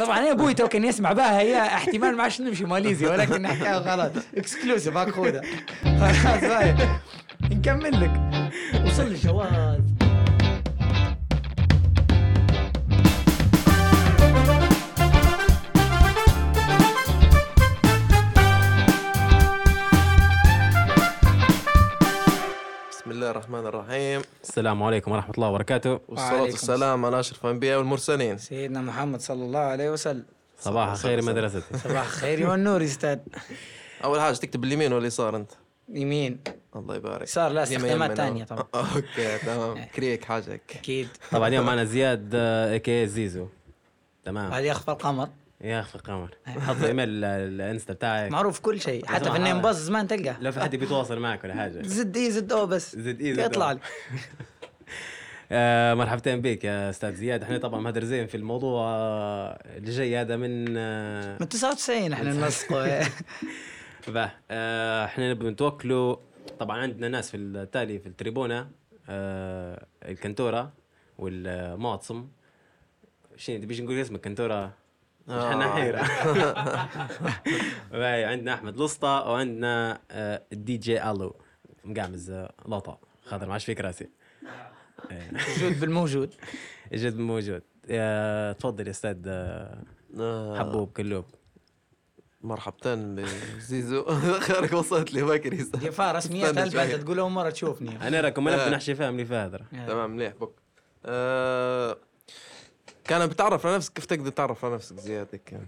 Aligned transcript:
طبعا 0.00 0.18
أنا 0.18 0.30
أبوي 0.30 0.54
تو 0.54 0.68
كان 0.68 0.84
يسمع 0.84 1.12
بها 1.12 1.40
هي 1.40 1.60
احتمال 1.60 2.16
ما 2.16 2.22
عادش 2.22 2.40
نمشي 2.40 2.64
ماليزيا 2.64 3.10
ولكن 3.10 3.42
نحكيها 3.42 3.78
غلط. 3.78 4.12
exclusive 4.36 4.98
خذها 4.98 5.42
خلاص. 6.12 6.88
نكمل 7.42 8.00
لك. 8.00 8.20
وصل 8.86 9.08
لي 9.08 9.14
جواز. 9.14 9.80
الرحمن 23.40 23.66
الرحيم. 23.66 24.22
السلام 24.44 24.82
عليكم 24.82 25.12
ورحمة 25.12 25.34
الله 25.34 25.48
وبركاته. 25.48 26.00
والصلاة 26.08 26.42
والسلام 26.42 27.04
على 27.04 27.20
أشرف 27.20 27.44
الأنبياء 27.44 27.78
والمرسلين. 27.78 28.38
سيدنا 28.38 28.80
محمد 28.80 29.20
صلى 29.20 29.44
الله 29.44 29.58
عليه 29.58 29.90
وسلم. 29.90 30.24
صباح 30.58 30.90
الخير 30.90 31.22
مدرستي. 31.22 31.78
صباح 31.84 32.02
الخير 32.02 32.50
والنور 32.50 32.80
يا 32.82 32.86
أستاذ. 32.86 33.18
أول 34.04 34.20
حاجة 34.20 34.34
تكتب 34.34 34.64
اليمين 34.64 34.92
واليسار 34.92 35.36
أنت؟ 35.36 35.50
يمين. 35.88 36.38
الله 36.76 36.96
يبارك. 36.96 37.22
يسار 37.22 37.50
لا 37.52 37.62
استخدامات 37.62 38.20
آه. 38.20 38.44
طبعا. 38.44 38.64
أوكي 38.96 39.38
تمام. 39.38 39.84
كريك 39.84 40.24
حاجة 40.24 40.52
هيك. 40.52 40.76
أكيد. 40.76 41.08
طبعا 41.30 41.48
اليوم 41.48 41.66
معنا 41.66 41.84
زياد 41.84 42.30
اي 42.34 42.78
كي 42.78 43.06
زيزو. 43.06 43.46
تمام. 44.24 44.52
هذه 44.52 44.64
يخفى 44.64 44.90
القمر؟ 44.90 45.28
يا 45.60 45.80
أخي 45.80 45.98
قمر. 45.98 46.34
حط 46.46 46.82
إيميل 46.84 47.08
ال- 47.08 47.24
الانستا 47.60 47.92
بتاعك. 47.92 48.30
معروف 48.30 48.60
كل 48.60 48.80
شيء. 48.80 49.06
حتى 49.06 49.30
في 49.30 49.36
النيم. 49.36 49.60
باز 49.60 49.76
زمان 49.84 50.06
تلقاه 50.08 50.36
لو 50.40 50.52
في 50.52 50.60
حد 50.60 50.76
بيتواصل 50.76 51.18
معك 51.18 51.44
ولا 51.44 51.54
حاجة. 51.54 51.82
زد 51.82 52.16
اي 52.16 52.30
زد 52.30 52.52
أو 52.52 52.66
بس. 52.66 52.96
زد 52.96 53.20
اي 53.20 53.34
زد 53.34 53.38
يطلع. 53.44 53.72
لي. 53.72 53.80
آه 55.52 55.94
مرحبتين 55.94 56.40
بك 56.40 56.64
يا 56.64 56.90
أستاذ 56.90 57.14
زياد. 57.14 57.42
إحنا 57.42 57.58
طبعا 57.58 57.80
مهدرزين 57.80 58.26
في 58.26 58.36
الموضوع 58.36 58.84
اللي 59.64 59.90
جاي 59.90 60.16
هذا 60.16 60.36
من 60.36 60.74
آه، 60.78 61.36
من 61.40 61.48
99 61.48 62.12
إحنا 62.12 62.32
ننسقه 62.32 62.86
آه، 64.50 65.04
إحنا 65.04 65.30
نبي 65.30 65.50
نتوكلوا. 65.50 66.16
طبعا 66.58 66.78
عندنا 66.78 67.08
ناس 67.08 67.30
في 67.30 67.36
التالي 67.36 67.98
في 67.98 68.06
التريبونة 68.06 68.70
آه 69.08 69.86
الكنتورة 70.04 70.72
والمعتصم. 71.18 72.28
شنو 73.36 73.58
تبيش 73.62 73.80
نقول 73.80 74.00
اسمك؟ 74.00 74.20
كنتورة. 74.20 74.72
إحنا 75.30 75.72
حيرة 75.74 76.02
باهي، 77.92 78.24
عندنا 78.24 78.54
أحمد 78.54 78.80
لسطى 78.80 79.24
وعندنا 79.26 80.00
آه 80.10 80.42
الدي 80.52 80.76
جي 80.76 81.02
ألو. 81.10 81.36
مقعمز 81.84 82.30
آه، 82.30 82.52
لطا. 82.68 82.98
خاطر 83.24 83.46
ما 83.46 83.52
عادش 83.52 83.64
فيك 83.64 83.80
راسي. 83.80 84.08
موجود 85.58 85.80
بالموجود. 85.80 86.34
جد 86.92 87.18
موجود 87.18 87.62
يا 87.88 88.52
تفضل 88.52 88.86
يا 88.86 88.90
أستاذ 88.90 89.16
آه، 89.26 89.82
آه، 90.20 90.58
حبوب 90.58 90.92
كلوب. 90.92 91.24
مرحبتين 92.42 93.14
بزيزو. 93.14 94.04
خارج 94.40 94.74
وصلت 94.74 95.12
لي 95.12 95.22
باكر. 95.22 95.54
ضيافة 95.62 96.12
رسميات 96.12 96.58
هلبة 96.58 96.70
شوية. 96.70 96.96
تقول 96.96 97.18
أول 97.18 97.30
مرة 97.30 97.50
تشوفني. 97.50 98.08
أنا 98.08 98.20
راكم 98.20 98.48
أنا 98.48 98.66
آه. 98.66 98.68
بنحشي 98.68 98.94
فيها 98.94 99.10
ملي 99.10 99.24
فاهدر 99.24 99.62
تمام 99.86 100.10
مليح 100.10 100.32
بك 100.40 100.50
آه، 101.06 101.96
كان 103.10 103.26
بتعرف 103.26 103.66
على 103.66 103.76
نفسك 103.76 103.92
كيف 103.92 104.04
تقدر 104.06 104.30
تعرف 104.30 104.64
على 104.64 104.74
نفسك 104.74 104.96
زياد 105.00 105.28
هيك 105.32 105.42
كان؟ 105.46 105.66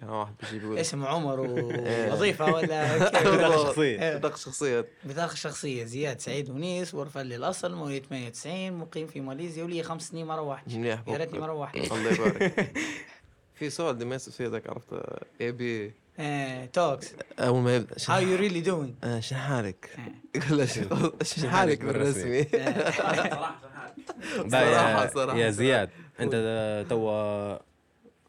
كان 0.00 0.08
واحد 0.08 0.34
بيجي 0.42 0.58
بيقول 0.58 0.78
اسم 0.78 1.04
عمر 1.06 1.40
ووظيفة 1.40 2.52
ولا 2.54 2.98
كيف؟ 3.10 3.28
بطاقة 3.28 3.62
شخصية. 3.64 4.02
إيه، 4.02 4.16
بطاقة 4.16 4.36
شخصية. 4.36 4.86
بطاقة 5.04 5.34
شخصية. 5.34 5.84
زياد 5.84 6.20
سعيد 6.20 6.50
ونيس 6.50 6.94
ورفع 6.94 7.20
لي 7.22 7.36
الأصل 7.36 7.74
مواليد 7.74 8.06
98 8.06 8.72
مقيم 8.72 9.06
في 9.06 9.20
ماليزيا 9.20 9.64
ولي 9.64 9.82
خمس 9.82 10.08
سنين 10.08 10.26
ما 10.26 10.36
روحتش 10.36 10.74
مليح 10.74 11.02
يا 11.08 11.16
ريتني 11.16 11.38
ما 11.38 11.46
روحت 11.46 11.76
الله 11.76 12.10
يبارك. 12.12 12.76
في 13.58 13.70
سؤال 13.70 13.98
دي 13.98 14.04
ما 14.04 14.14
يصير 14.14 14.32
في 14.34 14.46
ذاك 14.46 14.70
عرفت 14.70 14.86
AB 15.40 15.92
Talks. 16.72 17.12
اول 17.38 17.60
ما 17.60 17.76
يبدا 17.76 17.96
how 18.08 18.20
you 18.22 18.36
really 18.36 18.60
doing 18.60 18.94
شن 19.20 19.36
حالك؟ 19.36 19.90
آه. 19.98 20.38
يقول 20.38 20.58
له 20.58 20.66
شن 21.22 21.50
حالك 21.50 21.84
بالرسمي؟ 21.84 22.42
باهي 22.42 22.84
صراحة- 24.50 24.54
يا- 24.54 25.10
صراحة- 25.10 25.34
يا 25.36 25.50
زياد. 25.50 25.90
انت 26.20 26.86
توا 26.90 27.54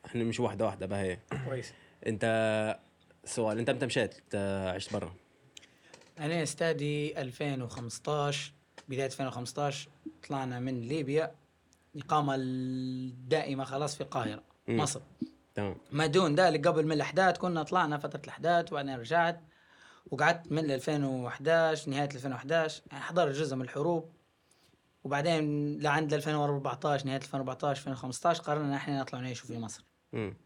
إحنا 0.05 0.23
مش 0.23 0.39
واحدة 0.39 0.65
واحدة 0.65 0.85
باهي 0.85 1.17
كويس. 1.47 1.73
انت 2.07 2.25
سؤال 3.25 3.59
انت 3.59 3.69
متى 3.69 3.85
مشيت 3.85 4.15
آه، 4.35 4.71
عشت 4.71 4.93
برا؟ 4.93 5.13
أنا 6.19 6.43
استادي 6.43 7.21
2015 7.21 8.53
بداية 8.89 9.05
2015 9.05 9.89
طلعنا 10.29 10.59
من 10.59 10.81
ليبيا 10.81 11.31
إقامة 11.95 12.35
الدائمة 12.37 13.63
خلاص 13.63 13.95
في 13.95 14.01
القاهرة 14.01 14.43
مم. 14.67 14.77
مصر. 14.77 15.01
تمام. 15.55 15.75
ما 15.91 16.05
دون 16.05 16.35
ذلك 16.35 16.67
قبل 16.67 16.85
من 16.85 16.91
الأحداث 16.91 17.37
كنا 17.37 17.63
طلعنا 17.63 17.97
فترة 17.97 18.21
الأحداث 18.23 18.71
وبعدين 18.71 18.95
رجعت 18.99 19.41
وقعدت 20.11 20.51
من 20.51 20.71
2011 20.71 21.89
نهاية 21.89 22.09
2011 22.15 22.81
يعني 22.91 23.03
حضرت 23.03 23.35
جزء 23.35 23.55
من 23.55 23.61
الحروب. 23.61 24.09
وبعدين 25.03 25.77
لعند 25.81 26.13
2014 26.13 27.05
نهاية 27.05 27.17
2014 27.17 27.79
2015 27.81 28.41
قررنا 28.43 28.75
إحنا 28.75 28.99
نطلع 29.01 29.19
نعيشوا 29.19 29.47
في 29.47 29.57
مصر. 29.59 29.85
مم. 30.13 30.37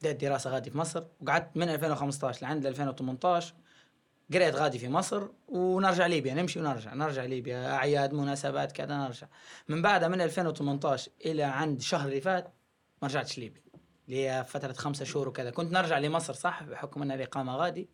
بدأت 0.00 0.20
دراسة 0.24 0.50
غادي 0.50 0.70
في 0.70 0.78
مصر 0.78 1.04
وقعدت 1.20 1.56
من 1.56 1.68
2015 1.68 2.42
لعند 2.42 2.66
2018 2.66 3.54
قريت 4.34 4.54
غادي 4.54 4.78
في 4.78 4.88
مصر 4.88 5.28
ونرجع 5.48 6.06
ليبيا 6.06 6.34
نمشي 6.34 6.60
ونرجع 6.60 6.94
نرجع 6.94 7.24
ليبيا 7.24 7.72
أعياد 7.74 8.12
مناسبات 8.12 8.72
كذا 8.72 8.96
نرجع. 8.98 9.26
من 9.68 9.82
بعدها 9.82 10.08
من 10.08 10.20
2018 10.20 11.10
إلى 11.26 11.42
عند 11.42 11.80
شهر 11.80 12.08
اللي 12.08 12.20
فات 12.20 12.52
ما 13.02 13.08
رجعتش 13.08 13.38
ليبيا 13.38 13.62
اللي 14.08 14.28
هي 14.28 14.44
فترة 14.44 14.72
خمسة 14.72 15.04
شهور 15.04 15.28
وكذا. 15.28 15.50
كنت 15.50 15.72
نرجع 15.72 15.98
لمصر 15.98 16.32
صح؟ 16.32 16.62
بحكم 16.62 17.02
أن 17.02 17.10
الإقامة 17.12 17.56
غادي 17.56 17.88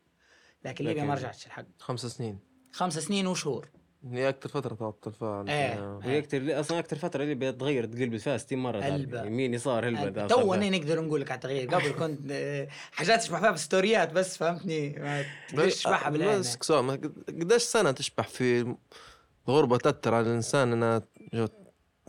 لكن 0.64 0.84
ليبيا 0.84 1.02
ما 1.04 1.12
لكن- 1.12 1.18
رجعتش 1.22 1.46
الحق. 1.46 1.64
خمس 1.78 2.06
سنين. 2.06 2.38
خمس 2.72 2.98
سنين 2.98 3.26
وشهور. 3.26 3.68
هي 4.12 4.28
أكثر 4.28 4.48
فترة 4.48 4.74
تقعد 4.74 4.92
تلفها 4.92 5.44
إيه. 5.48 5.96
وهي 5.96 6.18
أكثر 6.18 6.60
أصلا 6.60 6.78
أكثر 6.78 6.96
فترة 6.96 7.22
اللي 7.22 7.34
بتغير 7.34 7.84
تقلب 7.86 8.16
فيها 8.16 8.36
60 8.38 8.58
مرة 8.58 8.80
هلبة. 8.80 9.22
يمين 9.24 9.54
يسار 9.54 9.88
هلبة 9.88 10.26
تو 10.26 10.54
نقدر 10.54 11.00
نقول 11.00 11.20
لك 11.20 11.30
على 11.30 11.36
التغيير. 11.38 11.74
قبل 11.74 11.92
كنت 12.00 12.20
آه، 12.30 12.68
حاجات 12.92 13.20
تشبه 13.20 13.40
فيها 13.40 13.50
بستوريات 13.50 14.12
بس 14.12 14.36
فهمتني؟ 14.36 14.88
ما 14.90 15.24
تشبهها 15.66 16.10
بالعين. 16.10 16.40
بس 16.40 16.58
سؤال 16.60 16.84
ما 16.84 16.92
قد- 16.92 17.24
قديش 17.28 17.62
سنة 17.62 17.90
تشبح 17.90 18.28
في 18.28 18.74
الغربه 19.48 19.76
تأثر 19.76 20.14
على 20.14 20.26
الإنسان؟ 20.26 20.72
انها 20.72 21.02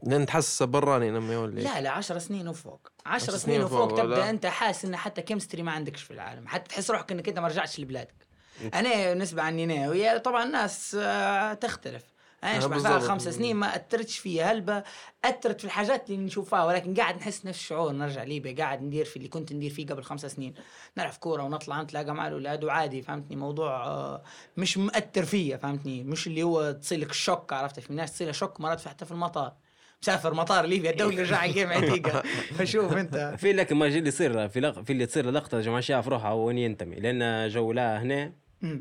لأن 0.04 0.26
تحسسه 0.26 0.66
براني 0.66 1.12
لما 1.12 1.34
يولي 1.34 1.62
لا 1.64 1.82
لا 1.82 1.90
10 1.90 2.18
سنين 2.18 2.48
وفوق. 2.48 2.92
10 3.06 3.16
عشر 3.16 3.26
سنين 3.38 3.40
سنين 3.40 3.64
وفوق. 3.64 3.82
وفوق، 3.86 3.98
تبدأ 3.98 4.16
ولا؟ 4.16 4.30
أنت 4.30 4.46
حاسس 4.46 4.86
إن 4.86 4.96
حتى 4.96 5.22
chemistry 5.22 5.64
ما 5.64 5.72
عندكش 5.72 6.04
في 6.04 6.12
العالم. 6.12 6.48
حتى 6.48 6.70
تحس 6.70 6.92
روحك 6.92 7.12
إنك 7.12 7.28
أنت 7.30 7.40
ما 7.40 7.48
رجعتش 7.48 7.80
لبلادك. 7.80 8.27
أنا 8.74 9.10
بالنسبة 9.10 9.42
عني 9.42 9.64
أنا 9.64 9.90
وهي 9.90 10.20
طبعا 10.20 10.44
الناس 10.44 10.98
آه، 11.00 11.54
تختلف. 11.54 12.04
أنا 12.44 12.60
شبه 12.60 12.80
فيها. 12.80 13.00
خمس 13.00 13.28
سنين 13.28 13.56
ما 13.56 13.76
أثرتش 13.76 14.18
فيها 14.18 14.52
هلبة 14.52 14.84
أثرت 15.26 15.60
في 15.60 15.66
الحاجات 15.66 16.10
اللي 16.10 16.22
نشوفها 16.22 16.66
ولكن 16.66 16.94
قاعد 16.94 17.16
نحس 17.16 17.46
نفس 17.46 17.60
الشعور. 17.60 17.92
نرجع 17.92 18.24
ليبيا 18.24 18.56
قاعد 18.56 18.82
ندير 18.82 19.06
في 19.06 19.18
اللي 19.18 19.28
كنت 19.28 19.54
ندير 19.54 19.72
فيه 19.72 19.86
قبل 19.86 20.04
خمس 20.04 20.26
سنين. 20.26 20.54
نلعب 20.98 21.14
كورة 21.20 21.44
ونطلع 21.44 21.82
نتلاقى 21.82 22.16
مع 22.16 22.28
الأولاد 22.28 22.64
وعادي 22.64 23.02
فهمتني؟ 23.02 23.36
موضوع 23.36 23.86
آه، 23.86 24.24
مش 24.58 24.78
مؤثر 24.78 25.26
فيا 25.26 25.58
فهمتني؟ 25.58 26.04
مش 26.04 26.28
اللي 26.28 26.44
هو 26.44 26.72
تصير 26.72 27.00
لك 27.00 27.10
الشوك 27.10 27.54
عرفت؟ 27.54 27.80
في 27.80 27.94
ناس 27.94 28.14
تصير 28.14 28.32
شوك 28.32 28.62
مرات 28.62 28.88
حتى 28.88 29.06
في 29.06 29.12
المطار. 29.12 29.54
مسافر 30.02 30.34
مطار 30.34 30.66
ليبيا 30.66 30.92
الدولة 30.92 31.22
رجع 31.22 31.46
جيم 31.46 31.70
عتيقة 31.70 32.24
فشوف 32.58 32.94
أنت. 32.94 33.36
في 33.38 33.54
لك 33.54 33.74
ما 33.74 33.86
اللي 33.88 34.08
يصير 34.08 34.50
في 34.50 34.60
لق... 34.60 34.82
في 34.82 34.94
اللي 34.94 35.06
تصير 35.06 35.32
لقطة 35.32 35.62
جماعة 35.62 35.82
شاف 35.82 36.08
روحه 36.08 36.34
وين 36.34 36.58
ينتمي 36.58 36.96
لأن 36.96 37.50
جو 37.50 37.72
لا 37.72 38.02
هنا. 38.02 38.34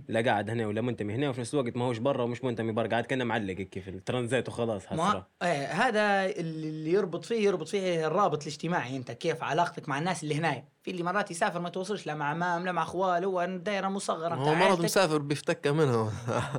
لا 0.09 0.20
قاعد 0.20 0.50
هنا 0.50 0.66
ولا 0.66 0.81
منتمي 0.81 1.14
هنا 1.14 1.28
وفي 1.28 1.41
نفس 1.41 1.54
الوقت 1.54 1.76
ما 1.76 1.84
هوش 1.84 1.98
برا 1.98 2.22
ومش 2.22 2.44
منتمي 2.44 2.72
برا 2.72 2.87
قاعد 2.87 3.06
كأنه 3.06 3.25
معلق 3.25 3.54
كيف 3.54 3.88
الترانزيت 3.88 4.48
وخلاص 4.48 4.92
ما 4.92 5.25
إيه 5.42 5.66
هذا 5.66 6.26
اللي 6.41 6.92
يربط 6.92 7.25
فيه 7.25 7.44
يربط 7.47 7.69
فيه 7.69 8.06
الرابط 8.06 8.42
الاجتماعي 8.42 8.97
انت 8.97 9.10
كيف 9.10 9.42
علاقتك 9.42 9.88
مع 9.88 9.98
الناس 9.98 10.22
اللي 10.22 10.34
هنا 10.34 10.64
في 10.86 10.92
اللي 10.92 11.02
مرات 11.02 11.31
يسافر 11.31 11.61
ما 11.61 11.69
توصلش 11.69 12.06
لا 12.06 12.14
مع 12.14 12.25
عمام 12.31 12.64
لا 12.64 12.72
مع 12.72 12.82
اخوال 12.82 13.25
هو 13.25 13.44
دايرة 13.44 13.88
مصغرة 13.88 14.34
هو 14.34 14.55
مرض. 14.55 14.84
مسافر 14.84 15.19
بيفتكى 15.19 15.70
منهم 15.72 16.11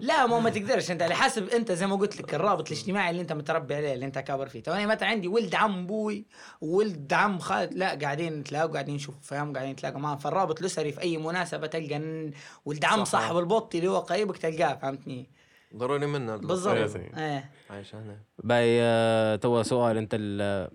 لا 0.02 0.26
مو 0.26 0.40
ما 0.40 0.50
تقدرش 0.50 0.92
انت 0.92 1.02
على 1.02 1.16
حسب 1.16 1.50
انت 1.50 1.72
زي 1.72 1.88
ما 1.88 1.96
قلت 1.96 2.22
لك 2.22 2.34
الرابط 2.34 2.72
الاجتماعي 2.72 3.10
اللي 3.10 3.22
انت 3.22 3.34
متربي 3.34 3.76
عليه 3.76 3.94
اللي 3.94 4.06
انت 4.06 4.20
كابر 4.20 4.48
فيه. 4.48 4.64
تو 4.64 4.72
أنا 4.74 4.86
مثلا 4.86 5.08
عندي 5.08 5.28
ولد 5.28 5.56
عم 5.56 5.88
بوي 5.88 6.26
وولد 6.62 7.14
عم 7.14 7.40
خالد 7.40 7.74
لا 7.74 7.96
قاعدين 7.96 8.40
نتلاقوا 8.40 8.74
قاعدين 8.74 8.96
نشوف 8.96 9.16
فاهم 9.22 9.54
قاعدين 9.54 9.72
نتلاقوا 9.72 10.00
معاهم. 10.00 10.18
فالرابط 10.18 10.60
الأسري 10.60 10.92
في 10.92 11.02
أي 11.02 11.18
مناسبة 11.18 11.68
تلقى 11.68 12.32
ولد 12.66 12.86
عم 12.86 13.04
صح. 13.06 13.12
صاحب 13.12 13.38
البطي 13.38 13.78
اللي 13.78 13.90
هو 13.90 14.00
قريبك 14.00 14.38
تلقاه 14.38 14.76
فهمتني؟ 14.76 15.30
ضروري 15.76 16.08
منها 16.08 16.36
بالضبط. 16.38 16.74
أساسي. 16.78 17.10
إيه. 17.18 17.50
هنا. 17.70 18.18
باي 18.44 18.80
آه، 18.82 19.36
توا 19.36 19.64
سؤال 19.64 19.98
انت 19.98 20.12
ال... 20.14 20.70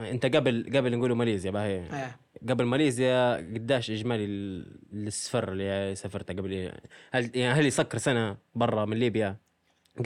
انت 0.00 0.26
قبل 0.26 0.70
قبل 0.76 0.98
نقولوا 0.98 1.16
ماليزيا 1.16 1.50
باهي 1.50 1.76
إيه. 1.76 2.16
قبل 2.48 2.64
ماليزيا 2.64 3.36
قداش 3.36 3.90
إجمالي 3.90 4.24
ال- 4.24 4.80
السفر 5.06 5.52
اللي 5.52 5.94
سافرته 5.94 6.34
قبل 6.34 6.72
هل 7.12 7.30
يعني 7.34 7.60
هل 7.60 7.66
يسكر 7.66 7.98
سنة 7.98 8.36
برا 8.54 8.84
من 8.84 8.96
ليبيا؟ 8.96 9.36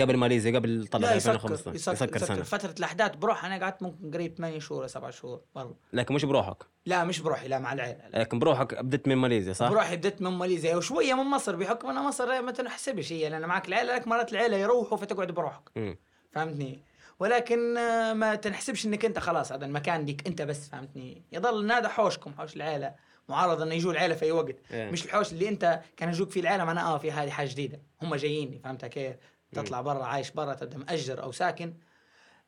قبل 0.01 0.17
ماليزيا 0.17 0.59
قبل 0.59 0.87
طلع 0.87 1.09
لا 1.09 1.15
يسكر 1.17 1.31
2015 1.35 1.75
يسكر, 1.75 1.93
يسكر, 1.93 2.17
يسكر 2.17 2.27
سنة. 2.35 2.43
فترة 2.43 2.75
الأحداث 2.79 3.17
بروح 3.17 3.45
أنا 3.45 3.59
قعدت 3.59 3.83
ممكن 3.83 4.11
قريب 4.11 4.35
8 4.37 4.59
شهور 4.59 4.87
7 4.87 5.11
شهور 5.11 5.41
برا. 5.55 5.75
لكن 5.93 6.15
مش 6.15 6.25
بروحك؟ 6.25 6.57
لا 6.87 7.05
مش 7.05 7.21
بروحي 7.21 7.49
لا 7.49 7.59
مع 7.59 7.73
العيلة. 7.73 8.01
لكن 8.15 8.39
بروحك 8.39 8.75
بدت 8.85 9.09
من 9.09 9.15
ماليزيا 9.17 9.53
صح؟ 9.53 9.69
بروحي 9.69 9.97
بديت 9.97 10.23
من 10.23 10.31
ماليزيا 10.31 10.77
وشوية 10.77 11.15
من 11.15 11.31
مصر 11.31 11.57
بحكم 11.57 11.89
إن 11.89 11.95
مصر 12.05 12.43
ما 12.43 12.53
تنحسبش 12.53 13.13
هي 13.13 13.29
لأن 13.29 13.47
معك 13.47 13.69
العيلة 13.69 13.95
لك 13.95 14.09
مرات 14.09 14.33
العيلة 14.33 14.57
يروحوا 14.57 14.99
فتقعد 14.99 15.31
بروحك. 15.31 15.63
مم. 15.77 15.97
فهمتني؟ 16.33 16.81
ولكن 17.21 17.77
آه، 17.77 18.13
ما 18.13 18.35
تنحسبش 18.35 18.87
إنك 18.87 19.05
أنت 19.05 19.19
خلاص 19.19 19.53
هذا 19.53 19.67
المكان 19.67 20.07
ليك 20.07 20.27
أنت 20.27 20.43
بس 20.43 20.69
فهمتني؟ 20.69 21.23
يضل 21.33 21.73
هذا 21.73 21.89
حوشكم 21.89 22.35
حوش 22.39 22.57
العيلة. 22.57 22.95
معارض 23.29 23.63
إنه 23.63 23.75
يجوا 23.75 23.93
العيلة 23.93 24.15
في 24.15 24.25
أي 24.25 24.33
وقت. 24.33 24.57
إيه. 24.71 24.91
مش 24.91 25.05
الحوش 25.05 25.33
اللي 25.33 25.49
أنت 25.49 25.81
كان 25.97 26.09
يجوك 26.09 26.31
فيه 26.31 26.41
العيلة 26.41 26.65
معناه 26.65 26.95
آه 26.95 26.99
في 26.99 27.13
هذه 27.13 27.31
حاجة 27.31 27.49
جديدة. 27.49 27.81
هم 28.03 28.15
جايين 28.15 28.61
فهمت 28.65 28.85
كيف؟ 28.85 29.17
تطلع 29.53 29.81
برا 29.81 30.05
عايش 30.05 30.31
برا 30.31 30.55
تبدأ 30.55 30.79
مأجر 30.79 31.23
أو 31.23 31.33
ساكن. 31.33 31.75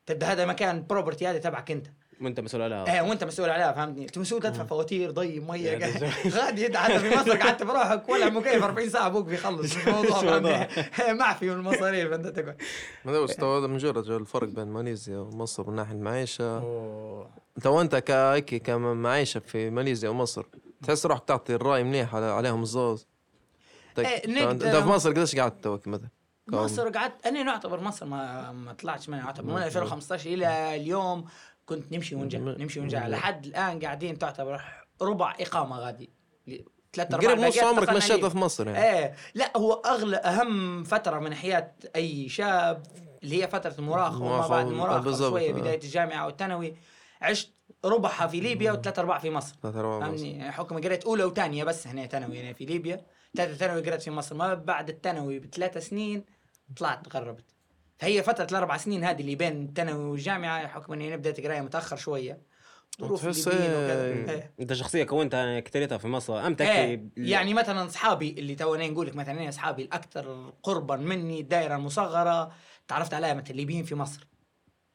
تبدأ 0.05 0.27
هذا 0.27 0.45
مكان 0.45 0.85
property 0.85 1.27
هذا 1.27 1.37
تبعك 1.37 1.71
أنت. 1.71 1.87
وانت 2.23 2.39
مسؤول 2.39 2.61
عليها. 2.63 2.93
إيه 2.95 3.01
وانت 3.01 3.23
مسؤول 3.23 3.49
عليها 3.49 3.71
فهمتني؟ 3.71 4.03
أنت 4.05 4.17
مسؤول 4.17 4.41
تدفع 4.41 4.63
فواتير 4.65 5.11
ضي 5.11 5.39
مية 5.39 5.69
يا 5.71 5.79
قاعد- 5.79 5.93
دجال. 5.97 6.33
غادي 6.33 6.65
انت 6.67 6.77
حتى 6.77 6.99
في 6.99 7.15
مصر 7.17 7.37
قعدت 7.37 7.63
بروحك 7.63 8.09
ولا 8.09 8.29
مكيف 8.29 8.63
40 8.63 8.89
ساعة 8.89 9.07
أبوك 9.07 9.25
بيخلص 9.25 9.75
مش 9.77 9.87
موضوع 9.87 10.17
مش 10.17 10.23
موضوع. 10.23 10.63
فهمتني 10.67 11.13
معفي 11.13 11.45
من 11.45 11.53
المصاريف 11.53 12.13
أنت 12.13 12.27
تقعد. 12.27 12.57
هذا 13.05 13.17
هو 13.17 13.25
استوى 13.25 13.59
هذا 13.59 13.67
مجرد 13.67 14.09
الفرق 14.09 14.47
بين 14.47 14.67
ماليزيا 14.67 15.17
ومصر 15.17 15.69
من 15.69 15.75
ناحية 15.75 15.93
المعيشة. 15.95 16.57
أنت 17.57 17.67
وأنت 17.67 17.95
كايكي 17.95 18.59
كمعيشة 18.59 19.39
في 19.39 19.69
ماليزيا 19.69 20.09
ومصر 20.09 20.45
تحس 20.83 21.05
روحك 21.05 21.23
تعطي 21.27 21.55
الرأي 21.55 21.83
منيح 21.83 22.15
على 22.15 22.25
عليهم 22.25 22.61
الزوز 22.61 23.07
طيب، 23.95 24.05
إيه، 24.05 24.51
أنت 24.51 24.63
في 24.63 24.85
مصر 24.87 25.09
قديش 25.09 25.35
قعدت 25.35 25.63
توك 25.63 25.87
مثلا؟ 25.87 26.09
مصر 26.47 26.89
قعدت 26.89 27.25
أنا 27.25 27.43
نعتبر 27.43 27.79
مصر 27.81 28.05
ما 28.05 28.51
ما 28.51 28.73
طلعتش 28.73 29.09
منها 29.09 29.25
اعتبر 29.25 29.53
من 29.53 29.63
2015 29.63 30.29
إلى 30.29 30.75
اليوم 30.75 31.25
كنت 31.65 31.93
نمشي 31.93 32.15
ونجا 32.15 32.39
نمشي 32.39 32.79
ونجا. 32.79 32.99
لحد 32.99 33.45
الآن 33.45 33.79
قاعدين 33.79 34.17
تعتبر 34.17 34.61
ربع 35.01 35.35
إقامة 35.39 35.79
غادي. 35.79 36.09
ثلاث 36.93 37.13
ارباع 37.13 37.31
قريب 37.31 37.45
نص 37.45 37.57
عمرك 37.57 37.89
مشيتها. 37.89 38.29
في 38.29 38.37
مصر 38.37 38.67
يعني. 38.67 38.99
إيه. 38.99 39.15
لا 39.35 39.57
هو 39.57 39.73
أغلى 39.73 40.17
أهم 40.17 40.83
فترة 40.83 41.19
من 41.19 41.33
حياة 41.33 41.75
أي 41.95 42.29
شاب 42.29 42.83
اللي 43.23 43.43
هي 43.43 43.47
فترة 43.47 43.75
المراهقة 43.79 44.21
وما 44.21 44.47
بعد 44.47 44.67
المراهقة 44.67 45.17
شوية 45.17 45.49
آه. 45.49 45.53
بداية 45.53 45.79
الجامعة 45.83 46.25
والثانوي. 46.25 46.75
عشت 47.21 47.53
ربعها 47.85 48.27
في 48.27 48.39
ليبيا 48.39 48.71
وثلاث 48.71 48.99
أرباع 48.99 49.19
في 49.19 49.29
مصر. 49.29 49.55
ثلاث. 49.63 49.75
فاهمني 49.75 50.37
يعني 50.37 50.51
حكم 50.51 50.77
قريت 50.77 51.05
أولى 51.05 51.23
وثانية 51.23 51.63
بس 51.63 51.87
هنا 51.87 52.07
ثانوي 52.07 52.41
هنا 52.41 52.53
في 52.53 52.65
ليبيا. 52.65 53.05
ثالثة 53.37 53.55
ثانوي 53.55 53.81
قريت 53.81 54.01
في 54.01 54.11
مصر. 54.11 54.35
ما 54.35 54.53
بعد 54.53 54.89
الثانوي 54.89 55.39
بثلاث 55.39 55.77
سنين 55.77 56.25
طلعت 56.77 57.07
تغربت. 57.07 57.45
فهي 58.03 58.23
فترة 58.23 58.47
الأربع 58.51 58.77
سنين 58.77 59.03
هذه 59.03 59.21
اللي 59.21 59.35
بين 59.35 59.63
الثانوي 59.63 60.03
والجامعة 60.03 60.67
حكم 60.67 60.93
اني 60.93 61.17
بديت 61.17 61.45
قرايه 61.45 61.61
متأخر 61.61 61.95
شوية. 61.95 62.41
ظروف 63.01 63.21
إيه- 63.21 63.47
وكذا. 63.47 64.05
إيه. 64.05 64.53
أنت 64.59 64.73
شخصية 64.73 65.03
كونتها 65.03 65.59
كتريتها 65.59 65.97
في 65.97 66.07
مصر. 66.07 66.47
أمتى 66.47 66.71
إيه. 66.71 67.03
يعني 67.17 67.53
مثلا 67.53 67.85
أصحابي 67.85 68.35
اللي 68.37 68.55
توني 68.55 68.89
نقول 68.89 69.07
لك 69.07 69.15
مثلا 69.15 69.49
أصحابي 69.49 69.83
الأكثر 69.83 70.53
قربا 70.63 70.95
مني 70.95 71.39
الدائره 71.39 71.75
المصغره 71.75 72.51
تعرفت 72.87 73.13
عليها 73.13 73.33
مثلا 73.33 73.49
الليبيين 73.49 73.83
في 73.83 73.95
مصر. 73.95 74.27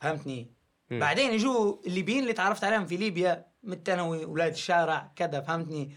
فهمتني؟ 0.00 0.50
مم. 0.90 0.98
بعدين 1.00 1.32
يجوا 1.32 1.76
الليبيين 1.86 2.22
اللي 2.22 2.32
تعرفت 2.32 2.64
عليهم 2.64 2.86
في 2.86 2.96
ليبيا 2.96 3.46
من 3.62 3.72
الثانوي 3.72 4.24
أولاد 4.24 4.52
الشارع 4.52 5.12
كذا 5.16 5.40
فهمتني. 5.40 5.90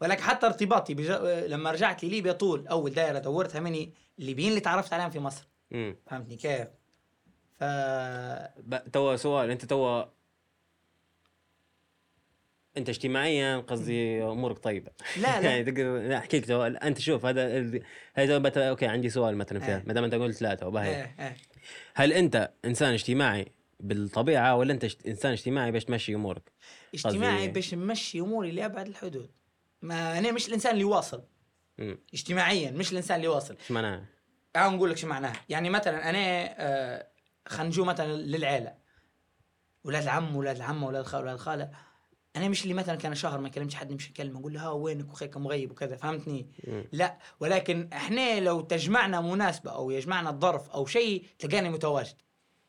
ولكن 0.00 0.22
حتى 0.22 0.46
ارتباطي 0.46 0.94
بج... 0.94 1.10
لما 1.46 1.70
رجعت 1.70 2.04
لليبيا 2.04 2.32
طول 2.32 2.66
أول 2.66 2.90
دائرة 2.92 3.18
دورتها 3.18 3.60
مني 3.60 3.94
الليبيين 4.18 4.48
اللي 4.48 4.60
تعرفت 4.60 4.92
عليهم 4.92 5.10
في 5.10 5.18
مصر. 5.18 5.48
مم. 5.70 5.96
فهمتني؟ 6.06 6.36
كيف؟ 6.36 6.68
ف 7.60 7.64
توا 8.92 9.16
سؤال 9.16 9.50
انت 9.50 9.64
توا 9.64 10.04
انت 12.76 12.88
اجتماعيا 12.88 13.58
قصدي 13.58 14.22
امورك 14.22 14.58
طيبة. 14.58 14.90
لا 15.16 15.40
لا. 15.40 15.40
يعني 15.50 15.64
تقدر 15.64 15.98
لا 15.98 16.18
احكي 16.18 16.38
لك 16.38 16.46
توا 16.46 16.86
انت 16.86 16.98
شوف 17.00 17.26
هذا 17.26 17.70
هذا 18.14 18.38
بت- 18.38 18.58
okay 18.58 18.86
عندي 18.86 19.10
سؤال 19.10 19.36
مثلا 19.36 19.60
فيها 19.60 19.76
إيه. 19.78 19.84
ما 19.86 19.92
دام 19.92 20.04
انت 20.04 20.14
قلت 20.14 20.42
لا 20.42 20.54
تو 20.54 20.70
باهي 20.70 20.96
إيه 20.96 21.14
إيه. 21.20 21.36
هل 21.94 22.12
انت 22.12 22.50
إنسان 22.64 22.92
اجتماعي 22.92 23.52
بالطبيعة 23.80 24.56
ولا 24.56 24.72
انت 24.72 24.84
إنسان 25.06 25.32
اجتماعي 25.32 25.70
باش 25.72 25.84
تمشي 25.84 26.14
أمورك؟ 26.14 26.52
اجتماعي 26.94 27.48
باش 27.48 27.74
نمشي 27.74 28.20
أموري 28.20 28.50
لأبعد 28.50 28.88
الحدود. 28.88 29.30
ما 29.82 30.18
أنا 30.18 30.32
مش 30.32 30.48
الإنسان 30.48 30.72
اللي 30.72 30.84
واصل. 30.84 31.22
امم 31.80 31.98
اجتماعيا 32.14 32.70
مش 32.70 32.92
الإنسان 32.92 33.16
اللي 33.16 33.28
واصل. 33.28 33.56
إيش 33.60 33.70
معناها؟ 33.70 34.04
تعال 34.58 34.72
نقول 34.76 34.90
لك 34.90 34.96
شو 34.96 35.06
معناها. 35.06 35.32
يعني 35.48 35.70
مثلا 35.70 36.10
أنا 36.10 36.18
آه 36.18 37.06
خلينا 37.48 37.68
نجو 37.68 37.84
مثلا 37.84 38.12
للعيلة. 38.12 38.74
ولاد 39.84 40.02
العم 40.02 40.36
ولاد 40.36 40.56
العمه 40.56 40.86
ولاد 40.86 41.00
الخال 41.00 41.22
ولاد 41.22 41.34
الخاله 41.34 41.70
أنا 42.36 42.48
مش 42.48 42.62
اللي 42.62 42.74
مثلا 42.74 42.96
كان 42.96 43.14
شهر 43.14 43.40
ما 43.40 43.48
كلمتش 43.48 43.74
حد 43.74 43.92
مش 43.92 44.10
اكلمه 44.10 44.40
أقول 44.40 44.52
له 44.54 44.60
ها 44.60 44.70
وينك؟ 44.70 45.12
وخيك 45.12 45.36
مغيب 45.36 45.70
وكذا. 45.70 45.96
فهمتني. 45.96 46.50
لا. 46.92 47.18
ولكن 47.40 47.88
إحنا 47.92 48.40
لو 48.40 48.60
تجمعنا 48.60 49.20
مناسبة 49.20 49.70
أو 49.70 49.90
يجمعنا 49.90 50.30
الظرف 50.30 50.70
أو 50.70 50.86
شيء 50.86 51.26
تلقاني 51.38 51.68
متواجد. 51.68 52.16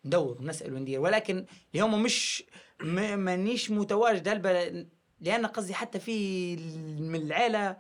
ندور 0.06 0.38
ونسال 0.42 0.74
وندير. 0.74 1.00
ولكن 1.00 1.46
اللي 1.74 1.86
هم 1.86 2.04
مش 2.04 2.44
مانيش 2.82 3.72
متواجد. 3.72 4.28
هلبا 4.28 4.86
لأن 5.20 5.46
قصدي 5.46 5.74
حتى 5.74 6.00
في 6.00 6.56
من 7.00 7.16
العيلة 7.16 7.78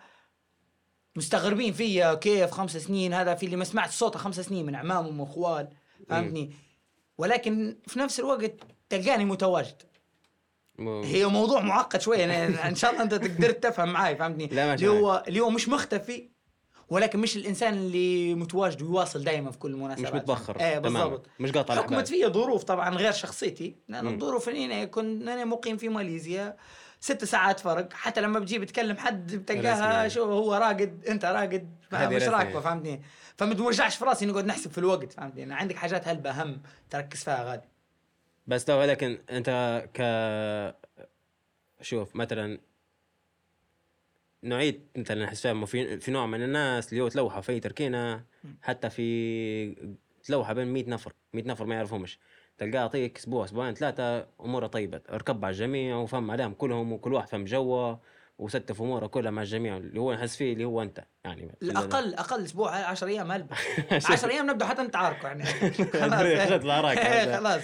مستغربين 1.23 1.73
فيا 1.73 2.13
كيف 2.13 2.51
خمس 2.51 2.77
سنين؟ 2.77 3.13
هذا 3.13 3.35
في 3.35 3.45
اللي 3.45 3.55
ما 3.55 3.63
سمعت 3.65 3.91
صوته 3.91 4.19
خمس 4.19 4.39
سنين 4.39 4.65
من 4.65 4.75
عمامهم 4.75 5.19
واخوال 5.19 5.67
فهمتني؟ 6.09 6.51
ولكن 7.17 7.77
في 7.87 7.99
نفس 7.99 8.19
الوقت 8.19 8.53
تلقاني 8.89 9.25
متواجد. 9.25 9.81
مو- 10.77 11.03
هي 11.03 11.25
موضوع 11.25 11.61
معقد 11.61 12.01
شوية 12.01 12.23
أنا 12.25 12.67
إن 12.69 12.75
شاء 12.75 12.91
الله 12.91 13.03
أنت 13.03 13.13
تقدر 13.13 13.51
تفهم 13.51 13.93
معي 13.93 14.15
فهمتني؟ 14.15 14.47
لا، 14.47 14.73
اللي 14.73 14.87
هو 14.87 15.23
اللي 15.27 15.39
هو 15.39 15.49
مش 15.49 15.69
مختفي 15.69 16.29
ولكن 16.89 17.19
مش 17.19 17.37
الإنسان 17.37 17.73
اللي 17.73 18.35
متواجد 18.35 18.81
ويواصل 18.81 19.23
دائما 19.23 19.51
في 19.51 19.57
كل 19.57 19.71
المناسبات. 19.71 20.13
مش 20.13 20.21
متبخر. 20.21 20.59
إيه. 20.59 20.79
بالضبط. 20.79 21.25
مش 21.39 21.51
قاطع 21.51 21.75
حكمت. 21.75 22.07
فيها 22.07 22.27
ظروف 22.29 22.63
طبعا 22.63 22.95
غير 22.95 23.11
شخصيتي. 23.11 23.75
لأن. 23.87 24.07
الظروف 24.07 24.49
اني 24.49 24.87
كنت 24.87 25.27
أنا 25.27 25.45
مقيم 25.45 25.77
في 25.77 25.89
ماليزيا 25.89 26.57
ست 26.99 27.25
ساعات 27.25 27.59
فرق. 27.59 27.93
حتى 27.93 28.21
لما 28.21 28.39
بتجي 28.39 28.59
بتكلم 28.59 28.97
حد 28.97 29.35
بتلقاها 29.35 30.05
رسمي. 30.05 30.09
شو 30.09 30.23
هو 30.23 30.53
راقد 30.53 31.05
أنت 31.07 31.25
راقد. 31.25 31.75
مش. 31.93 32.23
راكبه 32.23 32.59
فهمتني؟ 32.59 33.01
فما 33.37 33.53
توجعش 33.53 33.95
في 33.95 34.05
راسي 34.05 34.25
نقعد 34.25 34.45
نحسب 34.45 34.71
في 34.71 34.77
الوقت 34.77 35.13
فهمتني؟ 35.13 35.43
أنا 35.43 35.55
عندك 35.55 35.75
حاجات 35.75 36.07
هلبة 36.07 36.29
اهم 36.29 36.61
تركز 36.89 37.23
فيها 37.23 37.43
غادي. 37.43 37.67
بس 38.47 38.65
تو 38.65 38.83
لكن 38.83 39.19
أنت 39.29 39.49
ك 39.93 39.99
شوف 41.81 42.15
مثلا 42.15 42.59
نوعية 44.43 44.79
مثلا 44.97 45.25
احس 45.25 45.41
فيها 45.41 45.65
في 45.65 45.99
في 45.99 46.11
نوع 46.11 46.25
من 46.25 46.43
الناس 46.43 46.91
اللي 46.91 47.03
هو 47.03 47.07
تلوحة 47.07 47.41
في 47.41 47.59
تركينة 47.59 48.23
حتى 48.61 48.89
في 48.89 49.91
تلوحة 50.23 50.53
بين 50.53 50.67
100 50.67 50.89
نفر 50.89 51.13
100 51.33 51.43
نفر 51.43 51.65
ما 51.65 51.75
يعرفهمش. 51.75 52.19
تلقاه 52.59 52.79
يعطيك 52.79 53.17
أسبوع 53.17 53.45
أسبوعين 53.45 53.73
ثلاثة 53.73 54.27
أموره 54.45 54.67
طيبة. 54.67 55.01
ركب 55.11 55.45
على 55.45 55.51
الجميع 55.51 55.95
وفهم 55.95 56.31
عليهم 56.31 56.53
كلهم 56.53 56.91
وكل 56.93 57.13
واحد 57.13 57.27
فهم 57.27 57.45
جوه 57.45 57.99
وستف 58.39 58.81
أموره 58.81 59.07
كلها 59.07 59.31
مع 59.31 59.41
الجميع. 59.41 59.77
اللي 59.77 59.99
هو 59.99 60.13
نحس 60.13 60.35
فيه 60.35 60.53
اللي 60.53 60.65
هو 60.65 60.81
أنت 60.81 61.05
يعني 61.25 61.55
الاقل 61.61 62.13
أقل 62.13 62.43
أسبوع 62.43 62.75
10 62.75 63.07
أيام 63.07 63.31
هلبة 63.31 63.55
10 63.91 64.29
أيام. 64.31 64.49
نبدأ 64.49 64.65
حتى 64.65 64.81
نتعاركوا 64.81 65.29
يعني. 65.29 65.43
خلاص. 66.01 66.97
إيه،. 66.97 67.37
خلاص. 67.37 67.61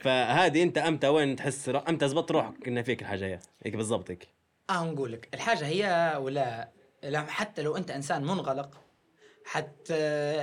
فهذه 0.00 0.62
أنت 0.62 0.78
أمتى؟ 0.78 1.08
وين 1.08 1.36
تحس؟ 1.36 1.68
أمتى 1.88 2.08
زبطت 2.08 2.30
روحك 2.30 2.68
إنه 2.68 2.82
فيك 2.82 3.02
الحاجة 3.02 3.24
هي؟ 3.26 3.38
هيك 3.64 3.76
بالضبط 3.76 4.10
هيك. 4.10 4.28
آه 4.70 4.84
نقول 4.84 5.12
لك 5.12 5.28
الحاجة 5.34 5.66
هي 5.66 6.16
ولا 6.18 6.68
لا 7.02 7.20
حتى 7.20 7.62
لو 7.62 7.76
أنت 7.76 7.90
إنسان 7.90 8.22
منغلق 8.22 8.85
حت 9.46 9.92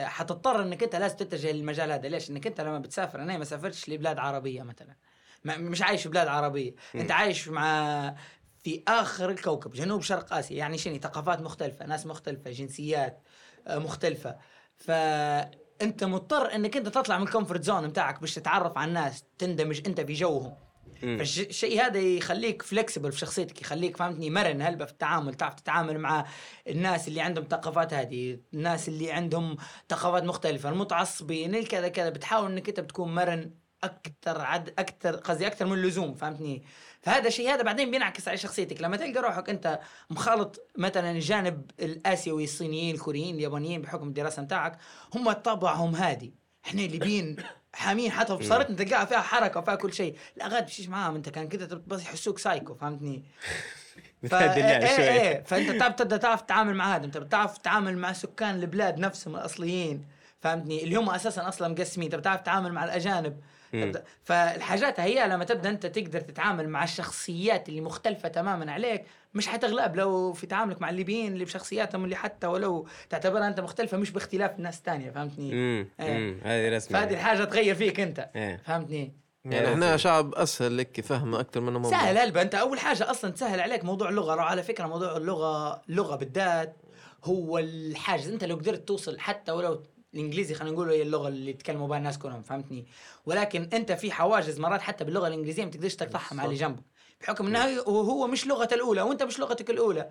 حتضطر 0.04 0.62
انك 0.62 0.84
انت 0.84 0.96
لازم 0.96 1.16
تتجه 1.16 1.52
للمجال 1.52 1.92
هذا. 1.92 2.08
ليش؟ 2.08 2.30
انك 2.30 2.48
انت 2.48 2.62
لما 2.62 2.80
بتسافر 2.80 3.22
أنا 3.22 3.38
ما 3.38 3.44
سافرتش 3.44 3.90
لبلاد 3.90 4.20
عربية 4.20 4.64
مثلا. 4.64 4.96
ما 5.44 5.58
مش 5.58 5.82
عايش 5.82 6.04
في 6.04 6.10
بلاد 6.10 6.28
عربية. 6.28 6.76
انت 6.96 7.12
عايش 7.12 7.48
مع 7.48 8.16
في 8.64 8.84
آخر 8.88 9.30
الكوكب 9.30 9.72
جنوب 9.72 10.02
شرق 10.02 10.34
آسيا. 10.34 10.58
يعني 10.58 10.78
شنو؟ 10.78 10.98
ثقافات 11.00 11.42
مختلفة 11.42 11.86
ناس 11.86 12.06
مختلفة 12.06 12.52
جنسيات 12.52 13.22
آه، 13.68 13.78
مختلفة. 13.78 14.38
فأنت 14.78 16.04
مضطر 16.04 16.56
انك 16.56 16.78
انت 16.78 16.88
تطلع 16.88 17.18
من 17.18 17.24
ال 17.24 17.29
comfort 17.29 17.64
zone 17.64 17.88
بتاعك 17.88 18.22
باش 18.22 18.36
تتعرف 18.36 18.78
على 18.78 18.90
الناس 18.90 19.24
تندمج 19.38 19.82
انت 19.88 20.02
في 20.02 20.14
جوهم. 20.14 20.56
فالشيء 21.02 21.82
هذا 21.82 22.00
يخليك 22.00 22.62
flexible 22.62 23.12
في 23.12 23.20
شخصيتك 23.20 23.62
يخليك 23.62 23.98
فهمتني 23.98 24.30
مرن 24.30 24.62
هلبة 24.62 24.86
في 24.86 24.92
التعامل؟ 24.92 25.34
تعرف 25.34 25.54
تتعامل 25.54 26.00
مع 26.00 26.26
الناس 26.68 27.08
اللي 27.08 27.22
عندهم 27.22 27.46
ثقافات 27.50 27.94
هذه 27.94 28.40
الناس 28.54 28.88
اللي 28.90 29.12
عندهم 29.12 29.58
ثقافات 29.90 30.24
مختلفة 30.24 30.70
المتعصبين 30.70 31.56
الكذا 31.56 31.88
كذا 31.88 32.10
بتحاول 32.10 32.52
إنك 32.52 32.70
أنت 32.70 32.80
بتكون 32.80 33.16
مرن 33.16 33.52
أكثر 33.84 34.42
عد 34.42 34.70
أكثر 34.70 35.16
قصدي 35.16 35.48
أكثر 35.48 35.66
من 35.66 35.74
اللزوم 35.74 36.14
فهمتني؟ 36.14 36.64
فهذا 37.02 37.28
الشيء 37.28 37.50
هذا 37.54 37.62
بعدين 37.64 37.92
بينعكس 37.92 38.28
على 38.28 38.38
شخصيتك. 38.38 38.82
لما 38.82 38.98
تلقى 38.98 39.22
روحك 39.22 39.50
أنت 39.50 39.80
مخالط 40.10 40.70
مثلا 40.78 41.12
الجانب 41.12 41.72
الآسيوي 41.80 42.44
الصينيين 42.44 42.96
الكوريين 42.96 43.36
اليابانيين 43.36 43.82
بحكم 43.82 44.08
الدراسة 44.08 44.42
بتاعك 44.42 44.78
هم 45.16 45.32
طبعهم 45.32 45.96
هادي. 45.96 46.34
إحنا 46.66 46.82
الليبيين 46.82 47.36
حامين 47.74 48.12
حتى 48.12 48.36
بصارتنا 48.36 48.76
تلقاها 48.76 49.06
فيها 49.06 49.22
حركة 49.22 49.60
وفيها 49.60 49.76
كل 49.76 49.94
شيء. 49.94 50.16
لا 50.36 50.48
غاد 50.48 50.66
مشيش 50.66 50.90
معاهم 50.90 51.16
انت 51.16 51.30
كان 51.30 51.48
كده 51.48 51.82
بس 51.88 52.02
يحسوك 52.02 52.40
سايكو 52.40 52.76
فهمتني؟ 52.76 53.24
ف... 54.30 54.34
إيه 54.34 54.96
شوي 54.96 55.10
إيه. 55.10 55.44
فأنت 55.44 55.72
تعرف 55.72 55.96
تبدأ 55.96 56.18
تعرف 56.18 56.42
تتعامل 56.42 56.76
مع 56.76 56.96
هذا 56.96 57.06
انت 57.06 57.18
بتعرف 57.18 57.58
تتعامل 57.58 57.98
مع 57.98 58.14
سكان 58.14 58.56
البلاد 58.56 59.00
نفسهم 59.00 59.36
الأصليين 59.36 60.06
فهمتني؟ 60.42 60.84
اللي 60.84 60.96
هم 60.96 61.10
أساسا 61.10 61.48
أصلا 61.48 61.68
مقسمين 61.68 62.06
انت 62.06 62.16
بتعرف 62.16 62.42
تتعامل 62.42 62.72
مع 62.72 62.84
الأجانب. 62.84 63.38
تبدأ 63.82 64.04
فالحاجات 64.24 65.00
هي 65.00 65.28
لما 65.28 65.46
تبدأ 65.46 65.70
أنت 65.70 65.86
تقدر 65.86 66.22
تتعامل 66.22 66.70
مع 66.70 66.84
الشخصيات 66.84 67.70
اللي 67.70 67.82
مختلفة 67.82 68.30
تماما 68.30 68.72
عليك 68.72 69.06
مش 69.34 69.48
حتغلب 69.48 69.96
لو 69.96 70.34
في 70.34 70.48
تعاملك 70.48 70.82
مع 70.82 70.90
الليبيين 70.90 71.34
اللي 71.34 71.46
بشخصياتهم 71.46 72.04
اللي 72.04 72.16
حتى 72.16 72.48
ولو 72.48 72.88
تعتبرها 73.10 73.48
انت 73.48 73.60
مختلفة 73.60 73.98
مش 73.98 74.12
باختلاف 74.12 74.52
الناس 74.58 74.78
الثانية 74.78 75.12
فهمتني؟ 75.12 75.52
امم 75.54 75.88
إيه. 76.00 76.18
أمم، 76.18 76.40
هذه 76.44 76.76
رسمة. 76.76 77.00
فهذه 77.00 77.14
الحاجة 77.14 77.44
تغير 77.44 77.76
فيك 77.76 78.00
انت 78.00 78.30
إيه. 78.36 78.62
فهمتني؟ 78.66 79.24
يعني 79.46 79.74
إحنا 79.74 79.98
شعب 79.98 80.36
أسهل 80.36 80.78
لك 80.78 81.02
فهمه 81.02 81.40
أكثر 81.40 81.60
منه 81.62 81.80
موضوع 81.80 82.00
سهل 82.00 82.18
هلبا 82.18 82.42
أنت 82.42 82.56
أول 82.56 82.80
حاجة 82.80 83.12
أصلا 83.12 83.32
تسهل 83.32 83.60
عليك 83.60 83.86
موضوع 83.86 84.10
اللغة. 84.10 84.42
على 84.42 84.64
فكرة 84.64 84.88
موضوع 84.88 85.18
اللغة 85.18 85.82
اللغة 85.90 86.16
بالذات 86.16 86.76
هو 87.24 87.58
الحاجز. 87.58 88.30
أنت 88.30 88.44
لو 88.44 88.56
قدرت 88.56 88.88
توصل 88.88 89.20
حتى 89.20 89.52
ولو 89.52 89.84
الإنجليزي 90.14 90.54
خلينا 90.54 90.74
نقول 90.74 90.90
هي 90.90 91.02
اللغة 91.02 91.28
اللي 91.28 91.50
يتكلموا 91.52 91.88
بها 91.88 91.98
الناس 91.98 92.18
كلهم 92.18 92.44
فهمتني؟ 92.44 92.86
ولكن 93.26 93.70
أنت 93.74 93.92
في 93.92 94.12
حواجز 94.12 94.60
مرات 94.60 94.82
حتى 94.82 95.04
باللغة 95.04 95.28
الإنجليزية 95.28 95.66
ما 95.66 95.72
تقدرش 95.72 95.96
تقطعها 95.96 96.34
مع 96.34 96.46
اللي 96.46 96.56
جنبك. 96.56 96.84
بحكم 97.24 97.48
انه 97.48 97.80
هو 97.88 98.28
مش 98.28 98.48
لغته 98.48 98.74
الأولى 98.74 99.02
وأنت 99.02 99.24
مش 99.24 99.40
لغتك 99.40 99.70
الأولى. 99.70 100.10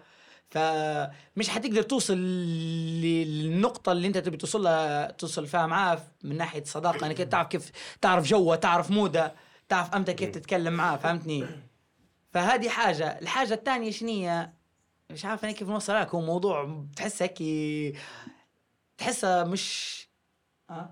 فمش 0.51 1.49
حتقدر 1.49 1.83
توصل 1.83 2.17
للنقطة 3.03 3.93
اللي 3.93 4.07
أنت 4.07 4.19
تبي 4.19 4.37
توصل 4.37 4.63
لها 4.63 5.11
توصل 5.11 5.47
فيها 5.47 5.67
معاه 5.67 6.03
من 6.25 6.37
ناحية 6.37 6.65
صداقة. 6.65 7.07
انك 7.07 7.17
تعرف 7.19 7.49
كيف 7.49 7.71
تعرف 8.01 8.25
جوه 8.27 8.57
تعرف 8.57 8.91
موده 8.91 9.35
تعرف 9.69 9.95
أمتى 9.95 10.13
كيف 10.15 10.31
تتكلم 10.31 10.73
معاه 10.73 10.97
فهمتني؟ 10.97 11.47
فهذه 12.33 12.69
حاجة. 12.69 13.19
الحاجة 13.23 13.55
الثانية 13.55 13.91
شنية 13.91 14.55
مش 15.11 15.25
عارف 15.25 15.45
أنا 15.45 15.53
كيف 15.53 15.69
نوصل 15.69 15.95
لك. 16.01 16.15
هو 16.15 16.21
موضوع 16.21 16.65
بتحس 16.65 17.23
هيك 17.23 17.39
تحسها 18.99 19.45
مش 19.45 19.99
آه؟ 20.71 20.91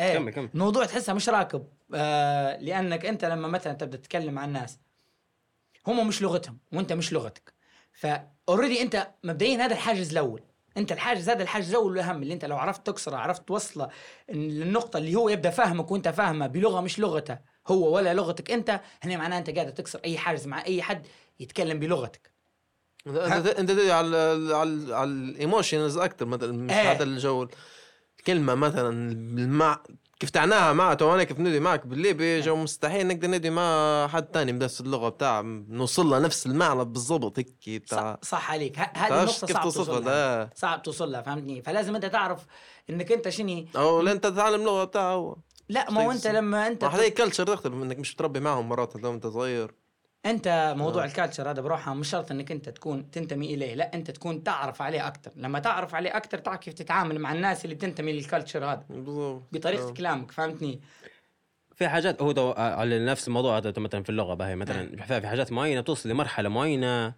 إيه. 0.00 0.14
كمل- 0.18 0.32
كمل. 0.32 0.48
موضوع 0.54 0.84
تحسها 0.84 1.14
مش 1.14 1.28
راكب. 1.28 1.66
آه 1.94 2.56
لأنك 2.60 3.06
أنت 3.06 3.24
لما 3.24 3.48
مثلا 3.48 3.72
تبدأ 3.72 3.96
تتكلم 3.96 4.34
مع 4.34 4.44
الناس 4.44 4.78
هم 5.88 6.08
مش 6.08 6.22
لغتهم 6.22 6.58
وانت 6.72 6.92
مش 6.92 7.12
لغتك. 7.12 7.52
فاوريدي 7.92 8.82
انت 8.82 9.08
مبدئيا 9.24 9.64
هذا 9.64 9.72
الحاجز 9.74 10.10
الأول. 10.10 10.42
انت 10.76 10.92
الحاجز 10.92 11.28
هذا 11.30 11.42
الحاجز 11.42 11.70
الأول 11.70 11.90
والأهم 11.92 12.22
اللي 12.22 12.34
انت 12.34 12.44
لو 12.44 12.56
عرفت 12.56 12.86
تكسره 12.86 13.16
عرفت 13.16 13.48
توصله 13.48 13.88
للنقطة 14.28 14.96
اللي 14.96 15.14
هو 15.14 15.28
يبدأ 15.28 15.50
فاهمك 15.50 15.90
وانت 15.90 16.08
فاهمه 16.08 16.46
بلغة 16.46 16.80
مش 16.80 16.98
لغته 16.98 17.38
هو 17.68 17.94
ولا 17.96 18.14
لغتك 18.14 18.50
انت 18.50 18.80
هنا 19.02 19.16
معناه 19.16 19.38
انت 19.38 19.50
قاعد 19.50 19.74
تكسر 19.74 20.00
أي 20.04 20.18
حاجز 20.18 20.46
مع 20.46 20.64
أي 20.64 20.82
حد 20.82 21.06
يتكلم 21.40 21.78
بلغتك. 21.78 22.32
انت 23.06 23.48
تدري 23.70 23.92
على 23.92 24.06
ال- 24.08 24.52
على 24.54 24.70
ال- 24.70 24.92
على 24.94 25.10
ال 25.10 25.20
emotions 25.20 25.96
أكثر 25.98 26.26
مثلا 26.26 26.52
مش 26.52 26.72
إيه. 26.72 26.90
هذا 26.92 27.02
الجو. 27.04 27.48
كلمه 28.26 28.54
مثلا 28.54 29.12
المع 29.12 29.82
كيف 30.20 30.30
تعناها 30.30 30.72
معك؟ 30.72 31.02
وأنا 31.02 31.24
كيف 31.24 31.40
ندي 31.40 31.60
معك 31.60 31.86
بالليبي؟ 31.86 32.40
جو 32.40 32.56
مستحيل 32.56 33.06
نقدر 33.06 33.28
ندي 33.28 33.50
مع 33.50 34.08
حد 34.08 34.22
تاني 34.26 34.52
بنفس 34.52 34.80
اللغة 34.80 35.08
بتاع 35.08 35.40
نوصل 35.68 36.06
له 36.06 36.18
نفس 36.18 36.46
المعنى 36.46 36.84
بالضبط 36.84 37.38
هيك 37.38 37.56
بتاع 37.68 38.18
صح, 38.22 38.50
عليك. 38.50 38.78
هذه 38.78 39.22
النقطة 39.22 39.46
كيف 39.46 39.56
صعب 39.56 39.62
توصفها 39.62 39.84
توصل 39.84 40.04
لها؟ 40.04 40.44
ده 40.44 40.50
صعب 40.54 40.82
توصل 40.82 41.12
لها 41.12 41.22
فهمتني؟ 41.22 41.62
فلازم 41.62 41.94
أنت 41.94 42.06
تعرف 42.06 42.46
إنك 42.90 43.12
أنت 43.12 43.28
شني؟ 43.28 43.68
أو 43.76 44.00
لا 44.00 44.12
أنت 44.12 44.26
تتعلم 44.26 44.64
لغة 44.64 44.84
بتاعه 44.84 45.14
هو. 45.14 45.36
لا 45.68 45.90
ما 45.90 46.04
هو 46.04 46.10
أنت 46.10 46.26
لما 46.26 46.66
أنت 46.66 46.84
ما 46.84 46.90
هذه 46.90 47.08
culture 47.08 47.46
تختلف 47.46 47.74
انك 47.74 47.98
مش 47.98 48.14
متربي 48.14 48.40
معهم 48.40 48.68
مرات 48.68 48.96
لو 48.96 49.14
أنت 49.14 49.26
صغير. 49.26 49.74
أنت 50.26 50.74
موضوع 50.78 51.02
آه. 51.02 51.06
ال 51.06 51.12
culture 51.12 51.50
هذا 51.50 51.60
بروحها 51.62 51.94
مش 51.94 52.10
شرط 52.10 52.30
إنك 52.30 52.52
أنت 52.52 52.68
تكون 52.68 53.10
تنتمي 53.10 53.54
إليه 53.54 53.74
لا 53.74 53.94
أنت 53.94 54.10
تكون 54.10 54.42
تعرف 54.44 54.82
عليه 54.82 55.06
أكثر 55.06 55.30
لما 55.36 55.58
تعرف 55.58 55.94
عليه 55.94 56.16
أكثر 56.16 56.38
تعرف 56.38 56.58
كيف 56.60 56.74
تتعامل 56.74 57.18
مع 57.18 57.32
الناس 57.32 57.64
اللي 57.64 57.76
تنتمي 57.76 58.12
لل 58.12 58.24
culture 58.24 58.64
هذا. 58.64 58.84
بالضبط. 58.90 59.42
بطريقة 59.52 59.88
آه. 59.88 59.92
كلامك 59.92 60.30
فهمتني؟ 60.32 60.80
في 61.74 61.88
حاجات 61.88 62.22
هو 62.22 62.32
تو- 62.32 62.52
على 62.56 63.04
نفس 63.06 63.28
الموضوع 63.28 63.56
هذا 63.58 63.72
مثلا 63.76 64.02
في 64.02 64.10
اللغة 64.10 64.34
باهي 64.34 64.56
مثلا 64.56 64.96
في 65.20 65.26
حاجات 65.28 65.52
معينة 65.52 65.80
بتوصل 65.80 66.08
لمرحلة 66.08 66.48
معينة. 66.48 67.14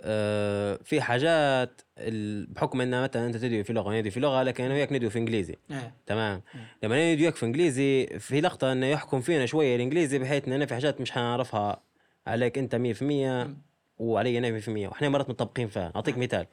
آه 0.00 0.78
في 0.84 1.00
حاجات 1.00 1.80
ال- 1.98 2.46
بحكم 2.46 2.80
إنها 2.80 3.02
مثلا 3.02 3.26
أنت 3.26 3.36
تدوي 3.36 3.64
في 3.64 3.72
لغة 3.72 3.86
وأنا 3.86 3.98
ادوي 3.98 4.10
في 4.10 4.20
لغة 4.20 4.42
لكن 4.42 4.64
أنا 4.64 4.74
وياك 4.74 4.92
ندوي 4.92 5.10
في 5.10 5.18
إنجليزي. 5.18 5.56
إيه 5.70 5.94
تمام؟ 6.06 6.42
لما 6.82 6.94
أنا 6.94 7.12
ندوي 7.12 7.22
وياك 7.24 7.36
في 7.36 7.46
إنجليزي 7.46 8.06
في 8.18 8.40
لقطة 8.40 8.72
إنه 8.72 8.86
يحكم 8.86 9.20
فينا 9.20 9.46
شوية 9.46 9.76
الإنجليزي 9.76 10.18
بحيث 10.18 10.46
ان 10.46 10.52
أنا 10.52 10.66
في 10.66 10.74
حاجات 10.74 11.00
مش 11.00 11.10
حنعرفها 11.12 11.80
عليك 12.26 12.58
أنت 12.58 12.74
100% 12.76 13.56
وعلي 13.98 14.38
أنا 14.38 14.60
100% 14.60 14.68
وإحنا 14.88 15.08
مرات 15.08 15.30
متطابقين 15.30 15.68
فيها. 15.68 15.92
أعطيك 15.96 16.18
مثال. 16.18 16.46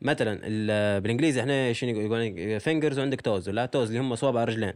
مثلا 0.00 0.40
ال- 0.44 1.00
بالإنجليزي 1.00 1.40
إحنا 1.40 1.72
شنو 1.72 1.90
يقول 2.00 2.60
fingers 2.60 2.98
وعندك 2.98 3.20
toes 3.20 3.48
ولا 3.48 3.66
toes 3.66 3.88
اللي 3.88 4.00
هم 4.00 4.14
صوابع 4.14 4.42
اللي 4.42 4.74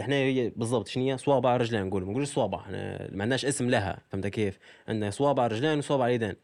إحنا 0.00 0.14
هي 0.14 0.50
بالضبط 0.56 0.88
شنو 0.88 1.04
هي؟ 1.04 1.18
صوابع 1.18 1.56
رجلين 1.56 1.84
نقول 1.86 2.04
ما 2.04 2.10
نقولش 2.10 2.30
صوابع. 2.30 2.60
إحنا 2.60 3.08
ما 3.12 3.22
عندناش 3.22 3.44
اسم 3.44 3.70
لها. 3.70 3.98
فهمت 4.10 4.26
كيف؟ 4.26 4.58
عندنا 4.88 5.10
صوابع 5.10 5.46
رجلين 5.46 5.78
وصوابع 5.78 6.06
اليدين 6.06 6.34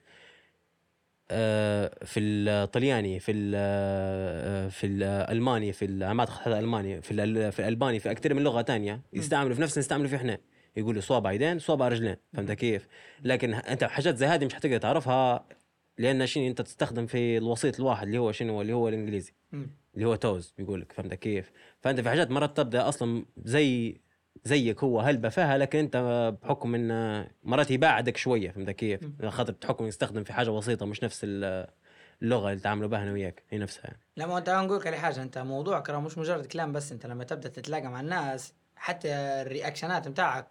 آه، 1.32 2.04
في 2.04 2.20
الطلياني 2.20 3.20
في 3.20 3.32
ال 3.32 3.52
آه، 3.56 4.68
في 4.68 4.86
الألماني 4.86 5.72
في 5.72 5.86
ما 5.86 6.20
أعتقد 6.20 6.48
هذا 6.48 6.58
ألماني. 6.58 7.02
في 7.02 7.52
في 7.52 7.58
الألباني 7.60 7.98
في 8.00 8.10
أكثر 8.10 8.34
من 8.34 8.42
لغة 8.42 8.60
تانية. 8.62 9.00
يستعملوا 9.12 9.54
في 9.54 9.62
نفس 9.62 9.72
اللي 9.72 9.80
نستعملوا 9.80 10.08
فيه 10.08 10.16
إحنا. 10.16 10.38
يقولوا 10.76 11.00
صوابع 11.00 11.32
يدين 11.32 11.58
صوابع 11.58 11.88
رجلين 11.88 12.16
فهمت 12.32 12.52
كيف؟ 12.52 12.88
لكن 13.24 13.54
أنت 13.54 13.84
حاجات 13.84 14.16
زي 14.16 14.26
هذه 14.26 14.44
مش 14.46 14.54
حتقدر 14.54 14.78
تعرفها 14.78 15.44
لأن 15.98 16.26
شنو 16.26 16.46
أنت 16.46 16.62
تستخدم 16.62 17.06
في 17.06 17.38
الوسيط 17.38 17.80
الواحد 17.80 18.06
اللي 18.06 18.18
هو 18.18 18.32
شنو 18.32 18.60
اللي 18.60 18.72
هو 18.72 18.88
الإنجليزي. 18.88 19.32
اللي 19.94 20.04
هو 20.06 20.14
توز 20.14 20.54
بيقول 20.58 20.80
لك 20.80 20.92
فهمت 20.92 21.14
كيف؟ 21.14 21.52
فأنت 21.80 22.00
في 22.00 22.08
حاجات 22.08 22.30
مرات 22.30 22.56
تبدأ 22.56 22.88
أصلا 22.88 23.24
زي 23.44 24.00
زيك 24.44 24.84
هو 24.84 25.00
هلبة 25.00 25.28
فيها 25.28 25.58
لكن 25.58 25.78
أنت 25.78 25.96
بحكم 26.42 26.74
إن 26.74 27.26
مرات 27.42 27.70
يباعدك 27.70 28.16
شوية 28.16 28.50
فهمت 28.50 28.70
كيف؟ 28.70 29.00
خاطر 29.28 29.54
بحكم 29.62 29.86
يستخدم 29.86 30.24
في 30.24 30.32
حاجة 30.32 30.50
بسيطة 30.50 30.86
مش 30.86 31.04
نفس 31.04 31.20
ال- 31.24 31.66
اللغة 32.22 32.50
اللي 32.50 32.60
تعاملوا 32.60 32.88
بها 32.88 33.02
أنا 33.02 33.12
وياك 33.12 33.42
هي 33.50 33.58
نفسها 33.58 33.84
يعني. 33.84 34.00
لا 34.16 34.26
ما 34.26 34.38
انت 34.38 34.50
نقول 34.50 34.78
لك 34.78 34.86
على 34.86 34.96
حاجة 34.96 35.22
أنت 35.22 35.38
موضوعك 35.38 35.90
راه 35.90 36.00
مش 36.00 36.18
مجرد 36.18 36.46
كلام 36.46 36.72
بس 36.72 36.92
أنت 36.92 37.06
لما 37.06 37.24
تبدأ 37.24 37.48
تتلاقى 37.48 37.88
مع 37.88 38.00
الناس 38.00 38.52
حتى 38.76 39.08
الرياكشنات 39.14 40.08
بتاعك 40.08 40.46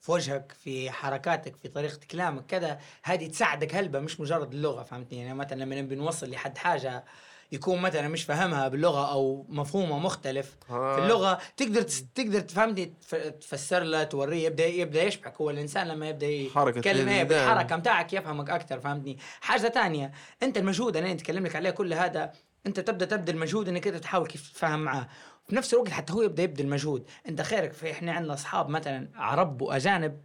في 0.00 0.12
وجهك 0.12 0.52
في 0.64 0.90
حركاتك 0.90 1.56
في 1.56 1.68
طريقة 1.68 1.98
كلامك 2.10 2.46
كذا 2.46 2.78
هذه 3.02 3.26
تساعدك 3.26 3.74
هلبة 3.74 3.98
مش 4.00 4.20
مجرد 4.20 4.54
اللغة 4.54 4.82
فهمتني 4.82 5.18
يعني 5.18 5.34
مثلا 5.34 5.58
لما 5.58 5.80
نبي 5.80 5.94
نوصل 5.94 6.30
لحد 6.30 6.58
حاجة 6.58 7.04
يكون 7.52 7.80
مثلا 7.80 8.08
مش 8.08 8.24
فاهمها 8.24 8.68
باللغة 8.68 9.12
أو 9.12 9.46
مفهومة 9.48 9.98
مختلف 9.98 10.56
آه. 10.70 10.96
في 10.96 11.02
اللغة 11.02 11.38
تقدر 11.56 11.82
تقدر 12.14 12.40
تفهمني 12.40 12.86
تف- 12.86 13.14
تفسر 13.14 13.82
له 13.82 14.02
توريه 14.04 14.46
يبدأ 14.46 14.66
يبدأ 14.66 15.02
يشبهك 15.02 15.36
هو 15.40 15.50
الإنسان 15.50 15.88
لما 15.88 16.08
يبدأ 16.08 16.26
يتكلم 16.26 17.08
اليدين. 17.08 17.28
بالحركه 17.28 17.76
متاعك 17.76 18.12
يفهمك 18.12 18.50
أكثر 18.50 18.80
فهمتني 18.80 19.18
حاجة 19.40 19.68
تانية 19.68 20.12
أنت 20.42 20.56
المجهود 20.58 20.96
اللي 20.96 21.06
أنا 21.10 21.14
أتكلم 21.18 21.46
لك 21.46 21.56
عليه 21.56 21.70
كل 21.70 21.94
هذا 21.94 22.32
أنت 22.66 22.80
تبدأ 22.80 23.06
تبذل 23.06 23.36
مجهود 23.36 23.68
إنك 23.68 23.86
أنت 23.86 23.96
تحاول 23.96 24.26
كيف 24.26 24.50
تتفاهم 24.50 24.80
معاه 24.80 25.08
في 25.48 25.56
نفس 25.56 25.74
الوقت 25.74 25.90
حتى 25.90 26.12
هو 26.12 26.22
يبدأ 26.22 26.42
يبذل 26.42 26.68
مجهود 26.68 27.08
أنت 27.28 27.42
خيرك 27.42 27.72
في 27.72 27.90
إحنا 27.90 28.12
عندنا 28.12 28.34
أصحاب 28.34 28.68
مثلا 28.68 29.08
عرب 29.14 29.62
وأجانب 29.62 30.20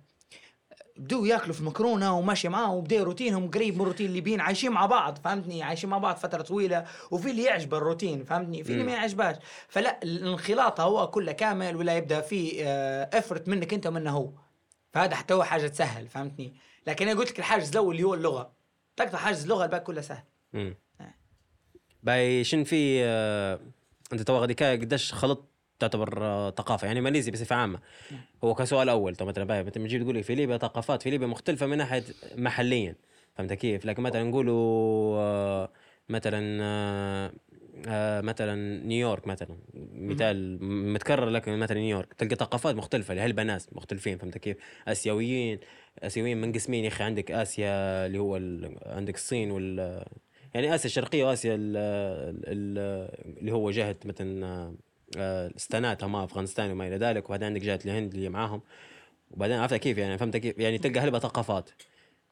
بدوا 0.98 1.28
ياكلوا 1.28 1.54
في 1.54 1.60
المكرونه 1.60 2.18
وماشي 2.18 2.50
معاهم 2.50 2.76
وبدأ 2.76 3.04
روتينهم 3.04 3.52
قريب 3.52 3.78
من 3.78 3.86
روتين 3.86 4.06
الليبيين 4.06 4.42
عايشين 4.42 4.72
مع 4.72 4.86
بعض 4.86 5.18
فهمتني؟ 5.18 5.64
عايشين 5.64 5.90
مع 5.90 5.98
بعض 5.98 6.16
فترة 6.16 6.42
طويلة 6.42 6.86
وفي 7.12 7.32
اللي 7.32 7.44
يعجبه 7.44 7.78
الروتين 7.78 8.24
فهمتني؟ 8.24 8.64
في 8.64 8.72
اللي. 8.74 8.84
ما 8.84 8.92
يعجبهاش. 8.92 9.36
فلا 9.68 10.00
الانخلاط 10.04 10.80
هو 10.80 11.08
كله 11.08 11.32
كامل 11.32 11.76
ولا 11.76 11.98
يبدأ 11.98 12.22
في 12.22 12.64
effort 13.14 13.48
منك 13.48 13.74
أنت 13.74 13.88
ومنه 13.88 14.12
هو. 14.12 14.30
فهذا 14.92 15.16
حتى 15.16 15.34
هو 15.34 15.44
حاجة 15.44 15.68
تسهل 15.68 16.08
فهمتني؟ 16.08 16.54
لكن 16.88 17.08
أنا 17.08 17.20
قلت 17.20 17.32
لك 17.32 17.40
الحاجز 17.40 17.70
الأول 17.70 17.96
اللي 17.96 18.08
هو 18.08 18.14
اللغة. 18.14 18.52
تقطع 18.96 19.18
حاجز 19.18 19.44
اللغة 19.44 19.64
الباقي 19.64 19.84
كله 19.84 20.02
سهل. 20.02 20.24
امم 20.56 20.76
آه. 21.02 21.14
باي 22.04 22.44
شن 22.44 22.64
في 22.64 23.04
آه، 23.04 23.60
أنت 24.14 24.22
تو 24.22 24.38
غاديك 24.38 24.64
قديش 24.64 25.14
خلط 25.14 25.50
تعتبر 25.80 26.26
آه، 26.26 26.50
ثقافة 26.52 26.88
يعني 26.88 27.02
ماليزيا 27.02 27.32
بصفة 27.34 27.56
عامة. 27.56 27.80
هو 28.44 28.54
كسؤال 28.56 28.90
أول 28.90 29.16
تو 29.16 29.26
مثلا 29.26 29.44
باي 29.44 29.60
انت 29.60 29.76
تجي 29.76 30.00
تقول 30.00 30.16
لي 30.16 30.24
في 30.24 30.36
ليبيا 30.36 30.58
ثقافات 30.58 31.02
في 31.04 31.10
ليبيا 31.10 31.28
مختلفة 31.28 31.66
من 31.66 31.78
ناحية 31.78 32.04
محليا 32.36 32.96
فهمت 33.36 33.54
كيف؟ 33.54 33.86
لكن 33.86 34.04
مثلا 34.04 34.24
نقولوا 34.24 35.18
آه، 35.20 35.70
مثلا 36.10 36.64
آه، 37.88 38.22
مثلا 38.22 38.84
نيويورك 38.86 39.28
مثلا 39.28 39.58
مثال 39.94 40.64
متكرر 40.94 41.30
لكن 41.30 41.60
مثلا 41.60 41.78
نيويورك 41.80 42.14
تلقى 42.14 42.36
ثقافات 42.36 42.76
مختلفة 42.76 43.14
لهلبا 43.14 43.44
ناس 43.44 43.70
مختلفين 43.72 44.18
فهمت 44.18 44.38
كيف؟ 44.38 44.58
آسيويين 44.88 45.60
آسيويين 46.00 46.42
منقسمين 46.42 46.84
يا 46.84 46.90
أخي 46.90 47.04
عندك 47.04 47.32
آسيا 47.32 48.06
اللي 48.06 48.18
هو 48.18 48.38
ال... 48.38 48.78
عندك 48.86 49.16
الصين 49.16 49.52
وال 49.52 50.04
يعني 50.54 50.76
آسيا 50.76 50.86
الشرقية 50.86 51.26
وآسيا 51.26 51.56
ال... 51.56 51.78
ال... 52.48 52.78
اللي 53.40 53.52
هو 53.52 53.72
جهة 53.72 53.96
مثلا 54.06 54.46
آه، 55.18 55.52
استانات 55.58 56.04
هم 56.04 56.16
أفغانستان 56.16 56.72
وما 56.72 56.88
إلى 56.88 56.98
ذلك 56.98 57.26
وبعدين 57.26 57.48
عندك 57.48 57.62
جهة 57.62 57.80
الهند 57.86 58.14
اللي 58.14 58.30
معاهم. 58.30 58.62
وبعدين 59.32 59.58
عرفت 59.60 59.76
كيف 59.76 59.98
يعني؟ 59.98 60.18
فهمت 60.18 60.38
كيف؟ 60.38 60.60
يعني 60.60 60.78
تلقى 60.78 61.00
هلبة 61.00 61.20
ثقافات 61.20 61.70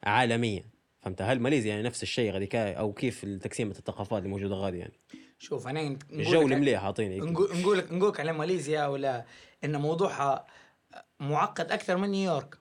عالمية. 0.04 0.62
فهمت؟ 1.00 1.22
هل 1.22 1.40
ماليزيا 1.40 1.70
يعني 1.70 1.82
نفس 1.82 2.02
الشيء 2.02 2.32
غادي 2.32 2.46
كا- 2.46 2.72
أو 2.74 2.92
كيف 2.92 3.24
تقسيمه 3.24 3.70
الثقافات 3.70 4.18
اللي 4.18 4.28
موجودة 4.28 4.54
غادي 4.54 4.78
يعني؟ 4.78 4.92
شوف 5.38 5.66
أنا 5.68 5.96
الجو 6.12 6.42
المليح 6.42 6.84
أعطيني. 6.84 7.20
نقول 7.20 7.48
نقول 7.90 8.08
لك 8.08 8.20
على 8.20 8.32
ماليزيا 8.32 8.86
ولا 8.86 9.24
إن 9.64 9.76
موضوعها 9.80 10.46
معقد 11.20 11.72
أكثر 11.72 11.96
من 11.96 12.08
نيويورك. 12.10 12.58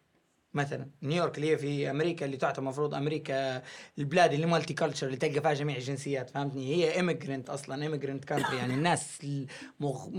مثلا. 0.53 0.87
نيويورك 1.03 1.37
اللي 1.37 1.51
هي 1.51 1.57
في 1.57 1.91
أمريكا 1.91 2.25
اللي 2.25 2.37
تعتبر 2.37 2.59
المفروض 2.59 2.93
أمريكا 2.93 3.63
البلاد 3.97 4.33
اللي 4.33 4.45
multiculture 4.45 5.07
اللي 5.07 5.17
تلقى 5.17 5.41
فيها 5.41 5.53
جميع 5.53 5.75
الجنسيات 5.75 6.29
فهمتني؟ 6.29 6.75
هي 6.75 6.95
immigrant 6.95 7.49
أصلا 7.49 7.83
immigrant 7.83 8.25
country 8.25 8.57
يعني 8.57 8.73
الناس 8.73 9.19
المغ... 9.23 10.09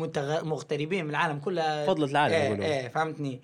متغ... 0.00 0.44
مغتربين 0.44 1.04
من 1.04 1.10
العالم 1.10 1.38
كلها 1.38 1.86
فضلة 1.86 2.06
العالم 2.06 2.34
إيه, 2.34 2.44
يقولون. 2.44 2.62
إيه 2.62 2.88
فهمتني؟ 2.88 3.42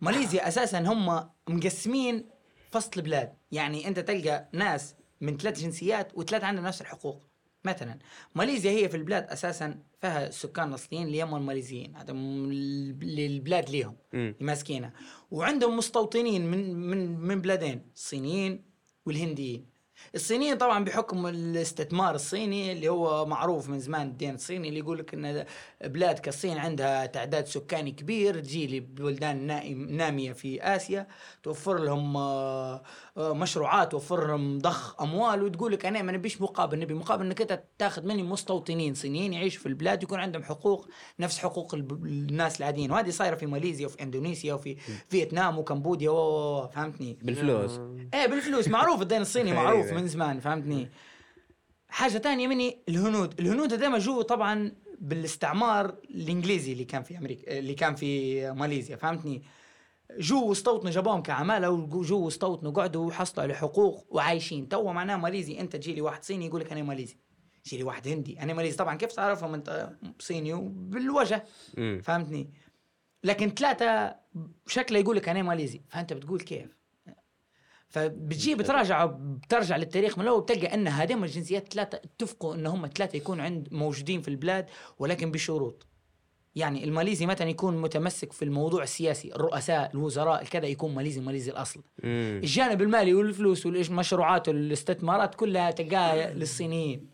ماليزيا 0.00 0.48
أساسا 0.48 0.78
هم 0.78 1.28
مقسمين 1.48 2.24
فصل 2.70 3.02
بلاد 3.02 3.32
يعني 3.52 3.88
أنت 3.88 3.98
تلقى 3.98 4.48
ناس 4.52 4.94
من 5.20 5.36
ثلاث 5.36 5.60
جنسيات 5.60 6.12
وثلاثه 6.14 6.46
عندهم 6.46 6.64
نفس 6.66 6.80
الحقوق. 6.80 7.31
مثلا. 7.64 7.98
ماليزيا 8.34 8.70
هي 8.70 8.88
في 8.88 8.96
البلاد 8.96 9.24
أساسا 9.24 9.82
فيها 10.00 10.26
السكان 10.26 10.68
الاصليين 10.68 11.06
اللي 11.06 11.22
هم 11.22 11.34
الماليزيين. 11.34 11.96
هذا 11.96 12.12
البلاد 12.12 13.70
ليهم 13.70 13.96
ماسكينها 14.40 14.92
وعندهم 15.30 15.76
مستوطنين 15.76 16.50
من 16.50 16.74
من 16.74 17.20
من 17.20 17.40
بلادين 17.40 17.82
الصينيين 17.94 18.64
والهنديين. 19.06 19.71
الصينيين 20.14 20.56
طبعا 20.56 20.84
بحكم 20.84 21.26
الاستثمار 21.26 22.14
الصيني 22.14 22.72
اللي 22.72 22.88
هو 22.88 23.26
معروف 23.26 23.68
من 23.68 23.78
زمان 23.80 24.06
الدين 24.06 24.34
الصيني 24.34 24.68
اللي 24.68 24.78
يقول 24.80 24.98
لك 24.98 25.14
إن 25.14 25.44
بلاد 25.84 26.18
كالصين 26.18 26.58
عندها 26.58 27.06
تعداد 27.06 27.46
سكاني 27.46 27.90
كبير 27.90 28.40
تجي 28.40 28.66
لي 28.66 28.80
بلدان 28.80 29.46
نائم- 29.46 29.88
نامية 29.90 30.32
في 30.32 30.62
آسيا 30.62 31.06
توفر 31.42 31.78
لهم 31.78 32.16
آه، 32.16 32.82
مشروعات 33.16 33.92
توفر 33.92 34.26
لهم 34.26 34.58
ضخ 34.58 35.02
أموال 35.02 35.42
وتقول 35.42 35.72
لك 35.72 35.86
أنا 35.86 36.02
ما 36.02 36.12
نبيش 36.12 36.40
مقابل 36.40 36.78
نبي 36.78 36.94
مقابل 36.94 37.26
إنك 37.26 37.40
أنت 37.40 37.62
تاخذ 37.78 38.06
مني 38.06 38.22
مستوطنين 38.22 38.94
صينيين 38.94 39.32
يعيشوا 39.32 39.60
في 39.60 39.66
البلاد 39.66 40.02
يكون 40.02 40.20
عندهم 40.20 40.42
حقوق 40.42 40.88
نفس 41.20 41.38
حقوق 41.38 41.74
الناس 41.74 42.58
العاديين. 42.60 42.90
وهذه 42.92 43.10
صايرة 43.10 43.34
في 43.34 43.46
ماليزيا 43.46 43.86
وفي 43.86 44.02
إندونيسيا 44.02 44.54
وفي 44.54 44.76
فيتنام 45.08 45.58
وكمبوديا 45.58 46.10
و- 46.10 46.14
و- 46.16 46.62
و- 46.64 46.68
فهمتني؟ 46.68 47.18
بالفلوس. 47.22 47.80
إيه 48.14 48.26
بالفلوس. 48.26 48.68
معروف 48.68 49.02
الدين 49.02 49.20
الصيني 49.20 49.52
معروف. 49.52 49.91
أيوة. 49.92 50.02
من 50.02 50.08
زمان 50.08 50.40
فهمتني؟ 50.40 50.88
حاجة 51.88 52.18
تانية 52.18 52.48
مني 52.48 52.78
الهنود. 52.88 53.40
الهنود 53.40 53.72
هذول 53.72 54.00
جو 54.00 54.22
طبعا 54.22 54.72
بالاستعمار 55.00 55.96
الإنجليزي 56.10 56.72
اللي 56.72 56.84
كان 56.84 57.02
في 57.02 57.18
أمريكا 57.18 57.58
اللي 57.58 57.74
كان 57.74 57.94
في 57.94 58.50
ماليزيا 58.50 58.96
فهمتني؟ 58.96 59.42
جو 60.18 60.48
واستوطنوا 60.48 60.92
جابوهم 60.92 61.22
كعمالة 61.22 61.70
وجو 61.70 62.24
واستوطنوا 62.24 62.72
قعدوا 62.72 63.06
وحصلوا 63.06 63.42
على 63.42 63.54
حقوق 63.54 64.06
وعايشين. 64.10 64.68
تو 64.68 64.92
معناه 64.92 65.16
ماليزي 65.16 65.60
أنت 65.60 65.76
تجي 65.76 65.94
لي 65.94 66.00
واحد 66.00 66.24
صيني 66.24 66.46
يقول 66.46 66.60
لك 66.60 66.72
أنا 66.72 66.82
ماليزي. 66.82 67.16
يجي 67.66 67.76
لي 67.76 67.82
واحد 67.82 68.08
هندي 68.08 68.40
أنا 68.40 68.54
ماليزي. 68.54 68.76
طبعا 68.76 68.96
كيف 68.96 69.12
تعرفهم 69.12 69.54
أنت 69.54 69.90
صيني؟ 70.18 70.54
بالوجه 70.72 71.44
مم. 71.78 72.00
فهمتني؟ 72.04 72.50
لكن 73.24 73.48
ثلاثة 73.50 74.16
شكله 74.66 74.98
يقول 74.98 75.16
لك 75.16 75.28
أنا 75.28 75.42
ماليزي. 75.42 75.80
فأنت 75.88 76.12
بتقول 76.12 76.40
كيف؟ 76.40 76.76
فبتجي 77.92 78.54
بتراجع 78.54 79.06
بترجع 79.06 79.76
للتاريخ 79.76 80.18
من 80.18 80.24
الأول 80.24 80.42
بتلقى 80.42 80.74
أن 80.74 80.88
هذين 80.88 81.24
الجنسيات 81.24 81.72
ثلاثة 81.72 81.98
اتفقوا 82.04 82.54
أن 82.54 82.66
هم 82.66 82.86
ثلاثة 82.86 83.16
يكونوا 83.16 83.44
عند 83.44 83.68
موجودين 83.70 84.20
في 84.20 84.28
البلاد 84.28 84.66
ولكن 84.98 85.30
بشروط. 85.30 85.86
يعني 86.54 86.84
الماليزي 86.84 87.26
مثلا 87.26 87.48
يكون 87.50 87.80
متمسك 87.80 88.32
في 88.32 88.44
الموضوع 88.44 88.82
السياسي 88.82 89.34
الرؤساء 89.34 89.90
الوزراء 89.94 90.42
الكذا 90.42 90.66
يكون 90.66 90.94
ماليزي 90.94 91.20
ماليزي 91.20 91.50
الأصل. 91.50 91.80
مم. 92.04 92.40
الجانب 92.42 92.82
المالي 92.82 93.14
والفلوس 93.14 93.66
والمشروعات 93.66 94.48
والاستثمارات 94.48 95.34
كلها 95.34 95.70
تلقاها 95.70 96.34
للصينيين. 96.34 97.06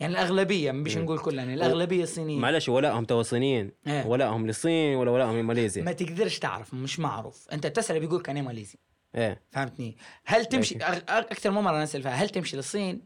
يعني 0.00 0.12
الأغلبية 0.12 0.72
مش 0.72 0.96
نقول 0.96 1.18
كلها 1.18 1.44
يعني 1.44 1.54
الأغلبية 1.54 2.02
الصينيين. 2.02 2.40
معلش 2.40 2.68
ولائهم 2.68 3.04
تو 3.04 3.22
صينيين. 3.22 3.70
إيه. 3.86 4.06
ولائهم 4.06 4.46
للصين 4.46 4.96
ولا 4.96 5.10
ولائهم 5.10 5.38
لماليزيا. 5.38 5.82
ما 5.82 5.92
تقدرش 5.92 6.38
تعرف 6.38 6.74
مش 6.74 7.00
معروف. 7.00 7.48
أنت 7.52 7.66
تسال 7.66 8.00
بيقول 8.00 8.22
كان 8.22 8.36
إيه 8.36 8.42
ماليزي. 8.42 8.78
إيه. 9.14 9.42
فهمتني؟ 9.50 9.96
هل 10.24 10.46
تمشي 10.46 10.76
أكثر 11.08 11.50
من 11.50 11.60
مره 11.62 11.82
نسال 11.82 12.02
فيها 12.02 12.12
هل 12.12 12.28
تمشي 12.28 12.56
للصين؟ 12.56 13.02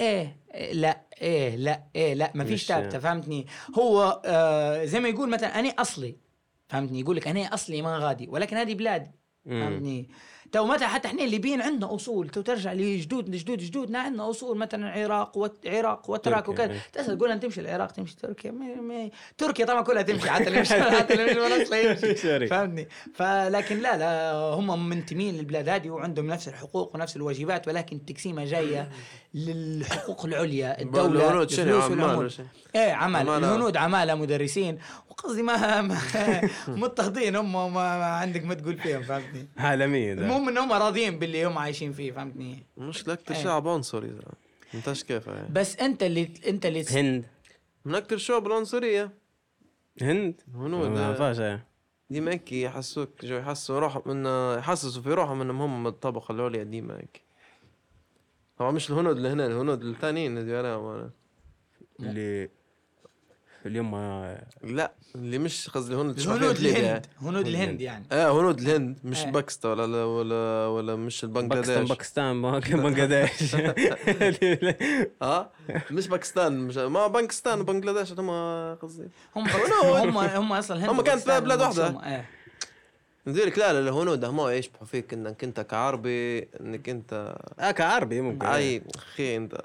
إيه 0.00 0.36
إيه، 0.54 0.72
لا 0.72 1.00
إيه 1.22 1.56
لا 1.56 1.82
إيه 1.96 2.14
لا 2.14 2.32
ما 2.34 2.44
فيش 2.44 2.66
ثابتة 2.66 2.98
فهمتني؟ 2.98 3.46
هو 3.78 4.22
آه 4.24 4.84
زي 4.84 5.00
ما 5.00 5.08
يقول 5.08 5.30
مثلا 5.30 5.58
أنا 5.60 5.68
أصلي 5.68 6.16
فهمتني؟ 6.68 7.00
يقول 7.00 7.16
لك 7.16 7.28
أنا 7.28 7.54
أصلي 7.54 7.82
ما 7.82 7.98
غادي 7.98 8.28
ولكن 8.28 8.56
هذه 8.56 8.74
بلادي. 8.74 9.10
فهمتني؟ 9.46 10.08
تو 10.52 10.66
مثلا 10.66 10.88
حتى 10.88 11.08
إحنا 11.08 11.24
الليبيين 11.24 11.62
عندنا 11.62 11.94
أصول 11.94 12.28
تو 12.28 12.40
ترجع 12.40 12.72
لجدود 12.72 13.28
لجدود 13.28 13.58
جدودنا 13.58 13.98
عندنا 13.98 14.30
أصول 14.30 14.58
مثلا 14.58 14.90
عراق 14.90 15.38
وعراق 15.38 16.10
وتراك 16.10 16.46
تركيا، 16.46 16.64
وكذا 16.64 16.72
إيه. 16.72 16.80
تسأل 16.92 17.18
تقول 17.18 17.30
أن 17.30 17.40
تمشي 17.40 17.60
العراق 17.60 17.90
تمشي 17.90 18.16
تركيا 18.16 18.50
ما 18.50 18.74
ما 18.80 19.10
تركيا 19.38 19.66
طبعا 19.66 19.82
كلها 19.82 20.02
تمشي 20.02 20.30
حتى 20.30 20.48
اللي 20.48 20.60
مش 20.60 20.72
حتى 20.98 21.14
اللي 21.14 21.24
مش 21.24 22.02
يمشي. 22.02 22.46
فهمني 22.50 22.88
فلكن 23.14 23.78
لا 23.78 23.96
لا 23.96 24.32
هم 24.32 24.88
منتمين 24.88 25.36
للبلاد 25.36 25.68
هذه 25.68 25.90
وعندهم 25.90 26.26
نفس 26.26 26.48
الحقوق 26.48 26.94
ونفس 26.94 27.16
الواجبات 27.16 27.68
ولكن 27.68 27.96
التقسيمة 27.96 28.44
جاية 28.44 28.88
للحقوق 29.34 30.26
العليا 30.26 30.80
الدولة 30.82 31.26
الهنود 31.26 31.50
شنو 31.50 31.80
عمال؟ 31.80 32.30
إيه. 32.74 33.06
الهنود 33.20 33.76
عمالة 33.76 34.14
مدرسين 34.14 34.78
وقصدي 35.24 35.42
ما, 35.42 35.82
ما 35.82 35.98
متخذين 36.68 37.36
هم 37.36 37.52
ما, 37.52 37.68
ما 37.74 38.04
عندك 38.04 38.44
ما 38.44 38.54
تقول 38.54 38.78
فيهم 38.78 39.02
فهمتني؟ 39.02 39.48
عالمية 39.56 40.14
ده 40.14 40.22
المهم 40.22 40.48
إن 40.48 40.58
هم 40.58 40.72
راضيين 40.72 41.18
باللي 41.18 41.46
هم 41.46 41.58
عايشين 41.58 41.92
فيه 41.92 42.12
فهمتني؟ 42.12 42.58
مشكلة 42.76 43.14
أكتر 43.14 43.34
إيه. 43.34 43.42
شعب 43.42 43.68
عنصري 43.68 44.12
انتش 44.74 45.04
كيف 45.04 45.26
يعني 45.26 45.48
بس 45.52 45.76
أنت 45.76 46.02
اللي 46.02 46.30
أنت 46.46 46.66
اللي 46.66 46.84
هند. 46.90 47.24
من 47.84 47.94
أكتر 47.94 48.16
شعب 48.16 48.46
العنصرية. 48.46 49.10
هند؟ 50.02 50.40
هنود 50.54 50.88
ما 50.88 51.06
عرفهاش 51.06 51.40
إيه. 51.40 51.66
ديما 52.10 52.32
هيك 52.32 52.52
يحسوك 52.52 53.24
جو 53.24 53.36
يحسوا 53.36 53.78
روحهم 53.78 54.02
من 54.06 54.26
يحسسوا 54.58 55.02
في 55.02 55.12
روحهم 55.12 55.40
إنهم 55.40 55.62
هم 55.62 55.86
الطبقة 55.86 56.32
العليا 56.32 56.62
ديما 56.62 56.96
هيك 56.96 57.22
طبعا 58.56 58.70
مش 58.70 58.90
الهنود 58.90 59.16
اللي 59.16 59.28
هنا 59.28 59.46
الهنود 59.46 59.84
الثانيين 59.84 60.38
اللي 60.38 61.10
اللي 62.00 62.48
اللي 63.66 63.78
هم 63.80 63.94
لا 64.62 64.92
اللي 65.14 65.38
مش 65.38 65.68
قصدي 65.68 65.94
هنود 65.94 66.20
ليبيا. 66.20 66.78
الهند 66.80 67.06
هنود 67.22 67.46
الهند 67.46 67.80
يعني. 67.80 68.04
آه 68.12 68.40
هنود 68.40 68.60
الهند 68.60 68.98
مش 69.04 69.24
إيه. 69.24 69.30
باكستان 69.30 69.70
ولا 69.80 70.04
ولا 70.04 70.66
ولا 70.66 70.96
مش 70.96 71.24
باكستان 71.24 71.44
البنغلاديش 71.44 71.88
باكستان 71.88 72.42
بنغلاديش. 72.42 73.54
آه 75.22 75.50
مش 75.90 76.08
باكستان 76.08 76.58
مش 76.58 76.76
ما 76.76 77.06
باكستان 77.06 77.60
وبنغلاديش 77.60 78.12
هم 78.12 78.30
قصدي. 78.74 79.08
هم 79.36 79.48
هم 79.48 80.18
هم 80.18 80.52
أصلا 80.52 80.76
الهند 80.76 80.90
هم 80.90 81.00
كانت 81.00 81.30
بلاد 81.30 81.60
واحدة. 81.60 82.24
لك 83.26 83.58
لا 83.58 83.72
لا 83.72 83.78
الهنود 83.78 84.24
هم 84.24 84.48
يشبحوا 84.48 84.86
فيك 84.86 85.12
إنك 85.14 85.44
أنت 85.44 85.60
كعربي 85.60 86.38
إنك 86.60 86.88
أنت 86.88 87.36
آه 87.58 87.70
كعربي 87.70 88.20
ممكن. 88.20 88.46
أي 88.46 88.82
أخي 88.96 89.36
أنت. 89.36 89.60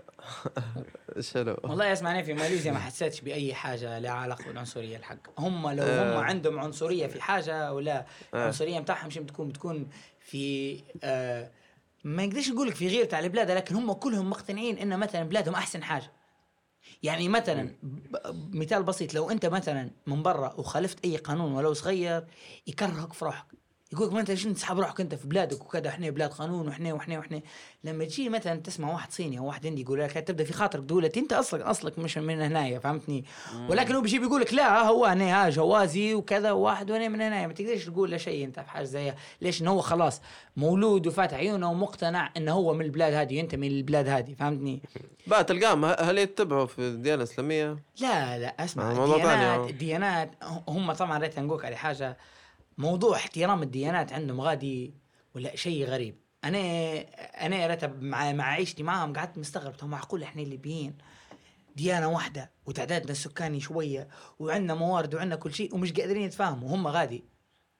شلو 1.19 1.57
والله 1.63 1.93
اسمعني 1.93 2.23
في 2.23 2.33
ماليزيا 2.33 2.71
ما 2.71 2.79
حسيتش 2.79 3.21
بأي 3.21 3.53
حاجة 3.53 3.99
لها 3.99 4.11
علاقة 4.11 4.43
بالعنصرية 4.47 4.97
الحق. 4.97 5.39
هم 5.39 5.69
لو 5.69 5.83
هم 5.83 5.89
آه. 5.89 6.21
عندهم 6.23 6.59
عنصرية 6.59 7.07
في 7.07 7.21
حاجة 7.21 7.73
ولا 7.73 7.99
آه. 7.99 8.05
العنصرية 8.37 8.79
بتاعهم 8.79 9.07
مش 9.07 9.17
بتكون؟ 9.17 9.49
بتكون 9.49 9.89
في 10.19 10.79
آه 11.03 11.51
ما 12.03 12.25
نقدرش 12.25 12.49
نقول 12.49 12.67
لك 12.67 12.75
في 12.75 12.87
غيرة 12.87 13.15
على 13.15 13.29
بلادها 13.29 13.55
لكن 13.55 13.75
هم 13.75 13.93
كلهم 13.93 14.29
مقتنعين 14.29 14.77
إن 14.77 14.99
مثلا 14.99 15.23
بلادهم 15.23 15.53
أحسن 15.55 15.83
حاجة. 15.83 16.11
يعني 17.05 17.29
مثلا 17.29 17.69
ب- 17.83 18.55
مثال 18.55 18.83
بسيط 18.83 19.13
لو 19.13 19.29
أنت 19.31 19.45
مثلا 19.45 19.91
من 20.07 20.23
برا 20.23 20.53
وخالفت 20.57 21.05
أي 21.05 21.17
قانون 21.17 21.51
ولو 21.53 21.73
صغير 21.73 22.25
يكرهك 22.67 23.13
في 23.13 23.25
روحك. 23.25 23.45
يقول 23.93 24.07
لك 24.07 24.13
ما 24.13 24.19
انت 24.19 24.33
شنو 24.33 24.53
تسحب 24.53 24.79
روحك 24.79 25.01
انت 25.01 25.15
في 25.15 25.27
بلادك 25.27 25.61
وكذا 25.61 25.89
إحنا 25.89 26.09
بلاد 26.09 26.29
قانون 26.29 26.67
وإحنا 26.67 26.93
وإحنا 26.93 27.17
وإحنا 27.17 27.41
لما 27.83 28.05
تجي 28.05 28.29
مثلا 28.29 28.59
تسمع 28.59 28.93
واحد 28.93 29.11
صيني 29.11 29.39
أو 29.39 29.45
واحد 29.45 29.67
هندي 29.67 29.81
يقول 29.81 29.99
لك 29.99 30.11
تبدأ 30.11 30.43
في 30.43 30.53
خاطرك 30.53 30.91
لك 30.91 31.17
انت 31.17 31.33
اصلك 31.33 31.61
اصلك 31.61 31.99
مش 31.99 32.17
من 32.17 32.41
هنايا 32.41 32.79
فهمتني؟ 32.79 33.25
ولكن 33.69 33.95
هو 33.95 34.01
بيجي 34.01 34.19
بيقول 34.19 34.41
لك 34.41 34.53
لا 34.53 34.81
هو 34.81 35.05
أنا 35.05 35.45
ها 35.45 35.49
جوازي 35.49 36.15
وكذا 36.15 36.51
واحد 36.51 36.91
وأنا 36.91 37.07
من 37.07 37.21
هنايا. 37.21 37.47
ما 37.47 37.53
تقدرش 37.53 37.85
تقول 37.85 38.11
له 38.11 38.17
شيء 38.17 38.45
انت 38.45 38.59
في 38.59 38.69
حاجة 38.69 38.83
زيها 38.83 39.15
ليش؟ 39.41 39.61
إنه 39.61 39.71
هو 39.71 39.81
خلاص 39.81 40.21
مولود 40.57 41.07
وفاتح 41.07 41.37
عيونه 41.37 41.71
ومقتنع 41.71 42.31
إنه 42.37 42.51
هو 42.51 42.73
من 42.73 42.85
البلاد 42.85 43.13
هذه 43.13 43.33
ينتمي 43.33 43.69
للبلاد 43.69 44.07
هذه 44.07 44.33
فهمتني؟ 44.33 44.81
بقى 45.27 45.43
تلقاهم 45.43 45.85
هل 45.85 46.17
يتبعوا 46.17 46.65
في 46.65 46.79
الديانة 46.79 47.23
الإسلامية؟ 47.23 47.77
لا 48.01 48.39
لا 48.39 48.63
أسمع 48.63 48.91
آه، 48.91 49.05
الديانات 49.15 49.59
آه. 49.59 49.69
الديانات 49.69 50.31
هم 50.67 50.91
طبعا 50.93 51.17
ريت 51.19 51.39
نقولك 51.39 51.65
على 51.65 51.75
حاجة. 51.75 52.17
موضوع 52.77 53.15
احترام 53.17 53.63
الديانات 53.63 54.13
عندهم 54.13 54.41
غادي 54.41 54.93
ولا 55.35 55.55
شيء 55.55 55.85
غريب. 55.85 56.15
أنا 56.43 56.59
أنا 57.45 57.67
ريت 57.67 57.85
مع 57.85 58.31
مع 58.31 58.43
عيشتي 58.43 58.83
معهم 58.83 59.13
قعدت 59.13 59.38
مستغرب 59.38 59.73
طب 59.73 59.88
معقول 59.88 60.23
إحنا 60.23 60.41
الليبيين 60.41 60.97
ديانة 61.75 62.07
واحدة 62.09 62.51
وتعدادنا 62.65 63.11
السكاني 63.11 63.59
شوية 63.59 64.07
وعندنا 64.39 64.73
موارد 64.73 65.15
وعندنا 65.15 65.35
كل 65.35 65.53
شيء 65.53 65.75
ومش 65.75 65.93
قادرين 65.93 66.21
يتفاهموا. 66.23 66.75
هم 66.75 66.88
غادي. 66.88 67.23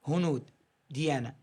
هنود 0.08 0.50
ديانة. 0.90 1.36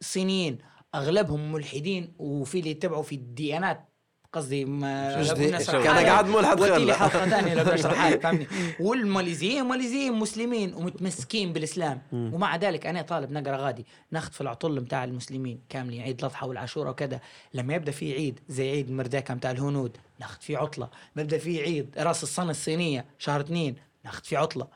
الصينيين 0.00 0.58
أغلبهم 0.94 1.52
ملحدين 1.52 2.14
وفي 2.18 2.58
اللي 2.58 2.70
يتبعوا 2.70 3.02
في 3.02 3.14
الديانات 3.14 3.91
قصدي 4.32 4.66
حالة، 4.66 6.06
قاعد 6.06 6.26
ملحد 6.26 6.60
خير. 6.60 6.92
حلقة 6.92 7.28
ثانية 7.28 7.54
لو 7.54 7.64
بدي 7.64 7.74
اشرحها 7.74 8.10
لك 8.10 8.20
فهمني. 8.22 8.46
والماليزيين 8.80 9.64
ماليزيين 9.64 10.12
مسلمين 10.12 10.74
ومتمسكين 10.74 11.52
بالإسلام. 11.52 12.02
ومع 12.12 12.56
ذلك 12.56 12.86
أنا 12.86 13.02
طالب 13.02 13.32
نقرأ 13.32 13.56
غادي. 13.56 13.86
ناخذ 14.10 14.32
في 14.32 14.40
العطل 14.40 14.80
بتاع 14.80 15.04
المسلمين 15.04 15.60
كاملين 15.68 16.02
عيد 16.02 16.18
الأضحى 16.18 16.46
والعاشوراء 16.46 16.90
وكذا. 16.90 17.20
لما 17.54 17.74
يبدأ 17.74 17.92
في 17.92 18.12
عيد 18.12 18.40
زي 18.48 18.70
عيد 18.70 18.88
المرداكه 18.88 19.34
بتاع 19.34 19.50
الهنود 19.50 19.96
ناخذ 20.20 20.40
فيه 20.40 20.58
عطلة. 20.58 20.88
بيبدا 21.16 21.38
في 21.38 21.60
عيد 21.62 21.94
رأس 21.98 22.22
السنة 22.22 22.50
الصينية 22.50 23.04
شهر 23.18 23.40
اثنين 23.40 23.76
ناخذ 24.04 24.24
فيه 24.24 24.38
عطلة. 24.38 24.66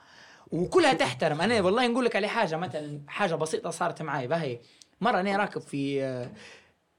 وكلها 0.50 0.92
تحترم. 0.92 1.40
أنا 1.40 1.60
والله 1.60 1.86
نقول 1.86 2.04
لك 2.04 2.16
على 2.16 2.28
حاجة 2.28 2.56
مثلا 2.56 3.00
حاجة 3.08 3.34
بسيطة 3.34 3.70
صارت 3.70 4.02
معي 4.02 4.26
بهي 4.26 4.58
مرة 5.00 5.20
أنا 5.20 5.36
راكب 5.36 5.60
في 5.60 6.02
آه، 6.02 6.30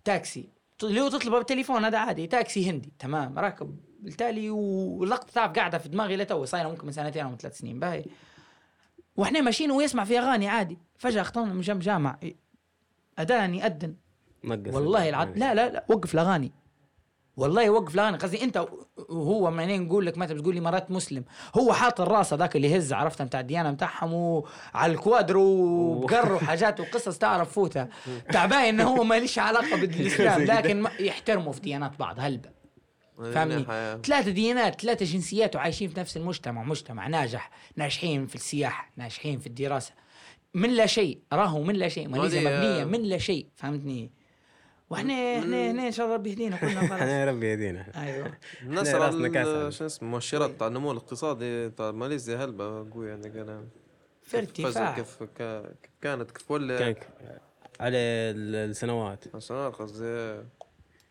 تاكسي. 0.05 0.56
اللي 0.83 1.01
هو 1.01 1.09
تطلبه 1.09 1.37
بالتليفون 1.37 1.85
هذا 1.85 1.97
عادي 1.97 2.27
تاكسي 2.27 2.69
هندي 2.69 2.93
تمام؟ 2.99 3.39
راكب. 3.39 3.77
بالتالي 3.99 4.49
واللقطه 4.49 5.31
تعرف 5.33 5.51
قاعدة 5.51 5.77
في 5.77 5.89
دماغي 5.89 6.17
لتو 6.17 6.45
صايرة 6.45 6.67
ممكن 6.67 6.85
من 6.85 6.91
سنتين 6.91 7.23
أو 7.23 7.29
من 7.29 7.37
ثلاث 7.37 7.57
سنين 7.57 7.79
باهي. 7.79 8.05
وإحنا 9.15 9.41
ماشيين 9.41 9.71
ويسمع 9.71 10.03
في 10.03 10.19
أغاني 10.19 10.47
عادي. 10.47 10.77
فجأة 10.97 11.21
اخطرنا 11.21 11.53
من 11.53 11.61
جنب 11.61 11.79
جامع 11.79 12.19
أداني 13.19 13.65
اذن 13.65 13.95
نقص 14.43 14.73
والله 14.73 15.09
العظيم. 15.09 15.33
لا 15.35 15.53
لا 15.53 15.69
لا 15.69 15.85
وقف 15.89 16.13
الأغاني. 16.13 16.51
والله 17.37 17.69
وقف 17.69 17.93
الاغاني 17.95 18.17
قصدي 18.17 18.43
أنت 18.43 18.65
وهو 19.09 19.51
منين 19.51 19.83
نقول 19.83 20.05
لك 20.05 20.17
متى؟ 20.17 20.33
بتقول 20.33 20.55
لي 20.55 20.61
مرات 20.61 20.91
مسلم. 20.91 21.23
هو 21.57 21.73
حاط 21.73 22.01
الرأس 22.01 22.33
هذاك 22.33 22.55
اللي 22.55 22.71
يهز 22.71 22.93
عرفت؟ 22.93 23.21
بتاع 23.21 23.39
الديانه 23.39 23.71
بتاعهم 23.71 24.13
وعلى 24.13 24.91
الكوادرو 24.91 25.43
وبقر 25.43 26.33
وحاجات 26.33 26.79
وقصص 26.79 27.17
تعرف 27.17 27.51
فوتها. 27.51 27.89
تعبان 28.33 28.59
إنه 28.63 28.83
هو 28.83 29.03
ما 29.03 29.19
ليش 29.19 29.39
علاقة 29.39 29.75
بالإسلام 29.75 30.41
لكن 30.51 30.85
يحترموا 30.99 31.51
في 31.51 31.59
ديانات 31.61 31.99
بعض 31.99 32.15
هلبة 32.19 32.49
فاهمني 33.17 33.65
حياة. 33.65 33.97
ثلاثة 33.97 34.31
ديانات 34.31 34.81
ثلاثة 34.81 35.05
جنسيات 35.05 35.55
وعايشين 35.55 35.89
في 35.89 35.99
نفس 35.99 36.17
المجتمع. 36.17 36.63
مجتمع 36.63 37.07
ناجح 37.07 37.49
ناجحين 37.75 38.27
في 38.27 38.35
السياحة 38.35 38.91
ناجحين 38.97 39.39
في 39.39 39.47
الدراسة. 39.47 39.91
من 40.53 40.69
لا 40.69 40.85
شيء 40.85 41.19
راهو 41.33 41.63
من 41.63 41.75
لا 41.75 41.87
شيء. 41.89 42.07
ماليزيا 42.07 42.41
مبنية 42.41 42.83
من 42.83 43.01
لا 43.03 43.17
شيء. 43.17 43.47
فهمتني؟ 43.55 44.11
وإحنا 44.89 45.13
إحنا 45.39 45.67
إحنا 45.67 45.87
إن 45.87 45.91
شاء 45.91 46.05
الله 46.05 46.15
ربي 46.17 46.29
يهدينا 46.29 46.57
كلنا 46.57 46.81
خلاص. 46.87 47.27
ربي 47.35 47.51
يهدينا. 47.51 47.85
أيوه. 48.03 48.37
ال- 49.67 49.73
شو 49.73 49.85
اسمه 49.85 50.09
مؤشرات 50.09 50.51
تاع 50.59 50.67
النمو 50.67 50.91
الاقتصادي 50.91 51.69
تاع 51.69 51.91
ماليزيا 51.91 52.37
هلبة 52.45 52.89
قوية 52.91 53.09
يعني 53.09 53.29
قال 53.29 53.67
في 54.23 54.37
ارتفاع. 54.37 54.95
كيف 54.95 55.23
كيف 55.23 55.29
كانت 56.01 56.31
كيف 56.31 56.51
ولا 56.51 56.91
كان 56.91 56.95
على 57.79 57.97
ال- 57.97 58.55
السنوات. 58.69 59.37
سنوات 59.37 59.75
قصدي. 59.75 60.41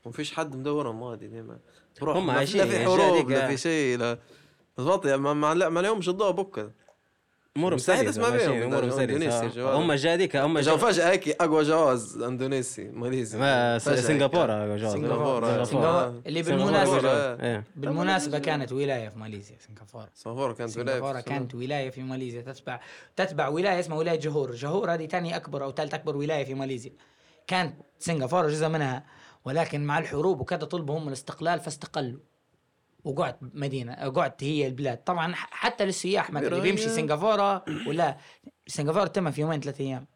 ومفيش 0.05 0.33
حد 0.35 0.57
مدورهم 0.57 1.05
عادي 1.05 1.29
ديما 1.29 1.59
هم 2.03 2.31
عايشين 2.31 2.61
لا 2.61 2.67
في 2.67 2.73
يعني. 2.73 2.85
حروب 2.85 3.31
لا 3.31 3.49
في 3.49 3.57
شيء 3.57 3.99
لا. 3.99 4.19
بالضبط 4.77 5.07
يعني 5.07 5.21
ما 5.21 5.33
ما 5.35 5.55
ما 5.69 5.81
لهمش 5.81 6.09
الضوء 6.09 6.31
بكرة. 6.31 6.71
أمور 7.57 7.75
مستحيل 7.75 8.11
تسمع 8.11 8.25
بيهم 8.29 8.37
ماشيين، 8.37 8.63
امور 8.63 8.85
جوال. 9.49 9.75
هم 9.75 9.93
جاديك 9.93 10.37
هم 10.37 10.59
جو 10.59 10.71
جا 10.73 10.77
فجأة 10.77 11.11
هيك 11.11 11.29
أقوى 11.43 11.63
جواز 11.63 12.23
إندونيسي 12.23 12.85
ماليزي 12.85 13.39
ما 13.39 13.79
س- 13.79 13.85
فجأة 13.89 13.97
هيك. 13.97 14.05
سنغافورة 14.07 14.77
جواز. 14.77 14.93
سنغافورة. 14.93 15.65
سنغافورة. 15.65 16.23
اللي 16.27 16.43
سنغافورة. 16.43 16.71
بالمناسبة 16.71 17.43
إيه. 17.47 17.65
بالمناسبة 17.77 18.39
كانت 18.39 18.73
ولاية 18.73 19.09
في 19.09 19.19
ماليزيا 19.19 19.57
سنغافورة. 19.69 20.09
سنغافورة 20.15 20.53
كانت 20.53 20.77
ولاية 20.79 20.97
سنغافورة 20.99 21.19
في- 21.21 21.25
كانت 21.31 21.55
ولاية 21.55 21.91
في 21.91 22.03
ماليزيا 22.03 22.41
تتبع 22.43 22.81
تتبع 23.17 23.49
ولاية 23.49 23.81
اسمها 23.81 23.99
ولاية 23.99 24.19
جهور. 24.21 24.53
جهور 24.53 24.95
هذه 24.95 25.07
ثاني 25.07 25.37
أكبر 25.37 25.65
أو 25.65 25.73
ثالث 25.73 25.95
أكبر 25.95 26.17
ولاية 26.17 26.45
في 26.45 26.55
ماليزيا. 26.55 26.93
كانت 27.47 27.75
سنغافورة 27.99 28.49
جزء 28.49 28.69
منها 28.69 29.05
ولكن 29.45 29.85
مع 29.85 29.99
الحروب 29.99 30.41
وكذا 30.41 30.59
طلبوا 30.59 30.99
هم 30.99 31.09
الاستقلال 31.09 31.61
فاستقلوا. 31.61 32.21
وقعت 33.07 33.39
مدينة 33.43 33.95
قعدت 33.95 34.45
هي 34.45 34.67
البلاد 34.67 35.05
طبعا 35.05 35.33
حتى 35.35 35.85
للسياح 35.85 36.31
مثلا 36.31 36.49
اللي 36.49 36.61
بيمشي 36.61 36.89
سنغافورة 36.89 37.65
ولا 37.87 38.17
سنغافورة 38.67 39.07
تم 39.07 39.31
في 39.31 39.41
يومين 39.41 39.61
ثلاثة 39.61 39.85
أيام 39.85 40.07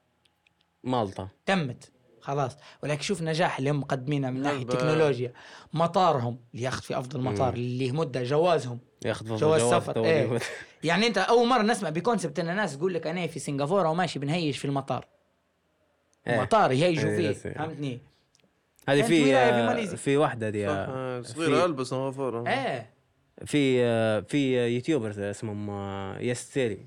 مالطا 0.84 1.28
تمت 1.46 1.90
خلاص 2.20 2.56
ولكن 2.82 3.02
شوف 3.02 3.20
النجاح 3.20 3.58
اللي 3.58 3.70
هم 3.70 3.80
مقدمينه 3.80 4.30
من 4.30 4.42
ناحية. 4.42 4.62
التكنولوجيا 4.62 5.32
مطارهم 5.72 6.38
اللي 6.54 6.64
ياخذ 6.64 6.82
في 6.82 6.98
أفضل 6.98 7.20
مطار 7.20 7.54
اللي 7.54 7.92
مدة 7.92 8.22
جوازهم 8.22 8.78
ياخذ 9.04 9.26
جواز 9.26 9.40
جواز 9.40 9.82
سفر،. 9.82 10.00
اليوم. 10.00 10.38
يعني 10.84 11.06
أنت 11.06 11.18
أول 11.18 11.48
مرة 11.48 11.62
نسمع 11.62 11.90
بكونسبت 11.90 12.38
إن 12.38 12.48
الناس 12.50 12.78
تقول 12.78 12.94
لك 12.94 13.06
أنا 13.06 13.26
في 13.26 13.38
سنغافورة 13.38 13.88
وماشي 13.90 14.18
بنهيش 14.18 14.58
في 14.58 14.64
المطار 14.64 15.06
إيه. 16.26 16.40
مطار 16.40 16.72
يهيجوا 16.72 17.10
إيه، 17.10 17.32
فيه. 17.32 17.50
فهمتني 17.52 18.00
هذه 18.92 19.00
كانت 19.00 19.88
في 19.88 19.96
في 19.96 20.14
آه، 20.14 20.18
واحدة 20.18 20.50
دي 20.50 20.68
آه، 20.68 20.70
آه، 20.70 21.22
صغيرة 21.22 21.64
ألبس 21.64 21.86
سنغافورة 21.86 22.48
إيه 22.48 22.90
في 23.44 24.22
في 24.22 24.74
YouTuber 24.74 25.30
اسمهم 25.30 25.70
Yes 26.20 26.50
Theory 26.50 26.86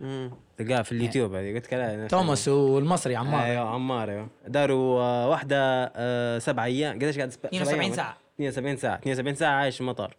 مم. 0.00 0.30
تلقاه 0.56 0.82
في 0.82 0.92
اليوتيوب 0.92 1.34
هذه 1.34 1.54
قلت 1.54 1.74
لك 1.74 2.10
توماس 2.10 2.48
والمصري 2.48 3.16
عمار. 3.16 3.44
أيوه 3.44 3.68
عمار 3.68 4.10
أيوه. 4.10 4.28
داروا 4.48 5.24
واحدة 5.24 5.92
آه، 5.96 6.38
سبع 6.38 6.64
أيام. 6.64 6.96
قديش 6.96 7.16
قاعد 7.16 7.30
سبع 7.30 7.48
72 7.48 7.80
أيام؟ 7.80 7.92
ساعة. 7.92 8.16
72 8.34 8.76
ساعة. 8.76 8.98
72 8.98 9.34
ساعة 9.34 9.52
عايش 9.52 9.74
في 9.74 9.80
المطار 9.80 10.16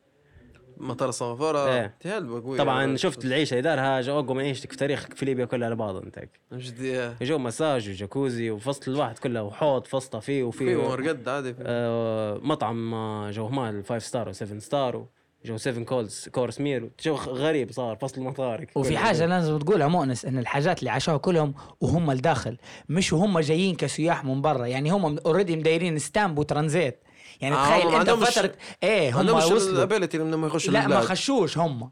مطار 0.82 1.12
إيه. 1.68 1.94
تهلبة 2.00 2.42
قوية 2.42 2.58
طبعا 2.58 2.96
شفت 2.96 3.26
العيشة 3.26 3.52
اللي 3.52 3.62
دارها 3.62 4.02
جو 4.02 4.20
اقوى 4.20 4.36
من 4.38 4.44
عيشتك 4.44 4.72
في 4.72 4.78
تاريخك 4.78 5.14
في 5.14 5.26
ليبيا 5.26 5.46
كلها 5.46 5.66
على 5.66 5.76
بعض 5.76 5.96
أنت 5.96 6.20
جو 7.22 7.38
مساج 7.38 7.90
وجاكوزي 7.90 8.52
وفصل 8.52 8.92
الواحد 8.92 9.18
كله 9.20 9.44
وحوض 9.44 9.86
فسطة 9.88 10.20
فيه 10.20 10.52
في 10.52 10.76
وفي 10.76 10.76
مرقد 10.76 11.30
عادي. 11.30 11.54
في- 11.54 11.64
آه، 11.66 12.40
مطعم 12.44 12.94
آه، 12.94 13.32
جو 13.32 13.48
مال 13.50 13.84
5 13.86 14.08
ستار 14.08 14.30
و 14.30 14.32
7 14.32 14.60
ستار 14.60 15.06
جو 15.46 15.58
7 15.58 15.84
كولز 15.84 16.28
كورس 16.32 16.62
ميل 16.62 16.90
جو 17.04 17.16
غريب 17.16 17.72
صار 17.72 17.96
فصل 17.96 18.22
المطار 18.22 18.66
وفي 18.76 18.90
كله. 18.90 18.98
حاجة 19.00 19.26
لازم 19.26 19.60
تقولها 19.60 19.88
مؤنس 19.88 20.26
إن 20.26 20.38
الحاجات 20.40 20.80
اللي 20.80 20.90
عاشوها 20.90 21.18
كلهم 21.18 21.54
وهم 21.82 22.12
الداخل 22.12 22.58
مش 22.90 23.14
وهم 23.14 23.40
جايين 23.40 23.76
كسياح 23.76 24.26
من 24.26 24.42
برا. 24.42 24.66
يعني 24.66 24.90
هم 24.92 25.18
اوريدي 25.26 25.56
مدايرين 25.56 26.00
ستامب 26.00 26.40
وترانزيت 26.40 27.00
يعني 27.42 27.56
آه، 27.56 27.80
تخيل 27.80 27.96
أنت 27.96 28.10
فتره 28.10 28.52
إيه 28.84 29.22
هم 29.22 29.30
وصلوا. 29.30 29.74
الابيلتي 29.74 30.18
إنهم 30.18 30.46
يخشوا 30.46 30.74
لا 30.74 30.88
ما. 30.88 31.02
خشوش 31.02 31.58
هم. 31.58 31.92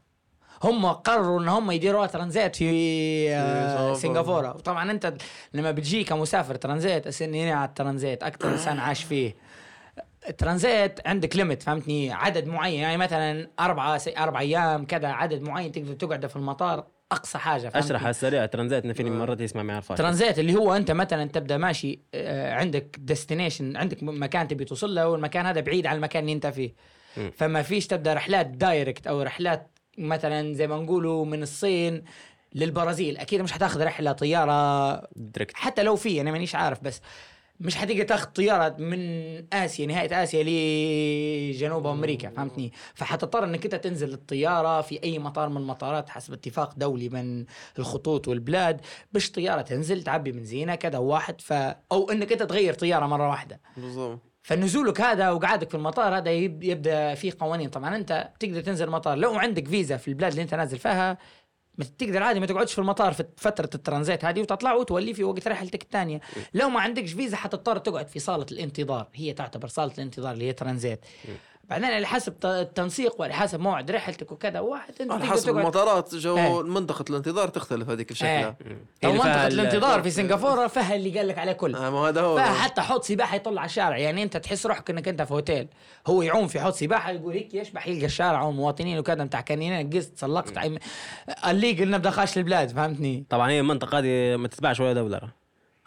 هم 0.62 0.86
قرروا 0.86 1.40
إن 1.40 1.48
هم 1.48 1.70
يديروا 1.70 2.06
ترانزيت 2.06 2.56
في 2.56 3.30
آه،. 3.34 3.94
سنغافورة. 3.94 4.48
وطبعا 4.50 4.90
أنت 4.90 5.14
لما 5.54 5.70
بتجي 5.70 6.04
كمسافر 6.04 6.54
ترانزيت 6.54 7.06
أسني 7.06 7.44
هنا 7.44 7.54
على 7.54 7.68
الترانزيت 7.68 8.22
أكثر 8.22 8.48
إنسان 8.48 8.78
عاش 8.88 9.04
فيه. 9.04 9.36
الترانزيت 10.28 11.06
عندك 11.06 11.36
limit 11.36 11.62
فهمتني؟ 11.62 12.12
عدد 12.12 12.46
معين 12.46 12.80
يعني 12.80 12.96
مثلا 12.96 13.50
أربعة 13.60 13.98
سي 13.98 14.18
أربع 14.18 14.40
أيام 14.40 14.86
كذا 14.86 15.08
عدد 15.08 15.42
معين 15.42 15.72
تقدر 15.72 15.92
تقعد 15.92 16.26
في 16.26 16.36
المطار. 16.36 16.86
أقصى 17.12 17.38
حاجة؟ 17.38 17.72
اشرح 17.74 18.02
على 18.02 18.10
السريع 18.10 18.46
ترانزيت 18.46 18.86
فيني 18.86 19.10
مرات 19.10 19.40
يسمع 19.40 19.62
ما 19.62 19.72
يعرفهاش 19.72 19.98
ترانزيت 19.98 20.38
اللي 20.38 20.54
هو 20.54 20.74
أنت 20.76 20.90
مثلا 20.90 21.24
تبدأ 21.28 21.56
ماشي 21.56 22.00
آه، 22.14 22.54
عندك 22.54 22.96
destination 22.98 23.76
عندك 23.76 24.02
مكان 24.02 24.48
تبي 24.48 24.64
توصل 24.64 24.94
له 24.94 25.08
والمكان 25.08 25.46
هذا 25.46 25.60
بعيد 25.60 25.86
عن 25.86 25.96
المكان 25.96 26.22
اللي 26.22 26.32
أنت 26.32 26.46
فيه. 26.46 26.74
فما 27.36 27.62
فيش 27.62 27.86
تبدأ 27.86 28.14
رحلات 28.14 28.46
direct 28.46 29.06
أو 29.06 29.22
رحلات 29.22 29.78
مثلا 29.98 30.54
زي 30.54 30.66
ما 30.66 30.76
نقولوا 30.76 31.24
من 31.24 31.42
الصين 31.42 32.04
للبرازيل 32.54 33.16
أكيد 33.16 33.40
مش 33.40 33.52
حتاخذ 33.52 33.84
رحلة 33.84 34.12
طيارة 34.12 34.94
direct 35.16 35.56
حتى 35.56 35.82
لو 35.82 35.96
في 35.96 36.20
أنا 36.20 36.30
مانيش 36.30 36.54
عارف 36.54 36.84
بس 36.84 37.00
مش 37.60 37.76
حتيجي 37.76 38.04
تاخذ 38.04 38.26
طيارة 38.26 38.76
من 38.78 39.00
آسيا 39.52 39.86
نهاية 39.86 40.22
آسيا 40.22 40.42
لجنوب 40.42 41.86
أمريكا 41.86 42.30
فهمتني؟ 42.30 42.72
فحتضطر 42.94 43.44
إنك 43.44 43.64
أنت 43.64 43.74
تنزل 43.74 44.12
الطيارة 44.12 44.80
في 44.80 45.02
أي 45.04 45.18
مطار 45.18 45.48
من 45.48 45.56
المطارات 45.56 46.10
حسب 46.10 46.32
اتفاق 46.32 46.74
دولي 46.76 47.08
من 47.08 47.44
الخطوط 47.78 48.28
والبلاد 48.28 48.80
باش 49.12 49.30
طياره 49.30 49.62
تنزل 49.62 50.02
تعبي 50.02 50.32
بنزينه 50.32 50.74
كذا 50.74 50.98
واحد 50.98 51.40
ف 51.40 51.52
أو 51.92 52.10
إنك 52.12 52.32
أنت 52.32 52.42
تغير 52.42 52.74
طيارة 52.74 53.06
مرة 53.06 53.28
واحدة. 53.28 53.60
بالضبط. 53.76 54.18
فنزولك 54.42 55.00
هذا 55.00 55.30
وقعدك 55.30 55.68
في 55.70 55.74
المطار 55.76 56.16
هذا 56.18 56.30
يب- 56.30 56.62
يبدأ 56.62 57.14
فيه 57.14 57.32
قوانين. 57.40 57.68
طبعا 57.70 57.96
أنت 57.96 58.28
بتقدر 58.36 58.60
تنزل 58.60 58.84
المطار 58.86 59.18
لو 59.18 59.34
عندك 59.34 59.68
فيزا 59.68 59.96
في 59.96 60.08
البلاد 60.08 60.30
اللي 60.30 60.42
أنت 60.42 60.54
نازل 60.54 60.78
فيها 60.78 61.18
تقدر 61.84 62.22
عادي 62.22 62.40
ما 62.40 62.46
تقعدش 62.46 62.72
في 62.72 62.78
المطار 62.78 63.12
في 63.12 63.24
فترة 63.36 63.70
الترانزيت 63.74 64.24
هذه 64.24 64.40
وتطلع 64.40 64.74
وتولي 64.74 65.14
في 65.14 65.24
وقت 65.24 65.48
رحلتك 65.48 65.82
الثانية. 65.82 66.20
لو 66.54 66.68
ما 66.68 66.80
عندكش 66.80 67.12
فيزا 67.12 67.36
حتضطر 67.36 67.78
تقعد 67.78 68.08
في 68.08 68.18
صالة 68.18 68.46
الانتظار. 68.52 69.08
هي 69.14 69.32
تعتبر 69.32 69.68
صالة 69.68 69.92
الانتظار 69.98 70.32
اللي 70.32 70.44
هي 70.44 70.52
ترانزيت. 70.52 71.00
بعدين 71.70 71.90
على 71.90 72.06
حسب 72.06 72.34
التنسيق 72.44 73.20
وعلى 73.20 73.34
حسب 73.34 73.60
موعد 73.60 73.90
رحلتك 73.90 74.32
وكذا 74.32 74.60
واحد 74.60 74.94
أنت 75.00 75.12
على 75.12 75.24
حسب 75.26 75.58
المطارات 75.58 76.14
جو 76.14 76.36
إيه. 76.38 76.62
منطقة 76.62 77.04
الانتظار 77.10 77.48
تختلف 77.48 77.90
هذيك 77.90 78.10
إيه. 78.10 78.14
بشكلها 78.14 78.56
لو 79.02 79.10
اللي 79.10 79.22
فيها 79.22 79.28
منطقة 79.32 79.46
ال- 79.46 79.60
الانتظار 79.60 80.02
في 80.02 80.10
سنغافورة 80.10 80.66
فيها 80.66 80.94
اللي 80.94 81.18
قال 81.18 81.28
لك 81.28 81.38
عليه 81.38 81.52
كل. 81.52 81.74
آه، 81.74 81.90
ما 81.90 81.98
هذا 81.98 82.20
هو. 82.20 82.36
فيها 82.36 82.52
حتى 82.54 82.80
حوض 82.80 83.02
سباحة 83.02 83.36
يطلع 83.36 83.60
على 83.60 83.68
الشارع. 83.68 83.98
يعني 83.98 84.22
أنت 84.22 84.36
تحس 84.36 84.66
روحك 84.66 84.90
إنك 84.90 85.08
أنت 85.08 85.22
في 85.22 85.30
اوتيل 85.30 85.68
هو 86.06 86.22
يعوم 86.22 86.46
في 86.46 86.60
حوض 86.60 86.72
سباحة 86.72 87.10
يقول 87.10 87.32
هيك 87.34 87.54
يشبح 87.54 87.86
يلقى 87.88 88.06
الشارع 88.06 88.42
والمواطنين 88.42 88.98
وكذا 88.98 89.24
متاع 89.24 89.40
كانينين 89.40 89.90
قست 89.90 90.18
سلقت 90.18 90.52
الليجل 91.48 91.90
نبدأ 91.90 92.10
خاش 92.10 92.38
البلاد 92.38 92.70
فهمتني؟ 92.70 93.24
طبعا 93.30 93.50
هي 93.50 93.60
المنطقة 93.60 93.98
هذه 93.98 94.36
ما 94.36 94.48
تتباعش 94.48 94.80
ولا 94.80 94.92
دولة. 94.92 95.20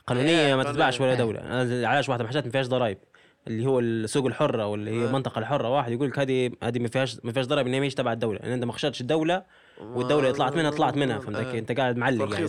قانونية 0.08 0.30
إيه، 0.48 0.56
ما 0.56 0.63
تتباعش 0.63 1.02
ولا. 1.02 1.13
دولة. 1.13 1.39
علاش 1.88 2.10
واحدة 2.10 2.24
من 2.24 2.30
الحاجات 2.30 2.46
ما 2.46 2.52
فيهاش 2.52 2.67
ضرائب. 2.67 2.98
اللي 3.47 3.65
هو 3.65 3.79
السوق 3.79 4.25
الحرة 4.25 4.65
واللي 4.65 4.91
هي. 4.91 5.06
المنطقة 5.06 5.39
الحرة 5.39 5.69
واحد 5.69 5.91
يقول 5.91 6.08
لك 6.08 6.19
هذه 6.19 6.51
هذه 6.63 6.79
ما 6.79 6.88
فيهاش 6.88 7.17
ما 7.23 7.32
فيهاش 7.32 7.45
ضرائب 7.45 7.67
ان 7.67 7.73
هي 7.73 7.79
مش 7.79 7.95
تبع 7.95 8.13
الدولة. 8.13 8.39
لأن 8.39 8.51
أنت 8.51 8.63
ما 8.63 8.73
خشيتش 8.73 9.01
الدولة 9.01 9.43
والدولة 9.82 10.27
اللي 10.27 10.38
طلعت 10.38 10.56
منها 10.56 10.71
طلعت 10.71 10.97
منها 10.97 11.19
فهمت 11.19 11.36
إيه. 11.36 11.60
أنت 11.60 11.71
قاعد 11.71 11.97
معلق 11.97 12.34
يعني. 12.34 12.47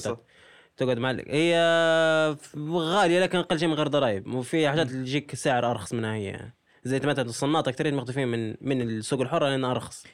تقعد 0.77 0.99
معلق. 0.99 1.25
هي 1.29 1.57
غالية 2.69 3.21
لكن 3.21 3.39
أقل 3.39 3.59
شيء 3.59 3.69
من 3.69 3.75
غير 3.75 3.89
ضرائب. 3.89 4.35
وفي 4.35 4.69
حاجات 4.69 4.91
اللي 4.91 5.01
يجيك 5.01 5.35
سعر 5.35 5.71
أرخص 5.71 5.93
منها 5.93 6.15
هي. 6.15 6.51
زي 6.85 7.01
مثلا 7.01 7.25
الصناطه 7.25 7.71
كثير 7.71 7.95
مختلفين 7.95 8.29
من 8.29 8.55
من 8.61 8.83
السوق 8.83 9.21
الحرة 9.21 9.49
لأنها 9.49 9.71
أرخص. 9.71 10.07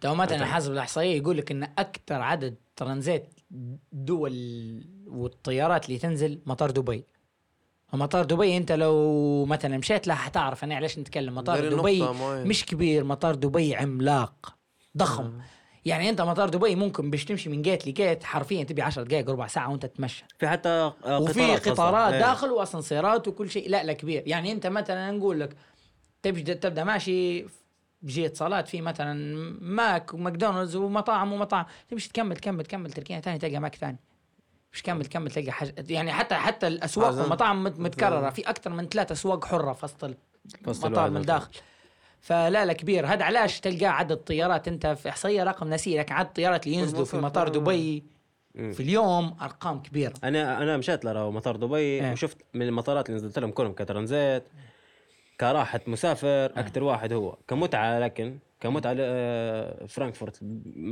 تو 0.00 0.14
مثلا 0.14 0.44
حسب 0.44 0.72
الإحصائية 0.72 1.16
يقول 1.16 1.36
لك 1.36 1.50
إن 1.50 1.62
أكثر 1.62 2.14
عدد 2.14 2.54
ترانزيت 2.76 3.34
دول 3.92 4.32
والطيارات 5.06 5.86
اللي 5.86 5.98
تنزل 5.98 6.40
مطار 6.46 6.70
دبي. 6.70 7.04
مطار 7.92 8.24
دبي 8.24 8.56
انت 8.56 8.72
لو 8.72 9.44
مثلا 9.44 9.78
مشيت 9.78 10.06
له 10.06 10.14
حتعرف 10.14 10.64
أنا 10.64 10.74
علاش 10.76 10.98
نتكلم. 10.98 11.34
مطار 11.34 11.68
دبي. 11.68 12.02
مش 12.22 12.66
كبير 12.66 13.04
مطار 13.04 13.34
دبي 13.34 13.76
عملاق 13.76 14.54
ضخم. 14.96 15.38
يعني 15.84 16.08
انت 16.10 16.20
مطار 16.20 16.48
دبي 16.48 16.74
ممكن 16.74 17.10
باش 17.10 17.24
تمشي 17.24 17.48
من 17.50 17.62
جيت 17.62 17.88
لجيت 17.88 18.24
حرفيا 18.24 18.64
تبي 18.64 18.82
10 18.82 19.02
دقائق 19.02 19.30
ربع 19.30 19.46
ساعة 19.46 19.70
وانت 19.70 19.86
تتمشى. 19.86 20.24
في 20.38 20.48
حتى 20.48 20.68
آه، 20.68 21.18
وفي. 21.20 21.56
قطارات 21.56 22.12
إيه. 22.12 22.20
داخل 22.20 22.50
وأسانسيرات 22.50 23.28
وكل 23.28 23.50
شيء. 23.50 23.68
لا 23.70 23.84
لا 23.84 23.92
كبير. 23.92 24.22
يعني 24.26 24.52
انت 24.52 24.66
مثلا 24.66 25.10
نقول 25.10 25.40
لك 25.40 25.56
تبدا 26.22 26.54
تبدأ 26.54 26.84
ماشي 26.84 27.44
بجي 28.02 28.26
اتصالات 28.26 28.68
في 28.68 28.80
مثلا 28.80 29.14
ماك 29.60 30.14
وماكدونالدز 30.14 30.76
ومطاعم 30.76 31.32
ومطاعم. 31.32 31.64
تمشي 31.90 32.08
تكمل 32.08 32.36
تكمل 32.36 32.64
تكمل 32.64 32.92
تركيا 32.92 33.20
ثاني 33.20 33.38
تلقى 33.38 33.58
ماك 33.58 33.74
ثاني 33.74 33.98
مش 34.72 34.82
كمل 34.82 35.04
تكمل 35.06 35.30
تلقى 35.30 35.52
حاجة. 35.52 35.74
يعني 35.88 36.12
حتى 36.12 36.34
حتى 36.34 36.66
الأسواق. 36.66 37.14
والمطاعم 37.20 37.64
مت- 37.64 37.78
متكررة. 37.80 38.30
في 38.30 38.42
أكثر 38.42 38.70
من 38.70 38.88
ثلاث 38.88 39.12
أسواق 39.12 39.44
حرة 39.44 39.72
في 39.72 39.84
وسط 40.66 40.84
الواحد 40.84 41.10
من 41.10 41.22
فلا 42.20 42.64
لا 42.64 42.72
كبير. 42.72 43.06
هذا 43.06 43.24
علاش 43.24 43.60
تلقى 43.60 43.86
عدد 43.86 44.16
طيارات 44.16 44.68
أنت 44.68 44.86
في 44.86 45.08
إحصائية 45.08 45.42
رقم 45.44 45.70
نسيه 45.70 45.98
لكن 46.00 46.14
عدد 46.14 46.28
الطيارات 46.28 46.66
اللي 46.66 46.78
ينزلوا 46.78 47.04
في 47.04 47.16
مطار 47.16 47.48
دبي. 47.48 48.02
في 48.54 48.80
اليوم 48.80 49.36
أرقام 49.42 49.82
كبيرة. 49.82 50.12
أنا 50.24 50.62
أنا 50.62 50.76
مشيت 50.76 51.04
لرا 51.04 51.30
مطار 51.30 51.56
دبي 51.56 51.76
إيه. 51.78 52.12
وشفت 52.12 52.36
من 52.54 52.62
المطارات 52.62 53.06
اللي 53.08 53.16
نزلت 53.20 53.38
لهم 53.38 53.50
كلهم 53.50 53.72
كترانزيت 53.72 54.44
كراحة 55.40 55.80
مسافر 55.86 56.44
أكثر 56.56 56.82
واحد 56.84 57.12
هو. 57.12 57.36
كمتعة 57.48 57.98
لكن 57.98 58.38
كمتعة 58.62 58.96
آه، 58.98 59.86
فرانكفورت 59.86 60.36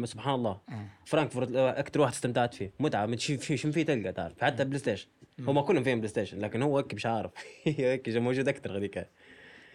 سبحان 0.04 0.34
الله. 0.34 0.60
فرانكفورت 1.04 1.52
أكثر 1.56 2.00
واحد 2.00 2.12
استمتعت 2.12 2.54
فيه. 2.54 2.72
متعة 2.80 3.06
من 3.06 3.18
شي 3.18 3.36
في 3.38 3.56
شو 3.56 3.72
في 3.72 3.84
تلقى 3.84 4.12
تعرف؟ 4.12 4.40
حتى 4.44 4.64
PlayStation. 4.64 5.08
هم 5.40 5.60
كلهم 5.60 5.82
فيهم 5.82 5.96
PlayStation 5.96 6.38
لكن 6.38 6.62
هو 6.62 6.76
هيك 6.78 6.94
مش 6.94 7.06
عارف. 7.06 7.30
هيك 7.64 8.08
موجود 8.08 8.48
أكثر 8.48 8.72
غاديك 8.72 9.06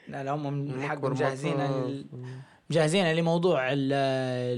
لا 0.08 0.24
لا 0.24 0.32
هم 0.32 0.82
حق 0.82 1.06
مجهزين 1.06 1.56
مجهزين 2.70 3.14
لموضوع 3.14 3.74
ال- 3.74 3.94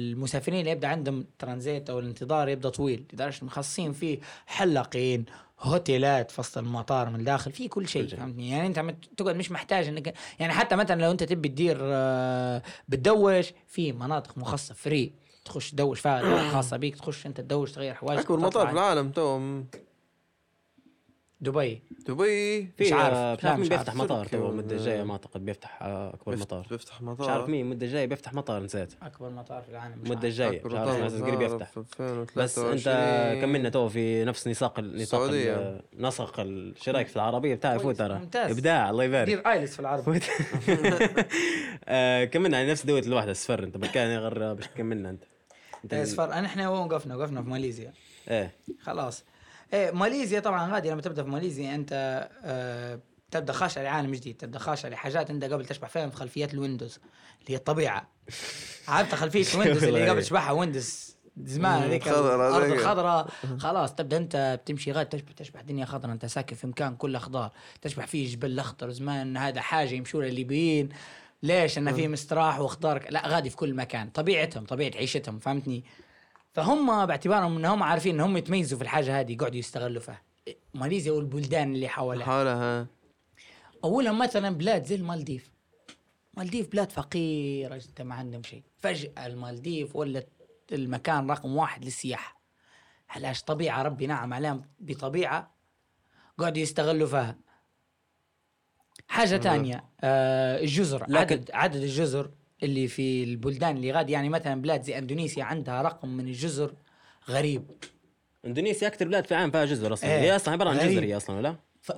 المسافرين 0.01 0.59
اللي 0.59 0.71
يبدأ 0.71 0.87
عندهم 0.87 1.25
ترانزيت 1.39 1.89
أو 1.89 1.99
الانتظار 1.99 2.49
يبدأ 2.49 2.69
طويل. 2.69 3.03
لدرجه 3.13 3.45
مخصصين 3.45 3.91
فيه 3.93 4.19
حلقين 4.45 5.25
هوتيلات 5.59 6.31
في 6.31 6.41
وسط 6.41 6.57
المطار 6.57 7.09
من 7.09 7.19
الداخل 7.19 7.51
في 7.51 7.67
كل 7.67 7.87
شيء. 7.87 8.07
فهمتني 8.07 8.49
يعني 8.49 8.67
أنت 8.67 8.95
تقعد 9.17 9.35
مش 9.35 9.51
محتاج 9.51 9.87
إنك 9.87 10.13
يعني 10.39 10.53
حتى 10.53 10.75
مثلا 10.75 11.01
لو 11.01 11.11
أنت 11.11 11.23
تبي 11.23 11.49
تدير 11.49 11.77
آه، 11.81 12.61
بتدوش 12.87 13.53
في 13.67 13.91
مناطق 13.91 14.37
مخصصة 14.37 14.73
فري 14.73 15.13
تخش 15.45 15.71
تدوش 15.71 15.99
فيها 15.99 16.49
خاصة 16.53 16.77
بيك 16.77 16.95
تخش 16.95 17.25
أنت 17.25 17.41
تدوش 17.41 17.71
تغير 17.71 17.93
حوايجك 17.93 18.23
أكبر. 18.23 18.39
مطار 18.39 18.67
في 18.67 18.73
العالم 18.73 19.09
تو 19.11 19.39
م- 19.39 19.65
دبي. 21.41 21.81
دبي. 22.07 22.65
في 22.77 22.83
مش 22.83 22.91
عارف. 22.93 23.39
مش 23.39 23.45
عارف 23.45 23.45
مين 23.45 23.51
عارف. 23.51 23.69
بيفتح 23.69 23.95
مطار؟ 23.95 24.25
تو 24.25 24.49
المدة 24.49 24.67
ولا- 24.67 24.75
الجاية 24.77 25.03
ما 25.03 25.11
أعتقد 25.11 25.45
بيفتح 25.45 25.77
أكبر 25.83 26.31
بيفت- 26.31 26.41
مطار. 26.41 26.67
بيفتح 26.71 27.01
مطار. 27.01 27.25
مش 27.27 27.31
عارف 27.33 27.49
مين 27.49 27.65
المدة 27.65 27.85
الجاية 27.85 28.05
بيفتح 28.05 28.33
مطار 28.33 28.63
نسيت. 28.63 28.93
أكبر 29.01 29.29
مطار 29.29 29.61
في 29.61 29.69
العالم. 29.69 30.01
الجاية 30.23 30.57
أكبر 30.59 30.69
مش 30.69 30.75
عارف 30.75 30.99
ناس 31.01 31.21
قريب 31.21 31.41
يفتح 31.41 31.69
في 31.71 31.77
2023. 31.79 32.43
بس 32.43 32.59
أنت 32.87 33.41
كملنا 33.41 33.69
تو 33.69 33.89
في 33.89 34.25
نفس 34.25 34.47
نساق 34.47 34.79
نساق 34.79 35.31
نسق 35.97 36.39
الشرايك 36.39 37.07
في 37.07 37.15
العربية 37.15 37.55
بتاعي 37.55 37.79
فوت 37.79 37.95
ترى. 37.95 38.21
إبداع 38.35 38.89
الله 38.89 39.03
يبارك. 39.03 39.25
دير 39.25 39.47
ايلتس 39.51 39.73
في 39.73 39.79
العرب 39.79 40.03
فوت. 40.03 40.23
آه، 41.87 42.23
كملنا 42.25 42.57
على 42.57 42.71
نفس 42.71 42.85
دوله 42.85 43.05
الواحده 43.07 43.31
السفر 43.31 43.63
أنت. 43.63 43.77
بالكان 43.77 44.17
غير 44.19 44.53
باش 44.53 44.67
تكملنا 44.67 45.09
أنت؟ 45.09 45.23
أنت 45.83 45.93
إيه، 45.93 46.23
انا 46.39 46.45
إحنا 46.47 46.69
وين 46.69 46.81
وقفنا 46.81 47.15
وقفنا 47.15 47.43
في 47.43 47.49
ماليزيا. 47.49 47.93
إيه. 48.29 48.51
خلاص. 48.81 49.23
إيه 49.73 49.91
ماليزيا 49.91 50.39
طبعا 50.39 50.73
غادي 50.73 50.89
لما 50.89 51.01
تبدأ 51.01 51.23
في 51.23 51.29
ماليزيا 51.29 51.75
أنت 51.75 51.89
آه 52.43 52.99
تبدأ 53.31 53.53
خاش 53.53 53.77
على 53.77 53.87
عالم 53.87 54.11
جديد 54.11 54.37
تبدأ 54.37 54.59
خاش 54.59 54.85
على 54.85 54.95
حاجات 54.95 55.29
أنت 55.29 55.43
قبل 55.43 55.65
تشبح 55.65 55.89
فيها 55.89 56.09
في 56.09 56.15
خلفيات 56.15 56.53
الويندوز 56.53 56.99
اللي 57.41 57.51
هي 57.51 57.55
الطبيعة. 57.55 58.07
عرفت 58.87 59.15
خلفية 59.15 59.45
ال 59.53 59.57
Windows 59.57 59.83
اللي 59.83 60.09
قبل 60.09 60.21
تشبحها 60.23 60.51
Windows 60.51 61.15
زمان 61.43 61.83
هذيك؟ 61.83 62.07
الأرض. 62.07 62.71
الخضراء. 62.71 63.27
خلاص 63.57 63.95
تبدأ 63.95 64.17
أنت 64.17 64.59
بتمشي 64.63 64.91
غاد 64.91 65.05
تشبح 65.05 65.31
تشبح 65.31 65.61
دنيا 65.61 65.85
خضراء 65.85 66.13
أنت 66.13 66.25
ساكن 66.25 66.55
في 66.55 66.67
مكان 66.67 66.95
كله 66.95 67.19
خضار. 67.19 67.51
تشبح 67.81 68.07
فيه 68.07 68.31
جبل 68.31 68.59
اخضر 68.59 68.89
زمان 68.89 69.37
هذا 69.37 69.61
حاجة 69.61 69.89
يمشوا 69.89 70.21
لها 70.21 70.29
الليبيين. 70.29 70.89
ليش؟ 71.43 71.77
انه 71.77 71.91
فيه 71.91 72.07
مستراح 72.07 72.59
واخضار 72.59 73.05
لا 73.09 73.27
غادي 73.27 73.49
في 73.49 73.55
كل 73.55 73.73
مكان. 73.73 74.09
طبيعتهم 74.09 74.65
طبيعة 74.65 74.91
عيشتهم 74.95 75.39
فهمتني؟ 75.39 75.83
فهم 76.57 77.05
باعتبارهم 77.05 77.57
إنهم 77.57 77.83
عارفين 77.83 78.15
إنهم 78.15 78.37
يتميزوا 78.37 78.77
في 78.77 78.83
الحاجة 78.83 79.19
هذه 79.19 79.31
يقعدوا 79.33 79.55
يستغلوا 79.59 80.01
فيها. 80.01 80.21
ماليزيا 80.73 81.11
والبلدان 81.11 81.73
اللي 81.75 81.87
حواليها. 81.87 82.25
حالها 82.25 82.87
اولها 83.83 84.11
مثلا 84.11 84.49
بلاد 84.49 84.85
زي 84.85 84.95
المالديف. 84.95 85.51
المالديف 86.33 86.67
بلاد 86.71 86.91
فقيرة 86.91 87.77
جدا 87.87 88.03
ما 88.03 88.15
عندهم 88.15 88.43
شيء. 88.43 88.63
فجأة 88.79 89.25
المالديف 89.27 89.95
ولت 89.95 90.27
المكان 90.71 91.31
رقم 91.31 91.55
واحد 91.55 91.85
للسياحة. 91.85 92.41
علاش؟ 93.09 93.43
طبيعة 93.43 93.81
ربي 93.81 94.07
نعم 94.07 94.33
عليهم 94.33 94.61
بطبيعة 94.79 95.55
قاعدوا 96.37 96.61
يستغلوا 96.61 97.07
فيها. 97.07 97.37
حاجة 99.07 99.37
تانية 99.37 99.83
آه 100.01 100.59
الجزر. 100.59 101.05
لكن- 101.09 101.15
عدد 101.35 101.51
عدد 101.53 101.75
الجزر 101.81 102.31
اللي 102.63 102.87
في 102.87 103.23
البلدان 103.23 103.75
اللي 103.77 103.91
غادي. 103.91 104.11
يعني 104.13 104.29
مثلا 104.29 104.61
بلاد 104.61 104.83
زي 104.83 104.97
إندونيسيا 104.97 105.43
عندها 105.43 105.81
رقم 105.81 106.09
من 106.09 106.27
الجزر 106.27 106.73
غريب. 107.29 107.71
إندونيسيا 108.45 108.87
أكثر 108.87 109.07
بلاد 109.07 109.25
في 109.25 109.31
العالم 109.31 109.51
فيها 109.51 109.65
جزر 109.65 109.93
أصلا. 109.93 110.09
إيه. 110.09 110.19
هي 110.21 110.35
أصلا 110.35 110.53
عبارة 110.53 110.69
عن. 110.69 110.77
جزر 110.77 111.03
هي 111.03 111.17
أصلا 111.17 111.35
ولا؟ 111.37 111.55
ف... 111.81 111.91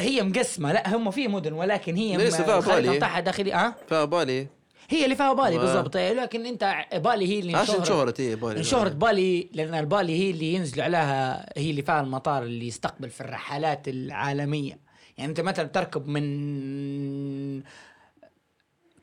هي 0.00 0.22
مقسمة. 0.22 0.72
لا 0.72 0.96
هم 0.96 1.10
في 1.10 1.28
مدن 1.28 1.52
ولكن 1.52 1.96
هي 1.96 2.16
ليس 2.16 2.40
فيها 2.40 2.60
بالي. 2.60 2.96
بتاعها 2.96 3.20
داخلي. 3.20 3.54
آه 3.54 3.74
فيها 3.88 4.04
بالي. 4.04 4.46
هي 4.90 5.04
اللي 5.04 5.16
فيها 5.16 5.32
بالي 5.32 5.56
و- 5.56 5.60
بالضبط. 5.60 5.96
لكن 5.96 6.46
أنت 6.46 6.74
بالي 6.94 7.26
هي 7.28 7.38
اللي 7.40 7.56
عشان 7.56 7.74
انشهرت. 7.74 7.88
شهرت 7.88 8.20
هي 8.20 8.36
بالي. 8.36 8.58
انشهرت 8.58 8.92
بالي 8.92 9.48
لأن 9.52 9.74
البالي 9.74 10.18
هي 10.18 10.30
اللي 10.30 10.54
ينزلوا 10.54 10.84
عليها 10.84 11.52
هي 11.56 11.70
اللي 11.70 11.82
فيها 11.82 12.00
المطار 12.00 12.42
اللي 12.42 12.66
يستقبل 12.66 13.10
في 13.10 13.20
الرحلات 13.20 13.88
العالمية. 13.88 14.78
يعني 15.18 15.30
أنت 15.30 15.40
مثلا 15.40 15.68
تركب 15.68 16.08
من 16.08 17.62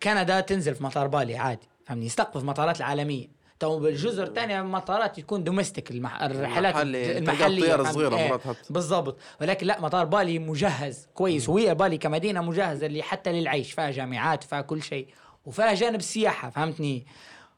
كندا 0.04 0.40
تنزل 0.40 0.76
في 0.76 0.84
مطار 0.84 1.08
بالي 1.08 1.38
عادي 1.38 1.68
فهمني؟ 1.86 2.06
يستقبل 2.06 2.34
في 2.34 2.40
المطارات 2.40 2.78
العالمية. 2.78 3.28
تو 3.60 3.80
بالجزر 3.80 4.24
الثانية 4.24 4.62
مطارات 4.62 5.18
يكون 5.18 5.44
domestic 5.44 5.92
المح... 5.92 6.22
الرحلات 6.22 6.76
المحلي. 6.76 7.18
المحلية 7.18 7.46
الطيارة 7.48 7.84
فهمت؟ 7.84 7.96
صغيرة 7.96 8.18
إيه، 8.18 8.30
مرات 8.30 8.42
حتى. 8.42 8.74
بالضبط. 8.74 9.18
ولكن 9.42 9.68
لا 9.68 9.82
مطار 9.82 10.06
بالي 10.06 10.40
مجهز 10.40 11.08
كويس. 11.14 11.50
وهي 11.50 11.76
بالي 11.76 11.98
كمدينة 11.98 12.42
مجهزة 12.42 12.86
اللي 12.86 13.04
حتى 13.04 13.32
للعيش 13.32 13.72
فيها 13.72 13.92
جامعات 13.92 14.44
فيها 14.44 14.62
كل 14.62 14.84
شيء. 14.84 15.08
وفيها 15.46 15.74
جانب 15.74 16.00
السياحه 16.00 16.50
فهمتني؟ 16.50 17.06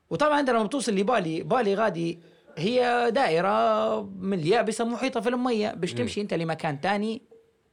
وطبعا 0.09 0.39
انت 0.39 0.49
لما 0.49 0.67
توصل 0.67 0.91
لبالي 0.95 1.43
بالي 1.43 1.75
غادي 1.75 2.19
هي 2.57 3.11
دائرة 3.11 4.01
من 4.01 4.39
اليابسه 4.39 4.85
محيطة 4.85 5.19
في 5.19 5.29
المية 5.29 5.71
باش 5.71 5.93
تمشي 5.93 6.21
أنت 6.21 6.33
لمكان 6.33 6.81
تاني 6.81 7.21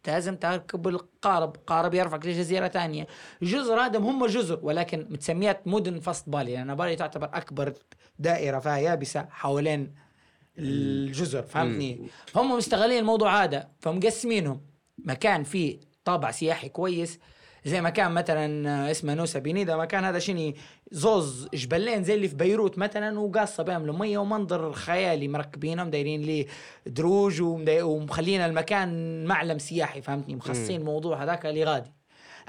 لازم 0.06 0.36
تركب 0.36 0.88
القارب 0.88 1.56
قارب 1.66 1.94
يرفعك 1.94 2.26
لجزيرة 2.26 2.66
تانية. 2.66 3.06
الجزر 3.42 3.80
هذا 3.80 3.98
هم 3.98 4.26
جزر 4.26 4.58
ولكن 4.62 5.06
متسميات 5.10 5.68
مدن 5.68 6.00
وسط 6.06 6.28
بالي. 6.28 6.54
لأن 6.54 6.74
بالي 6.74 6.96
تعتبر 6.96 7.30
أكبر 7.32 7.72
دائرة 8.18 8.58
فيها 8.58 8.76
يابسة 8.76 9.26
حوالين 9.30 9.94
الجزر 10.58 11.42
فهمتني؟ 11.42 12.08
هم 12.36 12.52
مستغلين 12.52 12.98
الموضوع 12.98 13.44
هذا 13.44 13.68
فمقسمينهم 13.80 14.60
مكان 14.98 15.44
فيه 15.44 15.80
طابع 16.04 16.30
سياحي 16.30 16.68
كويس 16.68 17.18
زي 17.64 17.81
مكان 17.81 18.12
مثلا 18.12 18.90
اسمه 18.90 19.14
نوسا 19.14 19.38
بينيدا 19.38 19.77
مكان 19.77 20.05
هذا 20.05 20.18
شني 20.18 20.57
زوز 20.90 21.49
جبلين 21.55 22.05
زي 22.05 22.14
اللي 22.14 22.29
في 22.29 22.35
بيروت 22.37 22.79
مثلا 22.79 23.20
وقاصة 23.20 23.62
بيعملوا 23.62 23.94
ميه 23.99 24.18
ومنظر 24.18 24.73
خيالي 24.73 25.29
مركبينهم 25.29 25.90
دايرين 25.90 26.23
لي 26.23 26.46
دروج 26.87 27.42
ومدي- 27.42 27.83
ومخلين 27.83 28.40
المكان 28.40 29.25
معلم 29.25 29.59
سياحي 29.59 30.03
فهمتني؟ 30.03 30.35
مخصصين 30.35 30.81
الموضوع 30.81 31.23
هذاك 31.23 31.46
لغادي 31.46 31.90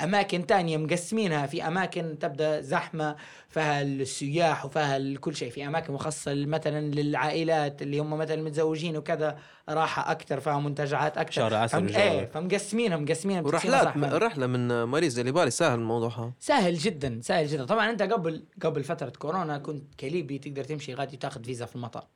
أماكن 0.04 0.46
تانية 0.48 0.78
مقسمينها. 0.78 1.46
في 1.46 1.68
أماكن 1.68 2.20
تبدأ 2.20 2.62
زحمة 2.62 3.16
فيها 3.50 3.82
السياح 3.82 4.66
وفيها 4.66 5.18
كل 5.18 5.36
شيء. 5.36 5.52
في 5.52 5.68
أماكن 5.68 5.94
مخصصة 5.94 6.46
مثلا 6.46 6.82
للعائلات 6.82 7.82
اللي 7.82 8.00
هم 8.00 8.18
مثلا 8.18 8.44
متزوجين 8.44 8.98
وكذا 8.98 9.40
راحة 9.70 10.12
أكثر 10.12 10.40
فيها 10.40 10.60
منتجعات 10.60 11.18
أكثر 11.18 11.32
شهر 11.32 11.54
عسل 11.54 11.90
فم... 11.90 11.96
إيه 11.96 12.26
فمقسمينها 12.26 12.98
مقسمينها 12.98 13.42
ورحلات 13.42 13.84
زحمة. 13.84 14.18
رحلة 14.18 14.48
من 14.48 14.84
ماليزيا 14.84 15.24
لبالي. 15.24 15.52
سهل 15.52 15.80
الموضوع 15.80 16.34
سهل 16.40 16.78
جدا 16.78 17.20
سهل 17.24 17.48
جدا. 17.48 17.66
طبعا 17.66 17.90
أنت 17.90 18.02
قبل 18.02 18.46
قبل 18.62 18.84
فترة 18.84 19.10
كورونا 19.10 19.58
كنت 19.58 19.96
كليبي 20.00 20.38
تقدر 20.38 20.64
تمشي 20.64 20.94
غادي 20.94 21.18
تاخذ 21.18 21.44
فيزا 21.44 21.66
في 21.66 21.76
المطار. 21.76 22.08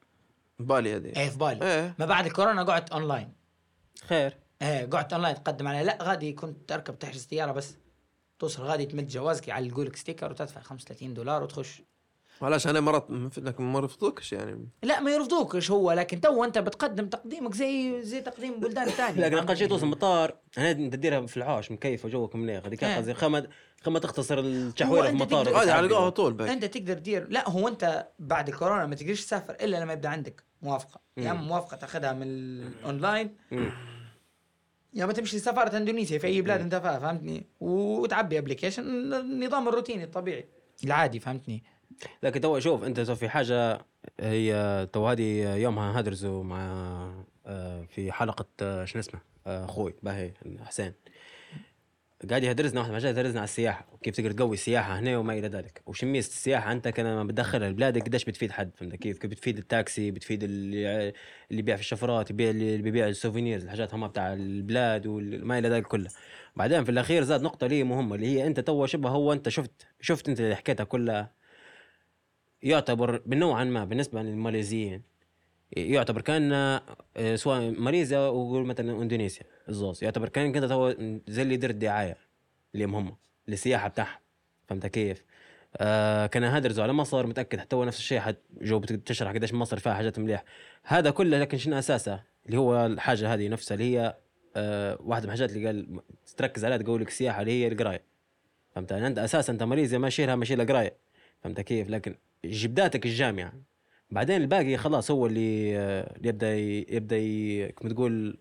بالي 0.59 0.95
هذه. 0.95 1.13
إيه 1.17 1.29
في 1.29 1.37
بالي. 1.37 1.59
إيه. 1.61 1.95
ما 1.99 2.05
بعد 2.05 2.25
الكورونا 2.25 2.63
قعدت 2.63 2.91
أونلاين. 2.91 3.33
خير. 4.07 4.44
إيه 4.61 4.85
قعدت 4.85 5.13
اونلاين 5.13 5.43
تقدم 5.43 5.67
عليها. 5.67 5.83
لا 5.83 5.97
غادي 6.01 6.33
كنت 6.33 6.71
اركب 6.71 6.99
تحجز 6.99 7.25
سياره 7.25 7.51
بس. 7.51 7.75
توصل 8.39 8.63
غادي 8.63 8.85
تمد 8.85 9.07
جوازك 9.07 9.47
يعلقوا 9.47 9.83
لك 9.83 9.95
sticker 9.95 10.31
وتدفع 10.31 10.61
35 10.61 11.13
دولار 11.13 11.43
وتخش. 11.43 11.81
علاش؟ 12.41 12.67
أنا 12.67 12.79
مرات 12.79 13.07
لك 13.37 13.61
ما 13.61 13.79
رفضوكش 13.79 14.33
يعني. 14.33 14.69
لا 14.83 14.99
ما 14.99 15.11
يرفضوكش 15.11 15.71
هو 15.71 15.91
لكن 15.91 16.21
تو 16.21 16.43
أنت 16.43 16.57
بتقدم 16.57 17.09
تقديمك 17.09 17.53
زي 17.53 18.03
زي 18.03 18.21
تقديم 18.21 18.59
بلدان 18.59 18.89
ثانية 18.99 19.21
لكن 19.21 19.37
أقل 19.37 19.57
شيء 19.57 19.67
توصل 19.67 19.85
المطار 19.85 20.35
هنا 20.57 20.71
انت 20.71 20.93
تديرها 20.93 21.25
في 21.25 21.37
العاش 21.37 21.71
مكيف 21.71 22.05
وجوك 22.05 22.35
مليح. 22.35 22.65
هذيك 22.65 22.83
إيه. 22.83 22.97
قصدي 22.97 23.13
خما 23.13 23.47
خما 23.81 23.99
تختصر 23.99 24.39
التحويلة 24.39 25.05
في 25.05 25.09
المطار 25.09 25.55
على 25.55 25.71
على 25.71 26.11
طول 26.11 26.33
باك 26.33 26.49
أنت 26.49 26.65
تقدر 26.65 26.93
تدير. 26.93 27.27
لا 27.29 27.49
هو 27.49 27.67
أنت 27.67 28.07
بعد 28.19 28.47
الكورونا 28.47 28.85
ما 28.85 28.95
تقدرش 28.95 29.25
تسافر 29.25 29.53
إلا 29.53 29.77
لما 29.77 29.93
يبدأ 29.93 30.09
عندك 30.09 30.43
موافقة. 30.61 30.99
يا 31.17 31.31
اما 31.31 31.41
موافقة 31.41 31.77
تاخذها 31.77 32.13
من 32.13 32.27
الاونلاين 32.27 33.35
ما 34.95 35.13
تمشي 35.13 35.39
سفاره 35.39 35.77
إندونيسيا 35.77 36.19
في 36.19 36.27
أي 36.27 36.41
بلاد 36.41 36.61
أنت 36.61 36.75
فيها 36.75 36.99
فهمتني؟ 36.99 37.45
وتعبي 37.59 38.37
ابلكيشن 38.37 38.83
النظام 39.13 39.67
الروتيني 39.67 40.03
الطبيعي. 40.03 40.45
العادي 40.83 41.19
فهمتني؟ 41.19 41.63
لكن 42.23 42.41
تو 42.41 42.59
شوف 42.59 42.83
أنت 42.83 42.99
تو 42.99 43.15
في 43.15 43.29
حاجة 43.29 43.85
هي 44.19 44.87
تو 44.93 45.07
هذه 45.07 45.55
يومها 45.55 45.99
هدرزوا 45.99 46.43
مع 46.43 47.25
آه، 47.45 47.83
في 47.83 48.11
حلقة 48.11 48.45
آه، 48.61 48.85
شنو 48.85 48.99
اسمه؟ 48.99 49.21
آه، 49.47 49.65
أخوي 49.65 49.93
باهي 50.03 50.33
حسين. 50.65 50.93
قاعد 52.29 52.43
يهدرزنا 52.43 52.79
واحد 52.79 52.89
الحاجات 52.91 53.17
يهدرزنا 53.17 53.39
على 53.39 53.43
السياحة 53.47 53.87
وكيف 53.93 54.15
تقدر 54.15 54.31
تقوي 54.31 54.53
السياحه 54.53 54.99
هنا 54.99 55.17
وما 55.17 55.33
إلى 55.33 55.47
ذلك. 55.47 55.81
وش 55.85 56.03
ميزه 56.03 56.27
السياحة 56.27 56.71
انت 56.71 56.87
كان 56.87 57.05
لما 57.05 57.23
بتدخلها 57.23 57.69
لبلادك 57.69 58.01
قديش 58.05 58.25
بتفيد 58.25 58.51
حد 58.51 58.71
فهمت 58.75 58.95
كيف؟ 58.95 59.25
بتفيد 59.25 59.57
التاكسي 59.57 60.11
بتفيد 60.11 60.43
اللي 60.43 61.13
اللي 61.51 61.59
يبيع 61.59 61.75
في 61.75 61.81
الشفرات 61.81 62.29
يبيع 62.29 62.49
اللي 62.49 62.77
بيبيع 62.77 63.07
ال 63.07 63.13
souvenirs 63.13 63.63
الحاجات 63.63 63.93
هم 63.93 64.07
بتاع 64.07 64.33
البلاد 64.33 65.07
وما 65.07 65.59
إلى 65.59 65.69
ذلك 65.69 65.87
كله. 65.87 66.09
بعدين 66.55 66.83
في 66.83 66.91
الأخير 66.91 67.23
زاد 67.23 67.41
نقطة 67.41 67.67
لي 67.67 67.83
مهمة 67.83 68.15
اللي 68.15 68.27
هي 68.27 68.47
أنت 68.47 68.59
تو 68.59 68.85
شبه 68.85 69.09
هو 69.09 69.33
أنت 69.33 69.49
شفت 69.49 69.87
شفت 70.01 70.29
أنت 70.29 70.39
اللي 70.39 70.55
حكيتها 70.55 70.83
كلها. 70.83 71.31
يعتبر 72.61 73.21
بنوعا 73.25 73.63
ما 73.63 73.85
بالنسبة 73.85 74.21
للماليزيين 74.21 75.14
يعتبر 75.71 76.21
كان 76.21 76.53
آه، 76.53 77.35
سواء 77.35 77.71
ماليزيا 77.79 78.19
وقول 78.19 78.65
مثلا 78.65 79.01
إندونيسيا 79.01 79.45
الزوز. 79.69 80.03
يعتبر 80.03 80.29
كان 80.29 80.51
كده 80.51 80.67
تو 80.67 80.93
زي 81.27 81.41
اللي 81.41 81.53
يدير 81.53 81.69
الدعاية 81.69 82.17
اللي 82.75 82.85
هم 82.85 83.15
للسياحة 83.47 83.87
بتاعهم. 83.87 84.19
فهمت 84.67 84.85
كيف؟ 84.87 85.23
آه 85.77 86.25
كان 86.25 86.43
هدرزوا 86.43 86.83
على 86.83 86.93
مصر 86.93 87.27
متأكد 87.27 87.59
حتى 87.59 87.75
هو 87.75 87.83
نفس 87.85 87.97
الشيء 87.97 88.19
حت 88.19 88.37
جو 88.61 88.79
بتشرح 88.79 89.31
قديش 89.31 89.53
مصر 89.53 89.79
فيها 89.79 89.93
حاجات 89.93 90.19
مليح 90.19 90.43
هذا 90.83 91.09
كله 91.09 91.39
لكن 91.39 91.57
شنو 91.57 91.79
أساسه؟ 91.79 92.23
اللي 92.45 92.57
هو 92.57 92.85
الحاجة 92.85 93.33
هذه 93.33 93.47
نفسها 93.47 93.75
اللي 93.75 93.97
هي 93.97 94.17
آه 94.55 94.97
واحدة 95.01 95.27
من 95.27 95.33
الحاجات 95.33 95.51
اللي 95.51 95.65
قال 95.65 96.01
تركز 96.37 96.65
عليها 96.65 96.77
تقول 96.77 97.01
لك 97.01 97.07
السياحه 97.07 97.41
اللي 97.41 97.51
هي 97.51 97.67
القراية. 97.67 98.03
فهمت؟ 98.75 98.91
يعني 98.91 99.07
أنت 99.07 99.19
أساسا 99.19 99.53
أنت 99.53 99.63
ماليزيا 99.63 99.97
ماشيلها 99.97 100.35
ماشيلها 100.35 100.65
قراية. 100.65 100.97
فهمت 101.41 101.61
كيف؟ 101.61 101.89
لكن 101.89 102.15
جبداتك 102.45 103.05
الجامعة 103.05 103.53
بعدين 104.15 104.41
الباقي 104.41 104.77
خلاص 104.77 105.11
هو 105.11 105.25
اللي 105.25 105.71
يبدأ 106.23 106.55
يبدأ 106.95 107.17
كما 107.71 107.89
تقول 107.89 108.37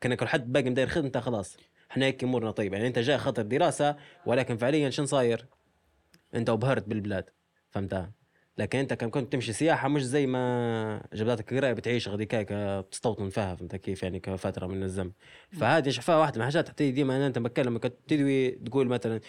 كان 0.00 0.14
كل 0.14 0.26
حد 0.26 0.52
باقي 0.52 0.70
مداير 0.70 0.88
خدمته 0.88 1.20
خلاص. 1.20 1.56
إحنا 1.90 2.06
هيك 2.06 2.24
أمورنا 2.24 2.50
طيب 2.50 2.72
يعني 2.72 2.86
أنت 2.86 2.98
جاي 2.98 3.18
خاطر 3.18 3.42
دراسة 3.42 3.96
ولكن 4.26 4.56
فعليا 4.56 4.90
شن 4.90 5.06
صاير؟ 5.06 5.46
أنت 6.34 6.50
وبهرت 6.50 6.88
بالبلاد. 6.88 7.30
فهمتها 7.70 8.12
لكن 8.58 8.78
أنت 8.78 8.94
كان 8.94 9.10
كنت 9.10 9.32
تمشي 9.32 9.52
سياحة 9.52 9.88
مش 9.88 10.04
زي 10.04 10.26
ما 10.26 11.02
جبلاتك 11.12 11.54
قرايه 11.54 11.72
بتعيش 11.72 12.08
غاديك 12.08 12.34
هيك 12.34 12.52
بتستوطن 12.52 13.28
فيها. 13.28 13.54
فهمت 13.54 13.76
كيف؟ 13.76 14.02
يعني 14.02 14.20
كفترة 14.20 14.66
من 14.66 14.82
الزمن. 14.82 15.12
فهذه 15.52 15.88
شفاها 15.88 16.16
واحدة 16.16 16.34
من 16.34 16.40
الحاجات 16.40 16.68
حتى 16.68 16.90
ديما. 16.90 17.16
أنا 17.16 17.26
أنت 17.26 17.38
بتكلم 17.38 17.78
كنت 17.78 17.94
تدوي 18.08 18.50
تقول 18.50 18.86
مثلا 18.88 19.20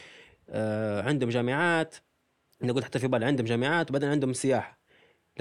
آه 0.50 1.02
عندهم 1.02 1.30
جامعات. 1.30 1.96
أنا 2.63 2.74
قلت 2.74 2.84
حتى 2.84 3.00
في 3.00 3.08
بالي 3.08 3.26
عندهم 3.26 3.46
جامعات 3.46 3.89
وبعدين 3.89 4.10
عندهم 4.10 4.34
سياحة. 4.34 4.81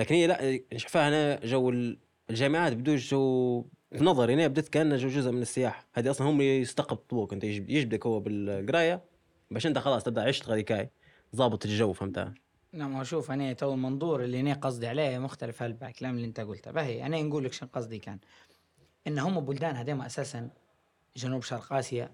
لكن 0.00 0.14
هي 0.14 0.26
لا 0.26 0.60
شفاها 0.76 1.08
أنا 1.08 1.46
جو 1.46 1.70
ال- 1.70 1.98
الجامعات 2.30 2.72
بدون 2.72 2.96
جو 2.96 3.64
في 3.92 4.04
نظري 4.04 4.34
أنا 4.34 4.46
بدت 4.46 4.68
كانها 4.68 4.96
جو 4.96 5.08
جزء 5.08 5.30
من 5.30 5.42
السياحه 5.42 5.86
هذه 5.92 6.10
أصلا 6.10 6.30
هم 6.30 6.40
يستقطبوك 6.40 7.32
أنت 7.32 7.44
يجب- 7.44 7.70
يجبدك 7.70 8.06
هو 8.06 8.20
بالقراية 8.20 9.02
باش 9.50 9.66
أنت 9.66 9.78
خلاص 9.78 10.04
تبدأ 10.04 10.22
عشت 10.22 10.48
هاي 10.48 10.90
ضابط 11.36 11.64
الجو 11.64 11.92
فهمتها؟ 11.92 12.34
نعم 12.72 13.04
شوف 13.04 13.30
أنا 13.30 13.52
تو 13.52 13.74
المنظور 13.74 14.24
اللي 14.24 14.40
أنا 14.40 14.54
قصدي 14.54 14.86
عليه 14.86 15.18
مختلف 15.18 15.62
هلبا 15.62 15.88
الكلام 15.88 16.14
اللي 16.16 16.26
أنت 16.26 16.40
قلته. 16.40 16.70
باهي 16.70 17.06
أنا 17.06 17.22
نقول 17.22 17.44
لك 17.44 17.52
شنو 17.52 17.68
قصدي 17.72 17.98
كان. 17.98 18.18
إن 19.06 19.18
هم 19.18 19.40
بلدان 19.40 19.76
هذيما 19.76 20.06
أساسا 20.06 20.50
جنوب 21.16 21.42
شرق 21.42 21.72
آسيا 21.72 22.10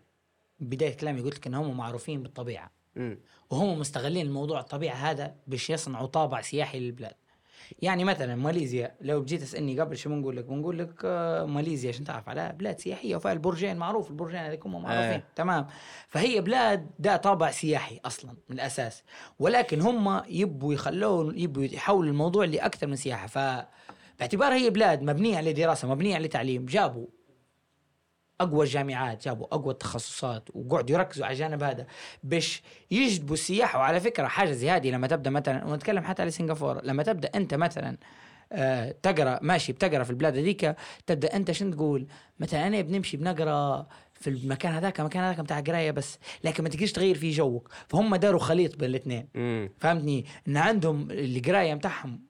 بداية 0.61 0.97
كلامي 0.97 1.21
قلت 1.21 1.37
لك 1.37 1.47
إن 1.47 1.55
هم 1.55 1.77
معروفين 1.77 2.23
بالطبيعة. 2.23 2.71
امم 2.97 3.19
وهم 3.51 3.79
مستغلين 3.79 4.27
الموضوع 4.27 4.61
الطبيعة 4.61 4.95
هذا 4.95 5.35
باش 5.47 5.71
يصنعوا 5.71 6.07
طابع 6.07 6.41
سياحي 6.41 6.81
للبلاد. 6.81 7.15
يعني 7.83 8.05
مثلا 8.05 8.35
ماليزيا 8.35 8.95
لو 9.01 9.25
جيت 9.25 9.41
تسألني 9.43 9.81
قبل 9.81 9.97
شو 9.97 10.11
بنقول 10.11 10.37
لك؟ 10.37 10.45
بنقول 10.45 10.79
لك 10.79 10.95
آه، 11.05 11.45
ماليزيا 11.45 11.89
عشان 11.91 12.05
تعرف 12.05 12.29
عليها 12.29 12.53
بلاد 12.53 12.79
سياحية 12.79 13.17
وفيها 13.17 13.33
البرجين 13.33 13.77
معروف 13.77 14.11
البرجين 14.11 14.41
هذيك 14.41 14.67
هم 14.67 14.73
معروفين. 14.83 15.21
آه. 15.21 15.23
تمام. 15.37 15.67
فهي 16.09 16.41
بلاد 16.41 16.91
ده 16.99 17.17
طابع 17.17 17.51
سياحي 17.51 18.01
أصلا 18.05 18.31
من 18.49 18.57
الأساس. 18.57 19.03
ولكن 19.39 19.81
هم 19.81 20.23
يبوا 20.29 20.75
يخلون 20.75 21.39
يبوا 21.39 21.65
يحولوا 21.65 22.11
الموضوع 22.11 22.45
لأكثر 22.45 22.87
من 22.87 22.97
سياحة. 22.97 23.27
ف 23.27 23.39
باعتبار 24.19 24.53
هي 24.53 24.71
بلاد 24.71 25.03
مبنية 25.03 25.37
على 25.37 25.53
دراسة 25.53 25.89
مبنية 25.89 26.15
على 26.15 26.29
تعليم. 26.29 26.67
جابوا 26.67 27.07
أقوى 28.41 28.65
الجامعات 28.65 29.25
جابوا 29.25 29.47
أقوى 29.55 29.73
التخصصات 29.73 30.49
وقعدوا 30.55 30.97
يركزوا 30.97 31.25
على 31.27 31.33
الجانب 31.33 31.63
هذا. 31.63 31.87
باش 32.23 32.63
يجذبوا 32.91 33.35
السياح 33.35 33.77
وعلى 33.77 34.01
فكرة 34.01 34.27
حاجة 34.27 34.53
زي 34.53 34.71
هذه 34.71 34.91
لما 34.91 35.07
تبدأ 35.07 35.31
مثلا 35.31 35.65
ونتكلم 35.65 36.05
حتى 36.05 36.23
على 36.23 36.31
سنغافورة 36.31 36.81
لما 36.85 37.03
تبدأ 37.03 37.31
أنت 37.35 37.55
مثلا 37.55 37.99
آه 38.53 38.95
تقرأ 39.03 39.39
ماشي 39.43 39.73
بتقرأ 39.73 40.05
في 40.05 40.11
البلاد 40.11 40.37
هذيك 40.37 40.75
تبدأ 41.07 41.37
أنت 41.37 41.51
شنو 41.51 41.73
تقول؟ 41.73 42.07
مثلا 42.39 42.67
أنا 42.67 42.81
بنمشي 42.81 43.17
بنقرأ 43.17 43.87
في 44.15 44.31
المكان 44.31 44.73
هذاك 44.73 45.01
المكان 45.01 45.23
هذاك 45.23 45.41
بتاع 45.41 45.61
قراية 45.61 45.91
بس 45.91 46.19
لكن 46.45 46.63
ما 46.63 46.69
تقدرش 46.69 46.93
تغير 46.93 47.15
فيه 47.15 47.33
جوك. 47.33 47.71
فهم 47.89 48.17
داروا 48.17 48.41
خليط 48.41 48.77
بين 48.77 48.91
الاثنين. 48.91 49.29
فهمتني؟ 49.79 50.27
إن 50.49 50.57
عندهم 50.57 51.09
القراية 51.11 51.75
متاعهم 51.75 52.27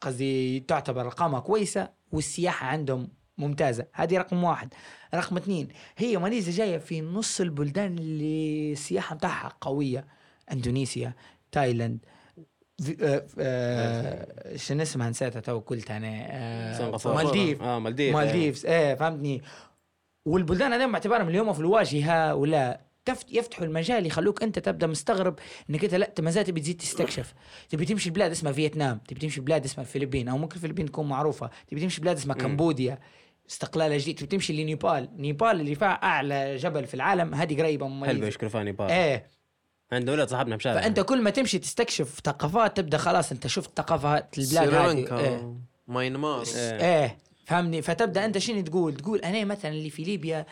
قصدي 0.00 0.60
تعتبر 0.60 1.00
أرقامها 1.00 1.40
كويسة 1.40 1.88
والسياحة 2.12 2.66
عندهم 2.66 3.08
ممتازة. 3.38 3.86
هذه 3.92 4.18
رقم 4.18 4.44
واحد. 4.44 4.74
رقم 5.16 5.36
اثنين 5.36 5.68
هي 5.96 6.16
ماليزيا 6.18 6.52
جاية 6.66 6.78
في 6.78 7.00
نص 7.00 7.40
البلدان 7.40 7.98
اللي 7.98 8.72
السياحة 8.72 9.14
متاعها 9.14 9.52
قوية 9.60 10.04
إندونيسيا 10.52 11.12
تايلاند 11.52 11.98
في- 12.82 12.96
آه، 13.02 13.26
آه، 13.38 14.56
شنو 14.56 14.82
اسمها؟ 14.82 15.10
نسيتها 15.10 15.40
تو 15.40 15.58
قلت 15.58 15.90
أنا 15.90 16.26
آه،. 16.30 17.14
مالديف. 17.14 17.62
آه 17.62 17.78
مالديف 17.78 18.14
مالديفز 18.16 18.66
إيه 18.66 18.94
فهمتني. 18.94 19.42
والبلدان 20.26 20.72
هذول 20.72 20.92
باعتبارهم 20.92 21.28
اليوم 21.28 21.52
في 21.52 21.60
الواجهة 21.60 22.34
ولا 22.34 22.80
تفت 23.04 23.32
يفتحوا 23.32 23.64
المجال 23.64 24.06
يخلوك 24.06 24.42
أنت 24.42 24.58
تبدأ 24.58 24.86
مستغرب 24.86 25.38
إنك 25.70 25.84
أنت 25.84 25.94
لا 25.94 26.12
ما 26.18 26.30
زال 26.30 26.44
تبي 26.44 26.60
تزيد 26.60 26.76
تستكشف. 26.76 27.34
تبي 27.68 27.84
تمشي 27.84 28.10
بلاد 28.10 28.30
اسمها 28.30 28.52
فيتنام 28.52 28.98
تبي 29.08 29.20
تمشي 29.20 29.40
بلاد 29.40 29.64
اسمها 29.64 29.86
الفلبين 29.86 30.28
أو 30.28 30.38
ممكن 30.38 30.56
الفلبين 30.56 30.86
تكون 30.86 31.08
معروفة. 31.08 31.50
تبي 31.68 31.80
تمشي 31.80 32.00
بلاد 32.00 32.16
اسمها. 32.16 32.36
كمبوديا. 32.36 32.98
استقلال 33.50 33.98
جديد 33.98 34.18
تبي 34.18 34.26
تمشي 34.26 34.62
لنيبال. 34.62 35.08
نيبال 35.16 35.60
اللي 35.60 35.74
فيها 35.74 35.88
أعلى 35.88 36.56
جبل 36.56 36.86
في 36.86 36.94
العالم 36.94 37.34
هذه 37.34 37.58
قريبة 37.58 37.88
من 37.88 37.94
هل 37.94 38.00
ماليزيا. 38.00 38.24
بيشكروا 38.24 38.50
فاني 38.50 38.72
بار 38.72 38.90
إيه. 38.90 39.30
عندنا 39.92 40.12
ولد 40.12 40.28
صاحبنا 40.28 40.56
مشارع 40.56 40.80
فأنت 40.80 41.00
كل 41.00 41.22
ما 41.22 41.30
تمشي 41.30 41.58
تستكشف 41.58 42.20
ثقافات 42.24 42.76
تبدأ 42.76 42.98
خلاص 42.98 43.32
أنت 43.32 43.46
شفت 43.46 43.70
ثقافات 43.76 44.38
البلاد 44.38 44.74
هذه. 44.74 44.96
إيه. 44.96 45.06
سريلانكا 45.06 45.56
ماينمار 45.88 46.44
إيه. 46.56 47.00
إيه. 47.00 47.18
فهمني؟ 47.46 47.82
فتبدأ 47.82 48.24
أنت 48.24 48.38
شنو 48.38 48.60
تقول؟ 48.60 48.96
تقول 48.96 49.18
أنا 49.18 49.44
مثلا 49.44 49.70
اللي 49.70 49.90
في 49.90 50.02
ليبيا 50.02 50.46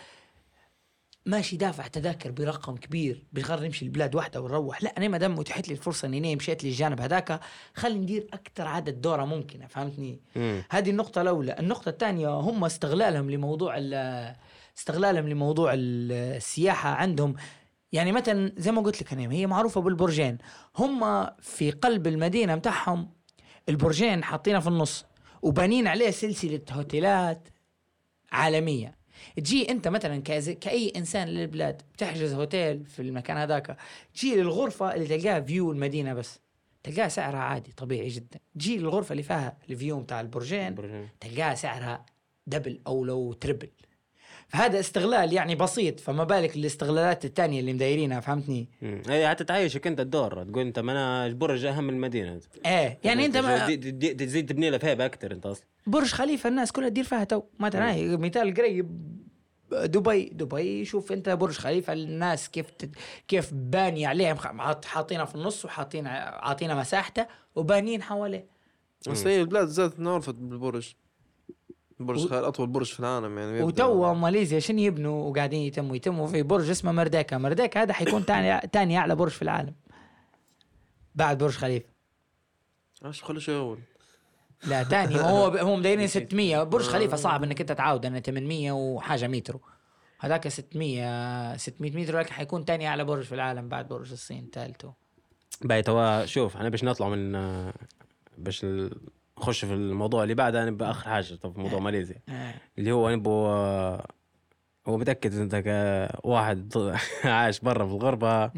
ماشي 1.26 1.56
دافع 1.56 1.86
تذاكر 1.86 2.30
برقم 2.30 2.76
كبير 2.76 3.24
بغير 3.32 3.60
نمشي 3.60 3.84
البلاد 3.84 4.14
واحدة 4.14 4.40
ونروح 4.40 4.82
لا 4.82 4.98
أنا 4.98 5.08
ما 5.08 5.18
دام 5.18 5.34
متيحت 5.34 5.68
لي 5.68 5.74
الفرصة 5.74 6.08
إني 6.08 6.36
مشيت 6.36 6.64
للجانب 6.64 7.00
هذاك 7.00 7.40
خلي 7.74 7.98
ندير 7.98 8.26
أكثر 8.32 8.66
عدد 8.68 9.00
دورة 9.00 9.24
ممكنة 9.24 9.66
فهمتني. 9.66 10.20
هذه 10.70 10.90
النقطة 10.90 11.20
الأولى. 11.22 11.56
النقطة 11.58 11.88
الثانية 11.88 12.28
هم 12.28 12.64
استغلالهم 12.64 13.30
لموضوع 13.30 13.74
ال- 13.78 14.34
استغلالهم 14.78 15.28
لموضوع 15.28 15.72
ال- 15.74 16.12
السياحة 16.12 16.90
عندهم. 16.90 17.34
يعني 17.92 18.12
مثلا 18.12 18.52
زي 18.56 18.72
ما 18.72 18.80
قلت 18.82 19.02
لك 19.02 19.12
أنا 19.12 19.32
هي 19.32 19.46
معروفة 19.46 19.80
بالبرجين. 19.80 20.38
هم 20.78 21.26
في 21.40 21.70
قلب 21.70 22.06
المدينة 22.06 22.54
متاعهم 22.54 23.10
البرجين 23.68 24.24
حاطينها 24.24 24.60
في 24.60 24.66
النص 24.68 25.04
وبانين 25.42 25.86
عليه 25.86 26.10
سلسلة 26.10 26.60
هوتيلات 26.72 27.48
عالمية. 28.32 29.03
تجي 29.36 29.70
انت 29.70 29.88
مثلا. 29.88 30.20
كأي 30.60 30.92
إنسان 30.96 31.28
للبلاد 31.28 31.82
بتحجز 31.94 32.32
هوتيل 32.34 32.84
في 32.86 33.02
المكان 33.02 33.36
هذاك 33.36 33.76
تجي 34.14 34.34
للغرفة 34.36 34.94
اللي 34.94 35.18
تلقاها 35.18 35.40
view 35.40 35.72
المدينة 35.72 36.14
بس 36.14 36.38
تلقاها 36.82 37.08
سعرها 37.08 37.38
عادي 37.40 37.72
طبيعي 37.72 38.08
جدا 38.08 38.40
تجي 38.54 38.78
للغرفة 38.78 39.12
اللي 39.12 39.22
فيها 39.22 39.58
ال 39.70 39.76
view 39.76 40.00
بتاع 40.00 40.20
البرجين 40.20 40.74
برجين. 40.74 41.08
تلقاها 41.20 41.54
سعرها 41.54 42.06
double 42.46 42.80
أو 42.86 43.04
لو 43.04 43.32
triple 43.32 43.70
فهذا 44.48 44.80
استغلال 44.80 45.32
يعني 45.32 45.54
بسيط 45.54 46.00
فما 46.00 46.24
بالك 46.24 46.56
الاستغلالات 46.56 47.24
الثانية 47.24 47.60
اللي 47.60 47.72
مدايرينها 47.72 48.20
فهمتني. 48.20 48.68
هي 49.08 49.28
حتى 49.28 49.44
تعيشك 49.44 49.86
أنت 49.86 50.00
الدور 50.00 50.42
تقول 50.42 50.66
أنت 50.66 50.78
ما 50.78 50.92
أنا 50.92 51.34
برج 51.34 51.64
أهم 51.64 51.84
من 51.84 51.94
المدينة. 51.94 52.40
إيه 52.66 52.98
يعني 53.04 53.26
أنت 53.26 53.36
ما 53.36 53.66
تزيد 54.14 54.48
تبني 54.48 54.70
لها 54.70 54.78
فيها 54.78 55.06
أكثر 55.06 55.32
أنت 55.32 55.46
أصلا. 55.46 55.66
برج 55.86 56.12
خليفة 56.12 56.48
الناس 56.48 56.72
كلها 56.72 56.88
تدير 56.88 57.04
فيها 57.04 57.24
تو. 57.24 57.42
مثلا 57.58 58.16
مثال 58.16 58.54
قريب 58.54 59.14
دبي. 59.70 60.24
دبي 60.24 60.84
شوف 60.84 61.12
أنت 61.12 61.28
برج 61.28 61.54
خليفة 61.54 61.92
الناس 61.92 62.48
كيف 62.48 62.70
تت... 62.70 62.90
كيف 63.28 63.50
باني 63.52 64.06
عليهم. 64.06 64.36
حاطينها 64.84 65.24
في 65.24 65.34
النص 65.34 65.64
وحاطين 65.64 66.06
عاطينها 66.06 66.74
مساحته 66.74 67.26
وبانيين 67.54 68.02
حواليه. 68.02 68.46
بس 69.10 69.26
هي 69.26 69.40
البلاد 69.40 69.68
ذات 69.68 69.98
انعرفت 69.98 70.34
بالبرج. 70.34 70.94
برج 72.00 72.24
و- 72.24 72.28
خير 72.28 72.48
أطول 72.48 72.66
برج 72.66 72.92
في 72.92 73.00
العالم 73.00 73.38
يعني 73.38 73.62
وتوا 73.62 74.12
ماليزيا 74.14 74.58
شنو 74.60 74.78
يبنوا 74.78 75.30
وقاعدين 75.30 75.62
يتموا؟ 75.62 75.96
يتموا 75.96 76.26
في 76.26 76.42
برج 76.42 76.70
اسمه 76.70 76.92
مرداكا 76.92 77.38
مرداكا 77.38 77.82
هذا 77.82 77.92
حيكون 77.92 78.22
ثاني 78.30 78.60
ثاني 78.72 78.98
أعلى 78.98 79.14
برج 79.16 79.30
في 79.30 79.42
العالم. 79.42 79.74
بعد 81.14 81.38
برج 81.38 81.52
خليفة. 81.56 81.86
عاش 83.02 83.22
خلي 83.24 83.40
شيء 83.40 83.54
اول 83.56 83.78
لا 84.66 84.84
ثاني 84.84 85.20
هو 85.20 85.46
هو 85.46 85.76
مدايرين 85.76 86.06
600 86.06 86.62
برج 86.62 86.84
خليفة 86.84 87.16
صعب 87.16 87.42
إنك 87.44 87.60
أنت 87.60 87.72
تعاود. 87.72 88.06
انه 88.06 88.20
800 88.20 88.72
وحاجة 88.72 89.26
مترو 89.26 89.60
هذاك 90.18 90.48
600 90.48 91.56
600 91.56 91.92
متر 91.96 92.18
لكن 92.18 92.32
حيكون 92.32 92.64
ثاني 92.64 92.88
أعلى 92.88 93.04
برج 93.04 93.22
في 93.24 93.34
العالم 93.34 93.68
بعد 93.68 93.88
برج 93.88 94.12
الصين 94.12 94.50
ثالثه 94.52 94.92
باي 95.62 95.82
توا 95.82 96.26
شوف 96.26 96.56
إحنا 96.56 96.68
باش 96.68 96.84
نطلع 96.84 97.08
من 97.08 97.34
آه، 97.34 97.74
باش 98.38 98.64
ال- 98.64 99.00
نخش 99.38 99.64
في 99.64 99.72
الموضوع 99.74 100.22
اللي 100.22 100.34
بعده 100.34 100.64
نبقى 100.64 100.90
اخر 100.90 101.08
حاجة 101.10 101.34
طب 101.34 101.52
في 101.52 101.60
موضوع 101.60 101.78
ماليزيا. 101.78 102.16
آه. 102.28 102.54
اللي 102.78 102.92
هو 102.92 103.08
آه، 103.48 104.06
هو 104.86 104.96
متأكد 104.96 105.34
أنت 105.34 105.56
كواحد 105.56 106.72
عايش 107.24 107.60
برا 107.60 107.86
في 107.86 107.92
الغربة. 107.92 108.52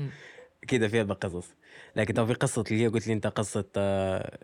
كده 0.69 0.89
فيها 0.89 1.03
قصص 1.03 1.55
لكن 1.97 2.15
تو 2.15 2.27
في 2.27 2.33
قصة 2.35 2.65
اللي 2.71 2.83
هي 2.83 2.89
قلت 2.89 3.07
لي 3.07 3.13
أنت 3.13 3.27
قصة 3.27 3.65
آه، 3.77 4.39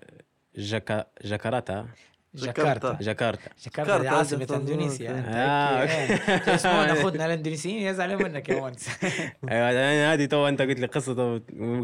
جاكا 0.57 1.07
جاكارتا. 1.25 1.89
جاكرتا 2.35 2.99
جاكرتا 3.01 3.51
جاكرتا 3.65 3.99
دي 3.99 4.09
عاصمة. 4.09 4.47
إندونيسيا. 4.57 5.11
أنت. 5.11 5.27
آه، 5.29 5.83
هيك، 5.85 6.29
إيه. 6.49 6.55
يسمعون 6.55 6.89
اخوتنا 6.89 7.27
الاندونيسيين 7.27 7.83
يزعلوا 7.83 8.23
منك 8.23 8.49
يا 8.49 8.61
ونس 8.63 8.89
أيوه 9.51 9.71
أنا 9.71 10.13
هذه 10.13 10.25
تو 10.27 10.49
أنت 10.49 10.63
قلت 10.63 10.79
لي 10.79 10.87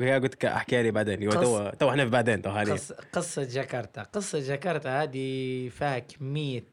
هي 0.03 0.19
قلت 0.19 0.45
احكيها 0.45 0.83
لي 0.83 0.91
بعدين. 0.91 1.31
قص- 1.31 1.35
تو 1.41 1.71
تو 1.71 1.91
إحنا 1.91 2.05
في 2.05 2.11
بعدين 2.11 2.43
تو 2.43 2.51
حاليا 2.53 2.75
قص- 2.75 2.93
قصة 2.93 3.43
جاكرتا 3.45 4.03
قصة 4.03 4.39
جاكرتا 4.41 5.03
هذه 5.03 5.69
فيها 5.69 5.99
كمية 5.99 6.65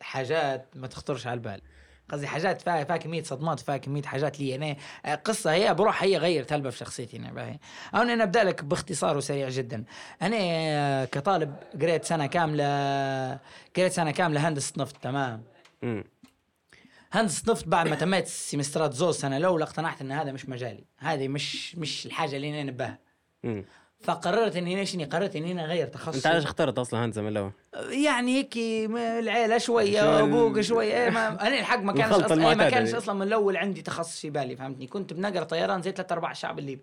حاجات 0.00 0.68
ما 0.76 0.86
تخطرش 0.86 1.26
على 1.26 1.34
البال. 1.34 1.60
قصدي 2.08 2.26
حاجات 2.26 2.62
فيها 2.62 2.84
فيها 2.84 2.96
كمية 2.96 3.22
صدمات 3.22 3.60
فيها 3.60 3.76
كمية 3.76 4.02
حاجات 4.02 4.40
لي 4.40 4.54
أنا 4.54 4.76
آه، 5.06 5.14
قصة 5.14 5.52
هي 5.52 5.74
بروح 5.74 6.02
هي 6.02 6.16
غيرت 6.16 6.52
هلبة 6.52 6.70
في 6.70 6.78
شخصيتي 6.78 7.16
أنا 7.16 7.32
باهي. 7.32 7.58
أنا 7.94 8.22
أبدأ 8.22 8.44
لك 8.44 8.64
باختصار 8.64 9.16
وسريع 9.16 9.48
جدا. 9.48 9.84
أنا 10.22 10.36
آه، 10.40 11.04
كطالب 11.04 11.56
قريت 11.82 12.04
سنة 12.04 12.26
كاملة 12.26 13.38
قريت 13.76 13.92
سنة 13.92 14.10
كاملة 14.10 14.48
هندسة 14.48 14.72
نفط 14.76 14.96
تمام؟ 14.96 15.42
مم. 15.82 16.04
هندسة 17.12 17.52
نفط 17.52 17.68
بعد 17.68 17.88
ما 17.88 17.96
تميت 17.96 18.26
سيمسترات 18.26 18.92
زوز 18.92 19.16
سنة 19.16 19.36
الأولى 19.36 19.64
اقتنعت 19.64 20.00
أن 20.00 20.12
هذا 20.12 20.32
مش 20.32 20.48
مجالي. 20.48 20.84
هذه 20.98 21.28
مش 21.28 21.76
مش 21.76 22.06
الحاجة 22.06 22.36
اللي 22.36 22.50
أنا 22.50 22.62
نباها. 22.70 22.98
فقررت 24.00 24.56
إني 24.56 24.74
أنا 24.74 24.84
شنو؟ 24.84 25.04
قررت 25.04 25.36
إني 25.36 25.52
أنا 25.52 25.64
أغير 25.64 25.86
تخصصي. 25.86 26.18
أنت 26.18 26.26
علاش 26.26 26.44
اخترت 26.44 26.78
أصلا 26.78 27.04
هندسه 27.04 27.22
من 27.22 27.28
الأول؟ 27.28 27.50
يعني 27.90 28.36
هيك 28.38 28.54
العيلة 28.96 29.58
شوية 29.58 30.20
أبوك 30.20 30.60
شوية. 30.60 31.04
إيه 31.04 31.10
ما 31.10 31.46
أنا 31.46 31.58
الحق 31.60 31.78
ما 31.80 31.92
كانش 31.92 32.12
أصلا 32.12 32.48
إيه 32.48 32.54
ما 32.54 32.70
كانش. 32.70 32.94
أصلا 32.94 33.14
من 33.14 33.22
الأول 33.22 33.56
عندي 33.56 33.82
تخصص 33.82 34.20
في 34.20 34.30
بالي 34.30 34.56
فهمتني؟ 34.56 34.86
كنت 34.86 35.12
بنقر 35.12 35.42
طيران 35.42 35.82
زي 35.82 35.92
ثلاث 35.92 36.12
أرباع 36.12 36.30
الشعب 36.30 36.58
الليبي. 36.58 36.82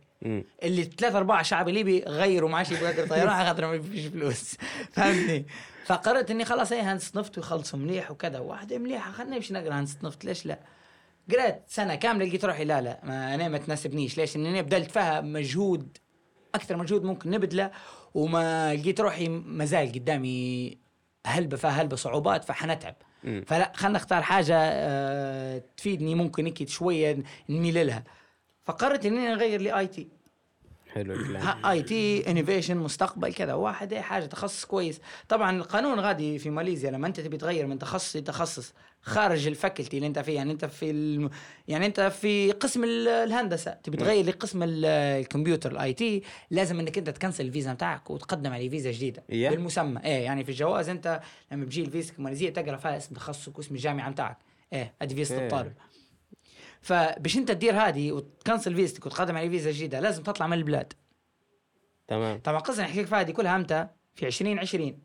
اللي 0.63 0.83
ثلاث 0.83 1.15
أرباع 1.15 1.39
الشعب 1.39 1.69
الليبي 1.69 2.03
غيروا 2.07 2.49
ما 2.49 2.57
عادش 2.57 2.71
يبغى 2.71 2.89
يقرا 2.89 3.07
طيران 3.07 3.29
على 3.29 3.47
خاطر 3.47 3.65
ما 3.65 3.81
فيش 3.81 4.05
فلوس. 4.05 4.55
فهمتني؟ 4.93 5.45
فقررت 5.85 6.31
إني 6.31 6.45
خلاص 6.45 6.73
هي 6.73 6.81
هندسه 6.81 7.19
نفط 7.19 7.37
ويخلصوا 7.37 7.79
مليح 7.79 8.11
وكذا. 8.11 8.39
واحدة 8.39 8.77
مليحة 8.77 9.11
خلينا 9.11 9.35
نمشي 9.35 9.53
نقرأ 9.53 9.73
هندسه 9.73 9.97
نفط 10.03 10.25
ليش 10.25 10.45
لا؟ 10.45 10.59
قريت 11.31 11.55
سنة 11.67 11.95
كاملة 11.95 12.25
لقيت 12.25 12.45
روحي 12.45 12.65
لا 12.65 12.81
لا 12.81 12.99
ما 13.03 13.35
أنا 13.35 13.47
ما 13.47 13.57
تناسبنيش. 13.57 14.17
ليش؟ 14.17 14.35
اني 14.35 14.49
أنا 14.49 14.61
بذلت 14.61 14.91
فيها 14.91 15.21
مجهود 15.21 15.97
أكثر 16.55 16.77
مجهود 16.77 17.03
ممكن 17.03 17.29
نبذله 17.29 17.71
وما 18.13 18.75
لقيت 18.75 19.01
روحي 19.01 19.27
ما 19.29 19.65
زال 19.65 19.91
قدامي 19.91 20.77
هلبة 21.27 21.57
فيها 21.57 21.69
هلبة 21.69 21.95
صعوبات 21.95 22.43
فحنتعب. 22.43 22.95
فلا 23.45 23.71
خلنا 23.75 23.93
نختار 23.95 24.21
حاجة 24.21 24.55
آه، 24.59 25.63
تفيدني 25.77 26.15
ممكن 26.15 26.45
هيك 26.45 26.69
شوية 26.69 27.23
نميل 27.49 27.87
لها. 27.87 28.03
فقررت 28.65 29.05
إني 29.05 29.27
نغير 29.27 29.61
ل 29.61 29.87
IT 29.87 30.07
حلو 30.95 31.13
الكلام. 31.13 31.65
IT 31.65 32.31
innovation 32.31 32.77
مستقبل 32.77 33.33
كذا. 33.33 33.53
واحد 33.53 33.93
اي 33.93 34.01
حاجة 34.01 34.25
تخصص 34.25 34.65
كويس. 34.65 35.01
طبعا 35.29 35.57
القانون 35.57 35.99
غادي 35.99 36.39
في 36.39 36.49
ماليزيا 36.49 36.91
لما 36.91 37.07
أنت 37.07 37.19
تبي 37.19 37.37
تغير 37.37 37.67
من 37.67 37.79
تخصص 37.79 38.15
لتخصص 38.15 38.73
خارج 39.01 39.47
ال 39.47 39.54
faculty 39.54 39.97
اللي 39.97 40.07
أنت 40.07 40.19
فيه. 40.19 40.35
يعني 40.35 40.51
أنت 40.51 40.65
في 40.65 40.89
الم... 40.91 41.29
يعني 41.67 41.85
أنت 41.85 42.01
في 42.01 42.51
قسم 42.51 42.83
ال- 42.83 43.07
الهندسة. 43.07 43.71
تبي 43.71 43.97
تغير 43.97 44.25
لقسم 44.25 44.63
ال- 44.63 44.85
الكمبيوتر 44.85 45.71
ال 45.71 45.93
IT 45.93 46.23
لازم 46.51 46.79
إنك 46.79 46.97
أنت 46.97 47.09
ت 47.09 47.14
cancel 47.14 47.45
الفيزا 47.45 47.73
بتاعك 47.73 48.09
وتقدم 48.09 48.53
على 48.53 48.69
فيزا 48.69 48.91
جديدة. 48.91 49.23
إيه؟ 49.29 49.49
بالمسمى. 49.49 49.99
إيه 50.05 50.23
يعني 50.23 50.43
في 50.43 50.49
الجواز 50.51 50.89
أنت 50.89 51.21
لما 51.51 51.65
بيجي 51.65 51.81
الفيزا 51.81 52.13
الماليزيه 52.19 52.49
تقرأ 52.49 52.77
فيها 52.77 52.97
اسم 52.97 53.15
تخصصك 53.15 53.57
واسم 53.57 53.75
الجامعة 53.75 54.11
بتاعك. 54.11 54.37
إيه 54.73 54.93
إيه. 55.01 55.45
الطالب 55.45 55.73
فباش 56.85 57.37
انت 57.37 57.51
تدير 57.51 57.73
هذه 57.73 58.11
وت 58.11 58.27
cancel 58.27 58.75
فيزتك 58.75 59.05
وتقدم 59.05 59.37
على 59.37 59.49
فيزا 59.49 59.71
جديدة 59.71 59.99
لازم 59.99 60.23
تطلع 60.23 60.47
من 60.47 60.53
البلاد. 60.57 60.93
تمام. 62.07 62.39
طبعا 62.39 62.59
قصة 62.59 62.83
نحكي 62.83 63.01
لك 63.01 63.07
فيها 63.07 63.21
دي 63.21 63.33
كلها 63.33 63.55
أمتى؟ 63.55 63.87
في 64.15 64.27
2020 64.27 64.99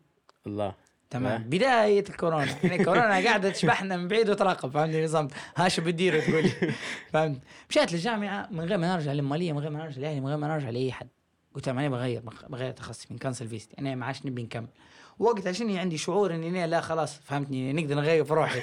الله. 0.47 0.75
تمام. 1.11 1.43
بداية 1.43 2.05
الكورونا. 2.09 2.57
يعني 2.65 2.77
الكورونا 2.77 3.25
قاعدة 3.25 3.51
تشبحنا 3.51 3.97
من 3.97 4.09
بعيد 4.09 4.31
وتراقب 4.31 4.71
فهمتني 4.71 5.05
نظام 5.05 5.29
ها 5.57 5.69
شو 5.69 5.83
بتدير 5.83 6.21
تقول 6.21 6.51
فهمت؟ 7.13 7.43
مشيت 7.71 7.93
للجامعة 7.93 8.49
من 8.51 8.61
غير 8.61 8.79
ما 8.79 8.95
نرجع 8.95 9.13
للمالية 9.13 9.53
من 9.53 9.59
غير 9.59 9.71
ما 9.71 9.79
نرجع 9.79 10.01
لأهلي 10.01 10.21
من 10.21 10.27
غير 10.27 10.37
ما 10.37 10.49
نرجع 10.49 10.71
لأي 10.71 10.93
حد. 10.93 11.09
قلت 11.55 11.69
لهم 11.69 11.79
أنا 11.79 11.89
بغير 11.89 12.23
بغير 12.49 12.71
تخصصي 12.71 13.07
ن 13.11 13.19
cancel 13.19 13.49
فيزتي 13.49 13.77
أنا 13.79 13.95
ما 13.95 14.07
عادش 14.07 14.27
نبي 14.27 14.43
نكمل. 14.43 14.69
وقت 15.21 15.47
عشان 15.47 15.77
عندي 15.77 15.99
شعور 15.99 16.35
إني 16.35 16.67
لا 16.67 16.81
خلاص 16.81 17.21
فهمتني؟ 17.25 17.73
نقدر 17.73 17.95
نغير 17.95 18.25
في 18.25 18.35
روحي. 18.35 18.61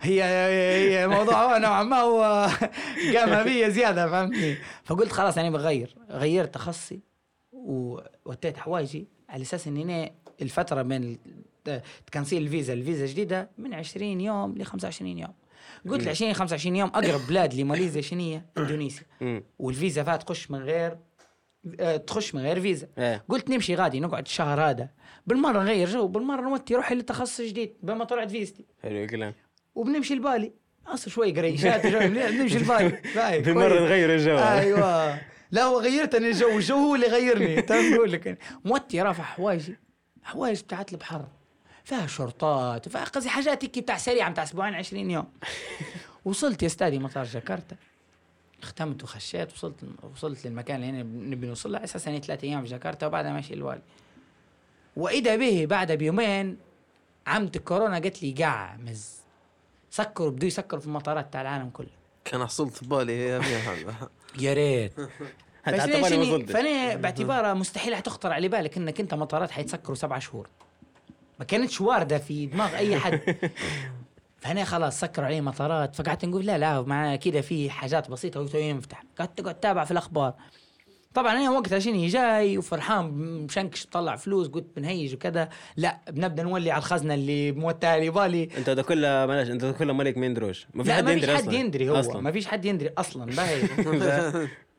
هي 0.00 0.22
هي 0.22 1.08
موضوع 1.08 1.42
هو 1.54 1.58
نوعا 1.58 1.82
ما 1.82 1.96
هو 1.96 2.48
قام 3.16 3.44
بي 3.44 3.70
زيادة 3.70 4.08
فهمتني؟ 4.08 4.56
فقلت 4.84 5.12
خلاص 5.12 5.38
أنا 5.38 5.50
بغير. 5.50 5.94
غيرت 6.10 6.54
تخصصي 6.54 7.00
ووديت 7.52 8.56
حوايجي 8.56 9.08
على 9.28 9.42
أساس 9.42 9.66
إني 9.66 9.82
أنا 9.82 10.10
الفترة 10.42 10.82
بين 10.82 11.18
تكنسيل 12.06 12.42
الفيزا 12.42 12.72
الفيزا 12.72 13.04
الجديده 13.04 13.50
من 13.58 13.74
20 13.74 14.20
يوم 14.20 14.54
ل 14.58 14.64
25 14.64 15.18
يوم. 15.18 15.32
قلت 15.88 16.04
ل 16.04 16.08
20 16.08 16.32
25 16.32 16.76
يوم 16.76 16.88
أقرب 16.88 17.20
بلاد 17.28 17.54
لماليزيا 17.54 18.00
شنو 18.02 18.20
هي؟ 18.20 18.42
إندونيسيا. 18.58 19.04
والفيزا 19.58 20.02
فيها 20.04 20.16
تخش 20.16 20.50
من 20.50 20.58
غير 20.58 20.96
تخش 22.06 22.34
من 22.34 22.40
غير 22.40 22.60
فيزا. 22.60 22.88
إيه. 22.98 23.24
قلت 23.28 23.50
نمشي 23.50 23.74
غادي 23.74 24.00
نقعد 24.00 24.24
الشهر 24.26 24.60
هذا. 24.70 24.88
بالمرة 25.26 25.62
نغير 25.62 25.88
جو 25.88 26.08
بالمرة 26.08 26.40
نوتي 26.40 26.74
روحي 26.74 26.94
لتخصص 26.94 27.40
جديد 27.40 27.76
بما 27.82 28.04
طلعت 28.04 28.30
فيزتي. 28.30 28.64
حلو 28.82 29.04
الكلام. 29.04 29.34
وبنمشي 29.74 30.14
لبالي. 30.14 30.52
أصلا 30.86 31.08
شوي 31.08 31.32
قريشات 31.32 31.86
جو. 31.86 31.98
بنمشي 32.08 32.58
لبالي. 32.58 33.00
مرة 33.54 33.68
كويس. 33.68 33.80
نغير 33.80 34.14
الجو. 34.14 34.38
أيوه. 34.38 35.18
لا 35.50 35.64
هو 35.64 35.80
غيرت 35.80 36.14
أنا 36.14 36.26
الجو. 36.26 36.48
الجو 36.48 36.76
هو 36.76 36.94
اللي 36.94 37.06
غيرني. 37.06 37.62
تمام 37.70 37.94
نقول 37.94 38.12
لك. 38.12 38.38
موتي 38.64 39.02
رافع 39.02 39.22
حوايجي. 39.22 39.76
حوايج 40.22 40.62
بتاعت 40.62 40.92
البحر. 40.92 41.28
فيها 41.84 42.06
شرطات 42.06 42.86
وفيها 42.86 43.04
قصدي 43.04 43.28
حاجات 43.28 43.64
هيك 43.64 43.78
بتاع 43.78 43.96
سريعة 43.96 44.30
بتاع 44.30 44.44
أسبوعين 44.44 44.74
20 44.74 45.10
يوم. 45.10 45.26
وصلت 46.24 46.62
يا 46.62 46.66
أستاذي 46.66 46.98
مطار 46.98 47.24
جاكرتا. 47.24 47.76
ختمت 48.62 49.02
وخشيت 49.02 49.52
وصلت 49.52 49.76
وصلت 50.12 50.46
للمكان 50.46 50.82
اللي 50.82 51.02
نبي 51.02 51.46
نوصل 51.46 51.72
له. 51.72 51.78
على 51.78 51.84
أساس 51.84 52.08
اني 52.08 52.20
ثلاث 52.20 52.44
أيام 52.44 52.62
في 52.62 52.68
جاكرتا 52.68 53.06
وبعدها 53.06 53.32
ماشي 53.32 53.54
الوالي 53.54 53.82
وإذا 54.96 55.36
به 55.36 55.66
بعدها 55.66 55.96
بيومين 55.96 56.56
عمة 57.26 57.52
الكورونا 57.56 57.98
قالت 57.98 58.22
لي 58.22 58.44
قعمز 58.44 59.20
سكروا 59.90 60.30
بدو 60.30 60.46
يسكروا 60.46 60.80
في 60.80 60.86
المطارات 60.86 61.32
تاع 61.32 61.42
العالم 61.42 61.70
كله. 61.70 61.88
كان 62.24 62.46
حصلت 62.46 62.72
في 62.74 62.86
بالي 62.86 63.26
يا 63.26 63.40
يا 64.38 64.52
ريت. 64.54 64.92
فأنا 65.64 66.94
باعتبارها 67.02 67.54
مستحيل 67.54 67.94
حتخطر 67.94 68.32
على 68.32 68.48
بالك 68.48 68.76
إنك 68.76 69.00
أنت 69.00 69.14
مطارات 69.14 69.50
حيتسكروا 69.50 69.96
سبعة 69.96 70.18
شهور. 70.18 70.48
ما 71.38 71.44
كانتش 71.44 71.80
واردة 71.80 72.18
في 72.18 72.46
دماغ 72.46 72.76
أي 72.76 72.98
حد. 72.98 73.50
فانا 74.40 74.64
خلاص 74.64 75.00
سكروا 75.00 75.26
علي 75.26 75.40
مطارات 75.40 75.96
فقعدت 75.96 76.24
نقول 76.24 76.46
لا 76.46 76.58
لا 76.58 76.82
مع 76.82 77.16
كذا 77.16 77.40
في 77.40 77.70
حاجات 77.70 78.10
بسيطة 78.10 78.40
وقتها 78.40 78.58
ينفتح. 78.60 79.02
قعدت 79.18 79.40
قعدت 79.40 79.58
اتابع 79.58 79.84
في 79.84 79.90
الأخبار. 79.90 80.34
طبعا 81.14 81.32
أنا 81.32 81.50
وقتها 81.50 81.78
شني 81.78 82.06
جاي 82.06 82.58
وفرحان 82.58 83.04
مشنكش 83.44 83.86
طلع 83.86 84.16
فلوس 84.16 84.48
قلت 84.48 84.66
بنهيج 84.76 85.14
وكذا. 85.14 85.48
لا 85.76 85.98
بنبدأ 86.10 86.42
نولي 86.42 86.70
على 86.70 86.78
الخزنة 86.78 87.14
اللي 87.14 87.52
موتها 87.52 87.98
لي 87.98 88.10
بالي. 88.10 88.48
أنت 88.58 88.70
ده 88.70 88.82
كله 88.82 89.26
معلش 89.26 89.50
أنت 89.50 89.64
ده 89.64 89.72
كله 89.72 89.92
مالك 89.92 90.18
ما 90.18 90.26
يندروش 90.26 90.66
ما 90.74 90.82
في 90.84 90.88
لا 90.88 90.94
حد 90.96 91.04
ما 91.04 91.10
فيش 91.14 91.22
يندري 91.22 91.36
حد 91.36 91.42
أصلا. 91.42 91.54
يندري 91.58 91.90
هو. 91.90 91.94
أصلا. 92.00 92.20
ما 92.20 92.32
فيش 92.32 92.46
حد 92.46 92.64
يندري 92.64 92.90
أصلا 92.98 93.24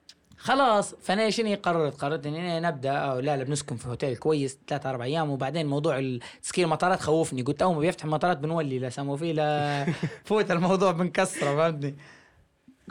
خلاص 0.42 0.96
فأنا 1.02 1.30
شنو 1.30 1.58
قررت؟ 1.64 2.02
قررت 2.02 2.28
إني 2.28 2.60
نبدأ 2.60 2.92
أو 2.92 3.20
لا 3.20 3.38
لا 3.38 3.44
بنسكن 3.44 3.76
في 3.76 3.90
هوتيل 3.90 4.16
كويس 4.16 4.60
ثلاثة 4.68 4.90
أربع 4.90 5.06
أيام 5.06 5.30
وبعدين 5.30 5.68
موضوع 5.68 6.18
تسكير 6.44 6.66
المطارات 6.66 7.02
خوفني. 7.02 7.42
قلت 7.42 7.62
أول 7.62 7.76
ما 7.76 7.80
بيفتح 7.80 8.06
المطارات 8.06 8.38
بنولي 8.38 8.80
لا 8.80 8.90
سموا 8.90 9.18
فيه 9.18 9.34
لا 9.34 9.86
فوت 10.26 10.52
الموضوع 10.52 10.92
بنكسره 10.92 11.56
فهمتني؟ 11.56 11.96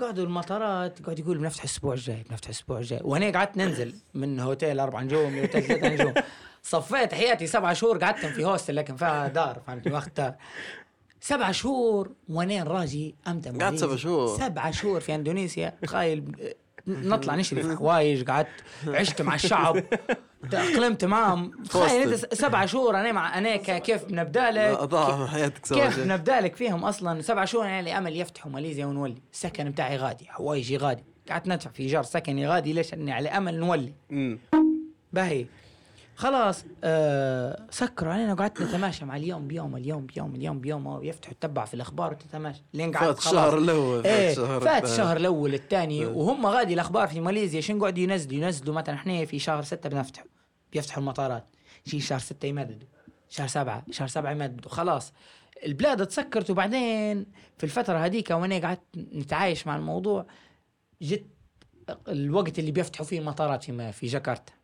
قعدوا 0.01 0.24
المطارات 0.24 1.03
قاعد 1.03 1.18
يقول 1.18 1.38
بنفتح 1.38 1.62
الأسبوع 1.62 1.94
الجاي 1.94 2.24
بنفتح 2.30 2.48
الأسبوع 2.48 2.78
الجاي. 2.78 3.01
وأنا 3.03 3.30
قعدت 3.30 3.57
ننزل 3.57 3.94
من 4.14 4.40
هوتيل 4.40 4.80
أربع 4.80 5.03
نجوم 5.03 5.36
لهوتيل 5.36 5.62
ثلاثة 5.62 5.88
نجوم. 5.88 6.14
صفيت 6.62 7.14
حياتي 7.14 7.46
سبعة 7.46 7.72
شهور 7.72 7.98
قعدت 7.98 8.26
في 8.26 8.44
hostel 8.44 8.76
لكن 8.76 8.96
فيها 8.96 9.28
دار 9.28 9.62
فهمتني؟ 9.66 9.92
واخد 9.92 10.14
دار 10.14 10.34
سبعة 11.20 11.53
شهور 11.53 12.11
وأنا 12.28 12.62
راجي 12.62 13.14
أمتى؟ 13.28 13.51
قعدت 13.51 13.78
سبع 13.78 13.96
شهور. 13.96 14.38
سبعة 14.38 14.70
شهور 14.70 15.01
في 15.01 15.14
أندونيسيا. 15.14 15.78
تخيل 15.82 16.55
نطلع 17.09 17.34
نشري 17.34 17.62
في 17.62 17.76
حوايج 17.76 18.24
قعدت 18.30 18.49
عشت 18.86 19.22
مع 19.22 19.34
الشعب 19.34 19.82
تأقلمت 20.51 21.05
معهم 21.05 21.51
تخيل 21.64 22.03
أنت 22.03 22.14
س- 22.14 22.38
سبعة 22.41 22.66
شهور 22.66 23.01
أنا 23.01 23.12
مع 23.12 23.38
أنا 23.38 23.57
ك- 23.57 23.82
كيف 23.82 24.05
بنبدأ 24.05 24.51
لك؟ 24.51 24.95
حياتك 25.26 25.61
كيف. 25.74 26.01
بنبدأ 26.01 26.41
لك 26.41 26.57
فيهم 26.57 26.84
أصلا؟ 26.84 27.22
سبع 27.22 27.45
شهور 27.45 27.64
أنا 27.66 27.82
لي 27.82 27.99
أمل 27.99 28.16
يفتحوا 28.20 28.53
ماليزيا 28.53 28.86
ونولي. 28.86 29.22
السكن 29.32 29.70
بتاعي 29.70 29.97
غادي 29.97 30.26
حوايجي 30.28 30.76
غادي. 30.76 31.05
قعدت 31.30 31.49
ندفع 31.49 31.70
في 31.70 31.82
إيجار 31.82 32.03
سكني 32.03 32.49
غادي 32.49 32.72
ليش؟ 32.72 32.95
اني 32.95 33.12
على 33.12 33.28
أمل 33.28 33.59
نولي. 33.61 33.93
باهي. 35.12 35.47
خلاص 36.20 36.64
آه 36.84 37.66
سكروا 37.70 38.12
علينا 38.12 38.32
وقعدت 38.32 38.62
نتماشى 38.62 39.04
مع 39.04 39.16
اليوم 39.16 39.48
بيوم 39.48 39.76
اليوم 39.76 40.06
بيوم 40.06 40.34
اليوم 40.34 40.60
بيوم 40.60 41.02
يفتحوا 41.02 41.34
تتبع 41.34 41.64
في 41.64 41.74
الأخبار 41.74 42.12
وتتماشى. 42.12 42.62
لين 42.74 42.92
قعدت 42.92 43.18
فات 43.18 43.18
الشهر 43.18 43.58
الأول 43.58 44.06
إيه 44.06 44.34
فات. 44.34 44.84
الشهر 44.84 45.16
الأول 45.16 45.54
الثاني. 45.54 46.00
إيه. 46.00 46.06
وهم 46.06 46.46
غادي 46.46 46.74
الأخبار 46.74 47.08
في 47.08 47.20
ماليزيا 47.20 47.60
شنو 47.60 47.80
قاعد 47.80 47.98
ينزلوا؟ 47.98 48.34
ينزلوا 48.34 48.74
مثلا 48.74 48.94
إحنا 48.94 49.24
في 49.24 49.38
شهر 49.38 49.62
ستة 49.62 49.88
بنفتحوا 49.88 50.26
بيفتحوا 50.72 51.02
المطارات. 51.02 51.46
شي 51.84 52.00
شهر 52.00 52.18
ستة 52.18 52.46
يمددوا 52.46 52.88
شهر 53.28 53.46
سبعة 53.46 53.84
شهر 53.90 54.08
سبعة 54.08 54.32
يمددوا. 54.32 54.70
خلاص 54.70 55.12
البلاد 55.66 56.06
تسكرت 56.06 56.50
وبعدين 56.50 57.26
في 57.58 57.64
الفترة 57.64 57.98
هذيك 57.98 58.30
وأنا 58.30 58.58
قعدت 58.58 58.82
نتعايش 58.96 59.66
مع 59.66 59.76
الموضوع 59.76 60.26
جت 61.02 61.26
الوقت 62.08 62.58
اللي 62.58 62.70
بيفتحوا 62.70 63.06
فيه 63.06 63.18
المطارات 63.18 63.64
في 63.64 63.92
في 63.92 64.06
جاكرتا. 64.06 64.59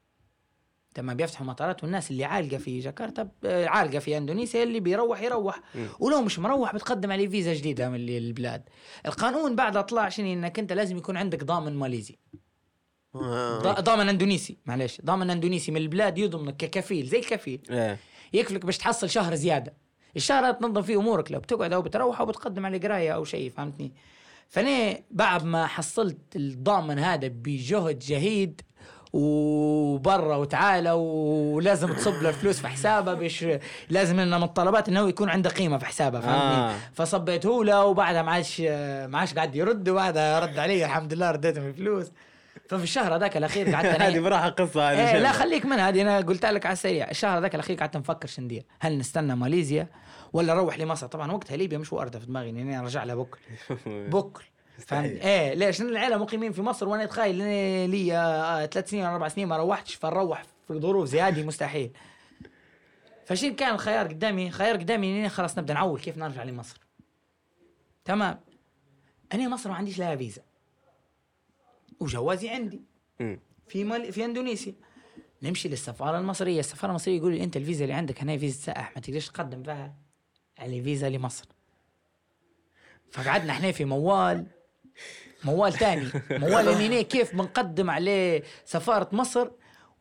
تمام 0.97 1.17
بيفتحوا 1.17 1.45
المطارات 1.47 1.83
والناس 1.85 2.11
اللي 2.11 2.25
عالقة 2.25 2.57
في 2.59 2.79
جاكرتا 2.81 3.23
ب- 3.23 3.31
عالقة 3.47 3.99
في 3.99 4.17
إندونيسيا 4.17 4.63
اللي 4.63 4.81
بيروح 4.81 5.23
يروح. 5.23 5.61
ولو 6.01 6.23
مش 6.23 6.39
مروح 6.39 6.75
بتقدم 6.75 7.13
عليه 7.13 7.29
فيزا 7.29 7.55
جديدة 7.55 7.89
من 7.89 7.95
ال- 7.95 8.11
البلاد. 8.11 8.63
القانون 9.07 9.57
بعد 9.57 9.87
طلع 9.87 10.09
شنو؟ 10.09 10.33
إنك 10.33 10.59
أنت 10.59 10.73
لازم 10.73 10.97
يكون 10.97 11.17
عندك 11.17 11.45
ضامن 11.45 11.75
ماليزي. 11.75 12.19
آه. 13.15 13.59
ضا- 13.63 13.81
ضامن 13.81 14.09
إندونيسي. 14.09 14.57
معلش 14.67 15.01
ضامن 15.05 15.31
إندونيسي 15.31 15.71
من 15.73 15.77
البلاد 15.81 16.19
يضمنك 16.19 16.57
ككفيل 16.57 17.07
زي 17.07 17.19
الكفيل. 17.19 17.61
إيه. 17.71 17.99
يكفلك 18.33 18.67
باش 18.67 18.79
تحصل 18.79 19.11
شهر 19.11 19.35
زيادة. 19.35 19.75
الشهر 20.17 20.53
تنظم 20.53 20.83
فيه 20.83 20.97
أمورك. 21.01 21.33
لو 21.33 21.41
بتقعد 21.41 21.73
أو 21.73 21.83
بتروح 21.83 22.21
أو 22.21 22.27
بتقدم 22.27 22.67
على 22.67 22.79
قراية 22.79 23.15
أو 23.15 23.25
شيء 23.25 23.51
فهمتني؟ 23.51 23.93
فأنا 24.49 24.99
بعد 25.11 25.45
ما 25.45 25.67
حصلت 25.67 26.37
الضامن 26.37 26.99
هذا 26.99 27.29
بجهد 27.29 27.99
جهيد 27.99 28.61
وبرا 29.17 30.37
وتعالى 30.37 30.93
ولازم 30.93 31.93
تصب 31.93 32.23
له 32.23 32.29
الفلوس 32.29 32.61
في 32.61 32.69
حسابه 32.69 33.15
باش 33.15 33.47
لازم 33.91 34.21
انه 34.21 34.39
من 34.39 34.45
الطلبات 34.45 34.89
إنه 34.89 35.09
يكون 35.09 35.29
عنده 35.29 35.51
قيمة 35.51 35.79
في 35.79 35.87
حسابه 35.87 36.21
فهمتني؟ 36.21 36.75
آه. 36.75 36.75
فصبيته 36.95 37.65
له 37.65 37.85
وبعدها 37.85 38.23
ما 38.23 38.33
عادش 38.33 38.61
ما 39.11 39.19
عادش 39.19 39.35
قاعد 39.35 39.57
يرد 39.57 39.89
وبعدها 39.89 40.41
رد 40.41 40.59
علي 40.59 40.85
الحمد 40.85 41.13
لله 41.13 41.31
رديته 41.31 41.67
الفلوس. 41.69 42.13
ففي 42.69 42.83
الشهر 42.83 43.17
هذاك 43.17 43.37
الأخير 43.37 43.75
قعدت 43.75 44.01
هذه 44.03 44.21
براحه 44.21 44.49
قصة 44.49 44.93
هذه 44.93 45.13
شيء. 45.13 45.21
لا 45.21 45.33
خليك 45.33 45.67
من 45.67 45.79
هذه 45.79 46.03
أنا 46.03 46.17
قلت 46.19 46.47
لك 46.47 46.67
على 46.67 46.73
السريع. 46.73 47.11
الشهر 47.11 47.41
ذاك 47.41 47.55
الأخير 47.55 47.77
قعدت 47.77 47.97
نفكر 47.97 48.29
شو 48.29 48.43
ندير؟ 48.43 48.65
هل 48.81 48.99
نستنى 48.99 49.37
ماليزيا 49.37 49.89
ولا 50.33 50.55
نروح 50.55 50.79
لمصر؟ 50.79 51.07
طبعا 51.07 51.33
وقتها 51.33 51.57
ليبيا 51.57 51.79
مش 51.79 51.93
وارده 51.93 52.19
في 52.19 52.27
دماغي 52.27 52.51
إني 52.51 52.79
أرجع 52.79 53.05
لها 53.05 53.15
بكل 53.15 53.39
بكل 53.87 54.45
فهمت؟ 54.79 55.11
إيه 55.11 55.55
ليش 55.55 55.81
لأن 55.81 55.89
العيله 55.89 56.17
مقيمين 56.17 56.53
في 56.53 56.63
مصر؟ 56.63 56.89
وأنا 56.89 57.05
اتخيل 57.05 57.37
لي 57.91 58.17
آه، 58.17 58.67
ثلاث 58.67 58.91
سنين 58.91 59.05
أربع 59.05 59.29
سنين 59.29 59.49
ما 59.49 59.57
روحتش 59.57 59.95
فنروح 59.95 60.43
في 60.69 60.75
ظروف 60.75 61.09
زي 61.09 61.21
هذه 61.21 61.45
مستحيل. 61.45 61.91
فشين 63.25 63.57
كان 63.57 63.75
الخيار 63.75 64.09
قدامي 64.09 64.51
خيار 64.51 64.77
قدامي 64.77 65.19
إني 65.19 65.29
خلاص 65.29 65.59
نبدأ 65.59 65.75
نعول 65.75 66.01
كيف 66.01 66.19
نرجع 66.19 66.43
لمصر. 66.43 66.81
تمام؟ 68.05 68.41
أنا 69.35 69.49
مصر 69.49 69.71
ما 69.71 69.77
عنديش 69.77 69.99
لها 69.99 70.17
فيزا. 70.17 70.43
وجوازي 72.01 72.49
عندي. 72.49 72.81
في 73.69 73.85
مال 73.85 74.13
في 74.13 74.25
إندونيسيا. 74.25 74.75
نمشي 75.43 75.69
للسفارة 75.69 76.19
المصرية. 76.19 76.61
السفارة 76.61 76.91
المصرية 76.91 77.17
يقول 77.17 77.33
لي 77.33 77.45
أنت 77.45 77.57
الفيزا 77.57 77.85
اللي 77.85 77.95
عندك 77.95 78.21
هنا 78.21 78.39
فيزا 78.39 78.61
سائح 78.61 78.93
ما 78.97 79.03
تقدرش 79.03 79.29
تقدم 79.29 79.63
بها 79.63 79.95
على 80.59 80.83
فيزا 80.83 81.09
لمصر. 81.09 81.45
فقعدنا 83.11 83.53
إحنا 83.53 83.73
في 83.73 83.85
موال. 83.85 84.47
موال 85.45 85.73
تاني 85.73 86.09
موال 86.31 86.69
اني 86.69 87.05
كيف 87.05 87.35
بنقدم 87.35 87.91
عليه 87.91 88.43
سفارة 88.65 89.09
مصر؟ 89.13 89.49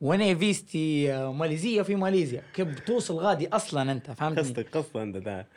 وأنا 0.02 0.36
فيزتي 0.36 1.14
آه، 1.14 1.32
ماليزية 1.34 1.82
في 1.82 1.96
ماليزيا. 1.96 2.44
كيف 2.54 2.68
بتوصل 2.68 3.16
غادي 3.16 3.48
أصلا 3.48 3.92
أنت 3.92 4.12
فهمتني؟ 4.12 4.44
قصتك 4.44 4.78
قصه 4.78 5.04
أنت 5.04 5.18
ده. 5.18 5.48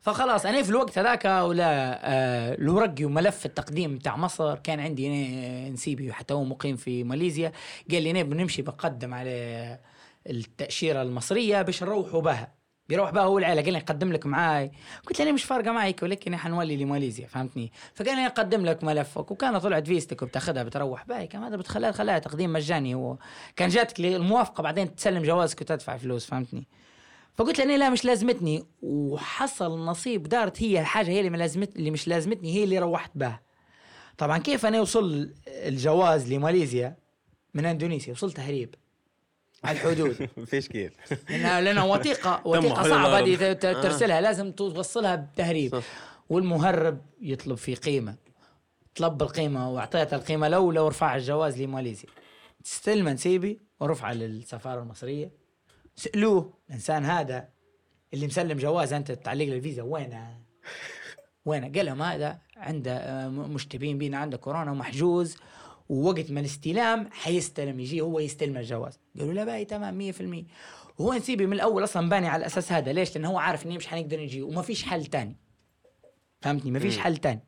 فخلاص 0.00 0.46
أنا 0.46 0.62
في 0.62 0.70
الوقت 0.70 0.98
هذاك 0.98 1.24
ولا 1.24 1.98
آه 2.12 2.56
وملف 3.04 3.46
التقديم 3.46 3.94
بتاع 3.94 4.16
مصر 4.16 4.54
كان 4.54 4.80
عندي 4.80 5.06
أنا 5.06 5.68
نسيبي 5.70 6.12
حتى 6.12 6.34
هو 6.34 6.44
مقيم 6.44 6.76
في 6.76 7.04
ماليزيا. 7.04 7.52
قال 7.90 8.02
لي 8.02 8.10
أنا 8.10 8.22
بنمشي 8.22 8.62
بقدم 8.62 9.14
على 9.14 9.78
التأشيرة 10.30 11.02
المصرية 11.02 11.62
باش 11.62 11.82
نروحوا 11.82 12.20
بها. 12.20 12.63
بيروح 12.88 13.10
بها 13.10 13.22
هو 13.22 13.38
العيلة 13.38 13.62
قال 13.62 13.72
لي 13.72 13.78
اقدم 13.78 14.12
لك 14.12 14.26
معاي. 14.26 14.72
قلت 15.06 15.18
له 15.18 15.24
أنا 15.24 15.32
مش 15.32 15.44
فارقة 15.44 15.72
معي 15.72 15.96
ولكن 16.02 16.36
حنولي 16.36 16.76
لماليزيا 16.76 17.26
فهمتني؟ 17.26 17.72
فقال 17.94 18.16
لي 18.16 18.26
اقدم 18.26 18.64
لك 18.64 18.84
ملفك. 18.84 19.30
وكان 19.30 19.58
طلعت 19.58 19.86
فيستك 19.86 20.22
وبتاخذها 20.22 20.62
بتروح 20.62 21.06
باي 21.06 21.26
كان 21.26 21.42
هذا 21.42 21.56
بتخليها 21.56 21.92
خلاها 21.92 22.18
تقديم 22.18 22.52
مجاني 22.52 22.94
هو. 22.94 23.16
كان 23.56 23.68
جاتك 23.68 24.00
الموافقة 24.00 24.62
بعدين 24.62 24.94
تسلم 24.94 25.22
جوازك 25.22 25.60
وتدفع 25.60 25.96
فلوس 25.96 26.26
فهمتني؟ 26.26 26.66
فقلت 27.34 27.60
لها 27.60 27.76
لا 27.76 27.90
مش 27.90 28.04
لازمتني. 28.04 28.64
وحصل 28.82 29.78
نصيب 29.78 30.22
دارت 30.22 30.62
هي 30.62 30.80
الحاجة 30.80 31.10
هي 31.10 31.18
اللي 31.18 31.30
ما 31.30 31.36
لازمت 31.36 31.76
اللي 31.76 31.90
مش 31.90 32.08
لازمتني 32.08 32.54
هي 32.54 32.64
اللي 32.64 32.78
روحت 32.78 33.10
بها. 33.14 33.40
طبعا 34.18 34.38
كيف 34.38 34.66
أنا 34.66 34.78
اوصل 34.78 35.34
الجواز 35.48 36.32
لماليزيا؟ 36.32 36.96
من 37.54 37.66
إندونيسيا 37.66 38.12
وصلت 38.12 38.36
تهريب 38.36 38.74
على 39.64 39.76
الحدود. 39.76 40.28
فيش 40.50 40.68
كيف 40.68 40.92
لانها 41.30 41.60
لانها 41.60 41.84
وثيقه 41.84 42.42
وثيقة 42.44 42.82
صعبة. 42.82 43.20
دي 43.20 43.36
ت- 43.36 43.66
ترسلها. 43.66 44.20
لازم 44.20 44.52
توصلها 44.52 45.16
بتهريب. 45.16 45.82
والمهرب 46.28 46.98
يطلب 47.20 47.56
في 47.56 47.74
قيمة. 47.74 48.14
طلب 48.96 49.22
القيمة 49.22 49.70
وأعطيت 49.70 50.14
القيمة 50.14 50.46
الاولى 50.46 50.80
ورفع 50.80 51.16
الجواز 51.16 51.62
لماليزيا. 51.62 52.08
استلم 52.66 53.08
نسيبي 53.08 53.60
ورفعه 53.80 54.12
للسفارة 54.12 54.80
المصرية. 54.82 55.30
سألوه 55.96 56.52
الإنسان 56.68 57.04
هذا 57.04 57.48
اللي 58.14 58.26
مسلم 58.26 58.58
جواز 58.58 58.92
أنت 58.92 59.12
تعلق 59.12 59.44
له 59.44 59.52
الفيزا 59.56 59.82
وينه؟ 59.82 60.38
وينه؟ 61.44 61.72
قال 61.76 61.86
لهم 61.86 62.02
هذا 62.02 62.38
عنده 62.56 62.92
آه، 62.96 63.28
مشتبين 63.28 63.98
بينا 63.98 64.18
عنده 64.18 64.36
كورونا 64.36 64.70
ومحجوز. 64.70 65.36
ووقت 65.88 66.30
ما 66.30 66.40
الاستلام 66.40 67.08
حيستلم 67.12 67.80
يجي 67.80 68.00
هو 68.00 68.18
يستلم 68.20 68.56
الجواز. 68.56 69.00
قالوا 69.18 69.32
لا 69.32 69.44
بأي 69.44 69.64
تمام 69.64 70.12
100% 70.12 70.44
وهو 70.98 71.14
نسيبي 71.14 71.46
من 71.46 71.52
الأول 71.52 71.84
أصلا 71.84 72.08
باني 72.08 72.28
على 72.28 72.40
الاساس 72.40 72.72
هذا. 72.72 72.92
ليش؟ 72.92 73.16
لأنه 73.16 73.30
هو 73.30 73.38
عارف 73.38 73.66
إني 73.66 73.76
مش 73.76 73.86
حنقدر 73.86 74.20
نجي 74.20 74.42
وما 74.42 74.62
فيش 74.62 74.84
حل 74.84 75.06
تاني. 75.06 75.36
فهمتني؟ 76.40 76.70
ما 76.70 76.78
فيش. 76.78 76.98
حل 76.98 77.16
تاني. 77.16 77.44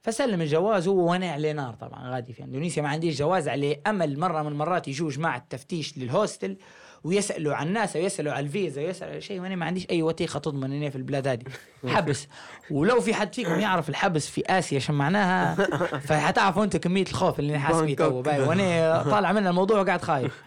فسلم 0.00 0.40
الجواز 0.40 0.88
هو 0.88 1.10
وأنا 1.10 1.30
عليه 1.30 1.52
نار 1.52 1.74
طبعا 1.74 2.14
غادي 2.14 2.32
في 2.32 2.44
إندونيسيا 2.44 2.82
ما 2.82 2.88
عنديش 2.88 3.18
جواز 3.18 3.48
عليه 3.48 3.82
أمل 3.86 4.18
مرة 4.18 4.42
من 4.42 4.48
المرات 4.48 4.88
يجوا 4.88 5.10
جماعة 5.10 5.46
تفتيش 5.50 5.98
لل 5.98 6.11
hostel. 6.11 6.56
ويسألوا 7.04 7.54
عن 7.54 7.66
الناس 7.66 7.96
ويسألوا 7.96 8.32
على 8.32 8.46
الفيزا 8.46 8.82
ويسألوا 8.82 9.12
على 9.12 9.20
شيء 9.20 9.40
وأنا 9.40 9.54
ما 9.54 9.66
عنديش 9.66 9.86
أي 9.90 10.02
وثيقة 10.02 10.38
تضمن 10.38 10.72
إني 10.72 10.90
في 10.90 10.96
البلاد 10.96 11.28
هذه. 11.28 11.42
حبس. 11.94 12.28
ولو 12.70 13.00
في 13.00 13.14
حد 13.14 13.34
فيكم 13.34 13.60
يعرف 13.60 13.88
الحبس 13.88 14.28
في 14.28 14.42
آسيا 14.46 14.78
شو 14.78 14.92
معناها؟ 14.92 15.54
فحتعرفوا 16.08 16.64
أنتم 16.64 16.78
كمية 16.78 17.06
الخوف 17.06 17.38
اللي 17.38 17.58
حاسس 17.58 17.80
فيه 17.80 17.96
تو. 17.96 18.22
وأنا 18.26 19.02
طالع 19.12 19.32
من 19.32 19.46
الموضوع 19.46 19.80
وقاعد 19.80 20.02
خايف. 20.02 20.42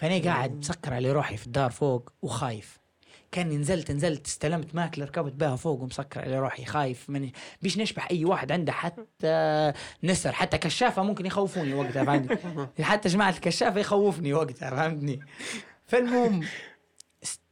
فأنا 0.00 0.24
قاعد 0.24 0.56
مسكر 0.56 0.94
على 0.94 1.12
روحي 1.12 1.36
في 1.36 1.46
الدار 1.46 1.70
فوق 1.70 2.12
وخايف. 2.22 2.78
كأني 3.32 3.56
نزلت 3.56 3.90
نزلت 3.90 4.26
استلمت 4.26 4.74
ماكلة 4.74 5.04
ركبت 5.04 5.32
بها 5.32 5.56
فوق 5.56 5.80
ومسكر 5.80 6.20
على 6.20 6.38
روحي 6.38 6.64
خايف 6.64 7.10
من 7.10 7.30
بيش 7.62 7.78
نشبح 7.78 8.10
أي 8.10 8.24
واحد 8.24 8.52
عنده 8.52 8.72
حتى 8.72 9.72
نسر 10.04 10.32
حتى 10.32 10.58
كشافة 10.58 11.02
ممكن 11.02 11.26
يخوفوني 11.26 11.74
وقتها 11.74 12.04
فهمتني؟ 12.04 12.84
حتى 12.84 13.08
جماعة 13.08 13.30
الكشافة 13.30 13.80
يخوفني 13.80 14.32
وقتها 14.32 14.70
فهمتني؟ 14.70 15.20
فالمهم 15.86 16.44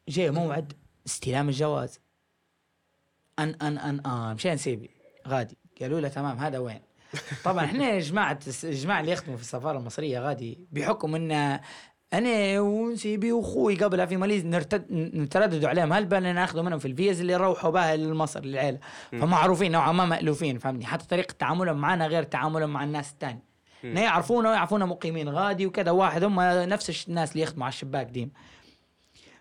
جاي 0.09 0.31
موعد 0.31 0.73
استلام 1.07 1.49
الجواز. 1.49 2.01
ان 3.39 3.55
ان 3.63 3.79
ان 3.79 4.07
آه 4.07 4.35
مشان 4.35 4.53
نسيبي 4.53 4.91
غادي. 5.29 5.59
قالوا 5.81 6.01
له 6.01 6.09
تمام 6.09 6.39
هذا 6.39 6.59
وين؟ 6.59 6.81
طبعا 7.45 7.65
إحنا 7.65 7.99
جماعة 7.99 8.39
الجماعه 8.65 9.01
اللي 9.01 9.13
يخدموا 9.13 9.37
في 9.37 9.43
السفارة 9.43 9.79
المصرية 9.79 10.21
غادي 10.21 10.67
بحكم 10.73 11.15
إن 11.15 11.61
أنا 12.13 12.61
ونسيبي 12.61 13.33
وأخوي 13.33 13.77
قبلها 13.77 14.07
في 14.07 14.17
ماليزيا 14.17 14.51
نرتد 14.51 14.93
نترددوا 14.93 15.69
عليهم. 15.69 15.93
هلبا 15.93 16.17
لأن 16.17 16.35
ناخذوا 16.35 16.63
منهم 16.63 16.79
في 16.79 16.89
الفيز 16.89 17.21
اللي 17.21 17.33
يروحوا 17.33 17.71
بها 17.71 17.97
لمصر 17.97 18.45
للعيلة؟ 18.45 18.79
فمعروفين 19.13 19.73
نوعا 19.73 19.93
ما 19.93 20.05
مألوفين 20.05 20.59
فهمني؟ 20.59 20.87
حتى 20.87 21.07
طريقة 21.07 21.33
تعاملهم 21.39 21.77
معنا 21.77 22.07
غير 22.07 22.23
تعاملهم 22.23 22.71
مع 22.71 22.85
الناس 22.85 23.11
الثانية 23.13 23.43
نا 23.85 24.01
يعرفونا 24.01 24.51
ويعرفونا 24.51 24.87
مقيمين 24.87 25.29
غادي 25.29 25.67
وكذا 25.67 25.91
واحد 25.91 26.25
هم 26.25 26.41
نفس 26.41 27.09
الناس 27.09 27.33
اللي 27.33 27.43
يخدموا 27.43 27.65
على 27.65 27.73
الشباك 27.73 28.07
ديم 28.07 28.33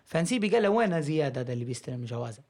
فنسيبي 0.04 0.48
قال 0.48 0.62
له 0.62 0.68
وين 0.68 1.02
زياد 1.02 1.38
هذا 1.38 1.52
اللي 1.52 1.64
بيستلم 1.64 2.04
جوازه؟ 2.04 2.42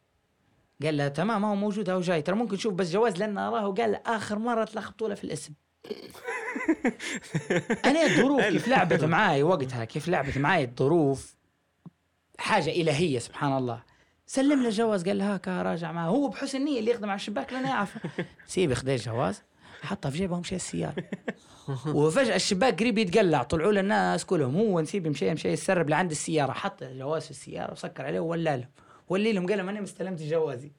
قال 0.82 0.96
له 0.96 1.08
تمام 1.08 1.44
هو 1.44 1.54
موجود 1.54 1.90
هو 1.90 2.00
جاي. 2.00 2.22
ترى 2.22 2.36
ممكن 2.36 2.54
نشوف 2.54 2.74
بس 2.74 2.90
جواز 2.90 3.16
لأن 3.16 3.38
اراه 3.38 3.72
قال 3.72 4.06
آخر 4.06 4.38
مرة 4.38 4.64
تلخبطوا 4.64 5.08
له 5.08 5.14
في 5.14 5.24
الاسم. 5.24 5.52
أنا 7.84 8.02
الظروف 8.02 8.44
كيف 8.44 8.68
لعبت 8.68 9.04
معاي 9.04 9.42
وقتها 9.42 9.84
كيف 9.84 10.08
لعبت 10.08 10.38
معاي 10.38 10.64
الظروف. 10.64 11.34
حاجة 12.38 12.70
إلهية 12.70 13.18
سبحان 13.18 13.56
الله. 13.56 13.82
سلم 14.26 14.62
له 14.62 14.68
الجواز 14.68 15.04
قال 15.04 15.18
له 15.18 15.34
هاك 15.34 15.48
راجع 15.48 15.92
معاه 15.92 16.08
هو 16.08 16.28
بحسن 16.28 16.64
نية 16.64 16.78
اللي 16.78 16.90
يخدم 16.90 17.10
على 17.10 17.16
الشباك 17.16 17.52
لأنه 17.52 17.68
يعرف 17.68 17.98
سيبي 18.46 18.74
خذ 18.74 18.88
الجواز 18.88 19.42
حطها 19.82 20.10
في 20.10 20.18
جيبه 20.18 20.36
ومشي 20.36 20.56
السيارة. 20.56 20.94
وفجأة 21.86 22.36
الشباك 22.36 22.80
قريب 22.80 22.98
يتقلع 22.98 23.42
طلعوا 23.42 23.72
له 23.72 23.80
الناس 23.80 24.24
كلهم. 24.24 24.56
هو 24.56 24.80
نسيبي 24.80 25.08
مشي 25.08 25.34
مشي 25.34 25.48
يسرب 25.48 25.88
لعند 25.88 26.10
السيارة. 26.10 26.52
حط 26.52 26.82
الجواز 26.82 27.24
في 27.24 27.30
السيارة 27.30 27.72
وسكر 27.72 28.06
عليه 28.06 28.20
وولا 28.20 28.56
لهم. 28.56 28.68
ولي 29.08 29.32
لهم 29.32 29.46
قال 29.46 29.58
لهم 29.58 29.68
أنا 29.68 29.78
ما 29.78 29.84
استلمت 29.84 30.22
جوازي. 30.22 30.72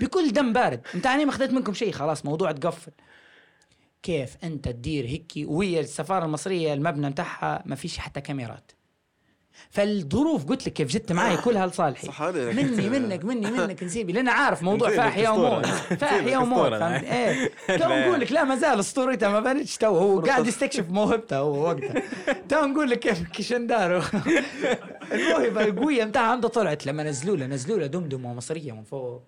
بكل 0.00 0.32
دم 0.32 0.52
بارد. 0.52 0.80
أنت 0.94 1.06
أنا 1.06 1.24
ما 1.24 1.30
أخذت 1.30 1.50
منكم 1.50 1.74
شيء 1.74 1.92
خلاص 1.92 2.24
موضوع 2.24 2.52
تقفل. 2.52 2.92
كيف 4.02 4.36
أنت 4.44 4.68
تدير 4.68 5.06
هيك 5.06 5.32
وهي 5.36 5.80
السفارة 5.80 6.24
المصرية 6.24 6.74
المبنى 6.74 7.10
بتاعها 7.10 7.62
ما 7.66 7.76
فيش 7.76 7.98
حتى 7.98 8.20
كاميرات. 8.20 8.72
فالظروف 9.70 10.44
قلت 10.44 10.66
لك 10.66 10.72
كيف 10.72 10.88
جت 10.88 11.12
معي 11.12 11.36
كلها 11.36 11.66
لصالحي. 11.66 12.08
مني 12.32 12.88
منك 12.90 13.24
مني 13.24 13.50
منك 13.50 13.82
نسيبي. 13.84 14.12
لأن 14.12 14.28
عارف 14.28 14.62
موضوع 14.62 14.88
نسيبك 14.88 15.02
فاح 15.04 15.16
يا 15.16 15.30
وموت 15.30 15.64
أسطورة. 15.64 15.96
فاح 16.00 16.12
يا 16.12 16.20
نسيبك 16.20 16.42
وموت. 16.42 16.70
فهمت؟ 16.70 17.04
إيه. 17.04 17.50
تو 17.78 17.88
نقول 17.88 18.20
لك 18.20 18.32
لا 18.32 18.44
ما 18.44 18.56
زال 18.56 18.80
اسطورته 18.80 19.28
ما 19.28 19.40
بانتش 19.40 19.76
تو. 19.76 19.86
هو 19.98 20.20
قاعد 20.20 20.46
يستكشف 20.46 20.88
موهبته 20.90 21.36
هو 21.38 21.62
وقتها. 21.64 22.02
تو 22.48 22.66
نقول 22.66 22.90
لك 22.90 22.98
كيف 22.98 23.22
كيشندارو 23.22 24.02
الموهبة 25.12 25.64
القوية 25.64 26.04
بتاعها 26.04 26.26
عنده 26.32 26.48
طلعت 26.48 26.86
لما 26.86 27.02
نزلوا 27.02 27.36
له 27.36 27.46
نزلوا 27.46 27.78
له 27.78 27.86
دمدمة 27.86 28.34
مصرية 28.34 28.72
من 28.72 28.82
فوق. 28.84 29.22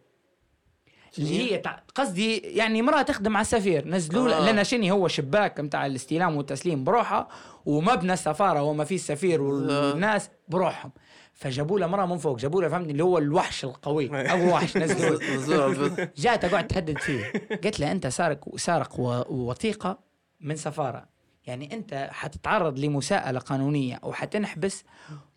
اللي 1.18 1.52
هي 1.52 1.62
قصدي 1.94 2.36
يعني 2.36 2.80
امرأة 2.80 3.02
تخدم 3.02 3.36
على 3.36 3.42
السفير 3.42 3.88
نزلوا 3.88 4.34
آه. 4.36 4.44
لأن 4.44 4.64
شني 4.64 4.90
هو 4.90 5.08
شباك 5.08 5.60
بتاع 5.60 5.86
الاستلام 5.86 6.36
والتسليم 6.36 6.84
بروحه 6.84 7.28
ومبنى 7.66 8.12
السفارة 8.12 8.62
وما 8.62 8.84
فيه 8.84 8.94
السفير 8.94 9.42
والناس 9.42 10.30
بروحهم. 10.48 10.92
فجابوا 11.34 11.78
له 11.78 11.86
امراه 11.86 12.06
من 12.06 12.18
فوق 12.18 12.38
جابوا 12.38 12.62
له 12.62 12.68
فهمني 12.68 12.92
اللي 12.92 13.04
هو 13.04 13.18
الوحش 13.18 13.64
القوي 13.64 14.10
أبو 14.32 14.54
وحش 14.54 14.76
نزلوا. 14.76 16.06
جات 16.16 16.46
تقعد 16.46 16.66
تهدد 16.66 16.98
فيه. 16.98 17.32
قلت 17.64 17.80
له 17.80 17.92
أنت 17.92 18.06
سارق 18.06 18.56
سارق 18.56 19.00
وثيقة 19.30 19.98
من 20.40 20.56
سفارة. 20.56 21.11
يعني 21.46 21.74
أنت 21.74 22.08
حتتعرض 22.12 22.78
لمساءلة 22.78 23.38
قانونية 23.38 24.00
وحتنحبس 24.02 24.84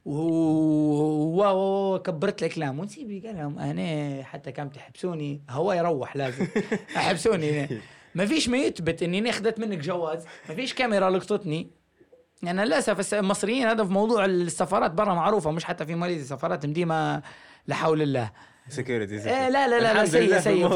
و 0.06 0.16
وكبرت 1.96 2.44
الكلام 2.44 2.80
ونسيبي 2.80 3.20
قال 3.28 3.36
لهم 3.36 3.60
أنا 3.60 4.24
حتى 4.24 4.52
كم 4.52 4.70
تحبسوني 4.70 5.42
هو 5.50 5.74
يروح 5.74 6.16
لازم. 6.16 6.48
أحبسوني. 6.98 7.68
ما 8.16 8.26
فيش 8.26 8.50
ما 8.50 8.58
يثبت 8.58 9.04
إني 9.04 9.30
أخذت 9.30 9.60
منك 9.60 9.78
جواز 9.78 10.26
ما 10.50 10.56
فيش 10.56 10.74
كاميرا 10.74 11.10
لقطتني. 11.10 11.68
يعني 12.44 12.66
للأسف 12.66 13.14
المصريين 13.14 13.68
هذا 13.68 13.84
في 13.84 13.92
موضوع 13.92 14.26
السفارات 14.26 14.92
برا 14.92 15.14
معروفة 15.14 15.52
مش 15.52 15.66
حتى 15.66 15.86
في 15.86 15.96
ماليزيا 15.96 16.36
سفارات 16.36 16.66
مديمة 16.66 17.22
لا 17.68 17.76
حول 17.76 18.02
الله 18.02 18.32
security 18.70 19.16
إيه 19.16 19.50
لا 19.50 19.68
لا 19.68 19.80
لا 19.80 19.94
لا 19.94 20.06
سيء 20.06 20.40
سيء 20.40 20.68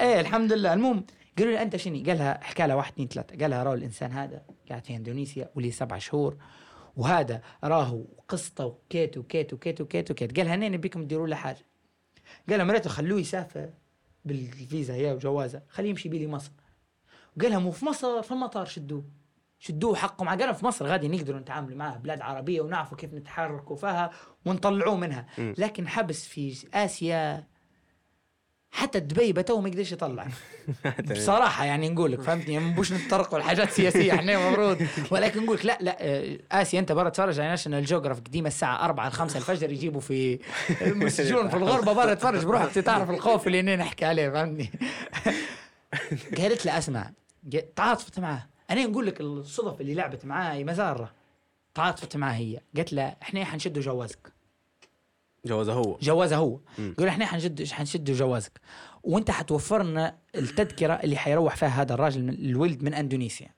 إيه 0.00 0.20
الحمد 0.20 0.52
لله. 0.52 0.72
المهم 0.72 1.04
قالوا 1.38 1.52
لي 1.52 1.62
أنت 1.62 1.76
شني 1.76 2.02
قالها 2.02 2.44
حكى 2.44 2.66
لها 2.66 2.76
واحد 2.76 2.92
اثنين 2.92 3.08
ثلاثة. 3.08 3.38
قالها 3.38 3.62
راهو 3.62 3.74
الإنسان 3.74 4.12
هذا 4.12 4.42
قاعد 4.68 4.84
في 4.84 4.96
إندونيسيا 4.96 5.50
ولي 5.54 5.70
سبع 5.70 5.98
شهور 5.98 6.36
وهذا 6.96 7.42
راهو 7.64 8.04
قسطه 8.28 8.64
وكيت 8.64 9.18
وكيت 9.18 9.52
وكيت 9.52 9.80
وكيت 9.80 10.10
وكيت 10.10 10.38
قالها 10.38 10.56
نين 10.56 10.76
بيكم 10.76 11.04
تديروا 11.04 11.26
له 11.26 11.36
حاجة. 11.36 11.66
قالها 12.50 12.64
مريته 12.64 12.90
خلوه 12.90 13.20
يسافر 13.20 13.70
بالفيزا 14.24 14.94
هي 14.94 15.12
وجوازه 15.12 15.62
خليه 15.68 15.90
يمشي 15.90 16.08
بيه 16.08 16.26
لمصر 16.26 16.52
قالها 17.40 17.58
مو 17.58 17.70
في 17.70 17.84
مصر 17.84 18.22
في 18.22 18.32
المطار 18.32 18.66
شدوه. 18.66 19.04
شدوه 19.58 19.94
حقه 19.96 20.24
مع 20.24 20.34
قالوا 20.34 20.52
في 20.52 20.66
مصر 20.66 20.86
غادي 20.86 21.08
نقدروا 21.08 21.40
نتعاملوا 21.40 21.76
معاه 21.76 21.96
بلاد 21.96 22.20
عربية 22.20 22.60
ونعرفوا 22.60 22.96
كيف 22.96 23.14
نتحركوا 23.14 23.76
فيها 23.76 24.10
ونطلعوه 24.46 24.96
منها. 24.96 25.26
مم. 25.38 25.54
لكن 25.58 25.88
حبس 25.88 26.26
في 26.26 26.68
آسيا 26.74 27.46
حتى 28.74 29.00
دبي 29.00 29.32
بتو 29.32 29.60
ما 29.60 29.68
يقدرش 29.68 29.92
يطلع. 29.92 30.26
بصراحة 31.10 31.64
يعني 31.64 31.88
نقول 31.88 32.12
لك 32.12 32.20
فهمتني؟ 32.20 32.58
ما 32.58 32.70
نبوش 32.70 32.92
نتطرقوا 32.92 33.38
لحاجات 33.38 33.70
سياسية 33.70 34.12
إحنا 34.12 34.34
المفروض 34.34 34.86
ولكن 35.10 35.44
نقول 35.44 35.56
لك 35.56 35.66
لا 35.66 35.78
لا 35.80 35.96
آه، 36.00 36.38
آسيا 36.52 36.80
أنت 36.80 36.92
برا 36.92 37.08
تتفرج 37.08 37.40
على 37.40 37.48
National 37.48 37.84
Geographic 37.84 38.20
قديمة 38.20 38.48
الساعة 38.48 38.84
4 38.84 39.08
ل 39.08 39.12
5 39.12 39.38
الفجر 39.38 39.72
يجيبوا 39.72 40.00
في 40.00 40.38
مسجون 40.80 41.48
في 41.48 41.56
الغربة 41.56 41.92
برا 41.92 42.14
تتفرج 42.14 42.44
بروحك 42.44 42.70
تعرف 42.70 43.10
الخوف 43.10 43.46
اللي 43.46 43.60
هنا 43.60 43.76
نحكي 43.76 44.04
عليه 44.04 44.30
فهمتني؟ 44.30 44.70
قالت 46.38 46.66
له 46.66 46.78
أسمع 46.78 47.10
تعاطفت 47.76 48.18
معاه. 48.18 48.46
أنا 48.70 48.86
نقول 48.86 49.06
لك 49.06 49.20
الصدف 49.20 49.80
اللي 49.80 49.94
لعبت 49.94 50.24
معاي 50.24 50.64
مزاره 50.64 51.12
تعاطفت 51.74 52.16
معاه 52.16 52.34
هي. 52.34 52.60
قالت 52.76 52.92
له 52.92 53.16
إحنا 53.22 53.44
حنشدوا 53.44 53.82
جوازك. 53.82 54.33
جوازه 55.46 55.72
هو. 55.72 55.98
جوازه 56.02 56.36
هو. 56.36 56.60
يقول 56.78 57.08
إحنا 57.08 57.26
حنشد 57.26 57.72
حنشد 57.72 58.10
جوازك. 58.10 58.60
وأنت 59.02 59.30
حتوفر 59.30 59.82
لنا 59.82 60.18
التذكرة 60.34 60.92
اللي 60.92 61.16
حيروح 61.16 61.56
فيها 61.56 61.68
هذا 61.68 61.94
الراجل 61.94 62.22
من 62.22 62.34
الولد 62.34 62.82
من 62.82 62.94
أندونيسيا. 62.94 63.54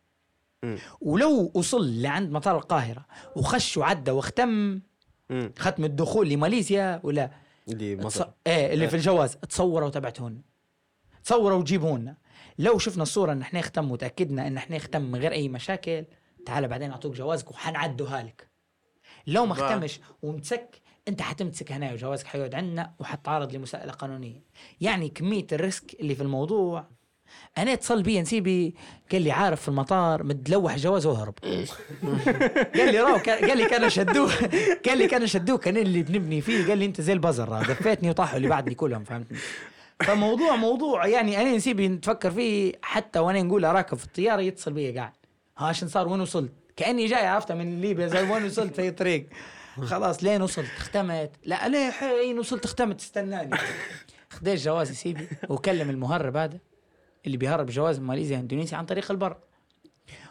مم. 0.63 0.79
ولو 1.01 1.53
وصل 1.55 2.03
لعند 2.03 2.31
مطار 2.31 2.57
القاهرة 2.57 3.07
وخش 3.37 3.77
وعدى 3.77 4.11
واختم 4.11 4.81
مم. 5.31 5.53
ختم 5.59 5.85
الدخول 5.85 6.29
لماليزيا 6.29 7.01
ولا 7.03 7.31
اللي 7.69 7.97
تص... 7.97 8.05
مصر 8.05 8.29
إيه 8.47 8.75
اللي 8.75 8.89
في 8.89 8.97
الجواز. 8.97 9.37
تصوروا 9.37 9.89
وتبعتونا 9.89 10.41
تصوروا 11.25 11.59
وجيبوا 11.59 11.99
لنا 11.99 12.17
لو 12.59 12.79
شفنا 12.79 13.03
الصورة 13.03 13.33
إن 13.33 13.41
إحنا 13.41 13.61
ختم 13.61 13.91
وتأكدنا 13.91 14.47
إن 14.47 14.57
إحنا 14.57 14.79
ختم 14.79 15.03
من 15.03 15.19
غير 15.19 15.33
أي 15.33 15.49
مشاكل 15.49 16.05
تعال 16.47 16.69
بعدين 16.69 16.91
أعطوك 16.91 17.15
جوازك 17.15 17.51
وحنعدوها 17.51 18.23
لك. 18.23 18.49
لو 19.27 19.47
ما. 19.47 19.55
ختمش 19.55 20.01
ومسك 20.23 20.81
انت 21.09 21.23
حتمسك 21.23 21.73
هنا 21.73 21.93
وجوازك 21.93 22.27
حيقعد 22.27 22.55
عندنا 22.55 22.93
وحتعرض 22.99 23.55
لمساءلة 23.55 23.93
قانونية. 23.93 24.43
يعني 24.81 25.09
كمية 25.09 25.47
ال 25.53 25.62
risk 25.62 26.01
اللي 26.01 26.15
في 26.15 26.23
الموضوع. 26.23 26.85
أنا 27.59 27.73
اتصل 27.73 28.03
بي 28.03 28.21
نسيبي 28.21 28.75
قال 29.13 29.23
لي 29.23 29.31
عارف 29.31 29.63
في 29.63 29.69
المطار 29.69 30.23
متلوح 30.23 30.77
جواز 30.77 31.07
وهرب. 31.07 31.35
قال 32.77 32.93
لي 32.93 33.01
راو 33.01 33.17
قال 33.17 33.59
لي 33.59 33.65
كانوا 33.65 33.89
شدوه 33.89 34.33
قال 34.87 34.99
لي 34.99 35.09
كانوا 35.09 35.27
شدوه 35.27 35.59
كان 35.59 35.77
اللي 35.77 36.03
بنبني 36.03 36.41
فيه. 36.41 36.69
قال 36.69 36.79
لي 36.79 36.85
انت 36.85 37.01
زي 37.01 37.13
البزر 37.13 37.63
دفيتني 37.63 38.11
وطاحوا 38.11 38.37
اللي 38.37 38.49
بعدني 38.49 38.75
كلهم 38.75 39.05
فهمتني 39.05 39.39
فموضوع 40.01 40.57
موضوع 40.57 41.07
يعني 41.07 41.43
أنا 41.43 41.57
نسيبي 41.57 41.89
نتفكر 41.89 42.31
فيه 42.31 42.73
حتى 42.83 43.19
وأنا 43.19 43.43
نقول 43.43 43.65
راكب 43.65 43.97
في 43.97 44.05
الطيارة 44.05 44.41
يتصل 44.41 44.73
بي 44.73 44.99
قاعد. 44.99 45.13
ها 45.59 45.73
شن 45.73 45.89
صار؟ 45.89 46.09
وين 46.09 46.21
وصلت؟ 46.21 46.53
كأني 46.77 47.07
جاي 47.07 47.27
عرفت؟ 47.27 47.53
من 47.53 47.81
ليبيا 47.81 48.07
زي 48.07 48.31
وين 48.31 48.45
وصلت 48.45 48.75
في 48.75 48.91
طريق. 48.91 49.27
خلاص 49.85 50.25
لين 50.25 50.43
وصلت 50.43 50.67
اختمت. 50.77 51.31
لا 51.45 51.69
ليه 51.69 51.91
حين 51.91 52.39
وصلت 52.39 52.65
اختمت. 52.65 53.01
استناني. 53.01 53.57
خديت 54.31 54.61
جوازي 54.61 54.95
سيدي 54.95 55.29
وكلم 55.49 55.91
المهرب 55.91 56.37
هذا 56.37 56.59
اللي 57.27 57.37
بيهرب 57.37 57.67
جواز 57.67 57.99
من 57.99 58.07
ماليزيا 58.07 58.39
اندونيسيا 58.39 58.79
عن 58.79 58.87
طريق 58.87 59.11
البر. 59.11 59.37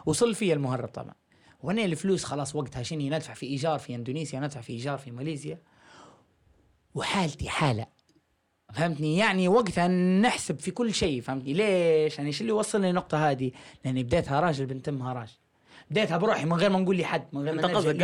وصل 0.06 0.34
فيا 0.34 0.54
المهرب 0.54 0.88
طبعا. 0.88 1.14
وأنا 1.60 1.84
الفلوس؟ 1.84 2.24
خلاص 2.24 2.56
وقتها 2.56 2.82
شني 2.82 3.10
ندفع 3.10 3.34
في 3.34 3.46
إيجار 3.46 3.78
في 3.78 3.94
اندونيسيا 3.94 4.40
ندفع 4.40 4.60
في 4.60 4.72
إيجار 4.72 4.98
في 4.98 5.10
ماليزيا. 5.10 5.58
وحالتي 6.94 7.48
حالة. 7.48 7.86
فهمتني؟ 8.72 9.16
يعني 9.16 9.48
وقتها 9.48 9.88
نحسب 10.20 10.58
في 10.60 10.70
كل 10.70 10.94
شيء 10.94 11.20
فهمتني؟ 11.20 11.52
ليش؟ 11.52 12.18
يعني 12.18 12.32
شو 12.32 12.40
اللي 12.40 12.52
وصلني 12.52 12.88
للنقطة 12.88 13.30
هذه؟ 13.30 13.50
لأني 13.84 14.02
بديتها 14.02 14.40
راجل 14.40 14.66
بنتمها 14.66 15.12
راجل. 15.12 15.32
بديتها 15.90 16.16
بروحي 16.16 16.44
من 16.44 16.52
غير 16.52 16.70
ما 16.70 16.78
نقول 16.78 16.96
لي 16.96 17.04
حد 17.04 17.26
من 17.32 17.42
غير 17.42 17.54
ما 17.54 17.62
نلجأ 17.62 17.74
قصدك 17.74 18.02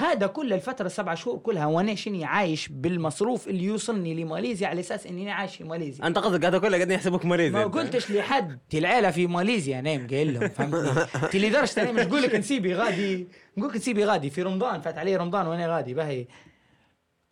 هذا 0.00 0.26
كل 0.26 0.52
الفترة 0.52 0.86
السبع 0.86 1.14
شهور 1.14 1.38
كلها 1.38 1.66
وأنا 1.66 1.94
شني 1.94 2.24
عايش 2.24 2.68
بالمصروف 2.68 3.48
اللي 3.48 3.64
يوصلني 3.64 4.14
لماليزيا 4.14 4.68
على 4.68 4.80
أساس 4.80 5.06
إني 5.06 5.30
عايش 5.30 5.56
في 5.56 5.64
ماليزيا. 5.64 6.06
أنت 6.06 6.18
قصدك 6.18 6.44
هذا 6.44 6.58
كله 6.58 6.76
قاعدين 6.76 6.90
يحسبوك 6.94 7.24
مريض 7.24 7.52
ما. 7.52 7.64
قلتش 7.64 8.10
لحد 8.10 8.58
العيلة 8.74 9.10
في 9.10 9.26
ماليزيا 9.26 9.80
نايم 9.80 10.06
قايل 10.06 10.34
لهم 10.34 10.48
فهمتني 10.48 11.40
لدرجة 11.48 11.82
أنا 11.82 11.92
مش 11.92 12.02
نقول 12.06 12.22
لك 12.22 12.34
نسيبي 12.34 12.74
غادي 12.74 13.28
نقول 13.56 13.70
لك 13.70 13.76
نسيبي 13.76 14.04
غادي 14.04 14.30
في 14.30 14.42
رمضان 14.42 14.80
فات 14.80 14.98
علي 14.98 15.16
رمضان 15.16 15.46
وأنا 15.46 15.76
غادي 15.76 15.94
باهي. 15.94 16.26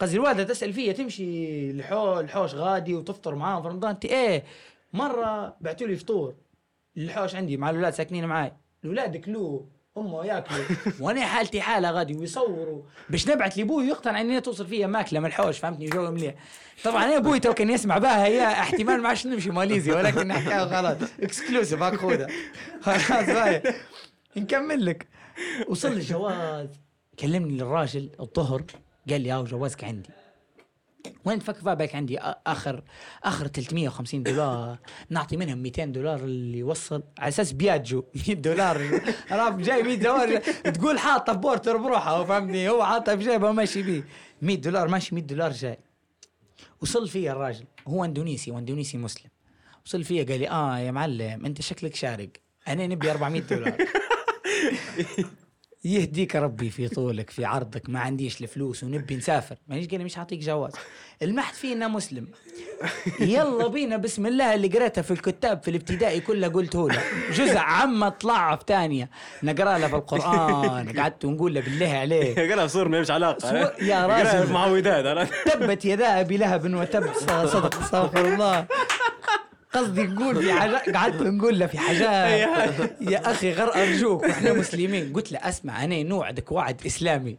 قصدي 0.01 0.17
الوالدة 0.17 0.45
تسأل 0.45 0.73
فيا 0.73 0.93
تمشي 0.93 1.71
الحو 1.71 2.21
الحوش 2.21 2.55
غادي 2.55 2.95
وتفطر 2.95 3.35
معاهم 3.35 3.63
في 3.63 3.69
رمضان 3.69 3.99
تي 3.99 4.09
إيه 4.09 4.45
مرة 4.93 5.57
بعتوا 5.61 5.87
لي 5.87 5.97
فطور 5.97 6.35
الحوش 6.97 7.35
عندي 7.35 7.57
مع 7.57 7.71
الأولاد 7.71 7.93
ساكنين 7.93 8.25
معاي. 8.27 8.53
الأولاد 8.85 9.15
ياكلوه 9.15 9.74
أمه 9.99 10.25
ياكلوا. 10.25 10.65
وأنا 11.01 11.27
حالتي 11.27 11.61
حالة 11.61 11.91
غادي 11.91 12.15
ويصوروا. 12.15 12.83
باش 13.11 13.29
نبعت 13.29 13.57
لابوي 13.57 13.87
يقتنع 13.87 14.21
إني 14.21 14.41
توصل 14.41 14.67
فيا 14.67 14.87
ماكلة 14.87 15.21
من 15.21 15.27
الحوش 15.27 15.59
فهمتني؟ 15.59 15.87
جو 15.87 16.11
مليح 16.11 16.35
طبعا 16.85 17.05
أنا 17.05 17.17
أبوي 17.17 17.41
تو 17.41 17.55
كان 17.55 17.71
يسمع 17.71 17.99
بها 17.99 18.27
هي 18.27 18.47
احتمال 18.47 19.03
ما 19.03 19.09
عادش 19.09 19.27
نمشي 19.27 19.51
ماليزيا 19.51 19.95
ولكن 19.95 20.29
نحكيها 20.29 20.67
خلاص 20.67 21.11
exclusive 21.23 21.83
هاك 21.83 21.97
خلاص. 22.83 23.63
نكمل 24.37 24.87
لك. 24.87 25.07
وصل 25.69 25.93
الجواز. 25.93 26.69
كلمني 27.19 27.63
الراجل 27.63 28.11
الظهر 28.21 28.63
قال 29.11 29.21
لي 29.21 29.33
آه 29.33 29.43
جوازك 29.43 29.85
عندي. 29.85 30.11
وين 31.25 31.39
فيها 31.39 31.75
بالك 31.75 31.95
عندي 31.95 32.19
اخر 32.47 32.83
آخر 33.25 33.47
350 33.47 34.23
دولار. 34.23 34.79
نعطي 35.11 35.37
منهم 35.37 35.59
200 35.59 35.85
دولار 35.85 36.21
اللي 36.21 36.59
يوصل 36.59 37.03
على 37.19 37.29
أساس 37.29 37.53
بياجو. 37.53 38.05
100 38.29 38.35
دولار. 38.37 39.01
راب 39.31 39.63
جاي 39.63 39.83
100 39.83 39.95
دولار. 39.97 40.37
تقول 40.71 40.99
حاطه 40.99 41.33
في 41.33 41.39
بورتر 41.39 41.77
بروحه 41.77 42.25
فهمني؟ 42.25 42.69
هو 42.69 42.85
حاطه 42.85 43.17
في 43.17 43.25
جيبه 43.25 43.49
وماشي 43.49 43.83
بيه. 43.83 44.05
100 44.43 44.57
دولار 44.57 44.89
ماشي 44.89 45.15
100 45.15 45.25
دولار 45.25 45.53
جاي. 45.53 45.79
وصل 46.81 47.09
فيا 47.09 47.33
الراجل. 47.33 47.65
هو 47.89 48.05
اندونيسي 48.05 48.51
واندونيسي 48.51 48.99
مسلم. 48.99 49.31
وصل 49.87 50.05
فيا 50.05 50.25
قال 50.25 50.39
لي 50.41 50.49
آه 50.49 50.79
يا 50.79 50.91
معلم 50.91 51.47
أنت 51.47 51.61
شكلك 51.61 51.95
شارق. 51.95 52.31
أنا 52.69 52.87
نبي 52.87 53.11
400 53.11 53.43
دولار. 53.43 53.77
يهديك 55.85 56.37
ربي 56.37 56.71
في 56.71 56.89
طولك 56.89 57.31
في 57.31 57.45
عرضك 57.45 57.83
ما 57.91 58.01
عنديش 58.01 58.41
الفلوس 58.41 58.85
ونبي 58.85 59.17
نسافر 59.17 59.57
مانيش 59.69 59.89
قال 59.89 60.05
مش 60.05 60.15
حاطيك 60.17 60.39
جواز 60.41 60.73
المحت 61.23 61.55
فينا 61.55 61.89
مسلم 61.89 62.29
يلا 63.21 63.67
بينا 63.69 63.97
بسم 63.97 64.27
الله 64.27 64.55
اللي 64.55 64.69
قريتها 64.69 65.03
في 65.03 65.11
الكتاب 65.11 65.63
في 65.63 65.71
الابتدائي 65.71 66.21
كلها 66.21 66.49
قلته 66.49 66.89
له 66.91 67.03
جزء 67.33 67.57
عما 67.57 68.09
طلع 68.09 68.57
في 68.57 68.65
ثانية 68.69 69.11
نقرا 69.43 69.79
له 69.79 69.89
في 69.89 69.95
القران 69.95 70.99
قعدت 71.01 71.25
ونقول 71.25 71.55
له 71.55 71.61
بالله 71.61 71.89
عليك 71.89 72.39
قالها 72.39 72.65
بصور 72.65 72.89
ما 72.89 73.05
علاقه 73.11 73.39
صور- 73.39 73.83
يا 73.83 74.07
راجل. 74.07 74.53
معوذات؟ 74.53 75.29
تبت 75.53 75.85
يدا 75.85 76.21
ابي 76.21 76.37
لهب 76.37 76.75
وتب 76.75 77.13
صدق 77.47 77.81
استغفر 77.81 78.29
الله 78.35 78.67
قصدي 79.75 80.03
نقول 80.03 80.43
في 80.43 80.53
حاجات 80.53 80.97
قعدت 80.97 81.23
نقول 81.23 81.59
له 81.59 81.67
في 81.67 81.79
حاجات 81.79 82.03
يا. 83.01 83.31
أخي 83.31 83.53
غير 83.53 83.75
أرجوك 83.75 84.25
إحنا 84.25 84.53
مسلمين. 84.53 85.13
قلت 85.13 85.33
له 85.33 85.39
أسمع 85.39 85.85
أنا 85.85 86.03
نوعدك 86.03 86.53
وعد 86.53 86.81
إسلامي. 86.87 87.37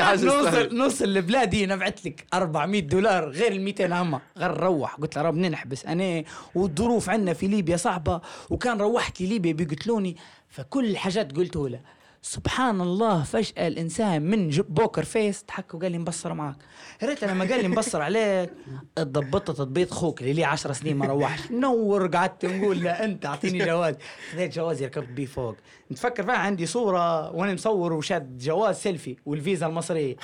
حاجة 0.00 0.24
نوصل. 0.24 0.76
نوصل 0.76 1.14
لبلادي 1.14 1.66
نبعث 1.66 2.06
لك 2.06 2.26
400 2.34 2.80
دولار 2.80 3.28
غير 3.28 3.52
ال 3.52 3.60
200 3.60 4.02
هما 4.02 4.20
غير 4.38 4.52
نروح 4.52 4.94
قلت 4.94 5.16
له 5.16 5.22
رب 5.22 5.36
ننحبس. 5.36 5.86
أنا 5.86 6.24
والظروف 6.54 7.10
عندنا 7.10 7.32
في 7.32 7.46
ليبيا 7.46 7.76
صعبة 7.76 8.20
وكان 8.50 8.78
روحت 8.78 9.20
لي 9.20 9.26
ليبيا 9.26 9.52
بيقتلوني. 9.52 10.16
فكل 10.48 10.90
الحاجات 10.90 11.36
قلته 11.36 11.68
له. 11.68 11.80
سبحان 12.28 12.80
الله 12.80 13.22
فجأة 13.22 13.68
الإنسان 13.68 14.22
من 14.22 14.48
بوكر 14.48 15.04
فيس 15.04 15.44
ضحك 15.48 15.74
وقال 15.74 15.92
لي 15.92 15.98
مبصر 15.98 16.34
معك 16.34 16.56
يا 17.02 17.08
ريت 17.08 17.24
لما 17.24 17.44
قال 17.44 17.62
لي 17.62 17.68
مبصر 17.68 18.02
عليك. 18.02 18.50
اتضبطت 18.98 19.50
تضبيط 19.50 19.90
خوك 19.90 20.20
اللي 20.20 20.32
لي 20.32 20.44
10 20.44 20.72
سنين 20.72 20.96
ما 20.96 21.06
روحش 21.06 21.50
نور 21.50 22.06
قعدت 22.06 22.44
نقول 22.46 22.84
له 22.84 22.90
أنت 22.90 23.26
أعطيني 23.26 23.64
جواز. 23.64 23.94
خذيت 24.32 24.54
جوازي 24.54 24.86
ركبت 24.86 25.08
بيه 25.08 25.26
فوق. 25.26 25.56
نتفكر 25.92 26.22
فيها 26.22 26.34
عندي 26.34 26.66
صورة 26.66 27.30
وأنا 27.30 27.54
مصور 27.54 27.92
وشاد 27.92 28.38
جواز 28.38 28.76
سيلفي 28.76 29.16
والفيزا 29.26 29.66
المصرية. 29.66 30.16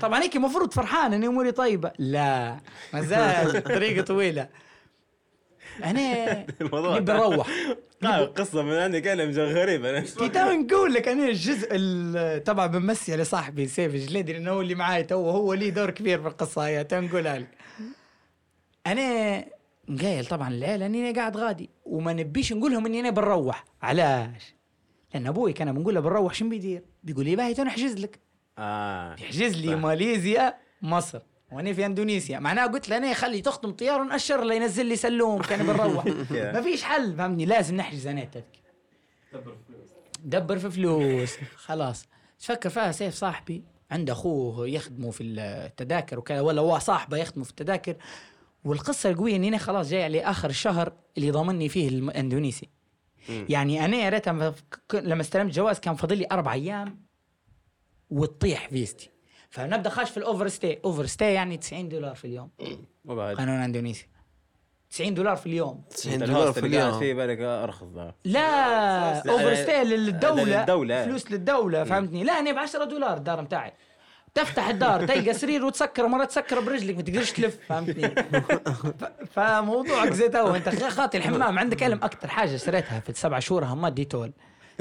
طبعا 0.00 0.22
هيك 0.22 0.36
المفروض 0.36 0.72
فرحان 0.72 1.12
اني 1.12 1.26
أموري 1.26 1.52
طيبة. 1.52 1.92
لا 1.98 2.56
ما 2.94 3.02
زال 3.02 3.64
طريقة 3.64 4.02
طويلة. 4.04 4.48
أنا 5.84 6.32
نبي 6.96 7.12
نروح. 7.12 7.46
قصه 8.36 8.62
من 8.62 8.72
عندي 8.72 9.00
كلام 9.00 9.30
غريب. 9.30 9.84
أنا 9.84 10.00
تو 10.00 10.26
نقول 10.52 10.94
لك 10.94 11.08
أنا 11.08 11.24
الجزء 11.28 11.68
ال- 11.72 12.44
طبعا 12.44 12.66
بمسي 12.66 13.16
لصاحبي 13.16 13.66
سيف 13.66 13.94
جليدي 13.94 14.32
لأنه 14.32 14.50
هو 14.50 14.60
اللي 14.60 14.74
معاي 14.74 15.02
تو 15.04 15.30
هو 15.30 15.54
ليه 15.54 15.70
دور 15.70 15.90
كبير 15.90 16.22
في 16.22 16.28
القصة 16.28 16.62
هي 16.66 16.84
تو 16.84 17.00
نقولها 17.00 17.38
لك. 17.38 17.48
أنا 18.86 19.44
مقايل 19.88 20.26
طبعا 20.26 20.48
العيلة 20.48 20.86
إني 20.86 21.10
أنا 21.10 21.18
قاعد 21.18 21.36
غادي 21.36 21.70
وما 21.84 22.12
نبيش 22.12 22.52
نقول 22.52 22.72
لهم 22.72 22.86
إني 22.86 23.00
أنا 23.00 23.10
بنروح. 23.10 23.64
علاش؟ 23.82 24.54
لأن 25.14 25.26
أبوي 25.26 25.52
كان 25.52 25.72
بنقول 25.72 25.94
له 25.94 26.00
بنروح 26.00 26.34
شنو 26.34 26.48
بيدير؟ 26.48 26.82
بيقول 27.02 27.24
لي 27.24 27.36
باهي 27.36 27.54
تو 27.54 27.62
نحجز 27.62 27.94
لك. 27.96 28.18
آه. 28.58 29.12
يحجز 29.20 29.56
لي. 29.56 29.76
ماليزيا 29.76 30.54
مصر. 30.82 31.20
وأنا 31.52 31.72
في 31.72 31.86
اندونيسيا. 31.86 32.38
معناها 32.38 32.66
قلت 32.66 32.88
له 32.88 32.96
أنا 32.96 33.14
خلي 33.14 33.40
تخدم 33.40 33.70
طياره 33.70 34.00
ونأشر 34.02 34.44
له 34.44 34.54
ينزل 34.54 34.86
لي 34.86 34.96
سلوم 34.96 35.42
كان 35.42 35.66
بنروح 35.66 36.06
ما 36.54 36.62
فيش 36.62 36.82
حل 36.82 37.16
فهمني؟ 37.16 37.44
لازم 37.44 37.76
نحجز 37.76 38.06
أنا 38.06 38.22
التذكره 38.22 38.60
دبر 40.24 40.58
في 40.58 40.70
فلوس. 40.70 41.36
خلاص. 41.56 42.06
تفكر 42.38 42.68
فيها 42.68 42.92
سيف 42.92 43.14
صاحبي. 43.14 43.62
عنده 43.90 44.12
أخوه 44.12 44.68
يخدموا 44.68 45.10
في 45.12 45.22
التذاكر 45.22 46.18
وكذا 46.18 46.40
ولا 46.40 46.60
هو 46.60 46.78
صاحبه 46.78 47.16
يخدموا 47.16 47.44
في 47.44 47.50
التذاكر. 47.50 47.96
والقصة 48.64 49.10
القوية 49.10 49.36
إني 49.36 49.48
أنا 49.48 49.58
خلاص 49.58 49.88
جاي 49.90 50.04
على 50.04 50.20
آخر 50.20 50.50
الشهر 50.50 50.92
اللي 51.18 51.30
ضامني 51.30 51.68
فيه 51.68 51.88
الاندونيسي. 51.88 52.68
يعني 53.28 53.84
أنا 53.84 53.96
يا 53.96 54.08
ريت 54.08 54.28
لما 54.28 54.54
لما 54.94 55.20
استلمت 55.20 55.54
جواز 55.54 55.80
كان 55.80 55.94
فاضل 55.94 56.18
لي 56.18 56.26
أربع 56.32 56.52
أيام 56.52 57.04
وتطيح 58.10 58.68
فيزتي. 58.68 59.10
فنبدأ 59.50 59.90
خاش 59.90 60.10
في 60.10 60.16
ال 60.16 60.48
overstay 60.48 60.78
overstay 60.84 61.32
يعني 61.32 61.56
90 61.56 61.88
دولار 61.88 62.14
في 62.14 62.24
اليوم. 62.24 62.50
وبعد 63.04 63.36
قانون 63.36 63.54
إندونيسي. 63.54 64.06
90 64.90 65.14
دولار 65.14 65.36
في 65.36 65.46
اليوم. 65.46 65.82
90 65.90 66.14
أنت 66.14 66.24
دولار 66.24 66.52
في 66.52 66.60
اليوم. 66.66 66.98
فيه 66.98 67.14
بالك 67.14 67.38
أرخص 67.40 67.86
ده 67.86 68.14
لا 68.24 69.30
overstay 69.30 69.84
للدولة. 69.84 70.60
للدولة. 70.60 71.04
فلوس 71.04 71.30
للدولة 71.32 71.84
فهمتني؟ 71.84 72.24
لا 72.24 72.38
أنا 72.38 72.52
ب 72.52 72.58
10 72.58 72.84
دولار 72.84 73.16
الدار 73.16 73.42
متاعي 73.42 73.72
تفتح 74.34 74.68
الدار 74.68 75.06
تلقى 75.06 75.34
سرير 75.34 75.64
وتسكر 75.64 76.06
مرة 76.08 76.24
تسكر 76.24 76.60
برجلك 76.60 76.96
ما 76.96 77.02
تقدرش 77.02 77.30
تلف 77.32 77.58
فهمتني؟ 77.68 78.14
فموضوعك 79.30 80.12
زي 80.12 80.28
تو. 80.28 80.54
أنت 80.54 80.68
خ- 80.68 80.88
خاطي 80.88 81.18
الحمام 81.18 81.58
عندك 81.58 81.82
علم 81.82 82.00
أكثر 82.02 82.28
حاجة 82.28 82.56
شريتها 82.56 83.00
في 83.00 83.08
السبع 83.10 83.38
شهور 83.38 83.64
هم 83.64 83.88
Dettol. 83.88 84.32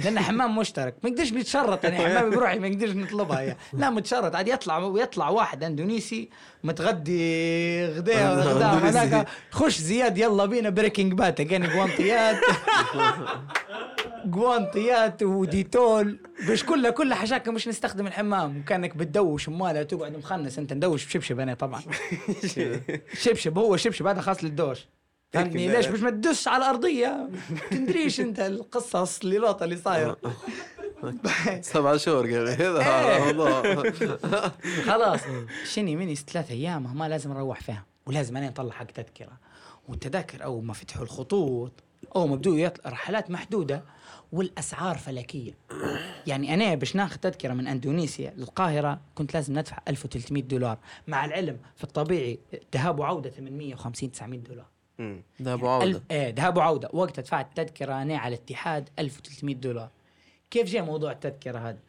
لأن 0.03 0.19
حمام 0.19 0.55
مشترك. 0.55 0.95
ما 1.03 1.09
يقدرش 1.09 1.33
نتشرط 1.33 1.85
أنا 1.85 1.97
حمامي 1.97 2.29
بروحي 2.35 2.59
ما 2.59 2.69
نقدرش 2.69 2.89
نطلبها 2.91 3.39
هي. 3.39 3.55
لا 3.73 3.89
متشرط. 3.89 4.35
عاد 4.35 4.47
يطلع 4.47 4.77
ويطلع 4.77 5.29
واحد 5.29 5.63
إندونيسي 5.63 6.29
متغدي 6.63 7.85
غداء 7.85 8.35
غداء 8.55 8.73
هذاك 8.75 9.27
خش 9.51 9.77
زياد 9.77 10.17
يلا 10.17 10.45
بينا 10.45 10.69
Breaking 10.69 11.13
Bad 11.13 11.41
لقاني 11.41 11.67
جوانتيات. 11.67 12.37
جوانتيات 14.25 15.23
و 15.23 15.35
Dettol. 15.35 16.19
باش 16.47 16.63
كلها 16.63 16.91
كلها 16.91 17.17
حشاك 17.17 17.47
مش 17.47 17.67
نستخدم 17.67 18.07
الحمام. 18.07 18.57
وكانك 18.59 18.97
بتدوش 18.97 19.47
امالها 19.49 19.83
تقعد 19.83 20.17
مخنس. 20.17 20.59
أنت 20.59 20.73
ندوش 20.73 21.05
بشبشب 21.05 21.39
أنا 21.39 21.53
طبعا. 21.53 21.81
شبشب 23.13 23.57
هو 23.57 23.77
شبشب 23.77 24.07
هذا 24.07 24.21
خاص 24.21 24.43
للدوش. 24.43 24.87
فهمتني؟ 25.31 25.67
ليش 25.67 25.87
مش 25.87 25.99
ما 25.99 26.09
تدوس 26.09 26.47
على 26.47 26.57
الأرضية؟ 26.57 27.29
تندريش 27.71 28.19
انت 28.19 28.39
القصص 28.39 29.19
الليلوطه 29.19 29.63
اللي 29.63 29.77
صايره 29.77 30.17
سبع 31.61 31.97
شهور 31.97 32.33
قال 32.33 32.47
هذا 32.47 32.79
إيه. 32.79 33.91
خلاص. 34.89 35.19
شني 35.73 35.95
مني 35.95 36.15
ثلاثة 36.15 36.53
أيام 36.53 36.97
ما 36.97 37.09
لازم 37.09 37.33
نروح 37.33 37.61
فيها. 37.61 37.85
ولازم 38.05 38.37
أنا 38.37 38.49
نطلع 38.49 38.71
حق 38.71 38.85
تذكرة. 38.85 39.37
والتذاكر 39.87 40.43
اول 40.43 40.63
ما 40.63 40.73
فتحوا 40.73 41.03
الخطوط 41.03 41.71
اول 42.15 42.29
ما 42.29 42.35
بدوا 42.35 42.69
رحلات 42.85 43.31
محدودة 43.31 43.83
والأسعار 44.31 44.97
فلكية. 44.97 45.53
يعني 46.27 46.53
أنا 46.53 46.75
باش 46.75 46.95
ناخذ 46.95 47.17
تذكرة 47.17 47.53
من 47.53 47.67
أندونيسيا 47.67 48.33
للقاهرة 48.37 48.99
كنت 49.15 49.33
لازم 49.33 49.59
ندفع 49.59 49.77
1300 49.87 50.43
دولار. 50.43 50.77
مع 51.07 51.25
العلم 51.25 51.57
في 51.75 51.83
الطبيعي 51.83 52.39
ذهاب 52.73 52.99
وعودة 52.99 53.29
850 53.29 54.11
900 54.11 54.39
دولار. 54.39 54.65
ذهب 55.41 55.63
وعودة. 55.63 55.85
ألف 55.85 56.01
إيه 56.11 56.29
ذهاب 56.29 56.57
وعودة. 56.57 56.89
وقتها 56.93 57.21
دفعت 57.21 57.57
تذكرة 57.57 58.01
أنا 58.01 58.17
على 58.17 58.35
الاتحاد 58.35 58.89
1300 58.99 59.55
دولار. 59.55 59.89
كيف 60.51 60.67
جاء 60.67 60.83
موضوع 60.83 61.11
التذكرة 61.11 61.59
هذا 61.59 61.79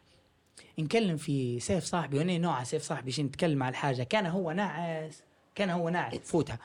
نكلم 0.79 1.17
في 1.17 1.59
سيف 1.59 1.83
صاحبي 1.83 2.17
وأنا 2.17 2.37
نوع 2.37 2.63
سيف 2.63 2.83
صاحبي 2.83 3.11
شي 3.11 3.23
نتكلم 3.23 3.63
على 3.63 3.71
الحاجة. 3.71 4.03
كان 4.03 4.25
هو 4.25 4.51
ناعس 4.51 5.23
كان 5.55 5.69
هو 5.69 5.89
ناعس. 5.89 6.17
فوتها. 6.17 6.59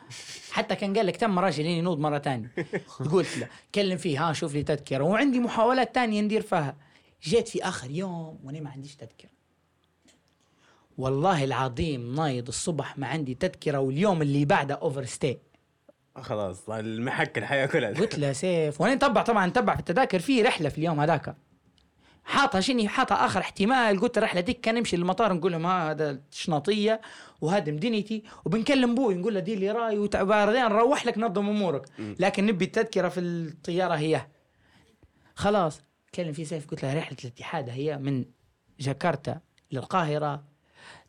حتى 0.51 0.75
كان 0.75 0.97
قال 0.97 1.07
لك 1.07 1.17
تم 1.17 1.39
راجل 1.39 1.67
ينوض 1.67 1.99
مرة 1.99 2.19
ثانية. 2.19 2.53
قلت 3.13 3.39
له 3.39 3.49
كلم 3.75 3.99
فيه 3.99 4.29
ها 4.29 4.33
شوف 4.33 4.55
لي 4.55 4.63
تذكرة. 4.63 5.05
وعندي 5.05 5.41
محاولات 5.41 5.95
ثانية 5.95 6.21
ندير 6.21 6.43
فيها. 6.43 6.77
جيت 7.23 7.49
في 7.49 7.65
آخر 7.65 7.91
يوم 7.91 8.39
وأنا 8.45 8.61
ما 8.61 8.71
عنديش 8.71 8.95
تذكرة. 8.97 9.31
والله 10.99 11.45
العظيم 11.45 12.15
نايض 12.15 12.49
الصبح 12.49 12.99
ما 12.99 13.07
عندي 13.07 13.35
تذكرة 13.35 13.79
واليوم 13.79 14.23
اللي 14.23 14.45
بعده 14.45 14.75
overstay 14.75 15.39
خلاص 16.21 16.71
المحك 16.71 17.39
الحياة 17.39 17.67
كلها. 17.67 17.91
قلت 17.91 18.19
له 18.19 18.33
سيف 18.33 18.81
وأنا 18.81 18.95
نتبع 18.95 19.23
طبعا 19.23 19.47
نتبع 19.47 19.75
في 19.75 19.81
التذاكر. 19.81 20.19
في 20.19 20.43
رحلة 20.43 20.69
في 20.69 20.79
اليوم 20.79 21.01
هذاك. 21.01 21.37
حاطها 22.25 22.61
شني 22.61 22.89
حاطها 22.89 23.27
آخر 23.27 23.41
احتمال. 23.41 24.01
قلت 24.01 24.19
الرحلة 24.19 24.41
ديك 24.41 24.61
كان 24.61 24.75
نمشي 24.75 24.97
للمطار 24.97 25.33
نقول 25.33 25.53
لهم 25.53 25.67
ها 25.67 25.91
هذا 25.91 26.21
شنطية 26.31 27.01
وهذا 27.41 27.73
مدينتي. 27.73 28.23
وبنكلم 28.45 28.95
بوي 28.95 29.15
نقول 29.15 29.35
له 29.35 29.41
دير 29.41 29.59
لي 29.59 29.71
رأي 29.71 29.99
وبعدين 29.99 30.65
نروح 30.65 31.07
لك 31.07 31.19
نظم 31.19 31.49
أمورك. 31.49 31.87
لكن 31.99 32.47
نبي 32.47 32.65
التذكرة 32.65 33.09
في 33.09 33.21
الطيارة 33.21 33.95
هي. 33.95 34.27
خلاص 35.35 35.81
كلم 36.15 36.33
في 36.33 36.45
سيف 36.45 36.67
قلت 36.71 36.85
له 36.85 36.99
رحلة 36.99 37.17
الاتحاد 37.25 37.69
هي 37.69 37.99
من 37.99 38.25
جاكرتا 38.81 39.41
للقاهرة. 39.73 40.56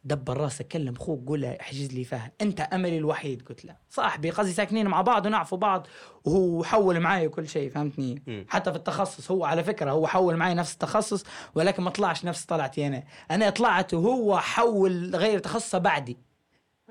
دبر 0.07 0.37
راسك 0.37 0.67
كلم 0.67 0.95
أخوك 0.95 1.27
قول 1.27 1.41
له 1.41 1.57
احجز 1.61 1.93
لي 1.93 2.03
فيها. 2.03 2.31
انت 2.41 2.61
أملي 2.61 2.97
الوحيد 2.97 3.41
قلت 3.41 3.65
له. 3.65 3.75
صاحبي 3.89 4.29
قصدي 4.29 4.51
ساكنين 4.53 4.87
مع 4.87 5.01
بعض 5.01 5.25
ونعرفوا 5.25 5.57
بعض 5.57 5.87
وهو 6.25 6.63
حول 6.63 6.99
معي 6.99 7.29
كل 7.29 7.47
شيء 7.47 7.69
فهمتني؟ 7.69 8.23
مم. 8.27 8.45
حتى 8.49 8.71
في 8.71 8.77
التخصص 8.77 9.31
هو 9.31 9.45
على 9.45 9.63
فكرة 9.63 9.91
هو 9.91 10.07
حول 10.07 10.35
معي 10.37 10.53
نفس 10.53 10.73
التخصص 10.73 11.23
ولكن 11.55 11.83
ما 11.83 11.89
طلعش 11.89 12.25
نفس 12.25 12.45
طلعتي 12.45 12.87
أنا 12.87 13.03
أنا 13.31 13.49
طلعت 13.49 13.93
وهو 13.93 14.37
حول 14.37 15.15
غير 15.15 15.39
تخصصه 15.39 15.77
بعدي. 15.77 16.17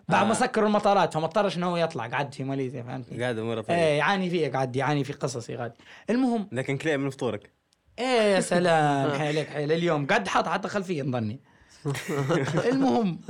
بعد 0.09 0.25
آه. 0.25 0.29
ما 0.29 0.35
سكروا 0.35 0.67
المطارات 0.69 1.15
فما 1.15 1.25
اضطرش 1.25 1.57
انه 1.57 1.67
هو 1.67 1.77
يطلع 1.77 2.07
قعد 2.07 2.35
في 2.35 2.45
ماليزيا 2.45 2.83
فهمتني؟ 2.83 3.23
قاعد 3.23 3.39
اموره 3.39 3.61
طيبه 3.61 3.75
إيه 3.81 3.99
يعاني 3.99 4.31
فيك 4.31 4.57
قعد 4.57 4.77
يعاني 4.77 5.05
في 5.05 5.13
قصصي 5.13 5.57
غادي 5.57 5.75
المهم 6.11 6.49
لكن 6.53 6.77
كليم 6.79 7.01
من 7.01 7.11
فطورك. 7.11 7.51
إيه 7.99 8.05
يا 8.35 8.41
سلام 8.55 9.11
حيلك 9.11 9.49
حيل 9.49 9.73
اليوم 9.73 10.07
قاعد 10.07 10.29
حاط 10.29 10.49
حتى 10.49 10.69
خلفية 10.69 11.03
نظني. 11.03 11.41
المهم 12.73 13.21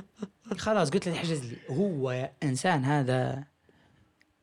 خلاص 0.58 0.90
قلت 0.90 1.08
له 1.08 1.14
احجز 1.14 1.44
لي 1.44 1.56
هو 1.70 2.30
إنسان 2.42 2.84
هذا 2.84 3.44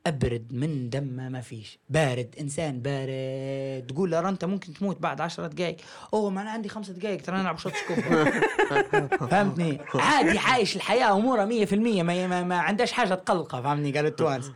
أبرد 0.07 0.53
من 0.53 0.89
دمه 0.89 1.30
ما 1.30 1.41
فيش. 1.41 1.80
بارد 1.89 2.36
إنسان 2.39 2.82
بارد. 2.82 3.88
تقول 3.88 4.11
له 4.11 4.30
أنت 4.30 4.45
ممكن 4.45 4.74
تموت 4.74 4.99
بعد 5.01 5.22
عشرة 5.22 5.47
دقائق 5.47 5.78
أوه 6.14 6.30
ما 6.30 6.41
أنا 6.41 6.49
عندي 6.51 6.70
خمسة 6.70 6.93
دقائق 6.93 7.22
ترى 7.22 7.38
نلعب 7.38 7.57
شوط 7.57 7.74
سكوب 7.74 7.97
فهمتني؟ 9.30 9.80
عادي 9.95 10.39
عايش 10.39 10.76
الحياة 10.76 11.14
أموره 11.18 11.66
100% 11.66 11.74
ما, 11.74 12.28
ما, 12.28 12.43
ما 12.43 12.57
عندهاش 12.57 12.91
حاجة 12.91 13.14
تقلقه 13.14 13.61
فهمني 13.61 13.91
قالوا 13.91 14.09
التوانس 14.09 14.51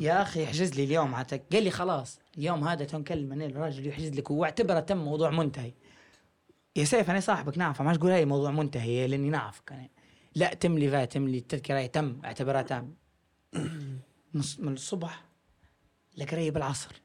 يا 0.00 0.22
أخي 0.22 0.44
احجز 0.44 0.74
لي 0.74 0.84
اليوم 0.84 1.14
عتك. 1.14 1.42
قال 1.52 1.62
لي 1.62 1.70
خلاص 1.70 2.18
اليوم 2.38 2.68
هذا 2.68 2.84
تنكلم 2.84 3.32
أنا 3.32 3.46
الراجل 3.46 3.86
يحجز 3.86 4.10
لك 4.10 4.30
واعتبره 4.30 4.80
تم 4.80 4.96
موضوع 4.96 5.30
منتهي. 5.30 5.72
يا 6.76 6.84
سيف 6.84 7.10
أنا 7.10 7.20
صاحبك. 7.20 7.58
نعرفه 7.58 7.84
ما 7.84 7.96
تقول 7.96 8.10
هاي 8.10 8.24
موضوع 8.24 8.50
منتهي 8.50 9.06
لأني 9.06 9.30
نعرفك 9.30 9.72
أنا. 9.72 9.88
لا 10.34 10.54
تم 10.54 10.78
لي 10.78 10.90
فات 10.90 11.12
تم 11.12 11.28
لي 11.28 11.38
التذكرة 11.38 11.78
هي 11.78 11.88
تم 11.88 12.20
أعتبرها 12.24 12.88
نص 14.34 14.60
من 14.60 14.72
الصبح 14.72 15.24
لقريب 16.16 16.56
العصر. 16.56 17.02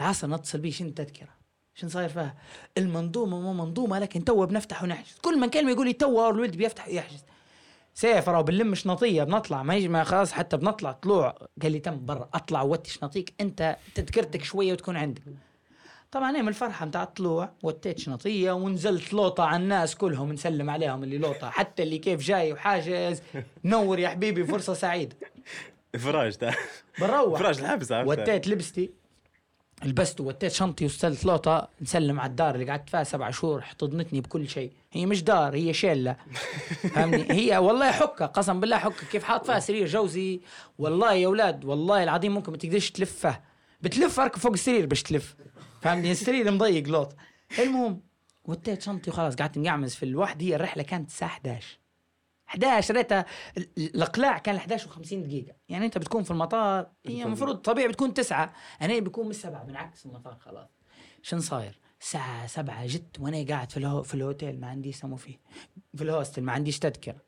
العصر 0.00 0.26
نتصل 0.28 0.58
بيه 0.58 0.70
شنو 0.70 0.88
التذكره 0.88 1.28
شنو 1.74 1.90
صاير 1.90 2.08
فيها؟ 2.08 2.34
المنظومة 2.78 3.40
مو 3.40 3.52
منظومة 3.52 3.98
لكن 3.98 4.24
تو 4.24 4.46
بنفتح 4.46 4.82
ونحجز. 4.82 5.18
كل 5.22 5.40
ما 5.40 5.46
كلمة 5.46 5.70
يقول 5.70 5.86
لي 5.86 5.92
تو 5.92 6.30
الولد 6.30 6.56
بيفتح 6.56 6.88
ويحجز 6.88 7.24
سيف 7.94 8.28
راه 8.28 8.40
بنلم 8.40 8.74
شنطيه 8.74 9.24
بنطلع. 9.24 9.62
ما 9.62 9.74
يجي 9.74 9.88
ما 9.88 10.04
خلاص 10.04 10.32
حتى 10.32 10.56
بنطلع 10.56 10.92
طلوع. 10.92 11.34
قال 11.62 11.72
لي 11.72 11.78
تم 11.78 12.06
برا 12.06 12.28
أطلع 12.34 12.62
وتي 12.62 12.90
شنطيك 12.90 13.34
أنت 13.40 13.76
تذكرتك 13.94 14.44
شوية 14.44 14.72
وتكون 14.72 14.96
عندك. 14.96 15.22
طبعا 16.12 16.30
أنا 16.30 16.42
من 16.42 16.48
الفرحة 16.48 16.86
متاع 16.86 17.02
الطلوع 17.02 17.52
وتيت 17.62 17.98
شنطية 17.98 18.52
ونزلت 18.52 19.12
لوطة 19.12 19.44
على 19.44 19.62
الناس 19.62 19.94
كلهم 19.94 20.32
نسلم 20.32 20.70
عليهم 20.70 21.02
اللي 21.04 21.18
لوطة 21.18 21.50
حتى 21.50 21.82
اللي 21.82 21.98
كيف 21.98 22.20
جاي 22.20 22.52
وحاجز. 22.52 23.22
نور 23.64 23.98
يا 23.98 24.08
حبيبي 24.08 24.44
فرصة 24.44 24.74
سعيدة. 24.74 25.16
فراج 25.98 26.36
ده. 26.36 26.54
بنروح. 27.00 27.38
فراج 27.40 27.58
الحبس 27.58 27.90
وتيت 27.92 28.48
لبستي 28.48 28.90
لبست 29.84 30.20
وتيت 30.20 30.52
شنطي 30.52 30.84
وستلت 30.84 31.24
لوطة 31.24 31.68
نسلم 31.82 32.20
على 32.20 32.30
الدار 32.30 32.54
اللي 32.54 32.66
قعدت 32.70 32.88
فيها 32.90 33.04
سبع 33.04 33.30
شهور 33.30 33.58
احتضنتني 33.58 34.20
بكل 34.20 34.48
شيء. 34.48 34.72
هي 34.92 35.06
مش 35.06 35.22
دار 35.22 35.54
هي 35.54 35.72
شيله 35.72 36.16
فاهمني 36.94 37.26
هي 37.32 37.58
والله 37.58 37.90
حكة 37.92 38.26
قسم 38.26 38.60
بالله 38.60 38.78
حكة. 38.78 39.06
كيف 39.12 39.24
حاط 39.24 39.46
فيها 39.46 39.58
سرير 39.58 39.86
جوزي؟ 39.86 40.40
والله 40.78 41.12
يا 41.14 41.26
أولاد 41.26 41.64
والله 41.64 42.02
العظيم 42.02 42.34
ممكن 42.34 42.52
ما 42.52 42.58
تقدرش 42.58 42.90
تلفه. 42.90 43.40
بتلف 43.82 44.20
أركب 44.20 44.38
فوق 44.38 44.52
السرير 44.52 44.86
باش 44.86 45.02
تلف. 45.02 45.34
فاهمني 45.80 46.10
السرير 46.12 46.50
مضيق 46.50 46.88
لوط. 46.88 47.16
المهم 47.58 48.00
وتيت 48.44 48.82
شنطي 48.82 49.10
وخلاص 49.10 49.34
قعدت 49.34 49.58
نقعمز 49.58 49.94
في 49.94 50.02
الواحد 50.02 50.42
هي 50.42 50.54
الرحلة 50.54 50.82
كانت 50.82 51.08
الساعة 51.08 51.28
11 51.28 51.78
11 52.48 52.94
ريتها 52.94 53.26
ال- 53.58 53.68
الاقلاع 53.78 54.38
كان 54.38 54.56
11 54.56 54.90
و50 54.90 55.14
دقيقة. 55.14 55.54
يعني 55.68 55.86
أنت 55.86 55.98
بتكون 55.98 56.22
في 56.22 56.30
المطار 56.30 56.90
هي 57.06 57.22
المفروض 57.22 57.56
طبيعي 57.56 57.88
بتكون 57.88 58.14
تسعة. 58.14 58.52
أنا 58.82 58.98
بيكون 58.98 59.24
من 59.24 59.30
السبعة 59.30 59.64
بنعكس 59.64 60.06
المطار 60.06 60.36
خلاص. 60.40 60.68
شن 61.22 61.40
صاير؟ 61.40 61.78
الساعة 62.00 62.46
سبعة 62.46 62.86
جت 62.86 63.20
وأنا 63.20 63.44
قاعد 63.48 63.70
في 63.70 63.76
الهو 63.76 64.02
في 64.02 64.14
الهوتيل 64.14 64.60
ما 64.60 64.66
عندي 64.66 64.88
يسموا 64.88 65.16
فيه. 65.16 65.36
في 65.96 66.04
الهوستل 66.04 66.42
ما 66.42 66.52
عنديش 66.52 66.78
تذكرة. 66.78 67.22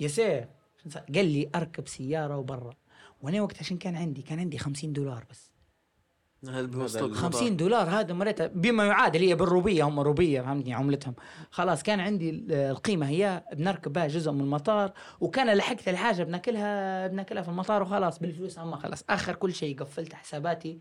يا 0.00 0.08
صاير؟ 0.08 0.48
قال 1.14 1.26
لي 1.26 1.50
أركب 1.54 1.88
سيارة 1.88 2.36
وبرا. 2.36 2.74
وأنا 3.22 3.40
وقتها 3.42 3.62
شن 3.62 3.76
كان 3.78 3.96
عندي؟ 3.96 4.22
كان 4.22 4.38
عندي 4.38 4.58
50 4.58 4.92
دولار 4.92 5.24
بس. 5.30 5.50
50 7.14 7.56
دولار 7.56 7.90
هذا 7.90 8.14
مريتها 8.14 8.46
بما 8.46 8.84
يعادل 8.86 9.20
هي 9.20 9.34
بالروبية 9.34 9.84
هم 9.84 10.00
روبية 10.00 10.40
فهمتني؟ 10.40 10.74
عملتهم. 10.74 11.14
خلاص 11.50 11.82
كان 11.82 12.00
عندي 12.00 12.30
ال- 12.30 12.52
القيمة 12.52 13.08
هي 13.08 13.44
بنركب 13.52 13.92
بها 13.92 14.06
جزء 14.06 14.30
من 14.32 14.40
المطار 14.40 14.92
وكان 15.20 15.56
لحقت 15.56 15.88
الحاجة 15.88 16.22
بناكلها 16.22 17.06
بناكلها 17.06 17.42
في 17.42 17.48
المطار 17.48 17.82
وخلاص 17.82 18.18
بالفلوس 18.18 18.58
اما 18.58 18.76
خلاص. 18.76 19.04
آخر 19.10 19.34
كل 19.34 19.54
شيء 19.54 19.78
قفلت 19.78 20.14
حساباتي 20.14 20.80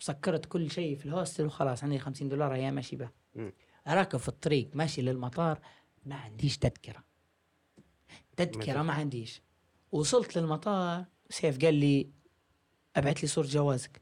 وسكرت 0.00 0.46
كل 0.46 0.70
شيء 0.70 0.96
في 0.96 1.06
الهوستل 1.06 1.46
وخلاص 1.46 1.84
عندي 1.84 1.98
50 1.98 2.28
دولار 2.28 2.54
هي 2.54 2.70
ماشي 2.70 2.96
بها. 2.96 3.12
راكب 3.88 4.18
في 4.18 4.28
الطريق 4.28 4.70
ماشي 4.74 5.02
للمطار 5.02 5.58
ما 6.06 6.14
عنديش 6.16 6.58
تذكرة. 6.58 7.04
تذكرة 8.36 8.82
ما 8.82 8.92
عنديش. 8.92 9.42
وصلت 9.92 10.38
للمطار 10.38 11.04
سيف 11.30 11.58
قال 11.64 11.74
لي 11.74 12.10
ابعت 12.96 13.22
لي 13.22 13.28
صورة 13.28 13.46
جوازك. 13.46 14.00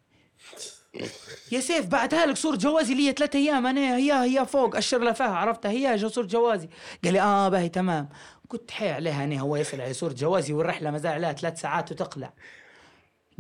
يا 1.53 1.61
سيف 1.61 1.87
بعتها 1.87 2.27
لك 2.27 2.37
صورة 2.37 2.57
جوازي 2.57 2.95
لي 2.95 3.13
ثلاثة 3.13 3.39
أيام 3.39 3.67
أنا 3.67 3.97
هي 3.97 4.13
هي 4.13 4.47
فوق 4.47 4.77
أشر 4.77 4.99
لها 4.99 5.13
فيها 5.13 5.27
عرفتها؟ 5.27 5.71
هي 5.71 5.97
جو 5.97 6.09
صورة 6.09 6.27
جوازي. 6.27 6.69
قال 7.05 7.13
لي 7.13 7.21
آه 7.21 7.49
باهي 7.49 7.69
تمام. 7.69 8.09
كنت 8.49 8.71
حي 8.71 8.91
عليها 8.91 9.25
أنا 9.25 9.41
هو 9.41 9.57
يسأل 9.57 9.81
على 9.81 9.93
صورة 9.93 10.13
جوازي 10.13 10.53
والرحلة 10.53 10.91
ما 10.91 10.99
زال 10.99 11.13
عليها 11.13 11.33
ثلاث 11.33 11.61
ساعات 11.61 11.93
وتقلع. 11.93 12.33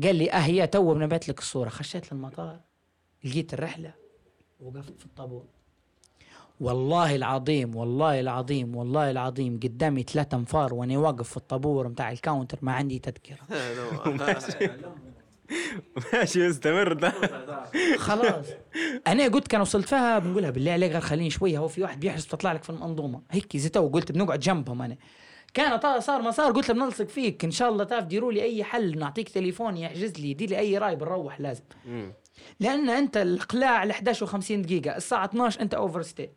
قال 0.02 0.16
لي 0.16 0.32
آه 0.32 0.38
هي 0.38 0.66
تو 0.66 0.94
بنبعت 0.94 1.28
لك 1.28 1.38
الصورة. 1.38 1.68
خشيت 1.68 2.12
للمطار 2.12 2.60
لقيت 3.24 3.54
الرحلة 3.54 3.94
وقفت 4.60 4.98
في 4.98 5.06
الطابور. 5.06 5.44
والله 6.60 7.16
العظيم 7.16 7.76
والله 7.76 8.20
العظيم 8.20 8.76
والله 8.76 9.10
العظيم 9.10 9.60
قدامي 9.62 10.02
ثلاثة 10.02 10.36
أنفار 10.36 10.74
وأنا 10.74 10.98
واقف 10.98 11.28
في 11.30 11.36
الطابور 11.36 11.88
متاع 11.88 12.12
ال 12.12 12.18
counter 12.18 12.58
ما 12.62 12.72
عندي 12.72 12.98
تذكرة. 12.98 13.38
ماشي 16.12 16.50
استمر 16.50 16.92
ده 16.92 17.10
خلاص. 17.96 18.46
أنا 19.06 19.28
قلت 19.28 19.48
كان 19.48 19.60
وصلت 19.60 19.88
فيها 19.88 20.18
بنقولها 20.18 20.50
بالله 20.50 20.72
عليك 20.72 20.92
غير 20.92 21.00
خليني 21.00 21.30
شوية. 21.30 21.58
هو 21.58 21.68
في 21.68 21.82
واحد 21.82 22.00
بيحرس 22.00 22.26
تطلع 22.26 22.52
لك 22.52 22.62
في 22.62 22.70
المنظومة. 22.70 23.22
هيك 23.30 23.56
زي 23.56 23.68
تو 23.68 23.88
قلت 23.88 24.12
بنقعد 24.12 24.40
جنبهم 24.40 24.82
أنا. 24.82 24.96
كان 25.54 26.00
صار 26.00 26.22
ما 26.22 26.30
صار 26.30 26.52
قلت 26.52 26.68
له 26.68 26.74
بنلصق 26.74 27.08
فيك. 27.08 27.44
إن 27.44 27.50
شاء 27.50 27.68
الله 27.68 27.84
تعرف 27.84 28.04
ديروا 28.04 28.32
لي 28.32 28.42
أي 28.42 28.64
حل 28.64 28.98
نعطيك 28.98 29.28
تليفون 29.28 29.76
يحجز 29.76 30.20
لي 30.20 30.34
دي 30.34 30.46
لي 30.46 30.58
أي 30.58 30.78
راي 30.78 30.96
بنروح 30.96 31.40
لازم. 31.40 31.64
مم. 31.86 32.12
لأن 32.60 32.90
أنت 32.90 33.16
الاقلاع 33.16 33.84
ل 33.84 33.90
11 33.90 34.26
و50 34.26 34.52
دقيقة 34.52 34.96
الساعة 34.96 35.24
12 35.24 35.60
أنت 35.60 35.74
اوفر 35.74 36.02
ستي 36.02 36.30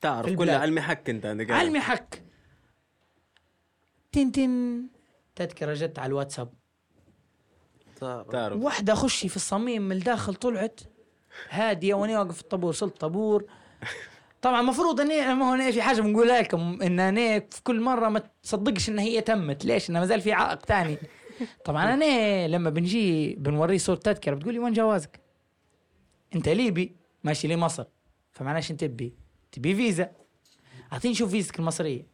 تعرف 0.00 0.26
في 0.26 0.34
كل 0.36 0.42
البلاد. 0.42 0.60
علمي 0.60 0.80
حك 0.80 1.10
أنت 1.10 1.26
عندك. 1.26 1.50
علمي 1.50 1.80
حك 1.80 2.22
تن 4.12 4.32
تن. 4.32 4.82
تذكرة 5.36 5.74
جت 5.74 5.98
على 5.98 6.08
الواتساب. 6.08 6.52
تعرف. 8.00 8.62
واحدة 8.62 8.94
خشي 8.94 9.28
في 9.28 9.36
الصميم 9.36 9.82
من 9.82 9.96
الداخل 9.96 10.34
طلعت 10.34 10.80
هادية 11.50 11.94
وأنا 11.94 12.18
واقف 12.18 12.34
في 12.34 12.40
الطابور 12.42 12.68
وصلت 12.68 13.00
طابور. 13.00 13.44
طبعا 14.42 14.60
المفروض 14.60 15.00
إني 15.00 15.34
ما 15.34 15.50
هو 15.50 15.54
أنا 15.54 15.70
في 15.70 15.82
حاجة 15.82 16.00
بنقولها 16.00 16.42
لكم 16.42 16.82
إن 16.82 17.00
أنا 17.00 17.40
في 17.40 17.62
كل 17.62 17.80
مرة 17.80 18.08
ما 18.08 18.22
تصدقش 18.42 18.88
إن 18.88 18.98
هي 18.98 19.20
تمت. 19.20 19.64
ليش؟ 19.64 19.90
إنه 19.90 20.00
ما 20.00 20.06
زال 20.06 20.20
في 20.20 20.32
عائق 20.32 20.66
ثاني 20.66 20.98
طبعا 21.64 21.94
أنا 21.94 22.48
لما 22.48 22.70
بنجي 22.70 23.34
بنوريه 23.34 23.78
صورة 23.78 23.96
تذكرة 23.96 24.34
بتقول 24.34 24.54
لي 24.54 24.60
وين 24.60 24.72
جوازك؟ 24.72 25.20
أنت 26.34 26.48
ليبي؟ 26.48 26.96
ماشي 27.24 27.48
لمصر 27.48 27.84
فمعناه 28.32 28.60
شو 28.60 28.74
تبي؟ 28.74 29.14
تبي 29.52 29.74
فيزا؟ 29.74 30.10
أعطيني 30.92 31.14
شوف 31.14 31.30
فيزتك 31.30 31.58
المصرية. 31.58 32.06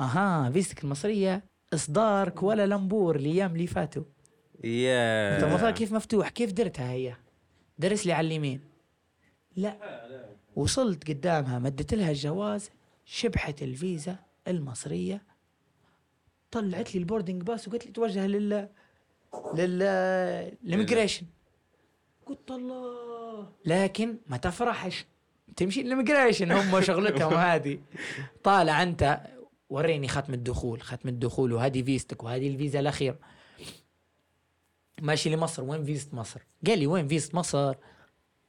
أها 0.00 0.50
فيزتك 0.50 0.84
المصرية 0.84 1.44
اصدار 1.74 2.28
كوالالمبور 2.28 3.16
الأيام 3.16 3.52
اللي 3.52 3.66
فاتوا. 3.66 4.02
يا. 4.64 5.36
انت 5.36 5.44
المفروض 5.44 5.72
كيف 5.72 5.92
مفتوح؟ 5.92 6.28
كيف 6.28 6.52
درتها 6.52 6.90
هي؟ 6.90 7.14
درس 7.78 8.06
لي 8.06 8.12
على 8.12 8.26
اليمين. 8.26 8.60
لا. 9.56 9.76
وصلت 10.56 11.08
قدامها 11.10 11.58
مدت 11.58 11.94
لها 11.94 12.10
الجواز 12.10 12.70
شبحت 13.04 13.62
الفيزا 13.62 14.16
المصرية 14.48 15.22
طلعت 16.50 16.94
لي 16.94 17.00
ال 17.00 17.05
boarding 17.05 17.42
pass 17.42 17.68
وقالت 17.68 17.86
لي 17.86 17.92
توجه 17.92 18.26
لل 18.26 18.68
لل 19.54 19.82
ال 20.64 20.69
immigration 20.69 21.26
قلت 22.26 22.50
الله. 22.50 23.48
لكن 23.64 24.16
ما 24.26 24.36
تفرحش. 24.36 25.04
تمشي 25.56 25.80
ال 25.80 25.86
immigration 25.86 26.52
هم 26.52 26.80
شغلتهم 26.80 27.34
هذه. 27.52 27.78
طالع 28.44 28.82
أنت 28.82 29.20
وريني 29.70 30.08
ختم 30.08 30.34
الدخول. 30.34 30.80
ختم 30.82 31.08
الدخول 31.08 31.52
وهذه 31.52 31.82
فيزتك 31.82 32.24
وهذه 32.24 32.48
الفيزا 32.48 32.80
الأخيرة. 32.80 33.18
ماشي 35.02 35.30
لمصر 35.30 35.62
وين 35.64 35.84
فيزة 35.84 36.08
مصر؟ 36.12 36.40
قال 36.66 36.78
لي 36.78 36.86
وين 36.86 37.08
فيزة 37.08 37.30
مصر؟ 37.34 37.74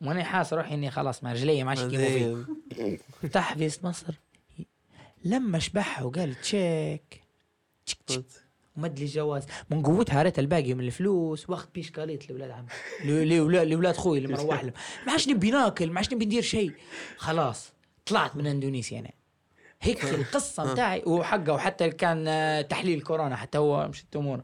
وأنا 0.02 0.24
حاس 0.24 0.54
روحي 0.54 0.74
إني 0.74 0.92
خلاص 0.92 1.24
ما 1.24 1.34
رجلي 1.34 1.76
كيمو 1.76 2.46
فيه 2.76 2.98
فتح 3.22 3.54
فيزة 3.54 3.80
مصر. 3.84 4.14
لما 5.26 5.60
شبحها 5.60 6.04
وقال 6.04 6.36
check 6.42 7.22
ومد 8.78 9.00
لي 9.00 9.06
الجواز 9.06 9.46
من 9.70 9.84
قوتها 9.84 10.24
ريت 10.24 10.40
الباقي 10.40 10.74
من 10.74 10.84
الفلوس 10.86 11.50
واخذ 11.50 11.68
بيش 11.76 11.92
كاليت 11.92 12.30
لاولاد 12.30 12.52
عمي. 12.52 12.68
ل- 13.06 13.30
لاولاد 13.30 13.68
لاولاد 13.68 13.96
خوي 13.96 14.18
اللي 14.18 14.34
مروح 14.34 14.64
لهم. 14.64 14.74
ما 15.06 15.12
عادش 15.12 15.28
نبي 15.30 15.52
ناكل 15.52 15.92
ما 15.92 15.98
عادش 15.98 16.14
نبي 16.14 16.26
ندير 16.26 16.42
شيء. 16.42 16.72
خلاص 17.18 17.72
طلعت 18.06 18.36
من 18.36 18.48
إندونيسيا 18.48 19.00
أنا. 19.00 19.12
هيك 19.82 20.04
القصة 20.06 20.74
بتاعي 20.74 21.04
وحقه. 21.06 21.54
وحتى 21.54 21.90
كان 21.90 22.28
آه، 22.28 22.62
تحليل 22.62 23.02
كورونا 23.02 23.36
حتى 23.36 23.58
هو 23.58 23.88
مش 23.88 24.06
اموره 24.16 24.44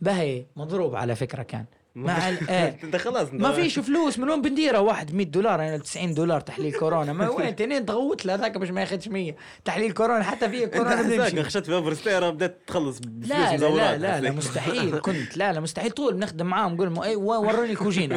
باهي 0.00 0.46
مضروب 0.56 0.96
على 0.96 1.14
فكرة 1.16 1.42
كان. 1.42 1.64
مع 1.94 2.16
ال- 2.28 2.48
إيه 2.50 2.78
انت 2.84 2.96
خلاص 2.96 3.28
ما 3.32 3.52
فيش 3.52 3.78
فلوس 3.78 4.18
من 4.18 4.28
وين 4.30 4.42
بنديرها 4.42 4.78
واحد 4.78 5.14
100 5.14 5.26
دولار 5.26 5.60
يعني 5.60 5.78
90 5.78 6.14
دولار 6.14 6.40
تحليل 6.40 6.72
كورونا. 6.78 7.12
ما 7.12 7.28
وين؟ 7.28 7.56
تنين 7.56 7.86
تغوت 7.86 8.26
له 8.26 8.34
هذاك 8.34 8.58
باش 8.58 8.70
ما 8.70 8.80
ياخذش 8.80 9.08
100 9.08 9.34
تحليل 9.64 9.92
كورونا 9.92 10.22
حتى 10.22 10.48
فيه 10.48 10.66
كورونا 10.66 11.02
بنمشي 11.02 11.42
خشيت 11.42 11.66
في 11.66 11.74
اوفر 11.74 11.94
ستير 11.94 12.30
بدأت 12.30 12.58
تخلص 12.66 13.00
لا 13.28 13.56
لا 13.56 13.68
لا, 13.68 13.98
لا, 13.98 14.20
لا 14.20 14.30
مستحيل. 14.30 14.98
كنت 14.98 15.36
لا 15.36 15.52
لا 15.52 15.60
مستحيل. 15.60 15.90
طول 15.90 16.14
بنخدم 16.14 16.46
معاهم 16.46 16.74
نقول 16.74 16.86
لهم 16.94 17.02
اي 17.02 17.16
وروني 17.16 17.70
الكوجينة. 17.72 18.16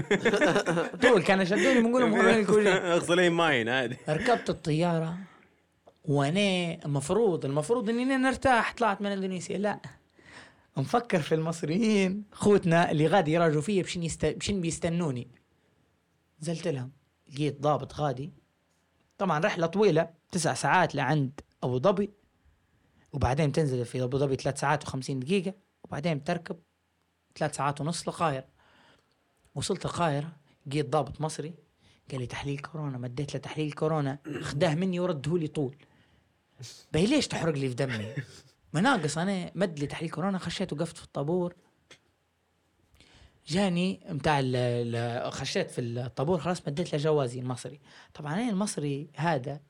طول 1.03 1.23
كانوا 1.23 1.43
شدوني 1.43 1.82
بنقول 1.82 2.01
لهم 2.01 2.13
وروني 2.13 2.39
الكوجينة. 2.39 2.75
اغسلين 2.95 3.32
ماين 3.32 3.69
عادي. 3.69 3.97
ركبت 4.09 4.49
الطيارة 4.49 5.17
وأنا 6.05 6.77
المفروض 6.86 7.45
المفروض 7.45 7.89
إني 7.89 8.05
نرتاح 8.05 8.73
طلعت 8.77 9.01
من 9.01 9.11
إندونيسيا. 9.11 9.57
لا. 9.57 9.80
مفكر 10.80 11.21
في 11.21 11.36
المصريين. 11.36 12.23
خوتنا 12.32 12.91
اللي 12.91 13.07
غادي 13.07 13.32
يراجعوا 13.32 13.61
فيا 13.61 13.84
بشن 13.84 14.03
يست... 14.03 14.25
بشن 14.25 14.61
بيستنوني. 14.61 15.27
نزلت 16.41 16.67
لهم. 16.67 16.91
لقيت 17.34 17.61
ضابط 17.61 17.93
غادي. 17.93 18.34
طبعا 19.17 19.39
رحلة 19.39 19.67
طويلة 19.67 20.09
تسع 20.32 20.53
ساعات 20.53 20.95
لعند 20.95 21.41
أبو 21.63 21.80
ظبي. 21.80 22.11
وبعدين 23.13 23.51
تنزل 23.51 23.86
في 23.86 24.03
أبو 24.03 24.17
ظبي 24.17 24.36
ثلاث 24.36 24.59
ساعات 24.59 24.89
و50 24.89 25.11
دقيقة. 25.11 25.53
وبعدين 25.84 26.23
تركب 26.23 26.59
ثلاث 27.36 27.55
ساعات 27.55 27.82
ونص 27.82 28.07
للقاهره 28.07 28.47
وصلت 29.55 29.86
القاهره 29.86 30.32
لقيت 30.67 30.89
ضابط 30.89 31.21
مصري. 31.21 31.53
قال 32.11 32.19
لي 32.19 32.27
تحليل 32.27 32.59
كورونا. 32.59 32.97
مديت 32.97 33.34
له 33.34 33.39
تحليل 33.39 33.71
كورونا. 33.71 34.19
خداه 34.41 34.75
مني 34.75 34.99
ورده 34.99 35.38
لي 35.38 35.47
طول. 35.47 35.75
باي 36.93 37.05
ليش 37.05 37.27
تحرق 37.27 37.53
لي 37.53 37.69
في 37.69 37.75
دمي؟ 37.75 38.13
ما 38.74 38.82
ناقص 38.82 39.17
أنا 39.17 39.51
مد 39.55 39.80
لي 39.80 39.88
تحليل 39.88 40.11
كورونا 40.11 40.38
خشيت 40.38 40.74
وقفت 40.74 40.97
في 40.97 41.03
الطابور. 41.03 41.55
جاني 43.47 43.99
متاع 44.09 44.41
خشيت 45.30 45.72
في 45.72 45.82
الطابور 45.82 46.39
خلاص 46.39 46.67
مديت 46.67 46.93
له 46.93 46.99
جوازي 46.99 47.39
المصري. 47.39 47.80
طبعا 48.13 48.34
أنا 48.34 48.49
المصري 48.49 49.11
هذا 49.15 49.61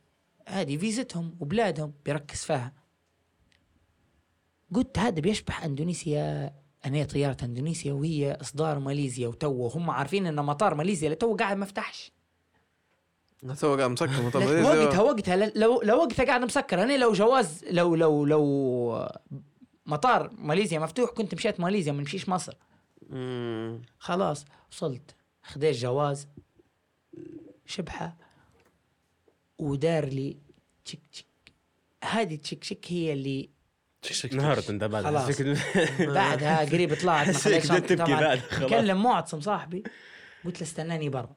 هذه 0.47 0.77
فيزتهم 0.77 1.37
وبلادهم 1.39 1.93
بيركز 2.05 2.43
فيها. 2.43 2.73
قلت 4.73 4.99
هذا 4.99 5.19
بيشبه 5.19 5.65
أندونيسيا. 5.65 6.53
أنا 6.85 7.03
طيارة 7.03 7.45
أندونيسيا 7.45 7.93
وهي 7.93 8.31
إصدار 8.31 8.79
ماليزيا 8.79 9.27
وتو 9.27 9.51
وهم 9.51 9.89
عارفين 9.89 10.25
إن 10.25 10.35
مطار 10.45 10.75
ماليزيا 10.75 11.09
لتو 11.09 11.35
قاعد 11.35 11.57
ما 11.57 11.65
فتحش. 11.65 12.11
تو 13.59 13.75
قاعد 13.75 13.89
مسكر. 13.91 14.21
مطار 14.21 14.41
لا، 14.41 14.47
ماليزيا. 14.47 14.83
وقتها 14.85 15.01
وقتها 15.01 15.35
ل- 15.35 15.51
لو 15.55 15.81
لو 15.81 15.97
وقتها 15.97 16.25
قاعد 16.25 16.41
مسكر. 16.41 16.83
أنا 16.83 16.97
لو 16.97 17.13
جواز 17.13 17.65
لو 17.71 17.95
لو 17.95 18.25
لو 18.25 19.09
مطار 19.85 20.29
ماليزيا 20.37 20.79
مفتوح 20.79 21.09
كنت 21.09 21.35
مشيت 21.35 21.59
ماليزيا 21.59 21.91
ما 21.93 21.99
نمشيش 21.99 22.29
مصر. 22.29 22.53
مم. 23.09 23.81
خلاص 23.99 24.45
وصلت. 24.71 25.15
خديت 25.43 25.75
جواز 25.75 26.27
شبحة 27.65 28.17
ودار 29.59 30.05
لي 30.05 30.37
check 30.85 30.99
check. 31.11 31.25
هذه 32.03 32.35
check 32.35 32.59
check 32.59 32.85
هي 32.91 33.13
اللي 33.13 33.49
انهارت 34.33 34.69
انت 34.69 34.83
بعد 34.83 35.03
خلاص. 35.03 35.41
بعدها 35.99 36.65
قريب 36.65 36.93
طلعت 36.93 37.47
ما 37.71 37.79
تبكي 37.79 37.95
بعد، 38.11 38.39
خلاص. 38.39 38.69
كلم 38.69 39.03
معتصم 39.03 39.41
صاحبي 39.41 39.83
قلت 40.45 40.57
له 40.57 40.67
استناني 40.67 41.09
برا. 41.09 41.35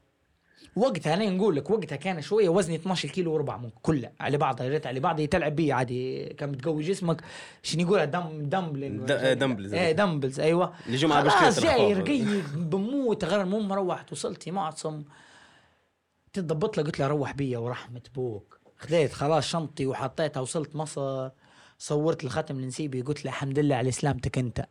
وقتها 0.76 1.14
أنا 1.14 1.30
نقول 1.30 1.56
لك 1.56 1.70
وقتها 1.70 1.96
كان 1.96 2.20
شوية 2.22 2.48
وزني 2.48 2.76
12 2.76 3.08
كيلو 3.08 3.32
وربع 3.32 3.56
ممكن 3.56 3.76
كله. 3.82 4.10
على 4.20 4.38
بعضها 4.38 4.68
ريت 4.68 4.86
على 4.86 5.00
بعض 5.00 5.20
تلعب 5.20 5.56
بيه 5.56 5.74
عادي. 5.74 6.24
كان 6.24 6.52
بتقوي 6.52 6.82
جسمك. 6.82 7.20
شنو 7.62 7.82
يقولها 7.82 8.04
دم 8.04 8.48
دمبلينج 8.48 9.00
د- 9.00 9.10
آه، 9.10 9.32
دمبلز. 9.34 9.74
إيه 9.74 9.92
دمبلز 9.92 10.40
أيوه. 10.40 10.72
مع 11.02 11.28
خلاص 11.28 11.60
جاي. 11.60 11.92
رقيق 11.92 12.44
بموت 12.54 13.24
غير 13.24 13.44
مو 13.44 13.60
مروحت 13.60 14.12
وصلت 14.12 14.46
يا 14.46 14.52
معتصم 14.52 15.02
تضبط 16.32 16.76
له 16.78 16.82
قلت 16.84 16.98
له 17.00 17.06
روح 17.06 17.32
بيا 17.32 17.58
ورحمة 17.58 18.00
بوك. 18.14 18.58
خذيت 18.78 19.12
خلاص 19.12 19.46
شنطتي 19.48 19.86
وحطيتها 19.86 20.40
وصلت 20.40 20.76
مصر. 20.76 21.28
صورت 21.78 22.24
الختم 22.24 22.60
لنسيبي 22.60 23.00
قلت 23.02 23.24
له 23.24 23.30
الحمد 23.30 23.58
لله 23.58 23.76
على 23.76 23.90
سلامتك 23.90 24.38
أنت. 24.38 24.66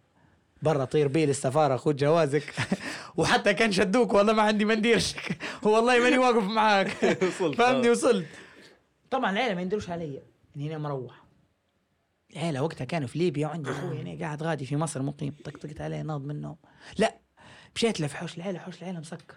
برا 0.62 0.86
طير 0.86 1.08
بيه 1.08 1.26
للسفارة 1.26 1.78
خذ 1.78 1.96
جوازك. 1.96 2.54
وحتى 3.18 3.54
كان 3.54 3.72
شدوك 3.72 4.14
والله 4.14 4.34
ما 4.34 4.42
عندي 4.42 4.66
منديرش 4.66 5.16
والله 5.64 6.00
ماني 6.00 6.18
واقف 6.18 6.44
معاك. 6.44 6.98
وصلت. 7.24 7.58
فهمني 7.58 7.90
وصلت. 7.90 8.28
طبعا 9.12 9.32
العيلة 9.32 9.56
ما 9.56 9.62
يندروش 9.62 9.90
علي. 9.90 10.22
اني 10.56 10.70
أنا 10.70 10.78
مروح. 10.78 11.24
العيلة 12.36 12.64
وقتها 12.64 12.86
كانوا 12.86 13.08
في 13.08 13.20
ليبيا 13.20 13.48
وعندي 13.48 13.70
أخوي 13.72 14.02
هنا 14.02 14.20
قاعد 14.26 14.44
غادي 14.44 14.66
في 14.66 14.76
مصر 14.78 15.02
مقيم. 15.02 15.36
طقطقت 15.46 15.82
عليه 15.82 16.02
ناض 16.02 16.22
من 16.22 16.32
النوم 16.32 16.58
لا 16.98 17.16
مشيت 17.76 18.00
له 18.00 18.08
في 18.08 18.18
حوش 18.18 18.38
العيلة 18.38 18.60
حوش 18.60 18.82
العيلة 18.82 19.00
مسكر. 19.00 19.36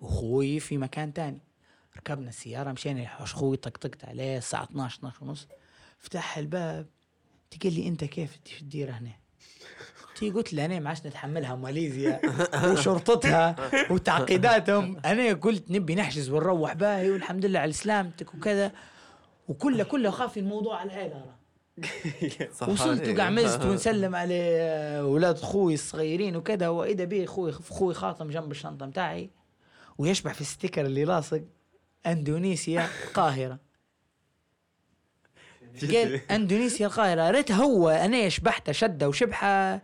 واخوي 0.00 0.60
في 0.60 0.78
مكان 0.78 1.12
تاني. 1.12 1.40
ركبنا 1.96 2.28
السيارة 2.28 2.72
مشينا 2.72 3.00
لحوش 3.00 3.32
أخوي 3.32 3.56
طقطقت 3.56 4.04
عليه 4.04 4.38
الساعة 4.38 4.64
12 4.64 4.98
12 4.98 5.24
ونص. 5.24 5.48
فتح 5.98 6.38
الباب 6.38 6.86
تقول 7.50 7.72
لي 7.72 7.88
أنت 7.88 8.04
كيف 8.04 8.36
تدير 8.36 8.90
هنا؟ 8.90 9.21
تي 10.22 10.30
قلت 10.30 10.52
له 10.52 10.64
أنا 10.64 10.80
ما 10.80 10.88
عادش 10.88 11.06
نتحملها 11.06 11.54
ماليزيا 11.54 12.20
وشرطتها 12.64 13.56
وتعقيداتهم. 13.90 14.96
أنا 15.04 15.32
قلت 15.32 15.70
نبي 15.70 15.94
نحجز 15.94 16.30
ونروح 16.30 16.72
باهي 16.72 17.10
والحمد 17.10 17.46
لله 17.46 17.60
على 17.60 17.72
سلامتك 17.72 18.34
وكذا. 18.34 18.72
وكله 19.48 19.84
كله 19.84 20.10
خاف 20.10 20.38
الموضوع 20.38 20.80
على 20.80 20.92
العيله 20.92 21.24
وصلت. 22.68 23.08
وقعمزت 23.08 23.64
ونسلم 23.66 24.14
على 24.14 24.38
أولاد 25.00 25.38
أخوي 25.38 25.74
الصغيرين 25.74 26.36
وكذا. 26.36 26.68
واذا 26.68 27.04
بي 27.04 27.24
أخوي 27.24 27.50
أخوي 27.50 27.94
خاطم 27.94 28.30
جنب 28.30 28.50
الشنطة 28.50 28.86
متاعي 28.86 29.30
ويشبح 29.98 30.34
في 30.34 30.40
ال 30.40 30.46
sticker 30.46 30.86
اللي 30.86 31.04
لاصق 31.04 31.42
أندونيسيا 32.06 32.88
القاهره 33.06 33.58
قال 35.92 36.20
أندونيسيا 36.30 36.86
القاهرة. 36.86 37.30
ريت 37.30 37.52
هو 37.52 37.88
أنا 37.88 38.28
شبحته 38.28 38.72
شدة 38.72 39.08
وشبحة. 39.08 39.82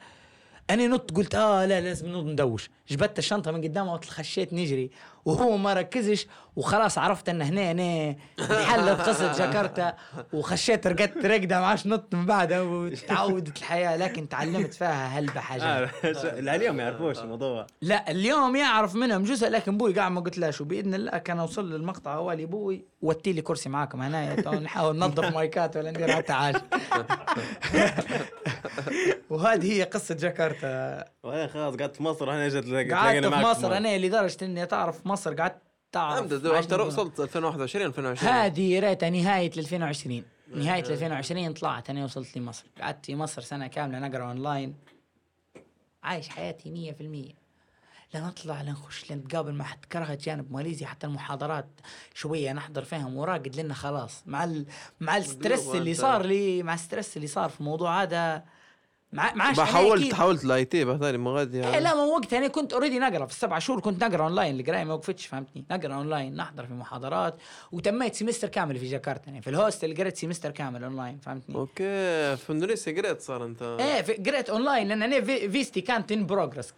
أنا 0.71 0.87
نط 0.87 1.11
قلت 1.11 1.35
آه 1.35 1.67
لا 1.67 1.81
لازم 1.81 2.17
ندوش. 2.17 2.71
جبت 2.89 3.19
الشنطة 3.19 3.51
من 3.51 3.63
قدامه 3.63 3.95
وخشيت 3.95 4.53
نجري. 4.53 4.91
وهو 5.25 5.57
ما 5.57 5.73
ركزش 5.75 6.27
وخلاص 6.57 6.99
عرفت 6.99 7.29
إن 7.29 7.43
هنا 7.43 7.73
هنا 7.73 8.17
انحلت 8.41 9.01
قصة 9.01 9.33
جاكرتا 9.33 9.95
وخشيت 10.33 10.87
رقدت 10.87 11.27
رقدة 11.27 11.61
ما 11.61 11.67
عادش 11.67 11.87
نط 11.87 12.15
من 12.15 12.27
بعدها 12.27 12.61
وتعودت 12.61 13.59
الحياة 13.59 13.97
لكن 13.97 14.29
تعلمت 14.29 14.75
فيها 14.75 15.07
هلبة 15.19 15.41
حاجات 15.41 15.65
آه، 16.05 16.39
اليوم 16.57 16.77
ما 16.77 16.83
يعرفوش 16.83 17.19
الموضوع. 17.19 17.67
لا 17.83 18.11
اليوم 18.11 18.57
يعرف 18.57 18.95
منهم 18.95 19.23
جزء 19.25 19.49
لكن 19.49 19.77
بوي 19.79 19.93
قاعد 19.95 20.13
ما 20.13 20.21
قلتلاش 20.21 20.61
وبإذن 20.61 20.95
الله 20.95 21.19
كان 21.19 21.39
أوصل 21.39 21.73
للمقطع 21.73 22.15
أولي 22.17 22.47
بوي 22.47 22.85
وتي 23.03 23.33
لي 23.33 23.43
كرسي 23.43 23.69
معاكم 23.69 24.03
هنا 24.03 24.35
تو 24.35 24.51
نحاول 24.55 24.97
ننظف 24.97 25.25
مايكات 25.37 25.77
ولا 25.77 25.91
ندير 25.91 26.13
حتى 26.13 26.33
حاجة. 26.33 26.63
وهذه 29.31 29.73
هي 29.73 29.83
قصة 29.83 30.15
جاكرتا. 30.15 31.05
وبعدين 31.23 31.49
خلاص 31.49 31.75
قعدت 31.75 31.97
في 31.97 32.03
مصر 32.03 32.31
أنا 32.31 32.49
جت 32.49 32.93
قعدت 32.93 33.27
في 33.27 33.41
مصر 33.41 33.77
أنا 33.77 33.99
لدرجة 33.99 34.45
إني 34.45 34.67
تعرف 34.67 35.07
في 35.09 35.13
مصر 35.13 35.35
قعدت 35.35 35.63
تعرف 35.93 36.67
ترى. 36.67 36.83
وصلت 36.83 37.21
2021 37.21 37.87
2020 37.87 38.33
هذه 38.33 38.81
ريتها 38.81 39.11
نهاية 39.11 39.51
2020 39.57 40.25
نهاية 40.55 40.81
2020 40.81 41.53
طلعت 41.53 41.91
أنا 41.91 42.05
وصلت 42.05 42.39
لمصر. 42.39 42.65
قعدت 42.81 43.07
في 43.07 43.17
مصر 43.17 43.43
سنة 43.43 43.67
كاملة 43.67 43.99
نقرأ 43.99 44.25
أونلاين. 44.25 44.75
عايش 46.03 46.29
حياتي 46.29 46.95
100% 47.01 48.15
لا 48.15 48.21
نطلع 48.21 48.63
لا 48.63 48.71
نخش 48.71 49.11
لا 49.11 49.17
نتقابل 49.17 49.55
مع 49.55 49.65
حد. 49.65 49.85
كرهت 49.93 50.25
جانب 50.25 50.53
ماليزيا 50.53 50.87
حتى 50.87 51.07
المحاضرات 51.07 51.69
شوية 52.15 52.53
نحضر 52.53 52.85
فيهم 52.85 53.17
وراقد 53.17 53.57
لنا 53.57 53.75
خلاص. 53.75 54.23
مع 54.27 54.45
ال... 54.45 54.67
مع 55.01 55.17
ال 55.17 55.24
stress 55.24 55.69
اللي 55.69 55.95
صار 55.95 56.27
لي 56.27 56.63
مع 56.63 56.75
ال 56.75 56.81
stress 56.81 57.17
اللي 57.17 57.29
صار 57.29 57.49
في 57.49 57.61
الموضوع 57.61 58.03
هذا 58.03 58.45
مع 59.13 59.35
مع 59.35 59.51
ما 59.53 59.65
حاولت 59.65 60.15
حاولت 60.15 60.45
ال 60.45 60.65
IT 60.65 60.85
بهذا 60.85 61.17
ما 61.17 61.31
غادي 61.31 61.67
إيه 61.69 61.79
لا 61.79 61.95
ما 61.95 62.03
وقتها 62.05 62.39
أنا 62.39 62.49
كنت 62.49 62.73
already 62.73 62.99
نقرأ 62.99 63.27
في 63.27 63.33
السبع 63.33 63.59
شهور 63.59 63.81
كنت 63.81 64.05
نقرأ 64.05 64.23
اونلاين 64.25 64.61
القرايه 64.61 64.85
ما 64.85 64.95
وقفتش 64.95 65.27
فهمتني؟ 65.27 65.65
نقرأ 65.71 65.95
اونلاين 65.95 66.37
نحضر 66.37 66.67
في 66.67 66.73
محاضرات 66.73 67.35
وتميت 67.73 68.15
semester 68.15 68.49
كامل 68.49 68.79
في 68.79 68.87
جاكرتا 68.87 69.27
يعني. 69.31 69.43
في 69.43 69.51
ال 69.51 69.57
hostel 69.57 69.95
قريت 69.97 70.17
semester 70.17 70.51
كامل 70.51 70.85
اونلاين 70.85 71.19
فهمتني؟ 71.19 71.55
okay 71.57 72.37
في 72.37 72.47
إندونيسيا 72.51 72.93
قريت 72.93 73.21
صار 73.21 73.45
أنت؟ 73.45 73.63
إيه 73.81 74.03
في- 74.03 74.13
قريت 74.31 74.51
اونلاين 74.51 74.89
لأن 74.89 75.03
أنا 75.03 75.21
في 75.21 75.49
فيزتي 75.51 75.81
كانت 75.81 76.13
in 76.13 76.27
progress 76.27 76.71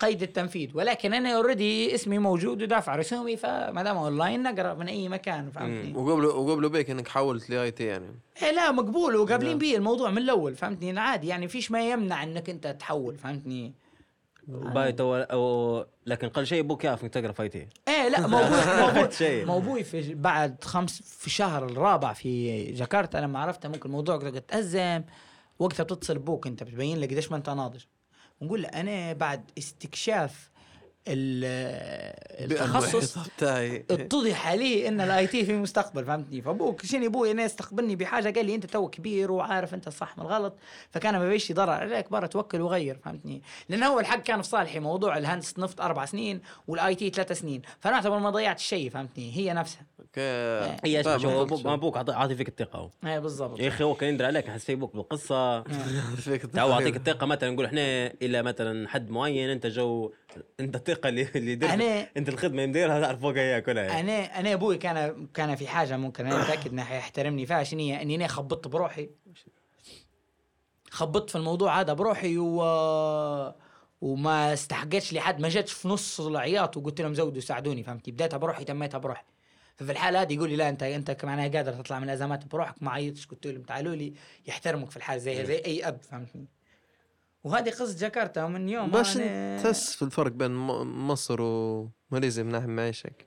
قيد 0.00 0.22
التنفيذ 0.22 0.70
ولكن 0.74 1.14
أنا 1.14 1.36
already 1.36 1.94
اسمي 1.94 2.18
موجود 2.18 2.62
ودافع 2.62 2.96
رسومي 2.96 3.36
فما 3.36 3.82
دام 3.82 3.96
اونلاين 3.96 4.42
نقرأ 4.42 4.74
من 4.74 4.88
أي 4.88 5.08
مكان 5.08 5.50
فهمتني؟ 5.50 5.92
وقبل 5.96 6.24
وقبل 6.24 6.68
بيك 6.68 6.90
إنك 6.90 7.08
حولت 7.08 7.50
ل 7.50 7.70
IT 7.70 7.84
يعني. 7.84 8.06
إيه 8.42 8.50
لا 8.50 8.72
مقبول 8.72 9.16
وقابلين 9.16 9.50
نعم. 9.50 9.58
بي 9.58 9.76
الموضوع 9.76 10.10
من 10.10 10.18
الأول 10.18 10.56
فهمتني 10.56 11.00
عادي 11.00 11.26
يعني 11.26 11.48
فيش 11.48 11.70
ما 11.70 11.90
يمنع 11.90 12.22
إنك 12.22 12.50
أنت 12.50 12.66
تحول 12.66 13.16
فهمتني 13.16 13.74
باي 14.48 14.92
تو 14.92 15.16
أو 15.16 15.84
لكن 16.06 16.28
قل 16.28 16.46
شيء 16.46 16.60
أبوك 16.60 16.84
يعرف 16.84 17.02
إنك 17.04 17.12
تقرأ 17.14 17.32
فايتي 17.32 17.68
إيه 17.88 18.08
لا 18.08 18.26
موضوع 18.26 18.80
موضوع. 18.80 19.10
موضوع 19.54 19.82
في 19.82 20.14
بعد 20.14 20.64
خمس 20.64 21.02
في 21.02 21.26
الشهر 21.26 21.64
الرابع 21.64 22.12
في 22.12 22.62
جاكرتا 22.72 23.18
لما 23.18 23.38
عرفت 23.38 23.66
ممكن 23.66 23.88
الموضوع 23.88 24.16
قد 24.16 24.40
تأزم 24.40 25.02
وقتها 25.58 25.84
بتتصل 25.84 26.18
بوك 26.18 26.46
أنت 26.46 26.62
بتبين 26.62 26.98
له 26.98 27.06
قديش 27.06 27.30
ما 27.30 27.36
أنت 27.36 27.50
ناضج 27.50 27.80
ونقول 28.40 28.62
له 28.62 28.68
أنا 28.68 29.12
بعد 29.12 29.50
استكشاف 29.58 30.49
التخصص 32.40 33.18
بتاعي 33.18 33.84
اتضح 33.90 34.52
لي 34.52 34.88
إن 34.88 35.00
ال 35.00 35.26
IT 35.26 35.44
في 35.44 35.52
مستقبل 35.56 36.04
فهمتني؟ 36.04 36.42
فأبوك 36.42 36.84
شنو 36.86 37.06
أبوي 37.06 37.30
أنا 37.30 37.46
استقبلني 37.46 37.96
بحاجة؟ 37.96 38.30
قال 38.38 38.46
لي 38.46 38.54
أنت 38.54 38.66
تو 38.66 38.88
كبير 38.88 39.32
وعارف 39.32 39.74
أنت 39.74 39.86
الصح 39.86 40.18
من 40.18 40.24
الغلط 40.24 40.54
فكان 40.90 41.18
ما 41.18 41.28
بيش 41.28 41.52
ضرر 41.52 41.70
عليك 41.70 42.10
برا 42.10 42.26
توكل 42.26 42.60
وغير 42.60 42.98
فهمتني؟ 43.04 43.42
لأن 43.68 43.82
هو 43.82 44.00
الحق 44.00 44.22
كان 44.22 44.42
في 44.42 44.48
صالحي 44.48 44.80
موضوع 44.80 45.18
الهندسة 45.18 45.54
نفط 45.62 45.80
أربع 45.80 46.04
سنين 46.04 46.40
وال 46.68 46.94
IT 46.94 47.10
ثلاث 47.10 47.32
سنين 47.32 47.62
فانا 47.80 47.96
اعتبر 47.96 48.18
ما 48.18 48.30
ضيعت 48.30 48.58
شيء 48.58 48.90
فهمتني؟ 48.90 49.36
هي 49.36 49.52
نفسها. 49.52 49.86
أوكي. 50.00 50.20
هي 50.84 51.02
شو 51.04 51.10
قصدك 51.10 51.62
أبوك- 51.62 51.66
أبوك 51.66 51.96
عاطي 51.96 52.34
فيك 52.34 52.48
الثقة 52.48 52.78
هو. 52.78 52.90
إيه 53.06 53.18
بالضبط. 53.18 53.60
يا 53.60 53.68
أخي 53.68 53.84
هو 53.84 53.94
كان 53.94 54.14
يدري 54.14 54.26
عليك 54.26 54.48
حس 54.50 54.64
في 54.64 54.72
أبوك 54.72 54.92
بالقصة 54.96 55.62
فيك 56.24 56.42
تعال 56.46 56.70
أعطيك 56.70 56.96
الثقة 56.96 57.26
مثلا 57.26 57.50
نقول 57.50 57.64
إحنا 57.64 58.06
إلى 58.22 58.42
مثلا 58.42 58.88
حد 58.88 59.10
معين 59.10 59.50
أنت 59.50 59.66
جو 59.66 60.12
أنت 60.60 60.76
الثقة 60.90 61.08
اللي 61.08 61.28
اللي 61.36 61.54
درت 61.54 61.70
أنا- 61.70 62.16
أنت 62.16 62.28
الخدمة 62.28 62.66
مديرها 62.66 63.00
تعرف 63.00 63.20
فوقها 63.20 63.40
اياها 63.40 63.60
كلها 63.60 64.00
أنا 64.00 64.40
أنا 64.40 64.52
أبوي 64.52 64.78
كان 64.78 65.26
كان 65.34 65.54
في 65.56 65.68
حاجة 65.68 65.96
ممكن 65.96 66.26
أنا 66.26 66.42
متأكد 66.44 66.72
إنه 66.72 66.84
حيحترمني 66.84 67.46
فيها 67.46 67.62
شنو 67.62 67.80
هي؟ 67.80 68.02
إني 68.02 68.14
أنا 68.14 68.26
خبطت 68.26 68.68
بروحي. 68.68 69.08
خبطت 70.90 71.30
في 71.30 71.36
الموضوع 71.36 71.80
هذا 71.80 71.92
بروحي 71.92 72.38
و 72.38 72.62
وما 74.00 74.52
استحقتش 74.52 75.12
لحد 75.12 75.40
ما 75.40 75.48
جتش 75.48 75.72
في 75.72 75.88
نص 75.88 76.20
العياط 76.20 76.76
وقلت 76.76 77.00
لهم 77.00 77.14
زودوا 77.14 77.40
ساعدوني 77.40 77.82
فهمتي 77.82 78.10
بديتها 78.10 78.36
بروحي 78.36 78.64
تميتها 78.64 78.98
بروحي. 78.98 79.24
ففي 79.76 79.92
الحالة 79.92 80.22
هذه 80.22 80.34
يقول 80.34 80.48
لي 80.50 80.56
لا 80.56 80.68
انت 80.68 80.82
أنت 80.82 81.24
معناها 81.24 81.48
قادر 81.48 81.72
تطلع 81.72 81.98
من 81.98 82.04
الأزمات 82.04 82.46
بروحك 82.46 82.74
ما 82.82 82.90
عيطتش 82.90 83.26
قلت 83.26 83.46
لهم 83.46 83.62
تعالوا 83.62 83.94
لي 83.94 84.12
يحترمك 84.46 84.90
في 84.90 84.96
الحاله 84.96 85.18
زي 85.18 85.44
زي 85.46 85.62
أي 85.66 85.88
أب 85.88 85.98
فهمتني؟ 86.02 86.46
وهذه 87.44 87.70
قصة 87.70 87.98
جاكرتا 87.98 88.44
ومن 88.44 88.68
يوم 88.68 88.90
باش 88.90 89.14
أنا- 89.18 89.62
تحس 89.62 89.94
في 89.94 90.02
الفرق 90.02 90.32
بين 90.32 90.50
م- 90.50 91.08
مصر 91.08 91.40
وماليزيا 91.42 92.42
من 92.42 92.52
ناحية 92.52 92.66
معيشك. 92.66 93.26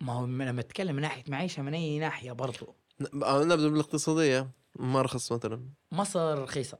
ما 0.00 0.12
هو 0.12 0.26
من- 0.26 0.46
لما 0.46 0.60
أتكلم 0.60 0.96
من 0.96 1.02
ناحية 1.02 1.24
معيشة 1.28 1.62
من 1.62 1.74
أي 1.74 1.98
ناحية 1.98 2.32
برضو. 2.32 2.74
ن- 3.00 3.24
آه، 3.24 3.44
نبدأ 3.44 3.68
بالاقتصادية. 3.68 4.50
ما 4.78 5.02
رخص 5.02 5.32
مثلا. 5.32 5.62
مصر 5.92 6.42
رخيصة. 6.42 6.78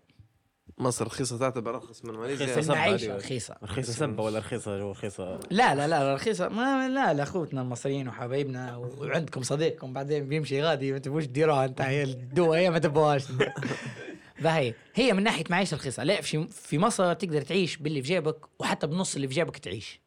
مصر 0.79 1.07
رخيصة 1.07 1.39
تعتبر 1.39 1.75
أرخص 1.75 2.05
من 2.05 2.15
ماليزيا. 2.15 2.47
رخيصة. 2.47 2.61
صب 2.61 2.73
المعيشة. 2.73 3.17
رخيصة. 3.17 3.57
رخيصة 3.63 3.93
سبه 3.93 4.23
ولا 4.23 4.39
رخيصة 4.39 4.79
جو 4.79 4.91
رخيصة؟ 4.91 5.41
لا 5.51 5.75
لا 5.75 5.89
لا 5.89 6.15
رخيصة. 6.15 6.49
ما 6.49 6.89
لا 6.89 7.15
لا 7.15 7.23
أخوتنا 7.23 7.61
المصريين 7.63 8.09
وحبايبنا 8.09 8.77
وعندكم 8.77 9.43
صديقكم 9.43 9.93
بعدين 9.93 10.29
بيمشي 10.29 10.63
غادي. 10.63 10.93
ما 10.93 10.99
تبوش 10.99 11.27
تديروها 11.27 11.65
انت 11.65 11.81
هي 11.81 12.03
الدوا 12.03 12.57
هي 12.57 12.71
ما 12.71 12.79
تبوهاش 12.79 13.25
فهي 14.41 14.75
هي 14.95 15.13
من 15.13 15.23
ناحية 15.23 15.45
معيشة 15.51 15.75
رخيصة. 15.75 16.03
لا 16.05 16.21
في 16.21 16.47
في 16.49 16.79
مصر 16.79 17.13
تقدر 17.13 17.43
تعيش 17.43 17.77
باللي 17.77 18.03
في 18.03 18.09
جيبك 18.09 18.37
وحتى 18.59 18.87
بنص 18.87 19.15
اللي 19.15 19.29
في 19.29 19.35
جيبك 19.35 19.57
تعيش. 19.59 20.01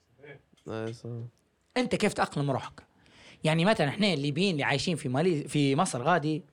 آه، 0.68 0.92
صح. 0.92 1.10
أنت 1.78 1.96
كيف 1.96 2.14
تأقلم 2.14 2.52
روحك؟ 2.52 2.84
يعني 3.44 3.66
مثلا 3.66 3.88
إحنا 3.88 4.14
الليبيين 4.14 4.52
اللي 4.52 4.64
عايشين 4.64 4.96
في 4.96 5.10
مالي 5.10 5.48
في 5.48 5.76
مصر 5.76 6.02
غادي 6.04 6.44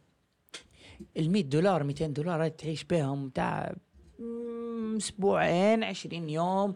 ال 1.17 1.31
100 1.31 1.43
دولار 1.43 1.85
200 1.85 2.07
دولار 2.07 2.49
تعيش 2.49 2.85
بهم 2.85 3.29
بتاع 3.29 3.75
مم، 4.19 4.97
أسبوعين 4.97 5.85
20 5.85 6.29
يوم. 6.31 6.75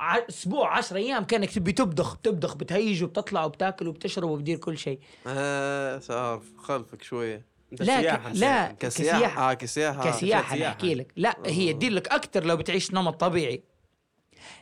أسبوع 0.00 0.76
10 0.76 0.96
أيام 0.96 1.24
كأنك 1.24 1.50
تبي 1.50 1.72
تبدخ 1.72 2.16
تبدخ 2.16 2.54
بتهيج 2.56 3.02
وبتطلع 3.04 3.44
وبتأكل 3.44 3.88
وبتشرب 3.88 4.28
وبتدير 4.30 4.58
كل 4.58 4.78
شيء. 4.78 4.98
آه 5.26 6.00
عارف 6.10 6.56
خلفك 6.56 7.02
شوية. 7.02 7.53
لا 7.80 8.16
ك... 8.16 8.20
لا 8.34 8.72
كسياحة. 8.72 8.72
كسياحة. 8.72 9.50
آه 9.50 9.54
كسياحة 9.54 10.10
كسياحة 10.10 10.56
سياحة. 10.56 10.56
نحكي 10.56 10.94
لك. 10.94 11.12
لا 11.16 11.36
هي 11.46 11.72
تدير 11.72 11.92
لك 11.92 12.08
أكثر 12.08 12.44
لو 12.44 12.56
بتعيش 12.56 12.94
نمط 12.94 13.20
طبيعي. 13.20 13.62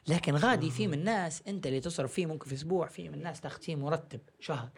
لكن 0.09 0.35
غادي 0.35 0.71
في 0.71 0.87
من 0.87 0.95
الناس 0.95 1.43
أنت 1.49 1.67
اللي 1.67 1.81
تصرف 1.81 2.13
فيه 2.13 2.27
ممكن 2.27 2.49
في 2.49 2.55
أسبوع 2.55 2.87
في 2.87 3.09
من 3.09 3.15
الناس 3.15 3.41
تاخذ 3.41 3.63
فيه 3.63 3.77
مرتب 3.77 4.21
شهر 4.41 4.69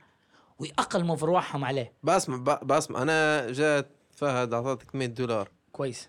ويأقلموا 0.59 1.17
في 1.17 1.25
رواحهم 1.25 1.65
عليه. 1.65 1.93
بسمع 2.03 2.37
بسمع 2.63 3.03
أنا 3.03 3.47
جات 3.53 3.89
فهد 4.13 4.55
اعطتك 4.55 4.95
100 4.95 5.09
دولار. 5.09 5.51
كويس. 5.73 6.09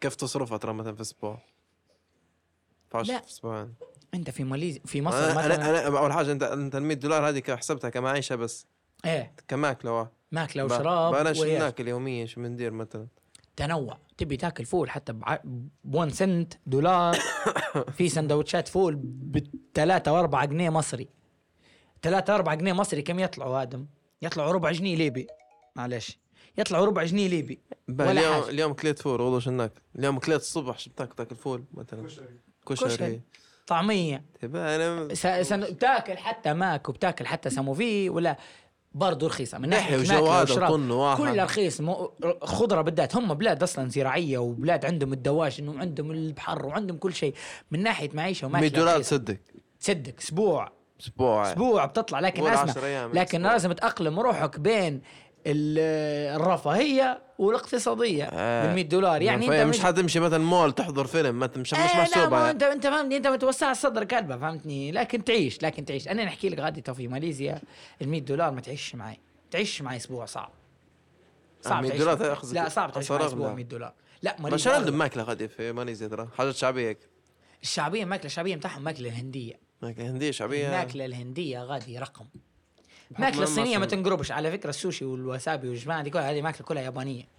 كيف 0.00 0.14
تصرفها 0.14 0.58
ترى 0.58 0.72
مثلا 0.72 0.94
في 0.94 1.00
أسبوع؟ 1.00 1.42
فاش 2.90 3.08
لا. 3.08 3.20
في 3.20 3.30
أسبوعين 3.30 3.74
أنت 4.14 4.30
في 4.30 4.44
ماليزيا 4.44 4.82
في 4.84 5.02
مصر 5.02 5.16
أنا 5.16 5.34
مثلا. 5.34 5.54
أنا, 5.54 5.88
أنا 5.88 5.98
أول 5.98 6.12
حاجة 6.12 6.32
انت 6.32 6.42
أنت 6.42 6.76
ال 6.76 6.82
100 6.82 6.96
دولار 6.96 7.28
هذه 7.28 7.56
حسبتها؟ 7.56 7.90
كمعيشة 7.90 8.34
بس. 8.36 8.66
إيه. 9.04 9.34
كمأكلة 9.48 10.08
ماكله 10.32 10.62
ب- 10.62 10.66
وشراب 10.66 11.14
أنا 11.14 11.32
شو. 11.32 11.44
بناكل 11.44 11.88
يوميا؟ 11.88 12.26
شو 12.26 12.40
بندير 12.42 12.70
مثلا؟ 12.70 13.06
تنوع. 13.56 13.98
تبي 14.18 14.36
تاكل 14.36 14.64
فول 14.64 14.90
حتى 14.90 15.12
ب 15.12 15.68
1 15.94 16.10
سنت 16.12 16.54
دولار. 16.66 17.16
في 17.96 18.08
سندوتشات 18.08 18.68
فول 18.68 18.96
بثلاثة 19.04 20.12
وأربعة 20.12 20.44
جنيه 20.44 20.70
مصري. 20.70 21.08
ثلاثة 22.02 22.34
أربعة 22.34 22.54
جنيه 22.54 22.72
مصري 22.72 23.02
كم 23.02 23.18
يطلعوا 23.18 23.62
آدم؟ 23.62 23.86
يطلعوا 24.22 24.52
ربع 24.52 24.70
جنيه 24.70 24.96
ليبي. 24.96 25.26
معلش. 25.76 26.18
يطلعوا 26.58 26.86
ربع 26.86 27.04
جنيه 27.04 27.28
ليبي. 27.28 27.60
ولا 27.88 28.10
اليوم 28.12 28.34
حاجة. 28.42 28.48
اليوم 28.50 28.72
كليت 28.72 28.98
فول 28.98 29.20
والله 29.20 29.38
شو 29.40 29.50
ناكل؟ 29.50 29.80
اليوم 29.98 30.18
كليت 30.18 30.40
الصبح 30.40 30.78
شو 30.78 30.90
بتاكل؟ 30.90 31.14
تاكل 31.14 31.36
فول 31.36 31.64
مثلا؟ 31.74 32.02
كشري. 32.06 32.26
كشري. 32.66 33.20
طعمية. 33.66 34.24
تبقى 34.40 34.76
أنا 34.76 35.14
س... 35.14 35.26
سن... 35.48 35.60
بتاكل 35.60 36.16
حتى 36.18 36.52
ماك 36.54 36.88
وبتاكل 36.88 37.26
حتى 37.26 37.50
سموفي 37.50 38.10
ولا 38.10 38.36
برضه 38.94 39.26
رخيصة 39.26 39.58
من 39.58 39.68
ماكلة 39.70 39.98
وجواد. 39.98 40.50
وطن 40.50 40.90
واحد. 40.90 41.18
كلها 41.18 41.44
رخيص 41.44 41.80
مو... 41.80 42.12
خضرة 42.42 42.82
بالذات. 42.82 43.16
هم 43.16 43.34
بلاد 43.34 43.62
أصلا 43.62 43.88
زراعية 43.88 44.38
وبلاد 44.38 44.84
عندهم 44.84 45.12
الدواجن 45.12 45.68
وعندهم 45.68 46.10
البحر 46.10 46.66
وعندهم 46.66 46.98
كل 46.98 47.14
شيء. 47.14 47.34
من 47.70 47.82
ناحية 47.82 48.10
معيشة 48.14 48.48
100 48.48 48.60
وماكله 48.60 48.78
دولار 48.78 48.94
رخيصة. 48.94 49.16
تصدق؟ 49.16 49.36
تصدق 49.80 50.14
أسبوع. 50.18 50.72
أسبوع. 51.00 51.52
أسبوع 51.52 51.84
بتطلع. 51.84 52.20
لكن 52.20 52.42
ولا 52.42 52.54
أسمع 52.54 52.70
10 52.70 52.84
أيام 52.84 53.12
لكن. 53.12 53.42
لازم 53.42 53.72
تأقلم 53.72 54.20
روحك 54.20 54.60
بين 54.60 55.02
الرفاهية 55.46 57.22
والاقتصادية 57.38 58.24
آه. 58.24 58.66
بال 58.66 58.74
100 58.74 58.84
دولار. 58.84 59.22
يعني 59.22 59.62
انت 59.62 59.68
مش 59.68 59.80
حتمشي 59.80 60.20
مثلا 60.20 60.44
مول 60.44 60.72
تحضر 60.72 61.06
فيلم 61.06 61.38
ما 61.38 61.50
مش 61.56 61.72
مش 61.72 61.74
آه 61.74 61.96
لا 61.96 62.02
محسوبة 62.02 62.28
ما 62.28 62.38
يعني. 62.38 62.50
انت 62.50 62.62
انت 62.62 62.86
فهمتني 62.86 63.16
انت 63.16 63.26
متوسع 63.26 63.70
الصدر 63.70 64.04
كلبة 64.04 64.36
فهمتني؟ 64.36 64.92
لكن 64.92 65.24
تعيش 65.24 65.62
لكن 65.62 65.84
تعيش. 65.84 66.08
أنا 66.08 66.24
نحكي 66.24 66.48
لك 66.48 66.58
غادي 66.58 66.80
تو 66.80 66.94
في 66.94 67.08
ماليزيا 67.08 67.60
ال 68.02 68.08
100 68.08 68.20
دولار 68.20 68.50
ما 68.50 68.60
تعيش 68.60 68.94
معي. 68.94 69.18
تعيش 69.50 69.82
معي 69.82 69.96
أسبوع 69.96 70.24
صعب. 70.24 70.50
صعب 71.62 71.82
100 71.82 71.88
تعيش 71.90 72.02
دولار. 72.02 72.16
تأخذ 72.16 72.54
لا 72.54 72.68
صعب 72.68 72.92
تعيش 72.92 73.10
معي 73.10 73.26
أسبوع 73.26 73.48
لا. 73.48 73.54
100 73.54 73.64
دولار. 73.64 73.92
لا 74.22 74.34
بس 74.34 74.40
ماليزيا 74.40 74.72
عندهم 74.72 74.86
أغلى. 74.86 74.96
ماكلة 74.96 75.22
غادي 75.22 75.48
في 75.48 75.72
ماليزيا 75.72 76.08
ترى؟ 76.08 76.28
حاجات 76.38 76.54
شعبية 76.54 76.98
الشعبية 77.62 78.02
الماكله 78.02 78.26
الشعبية 78.26 78.56
بتاعهم 78.56 78.84
ماكلة 78.84 79.08
الهندية. 79.08 79.60
ماكلة 79.82 80.10
هندية 80.10 80.30
شعبية. 80.30 80.66
الماكلة 80.66 81.04
الهندية 81.04 81.62
غادي 81.62 81.98
رقم. 81.98 82.26
بحكم 83.10 83.22
ماكلة 83.22 83.38
إنهم 83.38 83.42
الصينية 83.42 83.78
ما 83.78 83.86
تنقربش 83.86 84.32
على 84.32 84.50
فكرة 84.52 84.70
السوشي 84.70 85.04
والوسابي 85.04 85.68
والجبنه 85.68 86.02
دي 86.02 86.10
كلها 86.10 86.30
هذه 86.30 86.42
ماكلة 86.42 86.66
كلها 86.66 86.82
يابانية. 86.82 87.36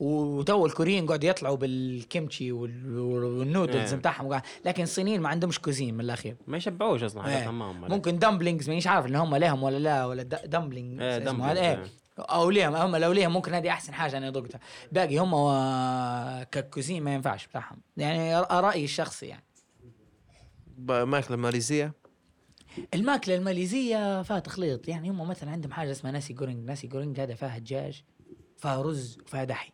وتو 0.00 0.66
الكوريين 0.66 1.06
قاعد 1.06 1.24
يطلعوا 1.24 1.56
بالكيمتشي 1.56 2.52
وال- 2.52 2.98
والنودلز 2.98 3.92
إيه. 3.92 3.98
بتاعهم 3.98 4.26
وقاعد- 4.26 4.42
لكن 4.64 4.82
الصينيين 4.82 5.20
ما 5.20 5.28
عندهمش 5.28 5.58
cuisine 5.58 5.94
من 5.94 6.00
الأخير. 6.00 6.36
ما 6.46 6.56
يشبعوش 6.56 7.02
أصلا 7.02 7.28
إيه. 7.28 7.48
ولا- 7.48 7.72
ممكن 7.72 8.18
dumplings 8.18 8.68
مانيش 8.68 8.86
عارف 8.86 9.06
إن 9.06 9.16
هم 9.16 9.36
لهم 9.36 9.62
ولا 9.62 9.78
لا 9.78 10.06
ولا 10.06 10.22
dumpling 10.22 11.00
إيه، 11.02 11.18
اسمه 11.18 11.32
dumplings، 11.32 11.50
هذا 11.50 11.60
إيه. 11.60 11.70
إيه. 11.78 11.84
أو 12.18 12.50
ليهم 12.50 12.74
هم 12.76 12.96
لو 12.96 13.12
ليهم 13.12 13.32
ممكن 13.32 13.54
هذه 13.54 13.68
أحسن 13.70 13.94
حاجة 13.94 14.16
أنا 14.16 14.30
ذقتها 14.30 14.60
باقي 14.92 15.18
هم 15.18 15.34
و- 15.34 16.44
ك 16.52 16.58
cuisine 16.58 17.02
ما 17.04 17.14
ينفعش 17.14 17.46
بتاعهم. 17.46 17.78
يعني 17.96 18.40
رأيي 18.40 18.84
الشخصي 18.84 19.26
يعني. 19.26 19.44
ماكلة 20.88 21.36
ماليزية. 21.36 21.92
الماكلة 22.94 23.34
الماليزية 23.34 24.22
فيها 24.22 24.38
تخليط. 24.38 24.88
يعني 24.88 25.10
هم 25.10 25.28
مثلا 25.28 25.50
عندهم 25.50 25.72
حاجة 25.72 25.90
اسمها 25.90 26.12
ناسي 26.12 26.32
جورينج. 26.32 26.64
ناسي 26.68 26.86
جورينج 26.86 27.20
هذا 27.20 27.34
فيها 27.34 27.58
دجاج 27.58 28.02
فيها 28.58 28.82
رز 28.82 29.18
وفيها 29.26 29.44
دحي. 29.44 29.72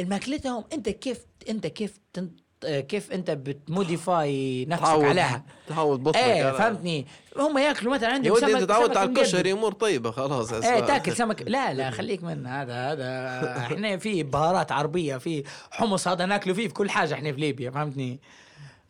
الماكلتهم 0.00 0.64
أنت 0.72 0.88
كيف 0.88 1.26
أنت 1.48 1.66
كيف 1.66 1.98
تن... 2.12 2.30
كيف 2.62 3.12
أنت 3.12 3.30
بت 3.30 3.64
modify 3.64 4.64
نفسك 4.64 4.84
عليها؟ 4.86 5.44
تعود 5.68 6.02
بطنك. 6.02 6.16
إيه 6.16 6.52
فهمتني. 6.52 7.06
هم 7.36 7.58
ياكلوا 7.58 7.94
مثلا 7.94 8.08
عندهم 8.08 8.36
سمك 8.36 8.50
أنت 8.50 8.62
تعودت 8.62 8.96
على. 8.96 9.10
الكشري 9.10 9.52
امور 9.52 9.72
طيبة 9.72 10.10
خلاص. 10.10 10.52
إيه. 10.52 10.80
تاكل 10.80 11.16
سمك. 11.16 11.42
لا 11.42 11.74
لا 11.74 11.90
خليك 11.98 12.24
من 12.24 12.46
هذا 12.46 12.74
هذا. 12.92 13.58
إحنا 13.58 13.96
في 13.96 14.22
بهارات 14.22 14.72
عربية 14.72 15.16
في 15.16 15.44
حمص 15.70 16.08
هذا 16.08 16.26
ناكله 16.26 16.54
فيه 16.54 16.68
في 16.68 16.74
كل 16.74 16.90
حاجة 16.90 17.14
إحنا 17.14 17.32
في 17.32 17.40
ليبيا 17.40 17.70
فهمتني؟ 17.70 18.20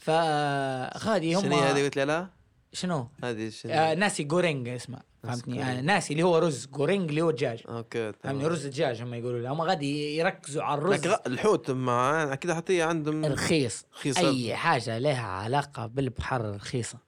فغادي 0.04 1.34
هم 1.34 1.42
شنو 1.42 1.56
هذه؟ 1.56 1.82
قلت 1.84 1.96
لي 1.96 2.04
لا. 2.04 2.28
شنو؟ 2.72 3.08
هذه 3.24 3.48
شنو؟ 3.48 3.72
آه 3.72 3.94
ناسي 3.94 4.24
جورينج 4.24 4.68
اسمه 4.68 4.98
فهمتني. 5.22 5.62
آه 5.62 5.80
ناسي 5.80 6.12
اللي 6.12 6.22
هو 6.22 6.38
رز 6.38 6.66
جورينج 6.66 7.08
اللي 7.08 7.22
هو 7.22 7.30
دجاج 7.30 7.62
أوكي 7.68 8.12
فهمتني. 8.12 8.46
رز 8.48 8.66
دجاج 8.66 9.02
هم 9.02 9.14
يقولوا 9.14 9.40
له 9.40 9.52
هم 9.52 9.62
غادي 9.62 10.16
يركزوا 10.16 10.62
على 10.62 10.78
الرز. 10.78 11.06
لكن 11.06 11.16
الحوت 11.32 11.70
مع 11.70 12.32
أكيد 12.32 12.52
حتى 12.52 12.82
عندهم 12.82 13.24
رخيص 13.24 13.84
رخيص 13.94 14.18
أي 14.18 14.56
حاجة 14.56 14.98
لها 14.98 15.22
علاقة 15.26 15.86
بالبحر 15.86 16.54
رخيصه 16.54 16.98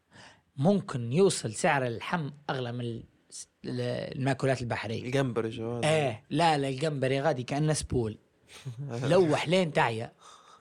ممكن 0.57 1.13
يوصل 1.13 1.53
سعر 1.55 1.87
اللحم 1.87 2.31
أغلى 2.51 2.73
من 2.73 2.81
ال- 2.81 3.05
المأكولات 3.65 4.63
البحرية. 4.63 5.03
الجمبري 5.03 5.53
شو 5.53 5.81
إيه 5.81 6.25
لا 6.31 6.59
لا 6.59 6.69
الجمبري 6.69 7.21
غادي 7.21 7.43
كأنه 7.43 7.73
سبول. 7.73 8.19
لوح 9.11 9.49
لين 9.49 9.73
تعيا. 9.73 10.13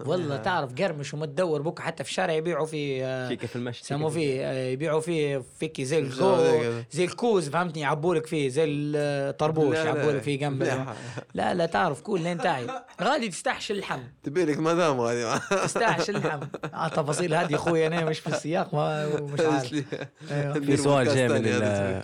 والله 0.08 0.38
تعرف 0.38 0.74
قرمش 0.82 1.14
وما 1.14 1.26
تدور 1.26 1.62
بك 1.62 1.80
حتى 1.80 2.04
في 2.04 2.10
الشارع 2.10 2.34
يبيعوا 2.34 2.66
في 2.66 3.04
آه، 3.06 3.28
في 3.28 3.36
كيف 3.36 3.56
المشي 3.56 3.82
يسموه 3.84 4.10
فيه 4.10 4.42
آه، 4.46 4.68
يبيعوا 4.68 5.00
فيه 5.02 5.44
فيك 5.60 5.82
زي 5.82 5.86
زي 5.86 6.00
الكو. 6.00 6.82
زي 6.92 7.04
الكوز 7.04 7.50
فهمتني؟ 7.50 7.82
يعبوا 7.82 8.16
لك 8.16 8.26
فيه 8.28 8.50
زي 8.50 8.66
الطربوش. 8.68 9.76
يعبوا 9.78 10.12
لك 10.12 10.22
فيه 10.22 10.40
جنبه 10.40 10.86
لا. 11.34 11.54
لا 11.54 11.66
تعرف 11.66 12.02
كل 12.02 12.22
لين 12.22 12.38
تعي. 12.38 12.68
غادي 13.02 13.30
تستحشي 13.30 13.74
اللحم. 13.74 14.00
تبي 14.24 14.46
لك 14.46 14.58
مدام 14.58 15.00
هذه. 15.00 15.38
تستحشي 15.64 16.12
اللحم. 16.12 16.40
آه 16.74 16.88
تفاصيل 16.88 17.34
هذه 17.34 17.56
أخوي 17.56 17.88
أنا 17.88 18.06
مش 18.06 18.20
في 18.20 18.28
السياق 18.28 18.76
ما 18.76 19.16
مش 19.22 19.40
عارف. 19.54 19.74
أيوه. 20.32 20.54
في 20.54 20.78
سؤال 20.78 21.06
جاي 21.16 21.28
من 21.30 21.42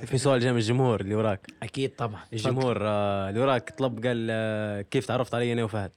في 0.05 0.17
سؤال 0.17 0.39
جاي 0.39 0.51
من 0.51 0.57
الجمهور 0.57 1.01
اللي 1.01 1.15
وراك. 1.15 1.47
أكيد 1.63 1.95
طبعا. 1.95 2.19
الجمهور 2.34 2.77
آه، 2.81 3.30
اللي 3.30 3.39
وراك 3.41 3.73
طلب 3.77 4.05
قال 4.05 4.27
آه، 4.31 4.81
كيف 4.81 5.05
تعرفت 5.05 5.34
علي 5.35 5.53
أنا 5.53 5.63
وفهد؟ 5.63 5.91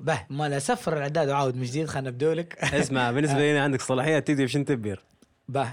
به 0.00 0.26
ما 0.30 0.48
لا 0.48 0.58
سفر 0.58 0.96
الأعداد 0.96 1.28
وعاود 1.28 1.56
من 1.56 1.64
جديد 1.64 1.86
خلينا 1.86 2.10
نبدو 2.10 2.32
لك. 2.32 2.58
اسمع 2.74 3.10
بالنسبة 3.10 3.38
لي 3.38 3.58
عندك 3.58 3.80
صلاحيات 3.80 4.28
تدري 4.28 4.44
بشن 4.44 4.64
تبير. 4.64 5.00
به. 5.48 5.68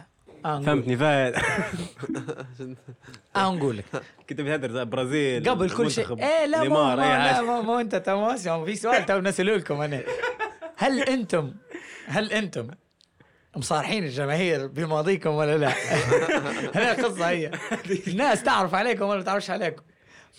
نقول. 0.45 0.65
فهمتني 0.65 0.97
فهد 0.97 1.33
أه 3.35 3.55
نقول 3.55 3.77
لك. 3.77 3.85
كنت 4.29 4.41
بتهدر 4.41 4.71
زي 4.71 4.85
برازيل 4.85 5.49
قبل 5.49 5.69
كل 5.69 5.91
شيء. 5.91 6.23
إيه 6.23 6.45
لا 6.45 6.63
ما 6.63 6.95
ما 6.95 6.97
لا 7.01 7.41
ما, 7.41 7.61
ما 7.61 7.81
أنت 7.81 7.95
تماس. 7.95 8.47
في 8.49 8.75
سؤال 8.75 9.05
تو 9.05 9.19
نسأله 9.19 9.55
لكم 9.55 9.81
أنا. 9.81 10.03
هل 10.77 10.99
أنتم 10.99 11.53
هل 12.07 12.31
أنتم 12.31 12.67
مصارحين 13.55 14.03
الجماهير 14.03 14.67
بماضيكم 14.67 15.29
ولا 15.29 15.57
لا؟ 15.57 15.69
هذه 16.75 16.91
القصة 16.99 17.29
هي. 17.29 17.51
الناس 18.07 18.43
تعرف 18.43 18.75
عليكم 18.75 19.05
ولا 19.05 19.23
تعرفش 19.23 19.49
عليكم؟ 19.49 19.81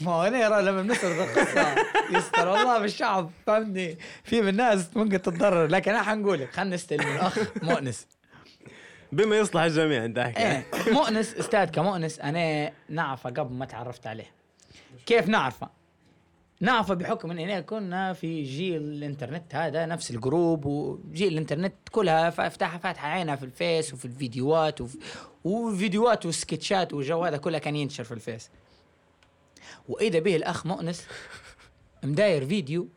ما 0.00 0.12
هو 0.12 0.22
أنا 0.22 0.38
يرى 0.38 0.62
لما 0.62 0.82
بنسرد 0.82 1.18
القصة 1.18 1.74
يستر 2.16 2.60
الله 2.60 2.78
بالشعب 2.78 3.30
فهمتني؟ 3.46 3.98
في 4.24 4.42
من 4.42 4.48
الناس 4.48 4.96
ممكن 4.96 5.22
تتضرر 5.22 5.66
لكن 5.66 5.90
أنا 5.90 6.02
حنقول 6.02 6.40
لك 6.40 6.52
خلينا 6.52 6.74
نستلم 6.74 7.00
الأخ 7.00 7.38
مؤنس. 7.62 8.06
بما 9.12 9.36
يصلح 9.36 9.62
الجميع 9.62 10.04
أنت 10.04 10.18
احكي 10.18 10.42
إيه 10.42 10.66
مؤنس 10.92 11.34
أستاذ 11.34 11.64
كمؤنس 11.64 12.20
أنا 12.20 12.72
نعرفه 12.88 13.30
قبل 13.30 13.54
ما 13.54 13.64
تعرفت 13.64 14.06
عليه. 14.06 14.30
كيف 15.06 15.28
نعرفه؟ 15.28 15.68
نعرفه 16.60 16.94
بحكم 16.94 17.30
إن 17.30 17.38
إحنا 17.38 17.60
كنا 17.60 18.12
في 18.12 18.42
جيل 18.42 18.82
الإنترنت 18.82 19.54
هذا 19.54 19.86
نفس 19.86 20.10
الجروب 20.10 20.66
وجيل 20.66 21.32
الإنترنت 21.32 21.74
كلها 21.90 22.30
فافتحها 22.30 22.78
فاتحة 22.78 23.08
عينها 23.08 23.36
في 23.36 23.44
الفيس 23.44 23.94
وفي 23.94 24.04
الفيديوهات 24.04 24.80
وفي 24.80 24.98
وفيديوهات 25.44 26.26
وسكتشات 26.26 26.92
والجو 26.92 27.24
هذا 27.24 27.36
كله 27.36 27.58
كان 27.58 27.76
ينشر 27.76 28.04
في 28.04 28.12
الفيس. 28.12 28.50
واذا 29.92 30.18
به 30.18 30.36
الأخ 30.36 30.66
مؤنس 30.66 31.06
مداير 32.02 32.46
فيديو. 32.46 32.88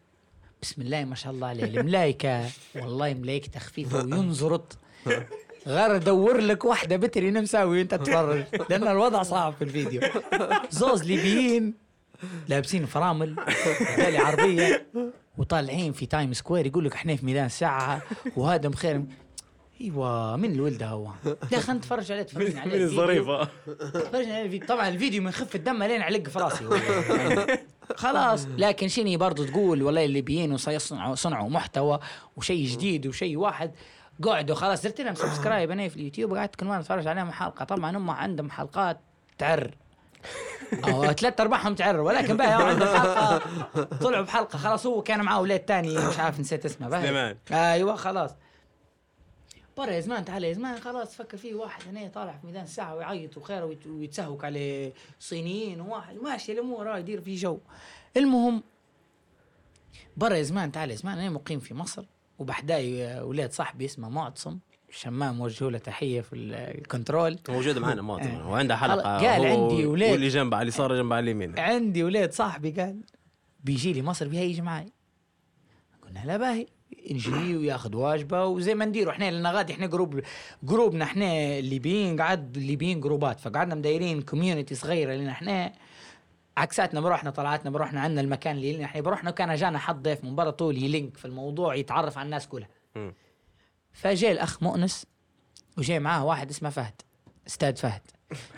بسم 0.61 0.81
الله 0.81 1.05
ما 1.05 1.15
شاء 1.15 1.33
الله 1.33 1.47
عليه 1.47 1.63
الملايكة. 1.63 2.49
والله 2.75 3.13
ملايكته 3.13 3.59
خفيفه 3.59 3.97
وينزرط. 3.97 4.77
غير 5.67 5.95
ادور 5.95 6.37
لك 6.37 6.65
واحدة 6.65 6.95
بتري 6.95 7.31
مساوي 7.31 7.77
وانت 7.77 7.95
تتفرج. 7.95 8.43
لأن 8.69 8.87
الوضع 8.87 9.23
صعب 9.23 9.53
في 9.53 9.63
الفيديو. 9.63 10.01
زوز 10.69 11.03
ليبيين 11.03 11.73
لابسين 12.47 12.85
فرامل 12.85 13.35
بالي 13.97 14.17
عربية 14.17 14.85
وطالعين 15.37 15.93
في 15.93 16.05
Times 16.05 16.33
Square 16.33 16.65
يقول 16.65 16.85
لك 16.85 16.93
إحنا 16.93 17.15
في 17.15 17.25
ميدان 17.25 17.45
الساعة 17.45 18.01
وهذا 18.35 18.69
مخير. 18.69 19.03
أيوه 19.81 20.35
من 20.35 20.51
الولد 20.51 20.83
هو؟ 20.83 21.07
خلينا 21.51 21.73
نتفرج 21.73 22.11
عليه 22.11 22.21
تفرجنا 22.29 22.61
عليه 22.61 22.77
من. 22.77 22.81
الظريفة. 22.83 23.43
تفرجنا 23.93 24.33
عليه 24.35 24.45
الفيديو. 24.45 24.67
طبعا 24.67 24.87
الفيديو 24.87 25.21
من 25.23 25.31
خفه 25.31 25.57
الدم 25.57 25.83
لين 25.83 26.01
علق 26.01 26.27
في 26.29 26.39
راسي. 26.39 26.65
خلاص. 27.95 28.47
لكن 28.57 28.87
شني 28.87 29.17
برضو 29.17 29.43
تقول؟ 29.45 29.83
والله 29.83 30.05
الليبيين 30.05 30.53
وسيصنعوا 30.53 31.15
صنعوا 31.15 31.49
محتوى 31.49 31.99
وشيء 32.37 32.67
جديد 32.67 33.07
وشيء 33.07 33.37
واحد. 33.37 33.71
قعدوا 34.23 34.55
خلاص 34.55 34.81
درت 34.83 35.01
لهم 35.01 35.15
subscribe 35.15 35.71
أنا 35.71 35.87
في 35.89 35.95
اليوتيوب 35.95 36.35
قعدت 36.35 36.55
كل 36.55 36.65
مرة 36.65 36.79
أتفرج 36.79 37.07
عليهم 37.07 37.31
حلقة. 37.31 37.65
طبعا 37.65 37.97
هم 37.97 38.09
عندهم 38.09 38.49
حلقات 38.51 38.99
تعر. 39.37 39.71
أو 40.87 41.05
ثلاث 41.11 41.41
أرباعهم 41.41 41.75
تعر 41.75 41.99
ولكن 42.01 42.37
بقى 42.37 42.67
عندهم 42.69 42.87
حلقة. 42.97 43.41
طلعوا 44.01 44.23
بحلقة 44.23 44.57
خلاص 44.57 44.85
هو 44.85 45.01
كان 45.01 45.21
معاه 45.21 45.41
ولاد 45.41 45.59
تاني 45.59 45.97
مش 46.07 46.19
عارف 46.19 46.39
نسيت 46.39 46.65
اسمه. 46.65 46.89
سليمان. 47.01 47.35
أيوه 47.51 47.95
خلاص. 47.95 48.31
برا 49.77 49.91
يا 49.91 49.99
زمان 49.99 50.25
تعال 50.25 50.43
يا 50.43 50.53
زمان 50.53 50.79
خلاص 50.79 51.15
فكر 51.15 51.37
فيه 51.37 51.53
واحد 51.55 51.81
هنا 51.87 52.07
طالع 52.07 52.31
في 52.37 52.47
ميدان 52.47 52.63
الساعة 52.63 52.95
ويعيط 52.95 53.37
وخير 53.37 53.65
ويت- 53.65 53.87
ويتسهوك 53.87 54.45
على 54.45 54.91
صينيين 55.19 55.81
وواحد 55.81 56.15
ماشي 56.15 56.51
الأمور 56.51 56.89
هاي 56.93 56.99
يدير 56.99 57.21
في 57.21 57.35
جو. 57.35 57.59
المهم 58.17 58.63
برا 60.17 60.35
يا 60.35 60.41
زمان 60.43 60.71
تعال 60.71 60.91
يا 60.91 60.95
زمان 60.95 61.17
أنا 61.19 61.29
مقيم 61.29 61.59
في 61.59 61.73
مصر 61.73 62.05
وبحداي 62.39 63.19
ولاد 63.21 63.51
صاحبي 63.51 63.85
اسمه 63.85 64.09
معتصم 64.09 64.59
شمام 64.89 65.41
وجهوا 65.41 65.71
له 65.71 65.77
تحية 65.77 66.21
في 66.21 66.33
ال- 66.33 66.53
ال 66.53 66.64
control 66.64 67.39
موجود 67.49 67.77
معنا 67.77 68.17
إيه. 68.21 68.45
وعنده 68.47 68.75
حلقة 68.77 69.17
قال 69.17 69.45
عندي 69.45 69.85
ولاد. 69.85 70.11
واللي 70.11 70.27
جنب 70.27 70.53
على 70.53 70.61
اليسار 70.63 70.95
جنب 70.95 71.13
على 71.13 71.23
اليمين. 71.23 71.59
عندي 71.59 72.03
ولاد 72.03 72.33
صاحبي 72.33 72.71
قال 72.71 73.01
بيجي 73.63 73.93
لي 73.93 74.01
مصر 74.01 74.27
بيها 74.27 74.41
يجي 74.41 74.61
معي 74.61 74.91
قلنا 76.01 76.19
لا 76.25 76.37
باهي. 76.37 76.67
نجي 77.11 77.57
وياخذ 77.57 77.95
واجبه 77.95 78.45
وزي 78.45 78.75
ما 78.75 78.85
نديروا 78.85 79.13
إحنا 79.13 79.31
لنا 79.31 79.51
غادي 79.51 79.73
إحنا 79.73 79.87
جروب 79.87 80.21
جروبنا 80.63 81.05
إحنا 81.05 81.57
الليبيين 81.59 82.21
قعد 82.21 82.57
الليبيين 82.57 83.01
جروبات 83.01 83.39
فقعدنا 83.39 83.75
مدايرين 83.75 84.21
community 84.21 84.75
صغيرة 84.75 85.13
لنا 85.13 85.31
إحنا 85.31 85.73
عكساتنا 86.57 87.01
بروحنا 87.01 87.29
طلعاتنا 87.29 87.71
بروحنا 87.71 88.01
عندنا 88.01 88.21
المكان 88.21 88.55
اللي 88.55 88.85
إحنا 88.85 89.01
بروحنا 89.01 89.29
وكان 89.29 89.55
جانا 89.55 89.79
حد 89.79 90.03
ضيف 90.03 90.23
من 90.23 90.35
برا 90.35 90.49
طول 90.49 90.83
يلينك 90.83 91.17
في 91.17 91.25
الموضوع 91.25 91.75
يتعرف 91.75 92.17
على 92.17 92.25
الناس 92.25 92.47
كلها. 92.47 92.69
فجاء 93.93 94.31
الأخ 94.31 94.63
مؤنس 94.63 95.05
وجاي 95.77 95.99
معاه 95.99 96.25
واحد 96.25 96.49
اسمه 96.49 96.69
فهد 96.69 97.01
أستاذ 97.47 97.75
فهد. 97.75 98.01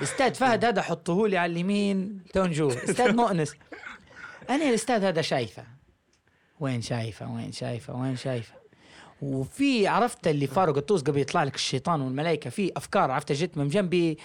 أستاذ 0.02 0.34
فهد 0.34 0.66
هذا 0.66 0.82
حطوه 0.82 1.28
لي 1.28 1.38
على 1.38 1.52
اليمين 1.52 2.24
تو 2.34 2.46
نشوف 2.46 2.84
أستاذ 2.84 3.16
مؤنس. 3.16 3.54
أنا 4.50 4.70
الأستاذ 4.70 5.04
هذا 5.04 5.22
شايفه. 5.22 5.77
وين 6.60 6.82
شايفه 6.82 7.32
وين 7.32 7.52
شايفه 7.52 7.96
وين 7.96 8.16
شايفه. 8.16 8.54
وفي 9.22 9.88
عرفت 9.88 10.28
اللي 10.28 10.48
فارق 10.48 10.78
الطوس 10.78 11.02
قبل 11.02 11.20
يطلع 11.20 11.44
لك 11.44 11.56
الشيطان 11.56 12.02
والملائكة 12.02 12.50
في 12.50 12.72
أفكار 12.78 13.12
عرفت 13.12 13.32
جت 13.32 13.58
من 13.58 13.68
جنبي 13.68 14.18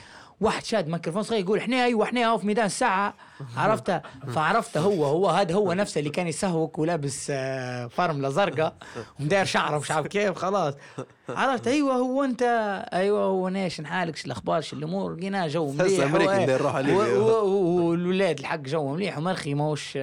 واحد 0.43 0.65
شاد 0.65 0.89
ميكروفون 0.89 1.23
صغير 1.23 1.41
يقول 1.41 1.59
إحنا 1.59 1.85
أيوه 1.85 2.05
إحنا 2.05 2.37
في 2.37 2.47
ميدان 2.47 2.67
الساعة. 2.67 3.15
عرفته 3.57 4.01
فعرفته 4.35 4.81
هو 4.81 5.05
هو 5.05 5.29
هذا 5.29 5.55
هو 5.55 5.73
نفسه 5.73 5.99
اللي 5.99 6.11
كان 6.11 6.27
يسهوك 6.27 6.79
ولابس 6.79 7.27
آه، 7.31 7.87
فرمله 7.87 8.29
زرقاء 8.29 8.75
ومداير 9.21 9.45
شعره 9.45 9.79
مش 9.79 9.91
عارف 9.91 10.07
كيف 10.07 10.39
خلاص. 10.39 10.75
عرفت؟ 11.29 11.69
أيوه 11.69 11.95
هو 11.95 12.25
أنت 12.25 12.43
أيوه 12.93 13.25
هو 13.25 13.49
نيش 13.49 13.81
نحالك 13.81 14.17
شو 14.17 14.27
الأخبار 14.27 14.61
شو 14.61 14.77
الأمور؟ 14.77 15.15
لقينا 15.17 15.49
جو 15.49 15.73
مليح. 15.73 16.15
والولاد 17.45 18.39
الحق 18.39 18.57
جو 18.57 18.95
مليح 18.95 19.19
ومرخي 19.19 19.55
ماهوش 19.55 19.97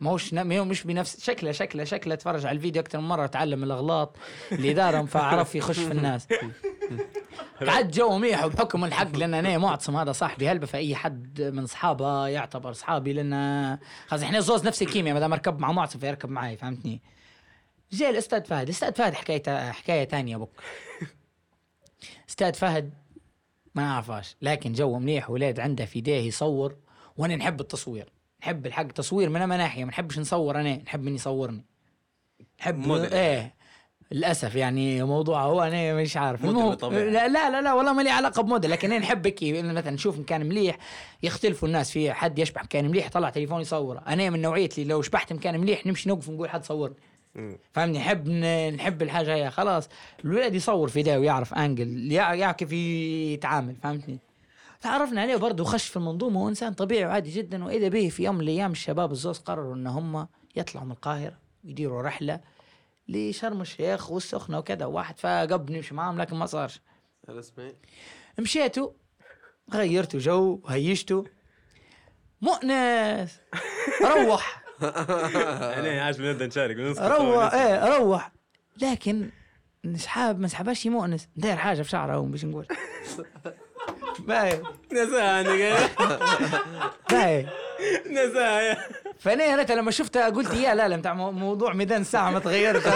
ماهوش 0.00 0.34
مش 0.34 0.84
بنفس 0.84 1.24
شكله 1.24 1.52
شكله 1.52 1.84
شكله 1.84 2.14
تفرج 2.14 2.46
على 2.46 2.56
الفيديو 2.56 2.82
أكثر 2.82 2.98
من 3.00 3.08
مرة 3.08 3.26
تعلم 3.26 3.64
الأغلاط 3.64 4.16
اللي 4.52 4.72
دارهم 4.72 5.06
فعرف 5.06 5.54
يخش 5.54 5.78
في 5.78 5.92
الناس. 5.92 6.26
قعد 7.66 7.90
جو 7.90 8.18
مليح 8.18 8.44
وبحكم 8.44 8.84
الحق 8.84 9.16
لأن 9.16 9.34
أنا 9.34 9.58
معتصم 9.58 9.96
هذا 9.96 10.12
صاحبي. 10.12 10.48
هلبة 10.48 10.66
فأي 10.66 10.94
حد 10.94 11.42
من 11.42 11.62
أصحابه 11.62 12.28
يعتبر 12.28 12.70
أصحابي؟ 12.70 13.12
لأن 13.12 13.78
خلاص 14.06 14.22
إحنا 14.22 14.40
زوز 14.40 14.66
نفس 14.66 14.82
الكيمياء 14.82 15.14
ما 15.14 15.20
دام 15.20 15.32
أركب 15.32 15.58
مع 15.58 15.72
معتصم 15.72 15.98
فيركب 15.98 16.30
معي 16.30 16.56
فهمتني؟ 16.56 17.00
جاء 17.92 18.10
الأستاذ 18.10 18.44
فهد. 18.44 18.62
الأستاذ 18.62 18.94
فهد 18.94 19.14
حكايه 19.14 19.70
حكاية 19.72 20.04
ثانية 20.04 20.36
بك 20.36 20.50
أستاذ 22.28 22.54
فهد 22.54 22.94
ما 23.74 23.82
نعرفهاش 23.82 24.36
لكن 24.42 24.72
جو 24.72 24.98
مليح 24.98 25.30
ولاد 25.30 25.60
عنده 25.60 25.84
في 25.84 25.96
إيديه 25.96 26.20
يصور 26.20 26.76
وأنا 27.16 27.36
نحب 27.36 27.60
التصوير. 27.60 28.12
نحب 28.42 28.66
الحق 28.66 28.86
تصوير 28.86 29.28
من 29.28 29.48
ناحيه 29.48 29.84
ما 29.84 29.90
نحبش 29.90 30.18
نصور 30.18 30.60
أنا 30.60 30.76
نحب 30.76 31.02
من 31.02 31.14
يصورني. 31.14 31.64
نحب 32.60 32.78
موديل. 32.78 33.12
إيه. 33.12 33.54
للأسف 34.12 34.54
يعني 34.54 35.02
موضوع 35.02 35.42
هو 35.42 35.62
أنا 35.62 35.94
مش 35.94 36.16
عارف. 36.16 36.44
المهم 36.44 36.68
بالطبيعة. 36.70 37.00
لا 37.04 37.28
لا 37.28 37.50
لا, 37.50 37.62
لا 37.62 37.72
والله 37.72 37.92
ما 37.92 38.02
لي 38.02 38.10
علاقة 38.10 38.42
بموديل 38.42 38.70
لكن 38.70 38.92
أنا 38.92 39.00
نحب 39.00 39.26
هيك 39.26 39.42
مثلا 39.64 39.90
نشوف 39.90 40.18
مكان 40.18 40.46
مليح 40.48 40.76
يختلفوا 41.22 41.68
الناس 41.68 41.90
في 41.90 42.12
حد 42.12 42.38
يشبح 42.38 42.64
مكان 42.64 42.88
مليح 42.90 43.06
يطلع 43.06 43.30
تليفون 43.30 43.60
يصوره. 43.60 44.02
أنا 44.08 44.30
من 44.30 44.42
نوعية 44.42 44.68
اللي 44.78 44.88
لو 44.88 45.02
شبحت 45.02 45.32
مكان 45.32 45.60
مليح 45.60 45.86
نمشي 45.86 46.08
نوقف 46.08 46.28
ونقول 46.28 46.50
حد 46.50 46.64
صورني 46.64 46.94
فاهمني 47.72 47.98
نحب 47.98 48.28
نحب 48.74 49.02
الحاجة 49.02 49.34
هي. 49.34 49.50
خلاص 49.50 49.88
الولد 50.24 50.54
يصور 50.54 50.88
في 50.88 51.02
ده 51.02 51.20
ويعرف 51.20 51.54
انجل 51.54 52.12
يع- 52.12 52.34
يعرف 52.34 52.56
كيف 52.56 52.72
يتعامل 52.72 53.76
فهمتني؟ 53.82 54.18
تعرفنا 54.80 55.20
عليه 55.20 55.36
برضه 55.36 55.62
وخش 55.62 55.88
في 55.88 55.96
المنظومة 55.96 56.40
هو 56.40 56.48
إنسان 56.48 56.72
طبيعي 56.72 57.04
وعادي 57.06 57.30
جدا 57.30 57.64
وإذا 57.64 57.88
به 57.88 58.08
في 58.08 58.24
يوم 58.24 58.34
من 58.34 58.40
الأيام 58.40 58.72
الشباب 58.72 59.12
الزوز 59.12 59.38
قرروا 59.38 59.74
إن 59.74 59.86
هم 59.86 60.26
يطلعوا 60.56 60.86
من 60.86 60.92
القاهرة 60.92 61.34
ويديروا 61.64 62.02
رحلة 62.02 62.40
لشرم 63.08 63.60
الشيخ 63.60 64.10
والسخنة 64.10 64.58
وكذا 64.58 64.84
واحد 64.86 65.18
فقبل 65.18 65.72
نمشي 65.72 65.94
معاهم 65.94 66.18
لكن 66.20 66.36
ما 66.36 66.46
صارش. 66.46 66.80
رسمي. 67.30 67.74
مشيتوا 68.38 68.90
غيرتوا 69.72 70.20
جو 70.20 70.62
هيشتوا 70.68 71.24
مؤنس. 72.40 73.40
روح. 74.16 74.64
أنا 74.82 76.02
عاش 76.02 76.16
بنبدا 76.18 76.46
نشارك 76.46 76.76
روح 76.98 77.54
إيه 77.54 77.96
روح. 77.98 78.32
لكن 78.82 79.30
نسحاب 79.84 80.40
ما 80.40 80.48
سحبش 80.48 80.86
مؤنس. 80.86 81.28
داير 81.36 81.56
حاجة 81.56 81.82
في 81.82 81.90
شعره 81.90 82.20
باش 82.20 82.44
نقول. 82.44 82.66
باي 84.28 84.62
عندك. 85.14 85.90
باي 87.10 87.46
نساها. 88.10 88.88
فأنا 89.18 89.44
يا 89.44 89.56
ريت 89.56 89.72
لما 89.72 89.90
شفتها 89.90 90.28
قلت 90.28 90.54
يا 90.54 90.74
لا 90.74 90.88
لا 90.88 90.96
بتاع 90.96 91.14
مو- 91.14 91.30
موضوع 91.32 91.72
ميدان 91.72 92.00
الساعة 92.00 92.30
ما 92.30 92.38
تغيرش 92.38 92.86
أنا 92.86 92.94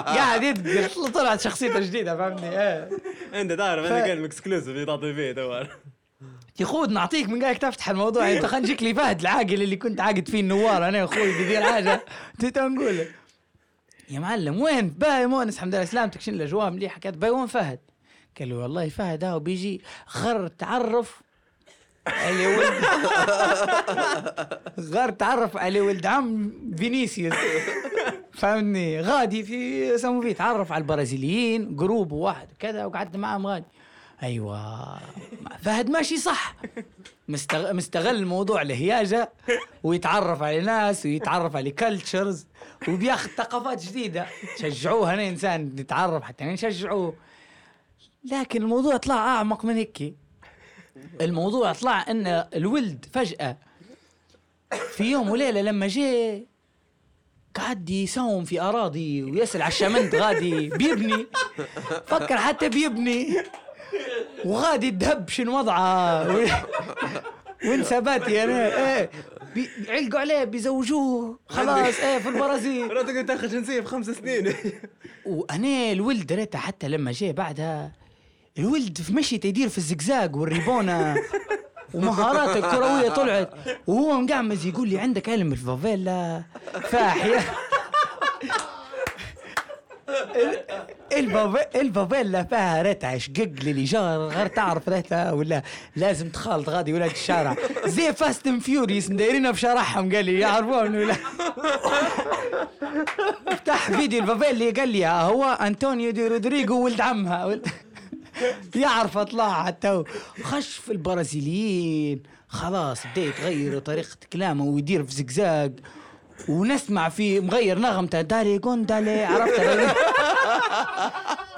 قاعد 0.00 0.42
يدقر 0.48 1.08
طلعت 1.08 1.40
شخصيته 1.40 1.80
جديدة 1.80 2.16
فهمني 2.16 2.60
إيه. 2.60 2.88
أنت 3.34 3.52
تعرف 3.52 3.86
أنا 3.86 4.00
كان 4.06 4.24
اكسكلوسيف 4.24 4.86
تعطي 4.86 5.14
فيه 5.14 5.32
تو 5.32 5.64
يخود 6.60 6.90
نعطيك 6.90 7.28
من 7.28 7.42
قاعد 7.42 7.56
تفتح 7.58 7.90
الموضوع 7.90 8.32
أنت 8.32 8.46
خلينا 8.46 8.66
نجيك 8.66 8.82
لي 8.82 8.94
فهد 8.94 9.20
العاقل 9.20 9.62
اللي 9.62 9.76
كنت 9.76 10.00
عاقد 10.00 10.28
فيه 10.28 10.40
النوار. 10.40 10.88
أنا 10.88 11.02
واخوي 11.02 11.32
بدير 11.44 11.62
حاجة. 11.62 12.04
تيتا 12.38 12.68
نقول 12.68 13.06
يا 14.10 14.18
معلم 14.20 14.60
وين؟ 14.60 14.88
باي 14.88 15.26
مونس 15.26 15.54
الحمد 15.54 15.74
لله 15.74 15.84
سلامتك 15.84 16.20
شنو 16.20 16.36
الاجواء 16.36 16.70
مليحه 16.70 17.00
كانت 17.00 17.16
باي 17.16 17.30
وين 17.30 17.46
فهد؟ 17.46 17.78
قال 18.38 18.48
له 18.48 18.56
والله 18.56 18.88
فهد 18.88 19.24
هاو 19.24 19.38
بيجي 19.40 19.82
غر 20.18 20.48
تعرف 20.48 21.20
على 22.06 22.46
ولد. 22.46 22.84
غار 24.94 25.10
تعرف 25.10 25.56
على 25.56 25.80
ولد 25.80 26.06
عم 26.06 26.52
فينيسيوس. 26.76 27.34
فهمني؟ 28.32 29.00
غادي 29.00 29.42
في 29.42 29.98
سمو 29.98 30.22
فيه 30.22 30.32
تعرف 30.32 30.72
على 30.72 30.82
البرازيليين 30.82 31.76
group 31.76 32.12
واحد 32.12 32.48
وكذا 32.52 32.84
وقعدت 32.84 33.16
معهم 33.16 33.46
غادي. 33.46 33.64
أيوه. 34.22 34.98
فهد 35.62 35.90
ماشي 35.90 36.16
صح. 36.16 36.56
مستغ... 37.28 37.72
مستغل 37.72 38.16
الموضوع 38.16 38.62
لهياجه 38.62 39.32
ويتعرف 39.82 40.42
على 40.42 40.60
ناس 40.60 41.06
ويتعرف 41.06 41.56
على 41.56 41.70
cultures 41.70 42.46
وبياخذ 42.88 43.28
ثقافات 43.28 43.84
جديدة. 43.84 44.26
شجعوه 44.58 45.14
أنا 45.14 45.28
إنسان 45.28 45.64
نتعرف 45.78 46.22
حتى 46.22 46.44
نشجعوه 46.44 47.14
لكن 48.24 48.62
الموضوع 48.62 48.96
طلع 48.96 49.14
أعمق 49.14 49.64
من 49.64 49.74
هيك. 49.74 50.14
الموضوع 51.20 51.72
طلع 51.72 52.04
إن 52.10 52.26
الولد 52.54 53.04
فجأة 53.12 53.56
في 54.96 55.04
يوم 55.04 55.30
وليلة 55.30 55.60
لما 55.60 55.86
جه 55.86 56.42
قعد 57.54 57.90
يساوم 57.90 58.44
في 58.44 58.60
أراضي 58.60 59.22
ويسأل 59.22 59.62
على 59.62 59.68
الشمند 59.72 60.14
غادي 60.14 60.68
بيبني 60.68 61.26
فكر 62.06 62.36
حتى 62.36 62.68
بيبني 62.68 63.36
وغادي 64.44 64.88
الدهب 64.88 65.28
شنو 65.28 65.58
وضعه 65.58 66.36
و- 66.36 66.46
وانسباتي 67.64 68.44
أنا 68.44 68.66
إيه 68.98 69.10
بي- 69.54 69.70
بيعلقوا 69.78 70.20
عليه 70.20 70.44
بيزوجوه 70.44 71.38
خلاص 71.48 72.00
إيه 72.00 72.18
في 72.18 72.28
البرازيل. 72.28 72.96
رحت 72.96 73.06
قلت 73.06 73.28
تاخذ 73.28 73.48
جنسية 73.48 73.80
في 73.80 73.86
خمس 73.86 74.06
سنين. 74.10 74.54
وأنا 75.26 75.92
الولد 75.92 76.26
دريته 76.26 76.58
حتى 76.58 76.88
لما 76.88 77.12
جاء 77.12 77.32
بعدها 77.32 77.92
الولد 78.58 78.98
في 79.00 79.12
مشيته 79.12 79.46
يدير 79.46 79.68
في 79.68 79.78
الزقزاق 79.78 80.36
والريبونة 80.36 81.16
ومهاراته 81.94 82.58
الكرويه 82.58 83.08
طلعت 83.08 83.50
وهو 83.86 84.20
مقعمز 84.20 84.66
يقول 84.66 84.88
لي 84.88 84.98
عندك 84.98 85.28
علم 85.28 85.52
الفافيلا؟ 85.52 86.42
فاحيه 86.82 87.38
ال- 90.08 90.62
الفافي- 91.12 91.80
الفافيلا 91.80 92.42
فيها 92.44 92.82
ريتها 92.82 93.18
شقق 93.18 93.50
للإيجار 93.62 94.18
غير 94.28 94.46
تعرف 94.46 94.88
ريتها 94.88 95.32
ولا 95.32 95.62
لازم 95.96 96.28
تخالط 96.28 96.68
غادي 96.68 96.92
ولاد 96.92 97.10
الشارع. 97.10 97.56
زي 97.86 98.12
Fast 98.12 98.46
and 98.46 98.62
Furious 98.62 99.10
مدايرينها 99.10 99.52
في 99.52 99.60
شارعهم 99.60 100.14
قال 100.14 100.24
لي 100.24 100.38
يعرفون 100.40 100.96
ولا؟ 100.96 101.14
افتح 103.48 103.90
فيديو 103.90 104.22
الفافيلا 104.22 104.70
قال 104.80 104.88
لي 104.88 105.06
هو 105.06 105.44
أنطونيو 105.44 106.10
دي 106.10 106.26
رودريجو 106.28 106.84
ولد 106.84 107.00
عمها. 107.00 107.44
ولد 107.46 107.66
يعرف 108.74 109.18
اطلع 109.18 109.64
حتى 109.64 110.04
خش 110.42 110.76
في 110.76 110.92
البرازيليين. 110.92 112.22
خلاص 112.48 112.98
بدا 113.12 113.22
يتغير 113.22 113.78
طريقة 113.78 114.16
كلامه 114.32 114.64
ويدير 114.64 115.04
في 115.04 115.14
زقزاق. 115.14 115.70
ونسمع 116.48 117.08
فيه 117.08 117.40
مغير 117.40 117.78
نغمته 117.78 118.20
داري 118.20 118.58
جوندالي 118.58 119.24
عرفت؟ 119.24 119.60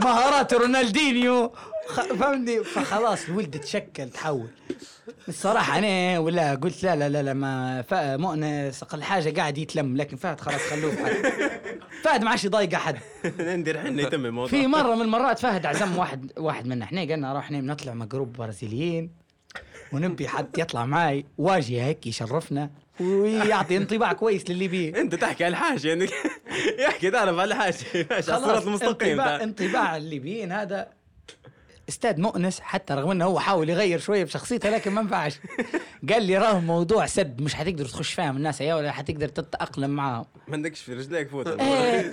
مهارات 0.00 0.54
رونالدينيو. 0.54 1.52
فهمني؟ 2.18 2.64
فخلاص 2.64 3.24
الولد 3.28 3.60
تشكل 3.60 4.10
تحول. 4.10 4.48
الصراحة 5.28 5.78
أنا 5.78 6.18
ولا 6.18 6.54
قلت 6.54 6.82
لا 6.82 6.96
لا 6.96 7.08
لا, 7.08 7.22
لا 7.22 7.32
ما 7.34 7.84
مؤنس 8.16 8.82
أقل 8.82 9.02
حاجة 9.02 9.36
قاعد 9.40 9.58
يتلم 9.58 9.96
لكن 9.96 10.16
فهد 10.16 10.40
خلاص 10.40 10.60
خلوه 10.60 10.96
حاله. 10.96 11.50
فهد 12.02 12.24
ما 12.24 12.30
عادش 12.30 12.44
يضايق 12.44 12.74
أحد. 12.74 12.96
ندير 13.40 13.78
حنا 13.80 14.02
يتم 14.02 14.26
الموضوع. 14.26 14.50
في 14.50 14.66
مرة 14.66 14.94
من 14.94 15.02
المرات 15.02 15.38
فهد 15.38 15.66
عزم 15.66 15.96
واحد 15.98 16.32
واحد 16.36 16.66
منا. 16.66 16.84
إحنا 16.84 17.00
قلنا 17.00 17.32
روح 17.32 17.44
إحنا 17.44 17.60
بنطلع 17.60 17.94
مع 17.94 18.04
جروب 18.06 18.32
برازيليين 18.32 19.10
ونبي 19.92 20.28
حد 20.28 20.58
يطلع 20.58 20.86
معي 20.86 21.24
واجهة 21.38 21.84
هيك 21.84 22.06
يشرفنا 22.06 22.70
ويعطي 23.00 23.76
انطباع 23.76 24.12
كويس 24.12 24.50
للي 24.50 24.68
بيه 24.68 25.00
أنت 25.00 25.14
تحكي 25.14 25.44
على 25.44 25.52
الحاجة 25.52 25.88
يعني 25.88 26.08
يحكي 26.84 27.10
تعرف 27.10 27.38
على 27.38 27.54
الحاجة. 27.54 27.74
الصراط 28.18 28.66
المستقيم. 28.66 29.20
انطباع 29.20 29.96
الليبيين 29.96 30.52
هذا 30.52 30.88
أستاذ 31.88 32.20
مؤنس 32.20 32.60
حتى 32.60 32.94
رغم 32.94 33.10
إنه 33.10 33.24
هو 33.24 33.38
حاول 33.38 33.70
يغير 33.70 33.98
شوية 33.98 34.24
بشخصيته 34.24 34.70
لكن 34.70 34.92
ما 34.92 35.02
نفعش 35.02 35.38
قال 36.10 36.22
لي 36.22 36.38
راه 36.38 36.60
موضوع 36.60 37.06
سد 37.06 37.40
مش 37.42 37.54
حتقدر 37.54 37.84
تخش 37.84 38.12
فاهم 38.12 38.36
الناس 38.36 38.60
يا 38.60 38.74
ولا 38.74 38.92
حتقدر 38.92 39.28
تتأقلم 39.28 39.90
معاهم. 39.90 40.24
ما 40.48 40.54
عندكش 40.54 40.80
في 40.80 40.94
رجليك 40.94 41.28
فوت. 41.28 41.46
إيه. 41.60 42.10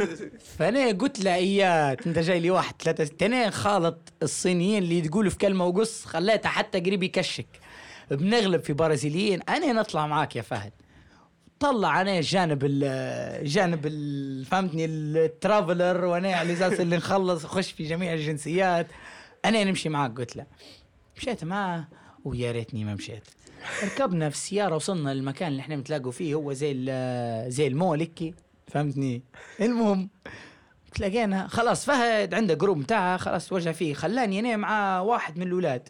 فأنا 0.57 0.91
قلت 0.91 1.19
له 1.23 1.35
ايات 1.35 2.07
أنت 2.07 2.19
جاي 2.19 2.39
لي 2.39 2.49
واحد 2.52 2.73
ثلاثة 2.81 3.03
تنين 3.03 3.52
خالط 3.52 4.14
الصينيين 4.23 4.84
اللي 4.84 5.02
تقولوا 5.02 5.31
في 5.31 5.38
كلمة 5.38 5.65
وقص 5.65 6.06
خليته 6.06 6.49
حتى 6.49 6.80
قريب 6.80 7.03
يكشك. 7.03 7.48
بنغلب 8.11 8.64
في 8.64 8.73
برازيليين. 8.73 9.41
أنا 9.49 9.73
نطلع 9.73 10.07
معاك 10.07 10.35
يا 10.35 10.41
فهد. 10.41 10.72
طلع 11.60 12.02
أنا 12.02 12.22
جانب 12.22 12.60
ال 12.64 13.48
جانب 13.48 13.85
ال 13.85 14.45
فهمتني 14.45 14.85
الترافلر 14.85 16.06
وأنا 16.06 16.34
على 16.35 16.53
أساس 16.53 16.80
اللي 16.80 16.98
نخلص 16.98 17.45
اخش 17.45 17.72
في 17.72 17.84
جميع 17.84 18.14
الجنسيات. 18.14 18.88
أنا 19.45 19.63
نمشي 19.63 19.89
معاك. 19.89 20.18
قلت 20.18 20.35
له 20.35 20.45
مشيت 21.18 21.43
معاه 21.43 21.88
ويا 22.26 22.51
ريتني 22.51 22.85
ما 22.85 22.95
مشيت. 22.95 23.23
ركبنا 23.84 24.30
في 24.30 24.35
السيارة 24.35 24.76
وصلنا 24.76 25.13
للمكان 25.13 25.47
اللي 25.51 25.61
إحنا 25.61 25.76
بنتلاقوا 25.76 26.11
فيه 26.11 26.34
هو 26.34 26.53
زي 26.53 26.73
زي 27.47 27.68
المول 27.68 27.99
هيك 27.99 28.35
فهمتني؟ 28.68 29.23
المهم 29.61 30.09
تلاقينا 30.93 31.47
خلاص 31.47 31.85
فهد 31.85 32.34
عنده 32.34 32.53
group 32.53 32.77
متاعه 32.77 33.18
خلاص 33.18 33.51
وجه 33.53 33.72
فيه. 33.72 33.93
خلاني 33.93 34.39
أنا 34.39 34.57
مع 34.57 34.99
واحد 34.99 35.38
من 35.38 35.47
الاولاد 35.47 35.89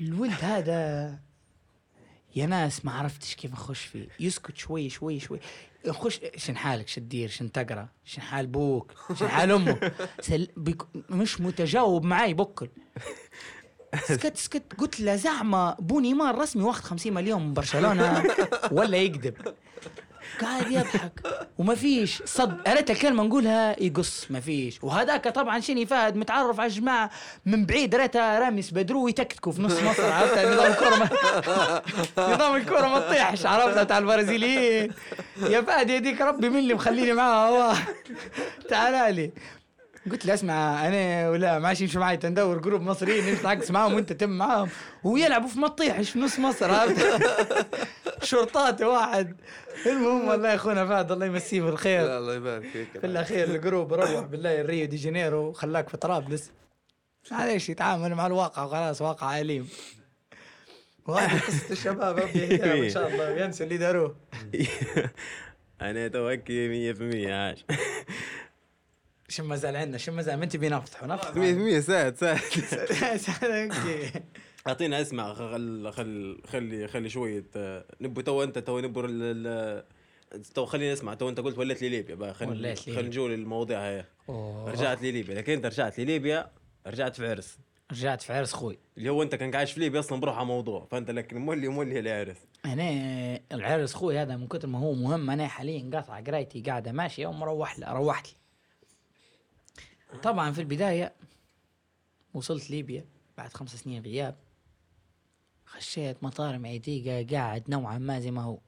الولد 0.00 0.38
هذا 0.40 1.18
يا 2.36 2.46
ناس 2.46 2.84
ما 2.84 2.92
عرفتش 2.92 3.34
كيف 3.34 3.52
أخش 3.52 3.84
فيه. 3.84 4.08
يسكت 4.20 4.56
شوي 4.56 4.88
شوي 4.88 5.20
شوي. 5.20 5.40
نخش 5.88 6.20
شن 6.36 6.56
حالك؟ 6.56 6.88
شن 6.88 7.00
تدير؟ 7.00 7.28
شن 7.28 7.52
تقرأ؟ 7.52 7.88
شن 8.04 8.20
حال 8.20 8.46
بوك؟ 8.46 8.92
شن 9.18 9.28
حال 9.28 9.50
أمك 9.50 9.92
سل... 10.20 10.48
بيك... 10.56 10.82
مش 11.10 11.40
متجاوب 11.40 12.04
معي 12.04 12.34
بكل. 12.34 12.68
سكت 14.02 14.36
سكت. 14.36 14.62
قلت 14.78 15.00
له 15.00 15.16
زعمة 15.16 15.74
بو 15.74 16.00
نيمار 16.00 16.38
رسمي 16.38 16.62
واخد 16.62 16.84
50 16.84 17.12
مليون 17.12 17.42
من 17.46 17.54
برشلونة 17.54 18.24
ولا 18.72 18.96
يكذب. 18.96 19.54
قاعد 20.40 20.70
يضحك. 20.70 21.12
وما 21.58 21.74
فيش 21.74 22.22
صد. 22.24 22.60
قريت 22.68 22.90
الكلمة 22.90 23.22
نقولها 23.22 23.82
يقص. 23.82 24.26
ما 24.30 24.40
فيش. 24.40 24.78
وهذاك 24.84 25.28
طبعا 25.28 25.60
شني 25.60 25.86
فهد 25.86 26.16
متعرف 26.16 26.60
على 26.60 26.68
الجماعة. 26.70 27.10
من 27.46 27.66
بعيد 27.66 27.94
ريتها 27.94 28.38
رامس 28.38 28.70
بدرو 28.70 29.08
يتكتكوا 29.08 29.52
في 29.52 29.62
نص 29.62 29.82
مصر 29.82 30.12
عرفت؟ 30.12 30.38
نظام 30.38 30.70
الكرة 30.72 30.96
ما 30.96 31.08
نظام 32.34 32.56
الكرة 32.56 32.86
ما 32.88 32.98
تطيحش 32.98 33.46
عرفت؟ 33.46 33.78
بتاع 33.78 33.98
البرازيليين. 33.98 34.92
يا 35.42 35.60
فهد 35.60 35.90
يديك 35.90 36.20
ربي 36.20 36.48
مين 36.48 36.58
اللي 36.58 36.74
مخليني 36.74 37.12
معاه؟ 37.12 37.48
هو. 37.48 37.72
تعال 38.68 39.14
لي. 39.14 39.30
قلت 40.10 40.26
له 40.26 40.34
اسمع 40.34 40.88
أنا 40.88 41.30
ولا 41.30 41.58
ماشي 41.58 41.84
يمشي 41.84 41.98
معي 41.98 42.16
تندور 42.16 42.58
جروب 42.58 42.82
مصريين 42.82 43.26
نمشي 43.30 43.48
عكس 43.48 43.70
معاهم 43.70 43.94
وأنت 43.94 44.12
تم 44.12 44.30
معاهم. 44.30 44.68
ويلعبوا 45.04 45.48
في 45.48 45.58
مطيحش 45.58 46.10
في 46.10 46.18
نص 46.18 46.38
مصر 46.38 46.70
شرطات 48.22 48.82
واحد. 48.82 49.36
المهم 49.86 50.28
والله 50.28 50.48
يا 50.50 50.54
أخونا 50.54 50.86
فهد 50.86 51.12
الله 51.12 51.26
يمسيه 51.26 51.62
بالخير. 51.62 52.18
الله 52.18 52.34
يبارك 52.34 52.62
فيك. 52.72 52.88
في 53.00 53.06
الأخير 53.06 53.44
الجروب 53.54 53.92
روح 53.92 54.20
بالله 54.20 54.60
الريو 54.60 54.86
دي 54.86 54.96
جانيرو 54.96 55.52
خلاك 55.52 55.88
في 55.88 55.96
طرابلس 55.96 56.50
معليش 57.30 57.68
يتعامل 57.68 58.14
مع 58.14 58.26
الواقع 58.26 58.64
وخلاص 58.64 59.02
واقع 59.02 59.40
أليم. 59.40 59.68
وهذه 61.06 61.40
قصة 61.40 61.70
الشباب 61.70 62.18
إن 62.18 62.90
شاء 62.90 63.08
الله 63.08 63.32
وينسوا 63.32 63.66
اللي 63.66 63.76
داروه. 63.78 64.16
أنا 65.80 66.08
توكي 66.08 66.94
100% 66.94 67.30
عاش. 67.30 67.64
شو 69.28 69.44
ما 69.44 69.56
زال 69.56 69.76
عندنا 69.76 69.98
شو 69.98 70.12
ما 70.12 70.22
زال 70.22 70.38
من 70.40 70.48
تبي 70.48 70.68
نفتحوا 70.68 71.08
نفتحوا 71.08 71.78
100% 71.78 71.80
ساعد 71.80 72.16
ساعد 72.16 72.40
أوكي. 73.44 74.10
اعطينا 74.66 75.00
اسمع 75.00 75.34
خل 75.34 75.92
خل 75.92 76.40
خلي 76.46 76.88
خلي 76.88 77.08
شوية 77.08 77.44
آه، 77.56 77.84
نبو 78.00 78.20
تو 78.20 78.42
انت 78.42 78.58
تو 78.58 78.80
نبو 78.80 79.00
ال- 79.00 79.46
ال- 79.46 80.42
تو 80.54 80.66
خليني 80.66 80.92
اسمع 80.92 81.14
تو 81.14 81.28
انت 81.28 81.40
قلت 81.40 81.58
وليت 81.58 81.82
لي 81.82 81.88
ليبيا 81.88 82.14
بقى. 82.14 82.34
خلينا 82.34 82.74
خلينا 82.74 83.02
نجول 83.02 83.32
المواضيع 83.32 83.80
هي. 83.80 84.04
رجعت 84.66 85.02
لي 85.02 85.12
ليبيا 85.12 85.34
لكن 85.34 85.52
انت 85.52 85.66
رجعت 85.66 85.98
لي 85.98 86.04
ليبيا 86.04 86.46
رجعت 86.86 87.16
في 87.16 87.28
عرس. 87.30 87.58
رجعت 87.92 88.22
في 88.22 88.32
عرس 88.32 88.52
خوي. 88.52 88.78
اللي 88.98 89.08
هو 89.10 89.22
انت 89.22 89.34
كان 89.34 89.54
عايش 89.56 89.72
في 89.72 89.80
ليبيا 89.80 90.00
أصلا 90.00 90.20
بروح 90.20 90.36
على 90.36 90.46
موضوع. 90.46 90.86
فانت 90.90 91.10
لكن 91.10 91.36
مولي 91.38 91.68
مولي 91.68 91.98
العرس. 91.98 92.36
أنا 92.64 93.40
العرس 93.52 93.94
خوي 93.94 94.18
هذا 94.18 94.36
من 94.36 94.48
كثر 94.48 94.68
ما 94.68 94.78
هو 94.78 94.92
مهم 94.94 95.30
أنا 95.30 95.46
حاليا 95.46 95.90
قاطع 95.94 96.20
قرايتي 96.20 96.60
قاعدة 96.60 96.92
ماشية 96.92 97.26
ومروح 97.26 97.80
روحت 97.80 98.26
لي 98.28 98.34
طبعا 100.22 100.52
في 100.52 100.60
البداية 100.60 101.14
وصلت 102.34 102.70
ليبيا 102.70 103.04
بعد 103.38 103.52
خمس 103.52 103.76
سنين 103.76 104.02
غياب. 104.02 104.36
خشيت 105.64 106.24
مطار 106.24 106.58
معيديقة 106.58 107.36
قاعد 107.36 107.70
نوعا 107.70 107.98
ما 107.98 108.20
زي 108.20 108.30
ما 108.30 108.42
هو. 108.42 108.58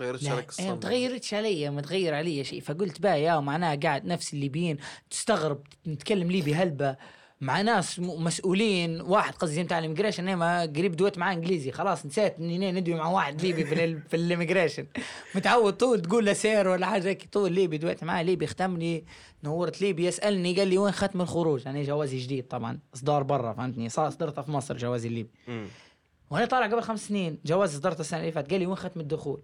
غيرت 0.00 0.22
لا 0.22 0.28
شارك 0.28 0.60
إيه، 0.60 0.74
تغيرتش 0.74 1.34
علي 1.34 1.70
ما 1.70 1.80
تغير 1.80 2.14
علي 2.14 2.44
شيء. 2.44 2.60
فقلت 2.60 3.00
بقى 3.00 3.22
يا 3.22 3.40
معناها 3.40 3.76
قاعد 3.76 4.04
نفس 4.04 4.34
الليبيين 4.34 4.78
تستغرب 5.10 5.66
نتكلم 5.86 6.30
ليبي 6.30 6.54
هلبة. 6.54 6.96
مع 7.40 7.60
ناس 7.60 7.98
مسؤولين. 7.98 9.00
واحد 9.00 9.34
قصدي 9.34 9.62
بتاع 9.62 9.78
ال 9.78 9.82
immigration 9.82 10.28
أنا 10.28 10.62
قريب 10.62 10.96
دويت 10.96 11.18
معاه 11.18 11.34
إنجليزي. 11.34 11.72
خلاص 11.72 12.06
نسيت 12.06 12.38
إني 12.38 12.72
ندوي 12.72 12.94
مع 12.94 13.08
واحد 13.08 13.42
ليبي 13.42 13.64
في 13.64 14.00
في 14.08 14.16
ال 14.16 14.22
immigration 14.22 14.86
متعود 15.34 15.72
طول 15.72 16.02
تقول 16.02 16.26
له 16.26 16.32
sir 16.32 16.68
ولا 16.68 16.86
حاجة 16.86 17.08
هيك 17.08 17.28
طول 17.32 17.52
ليبي 17.52 17.78
دويت 17.78 18.04
معاه 18.04 18.22
ليبي 18.22 18.46
ختمني 18.46 19.04
نورت 19.44 19.80
ليبي 19.80 20.06
يسألني 20.06 20.56
قال 20.56 20.68
لي 20.68 20.78
وين 20.78 20.92
ختم 20.92 21.20
الخروج؟ 21.20 21.68
أنا 21.68 21.82
جوازي 21.82 22.18
جديد 22.18 22.48
طبعا 22.48 22.78
إصدار 22.94 23.22
برا 23.22 23.52
فهمتني؟ 23.52 23.88
صار 23.88 24.08
اصدرته 24.08 24.42
في 24.42 24.50
مصر 24.50 24.76
جوازي 24.76 25.08
الليبي. 25.08 25.30
وأنا 26.30 26.44
طالع 26.46 26.66
قبل 26.66 26.82
خمس 26.82 27.08
سنين 27.08 27.38
جواز 27.44 27.74
اصدرته 27.74 28.00
السنة 28.00 28.20
اللي 28.20 28.32
فاتت. 28.32 28.50
قال 28.50 28.60
لي 28.60 28.66
وين 28.66 28.76
ختم 28.76 29.00
الدخول؟ 29.00 29.42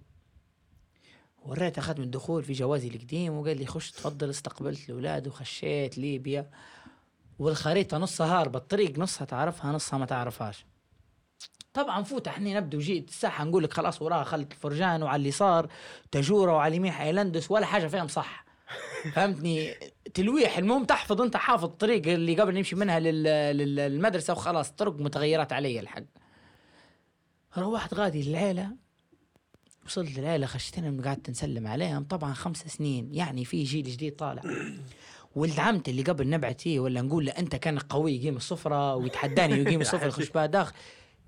وريته 1.42 1.82
ختم 1.82 2.02
الدخول 2.02 2.42
في 2.44 2.52
جوازي 2.52 2.88
القديم 2.88 3.32
وقال 3.38 3.58
لي 3.58 3.66
خش 3.66 3.90
تفضل 3.90 4.30
استقبلت 4.30 4.88
الاولاد 4.88 5.28
وخشيت 5.28 5.98
ليبيا. 5.98 6.50
والخريطة 7.38 7.98
نصها 7.98 8.40
هاربة 8.40 8.58
الطريق 8.58 8.98
نصها 8.98 9.24
تعرفها 9.24 9.72
نصها 9.72 9.98
ما 9.98 10.06
تعرفهاش. 10.06 10.66
طبعا 11.72 12.02
فوت 12.02 12.28
إحنا 12.28 12.54
نبدأ 12.60 12.76
وجيت 12.78 13.08
الساحة 13.08 13.44
نقول 13.44 13.64
لك 13.64 13.72
خلاص 13.72 14.02
وراها 14.02 14.24
خلت 14.24 14.52
الفرجان 14.52 15.02
وعلى 15.02 15.20
اليسار 15.20 15.68
تجوره 16.10 16.52
وعلى 16.52 16.70
اليمين 16.72 16.92
حيلندس 16.92 17.50
ولا 17.50 17.66
حاجة 17.66 17.86
فيهم 17.86 18.08
صح. 18.08 18.44
فهمتني؟ 19.14 19.74
تلويح 20.14 20.58
المهم 20.58 20.84
تحفظ 20.84 21.20
أنت 21.22 21.36
حافظ 21.36 21.64
الطريق 21.64 22.06
اللي 22.06 22.40
قبل 22.40 22.54
نمشي 22.54 22.76
منها 22.76 23.00
لل... 23.00 23.22
لل- 23.56 23.76
للمدرسة 23.76 24.32
وخلاص 24.32 24.70
طرق 24.70 25.00
متغيرات 25.00 25.52
علي 25.52 25.80
الحق. 25.80 26.02
روحت 27.58 27.94
غادي 27.94 28.22
للعيلة 28.22 28.70
وصلت 29.86 30.18
للعيلة 30.18 30.46
خشيتنا 30.46 31.02
قعدت 31.08 31.30
نسلم 31.30 31.66
عليهم. 31.66 32.04
طبعا 32.04 32.32
خمس 32.34 32.58
سنين 32.58 33.14
يعني 33.14 33.44
في 33.44 33.62
جيل 33.62 33.84
جديد 33.84 34.16
طالع. 34.16 34.42
ولد 35.36 35.60
عمتي 35.60 35.90
اللي 35.90 36.02
قبل 36.02 36.30
نبعت 36.30 36.60
فيه 36.60 36.80
ولا 36.80 37.02
نقول 37.02 37.26
له 37.26 37.32
أنت 37.32 37.56
كان 37.56 37.78
قوي 37.78 38.16
يقيم 38.16 38.36
الصفرة 38.36 38.94
ويتحداني 38.94 39.54
ويقيم 39.54 39.80
الصفرة 39.86 40.06
يخش 40.06 40.30
بها 40.30 40.46
داخل. 40.46 40.74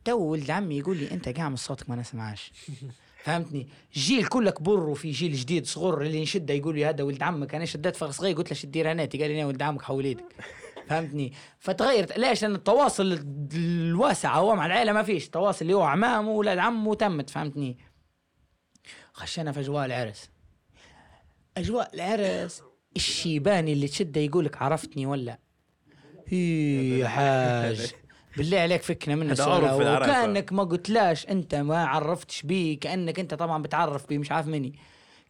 تو 0.04 0.18
ولد 0.18 0.50
عمي 0.50 0.78
يقول 0.78 0.96
لي 0.96 1.10
أنت 1.10 1.28
قاعد 1.28 1.54
صوتك 1.56 1.90
ما 1.90 1.96
نسمعش 1.96 2.52
فهمتني؟ 3.24 3.68
جيل 3.94 4.26
كلك 4.26 4.62
بر 4.62 4.80
وفي 4.88 5.10
جيل 5.10 5.32
جديد 5.32 5.66
صغر 5.66 6.02
اللي 6.02 6.22
نشده 6.22 6.54
يقول 6.54 6.74
لي 6.74 6.84
هذا 6.86 7.04
ولد 7.04 7.22
عمك 7.22 7.54
أنا 7.54 7.64
شديت 7.64 7.96
فخ 7.96 8.10
صغير 8.10 8.36
قلت 8.36 8.50
له 8.50 8.54
شدي 8.56 8.82
راناتي 8.82 9.22
قال 9.22 9.30
لي 9.30 9.44
ولد 9.44 9.62
عمك 9.62 9.82
حول 9.82 10.04
إيدك 10.04 10.24
فهمتني؟ 10.86 11.32
فتغيرت. 11.58 12.18
ليش؟ 12.18 12.42
لأن 12.42 12.54
التواصل 12.54 13.24
الواسع 13.54 14.36
هو 14.38 14.54
مع 14.56 14.66
العيلة 14.66 14.92
ما 14.92 15.02
فيش. 15.02 15.28
تواصل 15.28 15.62
اللي 15.64 15.74
هو 15.74 15.82
عمامه 15.82 16.30
وولاد 16.30 16.58
عمه 16.58 16.94
تمت 16.94 17.30
فهمتني؟ 17.30 17.78
خشينا 19.12 19.52
في 19.52 19.60
أجواء 19.60 19.84
العرس. 19.86 20.30
أجواء 21.56 21.94
العرس 21.94 22.62
الشيباني 22.96 23.72
اللي 23.72 23.88
تشده 23.88 24.20
يقولك 24.20 24.62
عرفتني 24.62 25.06
ولا؟ 25.06 25.38
يا 26.32 27.08
حاج. 27.08 27.94
بالله 28.36 28.58
عليك 28.58 28.82
فكنا 28.82 29.14
من 29.14 29.22
هذا 29.22 29.32
السؤال 29.32 29.64
عرف 29.64 29.76
في 29.76 29.82
العراسة. 29.82 30.10
وكانك 30.10 30.52
ما 30.52 30.64
قلتلاش 30.64 31.26
أنت 31.26 31.54
ما 31.54 31.84
عرفتش 31.84 32.42
بيه 32.42 32.80
كأنك 32.80 33.20
أنت 33.20 33.34
طبعا 33.34 33.62
بتعرف 33.62 34.08
بيه 34.08 34.18
مش 34.18 34.32
عارف 34.32 34.46
مني. 34.46 34.74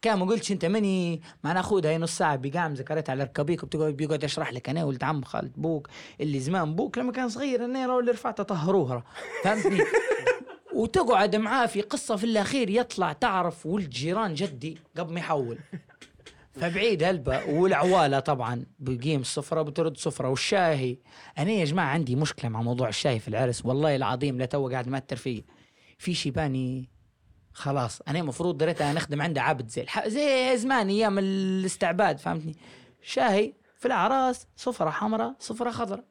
كان 0.01 0.19
ما 0.19 0.25
قلتش 0.25 0.51
أنت 0.51 0.65
مني 0.65 1.21
معنا 1.43 1.61
خود 1.61 1.85
هاي 1.85 1.97
نص 1.97 2.17
ساعة 2.17 2.35
بيقام 2.35 2.73
ذكرت 2.73 3.09
على 3.09 3.23
ركبيك 3.23 3.63
وبتقعد 3.63 3.93
بيقعد 3.93 4.23
يشرح 4.23 4.53
لك 4.53 4.69
أنا 4.69 4.83
ولد 4.83 5.03
عم 5.03 5.23
خالد 5.23 5.51
بوك 5.57 5.87
اللي 6.21 6.39
زمان 6.39 6.75
بوك 6.75 6.97
لما 6.97 7.11
كان 7.11 7.29
صغير 7.29 7.65
أنا 7.65 7.99
اللي 7.99 8.11
رفعته 8.11 8.43
طهروها 8.43 9.03
فهمتني؟ 9.43 9.79
وتقعد 10.77 11.35
معاه 11.35 11.65
في 11.65 11.81
قصة 11.81 12.15
في 12.15 12.23
الأخير 12.23 12.69
يطلع 12.69 13.13
تعرف 13.13 13.65
ولد 13.65 13.89
جيران 13.89 14.33
جدي 14.33 14.77
قبل 14.97 15.13
ما 15.13 15.19
يحول. 15.19 15.59
فبعيد 16.57 17.03
هلبة. 17.03 17.45
والعوالة 17.45 18.19
طبعا 18.19 18.65
بقيم 18.79 19.21
السفرة 19.21 19.61
بترد 19.61 19.97
سفرة. 19.97 20.29
والشاهي 20.29 20.97
أنا 21.37 21.51
يا 21.51 21.65
جماعة 21.65 21.85
عندي 21.85 22.15
مشكلة 22.15 22.49
مع 22.49 22.61
موضوع 22.61 22.87
الشاي 22.89 23.19
في 23.19 23.27
العرس. 23.27 23.65
والله 23.65 23.95
العظيم 23.95 24.37
لا 24.37 24.45
قاعد 24.45 24.87
ماتر 24.87 25.15
فيه. 25.15 25.43
في 25.97 26.13
شيباني 26.13 26.89
خلاص 27.53 28.01
أنا 28.07 28.19
المفروض 28.19 28.57
دريتها 28.57 28.93
نخدم 28.93 29.21
عنده 29.21 29.41
عبد 29.41 29.69
زي. 29.69 29.85
زي 30.07 30.57
زمان 30.57 30.89
أيام 30.89 31.19
الاستعباد 31.19 32.19
فهمتني؟ 32.19 32.55
شاهي 33.01 33.53
في 33.75 33.85
الأعراس 33.85 34.47
صفرة 34.55 34.89
حمراء 34.89 35.35
صفرة 35.39 35.71
خضراء. 35.71 36.05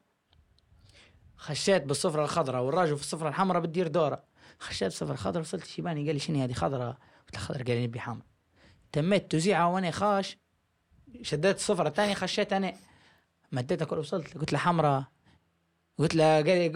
خشيت 1.37 1.83
بالصفرة 1.83 2.23
الخضراء 2.23 2.63
والراجل 2.63 2.95
في 2.95 3.01
الصفرة 3.01 3.29
الحمراء 3.29 3.61
بتدير 3.61 3.87
دورة. 3.87 4.23
خشيت 4.59 4.83
بالصفرة 4.83 5.13
الخضراء 5.13 5.41
وصلت 5.41 5.65
شيباني 5.65 6.05
قال 6.05 6.15
لي 6.15 6.19
شنو 6.19 6.41
هذه 6.41 6.53
خضراء؟ 6.53 6.97
قلت 7.25 7.35
له 7.35 7.39
خضراء 7.39 7.63
قال 7.63 7.77
لي 7.77 7.87
نبي 7.87 7.99
حمراء. 7.99 8.36
تميت 8.97 9.31
توزيعها 9.31 9.65
وأنا 9.65 9.91
خاش 9.91 10.37
شديت 11.21 11.55
الصفرة 11.55 11.87
الثانية 11.87 12.13
خشيت 12.13 12.53
أنا. 12.53 12.73
مديتها 13.51 13.85
كل 13.85 13.97
وصلت. 13.97 14.37
قلت 14.37 14.53
له 14.53 14.59
حمراء. 14.59 15.03
قلت 15.97 16.15
له 16.15 16.35
قال 16.35 16.45
لي 16.45 16.67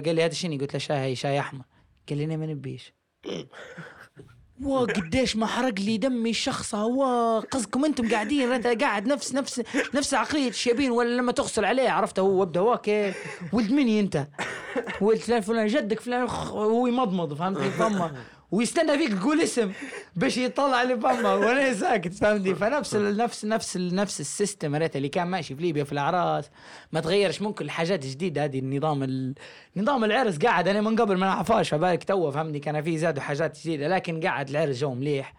قال 0.00 0.14
لي 0.14 0.24
هذا 0.24 0.34
شنو؟ 0.34 0.58
قلت 0.58 0.72
له 0.72 0.78
شاي 0.78 1.14
شاي 1.16 1.40
أحمر. 1.40 1.64
قال 2.08 2.18
لي 2.18 2.24
أنا 2.24 2.36
ما 2.36 2.46
نبيش. 2.46 2.92
وا 4.62 4.80
قديش 4.80 5.36
ما 5.36 5.46
حرق 5.46 5.80
لي 5.80 5.98
دمي 5.98 6.30
الشخصة 6.30 6.84
وا 6.84 7.40
قصدكم 7.40 7.84
أنتم 7.84 8.10
قاعدين؟ 8.10 8.52
انت 8.52 8.66
قاعد 8.66 9.06
نفس 9.06 9.34
نفس 9.34 9.62
نفس 9.94 10.14
عقلية 10.14 10.48
الشيبين 10.48 10.90
ولا 10.90 11.16
لما 11.16 11.32
تغسل 11.32 11.64
عليه 11.64 11.90
عرفته 11.90 12.20
هو 12.20 12.42
ابدا 12.42 12.60
واك 12.60 13.14
ولد 13.52 13.72
مني 13.72 14.00
أنت. 14.00 14.28
ولد 15.00 15.18
فلان 15.18 15.40
فلان 15.40 15.66
جدك 15.66 16.00
فلان 16.00 16.28
هو 16.28 16.86
يمضمض 16.86 17.34
فهمتني 17.34 17.70
فما. 17.70 18.24
ويستنى 18.50 18.98
فيك 18.98 19.18
تقول 19.18 19.40
اسم 19.40 19.72
باش 20.16 20.36
يطلع 20.36 20.82
لي 20.82 21.00
فما. 21.00 21.34
وأنا 21.34 21.74
ساكت 21.74 22.14
فهمتني؟ 22.14 22.54
فنفس 22.54 22.96
نفس 22.96 23.44
نفس 23.44 23.76
نفس 23.76 24.20
ال 24.20 24.28
system 24.28 24.74
اللي 24.74 25.08
كان 25.08 25.26
ماشي 25.26 25.54
في 25.54 25.62
ليبيا 25.62 25.84
في 25.84 25.92
الأعراس. 25.92 26.50
ما 26.92 27.00
تغيرش 27.00 27.42
ممكن 27.42 27.64
الحاجات 27.64 28.04
الجديده 28.04 28.44
هذه 28.44 28.58
النظام 28.58 29.02
ال... 29.02 29.34
نظام 29.76 30.04
العرس 30.04 30.38
قاعد. 30.38 30.68
أنا 30.68 30.80
من 30.80 30.96
قبل 30.96 31.16
ما 31.16 31.26
نعرفهاش 31.26 31.68
فبالك 31.68 32.04
تو 32.04 32.30
فهمني 32.30 32.58
كان 32.58 32.82
في 32.82 32.98
زادوا 32.98 33.22
حاجات 33.22 33.58
جديدة 33.60 33.88
لكن 33.88 34.20
قاعد 34.20 34.48
العرس 34.48 34.78
جو 34.78 34.94
مليح. 34.94 35.34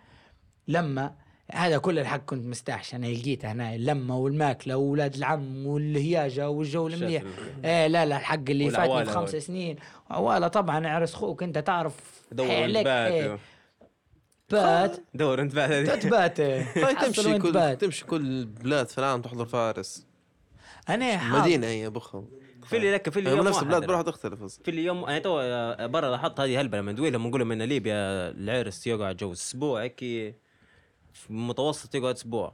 لما 0.68 1.14
هذا 1.51 1.77
كل 1.77 1.99
الحق 1.99 2.26
كنت 2.26 2.45
مستحش 2.45 2.95
أنا 2.95 3.05
لقيته 3.07 3.51
هنا 3.51 3.76
اللمة 3.76 4.17
والماكلة 4.17 4.76
واولاد 4.76 5.15
العم 5.15 5.67
والهياجة 5.67 6.49
والجو 6.49 6.88
المليح. 6.88 7.23
إيه 7.65 7.88
لا 7.88 8.05
لا 8.05 8.17
الحق 8.17 8.49
اللي 8.49 8.69
فاتني 8.69 9.05
في 9.05 9.11
خمس 9.11 9.35
سنين. 9.35 9.76
عوالة 10.09 10.47
طبعا 10.47 10.88
عرس 10.88 11.13
خوك 11.13 11.43
أنت 11.43 11.57
تعرف 11.57 11.93
دور 12.31 12.65
أنت 12.65 12.76
إيه. 12.88 13.27
بات 13.27 13.39
بات. 14.51 14.97
دور 15.13 15.41
أنت 15.41 15.55
بات. 15.55 15.89
تبات. 16.03 16.41
حصل 16.95 17.13
تمشي 17.13 17.39
كل. 17.39 17.77
تمشي 17.77 18.05
كل 18.05 18.21
البلاد 18.21 18.88
في 18.88 18.97
العالم 18.97 19.21
تحضر 19.21 19.45
فارس. 19.45 20.05
أنا 20.89 21.17
حاضر. 21.17 21.41
مدينة 21.41 21.67
هي 21.67 21.89
بخم 21.89 22.26
في 22.65 22.77
اللي 22.77 22.93
لك 22.93 23.09
في 23.09 23.19
اللي 23.19 23.30
يوم 23.30 23.47
نفس 23.47 23.59
البلاد 23.59 23.77
أنا. 23.77 23.88
بروح 23.88 24.01
تختلف. 24.01 24.43
في 24.43 24.71
اليوم 24.71 25.05
أنا 25.05 25.19
تو 25.19 25.35
برا 25.88 26.11
لاحظت 26.11 26.39
هذه 26.39 26.61
هلبة 26.61 26.77
لما 26.77 26.91
ندوي 26.91 27.09
لهم 27.09 27.27
نقول 27.27 27.39
لهم 27.39 27.51
ان 27.51 27.61
ليبيا 27.61 27.95
العرس 28.30 28.88
يقعد 28.88 29.17
جو 29.17 29.31
أسبوع 29.31 29.81
هيك 29.81 30.03
في 31.14 31.30
المتوسط 31.30 31.95
يقعد 31.95 32.15
أسبوع. 32.15 32.53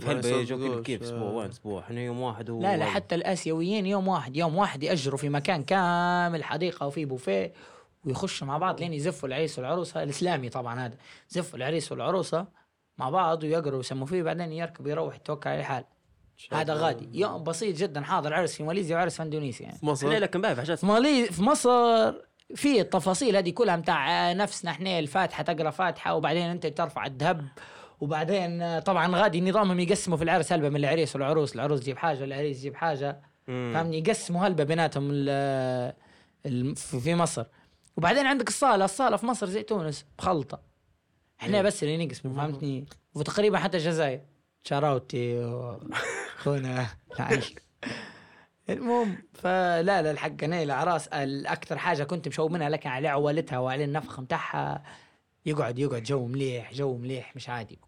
في 0.00 0.06
هلبة 0.06 0.28
يجوا 0.28 0.82
كيف 0.82 1.02
أسبوع 1.02 1.28
آه. 1.28 1.32
وين 1.32 1.48
أسبوع؟ 1.48 1.80
إحنا 1.80 2.00
يوم 2.00 2.20
واحد 2.20 2.50
هو 2.50 2.62
لا 2.62 2.76
لا 2.76 2.84
حتى 2.84 3.14
الآسيويين 3.14 3.86
يوم 3.86 4.08
واحد 4.08 4.36
يوم 4.36 4.56
واحد 4.56 4.82
يأجروا 4.82 5.18
في 5.18 5.28
مكان 5.28 5.62
كامل 5.62 6.44
حديقة 6.44 6.86
وفي 6.86 7.04
بوفيه 7.04 7.52
ويخشوا 8.04 8.46
مع 8.46 8.58
بعض 8.58 8.80
لين 8.80 8.92
يزفوا 8.92 9.28
العريس 9.28 9.58
والعروسة 9.58 10.02
الإسلامي 10.02 10.48
طبعا 10.48 10.86
هذا 10.86 10.96
زفوا 11.28 11.58
العريس 11.58 11.92
والعروسة 11.92 12.46
مع 12.98 13.10
بعض 13.10 13.42
ويقروا 13.42 13.76
ويسموا 13.76 14.06
فيه 14.06 14.22
بعدين 14.22 14.52
يركب 14.52 14.86
يروح 14.86 15.16
يتوكل 15.16 15.50
على 15.50 15.60
الحال 15.60 15.84
هذا 16.52 16.74
غادي. 16.74 17.20
يوم 17.20 17.44
بسيط 17.44 17.76
جدا 17.76 18.00
حاضر 18.00 18.34
عرس 18.34 18.56
في 18.56 18.62
ماليزيا 18.62 18.96
وعرس 18.96 19.16
في 19.16 19.22
إندونيسيا 19.22 19.66
يعني. 19.66 19.78
في 19.78 19.86
مصر. 19.86 20.08
لا 20.08 20.18
لكن 20.18 20.40
باهي 20.40 20.76
في 20.76 20.86
مالي 20.86 21.26
في 21.26 21.42
مصر. 21.42 22.12
في 22.54 22.80
التفاصيل 22.80 23.36
هذه 23.36 23.50
كلها 23.50 23.76
متاع 23.76 24.32
نفسنا 24.32 24.70
إحنا 24.70 24.98
الفاتحة 24.98 25.42
تقرأ 25.42 25.70
فاتحة 25.70 26.14
وبعدين 26.14 26.42
أنت 26.42 26.66
ترفع 26.66 27.06
الذهب 27.06 27.48
وبعدين 28.00 28.80
طبعا 28.80 29.16
غادي 29.16 29.40
نظامهم 29.40 29.80
يقسموا 29.80 30.16
في 30.16 30.24
العرس 30.24 30.52
هلبة 30.52 30.68
من 30.68 30.76
العريس 30.76 31.16
والعروس 31.16 31.54
العروس 31.54 31.80
تجيب 31.80 31.98
حاجة 31.98 32.24
العريس 32.24 32.58
يجيب 32.58 32.74
حاجة. 32.74 33.20
مم. 33.48 33.70
فهمني؟ 33.74 33.98
يقسموا 33.98 34.46
هلبة 34.46 34.64
بيناتهم 34.64 35.24
في 36.74 37.14
مصر. 37.14 37.44
وبعدين 37.96 38.26
عندك 38.26 38.48
الصالة 38.48 38.84
الصالة 38.84 39.16
في 39.16 39.26
مصر 39.26 39.46
زي 39.46 39.62
تونس 39.62 40.04
مخلطه 40.18 40.60
إحنا 41.40 41.62
بس 41.62 41.82
اللي 41.82 42.06
نقسموا 42.06 42.34
فهمتني؟ 42.34 42.86
وتقريبا 43.14 43.58
حتى 43.58 43.76
الجزائر. 43.76 44.20
شاراوتي 44.64 45.44
اخونا 46.38 46.86
المهم 48.70 49.18
فلا 49.34 49.82
لا 50.02 50.10
الحق 50.10 50.44
أنا 50.44 50.62
الاعراس 50.62 51.08
الاكثر 51.08 51.78
حاجة 51.78 52.04
كنت 52.04 52.28
مشوق 52.28 52.50
منها 52.50 52.68
لكن 52.68 52.88
على 52.88 53.08
عوالتها 53.08 53.58
وعلى 53.58 53.84
النفخ 53.84 54.20
متاعها. 54.20 54.82
يقعد 55.48 55.78
يقعد 55.78 56.02
جو 56.02 56.26
مليح 56.26 56.72
جو 56.74 56.96
مليح 56.96 57.36
مش 57.36 57.48
عادي 57.48 57.78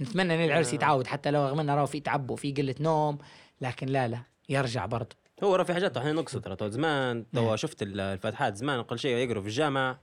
نتمنى 0.00 0.34
إن 0.34 0.40
العرس 0.44 0.72
يتعود 0.72 1.06
حتى 1.06 1.30
لو 1.30 1.44
رغم 1.46 1.60
انه 1.60 1.74
راه 1.74 1.84
في 1.84 2.00
تعب 2.00 2.30
وفي 2.30 2.52
قلة 2.52 2.74
نوم 2.80 3.18
لكن 3.60 3.86
لا 3.86 4.08
لا 4.08 4.18
يرجع 4.48 4.86
برضه 4.86 5.16
هو 5.44 5.56
راه 5.56 5.62
في 5.64 5.74
حاجات 5.74 5.96
إحنا 5.96 6.12
نقصد 6.12 6.40
ترى 6.56 6.70
زمان 6.70 7.26
تو 7.30 7.56
شفت 7.56 7.82
ال- 7.82 8.00
الفاتحات 8.00 8.56
زمان 8.56 8.78
أقل 8.78 8.98
شيء 8.98 9.16
يقروا 9.16 9.42
في 9.42 9.48
الجامع 9.48 9.98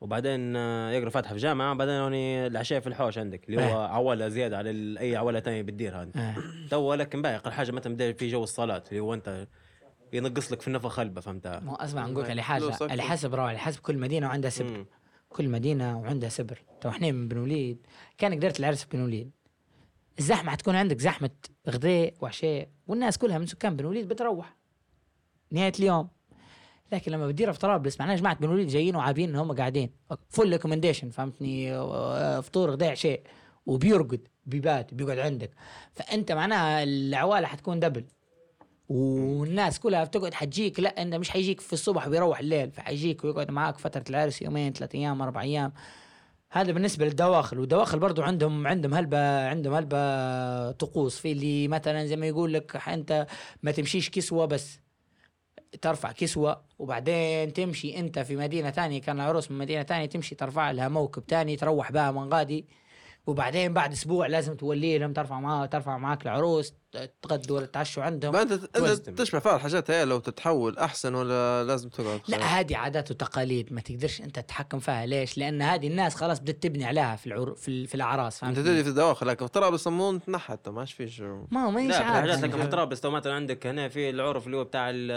وبعدين 0.00 0.56
آه، 0.56 0.90
يقروا 0.90 1.10
فاتحه 1.10 1.28
في 1.28 1.34
الجامعة 1.36 1.74
بعدين 1.74 1.94
هوني 1.94 2.46
العشاء 2.46 2.80
في 2.80 2.86
الحوش 2.86 3.18
عندك 3.18 3.48
اللي 3.48 3.56
هو 3.62 3.66
إيه. 3.66 3.74
عوالة 3.86 4.28
زيادة 4.28 4.58
على 4.58 4.70
ال- 4.70 4.98
أي 4.98 5.16
عوالة 5.16 5.38
تانية 5.38 5.62
بتدير 5.62 6.02
هذه 6.02 6.10
آه. 6.16 6.34
تو 6.70 6.94
لكن 6.94 7.22
باقي 7.22 7.36
أقل 7.36 7.52
حاجة 7.52 7.70
مثلا 7.72 8.12
في 8.12 8.28
جو 8.28 8.42
الصلاة 8.42 8.82
اللي 8.90 9.00
هو 9.00 9.14
أنت 9.14 9.46
ينقص 10.12 10.52
لك 10.52 10.60
في 10.60 10.68
النفخ 10.68 11.00
هلبة 11.00 11.20
فهمتها 11.20 11.60
ما 11.60 11.72
هو 11.72 11.76
اسمع 11.76 12.06
نقول 12.06 12.24
لك 12.24 12.30
على 12.30 12.42
حاجة. 12.42 12.72
على 12.80 13.02
حسب 13.02 13.34
روح 13.34 13.44
على 13.44 13.58
حسب 13.58 13.80
كل 13.80 13.98
مدينة 13.98 14.26
وعندها 14.26 14.50
مم. 14.60 14.86
كل 15.30 15.48
مدينة 15.48 15.98
وعندها 15.98 16.28
سبر 16.28 16.62
تو 16.80 16.88
إحنا 16.88 17.12
من 17.12 17.28
بن 17.28 17.38
وليد 17.38 17.86
كان 18.18 18.34
قدرت 18.34 18.60
العرس 18.60 18.84
بن 18.84 19.00
وليد 19.00 19.30
الزحمة 20.18 20.50
حتكون 20.50 20.76
عندك 20.76 21.00
زحمة 21.00 21.30
غداء 21.68 22.14
وعشاء 22.20 22.68
والناس 22.86 23.18
كلها 23.18 23.38
من 23.38 23.46
سكان 23.46 23.76
بن 23.76 23.84
وليد 23.84 24.08
بتروح. 24.08 24.56
نهاية 25.50 25.72
اليوم. 25.78 26.08
لكن 26.92 27.12
لما 27.12 27.26
بتديرها 27.26 27.52
في 27.52 27.58
طرابلس 27.58 28.00
معناها 28.00 28.16
جماعة 28.16 28.36
بن 28.36 28.48
وليد 28.48 28.68
جايين 28.68 28.96
وعابين 28.96 29.28
إن 29.28 29.36
هم 29.36 29.52
قاعدين. 29.52 29.90
full 30.28 30.50
accommodation 30.50 31.10
فهمتني؟ 31.10 31.72
فطور 32.42 32.70
غداء 32.70 32.90
عشاء. 32.90 33.22
وبيرقد 33.66 34.28
بيبات 34.46 34.94
بيقعد 34.94 35.18
عندك. 35.18 35.50
فأنت 35.92 36.32
معناها 36.32 36.82
العوالة 36.82 37.46
حتكون 37.46 37.80
دبل 37.80 38.04
والناس 38.90 39.80
كلها 39.80 40.04
بتقعد 40.04 40.34
حتجيك 40.34 40.80
لا 40.80 41.02
انت 41.02 41.14
مش 41.14 41.30
حيجيك 41.30 41.60
في 41.60 41.72
الصبح 41.72 42.06
وبيروح 42.06 42.38
الليل 42.38 42.70
فحيجيك 42.70 43.24
ويقعد 43.24 43.50
معاك 43.50 43.78
فترة 43.78 44.04
العرس 44.10 44.42
يومين 44.42 44.72
ثلاث 44.72 44.94
أيام 44.94 45.22
أربع 45.22 45.42
أيام. 45.42 45.72
هذا 46.52 46.72
بالنسبة 46.72 47.04
للدواخل 47.04 47.58
والدواخل 47.58 47.98
برضو 47.98 48.22
عندهم 48.22 48.66
عندهم 48.66 48.94
هلبة 48.94 49.48
عندهم 49.48 49.74
هلبة 49.74 50.70
طقوس. 50.70 51.18
في 51.18 51.32
اللي 51.32 51.68
مثلا 51.68 52.06
زي 52.06 52.16
ما 52.16 52.26
يقول 52.26 52.54
لك 52.54 52.88
أنت 52.88 53.26
ما 53.62 53.70
تمشيش 53.70 54.10
كسوة 54.10 54.46
بس 54.46 54.80
ترفع 55.82 56.12
كسوة 56.12 56.62
وبعدين 56.78 57.52
تمشي 57.52 57.98
أنت 57.98 58.18
في 58.18 58.36
مدينة 58.36 58.70
تانية 58.70 59.00
كان 59.00 59.16
العروس 59.20 59.50
من 59.50 59.58
مدينة 59.58 59.82
تانية 59.82 60.06
تمشي 60.06 60.34
ترفع 60.34 60.70
لها 60.70 60.88
موكب 60.88 61.26
تاني 61.26 61.56
تروح 61.56 61.92
بها 61.92 62.10
من 62.10 62.32
غادي. 62.34 62.66
وبعدين 63.26 63.72
بعد 63.72 63.92
أسبوع 63.92 64.26
لازم 64.26 64.54
تولي 64.54 64.98
لهم 64.98 65.12
ترفع 65.12 65.40
معاه 65.40 65.66
ترفع 65.66 65.98
معاك 65.98 66.22
العروس 66.22 66.74
تغدوا 67.22 67.56
ولا 67.56 67.66
تعشوا 67.66 68.02
عندهم. 68.02 68.32
ما 68.32 68.42
انت 68.42 68.52
أنت 68.52 68.64
توزن. 68.76 69.14
تشبع 69.14 69.38
فيها 69.38 69.56
الحاجات 69.56 69.90
هي 69.90 70.04
لو 70.04 70.18
تتحول 70.18 70.78
أحسن 70.78 71.14
ولا 71.14 71.64
لازم 71.64 71.88
تقعد؟ 71.88 72.20
لا 72.28 72.36
هذه 72.38 72.76
عادات 72.76 73.10
وتقاليد 73.10 73.72
ما 73.72 73.80
تقدرش 73.80 74.20
أنت 74.20 74.38
تتحكم 74.38 74.78
فيها. 74.78 75.06
ليش؟ 75.06 75.38
لأن 75.38 75.62
هذه 75.62 75.88
الناس 75.88 76.14
خلاص 76.14 76.40
بدأت 76.40 76.62
تبني 76.62 76.84
عليها 76.84 77.16
في 77.16 77.26
العر... 77.26 77.54
في, 77.54 77.68
ال- 77.68 77.86
في 77.86 77.94
الأعراس 77.94 78.44
أنت؟ 78.44 78.56
تدري 78.58 78.82
في 78.84 78.90
الدواخل 78.90 79.26
لكن 79.26 79.46
في 79.46 79.52
طرابلس 79.52 79.82
صمون 79.82 80.22
تنحت 80.24 80.68
ما 80.68 80.78
عادش 80.80 80.92
فيش 80.92 81.20
ما 81.50 81.72
في 81.76 81.92
حاجات 81.94 82.02
عارف 82.30 82.44
لكن 82.44 82.60
في 82.62 82.66
طرابلس 82.66 83.00
تو 83.00 83.10
مثلا 83.10 83.34
عندك 83.34 83.66
هنا 83.66 83.88
في 83.88 84.10
العرف 84.10 84.46
اللي 84.46 84.56
هو 84.56 84.64
بتاع 84.64 84.90
ال- 84.90 85.10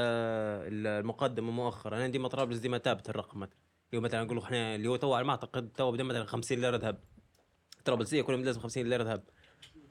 ال- 0.73 0.87
المقدمه 0.87 1.51
مؤخرا 1.51 1.97
أنا 1.97 2.07
ديما 2.07 2.27
طرابلس 2.27 2.57
ديما 2.59 2.77
ثابت 2.77 3.09
الرقم 3.09 3.39
مثلا. 3.39 3.55
اللي 3.93 3.99
هو 3.99 4.03
مثلا 4.03 4.23
نقول 4.23 4.37
إحنا 4.37 4.75
اللي 4.75 4.87
هو 4.89 4.95
تو 4.95 5.13
على 5.13 5.25
ما 5.25 5.31
أعتقد 5.31 5.69
تو 5.77 5.91
بدا 5.91 6.03
مثلا 6.03 6.25
50 6.25 6.57
ليرة 6.61 6.77
ذهب. 6.77 6.97
طرابلسيه 7.85 8.21
كلهم 8.21 8.43
لازم 8.43 8.61
50 8.61 8.83
ليرة 8.83 9.03
ذهب. 9.03 9.23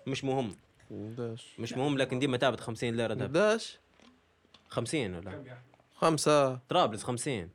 مش 0.06 0.24
مهم. 0.24 0.56
قداش 0.90 1.54
مش 1.58 1.72
مهم 1.72 1.98
لكن 1.98 2.18
ديما 2.18 2.36
ثابت 2.38 2.60
50 2.60 2.96
ليرة 2.96 3.14
ذهب. 3.14 3.22
قداش 3.28 3.78
50 4.68 5.14
ولا؟ 5.14 5.42
خمسة. 5.94 6.54
طرابلس 6.68 7.02
50 7.02 7.50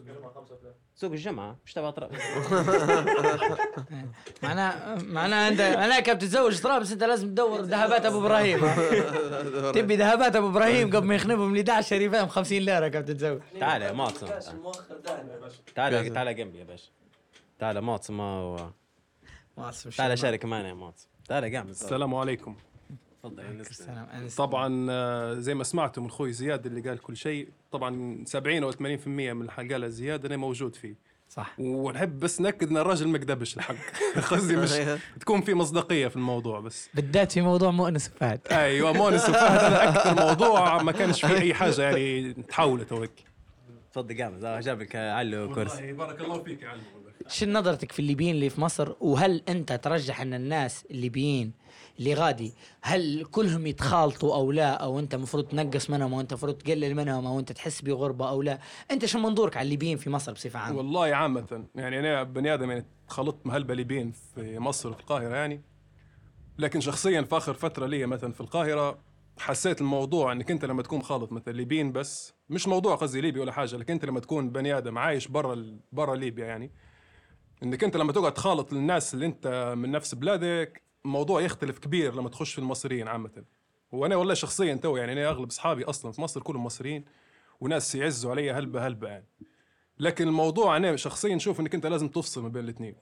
الجمعة 0.00 0.32
5000 0.34 0.74
سوق 0.94 1.10
الجمعة 1.12 1.56
مش 1.66 1.72
تبع 1.72 1.90
طرابلس 1.90 2.20
معناها 4.42 4.98
معناها 5.02 5.48
انت 5.48 5.60
معناها 5.60 6.00
كيف 6.00 6.14
تتزوج 6.14 6.60
طرابلس 6.62 6.92
انت 6.92 7.04
لازم 7.04 7.28
تدور 7.28 7.60
ذهبات 7.60 8.06
أبو 8.06 8.18
إبراهيم. 8.20 8.60
تبي 9.74 9.96
ذهبات 9.96 10.36
أبو 10.36 10.48
إبراهيم 10.48 10.96
قبل 10.96 11.06
ما 11.06 11.14
يخنبهم 11.14 11.56
ل 11.56 11.58
11 11.58 12.00
يفهم 12.00 12.28
50 12.28 12.58
ليرة 12.58 12.88
كيف 12.88 13.02
تتزوج 13.02 13.40
تعال 13.60 13.82
يا 13.82 13.92
معتصم 13.92 14.26
تعال 15.74 16.12
تعال 16.14 16.36
جنبي 16.36 16.58
يا 16.58 16.64
باشا. 16.64 16.90
تعال 17.58 17.80
معتصم 17.80 18.20
تعال 19.96 20.18
شارك 20.18 20.44
معنا 20.44 20.68
يا 20.68 20.74
معتصم 20.74 21.08
تعال 21.28 21.52
قاعد 21.52 21.68
السلام 21.68 22.14
عليكم. 22.14 22.56
تفضل. 23.22 23.64
طبعا 24.36 24.86
آه، 24.90 25.34
زي 25.34 25.54
ما 25.54 25.64
سمعتوا 25.64 26.02
من 26.02 26.08
أخوي 26.08 26.32
زياد 26.32 26.66
اللي 26.66 26.80
قال 26.88 26.98
كل 26.98 27.16
شيء. 27.16 27.48
طبعا 27.72 28.18
70 28.26 28.62
أو 28.62 28.72
80% 28.72 28.76
من 29.06 29.42
الحلقة 29.42 29.88
زياد 29.88 30.26
أنا 30.26 30.36
موجود 30.36 30.74
فيه. 30.76 30.94
صح. 31.28 31.54
ونحب 31.58 32.18
بس 32.20 32.40
نأكد 32.40 32.68
إن 32.70 32.76
الراجل 32.76 33.08
ما 33.08 33.18
كذبش 33.18 33.56
الحق. 33.56 33.74
قصدي 34.30 34.56
مش 34.56 34.70
تكون 35.20 35.40
في 35.40 35.54
مصداقية 35.54 36.08
في 36.08 36.16
الموضوع 36.16 36.60
بس. 36.60 36.88
بالذات 36.94 37.32
في 37.32 37.40
موضوع 37.40 37.70
مؤنس 37.70 38.10
وفهد 38.16 38.40
أيوه 38.50 38.92
مونس 38.92 39.28
وفهد 39.28 39.64
هذا 39.64 39.88
أكثر 39.88 40.26
موضوع 40.26 40.82
ما 40.82 40.92
كانش 40.92 41.24
فيه 41.24 41.38
أي 41.38 41.54
حاجة 41.54 41.82
يعني 41.82 42.32
تحولت 42.32 42.92
هيك. 42.92 43.24
تفضل 43.92 44.22
قام. 44.22 44.44
آه، 44.44 44.60
جاب 44.60 44.80
لك 44.80 44.96
علو 44.96 45.54
كرسي. 45.54 45.92
بارك 45.92 46.20
الله 46.20 46.42
فيك 46.42 46.62
يا 46.62 46.68
علي 46.68 46.80
شو 47.28 47.46
نظرتك 47.46 47.92
في 47.92 47.98
الليبيين 47.98 48.34
اللي 48.34 48.50
في 48.50 48.60
مصر؟ 48.60 48.92
وهل 49.00 49.42
أنت 49.48 49.72
ترجح 49.72 50.20
أن 50.20 50.34
الناس 50.34 50.84
الليبيين 50.90 51.52
اللي 51.98 52.14
غادي 52.14 52.54
هل 52.82 53.24
كلهم 53.24 53.66
يتخالطوا 53.66 54.34
أو 54.34 54.52
لا؟ 54.52 54.70
أو 54.70 54.98
أنت 54.98 55.14
المفروض 55.14 55.44
تنقص 55.44 55.90
منهم 55.90 56.14
أو 56.14 56.20
أنت 56.20 56.32
المفروض 56.32 56.54
تقلل 56.54 56.94
منهم 56.94 57.26
أو 57.26 57.38
أنت 57.38 57.52
تحس 57.52 57.82
بغربة 57.82 58.28
أو 58.28 58.42
لا؟ 58.42 58.58
أنت 58.90 59.04
شو 59.04 59.18
منظورك 59.18 59.56
على 59.56 59.64
الليبيين 59.64 59.96
في 59.96 60.10
مصر 60.10 60.32
بصفة 60.32 60.58
عامة؟ 60.58 60.78
والله 60.78 61.14
عامة 61.14 61.64
يعني 61.74 62.00
أنا 62.00 62.22
بني 62.22 62.54
آدم 62.54 62.70
يعني 62.70 62.86
خلطت 63.08 63.46
مهلبة 63.46 63.74
ليبيين 63.74 64.12
في 64.34 64.58
مصر 64.58 64.90
وفي 64.90 65.00
القاهرة 65.00 65.36
يعني. 65.36 65.62
لكن 66.58 66.80
شخصيا 66.80 67.22
في 67.22 67.36
آخر 67.36 67.54
فترة 67.54 67.86
لي 67.86 68.06
مثلا 68.06 68.32
في 68.32 68.40
القاهرة 68.40 68.98
حسيت 69.38 69.80
الموضوع 69.80 70.32
إنك 70.32 70.50
أنت 70.50 70.64
لما 70.64 70.82
تكون 70.82 71.02
خالط 71.02 71.32
مثلا 71.32 71.52
ليبيين 71.52 71.92
بس 71.92 72.32
مش 72.50 72.68
موضوع 72.68 72.94
قصدي 72.94 73.20
ليبي 73.20 73.40
ولا 73.40 73.52
حاجة 73.52 73.76
لكن 73.76 73.92
أنت 73.92 74.04
لما 74.04 74.20
تكون 74.20 74.50
بني 74.50 74.78
آدم 74.78 74.98
عايش 74.98 75.28
برا 75.28 75.78
برا 75.92 76.16
ليبيا 76.16 76.46
يعني. 76.46 76.70
إنك 77.62 77.84
أنت 77.84 77.96
لما 77.96 78.12
تقعد 78.12 78.34
تخالط 78.34 78.72
الناس 78.72 79.14
اللي 79.14 79.26
أنت 79.26 79.74
من 79.76 79.90
نفس 79.90 80.14
بلادك 80.14 80.82
موضوع 81.04 81.40
يختلف 81.40 81.78
كبير 81.78 82.14
لما 82.14 82.28
تخش 82.28 82.52
في 82.52 82.58
المصريين 82.58 83.08
عامة. 83.08 83.44
وأنا 83.92 84.16
والله 84.16 84.34
شخصيا 84.34 84.74
تو 84.74 84.96
يعني 84.96 85.12
أنا 85.12 85.28
أغلب 85.28 85.48
أصحابي 85.48 85.84
أصلا 85.84 86.12
في 86.12 86.20
مصر 86.20 86.40
كلهم 86.40 86.64
مصريين 86.64 87.04
وناس 87.60 87.94
يعزوا 87.94 88.30
علي 88.30 88.52
هلبة 88.52 88.86
هلبة 88.86 89.08
يعني. 89.08 89.26
لكن 89.98 90.28
الموضوع 90.28 90.76
أنا 90.76 90.96
شخصيا 90.96 91.34
نشوف 91.34 91.60
إنك 91.60 91.74
أنت 91.74 91.86
لازم 91.86 92.08
تفصل 92.08 92.42
ما 92.42 92.48
بين 92.48 92.64
الاثنين 92.64 92.96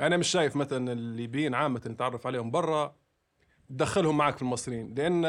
أنا 0.00 0.16
مش 0.16 0.28
شايف 0.28 0.56
مثلا 0.56 0.92
الليبيين 0.92 1.54
عامة 1.54 1.80
نتعرف 1.86 2.26
عليهم 2.26 2.50
برا 2.50 2.96
تدخلهم 3.68 4.16
معك 4.16 4.36
في 4.36 4.42
المصريين. 4.42 4.94
لأن 4.94 5.20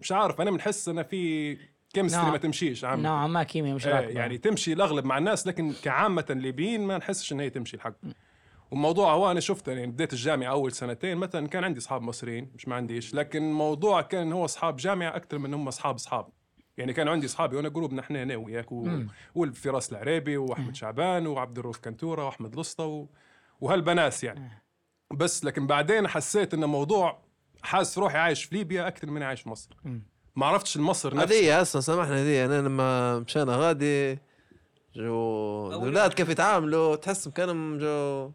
مش 0.00 0.12
عارف 0.12 0.40
أنا 0.40 0.50
بنحس 0.50 0.88
إن 0.88 1.02
في 1.02 1.58
chemistry 1.96 2.22
نعم. 2.22 2.32
ما 2.32 2.38
تمشيش 2.38 2.84
عامه 2.84 3.02
نوعا 3.02 3.26
ما 3.26 3.42
كيمياء 3.42 3.74
مش 3.74 3.86
إيه، 3.86 3.94
راكبة. 3.94 4.10
يعني 4.10 4.38
تمشي 4.38 4.72
الأغلب 4.72 5.04
مع 5.04 5.18
الناس 5.18 5.46
لكن 5.46 5.72
كعامة 5.82 6.24
ليبيين 6.30 6.86
ما 6.86 6.98
نحسش 6.98 7.32
إن 7.32 7.40
هي 7.40 7.50
تمشي 7.50 7.76
الحق. 7.76 7.94
وموضوع 8.70 9.12
هو 9.12 9.30
أنا 9.30 9.40
شفته 9.40 9.72
يعني 9.72 9.86
بديت 9.86 10.12
الجامعة 10.12 10.50
أول 10.50 10.72
سنتين 10.72 11.16
مثلا 11.16 11.48
كان 11.48 11.64
عندي 11.64 11.78
أصحاب 11.80 12.02
مصريين 12.02 12.50
مش 12.54 12.68
ما 12.68 12.74
عنديش 12.74 13.14
لكن 13.14 13.42
الموضوع 13.42 14.00
كان 14.00 14.32
هو 14.32 14.44
أصحاب 14.44 14.76
جامعة 14.76 15.16
أكثر 15.16 15.38
من 15.38 15.54
هم 15.54 15.68
أصحاب 15.68 15.94
أصحاب. 15.94 16.28
يعني 16.76 16.92
كانوا 16.92 17.12
عندي 17.12 17.26
أصحابي 17.26 17.56
وأنا 17.56 17.68
group 17.68 17.94
نحن 17.94 18.16
أنا 18.16 18.36
وياك. 18.36 18.72
والفراس 19.34 19.92
العريبي 19.92 20.36
وأحمد 20.36 20.74
شعبان 20.74 21.26
وعبد 21.26 21.58
الرؤوف 21.58 21.78
كنتورة 21.78 22.24
وأحمد 22.24 22.58
لسطى 22.58 22.84
و... 22.84 23.08
وهالبناس 23.60 24.24
يعني. 24.24 24.62
بس 25.12 25.44
لكن 25.44 25.66
بعدين 25.66 26.08
حسيت 26.08 26.54
إن 26.54 26.62
الموضوع 26.62 27.22
حاسس 27.62 27.98
روحي 27.98 28.18
عايش 28.18 28.44
في 28.44 28.56
ليبيا 28.56 28.88
أكثر 28.88 29.10
من 29.10 29.22
عايش 29.22 29.42
في 29.42 29.48
مصر. 29.48 29.76
ما 30.36 30.46
عرفتش 30.46 30.76
المصر 30.76 31.14
نفسه 31.14 31.38
هذه 31.38 31.62
أصلا 31.62 31.80
سامحنا 31.80 32.22
هذه 32.22 32.44
أنا 32.44 32.60
لما 32.60 33.18
مشينا 33.18 33.56
غادي 33.56 34.18
جو 34.96 35.68
الاولاد 35.68 36.12
كيف 36.12 36.28
يتعاملوا 36.28 36.96
تحسهم 36.96 37.32
كانوا 37.32 37.78
جو 37.78 38.32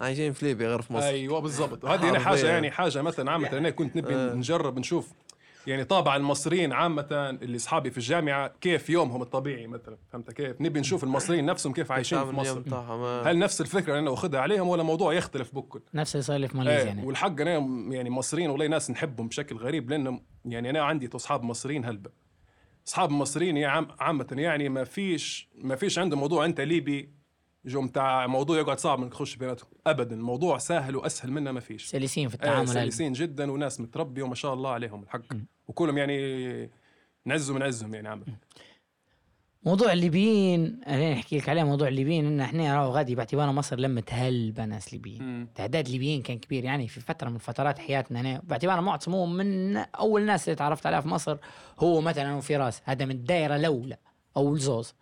عايشين 0.00 0.32
في 0.32 0.46
ليبيا 0.46 0.68
غير 0.68 0.82
في 0.82 0.92
مصر. 0.92 1.06
أيوه 1.06 1.40
بالضبط. 1.40 1.84
وهذه 1.84 2.18
حاجة. 2.18 2.46
يعني 2.46 2.70
حاجة 2.70 3.02
مثلا 3.02 3.30
عامة 3.30 3.52
أنا 3.52 3.70
كنت 3.70 3.96
نبي 3.96 4.14
نجرب 4.14 4.78
نشوف 4.78 5.08
يعني 5.66 5.84
طابع 5.84 6.16
المصريين 6.16 6.72
عامة 6.72 7.38
اللي 7.42 7.56
أصحابي 7.56 7.90
في 7.90 7.98
الجامعة 7.98 8.52
كيف 8.60 8.90
يومهم 8.90 9.22
الطبيعي 9.22 9.66
مثلا 9.66 9.98
فهمت 10.12 10.30
كيف؟ 10.30 10.60
نبي 10.60 10.80
نشوف 10.80 11.04
المصريين 11.04 11.46
نفسهم 11.46 11.72
كيف 11.72 11.92
عايشين 11.92 12.24
في 12.24 12.30
مصر 12.30 12.60
هل 13.30 13.38
نفس 13.38 13.60
الفكرة 13.60 13.92
اللي 13.92 13.98
أنا 13.98 14.10
واخدها 14.10 14.40
عليهم 14.40 14.68
ولا 14.68 14.82
موضوع 14.82 15.12
يختلف 15.12 15.54
بكل؟ 15.54 15.80
نفس 15.94 16.14
اللي 16.14 16.22
صار 16.22 16.36
لي 16.36 16.48
في 16.48 16.56
ماليزيا 16.56 16.80
إيه 16.80 16.86
يعني 16.86 17.06
والحق 17.06 17.40
أنا 17.40 17.52
يعني 17.94 18.10
مصريين 18.10 18.50
والله 18.50 18.66
ناس 18.66 18.90
نحبهم 18.90 19.28
بشكل 19.28 19.56
غريب 19.56 19.90
لأنهم 19.90 20.22
يعني 20.44 20.70
أنا 20.70 20.82
عندي 20.82 21.10
أصحاب 21.14 21.42
مصريين 21.42 21.84
هلبة 21.84 22.10
أصحاب 22.88 23.10
مصريين 23.10 23.64
عامة 24.00 24.26
يعني 24.32 24.68
ما 24.68 24.84
فيش 24.84 25.48
ما 25.54 25.76
فيش 25.76 25.98
عنده 25.98 26.16
موضوع 26.16 26.44
أنت 26.44 26.60
ليبي 26.60 27.19
جو 27.64 27.80
متاع 27.82 28.26
موضوع 28.26 28.58
يقعد 28.58 28.78
صعب 28.78 29.02
إنك 29.02 29.10
تخش 29.12 29.36
بيناتهم 29.36 29.68
ابدا 29.86 30.16
الموضوع 30.16 30.58
سهل 30.58 30.96
وأسهل 30.96 31.32
منه 31.32 31.52
ما 31.52 31.60
فيش. 31.60 31.86
سلسين 31.86 32.28
في 32.28 32.34
آه 32.34 32.36
التعامل 32.38 32.68
هل- 32.68 32.74
سلسين 32.74 33.12
جدا 33.12 33.50
وناس 33.52 33.80
متربية 33.80 34.22
وما 34.22 34.34
شاء 34.34 34.54
الله 34.54 34.70
عليهم 34.70 35.02
الحق. 35.02 35.22
وكلهم 35.68 35.98
يعني 35.98 36.70
نعزهم 37.24 37.58
نعزهم 37.58 37.94
يعني 37.94 38.08
عامة 38.08 38.24
موضوع 39.62 39.92
الليبيين 39.92 40.80
أنا 40.86 41.12
نحكي 41.12 41.38
لك 41.38 41.48
عليه 41.48 41.62
موضوع 41.62 41.88
الليبيين 41.88 42.26
إن 42.26 42.40
إحنا 42.40 42.76
راهو 42.76 42.90
غادي 42.90 43.14
باعتبار 43.14 43.52
مصر 43.52 43.78
لمت 43.78 44.12
هلبة 44.12 44.64
ناس 44.64 44.92
ليبيين. 44.92 45.48
تعداد 45.54 45.88
ليبيين 45.88 46.22
كان 46.22 46.38
كبير 46.38 46.64
يعني 46.64 46.88
في 46.88 47.00
فترة 47.00 47.28
من 47.30 47.38
فترات 47.38 47.78
حياتنا 47.78 48.20
أنا 48.20 48.40
باعتبار 48.44 48.80
معتصم 48.80 49.14
هو 49.14 49.26
من 49.26 49.76
أول 49.76 50.22
ناس 50.22 50.44
اللي 50.48 50.56
تعرفت 50.56 50.86
عليها 50.86 51.00
في 51.00 51.08
مصر 51.08 51.36
هو 51.78 52.00
مثلا 52.00 52.34
وفراس 52.34 52.82
هذا 52.84 53.04
من 53.04 53.10
الدائرة 53.10 53.56
الأولى 53.56 53.96
أو 54.36 54.54
الزوز 54.54 54.94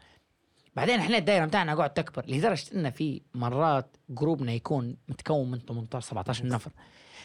بعدين 0.78 1.00
إحنا 1.00 1.18
الدائره 1.18 1.44
بتاعنا 1.44 1.74
قاعد 1.74 1.90
تكبر 1.90 2.24
لدرجة 2.28 2.64
ان 2.74 2.90
في 2.90 3.22
مرات 3.34 3.96
جروبنا 4.08 4.52
يكون 4.52 4.96
متكون 5.08 5.50
من 5.50 5.58
18 5.58 6.08
17 6.08 6.46
نفر. 6.46 6.70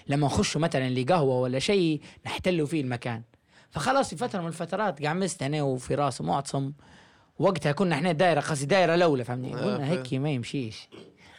لما 0.07 0.27
نخشوا 0.27 0.61
مثلا 0.61 0.89
لقهوة 0.89 1.39
ولا 1.39 1.59
شيء 1.59 2.01
نحتلوا 2.25 2.67
فيه 2.67 2.81
المكان. 2.81 3.21
فخلاص 3.69 4.09
في 4.09 4.15
فترة 4.15 4.41
من 4.41 4.47
الفترات 4.47 5.05
قعمست 5.05 5.43
أنا 5.43 5.63
وفراس 5.63 6.21
ومعتصم 6.21 6.71
وقتها 7.39 7.71
كنا 7.71 7.95
إحنا 7.95 8.11
دايره 8.11 8.39
قصدي 8.41 8.65
دايره 8.65 8.95
الأولى 8.95 9.23
فهمني 9.23 9.53
قلنا 9.55 9.89
هيك 9.89 10.13
ما 10.13 10.29
يمشيش. 10.29 10.89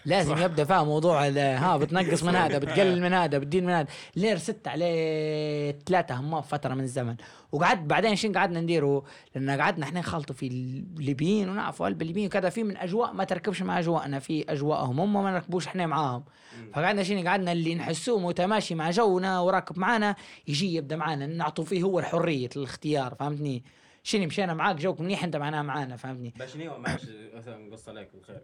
لازم 0.07 0.39
يبدأ 0.39 0.65
فيها 0.65 0.85
موضوع 0.85 1.29
ها 1.29 1.77
بتنقص 1.77 2.23
من 2.23 2.35
هذا 2.37 2.59
بتقلل 2.59 3.03
من 3.03 3.13
هذا 3.13 3.39
بتدين 3.39 3.67
من 3.67 3.73
هذا. 3.73 3.89
لير 4.17 4.39
ست 4.39 4.69
عليه 4.69 5.79
ثلاثة 5.87 6.15
همام 6.15 6.43
فترة 6.43 6.75
من 6.75 6.85
الزمن. 6.85 7.17
وقعد 7.53 7.89
بعدين 7.89 8.17
شين 8.17 8.33
قعدنا 8.33 8.61
نديروا 8.61 9.01
لأن 9.35 9.61
قعدنا 9.61 9.85
إحنا 9.85 10.01
نخلطوا 10.01 10.35
في 10.35 10.47
الليبيين 10.47 11.49
ونعرفوا 11.49 11.87
قلب 11.87 12.03
الليبيين 12.03 12.27
وكذا. 12.27 12.49
في 12.49 12.63
من 12.63 12.77
أجواء 12.77 13.13
ما 13.13 13.25
تركبش 13.25 13.63
مع 13.63 13.79
أجواءنا 13.79 14.19
في 14.19 14.45
أجواءهم 14.49 15.01
هم 15.01 15.13
ما 15.13 15.31
نركبوش 15.31 15.67
إحنا 15.67 15.87
معاهم. 15.87 16.25
فقعدنا 16.73 17.03
شين 17.03 17.29
قعدنا؟ 17.29 17.53
اللي 17.53 17.75
نحسوه 17.75 18.21
متماشي 18.21 18.75
مع 18.75 18.91
جونا 18.91 19.41
وراكب 19.41 19.79
معانا 19.79 20.17
يجي 20.49 20.75
يبدأ 20.75 20.97
معانا 20.97 21.27
نعطوا 21.27 21.65
فيه 21.65 21.83
هو 21.83 21.99
الحرية 21.99 22.49
الاختيار 22.57 23.15
فهمتني؟ 23.15 23.65
شنو 24.07 24.27
مشينا 24.27 24.55
معاك 24.55 24.77
جوك 24.77 25.01
منيح 25.01 25.25
انت 25.25 25.37
معناها 25.37 25.63
معانا 25.63 25.97
فهمتني 25.97 26.33
باش 26.37 26.53
شنو 26.53 26.79
معلش 26.79 27.03
مثلا 27.35 27.69
نقص 27.69 27.89
عليك 27.89 28.11
بالخير. 28.15 28.41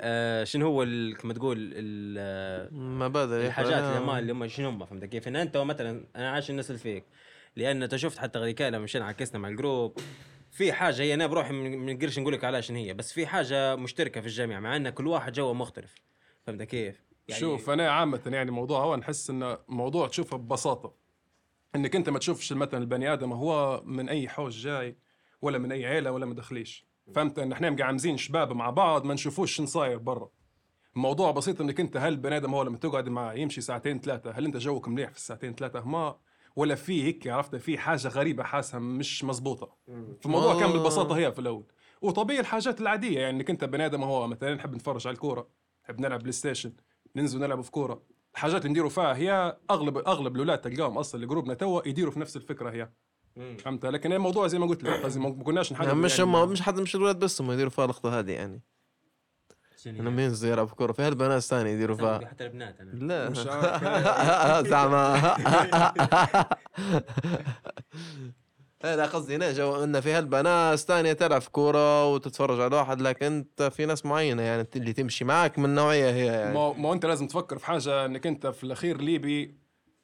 آه، 0.00 0.44
شنو 0.44 0.66
هو 0.66 0.82
ال- 0.82 1.16
كما 1.16 1.34
تقول 1.34 1.56
ال- 1.74 2.74
مبادئ 2.74 3.46
الحاجات 3.46 3.82
اللي 3.82 4.00
ما 4.00 4.18
اللي 4.18 4.32
هم 4.32 4.46
شنو 4.48 4.68
هم 4.68 4.84
فهمت 4.86 5.04
كيف؟ 5.04 5.28
إن 5.28 5.36
أنت 5.36 5.56
مثلا 5.56 6.04
أنا 6.16 6.30
عايش 6.30 6.50
الناس 6.50 6.70
اللي 6.70 6.78
فيك 6.78 7.04
لأن 7.56 7.82
أنت 7.82 7.96
شفت 7.96 8.18
حتى 8.18 8.38
غادي 8.38 8.64
لما 8.68 8.78
مشينا 8.78 9.04
عكسنا 9.04 9.38
مع 9.38 9.48
الجروب 9.48 9.98
في 10.50 10.72
حاجة 10.72 11.02
هي 11.02 11.14
أنا 11.14 11.26
بروحي 11.26 11.52
ما 11.52 11.92
نقدرش 11.92 12.18
نقول 12.18 12.32
لك 12.32 12.44
عليها 12.44 12.60
شنو 12.60 12.76
هي 12.78 12.94
بس 12.94 13.12
في 13.12 13.26
حاجة 13.26 13.76
مشتركة 13.76 14.20
في 14.20 14.26
الجامعة 14.26 14.60
مع 14.60 14.76
إن 14.76 14.90
كل 14.90 15.06
واحد 15.06 15.32
جوا 15.32 15.52
مختلف 15.54 15.94
فهمت 16.46 16.62
كيف؟ 16.62 17.02
يعني 17.28 17.40
شوف 17.40 17.70
أنا 17.70 17.90
عامة 17.90 18.20
يعني 18.26 18.50
موضوع 18.50 18.84
هو 18.84 18.96
نحس 18.96 19.30
إنه 19.30 19.58
موضوع 19.68 20.08
تشوفه 20.08 20.36
ببساطة 20.36 20.94
إنك 21.74 21.96
أنت 21.96 22.08
ما 22.08 22.18
تشوفش 22.18 22.52
مثلا 22.52 22.80
البني 22.80 23.12
آدم 23.12 23.32
هو 23.32 23.82
من 23.84 24.08
أي 24.08 24.28
حوش 24.28 24.56
جاي 24.62 24.96
ولا 25.42 25.58
من 25.58 25.72
أي 25.72 25.86
عيلة 25.86 26.10
ولا 26.10 26.26
مدخليش 26.26 26.86
فهمت؟ 27.14 27.38
إن 27.38 27.52
إحنا 27.52 27.70
مقعمزين 27.70 28.16
شباب 28.16 28.52
مع 28.52 28.70
بعض 28.70 29.04
ما 29.04 29.14
نشوفوش 29.14 29.52
شنو 29.52 29.66
صاير 29.66 29.98
برا. 29.98 30.30
الموضوع 30.96 31.30
بسيط 31.30 31.60
إنك 31.60 31.80
أنت 31.80 31.96
هل 31.96 32.12
البني 32.12 32.36
آدم 32.36 32.54
هو 32.54 32.62
لما 32.62 32.76
تقعد 32.76 33.08
معاه 33.08 33.34
يمشي 33.34 33.60
ساعتين 33.60 34.00
ثلاثة 34.00 34.30
هل 34.30 34.44
أنت 34.44 34.56
جوك 34.56 34.88
مليح 34.88 35.10
في 35.10 35.16
الساعتين 35.16 35.54
ثلاثة؟ 35.54 35.80
ما. 35.88 36.16
ولا 36.56 36.74
في 36.74 37.04
هيك 37.04 37.28
عرفت؟ 37.28 37.56
في 37.56 37.78
حاجة 37.78 38.08
غريبة 38.08 38.42
حاسها 38.42 38.80
مش 38.80 39.24
مزبوطة. 39.24 39.76
فالموضوع 40.20 40.54
كان 40.60 40.68
آه. 40.68 40.72
بالبساطة 40.72 41.16
هي 41.16 41.32
في 41.32 41.38
الأول. 41.38 41.64
وطبيعي 42.02 42.40
الحاجات 42.40 42.80
العادية 42.80 43.18
يعني 43.20 43.36
إنك 43.36 43.50
أنت 43.50 43.64
بني 43.64 43.86
آدم 43.86 44.02
هو 44.02 44.26
مثلا 44.26 44.54
نحب 44.54 44.74
نتفرج 44.74 45.06
على 45.06 45.14
الكورة 45.14 45.48
نحب 45.84 46.00
نلعب 46.00 46.18
PlayStation 46.18 46.72
ننزل 47.16 47.40
نلعب 47.40 47.60
في 47.60 47.70
كورة. 47.70 48.02
الحاجات 48.34 48.60
اللي 48.60 48.70
نديروا 48.70 48.90
فيها 48.90 49.16
هي 49.16 49.56
اغلب 49.70 49.98
أغلب 49.98 50.34
الاولاد 50.34 50.60
تلقاهم 50.60 50.98
أصلا 50.98 51.24
ل 51.24 51.28
group 51.28 51.50
نا 51.50 51.54
توا 51.54 51.88
يديروا 51.88 52.12
في 52.12 52.20
نفس 52.20 52.36
الفكرة 52.36 52.70
هي. 52.70 52.88
فهمت؟ 53.58 53.86
لكن 53.86 54.12
الموضوع 54.12 54.46
زي 54.46 54.58
ما 54.58 54.66
قلت 54.66 54.82
لك 54.82 55.04
قصدي 55.04 55.20
ما 55.20 55.30
كناش 55.44 55.72
نحدد 55.72 55.86
يعني 55.88 56.00
مش 56.00 56.18
يعني. 56.18 56.46
مش 56.46 56.62
حد 56.62 56.80
مش 56.80 56.94
الولاد 56.96 57.18
بس 57.18 57.40
هم 57.40 57.52
يديروا 57.52 57.70
فيها 57.70 57.84
اللقطة 57.84 58.18
هذه 58.18 58.32
يعني. 58.32 58.62
انهم 59.86 60.18
هي؟ 60.18 60.24
ينزلوا 60.24 60.52
يلعبوا 60.52 60.74
كورة؟ 60.74 60.92
في 60.92 61.02
هالبنات 61.02 61.42
ثاني 61.42 61.70
يديروا 61.70 61.96
فيها. 61.96 62.26
حتى 62.26 62.44
البنات 62.44 62.80
أنا. 62.80 62.90
لا. 62.90 63.28
مش 63.28 63.46
عارف. 63.46 64.64
زعما 64.70 65.36
إيه 68.84 68.94
لا 68.94 69.06
قصدي 69.06 69.36
هنا 69.36 69.52
جو 69.52 69.84
إن 69.84 70.00
في 70.00 70.12
هالبنات 70.12 70.78
ثانية 70.78 71.12
تلعب 71.12 71.40
في 71.40 71.50
كورة 71.50 72.06
وتتفرج 72.12 72.60
على 72.60 72.76
واحد 72.76 73.00
لكن 73.00 73.26
أنت 73.26 73.62
في 73.62 73.86
ناس 73.86 74.06
معينة 74.06 74.42
يعني 74.42 74.66
اللي 74.76 74.92
تمشي 74.92 75.24
معك 75.24 75.58
من 75.58 75.74
نوعية 75.74 76.10
هي 76.10 76.26
يعني. 76.26 76.54
ما 76.54 76.72
ما 76.72 76.92
أنت 76.92 77.06
لازم 77.06 77.26
تفكر 77.26 77.58
في 77.58 77.66
حاجة 77.66 78.04
إنك 78.06 78.26
أنت 78.26 78.46
في 78.46 78.64
الأخير 78.64 79.00
ليبي 79.00 79.54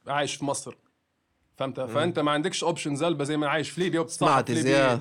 عايش 0.06 0.34
في 0.34 0.44
مصر 0.44 0.76
فهمت؟ 1.56 1.80
فأنت 1.80 2.18
ما 2.18 2.30
عندكش 2.30 2.64
options 2.64 3.02
هلبة 3.02 3.24
زي 3.24 3.36
ما 3.36 3.48
عايش 3.48 3.70
في 3.70 3.80
ليبيا 3.80 4.00
وبتصاحب 4.00 4.46
في 4.46 4.54
ليبيا. 4.54 4.70
زياد 4.70 5.00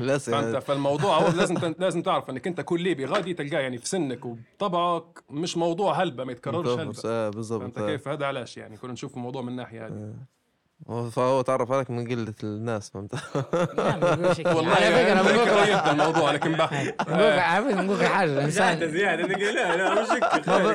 لا 0.00 0.18
فهمت. 0.18 0.56
فالموضوع 0.62 1.18
هو 1.18 1.32
لازم 1.36 1.74
لازم 1.78 2.02
تعرف 2.02 2.30
إنك 2.30 2.46
أنت 2.46 2.60
كل 2.60 2.80
ليبي 2.80 3.04
غادي 3.04 3.34
تلقاه 3.34 3.60
يعني 3.60 3.78
في 3.78 3.88
سنك 3.88 4.24
وبطبعك 4.24 5.22
مش 5.30 5.56
موضوع 5.56 6.02
هلبة 6.02 6.24
ما 6.24 6.32
يتكررش 6.32 6.68
هلبة 6.78 6.94
آه، 7.04 7.28
بالضبط. 7.30 7.60
فهمت 7.62 7.78
آه. 7.78 7.86
كيف 7.86 8.08
هذا 8.08 8.26
علاش 8.26 8.56
يعني؟ 8.56 8.76
كنا 8.76 8.92
نشوف 8.92 9.14
الموضوع 9.16 9.42
من 9.42 9.48
الناحيه 9.48 9.86
هذه. 9.86 9.92
هو- 9.92 10.12
فهو 10.86 11.42
تعرف 11.42 11.72
عليك 11.72 11.90
من 11.90 12.08
قلة 12.08 12.34
الناس 12.42 12.90
فهمت. 12.90 13.14
والله 14.56 14.74
على 14.74 14.86
فكرة 14.86 14.98
يعني 14.98 15.20
لك 15.22 15.68
يبدا 15.68 15.90
الموضوع 15.90 16.32
لكن 16.32 16.52
لك- 16.52 16.60
على 18.16 18.32
الإنسان. 18.32 18.90
زيادة 18.90 19.24
أنا 19.24 19.34
قلت 19.34 19.42
لا 19.42 19.76
لا 19.76 20.02
مش. 20.02 20.08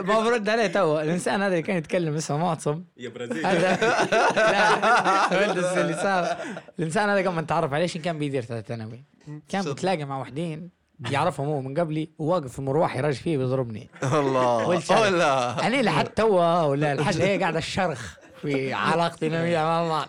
ما 0.08 0.20
برد 0.24 0.50
عليه 0.50 0.68
تو. 0.68 1.00
الإنسان 1.00 1.36
هذا 1.42 1.48
اللي 1.48 1.62
كان 1.62 1.78
يتكلم 1.78 2.16
اسمه 2.16 2.38
معتصم 2.38 2.84
يا 2.98 3.10
برازيل. 3.10 3.46
هذا 3.46 3.72
لا 4.36 5.82
اللي 5.82 5.94
صار. 5.94 6.38
الإنسان 6.80 7.10
هذا 7.10 7.20
قبل 7.20 7.30
ما 7.36 7.42
نتعرف 7.42 7.74
عليه 7.74 7.88
كان 7.88 8.20
بيدير 8.20 8.42
ثلاث 8.42 8.66
ثانوي؟ 8.68 9.04
كان 9.50 9.62
بتلاقي 9.64 10.06
مع 10.06 10.20
وحدين 10.22 10.70
يعرفهم 11.12 11.48
هو 11.48 11.62
من 11.62 11.80
قبلي 11.80 12.10
وواقف 12.20 12.52
في 12.54 12.60
المروح 12.60 12.96
يرج 12.96 13.14
فيه 13.14 13.38
بيضربني. 13.38 13.90
الله. 14.04 14.68
ولا 15.02 15.68
أنا 15.68 15.82
لحد 15.82 16.06
توا 16.08 16.62
ولا 16.62 16.92
الحاجة 16.94 17.24
هي 17.24 17.40
قاعدة 17.40 17.58
الشرخ. 17.58 18.21
في 18.42 18.74
علاقتي 18.74 19.28
أنا 19.28 19.42
وياه 19.42 19.64
مع 19.64 19.88
بعض. 19.90 20.08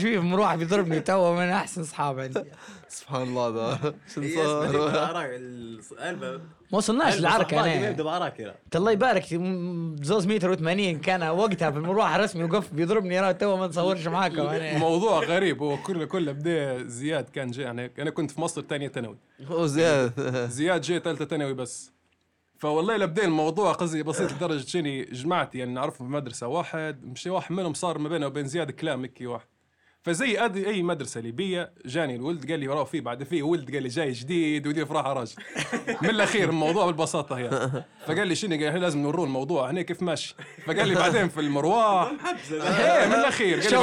فيه 0.00 0.10
في 0.18 0.18
المروح 0.24 0.54
بيضربني 0.54 1.00
توا 1.00 1.34
من 1.34 1.48
أحسن 1.50 1.80
اصحاب 1.80 2.20
عندي. 2.20 2.42
سبحان 2.88 3.22
الله 3.22 3.50
ده 3.50 3.94
القلبة 5.36 6.32
ما 6.72 6.78
وصلناش 6.78 7.16
للعركه 7.18 7.56
ما 7.56 7.62
أنا. 7.64 7.88
يبدأ 7.88 8.02
الله 8.76 8.90
يبارك 8.92 9.32
م- 9.32 9.96
زوز 10.02 10.26
متر 10.26 10.56
و80 10.56 11.00
كان 11.04 11.22
وقتها 11.22 11.70
في 11.70 11.76
المروح 11.76 12.16
رسمي 12.16 12.44
وقف 12.44 12.72
بيضربني 12.72 13.20
راه 13.20 13.32
تو 13.32 13.56
ما 13.56 13.66
نصورش 13.66 14.06
معاكم 14.06 14.40
أنا. 14.40 14.78
موضوع 14.88 15.18
غريب 15.24 15.62
هو 15.62 15.76
كله 15.76 16.04
كله 16.04 16.32
بدا 16.32 16.82
زياد 16.86 17.28
كان 17.28 17.50
جاي 17.50 17.64
يعني 17.64 17.92
أنا 17.98 18.10
كنت 18.10 18.30
في 18.30 18.40
مصر 18.40 18.62
ثانية 18.62 18.88
ثانوي. 18.88 19.16
زياد. 19.50 20.12
زياد 20.50 20.80
جاي 20.80 21.00
ثالثة 21.00 21.24
ثانوي 21.24 21.54
بس. 21.54 21.92
فوالله 22.58 22.96
لبدا 22.96 23.24
الموضوع 23.24 23.72
قصدي 23.72 24.02
بسيط 24.02 24.32
لدرجة 24.32 24.66
شني 24.66 25.04
جماعتي 25.04 25.58
يعني 25.58 25.72
نعرفهم 25.72 26.08
في 26.08 26.14
مدرسه 26.14 26.46
واحد 26.46 27.04
مشي 27.04 27.30
واحد 27.30 27.52
منهم 27.52 27.74
صار 27.74 27.98
ما 27.98 28.08
بينه 28.08 28.26
وبين 28.26 28.46
زياد 28.46 28.70
كلام 28.70 29.02
هيك 29.02 29.18
واحد. 29.20 29.48
فزي 30.08 30.44
أدي 30.44 30.68
أي 30.68 30.82
مدرسة 30.82 31.20
ليبية 31.20 31.70
جاني 31.86 32.16
الولد 32.16 32.50
قال 32.50 32.60
لي 32.60 32.68
وراه 32.68 32.84
في 32.84 33.00
بعد 33.00 33.24
في 33.24 33.42
ولد 33.42 33.74
قال 33.74 33.82
لي 33.82 33.88
جاي 33.88 34.12
جديد 34.12 34.66
ودي 34.66 34.86
فرحه 34.86 35.12
راجل. 35.12 35.34
من 36.02 36.10
الأخير 36.10 36.48
الموضوع 36.48 36.86
بالبساطة 36.86 37.38
هي 37.38 37.70
فقال 38.06 38.28
لي 38.28 38.34
شنو؟ 38.34 38.50
قال 38.50 38.72
لي 38.72 38.78
لازم 38.78 38.98
نوروا 38.98 39.26
الموضوع 39.26 39.70
هنا 39.70 39.82
كيف 39.82 40.02
ماشي؟ 40.02 40.34
فقال 40.66 40.88
لي 40.88 40.94
بعدين 40.94 41.28
في 41.28 41.40
المروح. 41.40 42.12
إيه 42.52 43.06
من 43.06 43.14
الأخير. 43.14 43.60
شو 43.60 43.82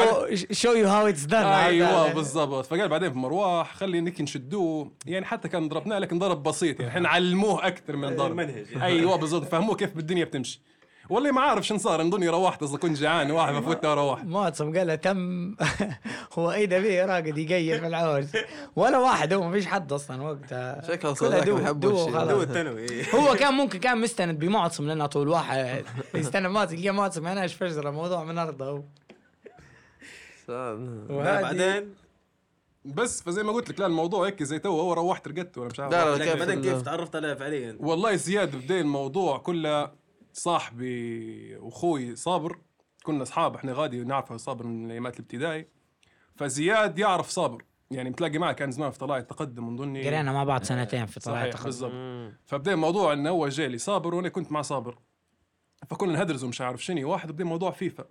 شو 0.52 0.72
يو 0.72 0.88
هاو 0.88 1.08
اتس 1.08 1.24
دان 1.24 1.46
أيوه 1.46 2.14
بالضبط. 2.14 2.66
فقال 2.66 2.90
بعدين 2.90 3.12
في 3.12 3.18
مروح 3.18 3.76
خلينا 3.76 4.22
نشدوه. 4.22 4.92
يعني 5.06 5.26
حتى 5.26 5.48
كان 5.48 5.70
ضربناه 5.70 6.00
لكن 6.00 6.20
ضرب 6.20 6.44
بسيط 6.44 6.80
يعني. 6.80 6.92
إحنا 6.92 7.10
علموه 7.10 7.68
أكثر 7.68 7.96
من 7.96 8.16
ضرب. 8.16 8.32
المنهج. 8.32 8.66
أيوه 8.82 9.16
بالضبط. 9.16 9.48
فهموه 9.48 9.76
كيف 9.76 9.96
بالدنيا 9.96 10.26
بتمشي. 10.26 10.62
والله 11.10 11.32
ما 11.32 11.42
عارف 11.42 11.68
شن 11.68 11.78
صار 11.78 12.04
نظني 12.04 12.30
روحت 12.30 12.64
أصلا 12.64 12.78
كنت 12.78 12.98
جعان 12.98 13.32
واحد 13.32 13.54
فوت 13.64 13.86
روحت. 13.86 14.26
معتصم 14.26 14.78
قال 14.78 14.88
له 14.88 14.96
تم. 14.96 15.56
هو 16.38 16.52
اي 16.52 16.66
دبي 16.66 17.02
راقد 17.02 17.38
يقيل 17.38 17.80
في 17.80 17.88
العوج. 17.88 18.26
ولا 18.76 18.98
واحد 18.98 19.34
هو 19.34 19.44
ما 19.44 19.52
فيش 19.52 19.66
حد 19.66 19.92
أصلا 19.94 20.24
وقتها. 20.24 20.82
شكله 20.88 21.14
صدق 21.14 21.44
دو- 21.44 21.72
دو. 21.72 22.10
دو 22.10 22.42
الثانوي 22.42 22.88
هو 23.16 23.36
كان 23.36 23.54
ممكن 23.54 23.80
كان 23.80 23.98
مستند 24.02 24.40
بمعتصم 24.40 24.88
لأنه 24.88 25.06
طول 25.06 25.28
واحد 25.28 25.84
يستنى 26.14 26.50
معتصم 26.50 26.76
يلقى 26.76 26.92
معتصم. 26.94 27.28
أنا 27.28 27.42
إيش 27.42 27.54
فجره 27.54 27.90
موضوع 27.92 28.24
من 28.24 28.38
أرضه. 28.38 28.84
هو 30.50 31.24
بعدين 31.24 31.94
بس 32.86 33.22
فزي 33.22 33.44
ما 33.44 33.52
قلت 33.52 33.70
لك 33.70 33.80
لا 33.80 33.86
الموضوع 33.86 34.26
هيك 34.28 34.44
زي 34.44 34.60
تو 34.60 34.70
هو 34.82 34.94
روحت 34.94 35.28
رقدت 35.28 35.58
وأنا 35.58 35.70
مش 35.70 35.80
عارف. 35.80 35.94
لا 35.94 36.16
لا 36.18 36.26
كيف؟ 36.26 36.40
بعدين 36.40 36.62
كيف 36.62 36.82
تعرفت 36.82 37.16
عليه 37.16 37.34
فعليا؟ 37.34 37.78
والله 37.80 38.16
زياد 38.16 38.56
بدا 38.56 38.82
الموضوع 38.82 39.38
كله 39.38 40.05
صاحبي 40.38 41.56
وأخوي 41.56 42.16
صابر 42.16 42.60
كنا 43.04 43.24
أصحاب 43.24 43.56
إحنا 43.56 43.74
غادي 43.74 44.04
نعرف 44.04 44.34
صابر 44.34 44.68
من 44.68 44.92
أيامات 44.92 45.20
الابتدائي. 45.20 45.68
فزياد 46.36 47.00
يعرف 47.00 47.30
صابر 47.30 47.64
يعني 47.92 48.10
متلاقي 48.10 48.38
معه 48.38 48.54
كان 48.54 48.72
زمان 48.72 48.92
في 48.92 49.00
طلائع 49.00 49.22
التقدم 49.22 49.68
من 49.68 49.76
ضمني 49.76 50.08
قرينا 50.08 50.32
مع 50.32 50.44
بعض 50.44 50.64
سنتين 50.64 51.06
في 51.06 51.20
طلائع 51.20 51.38
صحيح 51.38 51.54
تقدم 51.54 51.66
بالضبط. 51.66 51.92
فبدأ 52.46 52.74
الموضوع 52.74 53.14
إنه 53.14 53.30
هو 53.30 53.48
جاي 53.48 53.68
لي 53.68 53.78
صابر 53.78 54.16
وأنا 54.16 54.30
كنت 54.30 54.52
مع 54.52 54.62
صابر. 54.62 54.98
فكنا 55.90 56.14
نهدرز 56.14 56.44
ومش 56.44 56.62
عارف 56.62 56.84
شنو 56.84 57.12
واحد 57.12 57.32
بدأ 57.32 57.44
موضوع 57.44 57.72
فيفا. 57.72 58.06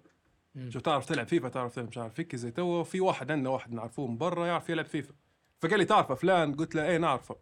شو 0.68 0.80
تعرف 0.80 1.06
تلعب 1.06 1.26
فيفا؟ 1.26 1.48
تعرف 1.48 1.74
تلعب 1.74 1.88
مش 1.88 1.98
عارف 1.98 2.20
هيك 2.20 2.36
زي 2.36 2.51
تو 2.51 2.84
في 2.84 3.01
واحد 3.01 3.30
عندنا 3.30 3.51
واحد 3.51 3.72
نعرفوه 3.72 4.06
من 4.06 4.18
برا 4.18 4.46
يعرف 4.46 4.70
يلعب 4.70 4.86
فيفا. 4.86 5.14
فقال 5.60 5.78
لي 5.78 5.84
تعرفه 5.84 6.14
فلان 6.14 6.55
قلت 6.55 6.74
له 6.74 6.86
إيه 6.86 6.98
نعرفه. 6.98 7.36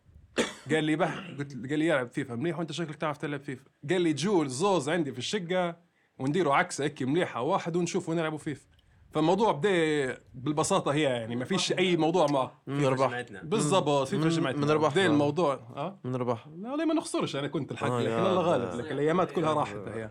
قال 0.70 0.84
لي 0.84 0.96
بح 0.96 1.18
قلت 1.38 1.52
قال 1.70 1.78
لي 1.78 1.86
يلعب 1.86 2.08
فيفا 2.08 2.34
مليح 2.34 2.58
وانت 2.58 2.72
شكلك 2.72 2.96
تعرف 2.96 3.18
تلعب 3.18 3.40
فيفا. 3.40 3.64
قال 3.90 4.00
لي 4.02 4.12
جول 4.12 4.48
زوز 4.48 4.88
عندي 4.88 5.12
في 5.12 5.18
الشقة 5.18 5.76
ونديروا 6.18 6.54
عكس 6.54 6.80
هيك 6.80 7.02
مليحة 7.02 7.40
واحد 7.42 7.76
ونشوفوا 7.76 8.14
نلعبوا 8.14 8.38
فيفا. 8.38 8.66
فالموضوع 9.10 9.52
بدأ 9.52 10.18
بالبساطة 10.34 10.92
هي 10.92 11.02
يعني 11.02 11.36
ما 11.36 11.44
فيش 11.44 11.72
أي 11.72 11.96
موضوع 11.96 12.26
معه 12.30 12.62
من 12.66 12.84
ربح 12.86 13.06
جمعتنا 13.08 13.42
بالضبط 13.42 14.14
من- 14.14 14.28
جمعتنا 14.28 14.60
من 14.66 14.70
ربح. 14.70 14.90
بدأ 14.92 15.06
الموضوع 15.06 15.54
آه. 15.54 15.98
من 16.04 16.16
ربح. 16.16 16.46
لا 16.56 16.84
ما 16.84 16.94
نخسرش 16.94 17.36
أنا 17.36 17.48
كنت 17.48 17.72
الحق 17.72 17.86
آه 17.90 18.00
لكن 18.02 18.12
الله. 18.12 18.40
غالب 18.40 18.80
لكن 18.80 18.92
الأيامات 18.94 19.30
كلها 19.30 19.52
راحت 19.52 19.76
هي. 19.76 20.10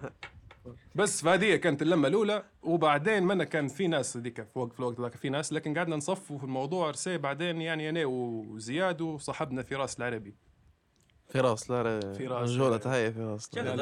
بس 0.96 1.22
فهذه 1.22 1.56
كانت 1.56 1.82
اللمة 1.82 2.08
الأولى 2.08 2.44
وبعدين 2.64 3.24
منا 3.24 3.44
كان 3.44 3.68
في 3.68 3.88
ناس 3.88 4.18
هذيك 4.18 4.42
في 4.44 4.60
وقت 4.60 4.74
في 4.74 4.80
الوقت 4.80 5.00
ذاك 5.02 5.16
في 5.16 5.30
ناس 5.30 5.54
لكن 5.54 5.78
قعدنا 5.78 5.96
نصفوا 5.96 6.38
في 6.38 6.44
الموضوع 6.44 6.90
رسي 6.90 7.18
بعدين 7.18 7.62
يعني 7.62 7.90
أنا 7.90 8.06
وزياد 8.06 9.02
وصاحبنا 9.02 9.64
فراس 9.64 9.98
العربي. 10.00 10.36
فراس 11.30 11.72
لا 11.72 11.84
لا 11.84 12.14
فراس. 12.14 12.50
رجولة 12.50 12.78
تحية 12.78 13.10
فراس. 13.10 13.50
كبيرة 13.50 13.74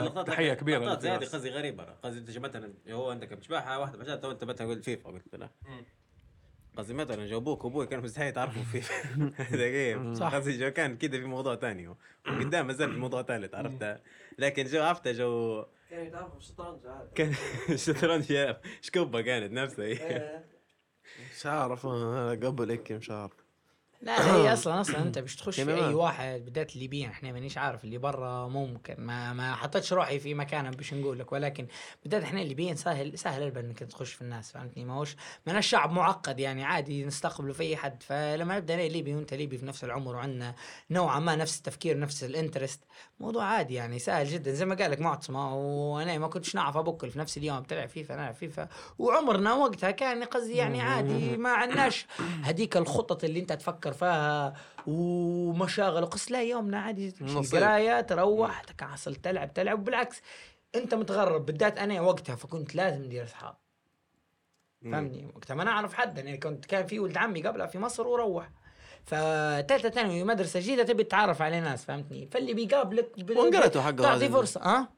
لقطات 0.80 1.02
زي 1.02 1.10
هذه. 1.10 1.26
قصدي 1.26 1.50
غريبة 1.50 1.84
قصدي 1.84 2.20
أنت 2.20 2.38
مثلا 2.38 2.74
هو 2.90 3.10
عندك 3.10 3.34
بشباحة 3.34 3.80
واحدة 3.80 3.98
بحاجات 3.98 4.22
تو 4.22 4.32
أنت 4.32 4.44
مثلا 4.44 4.68
قلت 4.68 4.86
فيفا 4.86 5.10
قلت 5.10 5.36
له. 5.36 5.50
قصدي 6.78 6.94
مثلا 6.94 7.26
جو 7.26 7.38
أبوك 7.38 7.66
وأبوي 7.66 7.88
كانوا 7.88 8.04
مستحيل 8.04 8.28
يتعرفوا 8.28 8.64
فيفا. 8.64 8.94
دقيقة. 9.58 10.14
صح. 10.14 10.36
قصدي 10.36 10.58
جو 10.58 10.72
كان 10.72 10.98
كده 10.98 11.18
في 11.18 11.26
موضوع 11.26 11.56
ثاني 11.56 11.88
وقدام 12.28 12.68
ما 12.68 12.74
زال 12.74 12.94
في 12.94 13.00
موضوع 13.00 13.24
ثالث 13.24 13.56
عرفت 13.56 14.02
لكن 14.38 14.64
جو 14.66 14.82
عرفت 14.84 15.08
جو 15.08 15.66
كان 15.90 16.06
يتعرفوا 16.08 16.38
الشطرنج 16.38 16.86
عادي. 16.86 17.10
كان 17.16 17.34
الشطرنج 17.76 18.32
يا 18.32 18.62
شكوبة 18.82 19.22
كانت 19.22 19.52
نفسها؟ 19.52 19.86
هي 19.86 20.44
مش 21.32 21.46
عارف 21.46 21.86
أنا 21.86 22.30
قبل 22.32 22.72
هيك 22.72 22.92
مش 22.92 23.12
عارف. 23.12 23.49
لا 24.02 24.36
هي 24.36 24.54
أصلا 24.54 24.82
أصلا 24.82 25.02
أنت 25.02 25.20
مش 25.20 25.36
تخش 25.36 25.62
في. 25.62 25.76
أي 25.76 25.94
واحد 25.94 26.46
بدات 26.46 26.76
الليبيين 26.76 27.10
إحنا 27.10 27.32
مانيش 27.32 27.58
عارف 27.58 27.84
اللي 27.84 27.98
برا 27.98 28.48
ممكن 28.48 28.96
ما 28.98 29.34
ما 29.34 29.56
حطيتش 29.56 29.94
روحي 29.94 30.20
في 30.20 30.34
مكان 30.34 30.72
باش 30.72 30.94
نقول 30.94 31.20
لك 31.20 31.32
ولكن 31.32 31.68
بدات 32.06 32.24
إحنا 32.24 32.42
الليبيين 32.42 32.76
سهل 32.76 33.18
سهل 33.18 33.58
إنك 33.58 33.80
تخش 33.80 34.14
في 34.14 34.22
الناس 34.22 34.52
فهمتني؟ 34.52 34.86
ما 34.86 34.94
هوش 34.94 35.16
من 35.48 35.56
الشعب 35.56 35.92
معقد 35.92 36.40
يعني 36.40 36.64
عادي 36.64 37.06
نستقبله 37.06 37.54
في 37.54 37.64
أي 37.64 37.78
حد. 37.78 38.04
فلما 38.04 38.58
نبدا 38.58 38.74
أنا 38.74 38.82
ليبي 38.82 39.16
وأنت 39.16 39.34
ليبي 39.34 39.58
في 39.58 39.66
نفس 39.66 39.84
العمر 39.84 40.16
وعندنا 40.16 40.56
نوعا 40.92 41.20
ما 41.20 41.36
نفس 41.36 41.58
التفكير 41.58 42.00
نفس 42.00 42.24
ال 42.24 42.30
interest 42.30 42.84
موضوع 43.20 43.44
عادي 43.44 43.74
يعني 43.74 44.00
سهل 44.00 44.28
جدا. 44.28 44.52
زي 44.52 44.66
ما 44.66 44.76
قال 44.76 44.92
لك 44.92 45.00
معتصمه 45.00 45.56
وأنا 45.56 46.18
ما 46.18 46.28
كنتش 46.28 46.56
نعرف 46.56 46.78
بكل 46.78 47.10
في 47.12 47.20
نفس 47.20 47.38
اليوم 47.38 47.60
بتلعب 47.60 47.90
فيفا 47.90 48.16
نلعب 48.16 48.34
فيفا 48.34 48.68
وعمرنا 49.00 49.54
وقتها 49.54 49.92
كان 49.92 50.24
قصدي 50.24 50.54
يعني 50.54 50.82
عادي 50.82 51.38
ما 51.38 51.50
عندناش 51.50 52.06
هذيك 52.44 52.78
الخطط 52.78 53.24
اللي 53.24 53.40
أنت 53.40 53.54
تفكر 53.54 53.89
فيها 53.94 54.54
ومشاغل 54.88 56.04
وقص 56.04 56.32
لا 56.32 56.44
يومنا 56.44 56.80
عادي. 56.80 57.14
قرايه 57.54 58.02
تروح 58.02 58.62
تكعسل 58.64 59.16
تلعب 59.16 59.54
تلعب 59.54 59.84
بالعكس 59.84 60.22
أنت 60.76 60.94
متغرب 60.94 61.46
بالذات 61.46 61.80
أنا 61.80 62.02
وقتها 62.02 62.36
فكنت 62.36 62.76
لازم 62.76 63.04
ندير 63.04 63.24
أصحاب 63.24 63.56
فهمني 64.84 65.32
وقتها 65.36 65.56
ما 65.56 65.64
نعرف 65.64 65.94
حد 65.94 66.18
يعني 66.18 66.38
كنت 66.38 66.66
كان 66.66 66.86
في 66.86 67.00
ولد 67.00 67.18
عمي 67.18 67.48
قبلها 67.48 67.68
في 67.68 67.80
مصر 67.80 68.08
وروح 68.08 68.50
فتالتة 69.06 69.90
ثانوي 69.90 70.24
مدرسة 70.24 70.60
جديدة 70.60 70.84
تبي 70.84 71.04
تتعرف 71.04 71.42
على 71.42 71.60
ناس 71.62 71.86
فهمتني 71.86 72.28
فاللي 72.32 72.54
بيقابلك 72.54 73.20
ب- 73.20 73.38
وانقرأتوا 73.38 73.82
حق 73.82 73.92
تعطي. 73.92 74.30
فرصة 74.30 74.62
ها 74.62 74.90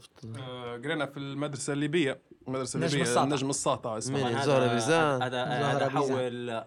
في 0.00 0.38
آه، 0.38 0.76
قرينا 0.76 1.06
في 1.06 1.16
المدرسة 1.16 1.72
الليبية 1.72 2.20
المدرسة 2.48 2.78
نجم 2.78 2.86
الليبية 2.86 3.02
الساطع. 3.10 3.24
نجم 3.34 3.50
الساطع 3.50 3.98
زهرة 3.98 4.64
هذا- 4.64 4.74
بيزان. 4.74 5.22
هذا. 5.22 5.88
حول 5.88 6.64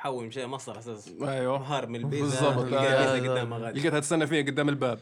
حول 0.00 0.26
مشى 0.26 0.46
مصر 0.46 0.78
أساس 0.78 1.10
أيوه 1.22 1.56
هار 1.58 1.86
من 1.86 1.96
البيزا 1.96 2.50
بالضبط. 2.50 2.72
آه، 2.72 2.78
آه. 2.78 3.18
قدام 3.20 3.54
غادي 3.54 3.80
لقيتها 3.80 4.00
تستنى 4.00 4.26
فيها 4.26 4.42
قدام 4.42 4.68
الباب 4.68 4.98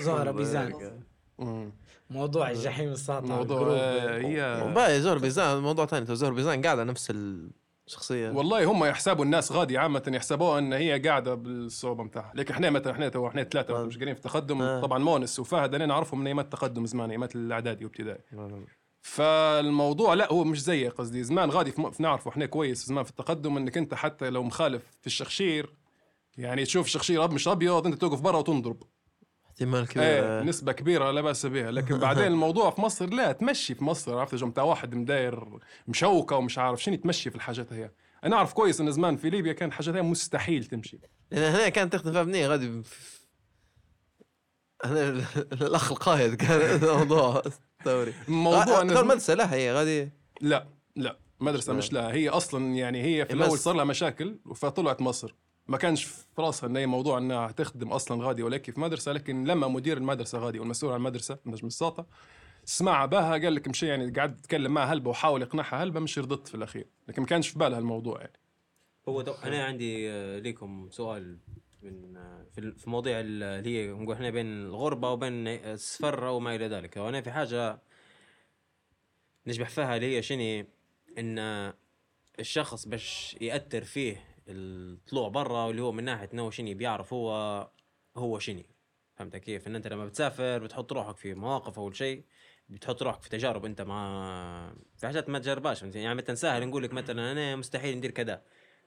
زهرة 0.00 0.30
بيزان 0.30 0.72
مم. 1.38 1.72
موضوع 2.10 2.50
الجحيم 2.50 2.88
الساطع 2.88 3.26
موضوع 3.26 3.58
الجروب. 3.58 3.76
آه، 3.78 4.18
هي 4.18 4.72
باي 4.74 5.00
زهر 5.00 5.18
بيزان 5.18 5.58
موضوع 5.62 5.86
ثاني 5.86 6.16
زهر 6.16 6.32
بيزان 6.32 6.62
قاعدة 6.62 6.84
نفس 6.84 7.12
الشخصية 7.86 8.30
والله 8.30 8.64
هم 8.64 8.84
يحسبوا 8.84 9.24
الناس 9.24 9.52
غادي 9.52 9.78
عامة 9.78 10.02
يحسبوها 10.08 10.58
إن 10.58 10.72
هي 10.72 10.98
قاعدة 10.98 11.34
بالصعوبة 11.34 12.04
نتاعها، 12.04 12.32
لكن 12.34 12.54
إحنا 12.54 12.70
مثلا 12.70 12.92
إحنا 12.92 13.08
تو 13.08 13.28
إحنا 13.28 13.44
ثلاثة 13.44 13.80
آه. 13.80 13.84
مش 13.84 13.96
قاعدين 13.96 14.14
في 14.14 14.20
تقدم 14.20 14.62
آه. 14.62 14.80
طبعا 14.80 14.98
مونس 14.98 15.38
وفهد 15.38 15.74
أنا 15.74 15.86
نعرفهم 15.86 16.20
من 16.20 16.26
أيامات 16.26 16.44
التقدم 16.44 16.86
زمان 16.86 17.10
ايامات 17.10 17.36
الأعدادي 17.36 17.84
وابتدائي. 17.84 18.20
فالموضوع 19.02 20.14
لا 20.14 20.32
هو 20.32 20.44
مش 20.44 20.62
زي 20.62 20.88
قصدي. 20.88 21.22
زمان 21.24 21.50
غادي 21.50 21.72
في 21.72 21.90
في 21.92 22.02
نعرفه 22.02 22.30
إحنا 22.30 22.46
كويس 22.46 22.86
زمان 22.86 23.04
في 23.04 23.10
التقدم 23.10 23.56
انك 23.56 23.76
انت 23.78 23.94
حتى 23.94 24.30
لو 24.30 24.42
مخالف 24.42 24.82
في 25.00 25.06
الشخشير 25.06 25.72
يعني 26.38 26.64
تشوف 26.64 26.86
شخشير 26.86 27.28
أب- 27.28 27.32
مش 27.32 27.48
أبيض 27.48 27.86
أنت 27.86 27.94
توقف 28.00 28.20
برا 28.20 28.38
وتنضرب. 28.38 28.82
احتمال 29.48 29.88
كبير. 29.88 30.04
إيه. 30.04 30.42
نسبة 30.42 30.72
كبيرة 30.72 31.10
لا 31.10 31.20
بأس 31.20 31.46
بها. 31.46 31.70
لكن 31.70 31.98
بعدين 32.08 32.24
الموضوع 32.26 32.70
في 32.70 32.80
مصر 32.80 33.06
لا 33.06 33.32
تمشي 33.32 33.74
في 33.74 33.84
مصر 33.84 34.18
عرفت؟ 34.18 34.34
جو 34.34 34.46
متاع 34.46 34.64
واحد 34.64 34.94
مداير 34.94 35.44
مشوكة 35.88 36.36
ومش 36.36 36.58
عارف 36.58 36.82
شنو 36.82 36.94
تمشي 36.96 37.30
في 37.30 37.36
الحاجات 37.36 37.72
هي. 37.72 37.90
أنا 38.24 38.36
أعرف 38.36 38.52
كويس 38.52 38.80
إن 38.80 38.90
زمان 38.92 39.16
في 39.16 39.30
ليبيا 39.30 39.52
كان 39.52 39.68
الحاجات 39.68 39.94
هي 39.94 40.02
مستحيل 40.02 40.64
تمشي. 40.64 40.98
لأن 41.30 41.54
هنا 41.54 41.68
كانت 41.68 41.92
تخدم 41.92 42.12
فيها 42.12 42.22
بنية 42.22 42.48
غادي. 42.48 42.82
أنا 44.84 45.24
الأخ 45.52 45.92
القائد 45.92 46.34
كان 46.34 46.60
الموضوع. 46.82 47.42
ثوري 47.84 48.14
الموضوع 48.28 48.62
إن 48.82 48.86
كان 48.88 48.96
زمان- 48.96 49.06
مدرسه 49.06 49.34
لا 49.34 49.54
هي 49.54 49.72
غادي 49.72 50.10
لا 50.40 50.66
لا 50.96 51.16
مدرسة 51.40 51.72
مش 51.72 51.92
لا 51.92 52.12
هي 52.14 52.28
أصلا 52.28 52.74
يعني 52.74 53.02
هي 53.02 53.26
في 53.26 53.34
بس- 53.34 53.40
الأول 53.42 53.58
صار 53.58 53.74
لها 53.74 53.84
مشاكل 53.84 54.36
فطلعت 54.54 55.00
مصر. 55.02 55.34
ما 55.66 55.76
كانش 55.76 56.04
في 56.04 56.24
راسها 56.38 56.68
إن 56.68 56.76
هي 56.76 56.86
موضوع 56.86 57.18
إنها 57.18 57.50
تخدم 57.50 57.88
أصلا 57.92 58.24
غادي 58.26 58.42
ولكن 58.42 58.72
في 58.72 58.80
مدرسة 58.80 59.12
لكن 59.12 59.44
لما 59.44 59.68
مدير 59.68 59.96
المدرسة 59.96 60.38
غادي 60.38 60.58
والمسؤول 60.58 60.92
عن 60.92 60.98
المدرسة 60.98 61.38
نجم 61.46 61.66
الساطة 61.66 62.06
سمع 62.64 63.06
بها 63.06 63.30
قال 63.32 63.54
لك 63.54 63.68
مشي 63.68 63.86
يعني 63.86 64.10
قعد 64.10 64.38
يتكلم 64.38 64.74
معها 64.74 64.92
هلبة 64.92 65.10
وحاول 65.10 65.42
يقنعها 65.42 65.82
هلبة 65.82 66.00
مش 66.00 66.18
رضت 66.18 66.48
في 66.48 66.54
الأخير. 66.54 66.86
لكن 67.08 67.22
ما 67.22 67.28
كانش 67.28 67.48
في 67.48 67.58
بالها 67.58 67.78
الموضوع 67.78 68.20
يعني. 68.20 68.32
هو 69.08 69.22
دو... 69.22 69.32
أنا 69.32 69.64
عندي 69.64 70.10
آه، 70.10 70.38
ليكم 70.38 70.88
سؤال. 70.90 71.38
من 71.82 72.14
في 72.54 72.72
في 72.72 72.90
مواضيع 72.90 73.20
ال- 73.20 73.42
اللي 73.42 73.78
هي 73.78 73.88
نقول 73.92 74.14
إحنا 74.14 74.30
بين 74.30 74.46
الغربة 74.46 75.10
وبين 75.10 75.48
السفر 75.48 76.24
وما 76.24 76.54
إلى 76.54 76.66
ذلك. 76.68 76.96
وأنا 76.96 77.20
في 77.20 77.30
حاجة 77.30 77.78
نشبح 79.46 79.68
فيها 79.68 79.96
اللي 79.96 80.16
هي 80.16 80.22
شنو؟ 80.22 80.64
إن 81.18 81.38
الشخص 82.38 82.88
باش 82.88 83.36
يأثر 83.40 83.84
فيه 83.84 84.24
الطلوع 84.48 85.28
برا 85.28 85.64
واللي 85.64 85.82
هو 85.82 85.92
من 85.92 86.04
ناحية 86.04 86.28
إنه 86.34 86.50
شنو 86.50 86.74
بيعرف 86.74 87.12
هو 87.12 87.30
هو 88.16 88.38
شنو. 88.38 88.62
فهمت 89.16 89.36
كيف؟ 89.36 89.66
إن 89.66 89.76
أنت 89.76 89.86
لما 89.86 90.06
بتسافر 90.06 90.58
بتحط 90.58 90.92
روحك 90.92 91.16
في 91.16 91.34
مواقف 91.34 91.78
اول 91.78 91.96
شيء 91.96 92.24
بتحط 92.68 93.02
روحك 93.02 93.22
في 93.22 93.28
تجارب 93.28 93.64
أنت 93.64 93.80
ما 93.82 94.74
في 94.96 95.06
حاجات 95.06 95.28
ما 95.28 95.38
تجربهاش؟ 95.38 95.82
يعني 95.82 96.14
مثلا 96.14 96.34
سهل 96.34 96.68
نقول 96.68 96.82
لك 96.82 96.92
مثلا 96.92 97.32
أنا 97.32 97.56
مستحيل 97.56 97.96
ندير 97.96 98.10
كذا. 98.10 98.42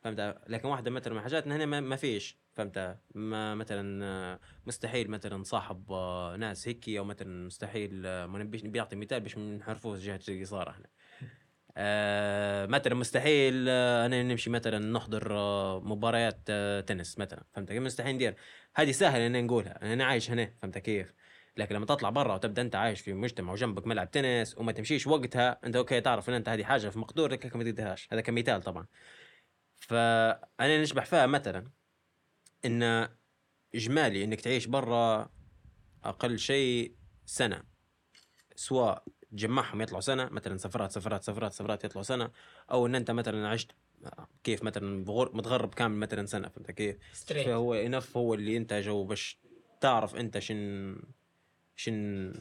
فهمت؟ 0.05 0.37
لكن 0.47 0.67
واحدة 0.67 0.91
مثلا 0.91 1.13
من 1.13 1.21
حاجاتنا 1.21 1.55
هنا 1.55 1.65
ما, 1.65 1.95
فيش 1.95 2.37
فهمت؟ 2.53 2.97
ما 3.15 3.55
مثلا 3.55 4.39
مستحيل 4.67 5.11
مثلا 5.11 5.43
صاحب 5.43 5.91
آه، 5.91 6.35
ناس 6.35 6.67
هيك 6.67 6.89
أو 6.89 7.03
مثلا 7.03 7.45
مستحيل 7.45 8.05
آه، 8.05 8.25
ما 8.25 8.39
نبيش 8.39 8.61
بيعطي 8.61 8.95
مثال 8.95 9.19
باش 9.19 9.37
ما 9.37 9.57
نحرفوش 9.57 9.99
جهة 9.99 10.19
القصار 10.29 10.69
إحنا 10.69 10.85
آه 11.77 12.65
مثلا 12.65 12.95
مستحيل 12.95 13.65
آه 13.69 14.05
أنا 14.05 14.23
نمشي 14.23 14.49
مثلا 14.49 14.79
نحضر 14.79 15.37
آه 15.37 15.81
مباريات 15.81 16.39
آه 16.49 16.81
تنس 16.81 17.19
مثلا 17.19 17.43
فهمت؟ 17.53 17.71
كيف 17.71 17.83
مستحيل 17.83 18.15
ندير؟ 18.15 18.35
هذه 18.75 18.91
سهل 18.91 19.21
إن 19.21 19.45
نقولها 19.45 19.93
أنا 19.93 20.05
عايش 20.05 20.31
هنا 20.31 20.53
فهمت 20.61 20.77
كيف؟ 20.77 21.13
لكن 21.57 21.75
لما 21.75 21.85
تطلع 21.85 22.09
برا 22.09 22.33
وتبدأ 22.33 22.61
أنت 22.61 22.75
عايش 22.75 23.01
في 23.01 23.13
مجتمع 23.13 23.53
وجنبك 23.53 23.87
ملعب 23.87 24.11
تنس 24.11 24.57
وما 24.57 24.71
تمشيش 24.71 25.07
وقتها 25.07 25.59
أنت 25.65 25.75
أوكي 25.75 26.01
تعرف 26.01 26.29
إن 26.29 26.33
أنت 26.33 26.49
هذه 26.49 26.63
حاجة 26.63 26.89
في 26.89 26.99
مقدورك 26.99 27.45
لكن 27.45 27.59
ما 27.59 27.63
تقدرهاش 27.63 28.07
هذا 28.11 28.21
كمثال 28.21 28.61
طبعا. 28.61 28.85
فأنا 29.87 30.81
نشبح 30.81 31.05
فيها 31.05 31.25
مثلا 31.25 31.67
إن 32.65 33.09
إجمالي 33.75 34.23
إنك 34.23 34.41
تعيش 34.41 34.65
برا 34.65 35.29
أقل 36.03 36.39
شيء 36.39 36.95
سنة 37.25 37.63
سواء 38.55 39.03
تجمعهم 39.31 39.81
يطلعوا 39.81 40.01
سنة 40.01 40.25
مثلا 40.25 40.57
سفرات 40.57 40.91
سفرات 40.91 41.23
سفرات 41.23 41.53
سفرات 41.53 41.83
يطلعوا 41.83 42.03
سنة 42.03 42.31
أو 42.71 42.85
إن 42.85 42.95
أنت 42.95 43.11
مثلا 43.11 43.47
عشت 43.47 43.71
كيف 44.43 44.63
مثلا 44.63 45.05
متغرب 45.07 45.73
كامل 45.73 45.95
مثلا 45.97 46.25
سنة 46.25 46.49
فهمت 46.49 46.71
كيف؟ 46.71 46.97
straight 47.13 47.45
فهو 47.45 47.73
enough 47.73 48.17
هو 48.17 48.33
اللي 48.33 48.57
أنت 48.57 48.73
جو 48.73 49.03
باش 49.03 49.39
تعرف 49.81 50.15
أنت 50.15 50.39
شن 50.39 50.95
شن 51.75 52.33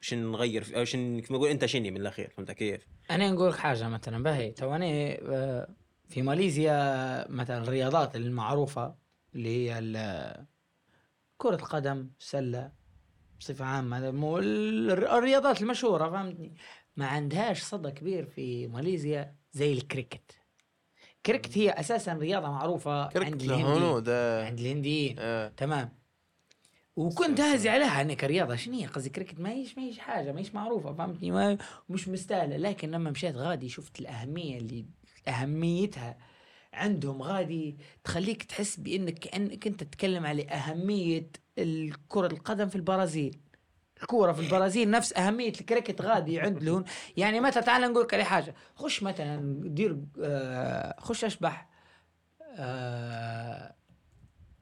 شن 0.00 0.32
نغير 0.32 0.64
في 0.64 0.76
أو 0.76 0.84
شن 0.84 1.20
كيف 1.20 1.32
نقول 1.32 1.50
أنت 1.50 1.66
شني 1.66 1.90
من 1.90 2.00
الأخير 2.00 2.30
فهمت 2.30 2.50
كيف؟ 2.50 2.86
أنا 3.10 3.30
نقول 3.30 3.50
لك 3.50 3.56
حاجة 3.56 3.88
مثلا 3.88 4.22
باهي 4.22 4.50
تو 4.50 4.74
أنا 4.74 4.86
آه، 4.86 5.68
في 6.14 6.22
ماليزيا 6.22 7.30
مثلا 7.30 7.58
الرياضات 7.62 8.16
المعروفة 8.16 8.94
اللي 9.34 9.70
هي 9.70 10.46
كرة 11.38 11.54
القدم 11.54 12.10
السله 12.20 12.72
بصفة 13.40 13.64
عامة 13.64 13.98
هذا 13.98 14.10
مو 14.10 14.38
ال- 14.38 14.90
الرياضات 14.90 15.62
المشهورة 15.62 16.10
فهمتني؟ 16.10 16.54
ما 16.96 17.06
عندهاش 17.06 17.62
صدى 17.62 17.90
كبير 17.90 18.26
في 18.26 18.66
ماليزيا 18.66 19.34
زي 19.52 19.72
الكريكت. 19.72 20.38
الكريكت 21.16 21.58
هي 21.58 21.70
أساسا 21.70 22.12
رياضة 22.12 22.48
معروفة 22.50 23.02
عند 23.02 23.12
كركت 23.12 23.42
الهندي. 23.42 23.64
هنود 23.64 24.04
آه. 24.08 24.46
عند 24.46 24.60
الهنديين 24.60 25.16
آه. 25.18 25.48
تمام. 25.56 25.92
وكنت 26.96 27.40
هازي 27.40 27.68
عليها 27.68 28.02
انها 28.02 28.14
كرياضة. 28.14 28.56
شنو 28.56 28.74
هي؟ 28.74 28.86
قصدي 28.86 29.10
كريكت 29.10 29.40
ما 29.40 29.50
هيش 29.50 29.78
ما 29.78 29.82
هيش 29.84 29.98
حاجة 29.98 30.32
ما 30.32 30.40
هيش 30.40 30.54
معروفة 30.54 30.92
فهمتني؟ 30.92 31.58
مش 31.88 32.08
مستاهلة. 32.08 32.56
لكن 32.56 32.90
لما 32.90 33.10
مشيت 33.10 33.36
غادي 33.36 33.68
شفت 33.68 34.00
الأهمية 34.00 34.58
اللي 34.58 34.86
أهميتها. 35.28 36.18
عندهم 36.72 37.22
غادي 37.22 37.76
تخليك 38.04 38.42
تحس 38.42 38.76
بإنك 38.76 39.18
كانك 39.18 39.66
انت 39.66 39.84
تتكلم 39.84 40.26
على 40.26 40.48
أهمية 40.48 41.30
الكرة 41.58 42.26
القدم 42.26 42.68
في 42.68 42.76
البرازيل. 42.76 43.40
الكوره 44.02 44.32
في 44.32 44.40
البرازيل 44.40 44.90
نفس 44.90 45.12
أهمية 45.12 45.48
الكريكت 45.60 46.02
غادي 46.02 46.40
عندهم 46.40 46.84
يعني 47.16 47.40
مثلا 47.40 47.62
تعال 47.62 47.82
نقول 47.82 48.04
لك 48.04 48.14
على 48.14 48.24
حاجة. 48.24 48.54
خش 48.76 49.02
مثلا 49.02 49.62
دير 49.68 49.98
آه 50.22 50.96
خش 51.00 51.24
أشبح. 51.24 51.68
آه 52.58 53.74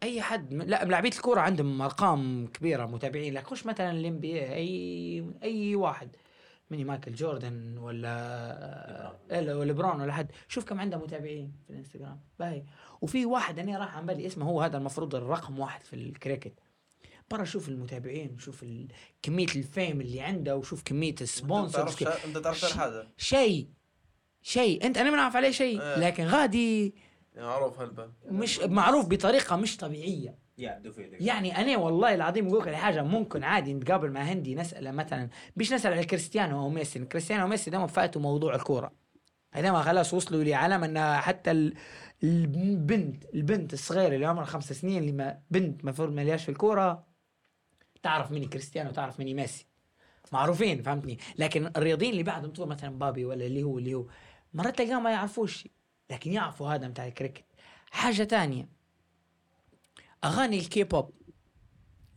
أي 0.02 0.22
حد 0.22 0.54
لا 0.54 0.84
لاعبين 0.84 1.12
الكوره 1.12 1.40
عندهم 1.40 1.82
أرقام 1.82 2.46
كبيرة 2.46 2.86
متابعين 2.86 3.34
لك. 3.34 3.46
خش 3.46 3.66
مثلا 3.66 3.90
ال 3.90 4.18
NBA 4.18 5.24
أي 5.42 5.76
واحد. 5.76 6.16
مني 6.72 6.84
مايكل 6.84 7.14
جوردن 7.14 7.78
ولا 7.78 9.12
ولا 9.30 9.54
ليبرون 9.54 10.00
ولا 10.00 10.12
حد. 10.12 10.30
شوف 10.48 10.64
كم 10.64 10.80
عنده 10.80 10.96
متابعين 10.98 11.52
في 11.66 11.70
الإنستغرام. 11.70 12.20
باهي. 12.38 12.64
وفي 13.00 13.26
واحد 13.26 13.58
أنا 13.58 13.78
راح 13.78 13.96
عن 13.96 14.06
بالي 14.06 14.26
اسمه 14.26 14.46
هو 14.46 14.60
هذا 14.60 14.76
المفروض 14.76 15.14
الرقم 15.14 15.58
واحد 15.58 15.82
في 15.82 15.92
الكريكت. 15.96 16.52
برا 17.30 17.44
شوف 17.44 17.68
المتابعين 17.68 18.34
وشوف 18.34 18.62
ال- 18.62 18.88
كمية 19.22 19.46
ال 19.56 19.65
fame 19.65 20.00
اللي 20.00 20.20
عنده 20.20 20.56
وشوف 20.56 20.82
كمية 20.82 21.14
ال 21.20 21.29
sponsors 21.29 22.02
أنت 22.26 22.38
تعرف 22.38 22.78
هذا 22.78 23.08
شيء. 23.16 23.68
شيء. 24.42 24.86
أنت 24.86 24.98
أنا 24.98 25.10
ما 25.10 25.16
نعرف 25.16 25.36
عليه 25.36 25.50
شيء. 25.50 25.78
آه. 25.80 25.98
لكن 25.98 26.24
غادي 26.24 26.94
معروف 27.36 27.80
هلبة 27.80 28.12
مش 28.26 28.58
معروف 28.60 29.06
بطريقة 29.08 29.56
مش 29.56 29.76
طبيعية. 29.76 30.38
يعني 31.20 31.56
أنا 31.56 31.76
والله 31.76 32.14
العظيم 32.14 32.46
أقول 32.46 32.66
لك 32.66 32.74
حاجة 32.74 33.02
ممكن 33.02 33.44
عادي 33.44 33.74
نتقابل 33.74 34.10
مع 34.10 34.20
هندي 34.20 34.54
نسأله 34.54 34.90
مثلا 34.90 35.28
مش 35.56 35.72
نسال 35.72 35.92
على 35.92 36.04
كريستيانو 36.04 36.60
أو 36.60 36.68
ميسي 36.70 37.04
كريستيانو 37.04 37.44
وميسي 37.44 37.70
دائما 37.70 37.86
فاتوا 37.86 38.22
موضوع 38.22 38.54
الكورة. 38.54 38.92
هذا 39.54 39.82
خلاص 39.82 40.14
وصلوا 40.14 40.44
لعالم 40.44 40.84
إن 40.84 41.16
حتى 41.20 41.50
ال- 41.50 41.74
البنت 42.22 43.24
البنت 43.34 43.72
الصغيرة 43.72 44.14
اللي 44.14 44.26
عمرها 44.26 44.44
خمس 44.44 44.72
سنين 44.72 44.98
اللي 44.98 45.12
ما 45.12 45.38
بنت 45.50 45.80
المفروض 45.80 46.12
ما 46.12 46.36
في 46.36 46.48
الكورة 46.48 47.06
تعرف 48.02 48.30
مني 48.30 48.46
كريستيانو 48.46 48.90
تعرف 48.90 49.20
مني 49.20 49.34
ميسي. 49.34 49.66
معروفين 50.32 50.82
فهمتني؟ 50.82 51.18
لكن 51.38 51.66
الرياضيين 51.76 52.12
اللي 52.12 52.22
بعدهم 52.22 52.68
مثلا 52.68 52.98
مبابي 52.98 53.24
ولا 53.24 53.46
اللي 53.46 53.62
هو 53.62 53.78
اللي 53.78 53.94
هو 53.94 54.06
مرات 54.54 54.78
تلقاهم 54.78 55.02
ما 55.02 55.10
يعرفوش 55.10 55.68
لكن 56.10 56.32
يعرفوا 56.32 56.68
هذا 56.74 56.88
بتاع 56.88 57.06
الكريكت. 57.06 57.44
حاجة 57.90 58.22
تانية. 58.22 58.68
أغاني 60.24 60.58
الكي 60.58 60.84
بوب 60.84 61.10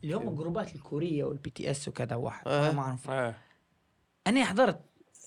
اللي 0.04 0.16
هم 0.16 0.30
الجروبات 0.30 0.76
الكورية 0.76 1.24
وال 1.24 1.50
BTS 1.50 1.88
وكذا 1.88 2.16
واحد 2.16 2.48
آه. 2.48 2.72
ما 2.72 2.82
اعرف 2.82 3.10
آه. 3.10 3.36
أنا 4.28 4.46
حضرت 4.46 4.82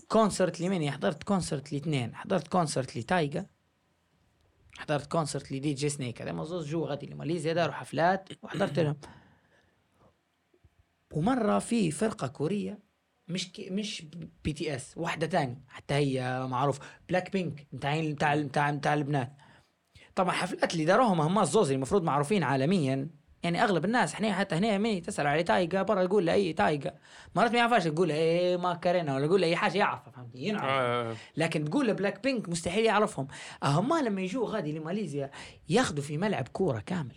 concert 0.09 0.61
لمين؟ 0.61 0.91
حضرت 0.91 1.23
concert 1.23 1.73
لاثنين 1.73 2.15
حضرت 2.15 2.49
concert 2.49 2.97
ل 2.97 3.07
Tyga 3.07 3.47
حضرت 4.79 5.07
concert 5.07 5.53
ل 5.53 5.75
DJ 5.75 5.89
Snake 5.89 6.23
هذم 6.23 6.33
الزوز 6.33 6.67
جوا 6.69 6.89
غادي 6.89 7.07
لماليزيا 7.07 7.53
داروا 7.53 7.75
حفلات 7.75 8.29
وحضرت 8.43 8.79
لهم. 8.79 8.97
ومرة 11.13 11.59
في 11.59 11.91
فرقة 11.91 12.27
كورية 12.27 12.79
مش 13.29 13.53
كي 13.53 13.71
مش 13.71 14.03
BTS 14.45 14.99
واحدة 14.99 15.27
تاني 15.27 15.65
حتى 15.69 15.95
هي 15.95 16.47
معروف 16.47 16.79
بلاك 17.09 17.33
بينك 17.33 17.67
بتاع 17.73 18.11
بتاع 18.11 18.37
بتاع 18.37 18.71
بتاع 18.71 18.95
البنات 18.95 19.37
طبعا 20.19 20.33
حفلات 20.33 20.73
اللي 20.73 20.85
داروهم 20.85 21.21
هم 21.21 21.39
الزوز 21.39 21.71
المفروض 21.73 22.03
معروفين 22.03 22.43
عالميا. 22.43 23.09
يعني 23.43 23.65
أغلب 23.65 23.85
الناس 23.85 24.15
إحنا 24.15 24.33
حتى 24.33 24.55
هنا 24.55 24.79
مين 24.79 25.03
تسال 25.03 25.27
على 25.27 25.43
Tyga 25.43 25.83
برا 25.83 26.03
يقول 26.03 26.27
له 26.27 26.33
أي 26.33 26.53
Tyga. 26.53 26.95
مرات 27.37 27.53
ما 27.53 27.59
يعرفش 27.59 27.85
تقول 27.85 28.09
له 28.09 28.15
Ayy 28.15 28.57
Macarena 28.57 29.15
ولا 29.15 29.25
يقول 29.25 29.41
له 29.41 29.47
أي 29.47 29.57
حاجة 29.57 29.79
يعرفها 29.79 30.11
فهمتني؟ 30.11 30.49
ينعرف. 30.49 30.71
آه. 30.71 31.15
لكن 31.37 31.65
تقول 31.65 31.87
له 31.87 31.93
بلاك 31.93 32.23
بينك 32.23 32.49
مستحيل 32.49 32.85
يعرفهم. 32.85 33.29
هم 33.65 33.95
لما 34.05 34.21
يجوا 34.21 34.49
غادي 34.49 34.79
لماليزيا 34.79 35.31
ياخذوا 35.69 36.03
في 36.03 36.19
ملعب 36.19 36.49
كورة 36.49 36.83
كامل. 36.87 37.17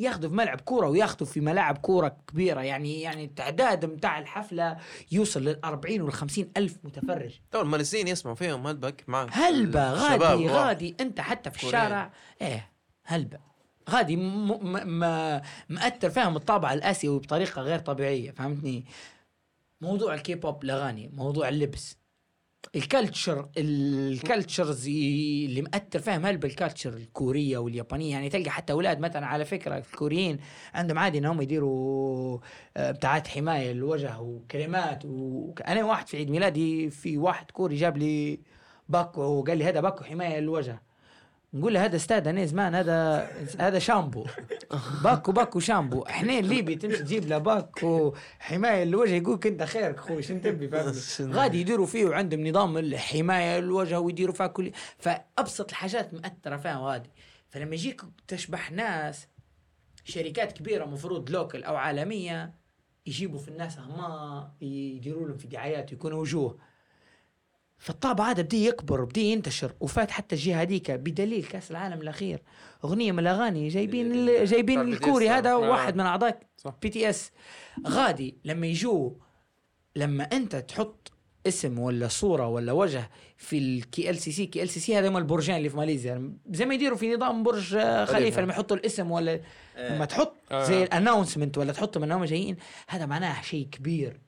ياخذوا 0.00 0.30
في 0.30 0.36
ملعب 0.36 0.60
كورة 0.60 0.88
وياخذوا 0.88 1.28
في 1.28 1.40
ملاعب 1.40 1.78
كورة 1.78 2.16
كبيرة. 2.26 2.60
يعني 2.60 3.00
يعني 3.00 3.24
التعداد 3.24 3.84
متاع 3.84 4.18
الحفلة 4.18 4.76
يوصل 5.12 5.42
لل 5.44 5.64
40 5.64 6.00
وال 6.00 6.12
50 6.12 6.50
ألف 6.56 6.78
متفرج. 6.84 7.40
تو 7.50 7.60
الماليزيين 7.60 8.08
يسمعوا 8.08 8.36
فيهم 8.36 8.66
هلبة 8.66 9.04
هلبة 9.32 9.92
الشباب 9.92 10.22
غادي. 10.22 10.48
غادي 10.48 10.96
أنت 11.00 11.20
حتى 11.20 11.50
في. 11.50 11.66
الشارع. 11.66 12.12
إيه 12.42 12.70
هلبة 13.04 13.38
غادي 13.90 14.16
م 14.16 14.48
م 14.48 15.00
م 15.00 15.40
مأثر 15.68 16.10
فيهم 16.10 16.36
الطابع 16.36 16.72
الآسيوي 16.72 17.18
بطريقة 17.18 17.62
غير 17.62 17.78
طبيعية 17.78 18.30
فهمتني؟ 18.30 18.84
موضوع 19.80 20.14
الكيبوب 20.14 20.64
الأغاني 20.64 21.10
موضوع 21.14 21.48
اللبس. 21.48 21.96
ال 22.76 22.85
culture 22.85 23.48
ال 23.56 23.70
cultures 23.70 24.86
اللي 24.88 25.62
مأثر 25.62 25.98
فيهم 25.98 26.26
هلبة 26.26 26.48
ال 26.48 26.53
culture 26.53 26.92
الكورية 26.92 27.58
واليابانية. 27.58 28.12
يعني 28.12 28.28
تلقى 28.28 28.50
حتى 28.50 28.72
أولاد 28.72 29.00
مثلا 29.00 29.26
على 29.26 29.44
فكرة 29.44 29.78
الكوريين 29.78 30.38
عندهم 30.74 30.98
عادي 30.98 31.18
إنهم 31.18 31.42
يديروا 31.42 32.38
آه، 32.76 32.90
بتاعات 32.90 33.28
حماية 33.28 33.72
للوجه 33.72 34.20
وكريمات 34.20 35.04
وأنا 35.04 35.84
واحد 35.84 36.08
في 36.08 36.16
عيد 36.16 36.30
ميلادي 36.30 36.90
في 36.90 37.18
واحد 37.18 37.50
كوري 37.50 37.76
جاب 37.76 37.96
لي 37.96 38.40
باكو 38.88 39.22
وقال 39.22 39.58
لي 39.58 39.64
هذا 39.64 39.80
باكو 39.80 40.04
حماية 40.04 40.40
للوجه 40.40 40.82
نقول 41.56 41.74
له 41.74 41.84
هذا 41.84 41.96
أستاذ 41.96 42.28
أنا 42.28 42.44
زمان 42.44 42.74
هذا 42.74 43.30
هذا 43.60 43.78
شامبو. 43.78 44.26
باكو 45.04 45.32
باكو 45.32 45.60
شامبو. 45.60 46.02
إحنا 46.02 46.38
الليبي 46.38 46.74
تمشي 46.74 46.98
تجيب 46.98 47.28
له 47.28 47.38
باكو 47.38 48.14
حماية 48.38 48.84
للوجه 48.84 49.14
يقولك 49.14 49.46
أنت 49.46 49.62
خيرك 49.62 49.98
أخوي 49.98 50.22
شنو 50.26 50.40
تبي 50.40 50.70
غادي 51.20 51.60
يديروا 51.60 51.86
فيه 51.86 52.04
وعندهم 52.04 52.46
نظام 52.46 52.78
الحماية 52.78 53.60
للوجه 53.60 54.00
ويديروا 54.00 54.34
فيها 54.34 54.46
كل 54.46 54.72
فأبسط 54.98 55.70
الحاجات 55.70 56.14
مأثرة 56.14 56.56
فيها 56.56 56.78
غادي. 56.80 57.10
فلما 57.48 57.74
يجيك 57.74 58.02
تشبح 58.28 58.72
ناس 58.72 59.28
شركات 60.04 60.52
كبيرة 60.52 60.84
مفروض 60.84 61.30
local 61.30 61.64
أو 61.64 61.76
عالمية 61.76 62.54
يجيبوا 63.06 63.38
في 63.38 63.48
الناس 63.48 63.78
هما 63.78 64.50
يديروا 64.60 65.28
لهم 65.28 65.36
في 65.36 65.46
دعايات 65.46 65.92
ويكونوا 65.92 66.20
وجوه. 66.20 66.58
فالطابع 67.78 68.30
هذا 68.30 68.42
بدي 68.42 68.66
يكبر 68.66 69.04
بدي 69.04 69.32
ينتشر 69.32 69.72
وفات 69.80 70.10
حتى 70.10 70.34
الجهة 70.34 70.62
هذيك 70.62 70.90
بدليل 70.90 71.44
كأس 71.44 71.70
العالم 71.70 72.00
الأخير 72.00 72.42
أغنية 72.84 73.12
من 73.12 73.18
الأغاني 73.18 73.68
جايبين 73.68 74.26
جايبين 74.44 74.80
الكوري. 74.80 75.28
هذا 75.28 75.50
آه. 75.50 75.58
واحد 75.58 75.96
من 75.96 76.00
أعضاء. 76.00 76.40
BTS 76.82 77.30
غادي 77.86 78.38
لما 78.44 78.66
يجوا 78.66 79.10
لما 79.96 80.24
أنت 80.24 80.56
تحط 80.56 81.12
اسم 81.46 81.78
ولا 81.78 82.08
صورة 82.08 82.48
ولا 82.48 82.72
وجه 82.72 83.10
في 83.36 83.58
الكي 83.58 84.10
ال 84.10 84.18
سي 84.18 84.32
سي 84.32 84.46
كي 84.46 84.62
ال 84.62 84.68
سي 84.68 84.80
سي 84.80 84.98
هذا 84.98 85.08
هم 85.08 85.16
البرجين 85.16 85.56
اللي 85.56 85.68
في 85.68 85.76
ماليزيا 85.76 86.32
زي 86.50 86.66
ما 86.66 86.74
يديروا 86.74 86.98
في 86.98 87.14
نظام 87.14 87.42
برج 87.42 87.74
آه، 87.74 88.04
خليفة. 88.04 88.42
لما 88.42 88.52
يحطوا 88.52 88.76
الاسم 88.76 89.10
ولا 89.10 89.40
لما 89.78 90.04
تحط 90.04 90.36
آه. 90.52 90.64
زي 90.64 90.82
ال 90.82 90.88
announcement 90.88 91.58
ولا 91.58 91.72
تحطهم 91.72 92.02
إنهم 92.02 92.24
جايين 92.24 92.56
هذا 92.88 93.06
معناه 93.06 93.42
شيء 93.42 93.68
كبير 93.72 94.20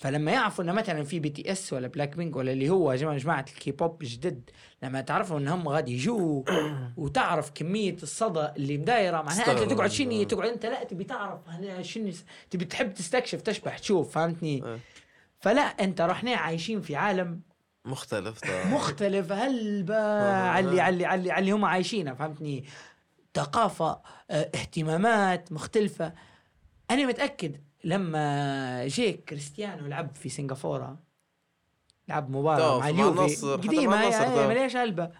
فلما 0.00 0.32
يعرفوا 0.32 0.64
انه 0.64 0.72
مثلا 0.72 1.04
في 1.04 1.20
BTS 1.20 1.72
ولا 1.72 1.88
بلاك 1.88 2.16
بينك 2.16 2.36
ولا 2.36 2.52
اللي 2.52 2.70
هو 2.70 2.94
جماعة 2.94 3.16
جماعة 3.18 3.44
الكيبوب 3.48 3.98
جدد 4.02 4.50
لما 4.82 5.00
تعرفوا 5.00 5.38
إنهم 5.38 5.68
غادي 5.68 5.92
يجوا 5.92 6.42
وتعرف 6.96 7.50
كمية 7.54 7.96
الصدى 8.02 8.48
اللي 8.56 8.78
مدايره 8.78 9.22
معناها 9.22 9.62
أنت. 9.62 9.72
تقعد 9.72 9.90
شني 9.90 10.24
تقعد 10.24 10.48
أنت 10.48 10.66
لا 10.66 10.84
تبي 10.84 11.04
تعرف 11.04 11.40
شنو 11.80 12.12
تبي 12.50 12.64
تحب 12.64 12.94
تستكشف 12.94 13.40
تشبح 13.40 13.78
تشوف 13.78 14.14
فهمتني 14.14 14.62
آه. 14.64 14.78
فلا 15.40 15.62
أنت 15.62 16.00
رحنا 16.00 16.34
عايشين 16.36 16.80
في 16.80 16.96
عالم 16.96 17.40
مختلف 17.84 18.40
طبعا. 18.40 18.64
مختلف 18.64 19.32
هلبة 19.32 20.02
علي 20.32 20.80
علي 20.80 21.04
علي 21.04 21.30
علي 21.30 21.50
هم 21.50 21.64
عايشينها 21.64 22.14
فهمتني 22.14 22.64
ثقافة 23.34 24.00
آه، 24.30 24.50
اهتمامات 24.54 25.52
مختلفة 25.52 26.12
أنا 26.90 27.06
متأكد 27.06 27.69
لما 27.84 28.86
جيك 28.86 29.24
كريستيانو 29.24 29.86
لعب 29.86 30.14
في 30.14 30.28
سنغافورة 30.28 30.98
لعب 32.08 32.26
تو 32.32 32.38
مباراة 32.38 32.78
مع 32.78 32.88
اليوفي. 32.88 33.18
تو. 33.36 34.40
هي 34.40 34.48
مليش 34.48 34.76
هلبة 34.76 35.10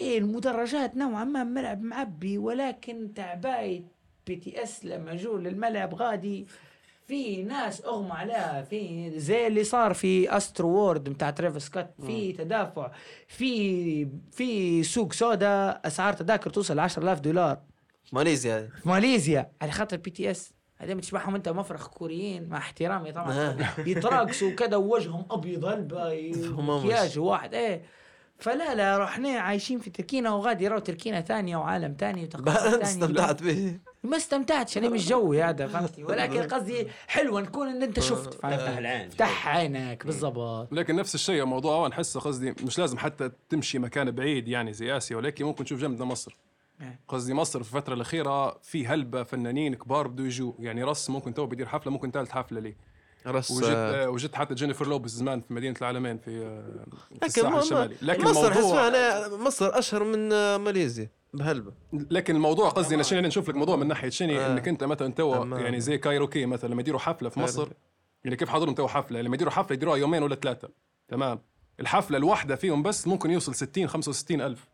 إيه 0.00 0.18
المدرجات 0.18 0.96
نوعا 0.96 1.24
ما 1.24 1.44
ملعب 1.44 1.82
معبي 1.82 2.38
ولكن 2.38 3.14
تعباية 3.14 3.84
BTS 4.26 4.84
لما 4.84 5.16
جو 5.16 5.36
للملعب 5.38 5.94
غادي 5.94 6.46
في 7.06 7.42
ناس 7.42 7.84
أغمى 7.84 8.12
عليها 8.12 8.62
في 8.62 9.12
زي 9.16 9.46
اللي 9.46 9.64
صار 9.64 9.94
في 9.94 10.36
Astroworld 10.36 11.08
بتاع 11.08 11.30
ترافيس 11.30 11.62
سكوت 11.62 11.86
في 12.06 12.32
تدافع 12.32 12.90
في 13.28 14.08
في 14.32 14.82
سوق 14.82 15.12
سودا 15.12 15.80
أسعار 15.84 16.12
تذاكر 16.12 16.50
توصل 16.50 16.78
10000 16.78 17.20
دولار. 17.20 17.58
ماليزيا. 18.12 18.70
في 18.82 18.88
ماليزيا 18.88 19.50
على 19.62 19.72
خاطر 19.72 19.96
BTS. 19.96 20.53
هذول 20.84 21.00
تشبحهم 21.00 21.34
انت 21.34 21.48
مفرخ 21.48 21.86
كوريين 21.88 22.48
مع 22.48 22.58
احترامي 22.58 23.12
طبعا. 23.12 23.56
يتراقصوا 23.86 24.50
كذا 24.50 24.76
ووجههم 24.76 25.26
أبيض 25.30 25.64
مش. 25.64 26.36
مكياج 26.36 27.18
واحد. 27.18 27.54
إيه. 27.54 27.82
فلا 28.38 28.74
لا 28.74 28.98
رحنا 28.98 29.28
عايشين 29.28 29.78
في 29.78 29.90
تركينا 29.90 30.30
وغادي 30.30 30.64
يراو 30.64 30.78
تركينا 30.78 31.20
ثانية 31.20 31.56
وعالم 31.56 31.96
ثاني 31.98 32.24
وثقافه 32.24 32.66
انت 32.74 32.74
ثانية 32.74 32.82
استمتعت 32.82 33.42
به. 33.42 33.78
ما 34.02 34.16
استمتعتش 34.16 34.78
أنا 34.78 34.88
مش 34.88 35.08
جوي 35.08 35.42
هذا 35.42 35.66
فهمتني 35.66 36.04
ولكن 36.08 36.42
قصدي 36.42 36.88
حلوة 37.08 37.40
نكون 37.40 37.68
إن 37.68 37.82
أنت 37.82 38.00
شفت. 38.00 38.34
فتح 38.34 38.48
فهمت 38.48 38.78
العين. 38.78 39.10
فتح 39.10 39.48
عينك 39.48 40.06
بالضبط. 40.06 40.72
لكن 40.72 40.96
نفس 40.96 41.14
الشيء 41.14 41.44
موضوع 41.44 41.74
هو 41.76 41.88
نحسه 41.88 42.20
قصدي 42.20 42.54
مش 42.64 42.78
لازم 42.78 42.98
حتى 42.98 43.30
تمشي 43.48 43.78
مكان 43.78 44.10
بعيد 44.10 44.48
يعني 44.48 44.72
زي 44.72 44.96
آسيا 44.96 45.16
ولكن 45.16 45.44
ممكن 45.44 45.64
تشوف 45.64 45.80
جنبنا 45.80 46.04
مصر. 46.04 46.36
قصدي 47.08 47.34
مصر 47.34 47.62
في 47.62 47.74
الفترة 47.76 47.94
الأخيرة 47.94 48.58
في 48.62 48.86
هلبة 48.86 49.22
فنانين 49.22 49.74
كبار 49.74 50.06
بدوا 50.08 50.26
يجوا. 50.26 50.52
يعني 50.58 50.82
راس 50.84 51.10
ممكن 51.10 51.34
تو 51.34 51.46
بيدير 51.46 51.66
حفلة 51.66 51.92
ممكن 51.92 52.10
ثالث 52.10 52.30
حفلة 52.30 52.60
ليه 52.60 52.76
راس 53.26 53.50
وجت 53.50 54.06
وجت 54.08 54.34
حتى 54.34 54.54
جينيفر 54.54 54.86
لوبيز 54.86 55.10
زمان 55.10 55.40
في 55.40 55.54
مدينة 55.54 55.76
العلمين 55.80 56.18
في 56.18 56.30
آه، 56.46 56.84
في 57.08 57.14
لكن 57.14 57.26
الساحل 57.26 57.48
ما- 57.52 57.58
الشمالي 57.58 57.96
لكن 58.02 58.24
مصر 58.24 58.52
الموضوع 58.52 58.88
أنا 58.88 59.28
مصر 59.36 59.78
أشهر 59.78 60.04
من 60.04 60.32
آه، 60.32 60.56
ماليزيا 60.56 61.10
بهلبة. 61.34 61.72
لكن 61.92 62.36
الموضوع 62.36 62.68
قصدي 62.68 63.02
شنو 63.04 63.20
نشوف 63.20 63.48
لك 63.48 63.54
موضوع 63.54 63.76
من 63.76 63.86
ناحية 63.88 64.08
شنو؟ 64.08 64.38
آه. 64.40 64.52
إنك 64.52 64.68
أنت 64.68 64.84
مثلا 64.84 65.12
تو. 65.12 65.34
يعني 65.56 65.80
زي 65.80 65.98
كايروكي 65.98 66.46
مثلا 66.46 66.70
لما 66.70 66.80
يديروا 66.80 67.00
حفلة 67.00 67.28
في 67.28 67.40
مصر. 67.40 67.68
يعني 68.24 68.36
كيف 68.36 68.48
حضرهم 68.48 68.74
تو 68.74 68.88
حفلة؟ 68.88 69.20
لما 69.20 69.34
يديروا 69.34 69.52
حفلة 69.52 69.74
يديروها 69.74 69.96
يومين 69.96 70.22
ولا 70.22 70.34
ثلاثة. 70.34 70.68
تمام. 71.08 71.40
الحفلة 71.80 72.18
الواحدة 72.18 72.56
فيهم 72.56 72.82
بس 72.82 73.06
ممكن 73.06 73.30
يوصل 73.30 73.54
60 73.54 73.88
65 73.88 74.40
ألف. 74.40 74.68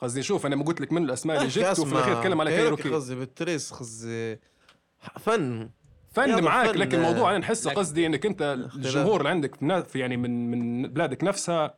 قصدي 0.00 0.22
شوف 0.22 0.46
أنا 0.46 0.56
ما 0.56 0.64
قلت 0.64 0.80
لك 0.80 0.92
من 0.92 1.04
الأسماء 1.04 1.36
اللي 1.36 1.48
جبت 1.48 1.78
وفي 1.78 1.92
الأخير 1.92 2.18
اتكلم 2.18 2.40
على 2.40 2.50
كايروكي 2.50 2.88
قصدي 2.88 3.14
بالتريس 3.14 3.70
قصدي. 3.72 4.38
فن. 5.20 5.70
فن 6.12 6.42
معاك 6.44 6.68
فن، 6.70 6.78
لكن 6.78 6.98
الموضوع 6.98 7.30
أنا 7.30 7.38
نحس 7.38 7.66
لكن- 7.66 7.76
قصدي 7.78 8.06
إنك 8.06 8.26
أنت 8.26 8.56
الجمهور 8.76 9.18
اللي 9.20 9.28
عندك 9.28 9.54
في 9.88 9.98
يعني 9.98 10.16
من 10.16 10.50
من 10.50 10.88
بلادك 10.92 11.24
نفسها 11.24 11.74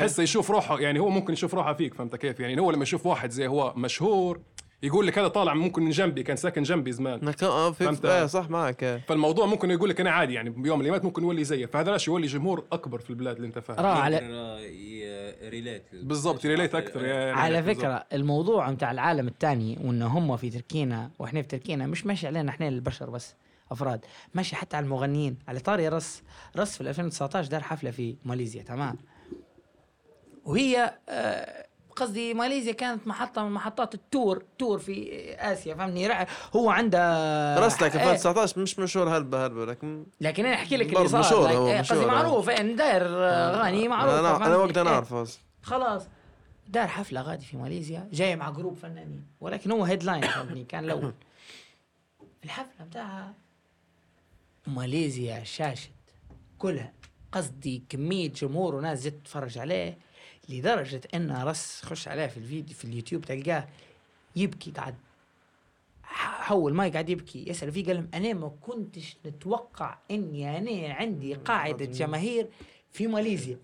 تحسه 0.00 0.22
يشوف 0.22 0.50
روحه 0.50 0.80
يعني 0.80 0.98
هو 0.98 1.08
ممكن 1.08 1.32
يشوف 1.32 1.54
روحه 1.54 1.74
فيك 1.74 1.94
فهمت 1.94 2.16
كيف؟ 2.16 2.40
يعني 2.40 2.60
هو 2.60 2.70
لما 2.70 2.82
يشوف 2.82 3.06
واحد 3.06 3.30
زي 3.30 3.46
هو 3.46 3.74
مشهور 3.76 4.40
يقول 4.84 5.06
لك 5.06 5.18
هذا 5.18 5.28
طالع 5.28 5.54
ممكن 5.54 5.82
من 5.82 5.90
جنبي 5.90 6.22
كان 6.22 6.36
ساكن 6.36 6.62
جنبي 6.62 6.92
زمان. 6.92 7.28
آه، 7.42 7.70
في 7.70 7.84
فهمت؟ 7.84 8.04
آه، 8.04 8.26
صح 8.26 8.50
معك. 8.50 8.84
آه. 8.84 9.00
فالموضوع 9.08 9.46
ممكن 9.46 9.70
يقول 9.70 9.90
لك 9.90 10.00
أنا 10.00 10.10
عادي 10.10 10.34
يعني 10.34 10.50
بيوم 10.50 10.78
من 10.78 10.86
الأيام 10.86 11.04
ممكن 11.04 11.22
يولي 11.22 11.44
زيه 11.44 11.66
فهذا 11.66 11.90
لاش 11.90 12.08
يولي 12.08 12.26
جمهور 12.26 12.64
أكبر 12.72 12.98
في 12.98 13.10
البلاد 13.10 13.36
اللي 13.36 13.46
أنت 13.48 13.58
فاهم. 13.58 13.78
راه 13.80 13.94
على 13.94 14.18
relate 15.48 15.82
بالضبط 15.92 16.46
relate 16.46 16.74
أكثر 16.74 17.04
يعني 17.04 17.30
على. 17.40 17.62
فكرة 17.62 18.04
الموضوع 18.12 18.70
متاع 18.70 18.90
العالم 18.90 19.28
الثاني 19.28 19.78
وإن 19.84 20.02
هم 20.02 20.36
في 20.36 20.50
تركينا 20.50 21.10
وإحنا 21.18 21.42
في 21.42 21.48
تركينا 21.48 21.86
مش 21.86 22.06
ماشي 22.06 22.26
علينا 22.26 22.50
إحنا 22.50 22.68
البشر 22.68 23.10
بس 23.10 23.34
أفراد. 23.70 24.00
ماشي 24.34 24.56
حتى 24.56 24.76
على 24.76 24.84
المغنيين. 24.84 25.36
على 25.48 25.60
طاري 25.60 25.88
راس 25.88 26.22
راس 26.56 26.76
في 26.76 26.80
2019 26.80 27.50
دار 27.50 27.60
حفلة 27.62 27.90
في 27.90 28.16
ماليزيا 28.24 28.62
تمام. 28.62 28.96
وهي 30.44 30.94
آه، 31.08 31.63
قصدي 31.96 32.34
ماليزيا 32.34 32.72
كانت 32.72 33.06
محطة 33.06 33.44
من 33.44 33.50
محطات 33.50 33.94
ال 33.94 34.04
tour 34.04 34.44
tour 34.58 34.78
في 34.78 35.10
آسيا 35.38 35.74
فهمني 35.74 36.08
هو 36.56 36.70
عنده 36.70 36.98
إيه، 36.98 37.66
2019 37.66 38.60
مش 38.60 38.78
مشهور 38.78 39.16
هلبة 39.16 39.46
هلبة 39.46 39.64
لكن 39.64 40.06
لكن 40.20 40.46
أنا 40.46 40.54
أحكي 40.54 40.76
لك 40.76 40.96
اللي 40.96 41.08
صار 41.08 41.20
مشهور 41.20 41.48
هو، 41.52 41.68
إيه، 41.68 41.78
قصدي 41.78 41.94
مشهور، 41.94 42.04
آه. 42.04 42.14
معروف 42.14 42.50
ان 42.50 42.76
داير 42.76 43.02
آه، 43.06 43.54
اغاني 43.54 43.88
معروف 43.88 44.14
أنا 44.14 44.46
أنا 44.46 44.56
وقتها 44.56 44.82
نعرف. 44.82 45.38
خلاص. 45.62 46.08
دار 46.68 46.88
حفلة 46.88 47.20
غادي 47.22 47.44
في 47.44 47.56
ماليزيا 47.56 48.08
جاي 48.12 48.36
مع 48.36 48.50
group 48.50 48.76
فنانين 48.76 49.26
ولكن 49.40 49.70
هو 49.70 49.84
headline 49.84 50.22
فهمتني؟ 50.22 50.64
كان 50.64 50.84
الأول. 50.84 51.14
الحفلة 52.44 52.86
بتاعها 52.86 53.34
ماليزيا 54.66 55.44
شاشت 55.44 55.90
كلها. 56.58 56.92
قصدي 57.32 57.84
كمية 57.88 58.28
جمهور 58.32 58.74
وناس 58.74 59.06
جت 59.06 59.14
تتفرج 59.14 59.58
عليه. 59.58 59.98
لدرجة 60.48 61.00
انه 61.14 61.44
راس 61.44 61.82
خش 61.84 62.08
عليه 62.08 62.26
في 62.26 62.36
الفيديو 62.36 62.76
في 62.76 62.84
اليوتيوب 62.84 63.24
تلقاه 63.24 63.68
يبكي 64.36 64.70
قاعد. 64.70 64.94
حول 66.02 66.74
ما 66.74 66.88
قاعد 66.88 67.08
يبكي 67.08 67.48
يسأل 67.48 67.72
فيه 67.72 67.86
قال 67.86 67.96
لهم 67.96 68.08
أنا 68.14 68.32
ما 68.32 68.48
كنتش 68.60 69.16
نتوقع 69.26 69.98
إني 70.10 70.58
أنا 70.58 70.94
عندي 70.94 71.34
قاعدة 71.34 71.84
جماهير 71.84 72.48
في 72.90 73.06
ماليزيا. 73.06 73.58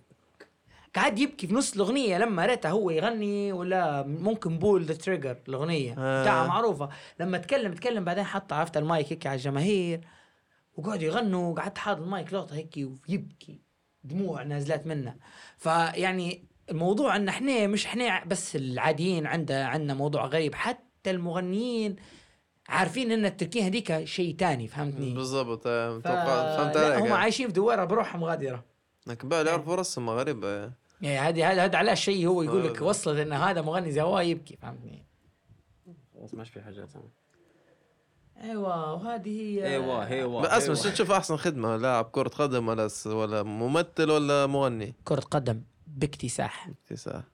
قاعد 0.94 1.18
يبكي 1.18 1.46
في 1.46 1.54
نص 1.54 1.74
الأغنية 1.74 2.18
لما 2.18 2.46
ريته 2.46 2.70
هو 2.70 2.90
يغني 2.90 3.52
ولا 3.52 4.02
ممكن 4.02 4.58
بول 4.58 4.84
ذا 4.84 4.94
تريجر 4.94 5.36
الأغنية. 5.48 5.94
آه. 5.98 6.22
بتاعها 6.22 6.46
معروفة. 6.46 6.88
لما 7.20 7.38
تكلم 7.38 7.72
تكلم 7.72 8.04
بعدين 8.04 8.24
حط 8.24 8.52
عرفت 8.52 8.76
المايك 8.76 9.12
هيك 9.12 9.26
على 9.26 9.36
الجماهير 9.36 10.00
وقعدوا 10.76 11.04
يغنوا 11.04 11.54
قعدت 11.54 11.78
حاضر 11.78 12.02
المايك 12.02 12.32
لقطة 12.32 12.56
هيك 12.56 12.74
ويبكي. 12.76 13.60
دموع 14.04 14.42
نازلات 14.42 14.86
منه. 14.86 15.16
فيعني 15.56 16.49
الموضوع 16.70 17.16
ان 17.16 17.28
إحنا 17.28 17.66
مش 17.66 17.86
إحنا 17.86 18.24
بس 18.24 18.56
العاديين 18.56 19.26
عندنا 19.26 19.66
عندنا 19.66 19.94
موضوع 19.94 20.26
غريب 20.26 20.54
حتى 20.54 21.10
المغنيين 21.10 21.96
عارفين 22.68 23.12
ان 23.12 23.24
التركية 23.24 23.66
هذيك 23.66 24.04
شيء 24.04 24.36
تاني 24.36 24.68
فهمتني 24.68 25.14
بالضبط 25.14 25.62
آه، 25.66 25.98
ف... 25.98 26.08
فهمت 26.08 26.76
لا، 26.76 26.98
هم 26.98 27.02
عليك 27.02 27.12
عايشين 27.12 27.46
في 27.46 27.52
دويره 27.52 27.84
بروحهم 27.84 28.24
غادرة 28.24 28.64
لكن 29.06 29.28
بقى 29.28 29.44
يعرفوا 29.46 29.74
رسم 29.74 30.10
غريب 30.10 30.44
آه. 30.44 30.72
يعني 31.00 31.18
هذه 31.28 31.52
هذا 31.52 31.64
هذا 31.64 31.78
على 31.78 31.96
شيء 31.96 32.26
هو 32.26 32.42
يقول 32.42 32.64
لك. 32.64 32.82
وصلت 32.82 33.18
إن 33.18 33.32
هذا 33.32 33.60
مغني 33.62 33.92
زي 33.92 34.02
هو 34.02 34.20
يبكي 34.20 34.56
فهمتني 34.56 35.06
خلاص 36.14 36.34
مش 36.34 36.50
في 36.50 36.60
حاجات 36.60 36.88
أيوه 38.42 38.92
وهذه 38.94 39.28
هي 39.28 39.66
أيوه 39.66 40.06
أيوه 40.06 40.40
بس 40.42 40.48
أسمع 40.48 40.74
أيوة. 40.74 40.84
شو 40.84 40.90
تشوف 40.90 41.10
أحسن 41.10 41.36
خدمة 41.36 41.76
لاعب 41.76 42.04
كرة 42.04 42.28
قدم 42.28 42.68
ولا 42.68 42.88
ولا 43.06 43.42
ممثل 43.42 44.10
ولا 44.10 44.46
مغني 44.46 44.94
كرة 45.04 45.20
قدم 45.20 45.62
باكتساح. 45.96 46.68
تسعة 46.86 47.24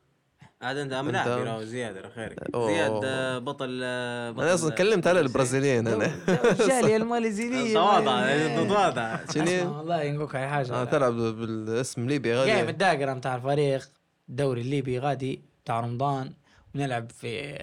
هذا 0.62 0.82
انت 0.82 0.92
املاح 0.92 1.26
يراو 1.26 1.62
زياد 1.64 1.96
يا 1.96 2.08
خيرك 2.08 2.38
أوه. 2.54 2.66
زياد 2.72 3.00
آه، 3.04 3.38
بطل 3.38 3.80
آه، 3.84 4.30
بطل 4.30 4.42
أنا 4.42 4.54
أصلا 4.54 4.74
كلمت 4.74 5.06
على 5.06 5.20
البرازيليين 5.20 5.88
أنا. 5.88 6.14
الجالية 6.28 6.96
الماليزية 7.02 7.74
تواضع 7.74 8.64
تواضع. 8.68 9.18
شنو؟ 9.34 9.78
والله 9.78 10.02
ينقوك 10.02 10.34
على 10.36 10.48
حاجة. 10.48 10.72
آه 10.72 10.84
تلعب 10.84 11.12
بالاسم 11.14 12.08
ليبي 12.08 12.28
جاي 12.28 12.44
من 12.46 12.50
غالي 12.58 12.70
الداقرة 12.70 13.12
بتاع 13.12 13.36
الفريق 13.36 13.90
الدوري 14.28 14.60
الليبي 14.60 14.98
غادي 14.98 15.42
بتاع 15.64 15.80
رمضان. 15.80 16.32
ونلعب 16.74 17.10
في 17.10 17.58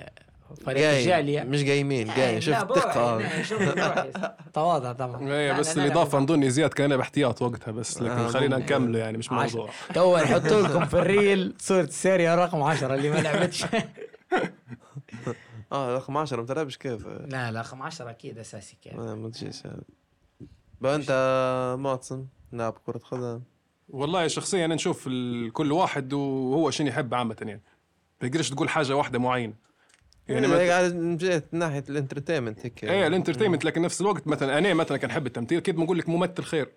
فريق 0.65 0.89
الجالية 0.89 1.39
جاي 1.39 1.45
مش 1.49 1.63
جايمين 1.63 2.07
لا، 2.07 2.15
جاي. 2.17 2.41
شفت؟ 2.41 2.73
شغل 3.41 3.65
بروحي. 3.75 4.11
تواضع 4.53 4.93
طبعا. 4.93 5.29
لا، 5.29 5.59
بس 5.59 5.77
لا، 5.77 5.81
لا، 5.81 5.87
الاضافه 5.87 6.17
لا. 6.17 6.23
نظن 6.23 6.49
زياد 6.49 6.69
كان 6.69 6.97
باحتياط 6.97 7.41
وقتها 7.41 7.71
بس 7.71 8.01
لكن 8.01 8.11
آه، 8.11 8.27
خلينا. 8.27 8.57
نكمله 8.57 8.99
يعني 8.99 9.17
مش. 9.17 9.31
موضوع. 9.31 9.69
تو 9.93 10.17
نحط 10.17 10.45
لكم 10.63 10.85
في 10.85 10.93
الريل 10.93 11.53
صورة 11.59 11.81
السيريا 11.81 12.35
رقم 12.35 12.63
10 12.63 12.95
اللي 12.95 13.09
ما 13.09 13.15
لعبتش. 13.15 13.65
آه 15.71 15.95
رقم 15.95 16.17
10 16.17 16.41
ما 16.41 16.47
تلعبش 16.47 16.77
كيف؟ 16.77 17.07
لا 17.07 17.51
لا 17.51 17.61
رقم 17.61 17.81
10 17.81 18.09
أكيد 18.09 18.37
أساسي 18.37 18.77
كيف. 18.81 18.93
آه، 18.99 19.15
ما 19.15 19.29
تجيش. 19.29 19.63
أنت 20.85 21.11
معتصم 21.79 22.25
لاعب 22.51 22.73
كرة 22.85 22.97
قدم. 22.97 23.41
والله 23.89 24.27
شخصيا 24.27 24.65
أنا 24.65 24.75
نشوف 24.75 25.05
كل 25.53 25.71
واحد 25.71 26.13
وهو 26.13 26.71
شنو 26.71 26.87
يحب 26.87 27.13
عامة 27.13 27.35
يعني. 27.41 27.61
ما 28.21 28.27
تقدرش 28.29 28.49
تقول 28.49 28.69
حاجة 28.69 28.95
واحدة 28.95 29.19
معينة. 29.19 29.53
يعني 30.27 30.41
يعني 30.41 30.53
مثلا 30.53 30.69
قاعد 30.69 30.95
من 30.95 31.17
جهة 31.17 31.43
ناحية 31.51 31.83
ال 31.89 31.94
entertainment 31.94 32.59
هيك. 32.65 32.83
إيه 32.83 33.07
ال 33.07 33.11
entertainment 33.11 33.65
لكن 33.65 33.81
نفس 33.81 34.01
الوقت 34.01 34.27
مثلا 34.27 34.57
أنا 34.57 34.73
مثلا 34.73 34.97
كان 34.97 35.09
أحب 35.09 35.27
التمثيل 35.27 35.57
أكيد 35.57 35.75
بنقول 35.75 35.97
لك 35.97 36.09
ممثل 36.09 36.43
خير. 36.43 36.71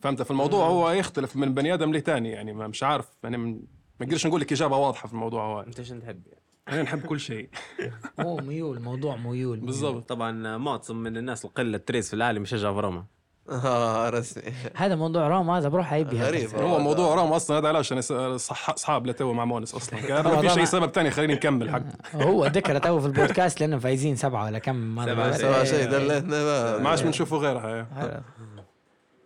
فهمت؟ 0.00 0.22
فالموضوع 0.22 0.66
هو 0.66 0.90
يختلف 0.90 1.36
من 1.36 1.54
بني 1.54 1.74
آدم 1.74 1.92
لتاني 1.92 2.30
يعني 2.30 2.52
ما 2.52 2.66
مش 2.68 2.82
عارف. 2.82 3.08
يعني 3.22 3.36
من- 3.38 3.52
ما 4.00 4.06
أقدرش 4.06 4.26
نقول 4.26 4.40
لك 4.40 4.52
إجابة 4.52 4.76
واضحة 4.76 5.06
في 5.08 5.12
الموضوع 5.14 5.44
هو. 5.44 5.60
أنت 5.60 5.82
شنو 5.82 6.00
تحب 6.00 6.22
يعني؟ 6.26 6.40
أنا 6.68 6.82
نحب 6.82 7.00
كل 7.00 7.20
شيء. 7.20 7.48
هو 8.20 8.36
ميول 8.36 8.80
موضوع 8.82 9.16
ميول 9.16 9.60
بالضبط. 9.60 10.08
طبعا 10.08 10.56
معتصم 10.58 10.96
من 10.96 11.16
الناس 11.16 11.44
القلة 11.44 11.78
تريس 11.78 12.08
في 12.08 12.14
العالم 12.14 12.42
يشجع 12.42 12.74
في 12.74 12.80
روما. 12.80 13.04
آه 13.50 14.10
رسمي 14.10 14.42
هذا 14.76 14.94
موضوع 14.96 15.28
روما 15.28 15.58
هذا 15.58 15.68
بروح 15.68 15.92
يبي 15.92 16.20
غريب. 16.20 16.54
هو 16.54 16.78
موضوع 16.78 17.14
رام 17.14 17.32
أصلا 17.32 17.58
هذا 17.58 17.68
علاش 17.68 17.92
أنا 17.92 18.36
صح 18.36 18.70
اصحاب 18.70 19.06
لتو 19.06 19.32
مع 19.32 19.44
مونس 19.44 19.74
أصلا 19.74 20.22
ما 20.22 20.40
فيش 20.40 20.58
اي 20.58 20.66
سبب 20.66 20.92
تاني 20.92 21.10
خليني 21.10 21.34
نكمل 21.34 21.70
حق 21.70 21.82
هو 22.22 22.46
ذكر 22.46 22.78
تو 22.78 23.00
في 23.00 23.06
البودكاست 23.06 23.60
لأنه 23.60 23.78
فايزين 23.78 24.16
سبعة 24.16 24.44
ولا 24.44 24.58
كم 24.58 24.94
مره 24.94 25.14
بس. 25.14 25.40
سوا 25.40 25.58
إيه. 25.58 25.64
شيء 25.64 25.90
دلتنا 25.90 26.78
ما 26.78 26.88
عادش 26.88 27.02
بنشوفوا 27.02 27.38
غيرها 27.38 27.68
يعني. 27.76 27.86
هلا. 27.96 28.20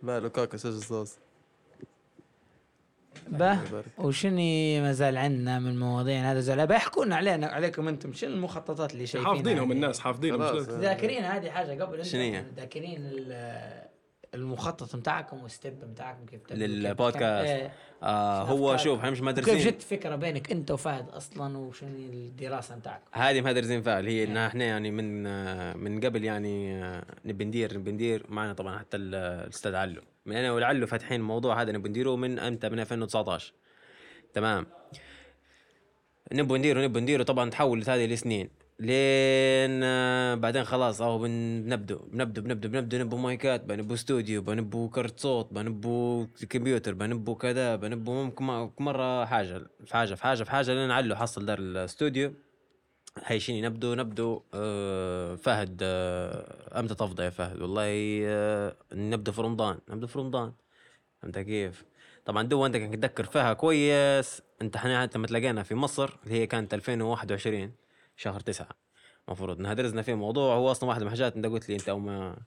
ما 0.03 0.19
لوكاكو 0.19 0.57
سجل 0.57 0.81
صوص 0.83 1.17
به 3.27 3.59
وشني 3.97 4.81
ما 4.81 4.91
زال 4.93 5.17
عندنا 5.17 5.59
من 5.59 5.79
مواضيع 5.79 6.31
هذا 6.31 6.39
زال 6.39 6.67
بيحكوا 6.67 7.05
لنا 7.05 7.15
علينا 7.15 7.47
عليكم 7.47 7.87
أنتم 7.87 8.13
شنو 8.13 8.33
المخططات 8.33 8.93
اللي 8.93 9.05
شايفينها 9.07 9.35
حافظينهم 9.35 9.61
يعني؟ 9.63 9.73
الناس 9.73 9.99
حافظينهم. 9.99 10.57
ذاكرين 10.57 11.23
هذه 11.23 11.49
حاجة 11.49 11.83
قبل 11.83 12.05
شنو 12.05 12.21
هي؟ 12.21 12.43
ذاكرين 12.57 12.97
ال- 13.01 13.84
المخطط 14.35 14.95
بتاعكم 14.95 15.43
والستيب 15.43 15.79
بتاعكم 15.79 16.25
كيف 16.25 16.41
كيف 16.43 16.57
للبودكاست. 16.57 17.47
إيه. 17.49 17.71
آه 18.03 18.43
هو؟ 18.43 18.77
شوف 18.77 18.99
إحنا 18.99 19.09
مش 19.11 19.21
مدرسين 19.21 19.57
جت 19.57 19.81
فكره 19.81 20.15
بينك 20.15 20.51
أنت 20.51 20.71
وفهد 20.71 21.09
أصلا 21.09 21.57
وشنو 21.57 21.89
الدراسة 21.89 22.75
بتاعكم 22.75 23.03
هذه 23.11 23.41
مهدرزين 23.41 23.81
فعل 23.81 24.07
هي 24.07 24.23
ان 24.23 24.37
إحنا 24.37 24.63
يعني 24.65 24.91
من 24.91 25.23
من 25.83 25.99
قبل 26.05 26.23
يعني 26.23 26.83
آه، 26.83 27.03
نبي 27.25 27.45
ندير 27.45 27.77
نبي 27.77 27.91
ندير 27.91 28.25
معنا 28.29 28.53
طبعا 28.53 28.79
حتى 28.79 28.97
ال- 28.97 29.15
الأستاذ 29.15 29.75
علو. 29.75 30.01
من 30.25 30.35
أنا 30.35 30.51
والعلو 30.51 30.87
فاتحين 30.87 31.19
الموضوع 31.19 31.61
هذا 31.61 31.71
نبي 31.71 31.89
نديره 31.89 32.15
من 32.15 32.39
أمتى؟ 32.39 32.69
من 32.69 32.79
2019 32.79 33.53
تمام. 34.33 34.67
نبغى 36.33 36.59
نديره 36.59 36.81
نبغى 36.81 37.01
نديره 37.01 37.23
طبعا 37.23 37.49
تحولت 37.49 37.89
هذه 37.89 38.05
لسنين 38.05 38.49
لين 38.79 39.81
آه، 39.83 40.35
بعدين 40.35 40.63
خلاص 40.63 41.01
أهو 41.01 41.19
بن- 41.19 41.61
بنبدو 41.65 41.97
بنبدو 41.97 42.41
بنبدو 42.41 42.69
بنبدو 42.69 42.97
نبو 42.97 43.17
مايكات 43.17 43.63
بنبو 43.65 43.93
استوديو 43.93 44.41
بنبو 44.41 44.89
كرت 44.89 45.19
صوت 45.19 45.53
بنبو 45.53 46.27
كمبيوتر 46.49 46.93
بنبو 46.93 47.35
كذا 47.35 47.75
بنبو 47.75 48.13
ممكن 48.23 48.45
م- 48.45 48.71
مرة 48.79 49.25
حاجة 49.25 49.61
في 49.85 49.93
حاجة 49.93 50.13
في 50.15 50.23
حاجة 50.23 50.43
في 50.43 50.51
حاجة 50.51 50.73
لين 50.73 50.91
علو 50.91 51.15
حصل 51.15 51.45
دار 51.45 51.59
الاستوديو 51.59 52.33
هيشيني 53.23 53.61
نبدو 53.61 53.93
نبدو 53.95 54.41
آه 54.53 55.35
فهد 55.35 55.79
آه 55.83 56.79
إمتى 56.79 56.95
تفضى 56.95 57.23
يا 57.23 57.29
فهد. 57.29 57.61
والله 57.61 58.21
آه 58.25 58.75
نبدو 58.93 59.31
في 59.31 59.41
رمضان 59.41 59.77
نبدو 59.89 60.07
في 60.07 60.19
رمضان. 60.19 60.53
فهمت 61.21 61.39
كيف؟ 61.39 61.85
طبعا 62.25 62.43
دو 62.43 62.65
أنت 62.65 62.77
كنت 62.77 62.93
تذكر 62.95 63.23
فيها 63.25 63.53
كويس. 63.53 64.41
أنت 64.61 64.75
إحنا 64.75 65.01
حتى 65.01 65.17
لما 65.17 65.27
تلاقينا 65.27 65.63
في 65.63 65.75
مصر 65.75 66.17
اللي 66.23 66.35
هي 66.41 66.47
كانت 66.47 66.73
2021 66.73 67.71
شهر 68.15 68.39
تسعة. 68.39 68.69
المفروض 69.27 69.59
نهدرزنا 69.59 70.01
في 70.01 70.13
موضوع 70.13 70.55
هو 70.55 70.71
أصلا 70.71 70.89
واحد 70.89 71.01
من 71.01 71.07
الحاجات 71.07 71.35
أنت 71.35 71.45
قلت 71.45 71.69
لي 71.69 71.75
أنت 71.75 71.89
أو 71.89 71.99
ما 71.99 72.37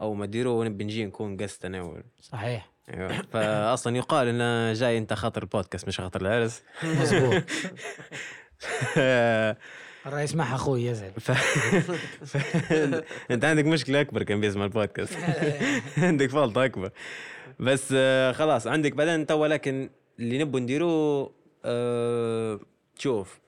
أو 0.00 0.14
ما 0.14 0.26
تديروه 0.26 0.64
نبي 0.64 0.84
نجي 0.84 1.04
نكون 1.04 1.36
قست 1.36 1.64
أنا 1.64 1.82
و... 1.82 2.02
صحيح. 2.20 2.70
أيوه. 2.94 3.22
فاصلا 3.22 3.96
يقال 3.96 4.28
إنه 4.28 4.72
جاي 4.72 4.98
أنت 4.98 5.12
خاطر 5.12 5.42
البودكاست 5.42 5.88
مش 5.88 6.00
خاطر 6.00 6.20
العرس. 6.20 6.62
مزبوط 6.82 7.42
الرئيس 10.06 10.34
مع 10.34 10.54
أخوي 10.54 10.84
يزعل. 10.84 11.12
ف... 11.20 11.30
ف... 12.24 12.36
أنت 13.30 13.44
عندك 13.44 13.64
مشكلة 13.64 14.00
أكبر 14.00 14.22
كان 14.22 14.40
بيسمع 14.40 14.64
البودكاست. 14.64 15.18
عندك 15.98 16.30
فالطة 16.30 16.64
أكبر. 16.64 16.90
بس 17.60 17.94
آه، 17.96 18.32
خلاص 18.32 18.66
عندك 18.66 18.92
بعدين 18.92 19.26
تو 19.26 19.38
ولكن 19.38 19.90
اللي 20.18 20.38
نبغى 20.38 20.60
نديروه 20.62 21.34
آه، 21.64 22.60
شوف 22.98 23.43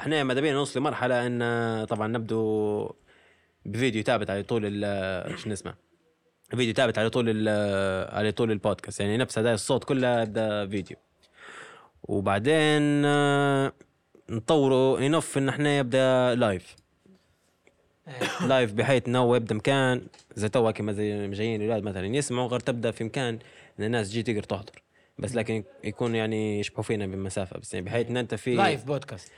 إحنا 0.00 0.24
ماذا 0.24 0.40
بينا 0.40 0.54
نوصل 0.54 0.80
لمرحلة 0.80 1.26
إن 1.26 1.84
طبعا 1.84 2.06
نبدو 2.08 2.90
بفيديو 3.64 4.02
ثابت 4.02 4.30
على 4.30 4.42
طول 4.42 4.62
ال- 4.66 5.38
شو 5.38 5.52
اسمه 5.52 5.74
فيديو 6.50 6.74
ثابت 6.74 6.98
على 6.98 7.10
طول 7.10 7.24
ال- 7.28 8.14
على 8.14 8.32
طول 8.32 8.50
البودكاست. 8.52 9.00
يعني 9.00 9.16
نفس 9.16 9.38
هذا 9.38 9.54
الصوت 9.54 9.84
كله 9.84 10.24
ده 10.24 10.66
فيديو. 10.66 10.96
وبعدين 12.02 13.02
نطوره 14.30 14.98
انف 15.06 15.38
إن 15.38 15.48
إحنا 15.48 15.78
يبدأ 15.78 16.34
لايف 16.34 16.76
لايف 18.46 18.72
بحيث 18.72 19.08
إنه 19.08 19.36
يبدأ 19.36 19.54
مكان 19.54 20.06
زي 20.34 20.48
تو 20.48 20.72
كما 20.72 20.92
زي 20.92 21.28
جايين 21.28 21.60
الأولاد 21.62 21.82
مثلا 21.82 22.06
يسمعوا 22.06 22.48
غير 22.48 22.60
تبدأ 22.60 22.90
في 22.90 23.04
مكان 23.04 23.38
إن 23.78 23.84
الناس 23.84 24.10
تجي 24.10 24.22
تقدر 24.22 24.42
تحضر. 24.42 24.82
بس 25.18 25.34
لكن 25.34 25.64
يكون 25.84 26.14
يعني 26.14 26.60
يشبهوا 26.60 26.82
فينا 26.82 27.06
بالمسافه 27.06 27.58
بس 27.58 27.74
يعني 27.74 27.86
بحيث 27.86 28.08
إن 28.10 28.16
أنت 28.16 28.34
في 28.34 28.54
لايف 28.56 28.84
بودكاست 28.84 29.32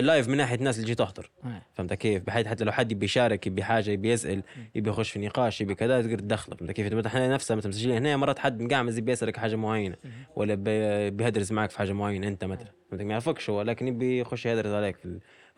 لايف 0.00 0.28
من 0.28 0.36
ناحية 0.36 0.54
الناس 0.56 0.74
اللي 0.76 0.84
تجي 0.86 0.94
تحضر 0.94 1.30
إيه. 1.46 1.62
فهمت 1.74 1.92
كيف؟ 1.94 2.22
بحيث 2.22 2.46
حتى 2.46 2.64
لو 2.64 2.72
حد 2.72 2.92
يبي 2.92 3.04
يشارك 3.04 3.46
يبي 3.46 3.64
حاجة 3.64 3.90
يبي 3.90 4.10
يسأل 4.10 4.42
يبي 4.74 4.90
يخش 4.90 5.10
في 5.10 5.18
نقاش 5.18 5.60
يبي 5.60 5.74
كذا 5.74 6.02
تقدر 6.02 6.18
تدخله. 6.18 6.56
فهمت 6.56 6.70
كيف؟ 6.72 7.06
إحنا 7.06 7.28
نفسها 7.28 7.56
مثلا 7.56 7.68
مسجلين 7.68 7.96
هنا 7.96 8.16
مرات 8.16 8.38
حد 8.38 8.60
مقعمز 8.62 8.98
يبي 8.98 9.12
يسألك 9.12 9.36
حاجة 9.36 9.56
معينة 9.56 9.96
ولا 10.36 10.54
بي- 10.54 11.10
بيهدرس 11.10 11.52
معك 11.52 11.70
في 11.70 11.78
حاجة 11.78 11.92
معينة 11.92 12.28
أنت 12.28 12.44
مثلا. 12.44 12.70
فهمت 12.90 13.02
ما 13.02 13.10
يعرفكش 13.10 13.50
هو 13.50 13.62
لكن 13.62 13.88
يبي 13.88 14.18
يخش 14.20 14.46
يهدرس 14.46 14.72
عليك 14.72 14.96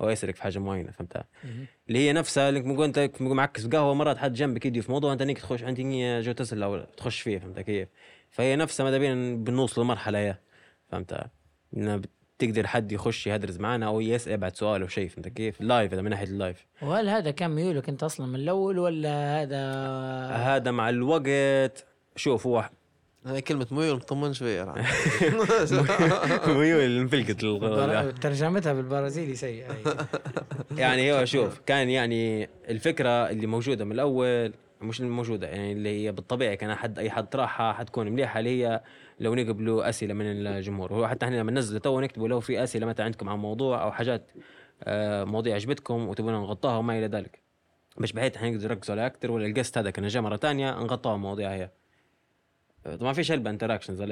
أو 0.01 0.11
يسألك 0.11 0.37
في 0.37 0.43
حاجة 0.43 0.59
معينة. 0.59 0.91
فهمتها؟ 0.91 1.25
اللي 1.89 1.99
هي 1.99 2.13
نفسها 2.13 2.49
اللي 2.49 2.61
ممكن 2.61 2.83
أنت 2.83 3.11
معكس 3.21 3.63
في 3.63 3.69
قهوه 3.69 3.95
مرات 3.95 4.19
حد 4.19 4.33
جنبك 4.33 4.67
يدي 4.67 4.83
في 4.83 4.93
موضوع 4.93 5.13
أنت 5.13 5.23
نيك 5.23 5.39
تخش 5.39 5.63
نية 5.65 6.21
جو 6.21 6.33
تسأل 6.33 6.63
أو 6.63 6.79
تخش 6.97 7.21
فيه. 7.21 7.39
فهمت 7.39 7.61
كيف؟ 7.61 7.89
فهي 8.31 8.57
نفسها 8.57 8.85
ماذا 8.85 8.99
بينا 8.99 9.37
بنوصل 9.37 9.83
لمرحلة 9.83 10.19
يا. 10.19 10.39
فهمت؟ 10.93 11.31
تقدر 12.39 12.67
حد 12.67 12.93
يخش 12.93 13.27
يهدرز 13.27 13.59
معنا 13.59 13.87
أو 13.87 14.01
يسأل 14.01 14.37
بعد 14.37 14.57
سؤال 14.57 14.83
أو 14.83 14.89
شيء 14.89 15.09
فهمت 15.09 15.29
كيف؟ 15.29 15.61
لايف 15.61 15.93
هذا 15.93 16.03
من 16.03 16.11
ناحية 16.11 16.27
اللايف 16.27 16.67
وهل 16.83 17.09
هذا 17.09 17.31
كان 17.31 17.51
ميولك 17.51 17.89
انت 17.89 18.03
أصلا 18.03 18.27
من 18.27 18.35
الأول 18.35 18.79
ولا 18.79 19.43
هذا 19.43 19.63
هذا 20.37 20.71
مع 20.71 20.89
الوقت 20.89 21.87
شوف 22.17 22.47
هو 22.47 22.71
هاي 23.27 23.41
كلمة 23.41 23.67
ميول 23.71 23.97
مطمن 23.97 24.33
شوية. 24.33 24.65
ميول 26.59 26.99
انفلقت 26.99 27.41
ترجمتها 28.23 28.73
بالبرازيلي 28.73 29.35
سيئة 29.35 29.73
هي. 29.73 29.97
يعني 30.83 31.13
هو 31.13 31.25
شوف 31.25 31.61
كان 31.67 31.89
يعني 31.89 32.49
الفكرة 32.69 33.31
اللي 33.31 33.47
موجودة 33.47 33.85
من 33.85 33.93
الأول 33.93 34.53
مش 34.81 35.01
الموجوده 35.01 35.47
يعني 35.47 35.73
اللي 35.73 35.89
هي 35.89 36.13
بالطبيعي 36.13 36.57
كان 36.57 36.75
حد 36.75 36.99
أي 36.99 37.11
حد 37.11 37.27
طرحها 37.27 37.73
حتكون 37.73 38.09
مليحة 38.09 38.39
اللي 38.39 38.65
هي 38.65 38.81
لو 39.21 39.35
نقبلوا 39.35 39.89
أسئلة 39.89 40.15
من 40.15 40.47
الجمهور. 40.47 40.93
هو 40.93 41.09
حتى 41.09 41.27
إحنا 41.27 41.37
لما 41.37 41.53
ننزل 41.53 41.81
تو 41.81 42.01
نكتبوا 42.01 42.29
لو 42.29 42.41
في 42.41 42.65
أسئلة 42.65 42.87
مثلا 42.87 43.05
عندكم 43.07 43.29
عن 43.29 43.39
موضوع 43.39 43.83
أو 43.83 43.93
حاجات 43.93 44.31
آه، 44.85 45.25
مواضيع 45.25 45.55
عجبتكم 45.55 46.09
وتبون 46.09 46.33
نغطاها 46.33 46.77
وما 46.79 46.99
إلى 46.99 47.07
ذلك. 47.07 47.43
مش 47.99 48.13
بحيث 48.13 48.37
إحنا 48.37 48.51
نقدر 48.51 48.69
نركزوا 48.69 48.95
على 48.95 49.07
أكثر 49.07 49.31
ولا 49.31 49.47
الجست 49.47 49.79
هذا 49.79 49.91
كان 49.91 50.07
جاء 50.07 50.23
مرة 50.23 50.37
ثانية 50.37 50.71
نغطاها 50.71 51.17
مواضيع 51.17 51.53
هي. 51.53 51.71
آه، 52.87 52.97
طبعا 52.97 53.13
فيش 53.13 53.33
هلبة 53.33 53.51
انتراكشنز 53.51 54.03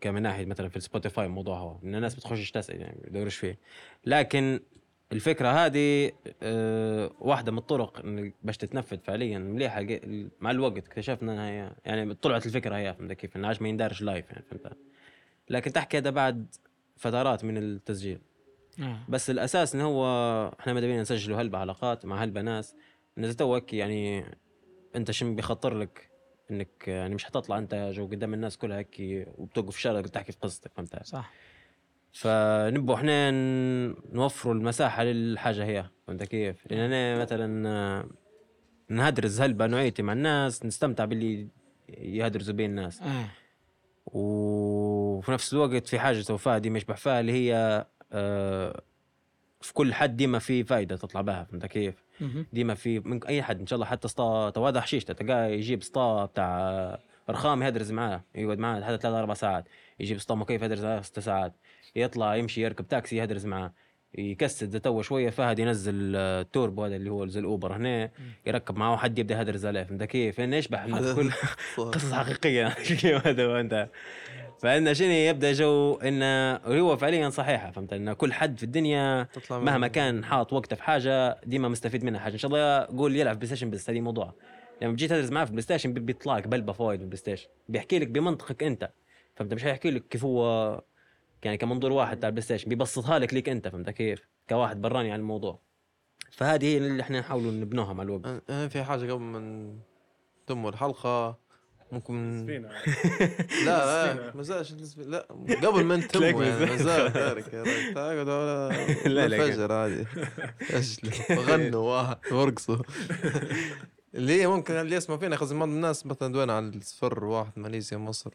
كمن 0.00 0.22
ناحية 0.22 0.44
مثلا 0.44 0.68
في 0.68 0.76
السبوتيفاي 0.76 1.26
الموضوع 1.26 1.58
هو 1.58 1.78
إن 1.84 1.94
الناس 1.94 2.14
بتخشش 2.14 2.50
تسأل 2.50 2.80
يعني 2.80 3.00
بيدورش 3.04 3.36
فيه. 3.36 3.58
لكن 4.06 4.60
الفكرة 5.12 5.48
هذه 5.48 6.12
آه، 6.42 7.10
واحدة 7.20 7.52
من 7.52 7.58
الطرق 7.58 8.02
باش 8.42 8.56
تتنفذ 8.56 8.98
فعليا 8.98 9.38
مليحة. 9.38 9.86
مع 10.40 10.50
الوقت 10.50 10.86
اكتشفنا 10.86 11.32
إنها 11.32 11.50
هي 11.50 11.72
يعني 11.84 12.14
طلعت 12.14 12.46
الفكرة 12.46 12.76
هي 12.76 12.94
فهمت 12.94 13.12
كيف؟ 13.12 13.36
انه 13.36 13.48
عاش 13.48 13.62
ما 13.62 13.68
يندارش 13.68 14.02
لايف 14.02 14.30
يعني 14.30 14.44
فهمت؟ 14.50 14.76
لكن 15.50 15.72
تحكي 15.72 15.98
هذا 15.98 16.10
بعد 16.10 16.46
فترات 16.96 17.44
من 17.44 17.56
التسجيل. 17.56 18.18
آه. 18.80 18.98
بس 19.08 19.30
الأساس 19.30 19.74
إنه 19.74 19.84
هو 19.84 20.04
إحنا 20.60 20.72
مدى 20.72 20.86
بينا 20.86 21.00
نسجلوا 21.00 21.40
هلبة 21.40 21.58
حلقات 21.58 22.06
مع 22.06 22.24
هلبة 22.24 22.40
ناس 22.40 22.74
ان 23.18 23.36
توك 23.36 23.74
يعني 23.74 24.24
أنت 24.96 25.10
شم 25.10 25.36
بيخطر 25.36 25.74
لك؟ 25.78 26.10
إنك 26.50 26.88
يعني 26.88 27.14
مش 27.14 27.24
حتطلع 27.24 27.58
أنت 27.58 27.90
جو 27.94 28.06
قدام 28.06 28.34
الناس 28.34 28.56
كلها 28.56 28.78
هيك 28.78 29.26
وبتوقف 29.38 29.70
في 29.70 29.76
الشارع 29.76 30.00
تحكي 30.00 30.32
في 30.32 30.38
قصتك 30.38 30.70
فهمت؟ 30.76 31.06
صح. 31.06 31.32
فنبوا 32.12 32.94
إحنا 32.94 33.30
نوفروا 34.12 34.54
المساحة 34.54 35.04
للحاجة 35.04 35.64
هي 35.64 35.86
فهمت 36.06 36.22
كيف؟ 36.22 36.56
لأن 36.70 36.80
أنا 36.92 37.18
مثلا 37.22 38.06
نهدرز 38.88 39.40
هلبة 39.40 39.66
نوعيتي 39.66 40.02
مع 40.02 40.12
الناس 40.12 40.66
نستمتع 40.66 41.04
باللي 41.04 41.48
يهدرزوا 41.98 42.54
بين 42.54 42.70
الناس 42.70 43.02
آه. 43.02 43.24
وفي 44.06 45.32
نفس 45.32 45.52
الوقت 45.52 45.86
في 45.86 45.98
حاجة 45.98 46.20
توفاها 46.22 46.58
دي 46.58 46.70
مش 46.70 46.84
بحفاها 46.84 47.20
اللي 47.20 47.32
هي 47.32 47.86
آه، 48.12 48.82
في 49.60 49.72
كل 49.72 49.94
حد 49.94 50.16
ديما 50.16 50.38
في 50.38 50.64
فايدة 50.64 50.96
تطلع 50.96 51.20
بها 51.20 51.44
فهمت 51.44 51.66
كيف؟ 51.66 51.94
ديما 52.52 52.74
في 52.74 53.00
من 53.00 53.24
أي 53.24 53.42
حد 53.42 53.60
إن 53.60 53.66
شاء 53.66 53.74
الله 53.76 53.86
حتى 53.86 54.08
سطا 54.08 54.50
توادع 54.50 54.80
حشيشته 54.80 55.14
تلقاه 55.14 55.46
يجيب 55.46 55.82
سطا 55.82 56.24
بتاع 56.24 56.98
رخام 57.30 57.62
يهدرز 57.62 57.92
معاه 57.92 58.24
يقعد 58.34 58.58
معاه 58.58 58.80
حتى 58.80 58.98
ثلاث 58.98 59.14
أربع 59.14 59.34
ساعات 59.34 59.64
يجيب 60.00 60.18
سطا 60.18 60.34
مكيف 60.34 60.62
يهدرز 60.62 61.04
ست 61.04 61.20
ساعات 61.20 61.54
يطلع 61.96 62.36
يمشي 62.36 62.60
يركب 62.62 62.88
تاكسي 62.88 63.16
يهدرز 63.16 63.46
معاه 63.46 63.72
يكسد 64.18 64.80
تو 64.80 65.02
شوية 65.02 65.30
فهد 65.30 65.58
ينزل 65.58 66.12
آه، 66.16 66.40
التوربو 66.40 66.84
هذا 66.84 66.96
اللي 66.96 67.10
هو 67.10 67.26
زي 67.26 67.40
الأوبر 67.40 67.76
هنا 67.76 68.10
يركب 68.46 68.76
معاه 68.76 68.96
حد 68.96 69.18
يبدأ 69.18 69.34
يهدرز 69.34 69.66
عليه 69.66 69.82
فهمت 69.82 70.02
كيف؟ 70.02 70.40
إنه 70.40 70.56
يشبه 70.56 70.86
من 70.86 71.14
كل 71.14 71.30
قصص 71.90 72.12
حقيقية. 72.12 72.66
هذا 73.26 73.60
أنت؟ 73.60 73.88
فان 74.62 74.94
شنو 74.94 75.08
يبدأ 75.10 75.52
جو؟ 75.52 75.94
إنه 75.94 76.54
هو 76.56 76.96
فعليا 76.96 77.30
صحيحة 77.30 77.70
فهمت؟ 77.70 77.92
ان 77.92 78.12
كل 78.12 78.32
حد 78.32 78.56
في 78.58 78.62
الدنيا 78.62 79.28
مهما 79.64 79.88
كان 79.88 80.24
حاط 80.24 80.52
وقته 80.52 80.76
في 80.76 80.82
حاجة 80.82 81.40
ديما 81.46 81.68
مستفيد 81.68 82.04
منها 82.04 82.20
حاجة. 82.20 82.32
إن 82.32 82.38
شاء 82.38 82.50
الله 82.50 82.80
قول 82.98 83.16
يلعب 83.16 83.36
PlayStation 83.36 83.70
بس 83.70 83.90
هذه 83.90 84.00
موضوع. 84.00 84.34
لما 84.82 84.92
بتجي 84.92 85.08
تدرس 85.08 85.30
معاه 85.30 85.44
في 85.44 85.50
ال 85.50 85.62
PlayStation 85.62 85.92
بي- 85.92 86.00
بيطلع 86.00 86.38
لك 86.38 86.48
هلبة 86.48 86.72
فوائد 86.72 86.98
من 86.98 87.04
ال 87.04 87.16
PlayStation. 87.18 87.48
بيحكي 87.68 87.98
لك 87.98 88.08
بمنطقك 88.08 88.62
أنت 88.62 88.90
فهمت؟ 89.36 89.54
مش 89.54 89.62
حيحكي 89.64 89.90
لك 89.90 90.08
كيف 90.08 90.24
هو 90.24 90.80
يعني 91.44 91.56
كمنظور 91.56 91.92
واحد 91.92 92.20
تاع 92.20 92.28
ال 92.28 92.42
PlayStation 92.42 92.68
بيبسطها 92.68 93.18
لك 93.18 93.34
ليك 93.34 93.48
أنت 93.48 93.68
فهمت 93.68 93.90
كيف؟ 93.90 94.28
كواحد 94.48 94.80
براني 94.80 95.12
عن 95.12 95.20
الموضوع. 95.20 95.58
فهذه 96.30 96.64
هي 96.64 96.76
اللي 96.76 97.02
إحنا 97.02 97.20
نحاول 97.20 97.60
نبنوها 97.60 97.92
مع 97.92 98.02
الوقت. 98.02 98.22
أنا- 98.24 98.50
أنا 98.50 98.68
في 98.68 98.84
حاجة 98.84 99.12
قبل 99.12 99.22
ما 99.22 99.38
نتم 100.44 100.66
الحلقة 100.68 101.38
ممكن 101.92 102.46
لا. 103.66 104.14
لا 104.14 104.32
ما 104.36 104.42
زالش 104.42 104.74
لا 104.98 105.26
قبل 105.62 105.84
ما 105.84 105.96
نتم 105.96 106.08
تلاقي 106.18 106.46
يعني 106.48 106.64
ما. 106.70 106.76
زال 106.76 107.12
تقعد 107.94 108.28
ولا 108.28 108.68
لا، 109.06 109.28
لا، 109.28 109.46
الفجر 109.46 109.72
عادي. 109.72 110.04
غنوا 111.32 111.92
واحد 111.96 112.16
وارقصوا 112.32 112.76
اللي 114.14 114.42
هي 114.42 114.46
ممكن 114.46 114.74
اللي 114.74 114.96
يسمع 114.96 115.16
فينا 115.16 115.36
خزن 115.36 115.58
بعض 115.58 115.68
الناس 115.68 116.06
مثلا 116.06 116.32
دوينا 116.32 116.52
على 116.56 116.66
السفر 116.68 117.24
واحد 117.24 117.52
ماليزيا 117.56 117.98
مصر 117.98 118.30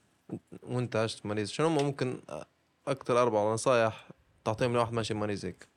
وانت 0.64 0.96
عشت 0.96 1.20
في 1.20 1.28
ماليزيا 1.28 1.54
شنو 1.56 1.70
ممكن 1.70 2.20
أكثر 2.88 3.22
أربع 3.22 3.54
نصايح 3.54 4.08
تعطيهم 4.46 4.74
لواحد 4.74 4.94
ماشي 4.94 5.14
ماليزيا 5.14 5.50
هيك؟ 5.50 5.68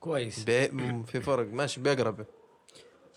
كويس. 0.00 0.44
بي- 0.44 1.02
في 1.06 1.20
فرق. 1.20 1.46
ماشي 1.46 1.80
بيقرب. 1.80 2.26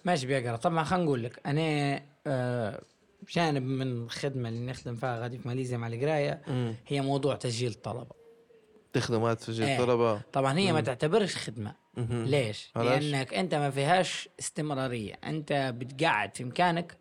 ماشي 0.05 0.27
بيقرا 0.27 0.55
طبعا 0.55 0.83
خلينا 0.83 1.05
نقول 1.05 1.23
لك 1.23 1.39
أنا 1.45 2.01
آه 2.27 2.81
جانب 3.29 3.63
من 3.63 3.81
الخدمه 4.03 4.49
اللي 4.49 4.65
نخدم 4.71 4.95
فيها 4.95 5.19
غادي 5.21 5.37
في 5.37 5.47
ماليزيا 5.47 5.77
مع 5.77 5.87
القراية 5.87 6.41
هي 6.87 7.01
موضوع 7.01 7.35
تسجيل 7.35 7.71
الطلبة. 7.71 8.15
تخدم 8.93 9.33
تسجيل 9.33 9.65
إيه. 9.65 9.77
طلبة 9.77 10.21
طبعا 10.33 10.57
هي 10.57 10.73
ما 10.73 10.81
تعتبرش 10.81 11.35
خدمة. 11.35 11.75
مهم. 11.97 12.25
ليش؟ 12.25 12.71
علاش؟ 12.75 13.03
لأنك 13.03 13.33
أنت 13.33 13.55
ما 13.55 13.69
فيهاش 13.69 14.29
استمرارية. 14.39 15.13
أنت 15.13 15.73
بتقعد 15.77 16.35
في 16.35 16.43
مكانك 16.43 16.97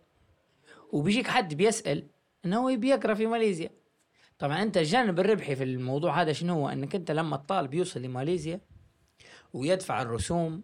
وبيجيك 0.92 1.26
حد 1.26 1.54
بيسأل 1.54 2.06
إنه 2.44 2.62
هو 2.62 2.68
يبي 2.68 2.88
يقرأ 2.88 3.14
في 3.14 3.26
ماليزيا. 3.26 3.70
طبعا 4.38 4.62
أنت 4.62 4.76
الجانب 4.76 5.20
الربحي 5.20 5.56
في 5.56 5.64
الموضوع 5.64 6.22
هذا 6.22 6.32
شنو 6.32 6.54
هو؟ 6.54 6.68
أنك 6.68 6.94
أنت 6.94 7.10
لما 7.10 7.36
الطالب 7.36 7.74
يوصل 7.74 8.02
لماليزيا 8.02 8.60
ويدفع 9.52 10.02
الرسوم 10.02 10.62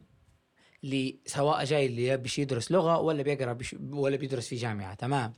سواء 1.26 1.64
جاي 1.64 1.86
اللي 1.86 2.16
بيش 2.16 2.38
يدرس 2.38 2.72
لغة 2.72 2.98
ولا 2.98 3.22
بيقرأ 3.22 3.52
بيش 3.52 3.76
ولا 3.92 4.16
بيدرس 4.16 4.48
في 4.48 4.56
جامعة 4.56 4.94
تمام؟ 4.94 5.32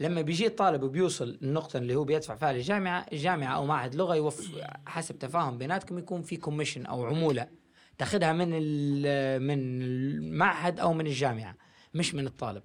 لما 0.00 0.22
بيجي 0.22 0.46
الطالب 0.46 0.82
وبيوصل 0.82 1.38
النقطة 1.42 1.76
اللي 1.76 1.94
هو 1.94 2.04
بيدفع 2.04 2.34
فيها 2.34 2.52
للجامعة 2.52 3.06
الجامعة 3.12 3.54
أو 3.56 3.66
معهد 3.66 3.94
لغة 3.94 4.14
يوف 4.14 4.50
حسب 4.86 5.18
تفاهم 5.18 5.58
بيناتكم 5.58 5.98
يكون 5.98 6.22
في 6.22 6.36
كوميشن 6.36 6.86
أو 6.86 7.06
عمولة 7.06 7.48
تاخذها 7.98 8.32
من 8.32 8.48
من 9.42 9.82
المعهد 9.82 10.80
أو 10.80 10.92
من 10.92 11.06
الجامعة 11.06 11.56
مش 11.94 12.14
من 12.14 12.26
الطالب. 12.26 12.62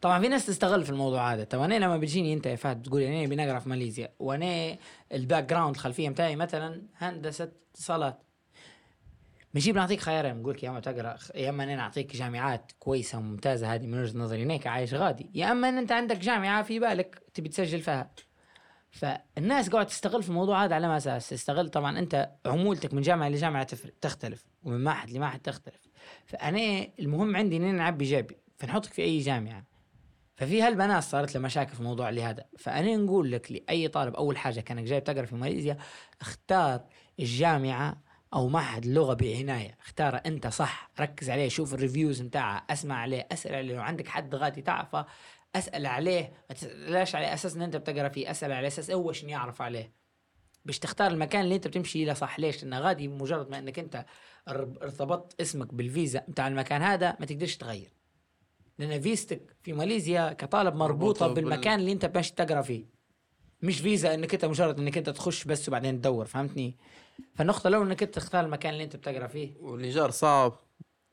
طبعا 0.00 0.20
في 0.20 0.28
ناس 0.28 0.46
تستغل 0.46 0.84
في 0.84 0.90
الموضوع 0.90 1.34
هذا. 1.34 1.44
طبعا 1.44 1.66
أنا 1.66 1.74
لما 1.84 1.96
بتجيني 1.96 2.32
أنت 2.32 2.46
يا 2.46 2.56
فهد 2.56 2.82
بتقول 2.82 3.02
أنا 3.02 3.26
بنقرا 3.26 3.58
في 3.58 3.68
ماليزيا 3.68 4.12
وأنا 4.18 4.76
ال 5.12 5.44
background 5.44 5.74
الخلفيه 5.74 6.08
بتاعي 6.08 6.36
مثلا 6.36 6.82
هندسة 6.96 7.52
اتصالات. 7.74 8.22
بنجيب 9.54 9.76
نعطيك 9.76 10.00
خيارين 10.00 10.42
بقول 10.42 10.54
لك 10.54 10.62
يا 10.62 10.70
أما 10.70 10.80
تقرأ 10.80 11.16
يا 11.34 11.48
أما 11.48 11.64
أنا 11.64 11.76
نعطيك 11.76 12.16
جامعات 12.16 12.72
كويسة 12.78 13.18
وممتازة 13.18 13.74
هذه 13.74 13.86
من 13.86 14.02
وجهة 14.02 14.18
نظري 14.18 14.42
هناك 14.42 14.66
عايش 14.66 14.94
غادي. 14.94 15.30
يا 15.34 15.52
أما 15.52 15.68
إن 15.68 15.78
أنت 15.78 15.92
عندك 15.92 16.16
جامعة 16.16 16.62
في 16.62 16.78
بالك 16.78 17.22
تبي 17.34 17.48
تسجل 17.48 17.80
فيها. 17.80 18.10
فالناس 18.90 19.68
قاعد 19.68 19.86
تستغل 19.86 20.22
في 20.22 20.28
الموضوع 20.28 20.64
هذا 20.64 20.74
على 20.74 20.88
ما 20.88 20.96
أساس. 20.96 21.28
تستغل 21.28 21.68
طبعا 21.68 21.98
أنت 21.98 22.30
عمولتك 22.46 22.94
من 22.94 23.02
جامعة 23.02 23.28
لجامعه 23.28 23.66
تختلف 24.00 24.44
ومن 24.62 24.84
معهد 24.84 25.10
لمعهد 25.10 25.40
تختلف. 25.40 25.88
فأنا 26.26 26.86
المهم 26.98 27.36
عندي 27.36 27.56
إن 27.56 27.62
أنا 27.62 27.78
نعبي 27.78 28.04
جيبي 28.04 28.36
فنحطك 28.56 28.92
في 28.92 29.02
أي 29.02 29.18
جامعة. 29.18 29.67
ففي 30.38 30.62
هلبة 30.62 30.89
ناس 30.89 31.02
صارت 31.02 31.34
له 31.34 31.40
مشاكل 31.40 31.72
في 31.72 31.80
الموضوع 31.80 32.10
لهذا. 32.10 32.44
فأنا 32.58 32.96
نقول 32.96 33.32
لك 33.32 33.52
لأي 33.52 33.88
طالب 33.88 34.14
أول 34.14 34.36
حاجة 34.38 34.60
كانك 34.60 34.84
جاي 34.84 35.00
تقرأ 35.00 35.24
في 35.26 35.34
ماليزيا 35.34 35.78
اختار 36.20 36.84
الجامعة 37.20 38.02
أو 38.34 38.48
معهد 38.48 38.86
لغة 38.86 39.14
بعناية. 39.14 39.78
اختار 39.80 40.20
أنت 40.26 40.46
صح 40.46 40.90
ركز 41.00 41.30
عليه 41.30 41.48
شوف 41.48 41.74
ال 41.74 41.80
reviews 41.80 42.20
بتاعها 42.20 42.56
أسمع 42.70 42.94
عليه 42.96 43.28
أسأل 43.32 43.54
عليه. 43.54 43.74
لو 43.74 43.82
عندك 43.82 44.08
حد 44.08 44.34
غادي 44.34 44.62
تعرفه 44.62 45.06
أسأل 45.54 45.86
عليه. 45.86 46.32
ما 46.50 46.54
تسالش 46.54 47.14
على 47.14 47.34
أساس 47.34 47.56
إن 47.56 47.62
أنت 47.62 47.76
بتقرأ 47.76 48.08
فيه 48.08 48.30
أسأل 48.30 48.52
على 48.52 48.66
أساس 48.66 48.90
هو 48.90 49.12
شنو 49.12 49.30
يعرف 49.30 49.62
عليه. 49.62 49.92
باش 50.64 50.78
تختار 50.78 51.10
المكان 51.10 51.40
اللي 51.40 51.54
أنت 51.54 51.66
بتمشي 51.68 52.04
له 52.04 52.14
صح. 52.14 52.40
ليش؟ 52.40 52.64
لأن 52.64 52.74
غادي 52.74 53.08
مجرد 53.08 53.50
ما 53.50 53.58
إنك 53.58 53.78
أنت 53.78 54.04
ار- 54.48 54.78
ارتبطت 54.82 55.40
اسمك 55.40 55.74
بالفيزا 55.74 56.24
بتاع 56.28 56.48
المكان 56.48 56.82
هذا 56.82 57.16
ما 57.20 57.26
تقدرش 57.26 57.56
تغير. 57.56 57.97
لأن 58.78 59.00
فيزتك 59.00 59.56
في 59.62 59.72
ماليزيا 59.72 60.32
كطالب 60.32 60.74
مربوطة 60.74 61.26
بال- 61.26 61.34
بالمكان 61.34 61.80
اللي 61.80 61.92
انت 61.92 62.06
ماشي 62.16 62.32
تقرأ 62.34 62.62
فيه. 62.62 62.84
مش 63.62 63.80
فيزا 63.80 64.14
إنك 64.14 64.34
انت 64.34 64.44
مجرد 64.44 64.78
إنك 64.80 64.98
انت 64.98 65.10
تخش 65.10 65.44
بس 65.44 65.68
وبعدين 65.68 66.00
تدور 66.00 66.24
فهمتني؟ 66.24 66.76
فالنقطة 67.34 67.70
لو 67.70 67.82
إنك 67.82 68.02
انت 68.02 68.14
تختار 68.14 68.44
المكان 68.44 68.72
اللي 68.72 68.84
انت 68.84 68.96
بتقرأ 68.96 69.26
فيه. 69.26 69.54
والإيجار 69.60 70.10
صعب 70.10 70.58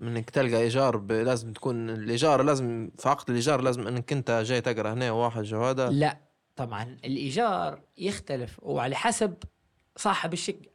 إنك 0.02 0.30
تلقى 0.30 0.62
إيجار 0.62 0.98
ب- 0.98 1.12
لازم 1.12 1.54
تكون 1.54 1.90
الإيجار 1.90 2.44
لازم 2.44 2.92
في 2.98 3.10
عقد 3.10 3.30
الإيجار 3.30 3.62
لازم 3.62 3.88
إنك 3.88 4.12
انت 4.14 4.32
جاي 4.46 4.62
تقرأ 4.62 4.94
هنا 4.94 5.12
واحد 5.12 5.54
هذا 5.54 5.90
لا 5.90 6.18
طبعا 6.56 6.98
الإيجار 7.06 7.82
يختلف 7.98 8.60
وعلى 8.64 8.96
حسب 8.96 9.34
صاحب 9.98 10.34
الشقة 10.34 10.70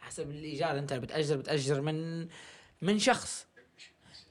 حسب 0.00 0.30
الإيجار. 0.30 0.78
أنت 0.78 0.92
بتأجر 0.92 1.36
بتأجر 1.36 1.80
من 1.80 2.28
من 2.82 2.98
شخص. 2.98 3.45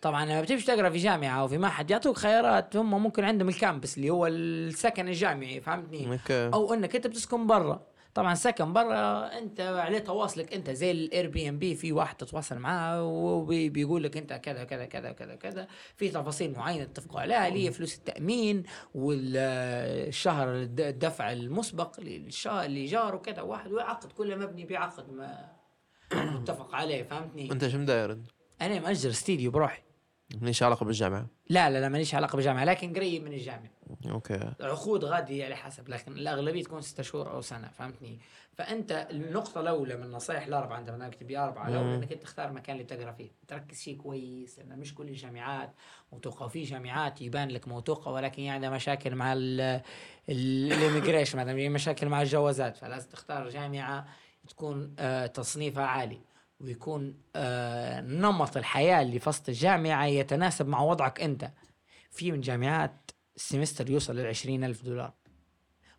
طبعا 0.05 0.25
لما 0.25 0.41
بتمشي 0.41 0.65
تقرأ 0.65 0.89
في 0.89 0.97
جامعة 0.97 1.41
أو 1.41 1.47
في 1.47 1.57
معهد 1.57 1.91
يعطوك 1.91 2.17
خيارات 2.17 2.75
هم 2.75 3.03
ممكن 3.03 3.23
عندهم 3.23 3.49
ال 3.49 3.56
campus 3.56 3.97
اللي 3.97 4.09
هو 4.09 4.27
السكن 4.27 5.07
الجامعي 5.07 5.61
فهمتني؟ 5.61 6.11
okay. 6.11 6.47
أو 6.53 6.73
إنك 6.73 6.95
أنت 6.95 7.07
بتسكن 7.07 7.47
برا. 7.47 7.87
طبعا 8.13 8.35
سكن 8.35 8.73
برا 8.73 9.27
أنت 9.37 9.61
عليه 9.61 9.99
تواصلك 9.99 10.53
أنت 10.53 10.69
زي 10.69 10.91
ال 10.91 11.27
Airbnb 11.29 11.75
في 11.75 11.91
واحد 11.91 12.17
تتواصل 12.17 12.57
معاه 12.57 13.03
وبيقول 13.03 14.03
لك 14.03 14.17
أنت 14.17 14.33
كذا 14.33 14.63
كذا 14.63 14.85
كذا 14.85 15.11
كذا 15.11 15.35
كذا. 15.35 15.67
في 15.95 16.09
تفاصيل 16.09 16.51
معينة 16.51 16.83
اتفقوا 16.83 17.19
عليها 17.19 17.47
اللي 17.47 17.65
هي 17.67 17.71
فلوس 17.71 17.95
التأمين 17.95 18.63
والشهر 18.95 20.53
الدفع 20.55 21.31
المسبق 21.31 21.99
للشهر 21.99 22.65
الايجار 22.65 23.15
وكذا. 23.15 23.41
واحد 23.41 23.71
وعقد 23.71 24.11
كله 24.11 24.35
مبني 24.35 24.65
بعقد 24.65 25.13
ما 25.13 25.51
متفق 26.13 26.75
عليه 26.75 27.03
فهمتني؟ 27.03 27.51
أنت 27.51 27.67
شنو 27.67 27.77
داير 27.77 28.17
أنا 28.61 28.79
مأجر 28.79 29.09
استديو 29.09 29.51
بروحي. 29.51 29.81
ليه 30.41 30.63
علاقة 30.63 30.85
بالجامعة. 30.85 31.27
لا 31.49 31.69
لا 31.69 31.79
لا 31.79 31.89
ماليش 31.89 32.15
علاقة 32.15 32.35
بالجامعة 32.35 32.63
لكن 32.63 32.93
قريب 32.93 33.23
من 33.23 33.33
الجامعة. 33.33 33.69
okay. 34.09 34.53
عقود 34.61 35.05
غادي 35.05 35.43
على 35.43 35.55
حسب 35.55 35.89
لكن 35.89 36.11
الأغلبية 36.11 36.63
تكون 36.63 36.81
ستة 36.81 37.03
شهور 37.03 37.31
أو 37.31 37.41
سنة 37.41 37.67
فهمتني؟ 37.67 38.19
فأنت 38.53 39.07
النقطة 39.11 39.61
الأولى 39.61 39.95
من 39.97 40.03
النصائح 40.03 40.45
الاربعه 40.47 40.77
عند 40.77 40.89
برنامج 40.89 41.13
تبي 41.13 41.37
أربعة 41.37 41.67
الأولى. 41.67 41.95
إنك 41.95 42.13
تختار 42.13 42.47
المكان 42.47 42.75
اللي 42.75 42.83
بتقرا 42.83 43.11
فيه. 43.11 43.31
تركز 43.47 43.81
فيه 43.83 43.97
كويس 43.97 44.59
لأن 44.59 44.79
مش 44.79 44.95
كل 44.95 45.09
الجامعات 45.09 45.73
موثوقه 46.13 46.45
وفي 46.45 46.63
جامعات 46.63 47.21
يبان 47.21 47.49
لك 47.49 47.67
موثوقه 47.67 48.11
ولكن 48.11 48.41
هي 48.41 48.49
عندها 48.49 48.69
مشاكل 48.69 49.15
مع 49.15 49.33
ال 50.29 50.38
immigration 50.38 51.37
مثلا 51.39 51.69
مشاكل 51.69 52.09
مع 52.09 52.21
الجوازات 52.21 52.77
فلازم 52.77 53.09
تختار 53.09 53.49
جامعة 53.49 54.07
تكون 54.47 54.95
آه 54.99 55.25
تصنيفها 55.25 55.85
عالي. 55.85 56.19
ويكون 56.59 57.17
آه 57.35 58.01
نمط 58.01 58.57
الحياة 58.57 59.01
اللي 59.01 59.19
في 59.19 59.29
وسط 59.29 59.49
الجامعة 59.49 60.05
يتناسب 60.05 60.67
مع 60.67 60.81
وضعك 60.81 61.21
أنت. 61.21 61.51
في 62.11 62.31
من 62.31 62.41
جامعات 62.41 63.11
السمستر 63.35 63.89
يوصل 63.89 64.15
لل 64.15 64.63
ألف 64.63 64.83
دولار. 64.83 65.13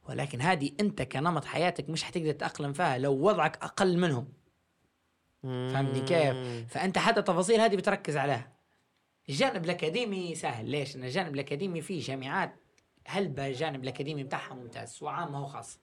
ولكن 0.09 0.41
هذه 0.41 0.73
أنت 0.81 1.03
كنمط 1.03 1.45
حياتك 1.45 1.91
مش 1.91 2.05
حتقدر 2.05 2.33
تتأقلم 2.33 2.73
فيها 2.73 2.99
لو 2.99 3.13
وضعك 3.13 3.57
أقل 3.63 3.99
منهم. 3.99 4.33
فهمتني 5.43 6.01
كيف؟ 6.01 6.37
فأنت 6.73 6.99
حتى 6.99 7.21
التفاصيل 7.21 7.61
هذه 7.61 7.77
بتركز 7.77 8.17
عليها. 8.17 8.53
الجانب 9.29 9.65
الأكاديمي 9.65 10.35
سهل. 10.35 10.71
ليش؟ 10.71 10.97
لأن 10.97 11.05
الجانب 11.05 11.35
الأكاديمي 11.35 11.81
فيه 11.81 12.01
جامعات 12.01 12.55
هلبة. 13.07 13.47
الجانب 13.47 13.83
الأكاديمي 13.83 14.25
بتاعها 14.25 14.55
ممتاز. 14.55 14.89
سواء 14.89 15.13
عام 15.13 15.35
هو 15.35 15.47
خاص. 15.47 15.81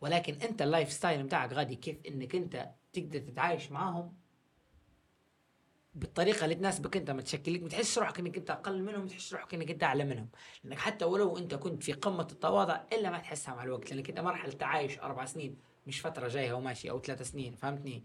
ولكن 0.00 0.34
أنت 0.34 0.62
ال 0.62 0.92
lifestyle 0.92 1.22
بتاعك 1.22 1.52
غادي 1.52 1.76
كيف؟ 1.76 1.96
إنك 2.08 2.34
أنت 2.34 2.70
تقدر 2.98 3.18
تتعايش 3.18 3.72
معاهم 3.72 4.12
بالطريقة 5.94 6.44
اللي 6.44 6.54
تناسبك 6.54 6.96
أنت 6.96 7.10
ما 7.10 7.22
تشكلك 7.22 7.62
ما 7.62 7.68
تحس 7.68 7.98
روحك 7.98 8.18
إنك 8.18 8.36
أنت 8.36 8.50
أقل 8.50 8.82
منهم 8.82 9.00
ما 9.00 9.08
تحس 9.08 9.32
روحك 9.32 9.54
إنك 9.54 9.70
أنت 9.70 9.82
أعلى 9.82 10.04
منهم. 10.04 10.28
لأنك 10.64 10.78
حتى 10.78 11.04
ولو 11.04 11.38
أنت 11.38 11.54
كنت 11.54 11.82
في 11.82 11.92
قمة 11.92 12.28
التواضع 12.32 12.80
إلا 12.92 13.10
ما 13.10 13.18
تحسها 13.18 13.54
مع 13.54 13.64
الوقت 13.64 13.92
لأنك 13.92 14.08
أنت 14.08 14.20
مرحله 14.20 14.52
تعايش 14.52 14.98
أربع 14.98 15.24
سنين 15.24 15.56
مش 15.86 16.00
فترة 16.00 16.28
جاية 16.28 16.52
وماشي 16.52 16.90
أو 16.90 17.00
ثلاث 17.00 17.22
سنين 17.22 17.54
فهمتني؟ 17.54 18.04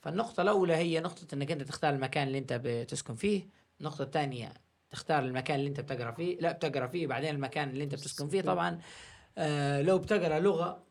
فالنقطة 0.00 0.40
الأولى 0.42 0.74
هي 0.76 1.00
نقطة 1.00 1.34
إنك 1.34 1.52
أنت 1.52 1.62
تختار 1.62 1.94
المكان 1.94 2.26
اللي 2.26 2.38
أنت 2.38 2.60
بتسكن 2.64 3.14
فيه. 3.14 3.48
النقطة 3.80 4.02
الثانية 4.02 4.52
تختار 4.90 5.24
المكان 5.24 5.56
اللي 5.58 5.68
أنت 5.68 5.80
بتقرأ 5.80 6.10
فيه 6.12 6.38
لا 6.40 6.52
بتقرأ 6.52 6.86
فيه 6.86 7.06
بعدين 7.06 7.34
المكان 7.34 7.70
اللي 7.70 7.84
أنت 7.84 7.94
بتسكن 7.94 8.28
فيه. 8.28 8.40
طبعا 8.40 8.80
آه 9.38 9.82
لو 9.82 9.98
بتقرأ 9.98 10.38
لغة 10.38 10.82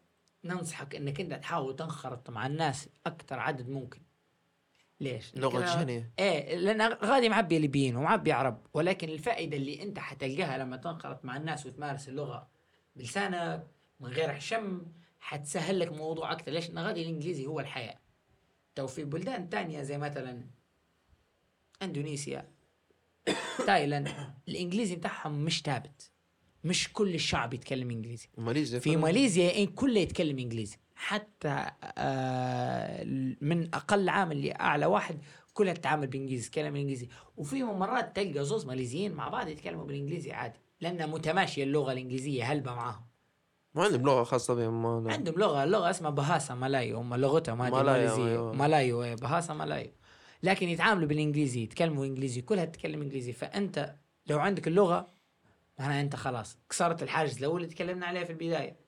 ننصحك 0.44 0.95
إنك 0.95 1.22
أنت 1.22 1.34
تحاول 1.34 1.76
تنخرط 1.76 2.30
مع 2.30 2.48
الناس 2.48 2.90
أكثر 3.06 3.40
عدد 3.40 3.70
ممكن. 3.70 4.02
ليش؟ 4.99 5.36
لغة 5.36 5.84
إنجليزية 5.84 6.56
لأن 6.56 6.82
غادي 6.82 7.30
معبي 7.30 7.60
ليبيين 7.60 7.95
ومعبي 7.95 8.32
عرب 8.32 8.68
ولكن 8.74 9.10
الفائدة 9.10 9.57
اللي 9.57 9.84
أنت 9.84 9.99
حتلقاها 9.99 10.57
لما 10.57 10.78
تنخرط 10.78 11.26
مع 11.26 11.38
الناس 11.38 11.65
وتمارس 11.65 12.10
اللغة 12.10 12.48
بلسانك 12.95 13.68
من 13.99 14.10
غير 14.10 14.40
شم 14.40 14.86
حتسهل 15.20 15.80
لك 15.80 15.91
موضوع 15.91 16.32
أكثر 16.32 16.52
ليش؟ 16.52 16.70
لأن 16.70 16.80
غادي 16.80 17.02
الإنجليزي 17.02 17.45
هو 17.45 17.60
الحياة. 17.60 17.99
تو 18.76 18.88
في 18.88 19.03
بلدان 19.03 19.49
تانية 19.49 19.84
زي 19.84 19.98
مثلا 19.98 20.48
إندونيسيا 21.82 22.49
تايلاند 23.68 24.34
الإنجليزي 24.48 24.95
بتاعهم 24.95 25.45
مش 25.45 25.61
ثابت. 25.61 26.11
مش 26.64 26.94
كل 26.94 27.15
الشعب 27.15 27.53
يتكلم 27.53 27.90
إنجليزي. 27.90 28.30
ماليزيا 28.38 28.80
في 28.80 28.98
ماليزيا 28.98 29.49
إيه 29.49 29.68
كله 29.76 29.99
يتكلم 29.99 30.40
إنجليزي. 30.40 30.77
حتى 30.95 31.65
آه 31.98 33.03
من 33.41 33.76
أقل 33.76 34.10
عامل 34.10 34.45
لاعلى 34.45 34.85
واحد 34.85 35.18
كلها 35.53 35.73
تتعامل 35.73 36.07
بالانجليزي 36.07 36.49
تتكلم 36.49 36.76
إنجليزي. 36.76 37.07
وفي 37.38 37.64
مرات 37.64 38.15
تلقى 38.15 38.45
زوز 38.45 38.65
ماليزيين 38.65 39.14
مع 39.14 39.30
بعض 39.30 39.48
يتكلموا 39.48 39.85
بالإنجليزي 39.85 40.31
عادي 40.31 40.60
لأن 40.81 41.10
متماشية 41.10 41.64
اللغة 41.64 41.91
الإنجليزية 41.91 42.44
هلبة 42.52 42.76
معاهم. 42.76 43.02
ما 43.76 43.84
عندهم 43.84 44.02
لغة 44.02 44.23
خاصة 44.23 44.53
بهم 44.53 45.03
ما 45.03 45.14
عندهم 45.14 45.35
لغة 45.35 45.65
لغة 45.65 45.90
اسمها 45.90 46.11
بهاسا 46.11 46.53
ملايو 46.53 46.98
هم 46.98 47.15
لغتهم 47.15 47.61
هذه 47.61 47.84
ماليزية. 47.84 48.27
أيوة. 48.27 48.53
ملايو 48.53 49.03
إيه، 49.03 49.15
بهاسا 49.15 49.53
ملايو 49.53 49.91
لكن 50.44 50.69
يتعاملوا 50.69 51.07
بالإنجليزي 51.07 51.64
يتكلموا 51.64 52.06
إنجليزي 52.06 52.41
كلها 52.41 52.65
تتكلم 52.65 53.02
إنجليزي. 53.02 53.34
فأنت 53.34 53.95
لو 54.27 54.40
عندك 54.40 54.68
اللغة 54.68 55.12
معناها 55.80 56.02
انت 56.02 56.16
خلاص. 56.16 56.58
كسرت 56.70 57.04
الحاجز 57.04 57.38
الأول 57.38 57.64
اللي 57.64 57.74
تكلمنا 57.74 58.06
عليه 58.06 58.24
في 58.24 58.30
البداية. 58.30 58.84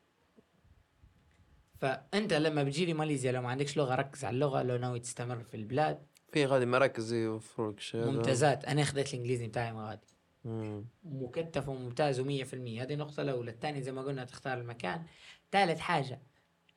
فأنت 1.81 2.33
لما 2.33 2.63
بتجي 2.63 2.85
لي 2.85 2.93
ماليزيا 2.93 3.31
لو 3.31 3.41
ما 3.41 3.49
عندكش 3.49 3.77
لغة 3.77 3.95
ركز 3.95 4.25
على 4.25 4.33
اللغة 4.33 4.63
لو 4.63 4.77
ناوي 4.77 4.99
تستمر 4.99 5.43
في 5.43 5.57
البلاد. 5.57 6.05
في 6.31 6.45
غادي 6.45 6.65
مراكز 6.65 7.03
زي 7.03 7.27
وفروك 7.27 7.79
شيء 7.79 8.05
ممتازات. 8.05 8.65
أنا 8.65 8.81
أخذت 8.81 9.13
الإنجليزي 9.13 9.47
بتاعي 9.47 9.73
مغادي 9.73 10.07
مم. 10.45 10.85
مكتف 11.03 11.69
وممتاز 11.69 12.21
و100% 12.21 12.23
هذه 12.53 12.93
النقطة 12.93 13.21
الأولى، 13.21 13.51
الثانية 13.51 13.81
زي 13.81 13.91
ما 13.91 14.01
قلنا 14.01 14.25
تختار 14.25 14.57
المكان، 14.57 15.03
ثالث 15.51 15.79
حاجة 15.79 16.21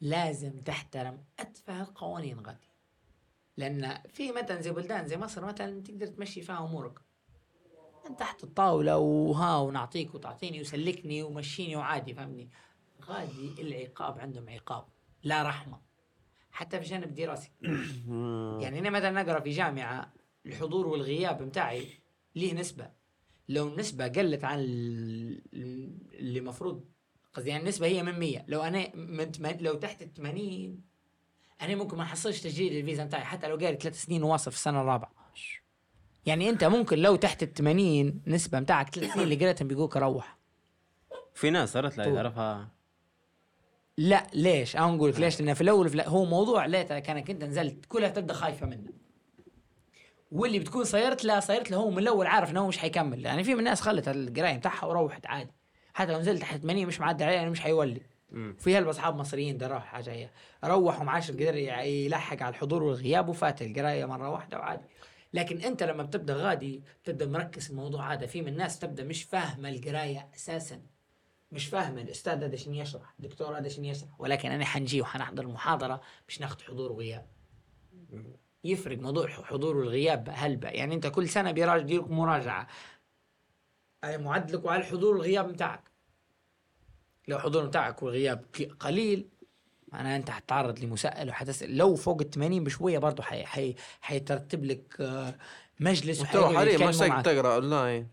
لازم 0.00 0.60
تحترم 0.60 1.24
أتفه 1.38 1.82
القوانين 1.82 2.40
غادي. 2.40 2.68
لأن 3.56 4.02
في 4.08 4.32
مثلا 4.32 4.60
زي 4.60 4.70
بلدان 4.70 5.06
زي 5.06 5.16
مصر 5.16 5.44
مثلا 5.44 5.82
تقدر 5.82 6.06
تمشي 6.06 6.42
فيها 6.42 6.58
أمورك. 6.58 6.98
أنت 8.06 8.18
تحت 8.20 8.44
الطاولة 8.44 8.98
وها 8.98 9.56
ونعطيك 9.58 10.14
وتعطيني 10.14 10.60
وسلكني 10.60 11.22
ومشيني 11.22 11.76
وعادي 11.76 12.14
فهمني. 12.14 12.50
غادي 13.04 13.54
العقاب 13.62 14.18
عندهم 14.18 14.48
عقاب 14.48 14.84
لا 15.22 15.42
رحمة. 15.42 15.80
حتى 16.52 16.80
في 16.80 16.84
جانب 16.86 17.14
دراسي. 17.14 17.50
يعني 18.62 18.78
أنا 18.78 18.90
مثلا 18.90 19.20
أقرأ 19.20 19.40
في 19.40 19.50
جامعة 19.50 20.12
الحضور 20.46 20.86
والغياب 20.86 21.42
بتاعي 21.42 21.88
ليه 22.36 22.54
نسبة. 22.54 22.90
لو 23.48 23.68
النسبة 23.68 24.08
قلت 24.08 24.44
عن 24.44 24.58
ال- 24.60 25.42
اللي 26.14 26.40
مفروض 26.40 26.84
قصدي 27.34 27.50
يعني 27.50 27.62
النسبة 27.62 27.86
هي 27.86 28.02
من 28.02 28.18
100 28.18 28.44
لو 28.48 28.62
أنا 28.62 28.96
من 28.96 29.32
لو 29.60 29.74
تحت 29.74 30.02
ال 30.02 30.12
80 30.14 30.82
أنا 31.62 31.74
ممكن 31.74 31.96
ما 31.96 32.02
أحصلش 32.02 32.40
تجديد 32.40 32.72
الفيزا 32.72 33.04
بتاعي 33.04 33.24
حتى 33.24 33.48
لو 33.48 33.56
قاري 33.56 33.76
ثلاث 33.76 34.02
سنين 34.02 34.22
واصل 34.22 34.50
في 34.50 34.56
السنة 34.56 34.80
الرابعة 34.80 35.17
يعني 36.26 36.50
أنت 36.50 36.64
ممكن 36.64 36.98
لو 36.98 37.16
تحت 37.16 37.42
ال 37.42 37.54
80 37.54 38.22
نسبة 38.26 38.60
بتاعك 38.60 38.94
ثلاث 38.94 39.12
سنين 39.12 39.24
اللي 39.24 39.34
قريتهم 39.36 39.68
بيقولك 39.68 39.96
روح 39.96 40.38
في 41.34 41.50
ناس 41.50 41.72
صارت 41.72 42.00
طول. 42.00 42.14
يعرفها 42.14 42.68
لا 43.98 44.26
ليش؟ 44.34 44.76
أنا 44.76 44.86
نقول 44.86 45.10
لك 45.10 45.20
ليش؟ 45.20 45.40
لأن 45.40 45.54
في 45.54 45.60
الأول 45.60 45.88
في 45.88 46.02
هو 46.06 46.24
موضوع 46.24 46.66
ليتها 46.66 46.98
كانك 46.98 47.30
أنت 47.30 47.44
نزلت 47.44 47.84
كلها 47.86 48.08
تبدأ 48.08 48.34
خايفة 48.34 48.66
منه 48.66 48.90
واللي 50.32 50.58
بتكون 50.58 50.84
صيرت 50.84 51.24
له 51.24 51.40
صيرت 51.40 51.70
له 51.70 51.76
هو 51.76 51.90
من 51.90 51.98
الأول 51.98 52.26
عارف 52.26 52.50
إنه 52.50 52.60
هو 52.60 52.68
مش 52.68 52.78
حيكمل 52.78 53.24
يعني 53.24 53.44
في 53.44 53.52
من 53.54 53.58
الناس 53.58 53.80
خلت 53.80 54.08
القراية 54.08 54.56
بتاعها 54.56 54.86
وروحت 54.86 55.26
عادي 55.26 55.50
حتى 55.94 56.12
لو 56.12 56.18
نزلت 56.18 56.40
تحت 56.40 56.60
80 56.60 56.86
مش 56.86 57.00
معدل 57.00 57.24
عليه 57.24 57.34
يعني 57.36 57.50
مش 57.50 57.60
حيولي. 57.60 58.00
في 58.58 58.76
هلبة 58.78 58.90
أصحاب 58.90 59.16
مصريين 59.16 59.58
دروح 59.58 59.84
حاجة 59.84 60.10
هي 60.12 60.30
روحوا 60.64 61.04
معاش 61.04 61.30
قدر 61.30 61.54
يلحق 61.56 62.42
على 62.42 62.50
الحضور 62.50 62.82
والغياب 62.82 63.28
وفات 63.28 63.62
القراية 63.62 64.04
مرة 64.04 64.30
واحدة 64.30 64.58
وعادي 64.58 64.82
لكن 65.32 65.60
أنت 65.60 65.82
لما 65.82 66.02
بتبدأ 66.02 66.34
غادي 66.34 66.82
تبدأ 67.04 67.26
مركز 67.26 67.70
الموضوع 67.70 68.12
هذا 68.12 68.26
في 68.26 68.42
من 68.42 68.48
الناس 68.48 68.78
تبدأ 68.78 69.04
مش 69.04 69.22
فاهمة 69.22 69.68
القراية 69.68 70.30
أساسا. 70.34 70.82
مش 71.52 71.66
فاهمة 71.66 72.02
الأستاذ 72.02 72.44
هذا 72.44 72.56
شنو 72.56 72.74
يشرح 72.74 73.14
الدكتور 73.18 73.58
هذا 73.58 73.68
شنو 73.68 73.84
يشرح. 73.84 74.20
ولكن 74.20 74.50
أنا 74.50 74.64
حنجي 74.64 75.00
وحنحضر 75.00 75.42
المحاضرة 75.42 76.00
مش 76.28 76.40
ناخذ 76.40 76.62
حضور 76.62 76.92
وغياب. 76.92 77.26
يفرق 78.64 78.98
موضوع 78.98 79.24
الحضور 79.24 79.76
والغياب 79.76 80.28
هلبة 80.32 80.68
يعني 80.68 80.94
أنت 80.94 81.06
كل 81.06 81.28
سنة 81.28 81.50
بيراجع 81.52 81.82
يديرك 81.82 82.10
مراجعة. 82.10 82.66
معدلك 84.04 84.64
وعلى 84.64 84.80
الحضور 84.80 85.14
والغياب 85.14 85.52
بتاعك. 85.52 85.90
لو 87.28 87.36
الحضور 87.36 87.66
بتاعك 87.66 88.02
والغياب 88.02 88.44
قليل 88.80 89.28
معناها 89.92 90.16
أنت 90.16 90.30
حتتعرض 90.30 90.78
لمساءلة 90.78 91.30
وحتسال 91.30 91.76
لو 91.76 91.94
فوق 91.96 92.20
ال 92.20 92.30
80 92.30 92.64
بشوية 92.64 92.98
برضه 92.98 93.22
حي 93.22 93.44
حي 93.46 93.74
حيترتب 94.00 94.64
لك 94.64 94.96
آه، 95.00 95.34
مجلس 95.80 96.20
انت 96.20 96.28
يتكلموا 96.34 96.88
مش 96.88 96.96
تقدر 96.96 97.08
معك. 97.08 97.24
تقرأ 97.24 97.54
أونلاين؟ 97.54 98.08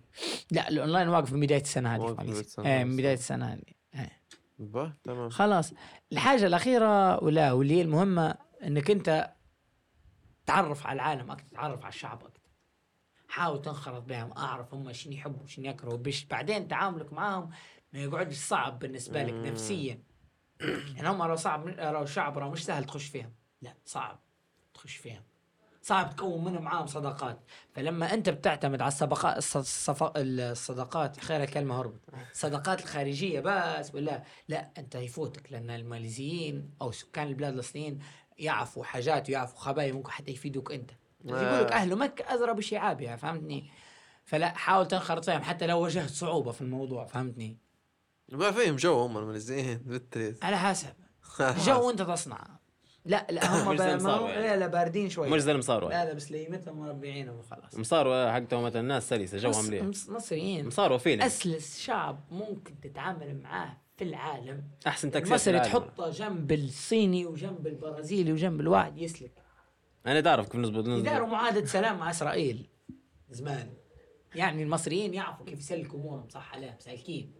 لا 0.52 0.69
الأونلاين 0.69 1.07
واقف 1.10 1.34
من 1.34 1.39
بداية 1.39 1.61
السنة 1.61 1.95
هذه 1.95 2.02
من 2.02 2.14
بداية 2.14 2.18
ماليزيا 2.18 2.41
السنة 2.41 2.65
هذه. 2.68 2.84
من 2.84 2.97
بداية 2.97 3.14
السنة 3.14 3.53
هذه. 3.53 4.10
باهي 4.59 4.93
تمام. 5.03 5.30
خلاص. 5.30 5.73
الحاجة 6.11 6.45
الأخيرة 6.47 7.23
ولا 7.23 7.52
واللي 7.52 7.73
هي 7.73 7.81
المهمة 7.81 8.35
إنك 8.64 8.91
أنت 8.91 9.31
تعرف 10.45 10.88
على 10.88 10.95
العالم 10.95 11.31
أكثر 11.31 11.56
تعرف 11.56 11.81
على 11.81 11.89
الشعب 11.93 12.23
أكثر 12.23 12.39
حاول 13.27 13.61
تنخرط 13.61 14.03
بهم 14.03 14.31
أعرف 14.38 14.73
هم 14.73 14.93
شنو 14.93 15.14
يحبوا 15.14 15.47
شنو 15.47 15.65
يكرهوا. 15.65 15.97
بش 15.97 16.26
بعدين 16.26 16.68
تعاملك 16.68 17.14
معاهم 17.14 17.49
ما 17.93 17.99
يقعدش 17.99 18.38
صعب 18.38 18.80
بالنسبة 18.80 19.23
لك 19.23 19.34
نفسيا. 19.34 19.99
يعني 20.95 21.10
هم 21.10 21.23
لو 21.23 21.36
صعب 21.36 21.68
لو 21.68 22.06
شعب 22.06 22.38
لو 22.38 22.49
مش 22.49 22.65
سهل 22.65 22.84
تخش 22.84 23.06
فيهم. 23.06 23.34
لا 23.61 23.73
صعب 23.86 24.19
تخش 24.73 24.95
فيهم. 24.95 25.23
صعب 25.82 26.15
تكون 26.15 26.44
منهم 26.44 26.64
معاهم 26.64 26.88
صداقات. 26.88 27.40
فلما 27.73 28.14
أنت 28.14 28.30
بتعتمد 28.30 28.82
على 28.82 28.88
الصداقات 28.88 29.38
الصف... 29.38 30.11
الصداقات 30.18 31.19
خير 31.19 31.44
الكلمة 31.44 31.80
هربت. 31.80 32.02
الصداقات 32.32 32.80
الخارجية 32.82 33.40
بس 33.40 33.95
ولا 33.95 34.23
لا 34.48 34.69
أنت 34.77 34.95
يفوتك 34.95 35.52
لأن 35.52 35.69
الماليزيين 35.69 36.69
أو 36.82 36.91
سكان 36.91 37.27
البلاد 37.27 37.53
الاصليين 37.53 37.99
يعرفوا 38.38 38.84
حاجات 38.84 39.30
ويعرفوا 39.30 39.60
خبايا 39.60 39.94
ممكن 39.94 40.11
حتى 40.11 40.32
يفيدوك 40.32 40.72
أنت. 40.72 40.91
يقول 41.26 41.60
لك 41.65 41.72
أهل 41.72 41.95
مكة 41.95 42.36
ازرى 42.36 42.53
بشعابها 42.53 43.15
فهمتني؟ 43.15 43.69
فلا 44.26 44.49
حاول 44.49 44.88
تنخرط 44.88 45.26
فيهم 45.26 45.41
حتى 45.41 45.68
لو 45.68 45.80
واجهت 45.80 46.10
صعوبة 46.10 46.52
في 46.52 46.61
الموضوع 46.61 47.06
فهمتني؟ 47.06 47.57
ما 48.31 48.52
فيهم 48.52 48.76
جو 48.76 48.93
هم 49.02 49.18
الماليزيين 49.18 49.77
بالتريس 49.77 50.43
على 50.43 50.57
حسب. 50.57 50.93
جو 51.65 51.89
انت 51.89 52.02
تصنع. 52.02 52.47
لا 53.06 53.27
لا 53.30 53.45
هم 53.64 53.77
يعني. 53.77 54.41
لا 54.41 54.56
لا 54.57 54.68
باردين 54.68 55.10
شوي. 55.10 55.30
مش 55.30 55.41
زي 55.41 55.52
المصاروا 55.52 55.89
لا 55.89 56.06
لا 56.06 56.14
بس 56.14 56.31
ليمتهم 56.31 56.80
مربعينهم 56.80 57.35
وخلاص. 57.39 57.76
مصاروا 57.76 58.31
حقتهم 58.31 58.64
مثلا 58.64 58.81
الناس 58.81 59.10
سلسة 59.10 59.38
مليح 59.68 59.84
مص- 59.84 60.10
مصريين. 60.10 60.68
مصاروا 60.68 60.97
فينا 60.97 61.26
أسلس 61.26 61.80
شعب 61.80 62.19
ممكن 62.31 62.80
تتعامل 62.81 63.41
معاه 63.41 63.77
في 63.97 64.03
العالم. 64.03 64.64
أحسن 64.88 65.11
المصري 65.15 65.53
العالم. 65.53 65.72
تحطه 65.72 66.10
جنب 66.10 66.52
الصيني 66.52 67.26
وجنب 67.26 67.68
البرازيلي 67.68 68.34
وجنب 68.34 68.60
الواحد 68.61 68.97
يسلك. 68.97 69.31
أنا 70.06 70.22
تعرف 70.22 70.45
كيف 70.49 70.56
نظبط 70.61 70.88
يداروا 70.88 71.27
نظبط 71.27 71.34
معاهدة 71.34 71.65
سلام 71.65 71.97
مع 71.99 72.10
إسرائيل 72.10 72.69
زمان. 73.30 73.73
يعني 74.35 74.64
المصريين 74.64 75.14
يعرفوا 75.14 75.45
كيف 75.45 75.60
يسلكوا 75.60 75.99
امورهم 75.99 76.30
صح 76.30 76.53
عليها 76.53 76.76
مسالكين 76.80 77.34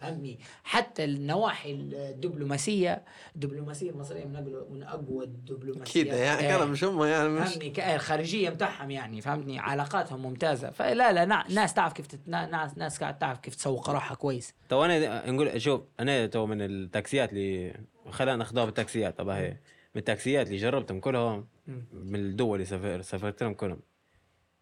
فهمني؟ 0.00 0.38
حتى 0.64 1.04
النواحي 1.04 1.72
الدبلوماسية 1.72 3.02
الدبلوماسية 3.34 3.90
المصرية 3.90 4.24
من 4.24 4.36
اقوى 4.36 4.66
من 4.70 4.82
أقوى 4.82 5.24
الدبلوماسيات. 5.24 6.06
كده 6.06 6.16
يعني. 6.16 6.48
كلام 6.48 6.70
مش 6.70 6.84
هم 6.84 7.02
يعني 7.04 7.28
مش 7.28 7.48
فهمني؟ 7.48 7.94
الخارجية 7.94 8.50
متاعهم 8.50 8.90
يعني 8.90 9.20
فهمتني؟ 9.20 9.58
علاقاتهم 9.58 10.22
ممتازة. 10.22 10.70
فلا 10.70 11.12
لا 11.12 11.24
نا- 11.24 11.44
ناس 11.50 11.74
تعرف 11.74 11.92
كيف 11.92 12.06
تت... 12.06 12.20
نا- 12.26 12.46
ناس 12.46 12.78
ناس 12.78 13.00
قاعد 13.00 13.18
تعرف 13.18 13.38
كيف 13.38 13.54
تسوق 13.54 13.90
روحها 13.90 14.14
كويس. 14.14 14.54
تو 14.68 14.84
أنا 14.84 15.30
نقول 15.30 15.60
شوف 15.62 15.80
أنا 16.00 16.26
تو 16.26 16.46
من 16.46 16.62
التاكسيات 16.62 17.32
اللي 17.32 17.74
خلينا 18.10 18.36
ناخذها 18.36 18.64
بالتاكسيات 18.64 19.18
طب 19.18 19.28
هي. 19.28 19.50
من 19.94 19.98
التاكسيات 19.98 20.46
اللي 20.46 20.58
جربتهم 20.58 21.00
كلهم 21.00 21.46
من 21.92 22.14
الدول 22.20 22.54
اللي 22.54 22.66
سافر 22.66 23.02
سافرت 23.02 23.42
لهم 23.42 23.54
كلهم. 23.54 23.80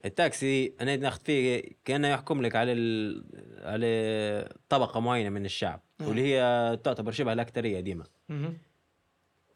التاكسي 0.06 0.72
أنا 0.80 0.96
ناخذ 0.96 1.20
فيه 1.24 1.62
كأنه 1.84 2.08
يحكم 2.08 2.42
لك 2.42 2.56
على 2.56 2.72
ال... 2.72 3.24
على 3.62 4.48
طبقة 4.68 5.00
معينة 5.00 5.28
من 5.28 5.44
الشعب 5.44 5.80
واللي 6.00 6.22
هي 6.22 6.78
تعتبر 6.84 7.12
شبه 7.12 7.32
الاكثريه 7.32 7.80
ديما. 7.80 8.04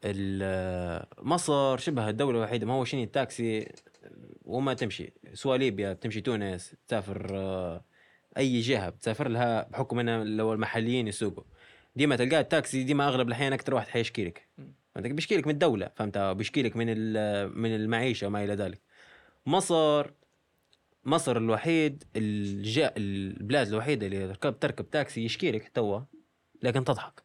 ال- 0.04 1.06
مصر 1.18 1.76
شبه 1.76 2.08
الدولة 2.08 2.38
الوحيدة 2.38 2.66
ما 2.66 2.72
هو 2.74 2.84
شيء 2.84 3.04
التاكسي؟ 3.04 3.72
وما 4.44 4.74
تمشي. 4.74 5.12
سواء 5.34 5.58
ليبيا 5.58 5.92
بتمشي 5.92 6.20
تونس 6.20 6.74
تسافر 6.88 7.80
أي 8.38 8.60
جهة 8.60 8.88
بتسافر 8.90 9.28
لها 9.28 9.68
بحكم 9.68 9.98
أن 9.98 10.36
لو 10.36 10.52
المحليين 10.52 11.08
يسوقوا. 11.08 11.44
ديما 11.96 12.16
تلقى 12.16 12.40
التاكسي 12.40 12.82
ديما 12.84 13.08
أغلب 13.08 13.28
الأحيان 13.28 13.52
أكثر 13.52 13.74
واحد 13.74 13.88
حيشكي 13.88 14.24
لك. 14.24 14.48
فهمت؟ 14.94 15.06
بيشكي 15.06 15.36
لك 15.36 15.46
من 15.46 15.52
الدولة 15.52 15.90
فهمت؟ 15.96 16.18
بيشكي 16.18 16.62
لك 16.62 16.76
من 16.76 16.86
ال- 16.88 17.58
من 17.58 17.74
المعيشة 17.74 18.26
وما 18.26 18.44
إلى 18.44 18.54
ذلك. 18.54 18.80
مصر 19.46 20.10
مصر 21.04 21.36
الوحيد 21.36 22.04
الجا 22.16 22.92
البلاد 22.96 23.68
الوحيدة 23.68 24.06
اللي 24.06 24.28
تركب 24.28 24.58
تركب 24.58 24.90
تاكسي 24.90 25.24
يشكي 25.24 25.50
لك 25.50 25.68
توا 25.68 26.00
لكن 26.62 26.84
تضحك. 26.84 27.22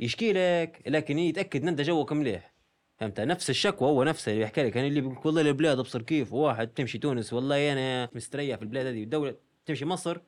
يشكي 0.00 0.32
لك 0.32 0.82
لكن 0.86 1.18
يتأكد 1.18 1.62
ان 1.62 1.68
انت 1.68 1.80
جوك 1.80 2.12
مليح. 2.12 2.52
فهمت؟ 2.98 3.20
نفس 3.20 3.50
الشكوى 3.50 3.88
هو 3.88 4.04
نفسه 4.04 4.32
اللي 4.32 4.42
يحكي 4.42 4.62
لك. 4.62 4.76
يعني 4.76 4.88
اللي 4.88 5.00
بيقول 5.00 5.18
والله 5.24 5.40
البلاد 5.40 5.78
أبصر 5.78 6.02
كيف؟ 6.02 6.32
واحد 6.32 6.68
تمشي 6.68 6.98
تونس 6.98 7.32
والله 7.32 7.72
أنا 7.72 8.08
مستريح 8.14 8.56
في 8.56 8.62
البلاد 8.62 8.86
هذه. 8.86 9.02
الدولة 9.02 9.34
تمشي 9.66 9.84
مصر. 9.84 10.18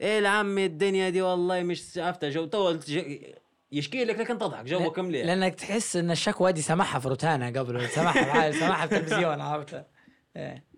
إيه 0.00 0.18
العمي 0.18 0.66
الدنيا 0.66 1.10
دي 1.10 1.22
والله 1.22 1.62
مش 1.62 1.98
عرفتها 1.98 2.30
جو 2.30 2.44
تو 2.46 2.72
ج- 2.72 3.34
يشكي 3.72 4.04
لك 4.04 4.18
لكن 4.18 4.38
تضحك. 4.38 4.64
جوك 4.64 4.98
مليح. 4.98 5.26
لأنك 5.26 5.54
تحس 5.54 5.96
إن 5.96 6.10
الشكوى 6.10 6.52
دي 6.52 6.62
سمعها 6.62 6.98
في 6.98 7.08
روتانا 7.08 7.60
قبل 7.60 7.88
سمعها 7.88 8.22
بحال 8.26 8.54
سمعها 8.54 8.86
في 8.86 8.96
التلفزيون 8.96 9.40
عرفتها 9.40 9.86
إيه. 10.36 10.69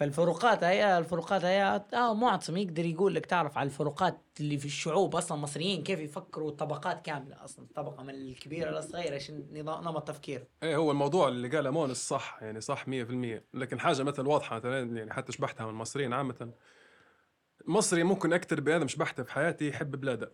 فالفروقات 0.00 0.64
هي 0.64 0.98
الفروقات 0.98 1.44
هي 1.44 1.84
آه 1.94 2.14
معتصم 2.14 2.56
يقدر 2.56 2.84
يقول 2.84 3.14
لك 3.14 3.26
تعرف 3.26 3.58
على 3.58 3.66
الفروقات 3.66 4.20
اللي 4.40 4.58
في 4.58 4.64
الشعوب 4.64 5.16
أصلا 5.16 5.38
المصريين 5.38 5.82
كيف 5.82 6.00
يفكروا 6.00 6.50
طبقات 6.50 7.06
كاملة 7.06 7.44
أصلا 7.44 7.66
طبقه 7.74 8.02
من 8.02 8.10
الكبيرة 8.10 8.70
للصغيره 8.70 9.14
عشان 9.14 9.46
نمط 9.52 10.08
تفكير. 10.08 10.44
إيه 10.62 10.76
هو 10.76 10.90
الموضوع 10.90 11.28
اللي 11.28 11.48
قاله 11.48 11.70
مونس 11.70 12.08
صح 12.08 12.38
يعني 12.42 12.60
صح 12.60 12.84
100% 12.84 12.88
لكن 13.54 13.80
حاجة 13.80 14.02
مثلا 14.02 14.28
واضحة 14.28 14.56
مثلا 14.56 14.96
يعني 14.98 15.12
حتى 15.12 15.32
شبحتها 15.32 15.64
من 15.64 15.70
المصريين 15.70 16.12
عامة. 16.12 16.52
مصري 17.66 18.04
ممكن 18.04 18.32
أكثر 18.32 18.60
بني 18.60 18.76
آدم 18.76 18.88
شبحته 18.88 19.22
في 19.22 19.32
حياتي 19.32 19.68
يحب 19.68 19.90
بلاده 19.90 20.32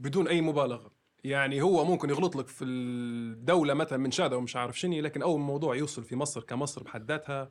بدون 0.00 0.28
أي 0.28 0.40
مبالغة. 0.40 0.90
يعني 1.24 1.62
هو 1.62 1.84
ممكن 1.84 2.10
يغلط 2.10 2.36
لك 2.36 2.48
في 2.48 2.64
الدولة 2.64 3.74
مثلا 3.74 3.98
من 3.98 4.10
شاده 4.10 4.36
ومش 4.36 4.56
عارف 4.56 4.78
شنو 4.78 5.00
لكن 5.00 5.22
أول 5.22 5.40
موضوع 5.40 5.76
يوصل 5.76 6.04
في 6.04 6.16
مصر 6.16 6.42
كمصر 6.42 6.82
بحد 6.82 7.10
ذاتها. 7.10 7.50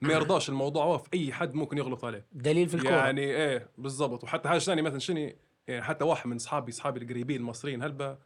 ما 0.00 0.12
يرضاش 0.12 0.48
الموضوع 0.48 0.98
في 0.98 1.08
أي 1.14 1.32
حد 1.32 1.54
ممكن 1.54 1.78
يغلط 1.78 2.04
عليه. 2.04 2.26
دليل 2.32 2.68
في 2.68 2.74
الكورة. 2.74 2.92
يعني 2.92 3.20
إيه 3.20 3.68
بالضبط. 3.78 4.24
وحتى 4.24 4.48
حاجة 4.48 4.58
ثانية 4.58 4.82
مثلا 4.82 4.98
شنو 4.98 5.30
يعني 5.68 5.82
حتى 5.82 6.04
واحد 6.04 6.26
من 6.26 6.36
أصحابي 6.36 6.72
أصحابي 6.72 7.00
القريبين 7.00 7.40
المصريين 7.40 7.82
هلبا 7.82 8.18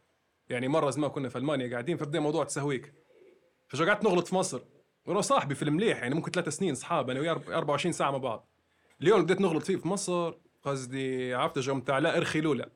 يعني 0.49 0.67
مرة 0.67 0.89
زمان 0.89 1.09
كنا 1.09 1.29
في 1.29 1.37
ألمانيا 1.37 1.71
قاعدين 1.71 1.97
فبدأ 1.97 2.19
موضوع 2.19 2.43
تسهويك 2.43 2.93
فجأة 3.67 3.85
قعدت 3.85 4.03
نغلط 4.03 4.27
في 4.27 4.35
مصر. 4.35 4.61
ورا 5.05 5.21
صاحبي 5.21 5.55
في 5.55 5.63
المليح 5.63 6.01
يعني 6.01 6.15
ممكن 6.15 6.31
ثلاث 6.31 6.49
سنين 6.49 6.71
أصحاب 6.71 7.09
أنا 7.09 7.19
وياه 7.19 7.41
24 7.47 7.91
ساعة 7.91 8.11
مع 8.11 8.17
بعض. 8.17 8.47
اليوم 9.01 9.23
بديت 9.23 9.41
نغلط 9.41 9.63
فيه 9.63 9.75
في 9.75 9.87
مصر 9.87 10.33
قصدي 10.63 11.33
عرفت 11.33 11.59
جو 11.59 11.73
متاع 11.75 11.97
لا 11.97 12.17
إرخي 12.17 12.41
لولا. 12.41 12.69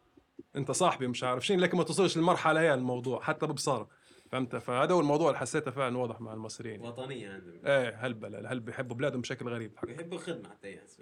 أنت 0.56 0.72
صاحبي 0.72 1.07
مش 1.07 1.24
عارف 1.24 1.45
شنو 1.45 1.60
لكن 1.60 1.78
ما 1.78 1.84
توصلش 1.84 2.18
للمرحله 2.18 2.61
هي 2.61 2.74
الموضوع 2.74 3.22
حتى 3.22 3.45
ببصاره 3.48 3.88
فهمت؟ 4.34 4.55
فهذا 4.55 4.93
هو 4.93 4.99
الموضوع 4.99 5.27
اللي 5.27 5.39
حسيته 5.39 5.72
فعلا 5.72 5.97
واضح 5.97 6.22
مع 6.22 6.34
المصريين. 6.34 6.81
وطنيه 6.81 7.30
عندهم 7.30 7.65
إيه 7.65 7.89
هلبا 7.89 8.27
لا 8.27 8.53
هل 8.53 8.60
بيحبوا 8.60 8.95
بلادهم 8.95 9.22
بشكل 9.22 9.49
غريب؟ 9.49 9.77
حق. 9.77 9.89
يحبوا 9.89 10.18
الخدمة 10.18 10.49
حتى 10.49 10.73
يحس 10.73 11.01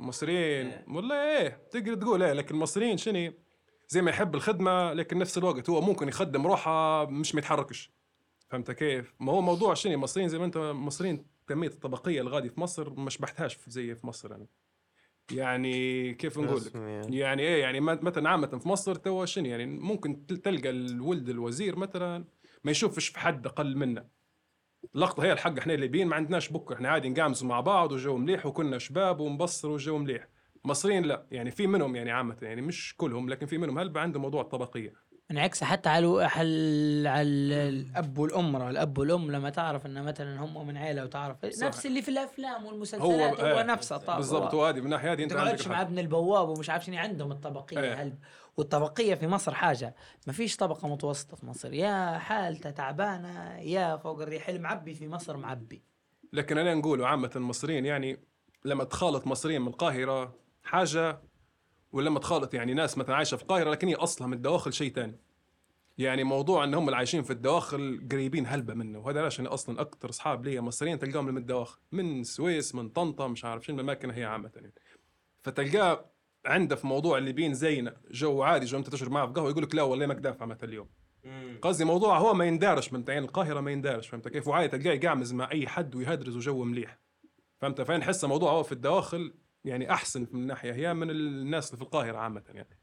المصريين 0.00 0.66
إيه. 0.66 0.84
والله 0.88 1.14
إيه 1.14 1.48
تقدر 1.70 1.94
تقول 1.94 2.22
إيه 2.22 2.32
لكن 2.32 2.54
المصريين 2.54 2.96
شنو 2.96 3.32
زي 3.88 4.02
ما 4.02 4.10
يحب 4.10 4.34
الخدمة 4.34 4.92
لكن 4.92 5.18
نفس 5.18 5.38
الوقت 5.38 5.70
هو 5.70 5.80
ممكن 5.80 6.08
يخدم 6.08 6.46
روحه 6.46 7.06
مش 7.06 7.34
ما 7.34 7.38
يتحركش 7.38 7.90
فهمت 8.48 8.70
كيف؟ 8.70 9.14
ما 9.20 9.32
هو 9.32 9.40
موضوع 9.40 9.74
شنو 9.74 9.92
المصريين 9.92 10.28
زي 10.28 10.38
ما 10.38 10.44
أنت 10.44 10.56
المصريين 10.56 11.26
كمية 11.48 11.68
الطبقية 11.68 12.20
الغادي 12.20 12.48
في 12.48 12.60
مصر 12.60 12.90
ما 12.90 13.10
شبحتهاش 13.10 13.58
زي 13.68 13.94
في 13.94 14.06
مصر 14.06 14.30
يعني. 14.30 14.46
يعني 15.32 16.14
كيف 16.14 16.38
نقول 16.38 16.56
لك؟ 16.66 16.74
يعني. 16.74 17.18
يعني 17.18 17.42
إيه 17.42 17.60
يعني 17.60 17.80
مثلا 17.80 18.28
عامة 18.30 18.46
في 18.58 18.68
مصر 18.68 18.94
تو 18.94 19.24
شنو 19.24 19.46
يعني 19.46 19.66
ممكن 19.66 20.26
تل- 20.26 20.36
تلقى 20.36 20.70
الولد 20.70 21.28
الوزير 21.28 21.76
مثلا 21.76 22.24
ما 22.64 22.70
يشوفش 22.70 23.08
في 23.08 23.18
حد 23.18 23.46
أقل 23.46 23.76
منه 23.76 24.04
اللقطه 24.94 25.24
هي 25.24 25.32
الحق 25.32 25.58
إحنا 25.58 25.74
الليبيين 25.74 26.06
ما 26.08 26.16
عندناش 26.16 26.48
بك 26.48 26.72
إحنا 26.72 26.88
عادي 26.88 27.08
نقامزوا 27.08 27.48
مع 27.48 27.60
بعض 27.60 27.92
والجو 27.92 28.16
مليح 28.16 28.46
وكنا 28.46 28.78
شباب 28.78 29.20
ونبصر 29.20 29.68
والجو 29.70 29.98
مليح 29.98 30.28
مصريين 30.64 31.02
لا 31.04 31.26
يعني 31.30 31.50
في 31.50 31.66
منهم 31.66 31.96
يعني 31.96 32.10
عامة 32.10 32.36
يعني 32.42 32.62
مش 32.62 32.94
كلهم 32.96 33.28
لكن 33.28 33.46
في 33.46 33.58
منهم 33.58 33.78
هلبا 33.78 34.00
عندهم 34.00 34.22
موضوع 34.22 34.40
الطبقية 34.42 34.92
انعكس 35.30 35.64
حتى 35.64 35.88
على 35.88 36.06
على 36.24 37.08
على 37.08 37.22
الأب 37.68 38.18
والام 38.18 38.56
الأب 38.56 38.98
والأم 38.98 39.30
لما 39.30 39.50
تعرف 39.50 39.86
إن 39.86 40.02
مثلا 40.04 40.40
هم 40.44 40.66
من 40.66 40.76
عيلة 40.76 41.04
وتعرف 41.04 41.46
صح. 41.46 41.66
نفس 41.66 41.86
اللي 41.86 42.02
في 42.02 42.08
الأفلام 42.10 42.64
والمسلسلات 42.64 43.02
هو- 43.02 43.46
هو, 43.46 43.58
إيه. 43.58 43.62
نفسه 43.62 43.96
طبعا 43.96 44.16
بالضبط 44.16 44.54
وهذه 44.54 44.76
من 44.78 44.84
الناحية 44.84 45.12
هذه 45.12 45.22
أنت 45.24 45.32
ما 45.32 45.56
مع. 45.68 45.82
ابن 45.82 45.98
البواب 45.98 46.48
ومش 46.48 46.70
عارف 46.70 46.84
شنو 46.84 46.96
عندهم 46.98 47.32
الطبقية 47.32 47.80
إيه. 47.80 48.02
هل 48.02 48.14
والطبقية 48.56 49.14
في 49.14 49.26
مصر 49.26 49.54
حاجة 49.54 49.94
ما 50.26 50.32
فيش 50.32 50.56
طبقة 50.56 50.88
متوسطة 50.88 51.36
في 51.36 51.46
مصر 51.46 51.72
يا 51.74 52.18
حالته 52.18 52.70
تعبانة 52.70 53.58
يا 53.58 53.96
فوق 53.96 54.22
الريح 54.22 54.50
معبي 54.50 54.94
في 54.94 55.08
مصر 55.08 55.36
معبي 55.36 55.82
لكن 56.32 56.58
أنا 56.58 56.74
نقول 56.74 57.04
عامة 57.04 57.30
المصريين 57.36 57.86
يعني 57.86 58.20
لما 58.64 58.84
تخالط 58.84 59.26
مصريين 59.26 59.60
من 59.62 59.68
القاهرة 59.68 60.34
حاجة 60.62 61.20
ولما 61.92 62.18
تخالط 62.18 62.54
يعني 62.54 62.74
ناس 62.74 62.98
مثلا 62.98 63.16
عايشة 63.16 63.36
في 63.36 63.42
القاهرة 63.42 63.70
لكن 63.70 63.88
هي 63.88 63.94
اصلها 63.94 64.28
من 64.28 64.34
الدواخل 64.34 64.72
شيء 64.72 64.92
ثاني 64.92 65.18
يعني 65.98 66.24
موضوع 66.24 66.64
إن 66.64 66.74
هم 66.74 66.84
اللي 66.84 66.96
عايشين 66.96 67.22
في 67.22 67.30
الدواخل 67.30 68.06
قريبين 68.12 68.46
هلبة 68.46 68.74
منه 68.74 68.98
وهذا 68.98 69.20
علاش 69.20 69.40
أنا 69.40 69.54
أصلا 69.54 69.80
أكثر 69.80 70.08
أصحاب 70.08 70.44
لي 70.44 70.60
مصريين 70.60 70.98
تلقاهم 70.98 71.26
من 71.26 71.36
الدواخل 71.36 71.78
من 71.92 72.20
السويس 72.20 72.74
من 72.74 72.88
طنطا 72.88 73.28
مش 73.28 73.44
عارف 73.44 73.64
شنو 73.64 73.76
الاماكن 73.76 74.10
هي 74.10 74.24
عامة 74.24 74.50
يعني. 74.56 74.72
فتلقاه 75.42 76.10
عنده 76.46 76.76
في 76.76 76.86
موضوع 76.86 77.18
الليبيين 77.18 77.54
زينا 77.54 77.96
جو 78.10 78.42
عادي 78.42 78.66
جو 78.66 78.78
أنت 78.78 78.88
تشرب 78.90 79.10
معه 79.10 79.26
في 79.26 79.32
قهوة 79.32 79.50
يقول 79.50 79.62
لك 79.62 79.74
لا 79.74 79.82
والله 79.82 80.06
ما 80.06 80.14
دافع 80.14 80.46
مثلا 80.46 80.68
اليوم. 80.68 80.88
قصدي 81.62 81.84
موضوع 81.84 82.18
هو 82.18 82.34
ما 82.34 82.44
يندارش 82.44 82.92
من 82.92 83.04
عين 83.08 83.24
القاهرة 83.24 83.60
ما 83.60 83.70
يندارش 83.70 84.08
فهمت؟ 84.08 84.28
كيف؟ 84.28 84.48
وعادي 84.48 84.78
تلقاه 84.78 84.94
يقعمز 84.94 85.32
مع 85.32 85.50
أي 85.52 85.66
حد 85.68 85.94
ويهدرز 85.94 86.36
وجو 86.36 86.64
مليح. 86.64 86.98
فهمت؟ 87.58 87.80
فين 87.80 87.96
نحس 87.96 88.24
الموضوع 88.24 88.52
هو 88.52 88.62
في 88.62 88.72
الدواخل 88.72 89.34
يعني 89.64 89.92
أحسن 89.92 90.26
من 90.32 90.46
ناحية 90.46 90.72
هي 90.72 90.94
من 90.94 91.10
الناس 91.10 91.66
اللي 91.66 91.76
في 91.76 91.82
القاهرة 91.82 92.18
عامة 92.18 92.42
يعني. 92.48 92.78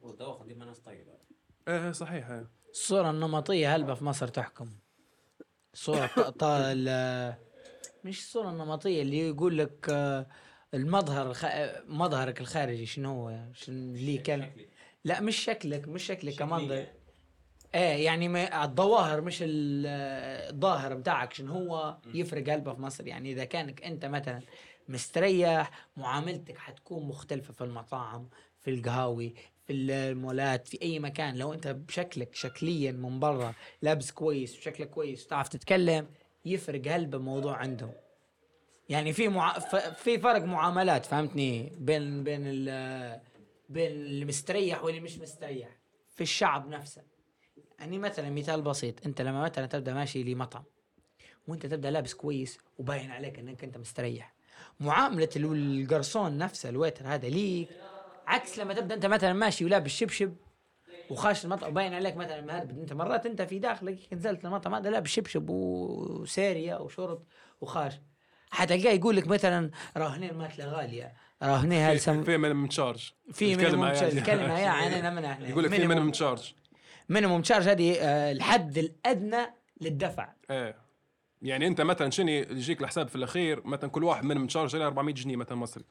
والدواخل 0.00 0.46
دي 0.46 0.54
ما 0.54 0.64
ناس 0.64 0.78
طيبة. 0.80 1.12
إيه 1.68 1.92
صحيح 1.92 2.30
إيه. 2.30 2.50
الصورة 2.70 3.10
النمطية 3.10 3.76
هلبة 3.76 3.94
في 3.94 4.04
مصر 4.04 4.28
تحكم. 4.28 4.70
الصورة 5.74 6.06
ط- 6.06 6.20
ط- 6.20 6.44
ال- 6.44 7.34
مش 8.04 8.18
الصورة 8.18 8.50
النمطية 8.50 9.02
اللي 9.02 9.28
يقول 9.28 9.58
لك 9.58 9.86
آه، 9.90 10.26
المظهر 10.74 11.30
الخ... 11.30 11.46
مظهرك 11.86 12.40
الخارجي 12.40 12.86
شنو 12.86 13.10
هو؟ 13.10 13.38
شنو 13.52 13.92
ليه 13.94 14.22
كلمة 14.22 14.52
لا 15.04 15.20
مش 15.20 15.36
شكلك 15.36 15.88
مش 15.88 16.02
شكلك 16.02 16.34
كمنظر. 16.34 16.86
إيه 17.74 18.04
يعني 18.04 18.28
ما 18.28 18.64
الظواهر 18.64 19.20
مش 19.20 19.38
ال- 19.42 19.86
الظاهر 20.54 20.94
بتاعك 20.94 21.32
شنو 21.32 21.52
هو؟ 21.52 21.98
يفرق 22.14 22.48
هلبة 22.52 22.74
في 22.74 22.80
مصر 22.80 23.06
يعني 23.06 23.32
إذا 23.32 23.44
كانك 23.44 23.82
أنت 23.82 24.04
مثلا 24.04 24.40
مستريح 24.90 25.70
معاملتك 25.96 26.58
حتكون 26.58 27.08
مختلفة 27.08 27.52
في 27.52 27.64
المطاعم 27.64 28.28
في 28.60 28.70
القهاوي 28.70 29.34
في 29.66 29.72
المولات 29.72 30.68
في 30.68 30.82
أي 30.82 30.98
مكان. 30.98 31.36
لو 31.36 31.52
أنت 31.52 31.68
بشكلك 31.68 32.34
شكليا 32.34 32.92
من 32.92 33.20
برا 33.20 33.54
لابس 33.82 34.10
كويس 34.10 34.58
وشكلك 34.58 34.90
كويس 34.90 35.26
وتعرف 35.26 35.48
تتكلم 35.48 36.06
يفرق 36.44 36.82
هلبة 36.86 37.18
موضوع 37.18 37.56
عندهم. 37.56 37.92
يعني 38.88 39.12
في 39.12 39.28
مع... 39.28 39.58
في 39.92 40.18
فرق 40.18 40.42
معاملات 40.42 41.06
فهمتني؟ 41.06 41.72
بين 41.78 42.24
بين 42.24 42.42
ال... 42.44 43.20
بين 43.68 43.90
المستريح 43.90 44.84
واللي 44.84 45.00
مش 45.00 45.18
مستريح 45.18 45.68
في 46.14 46.20
الشعب 46.20 46.68
نفسه. 46.68 47.02
يعني 47.78 47.98
مثلا 47.98 48.30
مثال 48.30 48.62
بسيط 48.62 49.06
أنت 49.06 49.22
لما 49.22 49.42
مثلا 49.42 49.66
تبدأ 49.66 49.94
ماشي 49.94 50.22
لمطعم 50.22 50.64
وأنت 51.48 51.66
تبدأ 51.66 51.90
لابس 51.90 52.14
كويس 52.14 52.58
وباين 52.78 53.10
عليك 53.10 53.38
إنك 53.38 53.64
أنت 53.64 53.78
مستريح 53.78 54.34
معاملة 54.80 55.28
ال- 55.36 55.44
الجرسون 55.52 56.38
نفسه 56.38 56.68
الويتر 56.68 57.06
هذا 57.06 57.28
ليك. 57.28 57.68
عكس 58.26 58.58
لما 58.58 58.74
تبدأ 58.74 58.94
أنت 58.94 59.06
مثلا 59.06 59.32
ماشي 59.32 59.64
ولابس 59.64 59.90
شبشب 59.90 60.34
وخاش 61.10 61.44
المطعم 61.44 61.70
وباين 61.70 61.94
عليك 61.94 62.16
مثلا 62.16 62.40
مهرب 62.40 62.70
أنت 62.70 62.92
مرات 62.92 63.26
أنت 63.26 63.42
في 63.42 63.58
داخلك 63.58 63.98
نزلت 64.12 64.44
المطعم 64.44 64.74
هذا 64.74 64.90
لابس 64.90 65.10
شبشب 65.10 65.50
وساريه 65.50 66.74
وشورت 66.76 67.22
وخاش. 67.60 67.92
حتلقاه 68.50 68.92
يقول 68.92 69.16
لك 69.16 69.26
مثلا 69.26 69.70
راهو 69.96 70.15
هني 70.15 70.34
ماكله 70.34 70.64
غالية 70.64 71.12
راهو 71.42 71.60
هني 71.60 71.78
هاي 71.80 71.98
في, 71.98 72.02
سم... 72.04 72.22
في 72.24 72.36
minimum 72.38 72.66
charge 72.66 73.12
في 73.32 73.56
minimum 73.56 73.84
يعني. 73.86 74.08
الكلمة 74.08 74.58
يا 74.58 74.68
عيننا 74.70 75.10
من 75.10 75.24
إحنا. 75.24 75.48
يقول 75.48 75.64
لك 75.64 75.70
في 75.70 75.86
minimum 75.86 76.10
charge 76.10 76.52
minimum 77.08 77.42
charge 77.42 77.68
هذه 77.68 77.96
آه، 78.00 78.32
الحد 78.32 78.78
الأدنى 78.78 79.46
للدفع. 79.80 80.28
إيه. 80.50 80.76
يعني 81.42 81.66
انت 81.66 81.80
مثلا 81.80 82.10
شنو 82.10 82.28
يجيك 82.28 82.80
الحساب 82.82 83.08
في 83.08 83.16
الأخير؟ 83.16 83.66
مثلا 83.66 83.90
كل 83.90 84.04
واحد 84.04 84.24
minimum 84.24 84.46
charge 84.46 84.74
عليه 84.74 84.86
400 84.86 85.14
جنيه 85.14 85.36
مثلا 85.36 85.58
مصري. 85.58 85.84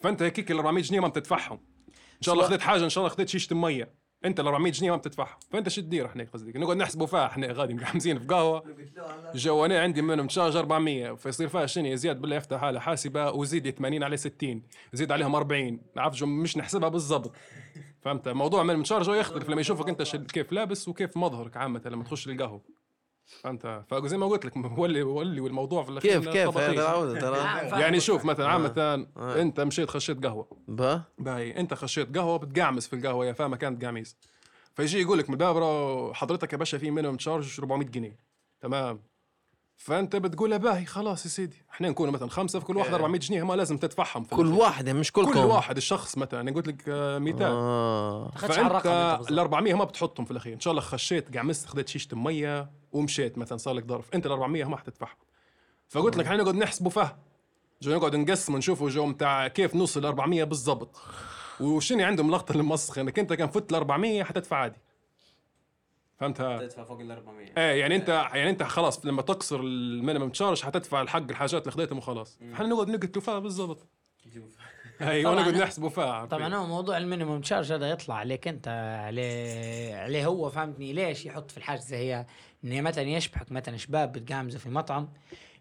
فأنت 0.00 0.22
هيك 0.22 0.50
ال 0.50 0.56
400 0.56 0.82
جنيه 0.84 1.00
ما 1.00 1.08
بتدفعهم. 1.08 1.60
إن 1.88 2.22
شاء 2.22 2.34
الله 2.34 2.46
خذيت 2.46 2.60
حاجة 2.60 2.84
إن 2.84 2.88
شاء 2.88 3.04
الله 3.04 3.14
خذيت 3.14 3.28
شيشه 3.28 3.56
مية. 3.56 3.90
أنت 4.24 4.40
ال 4.40 4.46
400 4.46 4.72
جنيه 4.72 4.90
ما 4.90 4.96
بتدفعهم. 4.96 5.38
فأنت 5.50 5.68
شو 5.68 5.80
تدير 5.80 6.06
إحنا 6.06 6.26
قصدك 6.34 6.56
نقعد 6.56 6.76
نحسبوا 6.76 7.06
فيها 7.06 7.26
إحنا 7.26 7.52
غادي 7.52 7.74
مقعمزين 7.74 8.18
في 8.18 8.26
قهوة. 8.26 8.64
جو 9.34 9.64
أنا 9.64 9.80
عندي 9.80 10.02
minimum 10.02 10.26
charge 10.26 10.56
400 10.56 11.14
فيصير 11.14 11.48
فيها 11.48 11.66
شنو؟ 11.66 11.94
زياد 11.94 12.20
بالله 12.20 12.36
يفتح 12.36 12.60
حالة 12.60 12.80
حاسبة 12.80 13.30
وزيد 13.30 13.70
80 13.70 14.02
عليه 14.02 14.16
60 14.16 14.62
زيد 14.92 15.12
عليهم 15.12 15.34
40 15.34 15.80
نعرف 15.96 16.14
جو 16.14 16.26
مش 16.26 16.56
نحسبها 16.56 16.88
بالضبط. 16.88 17.32
فهمت؟ 18.02 18.28
موضوع 18.28 18.62
minimum 18.62 18.82
charge 18.82 19.08
يختلف 19.08 19.50
لما 19.50 19.60
يشوفك 19.60 19.88
أنت 19.88 20.02
كيف 20.16 20.52
لابس 20.52 20.88
وكيف 20.88 21.16
مظهرك 21.16 21.56
عامة 21.56 21.82
لما 21.86 22.04
تخش 22.04 22.28
القهوه 22.28 22.85
فهمت 23.26 23.84
فزي 23.88 24.16
ما 24.16 24.26
قلت 24.26 24.44
لك 24.44 24.56
ولي 24.78 25.02
ولي 25.02 25.40
والموضوع 25.40 25.82
في 25.82 25.90
الأخير 25.90 26.12
كيف 26.20 26.28
كيف. 26.28 26.58
هذا 26.58 27.20
ترى. 27.20 27.36
آه، 27.36 27.78
يعني 27.78 28.00
شوف 28.00 28.24
مثلا 28.24 28.48
عامة 28.48 28.74
آه. 29.16 29.42
أنت 29.42 29.60
مشيت 29.60 29.90
خشيت 29.90 30.26
قهوة. 30.26 30.48
با 30.68 31.02
باهي 31.18 31.56
أنت 31.56 31.74
خشيت 31.74 32.16
قهوة 32.18 32.36
بتقعمز 32.38 32.86
في 32.86 32.96
القهوة 32.96 33.26
يا 33.26 33.32
فاهمة 33.32 33.52
مكان 33.54 33.78
تقعميز 33.78 34.16
فيجي 34.74 35.00
يقول 35.00 35.18
لك 35.18 35.28
من 35.28 35.34
الباب 35.34 35.56
"را- 35.56 36.14
حضرتك 36.14 36.52
يا 36.52 36.58
باشا 36.58 36.78
في 36.78 36.90
minimum 36.90 37.16
charge 37.16 37.60
400 37.60 37.88
جنيه. 37.88 38.18
تمام؟ 38.60 39.00
فأنت 39.78 40.16
بتقول 40.16 40.50
له 40.50 40.56
باهي 40.56 40.84
خلاص 40.84 41.24
يا 41.24 41.30
سيدي. 41.30 41.56
إحنا 41.70 41.88
نكون 41.88 42.10
مثلا 42.10 42.28
خمسة 42.28 42.58
في 42.58 42.64
كل 42.64 42.76
واحد 42.76 42.94
400 42.94 43.20
جنيه 43.20 43.42
ما 43.42 43.54
لازم 43.54 43.76
تدفعهم 43.76 44.24
في 44.24 44.34
كل 44.34 44.46
الآخر. 44.46 44.60
واحدة 44.60 44.92
مش 44.92 45.12
كلكم 45.12 45.32
كل 45.32 45.38
واحد 45.38 45.76
الشخص 45.76 46.18
مثلا. 46.18 46.40
أنا 46.40 46.50
قلت 46.52 46.68
لك 46.68 46.84
آه، 46.88 47.18
مثال 47.18 47.42
آه. 47.42 48.26
أنت 48.42 48.52
فأنت. 48.52 49.30
ال 49.30 49.38
400 49.38 49.74
ما 49.74 49.84
بتحطهم 49.84 50.24
في 50.24 50.30
الأخير. 50.30 50.52
إن 50.54 50.60
شاء 50.60 50.70
الله 50.70 50.82
خشيت 50.82 51.36
قعمزت 51.36 51.66
خذيت 51.68 51.88
شيشة 51.88 52.16
مية. 52.16 52.70
ومشيت 52.96 53.38
مثلا 53.38 53.58
صار 53.58 53.74
لك 53.74 53.86
ظرف. 53.86 54.14
أنت 54.14 54.26
ال 54.26 54.30
400 54.30 54.64
ما 54.64 54.76
حتدفعهم. 54.76 55.16
فقلت 55.88 56.16
لك 56.16 56.24
إحنا 56.24 56.36
نقعد 56.36 56.54
نحسبوا 56.54 56.90
فهم 56.90 57.16
جو 57.82 57.96
نقعد 57.96 58.16
نقسم 58.16 58.54
ونشوفوا 58.54 58.90
جو 58.90 59.06
متاع 59.06 59.48
كيف 59.48 59.74
نوصل 59.74 60.02
ل 60.02 60.06
400 60.06 60.44
بالضبط. 60.44 60.96
وشنو 61.60 62.04
عندهم 62.04 62.30
لقطه 62.30 62.52
المسخ؟ 62.52 62.98
انك 62.98 63.18
انت 63.18 63.32
كان 63.32 63.48
فت 63.48 63.72
ل 63.72 63.74
400 63.74 64.22
حتدفع 64.22 64.56
عادي. 64.56 64.78
فهمتها؟ 66.16 66.58
تدفع 66.58 66.84
فوق 66.84 67.00
ال 67.00 67.10
400 67.10 67.46
إيه 67.46 67.80
يعني 67.80 67.96
أنت 67.96 68.08
يعني 68.08 68.50
أنت 68.50 68.62
خلاص 68.62 69.06
لما 69.06 69.22
تقصر 69.22 69.60
ال 69.60 69.69
minimum 69.69 70.30
charge 70.30 70.62
حتدفع 70.62 71.02
الحق 71.02 71.30
الحاجات 71.30 71.62
اللي 71.62 71.72
خذيتهم 71.72 71.98
وخلاص. 71.98 72.38
إحنا 72.52 72.66
نقعد 72.66 72.88
نقتلوا 72.88 73.24
فيها 73.24 73.38
بالضبط. 73.38 73.86
أيوه 75.00 75.34
نقعد 75.34 75.54
نحسبوا 75.54 75.88
فيها 75.88 76.24
طبعا 76.24 76.54
هو 76.54 76.66
موضوع 76.66 76.96
ال 76.96 77.01
minimum 77.01 77.40
charge 77.40 77.72
هذا 77.72 77.90
يطلع 77.90 78.14
عليك 78.14 78.48
أنت 78.48 78.68
عليه 79.06 79.96
عليه 79.96 80.26
هو 80.26 80.50
فهمتني؟ 80.50 80.92
ليش 80.92 81.26
يحط 81.26 81.50
في 81.50 81.56
الحاجة 81.56 81.80
زي 81.80 82.24
هي 82.72 82.78
انه 82.78 82.88
مثلا 82.88 83.04
يشبحك 83.04 83.52
مثلا 83.52 83.76
شباب 83.76 84.12
بتقامزوا 84.12 84.60
في 84.60 84.68
مطعم 84.68 85.08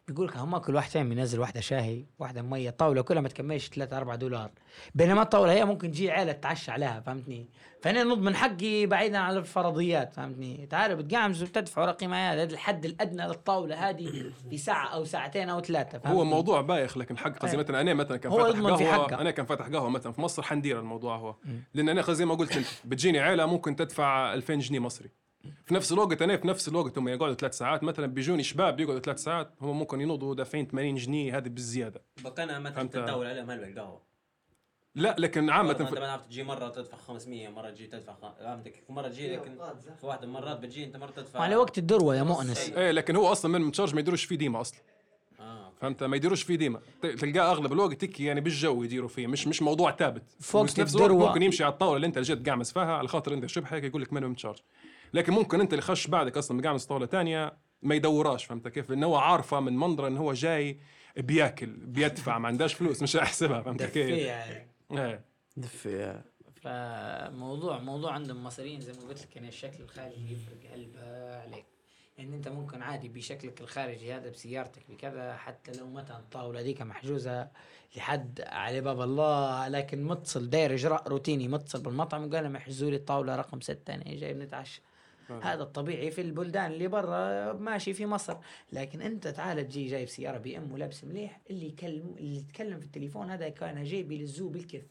بيقول 0.07 0.27
لك 0.27 0.37
هم 0.37 0.57
كل 0.57 0.75
واحد 0.75 0.89
فيهم 0.89 1.11
ينزل 1.11 1.39
واحدة 1.39 1.61
شاي 1.61 2.05
واحدة 2.19 2.41
مية 2.41 2.69
طاولة 2.69 3.01
كلها 3.01 3.21
ما 3.21 3.29
تكملش 3.29 3.67
3 3.67 3.97
4 3.97 4.15
دولار 4.15 4.51
بينما 4.95 5.21
الطاولة 5.21 5.53
هي 5.53 5.65
ممكن 5.65 5.91
تجي 5.91 6.11
عيلة 6.11 6.31
تتعشى 6.31 6.71
عليها 6.71 6.99
فهمتني 6.99 7.47
فانا 7.81 8.03
نضمن 8.03 8.35
حقي 8.35 8.85
بعيدا 8.85 9.17
عن 9.17 9.37
الفرضيات 9.37 10.13
فهمتني 10.13 10.67
تعالوا 10.69 10.97
بتقامزوا 10.97 11.47
بتدفعوا 11.47 11.91
قيمه 11.91 12.33
هذا 12.33 12.43
الحد 12.43 12.85
الأدنى 12.85 13.27
للطاولة 13.27 13.89
هذه 13.89 14.31
في 14.49 14.57
ساعة 14.57 14.87
أو 14.87 15.05
ساعتين 15.05 15.49
أو 15.49 15.61
ثلاثة 15.61 16.09
هو؟ 16.09 16.23
موضوع 16.23 16.61
بايخ 16.61 16.97
لكن 16.97 17.17
حق 17.17 17.37
قصدي. 17.37 17.57
مثلا 17.57 17.81
أنا 17.81 17.93
مثلا 17.93 18.17
كان 18.17 18.31
فاتح 18.31 18.59
قهوة. 18.59 19.21
أنا 19.21 19.31
كان 19.31 19.45
فاتح 19.45 19.67
قهوة 19.67 19.89
مثلا 19.89 20.11
في 20.11 20.21
مصر 20.21 20.43
حندير 20.43 20.79
الموضوع 20.79 21.17
هو 21.17 21.35
لأن 21.73 21.89
أنا 21.89 22.13
زي 22.13 22.25
ما 22.25 22.35
قلت 22.35 22.57
أنت 22.57 22.67
بتجيني 22.85 23.19
عيلة 23.19 23.45
ممكن 23.45 23.75
تدفع 23.75 24.33
2000 24.33 24.55
جنيه 24.55 24.79
مصري 24.79 25.24
في 25.65 25.73
نفس 25.73 25.91
الوقت 25.91 26.21
أنا 26.21 26.37
في 26.37 26.47
نفس 26.47 26.67
الوقت 26.67 26.97
هم 26.97 27.07
يقعدوا 27.07 27.35
ثلاث 27.35 27.57
ساعات 27.57 27.83
مثلا 27.83 28.05
بيجوني 28.07 28.43
شباب 28.43 28.79
يقعدوا 28.79 28.99
ثلاث 29.01 29.19
ساعات 29.23 29.51
هم 29.61 29.79
ممكن 29.79 30.01
ينوضوا 30.01 30.35
دافعين 30.35 30.67
80 30.67 30.95
جنيه 30.95 31.37
هذه 31.37 31.47
بالزيادة. 31.49 32.01
مثلا 32.25 32.71
فهمت. 32.71 32.93
تدور 32.93 33.27
عليهم 33.27 33.51
هلبة 33.51 33.67
القهوة. 33.67 34.01
لا 34.95 35.15
لكن 35.19 35.49
عامة 35.49 35.71
أنت. 35.71 35.81
ما 35.81 36.11
عرفت 36.11 36.25
تجي 36.25 36.43
مرة 36.43 36.69
تدفع 36.69 36.97
500 36.97 37.49
مرة 37.49 37.69
تجي 37.69 37.87
تدفع 37.87 38.13
خ- 38.13 38.39
فهمتك؟ 38.39 38.83
مرة 38.89 39.07
تجي 39.07 39.35
لكن 39.35 39.55
في 39.99 40.05
واحدة 40.05 40.27
من 40.27 40.35
المرات 40.35 40.59
بتجي 40.59 40.83
أنت 40.85 40.97
مرة 40.97 41.11
تدفع 41.11 41.39
وعلى 41.39 41.55
وقت 41.55 41.77
الذروة 41.77 42.15
يا 42.15 42.23
مؤنس. 42.23 42.69
إيه 42.69 42.91
لكن 42.91 43.15
هو 43.15 43.31
أصلا 43.31 43.59
minimum 43.59 43.71
charge 43.71 43.93
ما 43.93 43.99
يديروش 43.99 44.25
فيه 44.25 44.35
ديما 44.35 44.61
أصلا. 44.61 44.79
آه 45.39 45.71
فهمت؟ 45.81 46.03
ما 46.03 46.15
يديروش 46.15 46.43
فيه 46.43 46.55
ديما. 46.55 46.79
تلقاه 47.01 47.51
أغلب 47.51 47.73
الوقت 47.73 48.03
هيك 48.03 48.19
يعني 48.19 48.41
بالجو 48.41 48.83
يديروا 48.83 49.09
فيه 49.09 49.27
مش 49.27 49.47
مش 49.47 49.61
موضوع 49.61 49.91
ثابت. 49.91 50.23
فوق 50.39 50.63
نفس 50.63 50.75
الوقت 50.79 50.95
الذروة. 50.95 51.27
ممكن 51.27 51.41
يمشي 51.41 51.63
على 51.63 51.73
الطاولة 51.73 51.95
اللي 51.95 52.07
أنت 52.07 52.19
جيت 52.19 52.45
قاعمز 52.45 52.73
فيها 52.73 52.93
على 52.93 53.07
خاطر 53.07 53.33
أنت 53.33 53.45
شبح 53.45 53.73
هيك 53.73 53.83
يقول 53.83 54.01
لك 54.01 54.13
minimum 54.13 54.33
charge 54.33 54.57
لكن 55.15 55.33
ممكن 55.33 55.61
انت 55.61 55.73
اللي 55.73 55.81
خش 55.81 56.07
بعدك 56.07 56.37
أصلا 56.37 56.61
قاعمس 56.61 56.85
طاوله 56.85 57.05
ثانية 57.05 57.57
ما 57.81 57.95
يدوراش 57.95 58.45
فهمت 58.45 58.67
كيف؟ 58.67 58.89
لأنه 58.89 59.07
هو 59.07 59.15
عارفة 59.15 59.59
من 59.59 59.77
منظرة 59.77 60.07
إنه 60.07 60.19
هو 60.19 60.33
جاي 60.33 60.79
بياكل 61.17 61.65
بيدفع 61.65 62.37
ما 62.37 62.47
عندهاش 62.47 62.73
فلوس 62.73 63.01
مش 63.01 63.15
يحسبها 63.15 63.61
فهمت 63.61 63.83
كيف؟ 63.83 64.09
دفيع 64.09 64.45
إيه. 64.91 65.25
دفي 65.57 66.21
فموضوع 66.53 67.79
موضوع 67.79 68.11
عند 68.11 68.29
المصريين 68.29 68.81
زي 68.81 68.93
ما 68.93 69.09
قلت 69.09 69.21
لك 69.21 69.37
ان 69.37 69.45
الشكل 69.45 69.83
الخارجي 69.83 70.33
يفرق 70.33 70.73
هلبة 70.73 71.35
عليك. 71.35 71.65
يعني 72.17 72.35
أنت 72.35 72.47
ممكن 72.47 72.81
عادي 72.81 73.09
بشكلك 73.09 73.61
الخارجي 73.61 74.13
هذا 74.13 74.29
بسيارتك 74.29 74.81
بكذا 74.89 75.35
حتى 75.35 75.71
لو 75.71 75.89
مثلا 75.89 76.17
الطاولة 76.17 76.61
ديك 76.61 76.81
محجوزة 76.81 77.47
لحد 77.95 78.41
على 78.47 78.81
باب 78.81 79.01
الله 79.01 79.67
لكن 79.67 80.03
متصل 80.03 80.49
داير 80.49 80.73
إجراء 80.73 81.07
روتيني 81.07 81.47
متصل 81.47 81.81
بالمطعم 81.81 82.27
وقال 82.27 82.43
لهم 82.43 82.55
احجزوا 82.55 82.89
لي 82.89 82.95
الطاولة 82.95 83.35
رقم 83.35 83.61
ستة 83.61 83.95
أنا 83.95 84.03
جاي 84.03 84.33
بنتعشى. 84.33 84.81
هذا 85.29 85.63
الطبيعي 85.63 86.11
في 86.11 86.21
البلدان 86.21 86.71
اللي 86.71 86.87
برا 86.87 87.53
ماشي 87.53 87.93
في 87.93 88.05
مصر. 88.05 88.37
لكن 88.73 89.01
أنت 89.01 89.27
تعال 89.27 89.67
تجي 89.67 89.87
جايب 89.87 90.07
سيارة 90.07 90.37
BM 90.37 90.71
ولابس 90.71 91.03
مليح 91.03 91.41
اللي 91.49 91.67
يكلم 91.67 92.15
اللي 92.17 92.37
يتكلم 92.37 92.79
في 92.79 92.85
التليفون 92.85 93.29
هذا 93.29 93.49
كان 93.49 93.83
جاي 93.83 94.03
بيلزوه 94.03 94.49
بالكف 94.49 94.83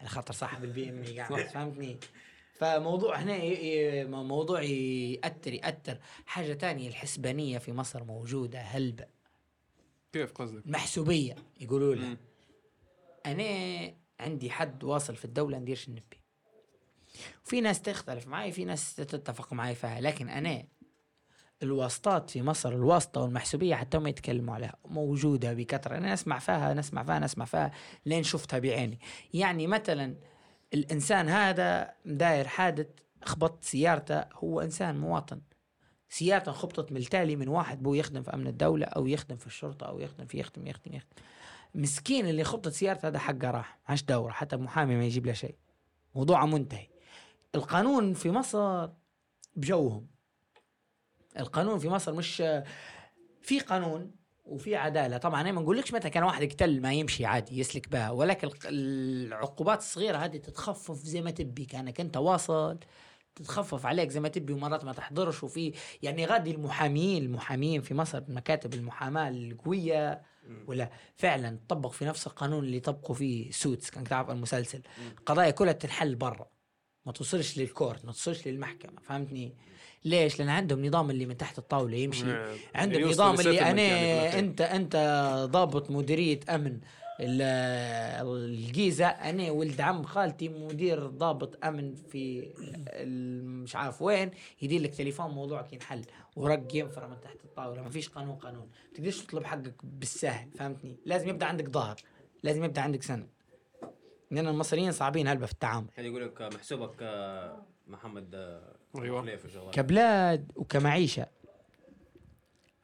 على 0.00 0.08
خاطر 0.08 0.34
صاحب 0.34 0.64
ال 0.64 0.90
BM 0.90 0.98
اللي 0.98 1.20
قاعد 1.20 1.46
فهمتني؟ 1.46 1.96
فموضوع 2.54 3.16
هنا 3.16 4.22
موضوع 4.22 4.62
يأثر 4.62 5.52
يأثر. 5.52 5.98
حاجة 6.26 6.52
تانية 6.52 6.88
الحسبانية 6.88 7.58
في 7.58 7.72
مصر 7.72 8.04
موجودة 8.04 8.58
هلبة. 8.58 9.06
كيف 10.12 10.32
قصدك؟ 10.32 10.66
المحسوبية 10.66 11.36
يقولوا 11.60 11.94
لها. 11.94 12.16
أنا 13.26 13.94
عندي 14.20 14.50
حد 14.50 14.84
واصل 14.84 15.16
في 15.16 15.24
الدولة 15.24 15.58
ندير 15.58 15.88
شن 15.88 16.04
نبي 16.04 16.20
وفي 17.44 17.60
ناس 17.60 17.82
تختلف 17.82 18.26
معي 18.26 18.52
في 18.52 18.64
ناس 18.64 18.94
تتفق 18.94 19.52
معي 19.52 19.74
فيها 19.74 20.00
لكن 20.00 20.28
أنا 20.28 20.64
الواسطات 21.62 22.30
في 22.30 22.42
مصر 22.42 22.72
الواسطة 22.72 23.20
والمحسوبية 23.20 23.74
حتى 23.74 23.98
هم 23.98 24.06
يتكلموا 24.06 24.54
عليها 24.54 24.76
موجودة 24.84 25.52
بكثرة. 25.52 25.96
أنا 25.96 26.14
اسمع 26.14 26.38
فيها 26.38 26.74
نسمع 26.74 27.02
فيها 27.02 27.18
نسمع 27.18 27.44
فيها 27.44 27.72
لين 28.06 28.22
شفتها 28.22 28.58
بعيني. 28.58 28.98
يعني 29.34 29.66
مثلا 29.66 30.16
الإنسان 30.74 31.28
هذا 31.28 31.92
داير 32.04 32.46
حادث 32.46 32.86
خبط 33.24 33.64
سيارته 33.64 34.24
هو 34.32 34.60
إنسان 34.60 34.98
مواطن. 34.98 35.40
سيارته 36.08 36.52
خبطت 36.52 36.92
من 36.92 36.96
التالي 36.96 37.36
من 37.36 37.48
واحد 37.48 37.82
بو 37.82 37.94
يخدم 37.94 38.22
في 38.22 38.34
أمن 38.34 38.46
الدولة 38.46 38.86
أو 38.86 39.06
يخدم 39.06 39.36
في 39.36 39.46
الشرطة 39.46 39.86
أو 39.86 40.00
يخدم 40.00 40.26
في 40.26 40.38
يخدم 40.38 40.66
يخدم 40.66 40.94
يخدم. 40.94 41.16
مسكين 41.74 42.26
اللي 42.26 42.44
خبطت 42.44 42.72
سيارته 42.72 43.08
هذا 43.08 43.18
حقه 43.18 43.50
راح 43.50 43.78
عاش 43.88 44.02
دورة 44.02 44.32
حتى 44.32 44.56
محامي 44.56 44.96
ما 44.96 45.04
يجيب 45.04 45.26
له 45.26 45.32
شيء. 45.32 45.54
موضوعه 46.14 46.46
منتهي. 46.46 46.93
القانون 47.54 48.14
في 48.14 48.30
مصر 48.30 48.88
بجوهم. 49.56 50.06
القانون 51.38 51.78
في 51.78 51.88
مصر 51.88 52.12
مش 52.12 52.36
في 53.42 53.60
قانون 53.60 54.14
وفي 54.44 54.76
عدالة. 54.76 55.16
طبعا 55.16 55.40
أنا 55.40 55.52
ما 55.52 55.60
نقولكش 55.60 55.92
مثلا 55.92 56.08
كان 56.08 56.22
واحد 56.22 56.42
يقتل 56.42 56.80
ما 56.80 56.92
يمشي 56.92 57.24
عادي 57.24 57.58
يسلك 57.58 57.88
بها 57.88 58.10
ولكن 58.10 58.50
العقوبات 58.64 59.78
الصغيرة 59.78 60.16
هذه 60.16 60.36
تتخفف 60.36 60.96
زي 60.96 61.22
ما 61.22 61.30
تبي. 61.30 61.64
كأنك 61.64 62.00
أنت 62.00 62.16
واصل 62.16 62.78
تتخفف 63.34 63.86
عليك 63.86 64.10
زي 64.10 64.20
ما 64.20 64.28
تبي 64.28 64.52
ومرات 64.52 64.84
ما 64.84 64.92
تحضرش. 64.92 65.44
وفي 65.44 65.72
يعني 66.02 66.26
غادي 66.26 66.50
المحامين 66.50 67.22
المحامين 67.22 67.82
في 67.82 67.94
مصر 67.94 68.22
مكاتب 68.28 68.74
المحاماة 68.74 69.28
القوية. 69.28 70.22
ولا 70.66 70.90
فعلا 71.16 71.58
طبق 71.68 71.90
في 71.90 72.04
نفس 72.04 72.26
القانون 72.26 72.64
اللي 72.64 72.80
طبقوا 72.80 73.14
فيه 73.14 73.50
سوتس 73.50 73.90
كان 73.90 74.04
تعرف 74.04 74.30
المسلسل. 74.30 74.82
القضايا 75.18 75.50
كلها 75.50 75.72
تنحل 75.72 76.14
برا. 76.14 76.53
ما 77.06 77.12
توصلش 77.12 77.58
للكورت 77.58 78.04
ما 78.04 78.12
توصلش 78.12 78.48
للمحكمة 78.48 79.00
فهمتني؟ 79.02 79.52
ليش؟ 80.04 80.38
لأن 80.38 80.48
عندهم 80.48 80.86
نظام 80.86 81.10
اللي 81.10 81.26
من 81.26 81.36
تحت 81.36 81.58
الطاولة 81.58 81.96
يمشي. 81.96 82.24
عندهم 82.74 83.00
يوصل 83.00 83.12
نظام 83.14 83.40
اللي 83.40 83.60
أنا 83.60 83.82
يعني. 83.82 84.38
أنت 84.38 84.60
أنت 84.60 84.96
ضابط 85.50 85.90
مديرية 85.90 86.40
أمن 86.50 86.80
ال- 87.20 87.42
الجيزة 88.36 89.06
أنا 89.06 89.50
ولد 89.50 89.80
عم 89.80 90.02
خالتي 90.04 90.48
مدير 90.48 91.06
ضابط 91.06 91.64
أمن 91.64 91.94
في 91.94 92.50
مش 93.64 93.76
عارف 93.76 94.02
وين 94.02 94.30
يدير 94.62 94.80
لك 94.82 94.94
تليفون 94.94 95.30
موضوعك 95.30 95.72
ينحل 95.72 96.02
ورق 96.36 96.74
ينفر 96.76 97.08
من 97.08 97.20
تحت 97.20 97.36
الطاولة. 97.44 97.82
ما 97.82 97.90
فيش 97.90 98.08
قانون 98.08 98.36
قانون. 98.36 98.68
تقدرش 98.94 99.20
تطلب 99.20 99.44
حقك 99.44 99.74
بالسهل 99.82 100.48
فهمتني؟ 100.58 100.96
لازم 101.06 101.28
يبدأ 101.28 101.46
عندك 101.46 101.68
ظهر 101.68 101.96
لازم 102.42 102.64
يبدأ 102.64 102.80
عندك 102.80 103.02
سند. 103.02 103.28
لأن 104.30 104.46
المصريين 104.48 104.92
صعبين 104.92 105.28
هلبة 105.28 105.46
في 105.46 105.52
التعامل. 105.52 105.86
يعني 105.96 106.08
يقول 106.08 106.24
لك 106.24 106.42
محسوبك 106.42 106.94
آه، 107.00 107.62
محمد 107.86 108.30
آه، 108.34 108.76
شغال 109.48 109.70
كبلاد 109.70 110.52
وكمعيشة 110.56 111.26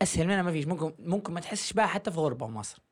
أسهل 0.03 0.27
منها 0.27 0.43
ما 0.43 0.53
فيش. 0.53 0.67
ممكن 0.67 0.95
ممكن 0.99 1.33
ما 1.33 1.41
تحسش 1.41 1.73
بها 1.73 1.87
حتى 1.87 2.11
في 2.11 2.21
غربة 2.21 2.47
مصر. 2.47 2.83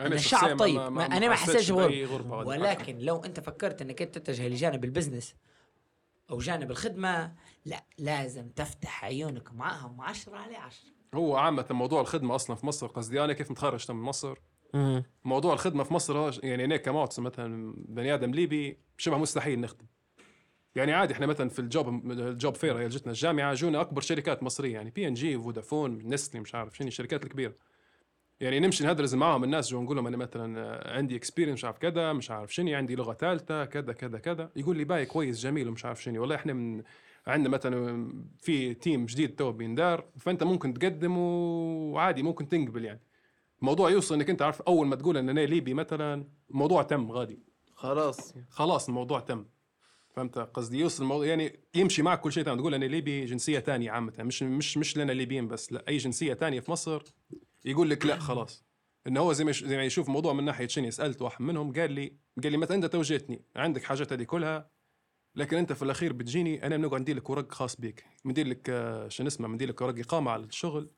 أنا 0.00 0.16
شخصياً 0.16 0.38
الشعب 0.38 0.58
طيب. 0.58 0.80
ما 0.80 1.06
أنا 1.06 1.28
ما 1.28 1.34
حسيتش 1.34 1.70
بغربة. 1.70 2.04
غربة 2.04 2.36
ولكن 2.36 2.98
لو 2.98 3.24
أنت 3.24 3.40
فكرت 3.40 3.82
إنك 3.82 4.02
أنت 4.02 4.18
تتجه 4.18 4.48
لجانب 4.48 4.84
البزنس 4.84 5.34
أو 6.30 6.38
جانب 6.38 6.70
الخدمة 6.70 7.34
لا 7.64 7.84
لازم 7.98 8.48
تفتح 8.48 9.04
عيونك 9.04 9.52
معاهم 9.52 10.00
10 10.00 10.36
على 10.36 10.56
10 10.56 10.90
هو 11.14 11.36
عامة 11.36 11.66
موضوع 11.70 12.00
الخدمة 12.00 12.34
أصلا 12.34 12.56
في 12.56 12.66
مصر 12.66 12.86
قصدي. 12.86 13.24
أنا 13.24 13.32
كيف 13.32 13.50
متخرج 13.50 13.92
من 13.92 14.02
مصر. 14.02 14.38
موضوع 15.24 15.52
الخدمة 15.52 15.84
في 15.84 15.94
مصر 15.94 16.44
يعني 16.44 16.64
أنا 16.64 16.76
كمختص 16.76 17.18
مثلا 17.18 17.74
بني 17.88 18.14
آدم 18.14 18.30
ليبي 18.30 18.78
شبه 18.98 19.18
مستحيل 19.18 19.60
نخدم. 19.60 19.86
يعني 20.74 20.92
عادي 20.92 21.14
إحنا 21.14 21.26
مثلا 21.26 21.48
في 21.48 21.58
ال 21.58 21.71
job 21.71 22.10
ال 22.10 22.21
job 22.21 22.54
fair 22.54 22.78
هي 22.78 22.88
جتنا 22.88 23.12
الجامعة 23.12 23.54
جونا 23.54 23.80
أكبر 23.80 24.00
شركات 24.00 24.42
مصرية 24.42 24.74
يعني 24.74 24.90
بي 24.90 25.08
ان 25.08 25.14
جي 25.14 25.38
فودافون 25.38 25.98
نسلي 26.04 26.40
مش 26.40 26.54
عارف 26.54 26.76
شنو 26.76 26.88
الشركات 26.88 27.24
الكبيرة. 27.24 27.54
يعني 28.40 28.60
نمشي 28.60 28.86
ندرس 28.86 29.14
معاهم 29.14 29.44
الناس 29.44 29.70
جو 29.70 29.82
نقول 29.82 29.96
لهم 29.96 30.06
أنا 30.06 30.16
مثلا 30.16 30.92
عندي 30.96 31.16
experience 31.16 31.58
مش 31.58 31.64
عارف 31.64 31.78
كذا 31.78 32.12
مش 32.12 32.30
عارف 32.30 32.54
شنو 32.54 32.76
عندي 32.76 32.96
لغة 32.96 33.12
ثالثة 33.12 33.64
كذا 33.64 33.92
كذا 33.92 34.18
كذا. 34.18 34.50
يقول 34.56 34.76
لي 34.76 34.84
باهي 34.84 35.06
كويس 35.06 35.40
جميل 35.40 35.68
ومش 35.68 35.84
عارف 35.84 36.02
شنو. 36.02 36.20
والله 36.20 36.34
إحنا 36.34 36.52
من 36.52 36.82
عندنا 37.26 37.48
مثلا 37.48 38.08
في 38.38 38.74
team 38.74 39.06
جديد 39.06 39.34
تو 39.34 39.52
بيندار 39.52 40.04
فأنت 40.18 40.42
ممكن 40.42 40.74
تقدم 40.74 41.18
وعادي 41.18 42.22
ممكن 42.22 42.48
تنقبل 42.48 42.84
يعني. 42.84 43.00
الموضوع 43.62 43.90
يوصل 43.90 44.14
إنك 44.14 44.30
أنت 44.30 44.42
عارف 44.42 44.62
أول 44.62 44.86
ما 44.86 44.96
تقول 44.96 45.16
أن 45.16 45.28
أنا 45.28 45.40
ليبي 45.40 45.74
مثلا 45.74 46.24
الموضوع 46.50 46.82
تم 46.82 47.12
غادي. 47.12 47.38
خلاص. 47.74 48.34
خلاص 48.50 48.88
الموضوع 48.88 49.20
تم. 49.20 49.44
فهمت؟ 50.16 50.38
قصدي 50.38 50.78
يوصل 50.78 51.02
الموضوع 51.02 51.26
يعني 51.26 51.60
يمشي 51.74 52.02
معك 52.02 52.20
كل 52.20 52.32
شيء 52.32 52.44
تمام. 52.44 52.58
تقول 52.58 52.74
أنا 52.74 52.84
ليبي 52.84 53.24
جنسية 53.24 53.58
ثانية 53.58 53.90
عامة. 53.90 54.12
مش 54.18 54.42
مش 54.42 54.78
مش 54.78 54.96
لنا 54.96 55.12
ليبيين 55.12 55.48
بس 55.48 55.72
لا 55.72 55.84
أي 55.88 55.96
جنسية 55.96 56.34
ثانية 56.34 56.60
في 56.60 56.70
مصر 56.70 57.02
يقول 57.64 57.90
لك 57.90 58.06
لا 58.06 58.18
خلاص. 58.18 58.64
إنه 59.06 59.20
هو 59.20 59.32
زي 59.32 59.44
ما 59.44 59.52
زي 59.52 59.76
ما 59.76 59.84
يشوف 59.84 60.06
الموضوع 60.06 60.32
من 60.32 60.44
ناحية 60.44 60.66
شنو 60.66 60.90
سألت 60.90 61.22
واحد 61.22 61.42
منهم 61.42 61.72
قال 61.72 61.92
لي 61.92 62.12
قال 62.42 62.52
لي 62.52 62.58
مثلا 62.58 62.76
أنت 62.76 62.86
توجهتني؟ 62.86 63.44
عندك 63.56 63.82
حاجات 63.82 64.12
هذه 64.12 64.22
كلها 64.22 64.70
لكن 65.36 65.56
أنت 65.56 65.72
في 65.72 65.82
الأخير 65.82 66.12
بتجيني 66.12 66.66
أنا 66.66 66.76
بنقعد 66.76 67.00
ندير 67.00 67.16
لك 67.16 67.30
ورق 67.30 67.52
خاص 67.52 67.76
بيك. 67.76 68.04
بندير 68.24 68.46
لك 68.46 68.70
آه، 68.70 69.08
شنو 69.08 69.26
اسمه 69.26 69.48
بندير 69.48 69.68
لك 69.68 69.80
ورق 69.80 69.98
إقامة 69.98 70.30
على 70.30 70.44
الشغل 70.44 70.90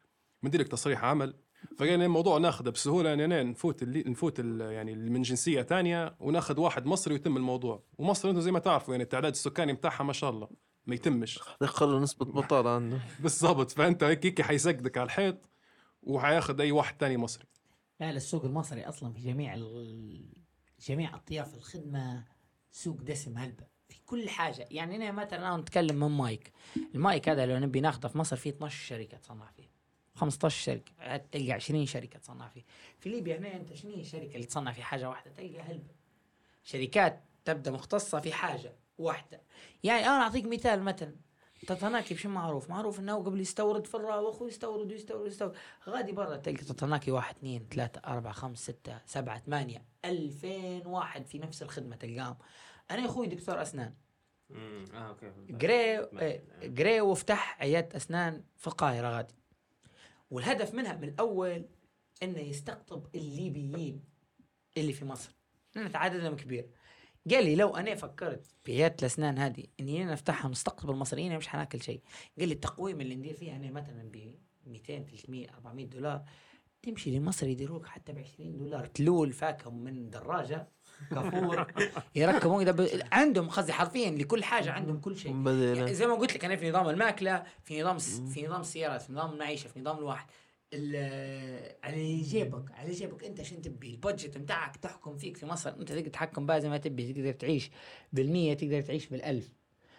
بندير 0.42 0.60
لك 0.60 0.68
تصريح 0.68 1.04
عمل. 1.04 1.34
فقال 1.78 1.98
لي 1.98 2.04
الموضوع 2.04 2.38
ناخذه 2.38 2.70
بسهولة 2.70 3.12
ان 3.12 3.20
أنا 3.20 3.42
نفوت 3.42 3.82
اللي 3.82 4.02
نفوت 4.06 4.40
ال- 4.40 4.60
يعني 4.60 4.92
اللي 4.92 5.10
من 5.10 5.22
جنسية 5.22 5.62
ثانية 5.62 6.16
وناخذ 6.20 6.60
واحد 6.60 6.86
مصري 6.86 7.14
ويتم 7.14 7.36
الموضوع. 7.36 7.82
ومصر 7.98 8.30
أنتم 8.30 8.40
زي 8.40 8.52
ما 8.52 8.58
تعرفوا 8.58 8.94
يعني 8.94 9.02
التعداد 9.04 9.32
السكاني 9.32 9.72
بتاعها 9.72 10.02
ما 10.04 10.12
شاء 10.12 10.30
الله 10.30 10.48
ما 10.86 10.94
يتمش. 10.94 11.40
دخلوا 11.60 12.00
نسبة 12.00 12.24
بطالة 12.26 12.70
عنده 12.70 12.98
بالضبط 13.22 13.70
فأنت 13.70 14.04
هيك 14.04 14.26
هيك 14.26 14.42
حيسقدك 14.42 14.98
على 14.98 15.06
الحيط 15.06 15.50
وحياخذ 16.02 16.60
أي 16.60 16.72
واحد 16.72 16.96
ثاني 17.00 17.16
مصري. 17.16 17.44
لا 18.00 18.10
لا 18.10 18.16
السوق 18.16 18.44
المصري 18.44 18.82
أصلا 18.84 19.12
في 19.12 19.20
جميع 19.20 19.54
ال... 19.54 20.28
جميع 20.88 21.14
أطياف 21.14 21.54
الخدمة 21.54 22.24
سوق 22.70 22.96
دسم 23.02 23.38
هلبة. 23.38 23.64
في 23.88 24.00
كل 24.06 24.28
حاجة. 24.28 24.68
يعني 24.70 24.96
أنا 24.96 25.12
مثلا 25.12 25.38
أنا 25.48 25.56
نتكلم 25.56 25.96
من 26.00 26.10
mic. 26.16 26.52
ال 26.94 27.03
mic 27.03 27.28
هذا 27.28 27.46
لو 27.46 27.58
نبي 27.58 27.80
ناخذه 27.80 28.06
في 28.06 28.18
مصر 28.18 28.36
فيه 28.36 28.50
12 28.50 28.86
شركة 28.86 29.16
تصنع 29.18 29.50
فيه. 29.56 29.73
15 30.14 30.62
شركة 30.62 31.16
تلقى 31.16 31.52
20 31.52 31.86
شركة 31.86 32.18
تصنع 32.18 32.48
فيه. 32.48 32.62
في 33.00 33.08
ليبيا 33.08 33.38
هنا 33.38 33.56
انت 33.56 33.74
شنو 33.74 33.94
هي 33.94 34.00
الشركة 34.00 34.34
اللي 34.34 34.46
تصنع 34.46 34.72
في 34.72 34.82
حاجة 34.82 35.08
واحدة؟ 35.08 35.30
تلقى 35.30 35.60
هلبة 35.60 35.94
شركات 36.64 37.20
تبدأ 37.44 37.70
مختصة 37.70 38.20
في 38.20 38.32
حاجة 38.32 38.72
واحدة. 38.98 39.40
يعني 39.84 40.06
أنا 40.06 40.22
أعطيك 40.22 40.44
مثال 40.44 40.82
مثلا. 40.82 41.16
تتناكي 41.66 42.14
بشو 42.14 42.28
معروف؟ 42.28 42.70
معروف 42.70 43.00
إنه 43.00 43.16
قبل 43.16 43.40
يستورد 43.40 43.86
في 43.86 43.94
الراوخ 43.94 44.42
ويستورد 44.42 44.92
ويستورد 44.92 45.20
ويستورد. 45.20 45.54
غادي 45.88 46.12
برا 46.12 46.36
تلقى 46.36 46.64
تتناكي 46.64 47.10
واحد 47.10 47.34
اثنين 47.36 47.66
ثلاثة 47.70 48.00
أربعة 48.06 48.32
خمسة 48.32 48.62
ستة 48.72 49.00
سبعة 49.06 49.38
ثمانية 49.38 49.84
ألفين 50.04 50.86
واحد 50.86 51.26
في 51.26 51.38
نفس 51.38 51.62
الخدمة 51.62 51.96
تلقاهم. 51.96 52.36
أنا 52.90 53.00
يا 53.00 53.06
أخوي 53.06 53.26
دكتور 53.26 53.62
أسنان. 53.62 53.94
مم. 54.50 54.84
آه 54.94 55.08
أوكي. 55.08 55.32
جري 55.50 55.98
إيه، 55.98 56.44
جري 56.62 57.00
وفتح 57.00 57.56
عيادة 57.60 57.96
أسنان 57.96 58.44
في 58.56 58.66
القاهرة 58.66 59.08
غادي. 59.08 59.34
والهدف 60.30 60.74
منها 60.74 60.96
من 60.96 61.08
الأول 61.08 61.64
إنه 62.22 62.38
يستقطب 62.38 63.06
الليبيين 63.14 64.04
اللي 64.76 64.92
في 64.92 65.04
مصر. 65.04 65.34
لأن 65.74 65.92
تعددهم 65.92 66.36
كبير. 66.36 66.70
قال 67.30 67.44
لي 67.44 67.56
لو 67.56 67.76
أنا 67.76 67.94
فكرت 67.94 68.46
في 68.64 68.72
عياده 68.72 68.96
الأسنان 69.00 69.38
هذه 69.38 69.64
إني 69.80 70.02
أنا 70.02 70.12
أفتحها 70.12 70.48
مستقطب 70.48 70.90
المصريين 70.90 71.36
مش 71.36 71.48
حناكل 71.48 71.82
شيء. 71.82 72.00
قال 72.38 72.48
لي 72.48 72.54
التقويم 72.54 73.00
اللي 73.00 73.14
ندير 73.14 73.34
فيها 73.34 73.56
أنا 73.56 73.70
مثلا 73.70 74.10
ب 74.12 74.34
200 74.66 75.04
300 75.04 75.48
400 75.48 75.86
دولار 75.86 76.24
تمشي 76.82 77.18
لمصر 77.18 77.46
يديروك 77.48 77.86
حتى 77.86 78.12
ب 78.12 78.18
20 78.18 78.56
دولار. 78.56 78.86
تلول 78.86 79.32
فاكهم 79.32 79.84
من 79.84 80.10
دراجة. 80.10 80.68
كافور 81.10 81.66
يركبون 82.14 82.62
يدب... 82.62 82.88
عندهم 83.12 83.48
قصدي 83.50 83.72
حرفيا 83.72 84.10
لكل 84.10 84.44
حاجة 84.44 84.70
عندهم 84.72 85.00
كل 85.00 85.16
شيء. 85.16 85.32
يعني 85.76 85.94
زي 85.94 86.06
ما 86.06 86.14
قلت 86.14 86.34
لك 86.34 86.44
أنا 86.44 86.56
في 86.56 86.70
نظام 86.70 86.88
الماكلة 86.88 87.42
في 87.64 87.82
نظام 87.82 87.96
الس- 87.96 88.20
في 88.34 88.46
نظام 88.46 88.60
السيارات 88.60 89.02
في 89.02 89.12
نظام 89.12 89.32
المعيشة 89.32 89.68
في 89.68 89.80
نظام 89.80 89.98
الواحد. 89.98 90.26
ال- 90.72 91.76
على 91.84 92.20
جيبك 92.20 92.64
على 92.72 92.90
جيبك 92.92 93.24
أنت 93.24 93.42
شنو 93.42 93.60
تبي؟ 93.60 93.90
البادجت 93.90 94.38
بتاعك 94.38 94.76
تحكم 94.76 95.16
فيك 95.16 95.36
في 95.36 95.46
مصر. 95.46 95.70
أنت 95.70 95.88
تقدر 95.88 96.00
تتحكم 96.00 96.46
بها 96.46 96.58
زي 96.58 96.68
ما 96.68 96.76
تبي 96.78 97.12
تقدر 97.12 97.32
تعيش 97.32 97.70
بالمية 98.12 98.54
تقدر 98.54 98.80
تعيش 98.80 99.06
بالألف. 99.06 99.48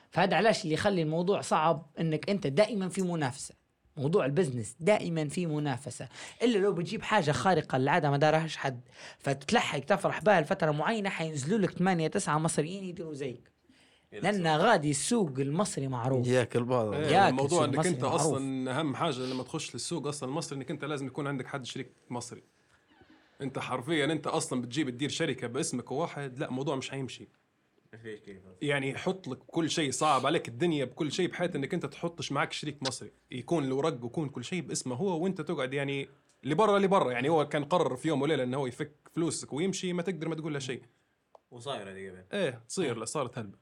فهذا 0.09 0.35
علاش 0.37 0.63
اللي 0.63 0.73
يخلي 0.73 1.01
الموضوع 1.01 1.41
صعب؟ 1.41 1.91
إنك 1.99 2.29
أنت 2.29 2.47
دائما 2.47 2.89
في 2.89 3.01
منافسة. 3.01 3.55
موضوع 3.97 4.25
البزنس 4.25 4.75
دائما 4.79 5.27
في 5.29 5.45
منافسة. 5.45 6.07
إلا 6.43 6.57
لو 6.57 6.73
بتجيب 6.73 7.01
حاجة 7.01 7.31
خارقة 7.31 7.77
للعادة 7.77 8.09
ما 8.11 8.17
دارهاش 8.17 8.57
حد. 8.57 8.81
فتتلحق 9.19 9.79
تفرح 9.79 10.21
بها 10.21 10.41
لفترة 10.41 10.71
معينة 10.71 11.09
حينزلوا 11.09 11.59
لك 11.59 11.71
8 11.71 12.07
9 12.07 12.37
مصريين 12.37 12.83
يديروا 12.83 13.13
زيك. 13.13 13.51
لأن 14.11 14.47
غادي 14.47 14.89
السوق 14.89 15.39
المصري 15.39 15.87
معروف. 15.87 16.27
ياكل 16.27 16.63
بعض 16.63 16.93
إيه، 16.93 17.07
ياكل 17.07 17.29
الموضوع 17.29 17.65
إنك 17.65 17.85
أنت 17.85 18.03
معروف. 18.03 18.21
أصلا 18.21 18.79
أهم 18.79 18.95
حاجة 18.95 19.19
لما 19.19 19.43
تخش 19.43 19.73
للسوق 19.75 20.07
أصلا 20.07 20.29
المصري 20.29 20.57
إنك 20.57 20.71
أنت 20.71 20.85
لازم 20.85 21.07
يكون 21.07 21.27
عندك 21.27 21.47
حد 21.47 21.65
شريك 21.65 21.91
مصري. 22.09 22.43
أنت 23.41 23.59
حرفيا 23.59 24.05
أنت 24.05 24.27
أصلا 24.27 24.61
بتجيب 24.61 24.89
تدير 24.89 25.09
شركة 25.09 25.47
باسمك 25.47 25.91
واحد 25.91 26.39
لا 26.39 26.47
الموضوع 26.47 26.75
مش 26.75 26.91
حيمشي. 26.91 27.27
فيش 27.97 28.19
كيف 28.19 28.37
يعني 28.61 28.89
يحط 28.89 29.27
لك 29.27 29.37
كل 29.37 29.69
شيء 29.69 29.91
صعب 29.91 30.25
عليك 30.25 30.47
الدنيا 30.47 30.85
بكل 30.85 31.11
شيء 31.11 31.27
بحيث 31.29 31.55
إنك 31.55 31.73
أنت 31.73 31.85
تحطش 31.85 32.31
معك 32.31 32.53
شريك 32.53 32.83
مصري. 32.83 33.11
يكون 33.31 33.63
الورق 33.63 34.03
ويكون 34.03 34.29
كل 34.29 34.43
شيء 34.43 34.61
باسمه 34.61 34.95
هو 34.95 35.23
وأنت 35.23 35.41
تقعد 35.41 35.73
يعني 35.73 36.07
لبرا 36.43 36.79
لبرا. 36.79 37.11
يعني 37.11 37.29
هو 37.29 37.47
كان 37.47 37.63
قرر 37.63 37.95
في 37.95 38.07
يوم 38.07 38.21
وليلة 38.21 38.43
إنه 38.43 38.57
هو 38.57 38.67
يفك 38.67 38.91
فلوسك 39.13 39.53
ويمشي 39.53 39.93
ما 39.93 40.01
تقدر 40.01 40.29
ما 40.29 40.35
تقول 40.35 40.53
له 40.53 40.59
شيء. 40.59 40.81
وصايره 41.51 41.93
دي 41.93 42.09
قبل. 42.09 42.23
إيه 42.33 42.61
تصير 42.67 42.97
لا 42.97 43.05
صارت 43.05 43.37
هلبة. 43.37 43.57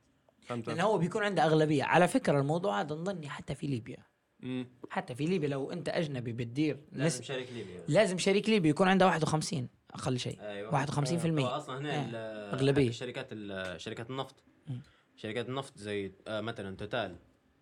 فهمت؟ 0.45 0.67
لأن 0.67 0.79
هو 0.79 0.97
بيكون 0.97 1.23
عنده 1.23 1.45
أغلبية. 1.45 1.83
على 1.83 2.07
فكرة 2.07 2.39
الموضوع 2.39 2.81
هذا 2.81 2.95
نظني 2.95 3.29
حتى 3.29 3.55
في 3.55 3.67
ليبيا. 3.67 3.97
مم. 4.39 4.67
حتى 4.89 5.15
في 5.15 5.25
ليبيا 5.25 5.47
لو 5.47 5.71
أنت 5.71 5.89
أجنبي 5.89 6.31
بتدير 6.31 6.79
لازم 6.91 7.21
نسبة- 7.23 7.27
شريك 7.27 7.51
ليبيا. 7.53 7.83
لازم 7.87 8.17
شريك 8.17 8.49
ليبي 8.49 8.69
يكون 8.69 8.87
عنده 8.87 9.05
51 9.05 9.69
أقل 9.93 10.19
شيء. 10.19 10.38
أيوه. 10.41 10.72
51% 10.72 11.43
هو 11.43 11.47
أصلا 11.47 11.77
هنا 11.77 12.53
أغلبية. 12.53 12.85
حتى 12.85 12.93
شركات 12.93 13.27
ال- 13.31 13.81
شركات 13.81 14.09
النفط. 14.09 14.35
مم. 14.67 14.81
شركات 15.15 15.49
النفط 15.49 15.77
زي 15.77 16.11
آه، 16.27 16.41
مثلا 16.41 16.75
توتال. 16.77 17.15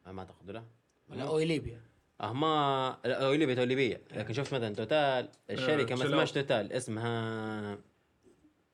آه، 0.07 0.11
ما 0.11 0.19
اعتقد 0.21 0.51
لا 0.51 0.63
ولا 1.09 1.23
أويل 1.23 1.39
ليبيا. 1.39 1.81
آه 2.21 2.33
ما 2.33 2.97
لا، 3.05 3.23
هو 3.25 3.33
ليبيا 3.33 3.55
تو 3.55 3.63
ليبيا 3.63 4.01
لكن 4.15 4.33
شفت 4.33 4.53
مثلا 4.53 4.75
توتال 4.75 5.29
الشركة 5.49 5.95
ما 5.95 6.03
اسمهاش. 6.05 6.31
توتال 6.31 6.73
اسمها 6.73 7.77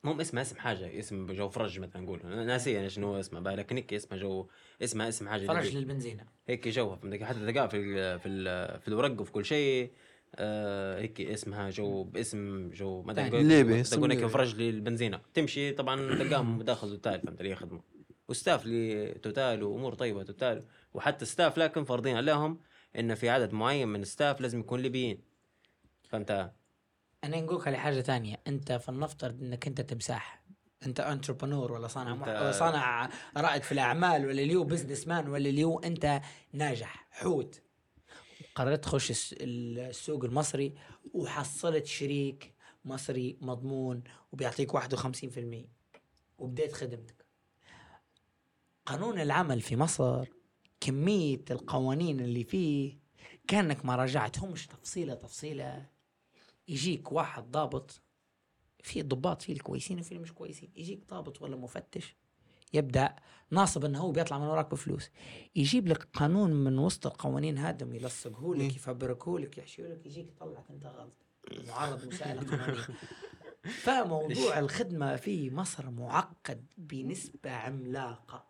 مو 0.04 0.20
اسمها 0.20 0.42
اسم 0.42 0.56
حاجة 0.56 0.98
اسم 0.98 1.26
جو 1.32 1.48
فرج 1.48 1.78
مثلا 1.80 2.02
نقول. 2.02 2.20
ناسي 2.26 2.80
إيش 2.80 2.98
هو 2.98 3.20
اسمها 3.20 3.40
بقى، 3.40 3.56
لكن 3.56 3.76
هيك 3.76 3.94
اسمها 3.94 4.18
جو 4.20 4.46
اسمها 4.82 5.08
اسم 5.08 5.28
حاجة 5.28 5.46
فرج. 5.46 5.76
للبنزينة. 5.76 6.24
هيك 6.48 6.68
جوها 6.68 6.96
فهمت؟ 6.96 7.22
حتى 7.22 7.38
تلقاها 7.38 7.66
في 7.66 7.76
ال 7.76 8.18
في 8.20 8.28
ال 8.28 8.80
في 8.80 8.88
الورق 8.88 9.20
وفي 9.20 9.32
كل 9.32 9.44
شيء. 9.44 9.90
آه 10.34 11.00
هيك 11.00 11.20
اسمها 11.20 11.70
جو 11.70 12.04
باسم 12.04 12.70
جو 12.70 13.02
ما. 13.02 13.12
تقول 13.28 14.08
ليبي. 14.08 14.28
فرج 14.28 14.54
للبنزينة. 14.56 15.20
تمشي 15.34 15.72
طبعا 15.72 15.96
تلقاهم 16.14 16.62
داخل 16.62 16.88
توتال 16.90 17.20
فهمت 17.20 17.40
اللي 17.40 17.50
يخدموا 17.52 17.80
و 18.28 18.34
staff 18.34 18.66
لتوتال 18.66 19.62
وأمور 19.62 19.94
طيبة 19.94 20.22
توتال. 20.22 20.64
وحتى 20.94 21.24
staff 21.24 21.58
لكن 21.58 21.84
فرضين 21.84 22.16
عليهم 22.16 22.60
إنه 22.98 23.14
في 23.14 23.28
عدد 23.30 23.52
معين 23.52 23.88
من 23.88 24.02
ال 24.02 24.08
staff 24.08 24.40
لازم 24.40 24.60
يكون 24.60 24.80
ليبيين. 24.80 25.22
فهمت؟ 26.08 26.30
أنا 27.24 27.40
نقول 27.40 27.60
لك 27.60 27.66
على 27.68 27.76
حاجة 27.76 28.00
تانية. 28.00 28.40
أنت 28.46 28.72
فلنفترض 28.72 29.42
إنك 29.42 29.66
أنت 29.66 29.80
تمساح. 29.80 30.44
أنت 30.86 31.00
entrepreneur 31.00 31.72
ولا 31.72 31.88
صانع 31.88 32.14
أنت- 32.14 32.18
مح... 32.28 32.50
صانع 32.50 33.10
رائد 33.36 33.62
في 33.62 33.72
الأعمال 33.72 34.26
ولا 34.26 34.42
اليو 34.42 34.64
businessman 34.64 35.28
ولا 35.28 35.48
اليو 35.48 35.78
أنت 35.78 36.20
ناجح 36.52 37.08
حوت. 37.10 37.62
قررت 38.58 38.84
تخش 38.84 39.10
الس- 39.10 39.34
السوق 39.40 40.24
المصري 40.24 40.74
وحصلت 41.14 41.86
شريك 41.86 42.54
مصري 42.84 43.36
مضمون 43.40 44.02
وبيعطيك 44.32 44.74
51% 44.74 45.68
وبديت 46.38 46.72
خدمتك. 46.72 47.24
قانون 48.86 49.20
العمل 49.20 49.60
في 49.60 49.76
مصر 49.76 50.24
كمية 50.80 51.44
القوانين 51.50 52.20
اللي 52.20 52.44
فيه 52.44 52.98
كأنك 53.48 53.84
ما 53.84 53.96
راجعتهم 53.96 54.52
مش 54.52 54.66
تفصيلة 54.66 55.14
تفصيلة. 55.14 55.86
يجيك 56.68 57.12
واحد 57.12 57.50
ضابط 57.50 58.00
في 58.82 59.02
ضباط 59.02 59.42
في 59.42 59.52
الكويسين 59.52 60.00
وفي 60.00 60.12
المش 60.12 60.32
كويسين. 60.32 60.70
يجيك 60.76 61.00
ضابط 61.10 61.42
ولا 61.42 61.56
مفتش 61.56 62.16
يبدأ 62.72 63.16
ناصب 63.50 63.84
إنه 63.84 63.98
هو 63.98 64.12
بيطلع 64.12 64.38
من 64.38 64.46
وراك 64.46 64.70
بفلوس. 64.70 65.10
يجيب 65.56 65.88
لك 65.88 66.02
قانون 66.02 66.52
من 66.52 66.78
وسط 66.78 67.06
القوانين 67.06 67.58
هذا 67.58 67.96
يلصقه 67.96 68.54
لك 68.54 68.76
يفبركه 68.76 69.38
لك 69.38 69.58
يحشيه 69.58 69.86
لك 69.86 70.06
يجيك 70.06 70.28
يطلعك 70.28 70.64
أنت 70.70 70.86
غلط. 70.86 71.12
معرض 71.68 72.06
مساءلة 72.06 72.40
قانونيه 72.40 72.86
فموضوع 73.82 74.58
الخدمة 74.58 75.16
في 75.16 75.50
مصر 75.50 75.90
معقد 75.90 76.66
بنسبة 76.78 77.50
عملاقة. 77.50 78.44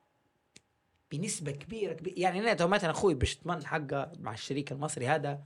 بنسبة 1.12 1.52
كبيرة, 1.52 1.92
كبيرة. 1.92 2.14
يعني 2.18 2.52
أنا 2.52 2.66
مثلا 2.66 2.90
أخوي 2.90 3.14
باش 3.14 3.36
تمن 3.36 3.66
حقه 3.66 4.12
مع 4.18 4.32
الشريك 4.32 4.72
المصري 4.72 5.08
هذا. 5.08 5.42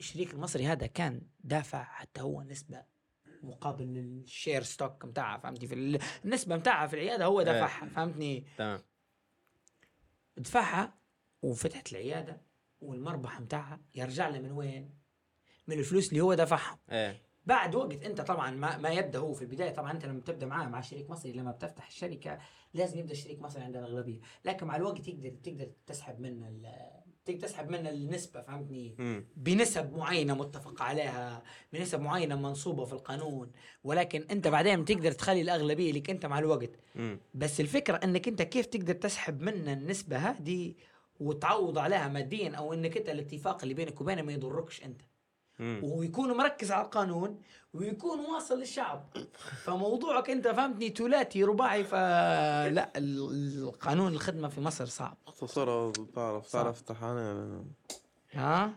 الشريك 0.00 0.34
المصري 0.34 0.66
هذا 0.66 0.86
كان 0.86 1.22
دافع 1.44 1.82
حتى 1.84 2.20
هو 2.20 2.42
نسبة 2.42 2.82
مقابل 3.42 3.98
ال 3.98 4.09
share 4.09 4.62
stock 4.62 5.04
متاعها 5.04 5.38
فهمتني 5.38 5.66
في 5.68 5.74
ال- 5.74 5.98
النسبة 6.24 6.56
متاعها 6.56 6.86
في 6.86 6.94
العيادة 6.94 7.24
هو 7.24 7.42
دفعها 7.42 7.88
فهمتني؟ 7.88 8.44
تمام. 8.58 8.80
دفعها 10.36 10.94
وفتحت 11.42 11.92
العيادة 11.92 12.42
والمربح 12.80 13.40
متاعها 13.40 13.80
يرجع 13.94 14.28
له 14.28 14.38
من 14.40 14.52
وين؟ 14.52 14.94
من 15.66 15.78
الفلوس 15.78 16.08
اللي 16.08 16.20
هو 16.20 16.34
دفعها. 16.34 16.78
إيه. 16.90 17.22
بعد 17.46 17.74
وقت 17.74 18.02
أنت 18.04 18.20
طبعا 18.20 18.50
ما, 18.50 18.76
ما 18.76 18.88
يبدأ 18.88 19.18
هو 19.18 19.32
في 19.32 19.42
البداية 19.42 19.70
طبعا 19.70 19.92
أنت 19.92 20.04
لما 20.06 20.20
تبدأ 20.20 20.46
معاه 20.46 20.68
مع 20.68 20.80
شريك 20.80 21.10
مصري 21.10 21.32
لما 21.32 21.50
بتفتح 21.52 21.86
الشركة 21.86 22.38
لازم 22.74 22.98
يبدأ 22.98 23.12
الشريك 23.12 23.40
مصري 23.42 23.62
عنده 23.62 23.78
الأغلبية. 23.78 24.20
لكن 24.44 24.66
مع 24.66 24.76
الوقت 24.76 25.00
تقدر 25.00 25.30
تقدر 25.30 25.72
تسحب 25.86 26.20
منه 26.20 26.48
تقدر 27.32 27.46
تسحب 27.46 27.70
منه 27.70 27.90
النسبة 27.90 28.40
فهمتني 28.40 28.94
مم. 28.98 29.24
بنسب 29.36 29.96
معينة 29.96 30.34
متفق 30.34 30.82
عليها 30.82 31.42
بنسب 31.72 32.00
معينة 32.00 32.36
منصوبة 32.36 32.84
في 32.84 32.92
القانون 32.92 33.50
ولكن 33.84 34.24
أنت 34.30 34.48
بعدين 34.48 34.84
تقدر 34.84 35.12
تخلي 35.12 35.40
الأغلبية 35.40 35.92
لك 35.92 36.10
أنت 36.10 36.26
مع 36.26 36.38
الوقت 36.38 36.70
مم. 36.94 37.18
بس 37.34 37.60
الفكرة 37.60 37.96
أنك 38.04 38.28
أنت 38.28 38.42
كيف 38.42 38.66
تقدر 38.66 38.94
تسحب 38.94 39.40
منه 39.42 39.72
النسبة 39.72 40.16
هذه 40.16 40.74
وتعوض 41.20 41.78
عليها 41.78 42.08
ماديا 42.08 42.50
أو 42.56 42.74
أنك 42.74 42.96
أنت 42.96 43.08
الاتفاق 43.08 43.62
اللي 43.62 43.74
بينك 43.74 44.00
وبينه 44.00 44.22
ما 44.22 44.32
يضركش 44.32 44.82
مم. 44.84 44.98
ويكون 45.82 46.36
مركز 46.36 46.72
على 46.72 46.84
القانون 46.84 47.40
ويكون 47.74 48.20
واصل 48.20 48.58
للشعب 48.58 49.16
فموضوعك 49.64 50.30
أنت 50.30 50.48
فهمتني 50.48 50.88
ثلاثي 50.88 51.44
رباعي 51.44 51.84
فلا 51.84 52.90
ال- 52.98 53.62
القانون 53.62 54.12
الخدمة 54.12 54.48
في 54.48 54.60
مصر 54.60 54.86
صعب 54.86 55.16
اختصرها 55.26 55.92
تعرف 56.14 56.46
صعب. 56.46 56.62
تعرف 56.62 56.76
أفتح 56.76 57.02
أنا 57.02 57.64
ها 58.32 58.74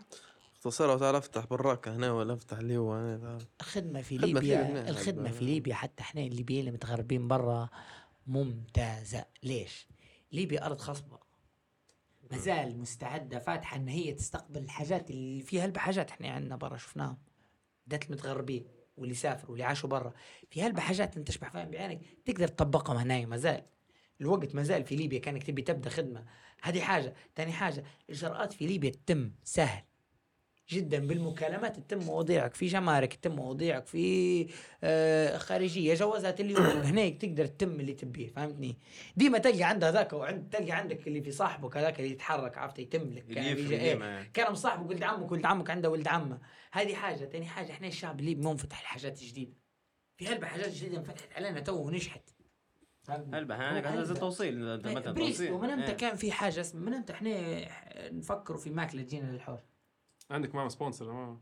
اختصرها 0.56 0.98
تعرف 0.98 1.16
أفتح 1.24 1.46
براكة 1.46 1.96
هنا 1.96 2.12
ولا 2.12 2.34
أفتح 2.34 2.58
اللي 2.58 2.76
هو 2.76 2.92
هنا. 2.92 3.38
الخدمة 3.60 4.02
في 4.02 4.18
خدمة 4.18 4.40
في 4.40 4.46
ليبيا. 4.46 4.90
الخدمة 4.90 5.30
في 5.30 5.44
ليبيا 5.44 5.74
حتى 5.74 6.02
إحنا 6.02 6.20
الليبيين 6.20 6.60
اللي 6.60 6.70
متغربين 6.70 7.28
برا 7.28 7.68
ممتازة 8.26 9.24
ليش؟ 9.42 9.86
ليبيا 10.32 10.66
أرض 10.66 10.78
خصبة 10.80 11.18
مازال 12.34 12.78
مستعدة 12.78 13.38
فاتحة 13.38 13.76
إن 13.76 13.88
هي 13.88 14.12
تستقبل 14.12 14.60
الحاجات 14.60 15.10
اللي 15.10 15.42
فيها 15.42 15.64
البحاجات 15.64 16.10
إحنا 16.10 16.28
عندنا 16.28 16.56
برا 16.56 16.76
شفناهم. 16.76 17.18
بالذات 17.86 18.10
المتغربين 18.10 18.66
واللي 18.96 19.14
سافروا 19.14 19.50
واللي 19.50 19.64
عاشوا 19.64 19.88
برا. 19.88 20.12
في 20.50 20.62
هلبة 20.62 20.80
حاجات 20.80 21.16
أنت 21.16 21.28
تشبح 21.28 21.50
فاهم 21.50 21.70
بعينك. 21.70 22.00
تقدر 22.24 22.48
تطبقهم 22.48 22.96
هنا 22.96 23.26
مازال. 23.26 23.62
الوقت 24.20 24.54
مازال 24.54 24.84
في 24.84 24.96
ليبيا 24.96 25.18
كأنك 25.18 25.42
تبي 25.42 25.62
تبدأ 25.62 25.90
خدمة. 25.90 26.26
هذه 26.62 26.80
حاجة. 26.80 27.14
ثاني 27.36 27.52
حاجة 27.52 27.84
الإجراءات 28.08 28.52
في 28.52 28.66
ليبيا 28.66 28.90
تتم 28.90 29.32
سهل. 29.44 29.82
جدا 30.70 31.06
بالمكالمات 31.06 31.76
تتم 31.76 31.98
مواضيعك 31.98 32.54
في 32.54 32.66
جمارك 32.66 33.14
تتم 33.14 33.36
مواضيعك 33.36 33.86
في 33.86 34.46
آه 34.84 35.38
خارجية 35.38 35.94
جوازات 35.94 36.40
اليوم 36.40 36.62
هناك 36.90 37.16
تقدر 37.16 37.46
تتم 37.46 37.80
اللي 37.80 37.92
تبيه 37.92 38.28
فهمتني؟ 38.28 38.78
ديما 39.16 39.38
تلقى 39.38 39.62
عند 39.62 39.84
هذاك 39.84 40.12
وعند 40.12 40.50
تلقى 40.50 40.72
عندك 40.72 41.08
اللي 41.08 41.22
في 41.22 41.30
صاحبك 41.30 41.76
هذاك 41.76 42.00
اللي 42.00 42.10
يتحرك 42.10 42.58
عرفت؟ 42.58 42.78
يتم 42.78 43.12
لك 43.12 43.24
اللي 43.30 43.34
كان 43.34 44.02
إيه،. 44.02 44.30
كان 44.34 44.54
صاحبك 44.54 44.90
ولد 44.90 45.02
عمك 45.02 45.32
ولد 45.32 45.46
عمك 45.46 45.70
عنده 45.70 45.90
ولد 45.90 46.08
عمه. 46.08 46.38
هذه 46.72 46.94
حاجة. 46.94 47.24
ثاني 47.24 47.46
حاجة 47.46 47.72
إحنا 47.72 47.86
الشعب 47.86 48.20
الليبي 48.20 48.46
منفتح 48.46 48.80
الحاجات 48.80 49.22
الجديده 49.22 49.52
في 50.16 50.26
هلبة 50.26 50.46
حاجات 50.46 50.68
جديدة 50.68 50.98
انفتحت 50.98 51.32
علينا 51.32 51.60
تو 51.60 51.86
ونجحت؟ 51.86 52.30
هلبة 53.08 53.54
هناك 53.56 53.86
هذا 53.86 54.02
زي 54.02 54.14
توصيل 54.14 54.68
أنت 54.68 54.86
مثلا 54.86 55.12
توصيل. 55.12 55.52
من 55.52 55.70
إمتى 55.70 55.90
إيه. 55.90 55.96
كان 55.96 56.16
في 56.16 56.32
حاجة 56.32 56.60
اسمها 56.60 56.84
من 56.84 56.94
إمتى 56.94 57.12
إحنا 57.12 57.30
نفكروا 58.10 58.58
في 58.58 58.70
ماكلة 58.70 59.02
جينا 59.02 59.32
للحوار 59.32 59.62
عندك 60.30 60.54
معهم 60.54 60.68
sponsor 60.68 61.12
ما 61.12 61.38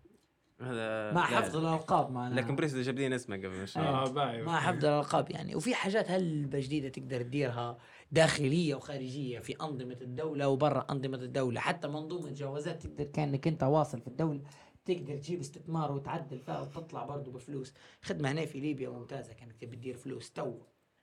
هذا 0.61 1.12
مع. 1.12 1.23
حفظ 1.27 1.57
الألقاب 1.57 2.11
معنا 2.11 2.35
لكن 2.35 2.57
بريس 2.57 2.75
جاب 2.75 2.99
لي 2.99 3.15
اسمه 3.15 3.36
قبل 3.36 3.62
مش 3.62 3.77
آه 3.78 4.09
باهي. 4.09 4.43
مع 4.43 4.61
حفظ 4.61 4.85
الألقاب 4.85 5.31
يعني. 5.31 5.55
وفي 5.55 5.75
حاجات 5.75 6.11
هلبة 6.11 6.61
جديدة 6.61 6.89
تقدر 6.89 7.23
تديرها 7.23 7.78
داخلية 8.12 8.75
وخارجية 8.75 9.39
في 9.39 9.52
أنظمة 9.61 9.97
الدولة 10.01 10.49
وبرا 10.49 10.86
أنظمة 10.91 11.19
الدولة. 11.19 11.61
حتى 11.61 11.89
منظومة 11.89 12.31
جوازات 12.33 12.83
تقدر 12.86 13.05
كأنك 13.05 13.47
أنت 13.49 13.62
واصل 13.62 14.01
في 14.01 14.07
الدولة 14.09 14.41
تقدر 14.85 15.17
تجيب 15.17 15.41
استثمار 15.41 15.93
وتعدل 15.93 16.39
فيها 16.39 16.61
وتطلع 16.61 17.05
برضه 17.05 17.33
بفلوس. 17.33 17.75
خدمة 18.02 18.33
هنا 18.33 18.47
في 18.47 18.61
ليبيا 18.61 18.91
ممتازة 18.91 19.33
كأنك 19.33 19.57
تبي 19.57 19.77
تدير 19.77 19.97
فلوس 19.97 20.31
تو 20.33 20.55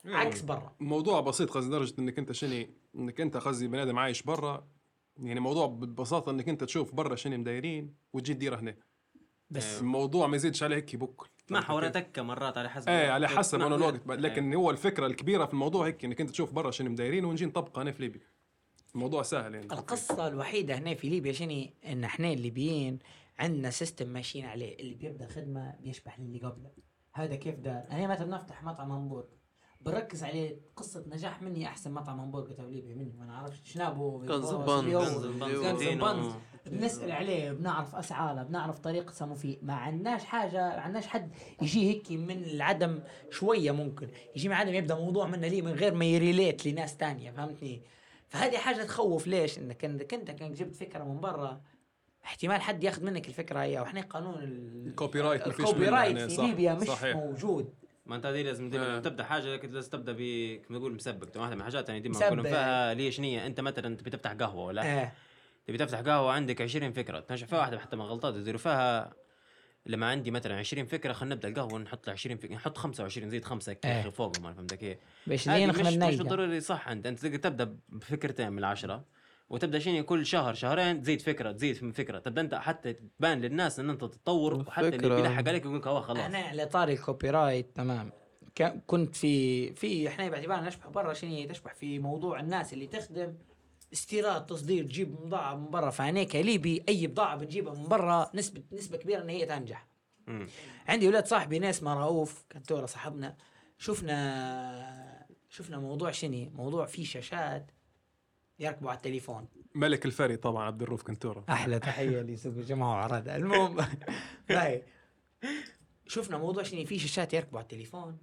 عكس 0.04 0.40
برا. 0.42 0.72
موضوع 0.80 1.20
بسيط 1.20 1.50
قصدي 1.50 1.68
لدرجة 1.68 1.94
إنك 1.98 2.18
أنت 2.18 2.32
شني 2.32 2.70
إنك 2.94 3.20
أنت 3.20 3.36
قصدي 3.36 3.68
بني 3.68 3.82
آدم 3.82 3.98
عايش 3.98 4.22
برا 4.22 4.66
يعني 5.20 5.40
موضوع 5.40 5.66
ببساطة 5.66 6.30
إنك 6.30 6.48
أنت 6.48 6.64
تشوف 6.64 6.94
برا 6.94 7.14
شنو 7.16 7.38
مدايرين 7.38 7.94
وتجي 8.12 8.34
تديرها 8.34 8.60
هنا. 8.60 8.74
بس. 9.50 9.80
الموضوع 9.80 10.26
ما 10.26 10.36
يزيدش 10.36 10.62
عليه 10.62 10.76
هيك 10.76 10.96
بك 10.96 11.22
ما 11.50 11.60
حورتك 11.60 12.18
مرات 12.18 12.58
على 12.58 12.70
حسب 12.70 12.88
إيه 12.88 13.10
على 13.10 13.28
حسب 13.28 13.60
أنا 13.60 13.74
الوقت 13.76 14.06
لكن 14.06 14.54
هو 14.54 14.70
الفكرة 14.70 15.06
الكبيرة 15.06 15.46
في 15.46 15.52
الموضوع 15.52 15.86
هيك 15.86 16.04
إنك 16.04 16.20
أنت 16.20 16.30
تشوف 16.30 16.52
برا 16.52 16.70
شنو 16.70 16.90
مدايرين 16.90 17.24
ونجي 17.24 17.46
نطبقها 17.46 17.82
هنا 17.82 17.92
في 17.92 18.02
ليبيا. 18.02 18.20
الموضوع 18.94 19.22
سهل 19.22 19.54
يعني. 19.54 19.66
القصة 19.72 20.28
الوحيدة 20.28 20.74
هنا 20.78 20.94
في 20.94 21.08
ليبيا 21.08 21.32
شنو؟ 21.32 21.66
إن 21.86 22.04
إحنا 22.04 22.32
الليبيين 22.32 22.98
عندنا 23.38 23.70
system 23.70 24.08
ماشيين 24.08 24.44
عليه 24.44 24.78
اللي 24.78 24.94
بيبدأ 24.94 25.26
خدمة 25.26 25.74
بيشبح 25.80 26.20
للي 26.20 26.38
قبله. 26.38 26.70
هذا 27.12 27.34
كيف 27.36 27.54
دار؟ 27.54 27.84
أنا 27.90 28.06
مثلا 28.06 28.36
نفتح 28.36 28.64
مطعم 28.64 28.92
همبرجر 28.92 29.39
بركز 29.80 30.24
عليه 30.24 30.56
قصة 30.76 31.04
نجاح 31.08 31.42
مني 31.42 31.66
أحسن 31.66 31.92
مطعم 31.92 32.20
همبرجر 32.20 32.52
تبع 32.52 32.68
ليبيا 32.68 32.94
مني 32.94 33.14
ما 33.18 33.24
نعرفش 33.26 33.60
شنابه 33.72 34.18
كنز 34.26 34.50
بوس، 34.52 34.70
بان، 34.70 34.84
اليوم. 34.84 35.04
كنز 35.04 35.26
بان. 35.26 35.38
كنز 35.52 35.66
كنتينو. 35.66 36.04
بانز. 36.04 36.32
بنسأل 36.66 37.12
عليه 37.12 37.52
بنعرف 37.52 37.94
أسعاره 37.94 38.42
بنعرف 38.42 38.78
طريقة 38.78 39.12
سمو 39.12 39.36
ما 39.62 39.74
عندناش 39.74 40.24
حاجة 40.24 40.58
ما 40.68 40.80
عندناش 40.80 41.06
حد 41.06 41.30
يجي 41.62 41.88
هيك 41.90 42.10
من 42.12 42.42
العدم 42.44 43.00
شوية 43.30 43.70
ممكن 43.70 44.08
يجي 44.36 44.48
من 44.48 44.54
عدم 44.54 44.74
يبدأ 44.74 44.94
موضوع 44.94 45.26
منه 45.26 45.48
ليه 45.48 45.62
من 45.62 45.72
غير 45.72 45.94
ما 45.94 46.04
ي 46.04 46.13
relate 46.13 46.66
لناس 46.66 46.96
تانية 46.96 47.30
فهمتني 47.30 47.82
فهذه 48.28 48.56
حاجة 48.58 48.82
تخوف 48.84 49.26
ليش 49.26 49.58
إنك 49.58 49.84
إنك 49.84 50.14
انت 50.14 50.30
كان 50.30 50.52
جبت 50.52 50.76
فكرة 50.76 51.04
من 51.04 51.20
برا 51.20 51.60
احتمال 52.24 52.60
حد 52.60 52.84
ياخذ 52.84 53.04
منك 53.04 53.28
الفكرة 53.28 53.58
هي 53.62 53.80
وإحنا 53.80 54.00
قانون 54.00 54.34
ال- 54.34 54.86
ال 54.86 55.20
copyright 55.20 55.46
ال 55.46 55.88
copyright 55.88 56.16
يعني، 56.16 56.30
في 56.30 56.42
ليبيا 56.42 56.74
مش 56.74 56.86
صحيح. 56.88 57.16
موجود 57.16 57.74
ما 58.10 58.16
انت 58.16 58.26
هذه 58.26 58.42
لازم 58.42 58.70
ديما 58.70 58.96
آه. 58.96 59.00
تبدا 59.00 59.24
حاجة 59.24 59.54
لكن 59.54 59.70
لازم 59.70 59.90
تبدا 59.90 60.12
ب 60.12 60.20
كما 60.68 60.78
نقول 60.78 60.94
مسبق 60.94 61.28
واحدة 61.36 61.54
من 61.54 61.60
الحاجات 61.60 61.88
يعني 61.88 62.00
ديما. 62.00 62.18
نقولوا 62.18 62.44
فيها 62.44 62.94
ليش 62.94 63.20
نيه 63.20 63.46
أنت 63.46 63.60
مثلا 63.60 63.96
تبي 63.96 64.10
تفتح 64.10 64.32
قهوة 64.32 64.64
ولا؟ 64.64 65.02
آه. 65.02 65.12
تبي 65.66 65.78
تفتح 65.78 66.00
قهوة 66.00 66.32
عندك 66.32 66.62
20 66.62 66.92
فكرة. 66.92 67.20
تنجح 67.20 67.46
فيها 67.46 67.58
واحدة 67.58 67.78
حتى 67.78 67.96
من 67.96 68.02
غلطات 68.02 68.34
يديروا 68.34 68.58
فيها. 68.58 69.12
لما 69.86 70.06
عندي 70.10 70.30
مثلا 70.30 70.58
20 70.58 70.86
فكرة 70.86 71.12
خلينا 71.12 71.34
نبدأ 71.34 71.48
القهوة 71.48 71.78
نحط 71.78 72.08
20 72.08 72.36
فكره 72.36 72.54
نحط 72.54 72.78
25 72.78 73.30
زيد 73.30 73.44
خمسة. 73.44 73.76
يا 73.84 74.00
أخي 74.00 74.10
فوقهم 74.10 74.54
فهمت 74.54 74.74
كيف 74.74 74.98
باش 75.26 75.48
نخمل 75.48 75.98
مش 75.98 76.14
مش 76.14 76.22
ضروري 76.22 76.60
صح 76.60 76.88
انت 76.88 77.06
أنت 77.06 77.18
تقدر 77.18 77.36
تبدأ 77.36 77.76
بفكرتين 77.88 78.52
من 78.52 78.58
العشرة. 78.58 79.04
وتبدأ 79.50 79.78
شيء 79.78 80.02
كل 80.02 80.26
شهر 80.26 80.54
شهرين 80.54 81.02
تزيد 81.02 81.20
فكرة 81.20 81.52
تزيد 81.52 81.84
من 81.84 81.92
فكرة. 81.92 82.18
تبدأ 82.18 82.40
أنت 82.40 82.54
حتى 82.54 82.92
تبان 82.92 83.40
للناس 83.40 83.80
إن 83.80 83.90
أنت 83.90 84.00
تتطور 84.00 84.54
وحتى 84.54 84.88
اللي. 84.88 85.08
بيلحق 85.16 85.48
عليك 85.48 85.64
يقول 85.64 85.76
لك 85.78 85.86
هو 85.86 86.00
خلاص. 86.00 86.18
أنا 86.24 86.38
على 86.38 86.66
طاري 86.66 86.92
ال 86.92 87.30
copyright 87.30 87.76
تمام. 87.76 88.12
ك- 88.54 88.82
كنت 88.86 89.16
في 89.16 89.72
في 89.74 90.08
إحنا 90.08 90.28
باعتبارنا 90.28 90.66
نشبح 90.68 90.88
برا 90.88 91.12
شنو؟ 91.12 91.30
هي 91.30 91.46
تشبح 91.46 91.74
في 91.74 91.98
موضوع 91.98 92.40
الناس 92.40 92.72
اللي 92.72 92.86
تخدم 92.86 93.34
استيراد 93.92 94.46
تصدير 94.46 94.84
تجيب 94.84 95.14
بضاعه 95.16 95.54
من 95.54 95.70
برا. 95.70 95.90
فانا 95.90 96.24
كليبي 96.24 96.84
اي 96.88 97.06
بضاعة 97.06 97.36
بتجيبها 97.36 97.74
من 97.74 97.88
برا 97.88 98.30
نسبة 98.34 98.62
نسبة 98.72 98.96
كبيرة 98.98 99.22
إن 99.22 99.28
هي 99.28 99.46
تنجح. 99.46 99.86
مم. 100.26 100.46
عندي 100.88 101.08
ولاد 101.08 101.26
صاحبي 101.26 101.58
ناس 101.58 101.82
ما 101.82 101.94
رؤوف 101.94 102.44
كنتورة 102.52 102.86
صاحبنا 102.86 103.36
شفنا 103.78 105.26
شفنا 105.48 105.78
موضوع 105.78 106.10
شنو؟ 106.10 106.50
موضوع 106.54 106.86
فيه 106.86 107.04
شاشات. 107.04 107.70
يركبوا 108.60 108.90
على 108.90 108.96
التليفون. 108.96 109.48
ملك 109.74 110.06
الفري 110.06 110.36
طبعا 110.36 110.64
عبد 110.64 110.82
الروف 110.82 111.02
كنتوره 111.02 111.44
أحلى 111.48 111.78
تحية 111.78 112.20
لسوق 112.20 112.54
الجماعه 112.54 112.90
وعراد 112.90 113.28
المهم 113.28 113.86
هاي 114.50 114.82
شفنا 116.06 116.38
موضوع 116.38 116.62
شنو؟ 116.62 116.84
في 116.84 116.98
شاشات 116.98 117.34
يركبوا 117.34 117.58
على 117.58 117.64
التليفون. 117.64 118.18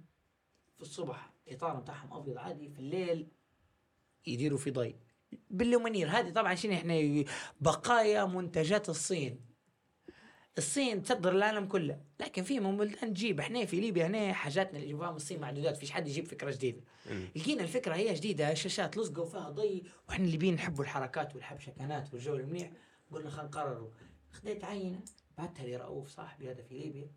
في 0.76 0.82
الصبح 0.82 1.30
الإطار 1.48 1.76
بتاعهم 1.76 2.12
أبيض 2.12 2.38
عادي 2.38 2.68
في 2.68 2.78
الليل 2.78 3.28
يديروا 4.26 4.58
في 4.58 4.70
ضي. 4.70 4.96
باللومنير 5.50 6.08
هذه 6.08 6.30
طبعا 6.30 6.54
شنو؟ 6.54 6.72
إحنا 6.72 7.24
بقايا 7.60 8.24
منتجات 8.24 8.88
الصين. 8.88 9.47
الصين 10.58 11.02
تصدر 11.02 11.32
العالم 11.32 11.66
كله. 11.66 12.00
لكن 12.20 12.42
في 12.42 12.60
من 12.60 12.76
بلدان 12.76 13.14
تجيب 13.14 13.40
إحنا 13.40 13.64
في 13.64 13.80
ليبيا 13.80 14.06
هنا 14.06 14.32
حاجاتنا 14.32 14.78
اللي 14.78 14.92
جبناها 14.92 15.10
من 15.10 15.16
الصين 15.16 15.40
معدودات. 15.40 15.76
فيش 15.76 15.90
حد 15.90 16.08
يجيب 16.08 16.26
فكرة 16.26 16.50
جديدة. 16.50 16.80
لقينا 17.36 17.62
الفكرة 17.62 17.94
هي 17.94 18.14
جديدة. 18.14 18.54
شاشات 18.54 18.96
لصقوا 18.96 19.24
فيها 19.24 19.50
ضي 19.50 19.84
وإحنا 20.08 20.24
اللي 20.24 20.36
بين 20.36 20.54
نحبوا 20.54 20.84
الحركات 20.84 21.34
والحبشكنات 21.34 22.14
والجو 22.14 22.34
المنيح. 22.36 22.70
قلنا 23.12 23.30
خلينا 23.30 23.48
نقرروا 23.48 23.90
خديت 24.32 24.64
عينة. 24.64 25.00
بعتها 25.38 25.66
لرؤوف 25.66 26.08
صاحبي 26.08 26.50
هذا 26.50 26.62
في 26.62 26.74
ليبيا. 26.78 27.10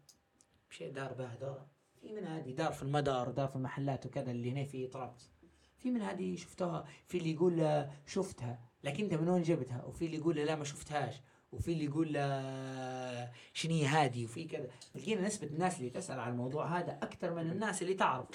مشيت 0.69 0.93
دار 0.93 1.13
بها 1.13 1.35
دار 1.41 1.65
في 2.01 2.13
من 2.13 2.23
هذه 2.23 2.51
دار 2.51 2.71
في 2.73 2.83
المدار 2.83 3.29
ودار 3.29 3.47
في 3.47 3.55
المحلات 3.55 4.05
وكذا 4.05 4.31
اللي 4.31 4.51
هنا 4.51 4.63
في 4.65 4.87
طرابلس. 4.87 5.31
في 5.77 5.91
من 5.91 6.01
هذه 6.01 6.35
شفتها 6.35 6.85
في 7.07 7.17
اللي 7.17 7.31
يقول 7.31 7.59
آه، 7.59 7.91
شفتها. 8.05 8.59
لكن 8.83 9.03
أنت 9.03 9.13
من 9.13 9.29
وين 9.29 9.41
جبتها؟ 9.41 9.83
وفي 9.83 10.05
اللي 10.05 10.17
يقول 10.17 10.35
لا 10.35 10.55
ما 10.55 10.63
شفتهاش. 10.63 11.15
وفي 11.51 11.71
اللي 11.71 11.85
يقول 11.85 12.13
آه، 12.15 13.31
شنو 13.53 13.73
هي 13.73 13.85
هذه؟ 13.85 14.25
وفي 14.25 14.45
كذا. 14.45 14.67
لقينا 14.95 15.21
نسبة 15.21 15.47
الناس 15.47 15.79
اللي 15.79 15.89
تسأل 15.89 16.19
عن 16.19 16.31
الموضوع 16.31 16.79
هذا 16.79 16.91
أكثر 16.91 17.33
من 17.33 17.51
الناس 17.51 17.81
اللي 17.81 17.93
تعرف. 17.93 18.27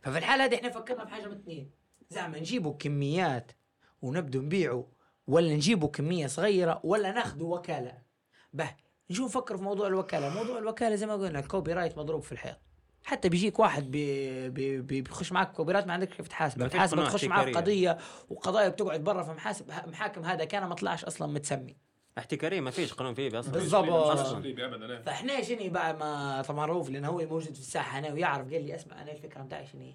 ففي 0.00 0.18
الحالة 0.18 0.44
هذه 0.44 0.54
إحنا 0.54 0.70
فكرنا 0.70 1.04
بحاجة 1.04 1.26
من 1.26 1.36
اثنين. 1.36 1.70
زعما 2.10 2.38
نجيبوا 2.38 2.72
كميات 2.72 3.52
ونبدو 4.02 4.40
نبيعه 4.42 4.86
ولا 5.26 5.54
نجيبوا 5.54 5.88
كمية 5.88 6.26
صغيرة 6.26 6.80
ولا 6.84 7.12
ناخذوا 7.12 7.56
وكالة. 7.58 8.02
به 8.52 8.74
نشوف 9.10 9.36
نفكر 9.36 9.56
في 9.56 9.62
موضوع 9.62 9.86
الوكالة. 9.86 10.34
موضوع 10.34 10.58
الوكالة 10.58 10.94
زي 10.94 11.06
ما 11.06 11.14
قلنا 11.14 11.38
ال 11.38 11.72
copyright 11.72 11.98
مضروب 11.98 12.22
في 12.22 12.32
الحيط. 12.32 12.69
حتى 13.04 13.28
بيجيك 13.28 13.58
واحد 13.58 13.90
بي 13.90 14.48
بي 14.48 14.80
بي 14.80 15.00
بيخش 15.02 15.32
معك 15.32 15.52
copyright 15.52 15.86
ما 15.86 15.92
عندك 15.92 16.08
كيف 16.08 16.28
تحاسبه 16.28 16.68
قناة 16.68 16.86
تخش 16.86 17.24
احتكارية. 17.24 17.54
قضية 17.54 17.98
وقضايا 18.30 18.68
بتقعد 18.68 19.04
برا 19.04 19.22
في 19.22 19.30
محاسب 19.30 19.68
محاكم 19.86 20.24
هذا 20.24 20.44
كان 20.44 20.66
ما 20.66 20.74
طلعش 20.74 21.04
أصلا 21.04 21.32
متسمي 21.32 21.76
احتكاريه 22.18 22.60
ما 22.60 22.70
فيش 22.70 22.92
قانون 22.92 23.14
في 23.14 23.22
ليبيا 23.22 23.38
أصلا 23.40 23.52
بالضبط. 23.52 24.44
إيه. 24.44 25.02
فإحنا 25.02 25.42
شنو 25.42 25.70
بعد 25.70 25.98
ما 25.98 26.42
طبعا 26.42 26.66
رؤوف 26.66 26.90
لأنه 26.90 27.08
هو 27.08 27.18
موجود 27.18 27.42
في 27.54 27.60
الساحة 27.60 27.98
هنا 27.98 28.12
ويعرف 28.12 28.52
قال 28.52 28.64
لي 28.66 28.74
أسمع 28.74 29.02
أنا 29.02 29.12
الفكرة 29.12 29.42
بتاعي 29.42 29.66
شنو؟ 29.66 29.92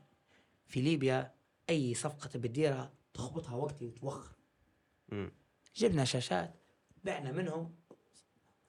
في 0.68 0.82
ليبيا 0.82 1.32
أي 1.70 1.94
صفقة 1.94 2.28
تبي 2.28 2.48
تديرها 2.48 2.94
تخبطها 3.14 3.56
وقتي 3.56 3.86
وتوخر. 3.86 4.36
جبنا 5.76 6.06
شاشات 6.06 6.54
بعنا 7.04 7.32
منهم 7.32 7.76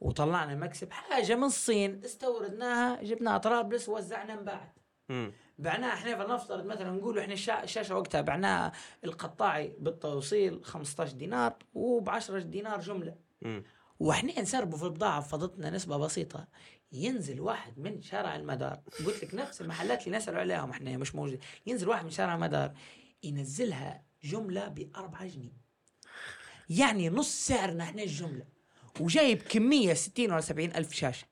وطلعنا 0.07 0.55
مكسب 0.55 0.91
حاجة 0.93 1.35
من 1.37 1.45
الصين 1.45 2.05
استوردناها 2.05 3.03
جبناها 3.03 3.39
طرابلس 3.39 3.89
ووزعنا 3.89 4.35
انباعت 4.35 4.75
مم. 5.09 5.33
بعناها 5.59 5.93
إحنا 5.93 6.17
فلنفترض 6.17 6.67
مثلا 6.67 6.91
نقول 6.91 7.19
إحنا 7.19 7.35
الشا- 7.35 7.63
الشاشه 7.63 7.95
وقتها 7.97 8.21
بعناها 8.21 8.73
القطاعي 9.05 9.73
بالتوصيل 9.79 10.65
15 10.65 11.13
دينار 11.13 11.55
وب 11.75 12.11
10 12.11 12.39
دينار 12.39 12.81
جملة. 12.81 13.15
وإحنا 14.01 14.41
نسربوا 14.41 14.79
في 14.79 14.85
البضاعة 14.85 15.21
فضتنا 15.21 15.71
نسبة 15.71 15.97
بسيطة. 15.97 16.47
ينزل 16.93 17.41
واحد 17.41 17.79
من 17.79 18.03
شارع 18.03 18.37
المدار. 18.37 18.81
قلت 19.07 19.25
لك 19.25 19.35
نفس 19.35 19.61
المحلات 19.61 20.07
اللي 20.07 20.19
نسالوا 20.19 20.41
عليهم 20.41 20.71
إحنا 20.71 20.97
مش 20.97 21.15
موجود 21.15 21.41
ينزل 21.67 21.89
واحد 21.89 22.05
من 22.05 22.11
شارع 22.11 22.35
المدار 22.35 22.73
ينزلها 23.23 24.03
جملة 24.25 24.69
ب 24.69 24.91
4 24.97 25.27
جنيه. 25.27 25.53
يعني 26.71 27.09
نص 27.09 27.47
سعرنا 27.47 27.85
إحنا 27.85 28.03
الجملة. 28.03 28.56
وجايب 29.01 29.43
كمية 29.43 29.95
60 29.95 30.31
ولا 30.31 30.41
70 30.41 30.69
ألف 30.69 30.93
شاشة. 30.93 31.27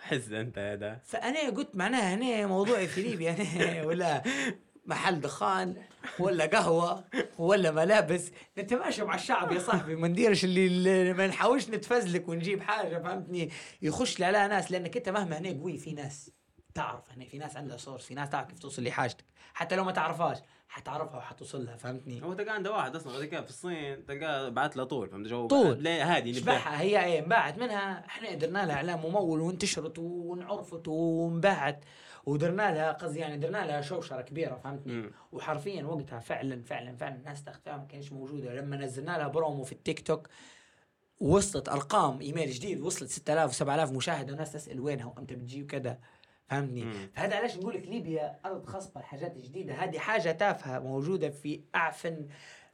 حس 0.00 0.28
أنت 0.30 0.58
هذا 0.58 1.00
فأنا 1.04 1.50
قلت 1.50 1.76
معناها 1.76 2.14
هنا 2.14 2.46
موضوعي 2.46 2.86
في 2.88 3.02
ليبيا 3.02 3.30
هنا 3.32 3.84
ولا 3.84 4.22
محل 4.86 5.20
دخان 5.20 5.82
ولا 6.18 6.46
قهوة 6.46 7.04
ولا 7.38 7.70
ملابس. 7.70 8.30
انت 8.58 8.74
ماشي 8.74 9.04
مع 9.04 9.14
الشعب 9.14 9.52
يا 9.52 9.58
صاحبي 9.58 9.96
ما 9.96 10.08
نديرش 10.08 10.44
اللي, 10.44 10.66
اللي 10.66 11.12
ما 11.12 11.26
نحاولش 11.26 11.68
نتفزلك 11.68 12.28
ونجيب 12.28 12.62
حاجة 12.62 12.98
فهمتني؟ 12.98 13.50
يخش 13.82 14.18
لي 14.18 14.24
عليها 14.24 14.46
ناس 14.48 14.70
لأنك 14.72 14.96
أنت 14.96 15.08
مهما 15.08 15.38
هنا 15.38 15.48
قوي 15.48 15.78
في 15.78 15.92
ناس 15.92 16.30
تعرف 16.74 17.12
هنا 17.12 17.24
في 17.24 17.38
ناس 17.38 17.56
عندها 17.56 17.76
source 17.76 18.06
في 18.06 18.14
ناس 18.14 18.30
تعرف 18.30 18.48
كيف 18.48 18.58
توصل 18.58 18.84
لحاجتك 18.84 19.24
حتى 19.54 19.76
لو 19.76 19.84
ما 19.84 19.92
تعرفهاش. 19.92 20.38
حتعرفها 20.68 21.16
وحتوصل 21.16 21.64
لها 21.66 21.76
فهمتني؟ 21.76 22.22
هو 22.22 22.32
تلقى 22.34 22.54
عنده 22.54 22.72
واحد 22.72 22.96
أصلا 22.96 23.26
كان 23.26 23.44
في 23.44 23.50
الصين 23.50 24.06
تلقاه 24.06 24.48
بعت 24.48 24.76
له 24.76 24.84
طول 24.84 25.08
فهمت 25.08 25.26
جو 25.26 25.46
طول. 25.46 25.86
هادي 25.88 26.30
نبدا 26.30 26.40
شبحها 26.40 26.80
هي 26.80 27.04
إيه 27.04 27.18
انباعت 27.18 27.58
منها. 27.58 28.04
إحنا 28.06 28.34
درنا 28.34 28.66
لها 28.66 28.74
إعلان 28.74 28.98
ممول 28.98 29.40
وانتشرت 29.40 29.98
وانعرفت 29.98 30.88
وانباعت 30.88 31.84
ودرنا 32.26 32.74
لها 32.74 32.92
قصدي 32.92 33.18
يعني 33.18 33.36
درنا 33.36 33.66
لها 33.66 33.80
شوشرة 33.80 34.20
كبيرة 34.20 34.56
فهمتني؟ 34.64 34.92
مم. 34.92 35.10
وحرفيا 35.32 35.84
وقتها 35.84 36.18
فعلا 36.20 36.62
فعلا 36.62 36.96
فعلا 36.96 37.14
الناس 37.14 37.44
تختها 37.44 37.76
ما 37.76 37.84
كانش 37.84 38.12
موجودة. 38.12 38.54
لما 38.54 38.76
نزلنا 38.76 39.18
لها 39.18 39.28
برومو 39.28 39.64
في 39.64 39.72
التيك 39.72 40.06
توك 40.06 40.28
وصلت 41.20 41.68
أرقام 41.68 42.20
إيميل 42.20 42.50
جديد 42.50 42.80
وصلت 42.80 43.10
6000 43.10 43.62
و7000 43.62 43.92
مشاهدة 43.92 44.30
والناس 44.32 44.52
تسأل 44.52 44.80
وينها 44.80 45.06
وامتى 45.06 45.34
بتجي 45.34 45.62
وكذا. 45.62 45.98
فهمتني. 46.48 46.92
فهذا 47.14 47.36
علاش 47.36 47.56
نقول 47.56 47.74
لك 47.74 47.88
ليبيا 47.88 48.40
أرض 48.46 48.66
خصبه 48.66 49.00
الحاجات 49.00 49.36
الجديده 49.36 49.74
هذه 49.74 49.98
حاجة 49.98 50.32
تافهة 50.32 50.78
موجودة 50.78 51.30
في 51.30 51.60
أعفن 51.74 52.26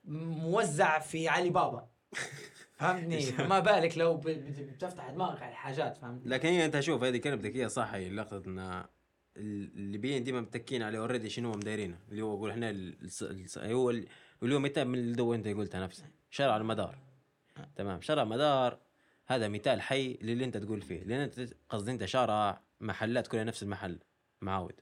موزع 0.04 0.98
في 0.98 1.28
علي 1.28 1.50
بابا 1.50 1.88
فهمتني 2.78 3.20
فما 3.20 3.60
بالك 3.60 3.98
لو 3.98 4.16
بتفتح 4.16 5.10
دماغك 5.10 5.42
على 5.42 5.50
الحاجات 5.52 5.96
فهمتني؟ 5.96 6.30
لكن 6.30 6.48
هي 6.48 6.64
أنت 6.64 6.80
شوف 6.80 7.04
هذه 7.04 7.16
كلمتك 7.16 7.56
هي 7.56 7.68
صح 7.68 7.94
هي 7.94 8.10
لقطة 8.10 8.42
إن 8.46 8.84
الليبيين 9.36 10.24
ديما 10.24 10.40
متكين 10.40 10.82
عليه 10.82 10.98
اوريدي 10.98 11.30
شنو 11.30 11.52
هم 11.52 11.60
دايرينه. 11.60 11.98
اللي 12.10 12.22
هو 12.22 12.34
يقول 12.34 12.50
إحنا 12.50 12.70
هو 13.58 13.90
ال- 13.90 14.08
اللي 14.42 14.54
هو 14.54 14.58
مثال 14.58 14.88
من 14.88 14.98
اللي 14.98 15.34
أنت 15.34 15.48
قلتها 15.48 15.80
نفسه 15.80 16.04
شارع 16.30 16.56
المدار. 16.56 16.98
تمام. 17.76 18.00
شارع 18.00 18.24
مدار 18.24 18.78
هذا 19.26 19.48
مثال 19.48 19.80
حي 19.82 20.18
للي 20.22 20.44
أنت 20.44 20.56
تقول 20.56 20.82
فيه. 20.82 21.04
لأن 21.04 21.20
أنت 21.20 21.54
قصدي 21.68 21.90
أنت 21.90 22.04
شارع 22.04 22.60
محلات 22.84 23.26
كلها 23.26 23.44
نفس 23.44 23.62
المحل 23.62 23.98
معاود. 24.40 24.80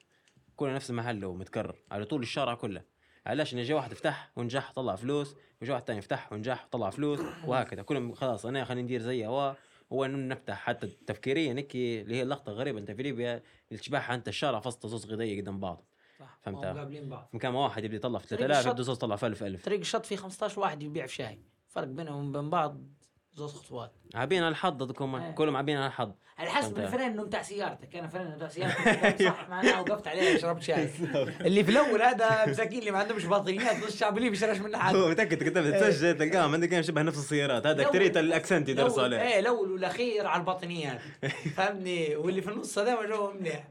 كلها 0.56 0.74
نفس 0.74 0.90
المحل 0.90 1.24
ومتكرر. 1.24 1.76
على 1.90 2.04
طول 2.04 2.22
الشارع 2.22 2.54
كله. 2.54 2.82
علاش؟ 3.26 3.54
إن 3.54 3.62
جا 3.62 3.74
واحد 3.74 3.94
فتح 3.94 4.32
ونجح 4.36 4.72
طلع 4.72 4.96
فلوس. 4.96 5.36
وجا 5.62 5.72
واحد 5.72 5.84
ثاني 5.84 6.00
فتح 6.00 6.32
ونجح 6.32 6.64
وطلع 6.64 6.90
فلوس. 6.90 7.20
وهكذا. 7.46 7.82
كلهم 7.82 8.12
خلاص 8.12 8.46
أنا 8.46 8.64
خليني 8.64 8.82
ندير 8.82 9.00
زيه 9.00 9.26
هو. 9.26 9.56
هو 9.92 10.06
نفتح 10.06 10.56
حتى 10.56 10.86
تفكيريا 10.86 11.54
هيك 11.54 11.76
اللي 11.76 12.14
هي 12.14 12.22
اللقطه 12.22 12.52
غريبة. 12.52 12.78
أنت 12.78 12.90
في 12.90 13.02
ليبيا 13.02 13.42
الشباحه 13.72 14.14
انت 14.14 14.28
الشارع 14.28 14.60
فصل 14.60 14.78
تصوص 14.78 15.06
غذائية 15.06 15.40
قدام 15.40 15.60
بعض. 15.60 15.84
صح. 16.18 16.38
فهمت. 16.42 16.64
قابلين 16.64 17.08
بعض. 17.08 17.28
في 17.30 17.36
مكان 17.36 17.54
واحد 17.54 17.84
يبدأ 17.84 17.96
يطلع 17.96 18.18
في 18.18 18.26
طريق 18.26 18.46
3000 18.46 18.66
الشط. 18.66 18.80
يبدأ 18.80 18.92
يطلع 18.92 19.16
في 19.16 19.26
1000 19.26 19.42
1000 19.42 19.64
طريق 19.64 19.80
الشط 19.80 20.06
فيه 20.06 20.16
15 20.16 20.60
واحد 20.60 20.82
يبيع 20.82 21.06
في 21.06 21.14
شاي 21.14 21.38
فرق 21.68 21.86
بينهم 21.86 22.28
وبين 22.28 22.50
بعض 22.50 22.80
زوج 23.34 23.50
خطوات 23.50 23.92
عابين 24.14 24.42
على 24.42 24.48
الحظ 24.48 24.82
هذوكم 24.82 25.14
إيه. 25.14 25.30
كلهم 25.30 25.56
عابين 25.56 25.76
على 25.76 25.86
الحظ. 25.86 26.12
على 26.38 26.50
حسب 26.50 26.78
إنه 26.78 27.24
بتاع 27.24 27.42
سيارتك. 27.42 27.96
أنا 27.96 28.08
فرن 28.08 28.34
بتاع 28.36 28.48
سيارتك. 28.48 29.22
صح 29.28 29.48
معناها 29.48 29.80
وقفت 29.80 30.08
عليه 30.08 30.38
شربت 30.38 30.62
شاي. 30.62 30.88
اللي 31.46 31.64
في 31.64 31.70
الأول 31.70 32.02
هذا 32.02 32.46
مساكين 32.46 32.78
اللي 32.78 32.90
ما 32.90 32.98
عندهمش 32.98 33.24
باطنيات 33.24 33.84
نص 33.84 33.96
شعب 33.96 34.18
اللي 34.18 34.30
بيشرش 34.30 34.58
منه 34.58 34.78
حد 34.78 34.96
هو 34.96 35.08
متأكد 35.08 35.44
كنت 35.44 35.58
بتسجل 35.58 36.18
تلقاهم 36.18 36.52
عندك 36.52 36.80
شبه 36.80 37.02
نفس 37.02 37.18
السيارات. 37.18 37.66
هذا 37.66 37.82
اكثريه 37.82 38.20
الأكسنت 38.20 38.68
يدرسوا 38.68 39.02
عليه. 39.02 39.22
إيه 39.22 39.38
الأول 39.38 39.72
والأخير 39.72 40.26
على 40.26 40.40
الباطنيات. 40.40 41.00
فهمني؟ 41.56 42.16
واللي 42.16 42.42
في 42.42 42.50
النص 42.50 42.78
هذا 42.78 42.94
ما 42.94 43.06
جو 43.06 43.30
منيح. 43.30 43.68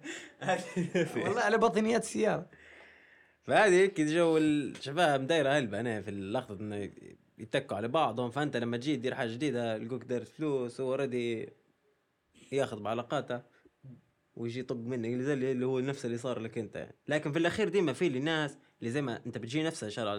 والله 1.16 1.42
على 1.42 1.58
باطنيات 1.58 2.04
السياره 2.04 2.46
فهذه 3.44 3.74
هيك 3.74 4.02
جو 4.02 4.38
الشباب 4.38 5.28
دايره 5.28 5.50
هلبة 5.50 5.80
أنا 5.80 6.02
في 6.02 6.10
اللقطة 6.10 6.58
إنه 6.60 6.90
يتكوا 7.42 7.78
على 7.78 7.88
بعضهم 7.88 8.32
فأنت 8.32 8.58
لما 8.58 8.78
تجي 8.78 8.96
تدير 8.96 9.16
حاجة 9.16 9.30
جديدة 9.32 9.76
يلقوك 9.76 10.04
داير 10.04 10.26
فلوس 10.26 10.80
already 10.80 11.50
ياخذ 12.52 12.80
بعلاقاته 12.80 13.42
ويجي 14.36 14.60
يطق 14.60 14.76
منك 14.76 15.06
اللي 15.10 15.24
زي 15.24 15.34
اللي 15.34 15.66
هو 15.66 15.80
نفس 15.80 16.06
اللي 16.06 16.18
صار 16.18 16.40
لك 16.40 16.58
أنت. 16.58 16.76
يعني. 16.76 16.96
لكن 17.08 17.32
في 17.32 17.40
الأخير 17.40 17.70
ديما 17.70 17.94
في 17.94 18.08
الناس 18.08 18.58
اللي 18.80 18.92
زي 18.92 19.02
ما 19.02 19.22
أنت 19.26 19.38
بتجي 19.38 19.64
نفسها 19.64 19.90
شرع 19.90 20.16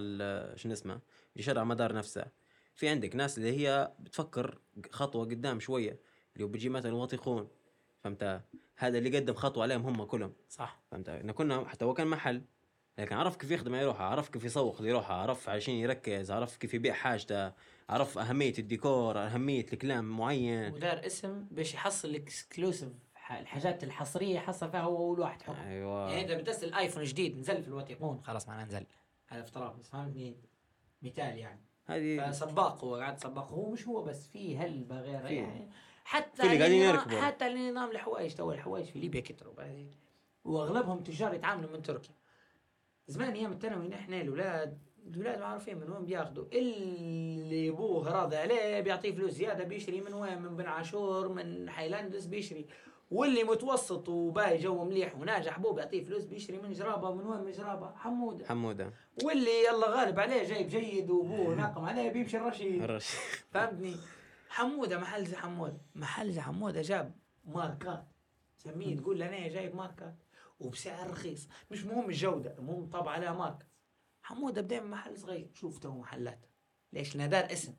شو 0.54 0.72
اسمه 0.72 1.00
شرع 1.38 1.64
مدار 1.64 1.94
نفسها 1.94 2.32
في 2.74 2.88
عندك 2.88 3.16
ناس 3.16 3.38
اللي 3.38 3.58
هي 3.58 3.92
بتفكر 4.00 4.58
خطوة 4.90 5.24
قدام 5.24 5.60
شوية 5.60 6.00
اللي 6.34 6.44
هو 6.44 6.48
بيجي 6.48 6.68
مثلا 6.68 6.94
واثقون 6.94 7.48
فهمت؟ 8.00 8.42
هذا 8.76 8.98
اللي 8.98 9.18
قدم 9.18 9.34
خطوة 9.34 9.62
عليهم 9.62 9.86
هم 9.86 10.04
كلهم. 10.04 10.32
صح. 10.48 10.82
فهمت؟ 10.90 11.10
كنا 11.10 11.64
حتى 11.64 11.84
هو 11.84 11.94
كان 11.94 12.06
محل 12.06 12.42
لكن 12.98 13.16
عرف 13.16 13.36
كيف 13.36 13.50
يخدم 13.50 13.74
يروحها 13.74 14.06
عرف 14.06 14.28
كيف 14.28 14.44
يسوق 14.44 14.82
ليروحها 14.82 15.16
عرف 15.16 15.48
عشان 15.48 15.74
يركز 15.74 16.30
عرف 16.30 16.56
كيف 16.56 16.74
يبيع 16.74 16.94
حاجته 16.94 17.52
عرف 17.88 18.18
أهمية 18.18 18.54
الديكور 18.58 19.18
أهمية 19.18 19.66
الكلام 19.72 20.18
معين. 20.18 20.72
ودار 20.72 21.06
اسم 21.06 21.46
باش 21.50 21.74
يحصل 21.74 22.08
ال 22.08 22.16
exclusive 22.16 22.88
الحاجات 23.30 23.84
الحصرية 23.84 24.38
حصل 24.38 24.70
فيها 24.70 24.80
هو 24.80 24.96
أول 24.96 25.20
واحد 25.20 25.42
حكم 25.42 25.60
أيوة. 25.60 26.10
يعني 26.10 26.22
انت 26.22 26.40
بتسأل 26.40 26.74
آيفون 26.74 27.04
جديد 27.04 27.38
نزل 27.38 27.62
في 27.62 27.68
الوثيقون 27.68 28.20
خلاص 28.24 28.48
معناه 28.48 28.64
نزل. 28.64 28.86
هذا 29.28 29.42
في 29.42 29.52
طرابلس 29.52 29.88
فهمتني 29.88 30.36
مثال 31.02 31.38
يعني. 31.38 31.60
هذه 31.86 32.30
فسباق 32.30 32.84
هو 32.84 32.94
قاعد 32.94 33.20
سباق. 33.20 33.48
هو 33.48 33.70
مش 33.70 33.88
هو 33.88 34.02
بس 34.02 34.28
في 34.28 34.58
هلبة 34.58 35.00
غيره. 35.00 35.28
يعني. 35.28 35.70
حتى 36.04 36.42
اللي 36.42 36.58
قاعدين 36.58 36.82
يركبوا. 36.82 37.20
حتى 37.20 37.46
النظام 37.46 37.90
الحوايج 37.90 38.34
تو 38.34 38.52
الحوايج 38.52 38.86
في 38.86 38.98
ليبيا 38.98 39.20
كتروا. 39.20 39.52
وأغلبهم 40.44 41.00
تجار 41.02 41.34
يتعاملوا 41.34 41.70
من 41.70 41.82
تركيا. 41.82 42.14
زمان 43.06 43.32
أيام 43.32 43.52
الثانوي 43.52 43.88
نحن 43.88 44.14
الاولاد 44.14 44.78
الاولاد 45.06 45.38
ما 45.38 45.44
عارفين 45.46 45.78
من 45.78 45.90
وين 45.90 46.04
بياخذوا. 46.04 46.44
اللي 46.52 47.68
أبوه 47.68 48.08
راضي 48.12 48.36
عليه 48.36 48.80
بيعطيه 48.80 49.12
فلوس 49.14 49.30
زيادة 49.32 49.64
بيشري 49.64 50.00
من 50.00 50.14
وين؟ 50.14 50.42
من 50.42 50.56
بن 50.56 50.66
عاشور 50.66 51.28
من 51.28 51.70
حيلاندس 51.70 52.26
بيشري 52.26 52.66
واللي 53.10 53.44
متوسط 53.44 54.08
وباي 54.08 54.58
جو 54.58 54.84
مليح 54.84 55.16
وناجح 55.16 55.58
أبوه 55.58 55.72
بيعطيه 55.72 56.04
فلوس 56.04 56.24
بيشري 56.24 56.58
من 56.58 56.72
جرابة 56.72 57.14
من 57.14 57.26
وين؟ 57.26 57.40
من 57.40 57.52
جرابة؟ 57.52 57.92
حمودة. 57.96 58.46
حمودة. 58.46 58.92
واللي 59.24 59.64
يلا 59.64 59.90
غالب 59.90 60.20
عليه 60.20 60.42
جايب 60.42 60.68
جيد 60.68 61.10
وأبوه 61.10 61.54
ناقم 61.54 61.84
عليه 61.84 62.10
بيمشي 62.10 62.36
الرشيد. 62.36 62.82
الرش 62.82 63.10
فهمتني؟ 63.50 63.96
حمودة 64.48 64.98
محل 64.98 65.24
زي 65.24 65.36
حمودة. 65.36 65.78
محل 65.94 66.32
زي 66.32 66.40
حمودة 66.40 66.82
جاب 66.82 67.14
ماركات. 67.44 68.04
سميه 68.56 68.96
تقول 68.96 69.22
أنا 69.22 69.48
جايب 69.48 69.76
ماركات؟ 69.76 70.14
وبسعر 70.62 71.10
رخيص. 71.10 71.48
مش 71.70 71.84
مهم 71.84 72.08
الجودة 72.08 72.54
المهم 72.58 72.90
طبع 72.90 73.10
عليها 73.10 73.32
ماركه 73.32 73.66
حمودة 74.22 74.62
بدأ 74.62 74.80
من 74.80 74.90
محل 74.90 75.18
صغير. 75.18 75.50
شوف 75.54 75.78
تو 75.78 75.90
محلات. 75.90 76.46
ليش؟ 76.92 77.16
دار 77.16 77.52
اسم 77.52 77.74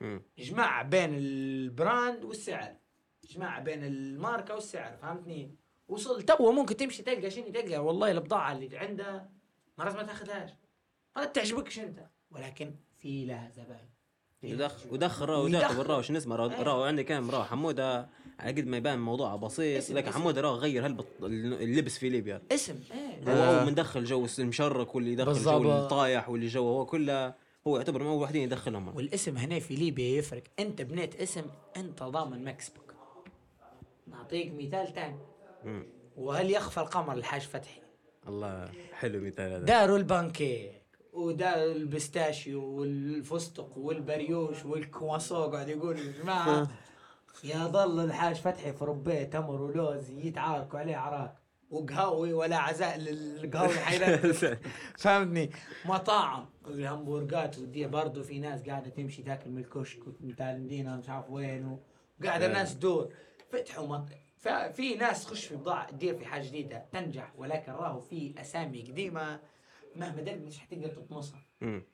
مم. 0.00 0.22
جماع 0.38 0.82
بين 0.82 1.14
ال 1.14 1.32
brand 1.32 2.24
والسعر. 2.24 2.76
جماع 3.24 3.58
بين 3.58 3.84
الماركة 3.84 4.54
والسعر 4.54 4.96
فهمتني؟ 4.96 5.56
وصل 5.88 6.22
تو 6.22 6.52
ممكن 6.52 6.76
تمشي 6.76 7.02
تلقى 7.02 7.30
شنو؟ 7.30 7.50
تلقى 7.50 7.78
والله 7.78 8.10
البضاعة 8.10 8.52
اللي 8.52 8.78
عنده 8.78 9.30
مرات 9.78 9.94
ما 9.94 10.02
تاخذهاش. 10.02 10.50
مرات 11.16 11.34
تعجبكش 11.34 11.78
أنت. 11.78 12.10
ولكن 12.30 12.74
في 12.98 13.24
لها 13.24 13.50
زباين 13.50 13.89
ودخل 14.44 14.90
ودخل 14.90 15.24
راهو 15.24 15.44
ويدخل. 15.44 15.64
ودخل 15.64 15.86
راهو 15.86 16.02
شو 16.02 16.16
اسمه 16.16 16.36
راهو 16.36 16.50
إيه. 16.50 16.62
راهو 16.62 16.82
عندي 16.82 17.04
كم 17.04 17.30
راهو 17.30 17.44
حمودة 17.44 18.08
على 18.38 18.60
قد 18.60 18.66
ما 18.66 18.76
يبان 18.76 18.94
الموضوع 18.94 19.36
بسيط 19.36 19.90
لكن. 19.90 20.12
حمودة 20.12 20.40
راهو 20.40 20.54
غير 20.54 20.84
هالبط 20.84 21.06
اللبس 21.22 21.98
في 21.98 22.08
ليبيا 22.08 22.42
اسم 22.52 22.74
إيه 22.92 23.34
هو 23.34 23.58
أول 23.58 23.66
من 23.66 23.74
دخل 23.74 24.04
جو 24.04 24.26
المشرك 24.38 24.94
واللي 24.94 25.12
يدخل 25.12 25.42
جو. 25.42 25.72
الطايح 25.72 26.28
واللي 26.28 26.46
جو 26.46 26.68
هو 26.68 26.86
كله 26.86 27.34
هو 27.66 27.76
يعتبر 27.76 28.02
من 28.02 28.08
أول 28.08 28.22
واحدين 28.22 28.42
يدخلهم 28.42 28.96
والاسم 28.96 29.36
هنا 29.36 29.58
في 29.58 29.74
ليبيا 29.74 30.18
يفرق 30.18 30.42
أنت 30.58 30.82
بنيت 30.82 31.20
اسم 31.20 31.44
أنت 31.76 32.02
ضامن 32.02 32.44
مكسبك 32.44 32.94
نعطيك 34.06 34.52
مثال 34.58 34.92
تاني 34.94 35.16
مم. 35.64 35.86
وهل 36.16 36.50
يخفى 36.50 36.80
القمر 36.80 37.14
الحاج 37.14 37.40
فتحي 37.40 37.80
الله 38.28 38.70
حلو 38.92 39.20
مثال 39.20 39.52
هذا 39.52 39.64
داروا 39.64 39.98
البانكيك 39.98 40.79
وداروا 41.12 41.72
ال 41.72 41.81
pistachio 41.81 42.64
والفستق 42.64 43.78
والبريوش 43.78 44.64
والكواسو 44.64 45.44
قاعد 45.46 45.68
يقول 45.68 45.98
يا 45.98 46.12
جماعة 46.22 46.68
يا 47.44 47.66
ظل 47.66 48.04
الحاج 48.04 48.36
فتحي 48.36 48.72
في 48.72 48.84
ربيه 48.84 49.24
تمر 49.24 49.62
ولوز 49.62 50.10
يتعاركوا 50.10 50.78
عليه 50.78 50.96
عراك. 50.96 51.34
وقهاوي 51.70 52.32
ولا 52.32 52.56
عزاء 52.56 52.98
للقهوي 52.98 53.68
فهمتني؟ 54.98 55.50
مطاعم. 55.84 56.46
الهمبرجات 56.66 57.58
ودي 57.58 57.86
برضه 57.86 58.22
في 58.22 58.38
ناس 58.38 58.62
قاعدة 58.62 58.90
تمشي 58.90 59.22
تاكل 59.22 59.50
من 59.50 59.58
الكشك 59.58 60.00
بتاع 60.20 60.52
المدينة 60.52 60.96
مش 60.96 61.08
عارف 61.08 61.30
وين 61.30 61.78
وقاعدة 62.20 62.46
الناس 62.46 62.74
تدور. 62.78 63.12
فتحوا 63.50 63.86
مط... 63.86 64.08
ففي 64.36 64.94
ناس 64.94 65.24
تخش 65.24 65.44
في 65.46 65.56
بضاعه 65.56 65.90
تدير 65.90 66.14
في 66.14 66.24
حاجة 66.24 66.46
جديدة 66.46 66.84
تنجح 66.92 67.32
ولكن 67.38 67.72
راهو 67.72 68.00
في 68.00 68.34
أسامي 68.40 68.82
قديمة. 68.82 69.40
مهما 69.96 70.22
درت 70.22 70.38
مش 70.38 70.58
حتقدر 70.58 70.88
تطمسها. 70.88 71.40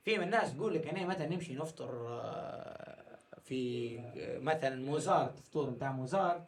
في 0.05 0.19
من 0.19 0.23
الناس 0.25 0.55
تقول 0.55 0.75
لك 0.75 0.87
أنا 0.87 1.07
مثلا 1.07 1.29
نمشي 1.29 1.55
نفطر 1.55 2.07
آه، 2.09 3.19
في 3.45 3.99
آه، 3.99 4.39
مثلا 4.39 4.77
موزارت 4.85 5.39
فطور 5.39 5.71
بتاع 5.71 5.93
موزارت. 5.93 6.47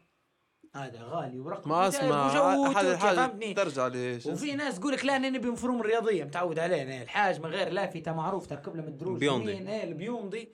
هذا 0.75 1.03
غالي 1.03 1.39
ورقم 1.39 1.71
ما 1.71 1.89
أسمع. 1.89 2.73
حاجة 2.75 2.97
فهمتني؟ 2.97 3.55
ترجع 3.55 3.87
لي 3.87 4.21
شو 4.21 4.33
وفي 4.33 4.55
ناس 4.55 4.81
تقول 4.81 4.93
لك 4.93 5.05
لا 5.05 5.17
أنا 5.17 5.31
نبي 5.31 5.51
مفروم 5.51 5.81
الرياضيه 5.81 6.25
متعود 6.25 6.59
عليه. 6.59 7.03
الحاج 7.03 7.41
من 7.41 7.47
غير 7.51 7.69
لافته 7.69 8.13
معروف 8.13 8.47
تركب 8.47 8.77
له 8.77 8.83
من 8.83 8.89
الدروج 8.89 9.19
بيومضي. 9.19 9.83
البيومضي 9.83 10.49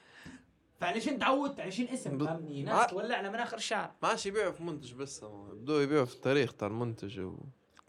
فعلشان 0.80 1.18
تعودت 1.18 1.60
عشان 1.60 1.88
اسم 1.88 2.18
ب- 2.18 2.24
فهمني 2.24 2.62
ناس 2.62 2.90
تولعنا 2.90 3.28
من 3.30 3.34
آخر 3.38 3.56
الشهر 3.56 3.90
ما 4.02 4.08
عادش 4.08 4.26
يبيعوا 4.26 4.52
في 4.52 4.62
منتج 4.62 4.94
بس. 4.94 5.24
بدو 5.52 5.80
يبيعوا 5.80 6.04
في 6.04 6.14
التاريخ 6.14 6.52
تاع 6.52 6.68
المنتج 6.68 7.20
و... 7.20 7.34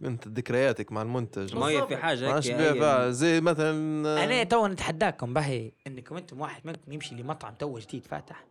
انت 0.04 0.28
ذكرياتك 0.28 0.92
مع 0.92 1.02
المنتج. 1.02 1.56
ما 1.56 1.66
هي. 1.66 1.88
في 1.88 1.98
حاجة 1.98 2.28
ما 2.30 2.38
هي- 2.38 2.42
فيها 2.42 3.10
زي 3.10 3.42
مثلا 3.42 4.24
أنا 4.24 4.44
تو 4.44 4.68
نتحداكم 4.68 5.34
باهي 5.34 5.72
إنكم 5.88 6.18
أنتم 6.18 6.42
واحد 6.42 6.68
منكم 6.68 6.92
يمشي 6.92 7.16
لمطعم 7.16 7.54
تو 7.56 7.80
جديد 7.80 8.06
فاتح 8.06 8.46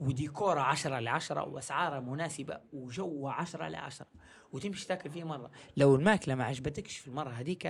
وديكوره 0.00 0.60
عشرة 0.60 0.98
لعشرة 0.98 1.48
واسعاره 1.48 2.00
مناسبة 2.00 2.58
وجوه 2.72 3.32
عشرة 3.32 3.68
لعشرة 3.68 4.06
وتمشي 4.52 4.86
تاكل 4.86 5.10
فيه 5.10 5.24
مرة. 5.24 5.50
لو 5.76 5.94
الماكلة 5.96 6.34
ما 6.34 6.44
عجبتكش 6.44 6.98
في 6.98 7.08
المرة 7.08 7.30
هذيك 7.30 7.66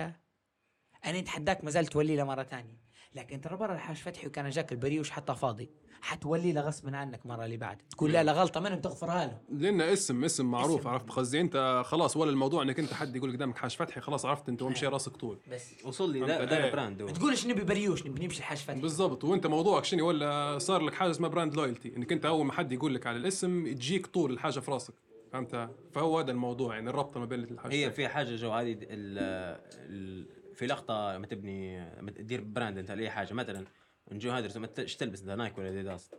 أنا 1.05 1.21
نتحداك 1.21 1.63
ما 1.63 1.69
زال 1.71 1.85
تولي 1.85 2.15
له 2.15 2.23
مرة 2.23 2.43
ثانية 2.43 2.88
لكن 3.15 3.41
ترى 3.41 3.57
برا 3.57 3.73
الحاج 3.73 3.95
فتحي 3.95 4.27
وكان 4.27 4.49
جاك 4.49 4.71
البريوش 4.71 5.09
حتى 5.11 5.35
فاضي. 5.35 5.69
حتولي 6.01 6.51
له 6.51 6.61
غصبا 6.61 6.97
عنك 6.97 7.25
مرة 7.25 7.45
اللي 7.45 7.57
بعد. 7.57 7.77
تقول 7.91 8.11
لا 8.11 8.23
لا 8.23 8.31
غلطة 8.31 8.59
منهم 8.59 8.79
تغفرها 8.79 9.25
له. 9.25 9.37
لأن 9.51 9.81
اسم 9.81 10.23
اسم 10.23 10.45
معروف 10.45 10.79
اسم. 10.79 10.89
عرفت؟ 10.89 11.09
قصدي 11.09 11.41
أنت 11.41 11.83
خلاص 11.85 12.17
ولا 12.17 12.31
الموضوع 12.31 12.63
إنك 12.63 12.79
أنت 12.79 12.93
حد 12.93 13.15
يقول 13.15 13.31
قدامك 13.31 13.57
حاج 13.57 13.71
فتحي 13.75 14.01
خلاص 14.01 14.25
عرفت 14.25 14.49
أنت 14.49 14.61
ومشي 14.61 14.85
راسك 14.87 15.17
طول. 15.17 15.39
بس. 15.51 15.73
وصل 15.85 16.11
لي 16.13 16.19
دار 16.19 16.41
عليه. 16.59 16.71
brand 16.71 17.01
هو. 17.01 17.07
ما 17.07 17.13
تقولش 17.13 17.47
نبي 17.47 17.63
بريوش؟ 17.63 18.05
نبي 18.07 18.25
نمشي 18.25 18.39
الحاج 18.39 18.57
فتحي. 18.57 18.79
بالضبط. 18.79 19.23
وأنت 19.23 19.47
موضوعك 19.47 19.85
شنو؟ 19.85 20.07
ولا 20.07 20.57
صار 20.57 20.81
لك 20.81 20.93
حاجة 20.93 21.11
اسمها 21.11 21.29
brand 21.29 21.55
loyalty 21.55 21.95
إنك 21.97 22.11
أنت 22.11 22.25
أول 22.25 22.45
ما 22.45 22.53
حد 22.53 22.71
يقول 22.71 22.95
لك 22.95 23.07
على 23.07 23.17
الاسم 23.17 23.73
تجيك 23.73 24.07
طول 24.07 24.31
الحاجة 24.31 24.59
في 24.59 24.71
راسك. 24.71 24.93
فهمت؟ 25.33 25.69
فهو 25.91 26.19
هذا 26.19 26.31
الموضوع 26.31 26.75
يعني 26.75 26.89
الربطه 26.89 27.19
ما 27.19 27.25
بين 27.25 27.39
الحاجة 27.43 27.73
هي 27.73 27.91
في 27.91 28.07
حاجة 28.07 28.35
جو 28.35 28.51
هذه 28.51 28.73
ال- 28.73 29.59
ال- 29.89 30.38
في 30.59 30.67
لقطة 30.67 31.13
لما 31.13 31.27
تبني 31.27 31.89
لما 31.97 32.11
تدير 32.11 32.43
brand 32.43 32.77
أنت 32.77 32.91
لأي 32.91 33.09
حاجة 33.09 33.33
مثلا 33.33 33.65
نجو 34.11 34.39
ت- 34.39 34.79
إيش 34.79 34.95
تلبس؟ 34.95 35.21
انت 35.21 35.29
نايك 35.29 35.57
ولا 35.57 35.69
إديداس؟ 35.69 36.11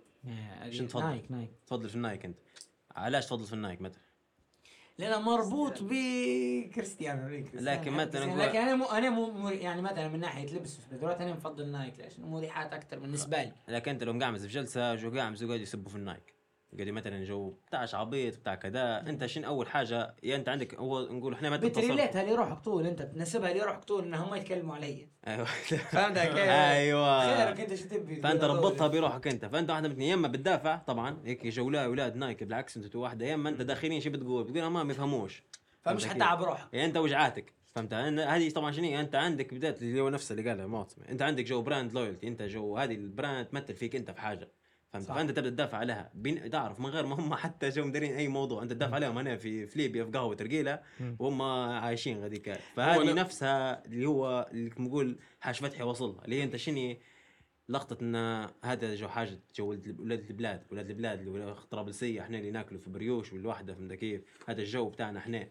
شنو 0.70 0.86
تفضل؟ 0.88 1.04
نايك 1.04 1.30
نايك. 1.30 1.50
تفضل 1.66 1.88
في 1.88 1.94
النايك 1.94 2.24
أنت. 2.24 2.38
علاش 2.96 3.26
تفضل 3.26 3.44
في 3.44 3.52
النايك 3.52 3.80
مثلا؟ 3.80 4.00
لأنه 4.98 5.20
مربوط 5.20 5.78
بكريستيانو 5.82 7.22
رونالدو 7.22 7.58
لكن 7.60 7.92
مثلاً 7.92 8.44
لكن 8.46 8.58
أنا 8.58 8.74
مو 8.74 8.84
أنا 8.84 9.10
مو 9.10 9.48
يعني 9.48 9.82
مثلا 9.82 10.08
من 10.08 10.20
ناحية 10.20 10.54
لبس 10.56 10.78
وسبدرات 10.78 11.20
أنا 11.20 11.32
مفضل 11.32 11.66
نايك 11.68 12.00
ليش؟ 12.00 12.18
مريحات 12.18 12.72
أكثر 12.72 12.98
بالنسبة 12.98 13.42
لي. 13.42 13.52
لكن 13.68 13.90
أنت 13.90 14.02
لو 14.04 14.12
مقعمز 14.12 14.46
في 14.46 14.52
جلسة 14.52 14.94
جو 14.94 15.10
قاعمز 15.16 15.44
وقاعد 15.44 15.60
يسبوا 15.60 15.90
في 15.90 15.96
النايك. 15.96 16.34
قال 16.78 16.86
لي 16.86 16.92
مثلا 16.92 17.24
جو 17.24 17.50
بتاع 17.50 17.86
عبيط 17.92 18.38
بتاع 18.38 18.54
كذا. 18.54 19.00
أنت 19.00 19.26
شنو 19.26 19.46
أول 19.46 19.68
حاجة؟ 19.68 20.14
يا 20.22 20.36
أنت 20.36 20.48
عندك 20.48 20.74
هو 20.74 21.00
نقول 21.00 21.34
إحنا 21.34 21.50
ما 21.50 21.56
بتريليتها 21.56 22.24
لروحك 22.24 22.58
طول 22.58 22.86
أنت 22.86 23.02
تنسبها 23.02 23.54
لروحك 23.54 23.84
طول 23.84 24.04
إنهم 24.04 24.30
ما 24.30 24.36
يتكلموا 24.36 24.74
علي. 24.74 25.08
أيوه. 25.26 25.44
فهمت 25.44 26.18
كيف؟ 26.18 26.38
أيوه. 26.38 27.36
خيرك 27.36 27.60
أنت 27.60 27.74
شو 27.74 27.88
تبي؟ 27.88 28.20
فأنت 28.20 28.44
ربطها 28.44 28.88
بروحك 28.88 29.26
أنت. 29.26 29.46
فأنت 29.46 29.70
واحدة 29.70 29.88
من 29.88 30.02
يا 30.02 30.14
اما 30.14 30.28
بتدافع 30.28 30.76
طبعا. 30.76 31.22
هيك 31.24 31.46
جولاء 31.46 31.84
أولاد 31.84 32.16
نايك 32.16 32.44
بالعكس 32.44 32.76
انت 32.76 32.96
واحدة 32.96 33.26
يا 33.26 33.34
اما 33.34 33.48
أنت 33.48 33.62
داخلين 33.62 34.00
شو 34.00 34.10
بتقول؟ 34.10 34.44
بتقول 34.44 34.66
ما 34.66 34.92
يفهموش. 34.92 35.42
فمش 35.82 36.06
حتعب 36.06 36.42
روحك 36.42 36.68
يعني 36.72 36.86
أنت 36.86 36.96
وجعاتك. 36.96 37.52
فهمت 37.74 37.94
هذه 37.94 38.50
طبعا 38.50 38.72
شنو؟ 38.72 39.00
أنت 39.00 39.14
عندك 39.14 39.54
بدايه 39.54 39.76
اللي 39.82 40.00
هو 40.00 40.08
نفسه 40.08 40.32
اللي 40.32 40.50
قالها 40.50 40.66
معتصم 40.66 41.02
أنت 41.02 41.22
عندك 41.22 41.44
جو 41.44 41.62
براند 41.62 41.92
لويالتي 41.92 42.28
أنت 42.28 42.42
جو 42.42 42.76
هذه 42.76 42.94
البراند 42.94 43.46
تمثل 43.46 43.74
فيك 43.74 43.96
أنت 43.96 44.10
في 44.10 44.20
حاجة. 44.20 44.48
فهمت؟ 44.92 45.04
صح. 45.04 45.14
فأنت 45.14 45.30
تبدأ 45.30 45.50
تدافع 45.50 45.78
عليها. 45.78 46.10
بين... 46.14 46.50
تعرف 46.50 46.80
من 46.80 46.86
غير 46.86 47.06
ما 47.06 47.14
هم 47.14 47.34
حتى 47.34 47.68
جو 47.68 47.84
مدرين 47.84 48.14
أي 48.14 48.28
موضوع 48.28 48.62
أنت 48.62 48.72
تدافع 48.72 48.94
عليهم. 48.94 49.18
أنا 49.18 49.36
في 49.36 49.66
في 49.66 49.78
ليبيا 49.78 50.04
في 50.04 50.10
قهوة 50.10 50.34
ترقيلة 50.34 50.82
وهم 51.18 51.42
عايشين 51.42 52.22
غاديك 52.22 52.52
فهذه 52.52 53.04
أنا- 53.12 53.16
نفسها 53.18 53.84
اللي 53.84 54.06
هو 54.06 54.48
اللي 54.52 54.70
نقول 54.78 55.18
حاج 55.40 55.54
فتحي 55.54 55.82
وصلها 55.82 56.24
اللي 56.24 56.36
هي 56.40 56.44
انت 56.44 56.56
شنو 56.56 56.94
لقطة 57.68 58.02
إن 58.02 58.16
هذا 58.64 58.94
جو 58.94 59.08
حاجة 59.08 59.40
جو 59.56 59.68
ولاد 59.98 60.20
البلاد 60.30 60.62
ولاد 60.72 60.90
البلاد 60.90 61.18
اللي 61.20 61.54
طرابلسية 61.70 62.20
إحنا 62.20 62.38
اللي 62.38 62.50
ناكلوا 62.50 62.80
في 62.80 62.90
بريوش 62.90 63.32
والوحدة 63.32 63.74
فهمت 63.74 63.92
كيف؟ 63.92 64.22
هذا 64.48 64.60
الجو 64.60 64.88
بتاعنا 64.88 65.18
إحنا 65.18 65.48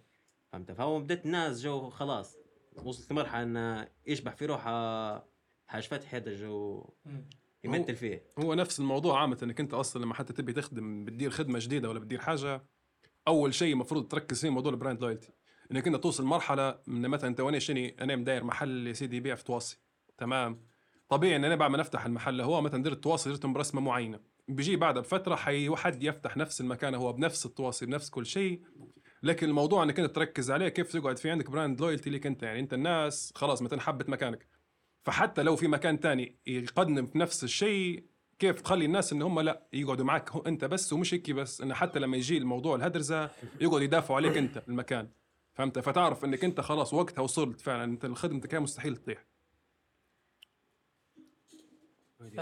فهمت؟ 0.54 0.72
فهو 0.72 1.00
بدأت 1.00 1.26
الناس 1.26 1.62
جو 1.62 1.90
خلاص 1.90 2.38
وصلت 2.84 3.12
لمرحلة 3.12 3.44
إنه 3.44 3.88
يشبح 4.08 4.36
في 4.36 4.46
روحه 4.46 5.16
حاج 5.68 5.84
فتحي 5.88 6.18
هذا 6.18 6.30
الجو 6.30 6.90
يمثل 7.64 7.96
فيه. 7.96 8.24
هو 8.40 8.54
نفس 8.54 8.80
الموضوع 8.80 9.22
عامة 9.22 9.38
إنك 9.44 9.60
أنت 9.60 9.74
أصلا 9.74 10.04
لما 10.04 10.14
حتى 10.14 10.34
تبي 10.34 10.54
تخدم 10.54 11.06
بتدير 11.06 11.30
خدمة 11.30 11.60
جديدة 11.60 11.90
ولا 11.90 12.00
بتدير 12.00 12.20
حاجة 12.20 12.66
أول 13.28 13.54
شيء 13.54 13.74
المفروض 13.74 14.08
تركز 14.08 14.42
فيه 14.42 14.50
موضوع 14.50 14.72
ال 14.72 14.77
brand 14.77 15.02
loyalty 15.02 15.32
إنك 15.72 15.88
أنت 15.88 15.96
توصل 15.96 16.24
مرحلة 16.24 16.80
من 16.88 17.08
مثلا 17.08 17.30
أنت 17.30 17.40
وأنا 17.40 17.60
شني 17.60 17.96
أنا 18.02 18.16
مداير 18.16 18.44
محل 18.44 18.88
يا 18.88 18.94
سيدي 18.94 19.18
يبيع 19.18 19.36
في 19.36 19.44
تواصي 19.44 19.78
تمام؟ 20.18 20.70
طبيعي 21.10 21.36
إن 21.36 21.46
أنا 21.46 21.56
بعد 21.56 21.72
ما 21.72 21.78
نفتح 21.78 22.06
المحل. 22.06 22.42
هو 22.42 22.62
مثلا 22.62 22.84
درت 22.84 23.04
تواصي 23.04 23.30
درتهم 23.30 23.54
برسمة 23.54 23.82
معينة. 23.82 24.20
بيجي 24.48 24.76
بعدها 24.76 25.02
بفترة 25.02 25.36
حي 25.36 25.70
واحد 25.70 26.04
يفتح 26.04 26.38
نفس 26.38 26.62
المكان 26.62 26.96
هو 26.96 27.14
بنفس 27.14 27.46
التواصي 27.46 27.86
بنفس 27.86 28.10
كل 28.10 28.26
شيء. 28.26 28.62
لكن 29.24 29.50
الموضوع 29.50 29.84
إنك 29.84 30.00
أنت 30.00 30.16
تركز 30.16 30.52
عليه 30.52 30.70
كيف 30.70 30.92
تقعد 30.92 31.18
في 31.18 31.30
عندك 31.30 31.50
brand 31.50 31.82
loyalty 31.82 32.10
ليك 32.10 32.26
أنت. 32.28 32.44
يعني 32.44 32.60
أنت 32.60 32.74
الناس 32.74 33.34
خلاص 33.36 33.62
مثلا 33.62 33.82
حبت 33.82 34.10
مكانك. 34.10 34.48
فحتى 35.10 35.44
لو 35.44 35.56
في 35.56 35.68
مكان 35.68 36.00
تاني 36.00 36.36
يقدم 36.48 37.06
في 37.06 37.18
نفس 37.18 37.44
الشيء 37.44 38.04
كيف 38.40 38.62
تخلي 38.62 38.86
الناس 38.86 39.14
إن 39.14 39.22
هم 39.22 39.40
لا 39.40 39.68
يقعدوا 39.74 40.06
معك 40.06 40.32
هو 40.32 40.42
أنت 40.42 40.66
بس 40.66 40.94
ومش 40.94 41.14
هيك 41.14 41.32
بس؟ 41.32 41.62
انه 41.62 41.74
حتى 41.74 42.00
لما 42.00 42.18
يجي 42.18 42.38
الموضوع 42.38 42.76
الهدرزه 42.76 43.30
يقعدوا 43.62 43.82
يدافعوا 43.82 44.20
عليك 44.20 44.38
أنت 44.38 44.64
المكان. 44.68 45.10
فهمت؟ 45.54 45.80
فتعرف 45.80 46.26
إنك 46.26 46.44
أنت 46.44 46.62
خلاص 46.62 46.94
وقتها 46.94 47.22
وصلت 47.22 47.62
فعلا. 47.62 47.84
أنت 47.84 48.06
خدمتك 48.06 48.56
هي 48.56 48.60
مستحيل 48.60 48.96
تطيح. 48.96 49.26
ف 52.20 52.40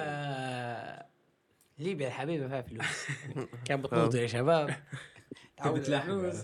ليبيا 1.79 2.07
الحبيبه 2.07 2.47
فيها 2.47 2.61
فلوس. 2.61 3.07
كان 3.67 3.81
بتنوضوا 3.81 4.19
يا 4.19 4.27
شباب. 4.27 4.69
فيها 5.63 5.99
فلوس. 5.99 6.35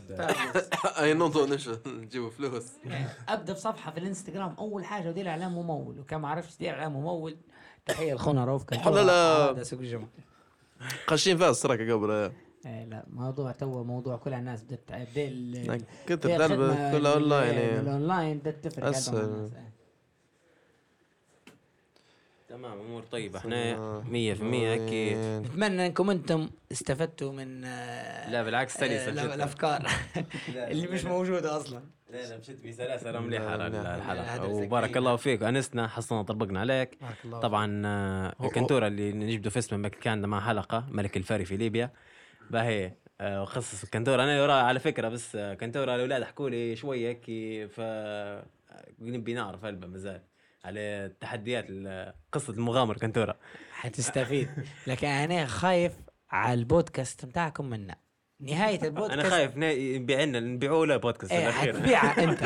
أي 1.02 1.14
نوضوا 1.14 1.58
نجيبوا 1.88 2.30
فلوس. 2.30 2.66
أبدأ 3.30 3.54
بصفحة 3.54 3.92
في 3.92 3.98
الإنستغرام. 4.00 4.56
أول 4.60 4.86
حاجة 4.86 5.10
ودير 5.10 5.30
اعلان 5.30 5.52
ممول. 5.52 6.00
وكان 6.00 6.22
ما 6.22 6.30
عرفتش 6.30 6.58
دير 6.58 6.74
اعلان 6.74 6.92
ممول. 6.92 7.38
تحية 7.86 8.14
لخونا 8.14 8.46
رؤوف 8.46 8.64
كان 8.64 8.80
لا، 8.94 9.04
لا. 9.04 9.52
هذا 9.52 9.64
سوق 9.64 9.80
الجمعة. 9.80 10.08
خاشين 11.08 11.38
فيها 11.38 11.50
السرقه 11.50 11.94
قبل 11.94 12.32
إيه 12.66 12.86
لا 12.86 13.06
موضوع 13.14 13.52
تو 13.52 13.84
موضوع 13.84 14.18
كل 14.18 14.34
الناس 14.34 14.64
بدات 14.64 14.80
بدي 14.92 15.82
كنت 16.10 16.28
كلها 16.28 17.14
أونلاين 17.14 17.56
يعني. 17.56 17.80
الأونلاين. 17.80 18.38
بدات 18.38 18.68
تفرق. 18.68 18.84
هذا 18.86 18.92
مع 18.92 18.98
أسهل. 18.98 19.24
الناس، 19.24 19.52
إيه. 19.54 19.74
تمام 22.54 22.80
أمور 22.80 23.04
طيبة. 23.04 23.40
إحنا 23.40 23.74
آه. 23.74 24.04
100% 24.04 24.14
هيك 24.68 25.18
نتمنى 25.46 25.86
إنكم 25.88 26.10
أنتم 26.10 26.50
استفدتوا 26.72 27.32
من 27.32 27.66
آه، 27.66 28.30
لا 28.32 28.44
بالعكس 28.44 28.78
آه، 28.78 28.80
سلسه 28.88 29.12
مشيت- 29.24 29.34
الأفكار. 29.34 29.88
لا، 30.56 30.70
اللي 30.72 30.88
مش. 30.88 31.06
موجودة 31.06 31.58
أصلا. 31.58 31.82
لا 32.10 32.30
لا 32.30 32.38
مشيت 32.38 32.68
بسلاسه 32.68 33.20
مليحه. 33.20 33.56
الحلقة 33.56 34.48
وبارك. 34.48 34.98
الله 34.98 35.16
فيك. 35.16 35.44
أنسنا 35.44 35.88
حصلنا 35.88 36.22
طبقنا 36.22 36.60
عليك. 36.60 36.98
بارك 37.02 37.16
الله 37.26 37.40
طبعا 37.40 37.82
آه، 37.86 38.34
الكنتورة 38.44 38.88
اللي 38.88 39.12
نجبده 39.12 39.50
في 39.50 39.60
اسمه 39.60 39.88
كان 39.88 40.26
مع 40.26 40.40
حلقة 40.48 40.86
ملك 40.92 41.18
الفري 41.18 41.46
في 41.46 41.58
ليبيا. 41.58 41.92
باهي 42.52 42.92
آه، 43.22 43.46
خصص 43.46 43.84
الكنتورة. 43.84 44.24
أنا 44.24 44.42
وراها 44.44 44.64
على 44.64 44.80
فكرة 44.80 45.08
بس 45.10 45.36
آه، 45.36 45.54
كنتورة 45.54 45.96
الأولاد 45.96 46.24
حكوا 46.24 46.50
لي 46.50 46.76
شوية 46.76 47.08
هيك 47.10 47.26
ف 47.72 47.76
آه، 47.80 48.46
نبي 49.00 49.34
نعرف 49.34 49.66
هلبة 49.66 49.88
مازال 49.88 50.22
على 50.66 50.80
التحديات 50.80 51.66
ال- 51.70 52.14
قصة 52.32 52.54
المغامرة 52.54 52.98
كنتورة. 52.98 53.36
حتستفيد. 53.72 54.50
لكن 54.88 55.08
أنا 55.08 55.46
خايف 55.46 55.92
على 56.32 56.54
البودكاست 56.54 57.26
بتاعكم 57.26 57.66
منا. 57.70 57.96
نهاية 58.42 58.84
البودكاست 58.84 59.14
أنا 59.20 59.30
خايف 59.30 59.58
نا- 59.58 59.72
يبيع 59.72 60.24
لنا 60.24 60.40
نبيعوا 60.40 60.86
له 60.86 60.98
بودكاست 60.98 61.32
إيه 61.32 61.52
حتبيعها 61.52 62.24
أنت. 62.24 62.44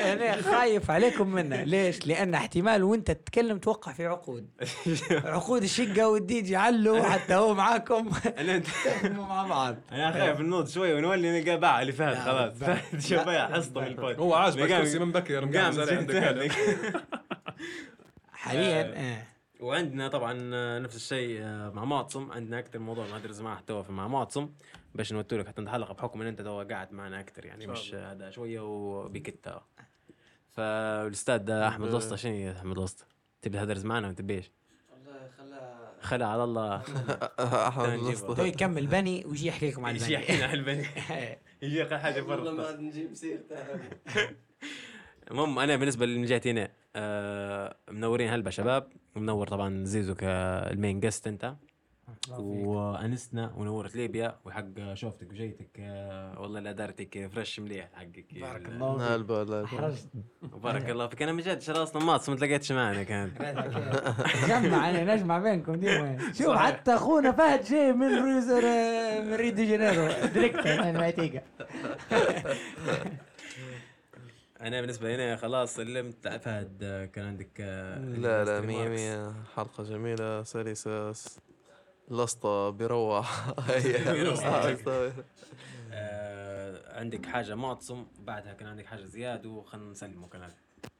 أنا 0.00 0.42
خايف 0.42 0.90
عليكم 0.90 1.28
منها 1.28 1.64
ليش؟ 1.64 2.06
لأن 2.06 2.34
احتمال 2.34 2.82
وأنت 2.82 3.10
تتكلم 3.10 3.58
توقع 3.58 3.92
في 3.92 4.06
عقود. 4.06 4.50
عقود 5.10 5.62
الشقة 5.62 6.08
والديجي 6.08 6.56
علوا 6.56 7.02
حتى 7.02 7.34
هو 7.34 7.54
معاكم. 7.54 8.10
أنا 8.38 8.62
مع 9.04 9.46
بعض. 9.46 9.76
أنا 9.92 10.12
خايف 10.12 10.40
نوض 10.40 10.68
شوي 10.68 10.92
ونولي 10.94 11.40
نلقى 11.40 11.60
باع 11.60 11.82
اللي 11.82 11.92
فهد 11.92 12.14
لا، 12.14 12.20
خلاص. 12.24 12.52
فهد 12.54 13.52
حصته 13.54 13.80
من 13.80 13.86
البود 13.86 14.18
هو 14.20 14.34
عاجبك 14.34 14.72
من 15.00 15.12
بكر 15.12 15.38
قام 15.58 15.80
عندك. 15.80 16.50
حاليا 18.32 18.82
آه. 18.82 19.00
إيه. 19.00 19.26
وعندنا 19.60 20.08
طبعا 20.08 20.32
نفس 20.78 20.96
الشيء 20.96 21.42
مع 21.44 21.84
معتصم. 21.84 22.32
عندنا 22.32 22.58
أكثر 22.58 22.78
موضوع 22.78 23.18
ندرس 23.18 23.40
معه 23.40 23.60
تو 23.60 23.84
مع 23.88 24.08
معتصم. 24.08 24.50
باش 24.94 25.12
نوتوا 25.12 25.38
لك 25.38 25.48
حتى 25.48 25.68
حلقه 25.68 25.94
بحكم 25.94 26.20
إن 26.20 26.26
أنت 26.26 26.42
تو 26.42 26.62
قاعد 26.62 26.92
معنا 26.92 27.20
أكثر 27.20 27.44
يعني 27.44 27.66
مش 27.66 27.94
هذا 27.94 28.30
شوية 28.30 28.60
وبكتا 28.60 29.62
فالأستاذ 30.50 31.50
أحمد 31.50 31.88
الوسطى 31.88 32.16
شنو 32.16 32.34
يا 32.34 32.52
أحمد 32.52 32.76
الوسطى 32.76 33.04
تبي 33.42 33.58
تدرس 33.58 33.84
معنا 33.84 34.06
ولا 34.06 34.16
تبيش؟ 34.16 34.50
خلى 36.00 36.24
على 36.24 36.44
الله. 36.44 36.82
أحمد. 37.68 38.14
تو 38.36 38.44
يكمل 38.44 38.86
بني 38.86 39.24
ويجي 39.26 39.46
يحكي 39.48 39.70
لكم 39.70 39.86
عن 39.86 39.94
يجي 39.94 40.04
البني. 40.04 40.14
يحكينا 40.22 40.46
عن 40.46 40.54
البني. 40.54 40.86
إيه. 41.10 41.38
يجي 41.62 41.76
يقول 41.76 41.98
حاجة 41.98 42.22
والله 42.22 42.52
ما 42.52 42.72
نجيب 42.72 43.14
سيرته 43.14 43.56
المهم 45.30 45.58
أنا 45.58 45.76
بالنسبة 45.76 46.06
من 46.06 46.24
جهتي 46.24 46.50
هنا 46.50 46.68
آه 46.96 47.76
منورين 47.90 48.28
هلبا 48.30 48.50
شباب. 48.50 48.88
ومنور 49.16 49.48
طبعا 49.48 49.84
زيزو 49.84 50.14
كالمين 50.14 51.00
جست 51.00 51.26
أنت. 51.26 51.54
وأنسنا 52.38 53.52
ونورت 53.56 53.96
ليبيا. 53.96 54.36
وحق 54.44 54.94
شوفتك 54.94 55.30
وجيتك 55.30 55.70
آه 55.80 56.40
والله 56.40 56.60
لا 56.60 56.72
دارتك 56.72 57.26
فريش 57.34 57.60
مليح 57.60 57.88
حقك. 57.94 58.26
بارك 58.40 58.66
الله 58.68 58.98
فيك. 58.98 59.02
هالبا 59.08 59.44
لا 59.44 59.66
حرجت. 59.66 60.08
وبارك 60.52 60.90
الله 60.90 61.06
فيك. 61.06 61.22
أنا 61.22 61.32
من 61.32 61.42
جد 61.42 61.70
راسنا 61.70 62.04
ماتص 62.04 62.28
ما 62.28 62.36
تلاقيتش 62.36 62.72
معنا 62.72 63.02
كانت 63.02 63.42
جمع 64.48 64.90
أنا 64.90 65.14
نجمع 65.14 65.38
بينكم 65.38 65.74
ديما. 65.74 66.18
شوف. 66.38 66.56
حتى 66.56 66.94
أخونا 66.94 67.32
فهد 67.32 67.64
جاي 67.64 67.92
من 67.92 68.24
ريزر 68.24 68.62
من 69.24 69.34
ريو 69.34 69.52
دي 69.52 69.66
جانيرو. 69.66 70.08
دريكت 70.34 70.66
أنا 70.66 70.98
ما 71.00 71.10
تيجا 71.10 71.42
أنا 74.60 74.80
بالنسبة 74.80 75.16
لي 75.16 75.36
خلاص 75.36 75.74
سلمت 75.76 76.28
فهد 76.28 76.78
آه، 76.82 77.04
كان 77.06 77.24
عندك 77.26 77.50
آه، 77.60 77.98
لا 77.98 78.44
لا. 78.44 78.60
مية 78.60 78.88
مية. 78.88 79.34
حلقة 79.56 79.84
جميلة 79.84 80.42
سلسة 80.42 81.12
لسطة 82.10 82.70
بيروح 82.70 83.48
هي 83.70 83.96
آه 85.92 86.98
عندك. 86.98 87.26
حاجة 87.26 87.54
معتصم؟ 87.54 88.06
بعدها 88.18 88.52
كان 88.52 88.68
عندك 88.68 88.86
حاجة 88.86 89.04
زياد 89.04 89.46
وخلنا 89.46 89.90
نسلمه 89.90 90.28
كلام 90.28 90.50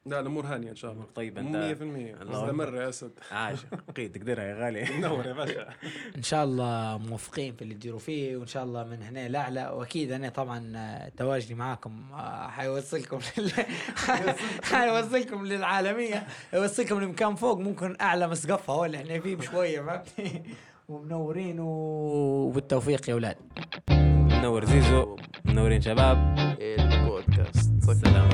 لا 0.07 0.21
الأمور 0.21 0.47
هانية 0.47 0.71
إن 0.71 0.77
شاء 0.77 0.91
الله. 0.93 1.03
امور 1.03 1.13
طيبة 1.15 1.41
100% 1.43 1.45
انت 1.45 2.23
الله 2.23 2.45
استمر 2.45 2.75
يا 2.75 2.89
اسد 2.89 3.11
عاش. 3.33 3.59
قيد 3.97 4.13
تقدرها 4.13 4.45
يا 4.45 4.55
غالي. 4.55 4.85
منور 4.99 5.27
يا 5.27 5.33
باشا. 5.33 5.69
إن 6.17 6.23
شاء 6.23 6.45
الله 6.45 6.99
موفقين 6.99 7.55
في 7.55 7.63
اللي 7.63 7.75
تديروا 7.75 7.99
فيه 7.99 8.37
وإن 8.37 8.47
شاء 8.47 8.65
الله 8.65 8.85
من 8.85 9.03
هنا 9.03 9.29
لأعلى. 9.29 9.69
وأكيد 9.69 10.13
أنا 10.13 10.29
طبعا 10.29 10.73
آه، 10.77 11.09
تواجدي 11.17 11.55
معاكم 11.55 12.03
آه، 12.13 12.49
حيوصلكم 12.49 13.19
لل... 13.39 13.53
حيوصلكم 14.73 15.47
للعالمية. 15.47 16.27
يوصلكم 16.55 17.01
لمكان 17.01 17.35
فوق 17.35 17.59
ممكن 17.59 17.97
أعلى 18.01 18.29
مسقفها 18.29 18.75
هو 18.75 18.85
اللي 18.85 18.97
إحنا 18.97 19.21
فيه 19.21 19.37
بشوية 19.37 19.81
فهمتني؟ 19.81 20.43
ومنورين 20.89 21.57
وبالتوفيق 21.61 23.09
يا 23.09 23.15
أولاد. 23.15 23.37
منور 23.91 24.65
زيزو 24.65 25.17
منورين 25.45 25.81
شباب. 25.81 26.35
البودكاست. 26.61 27.71
سلام 27.93 28.29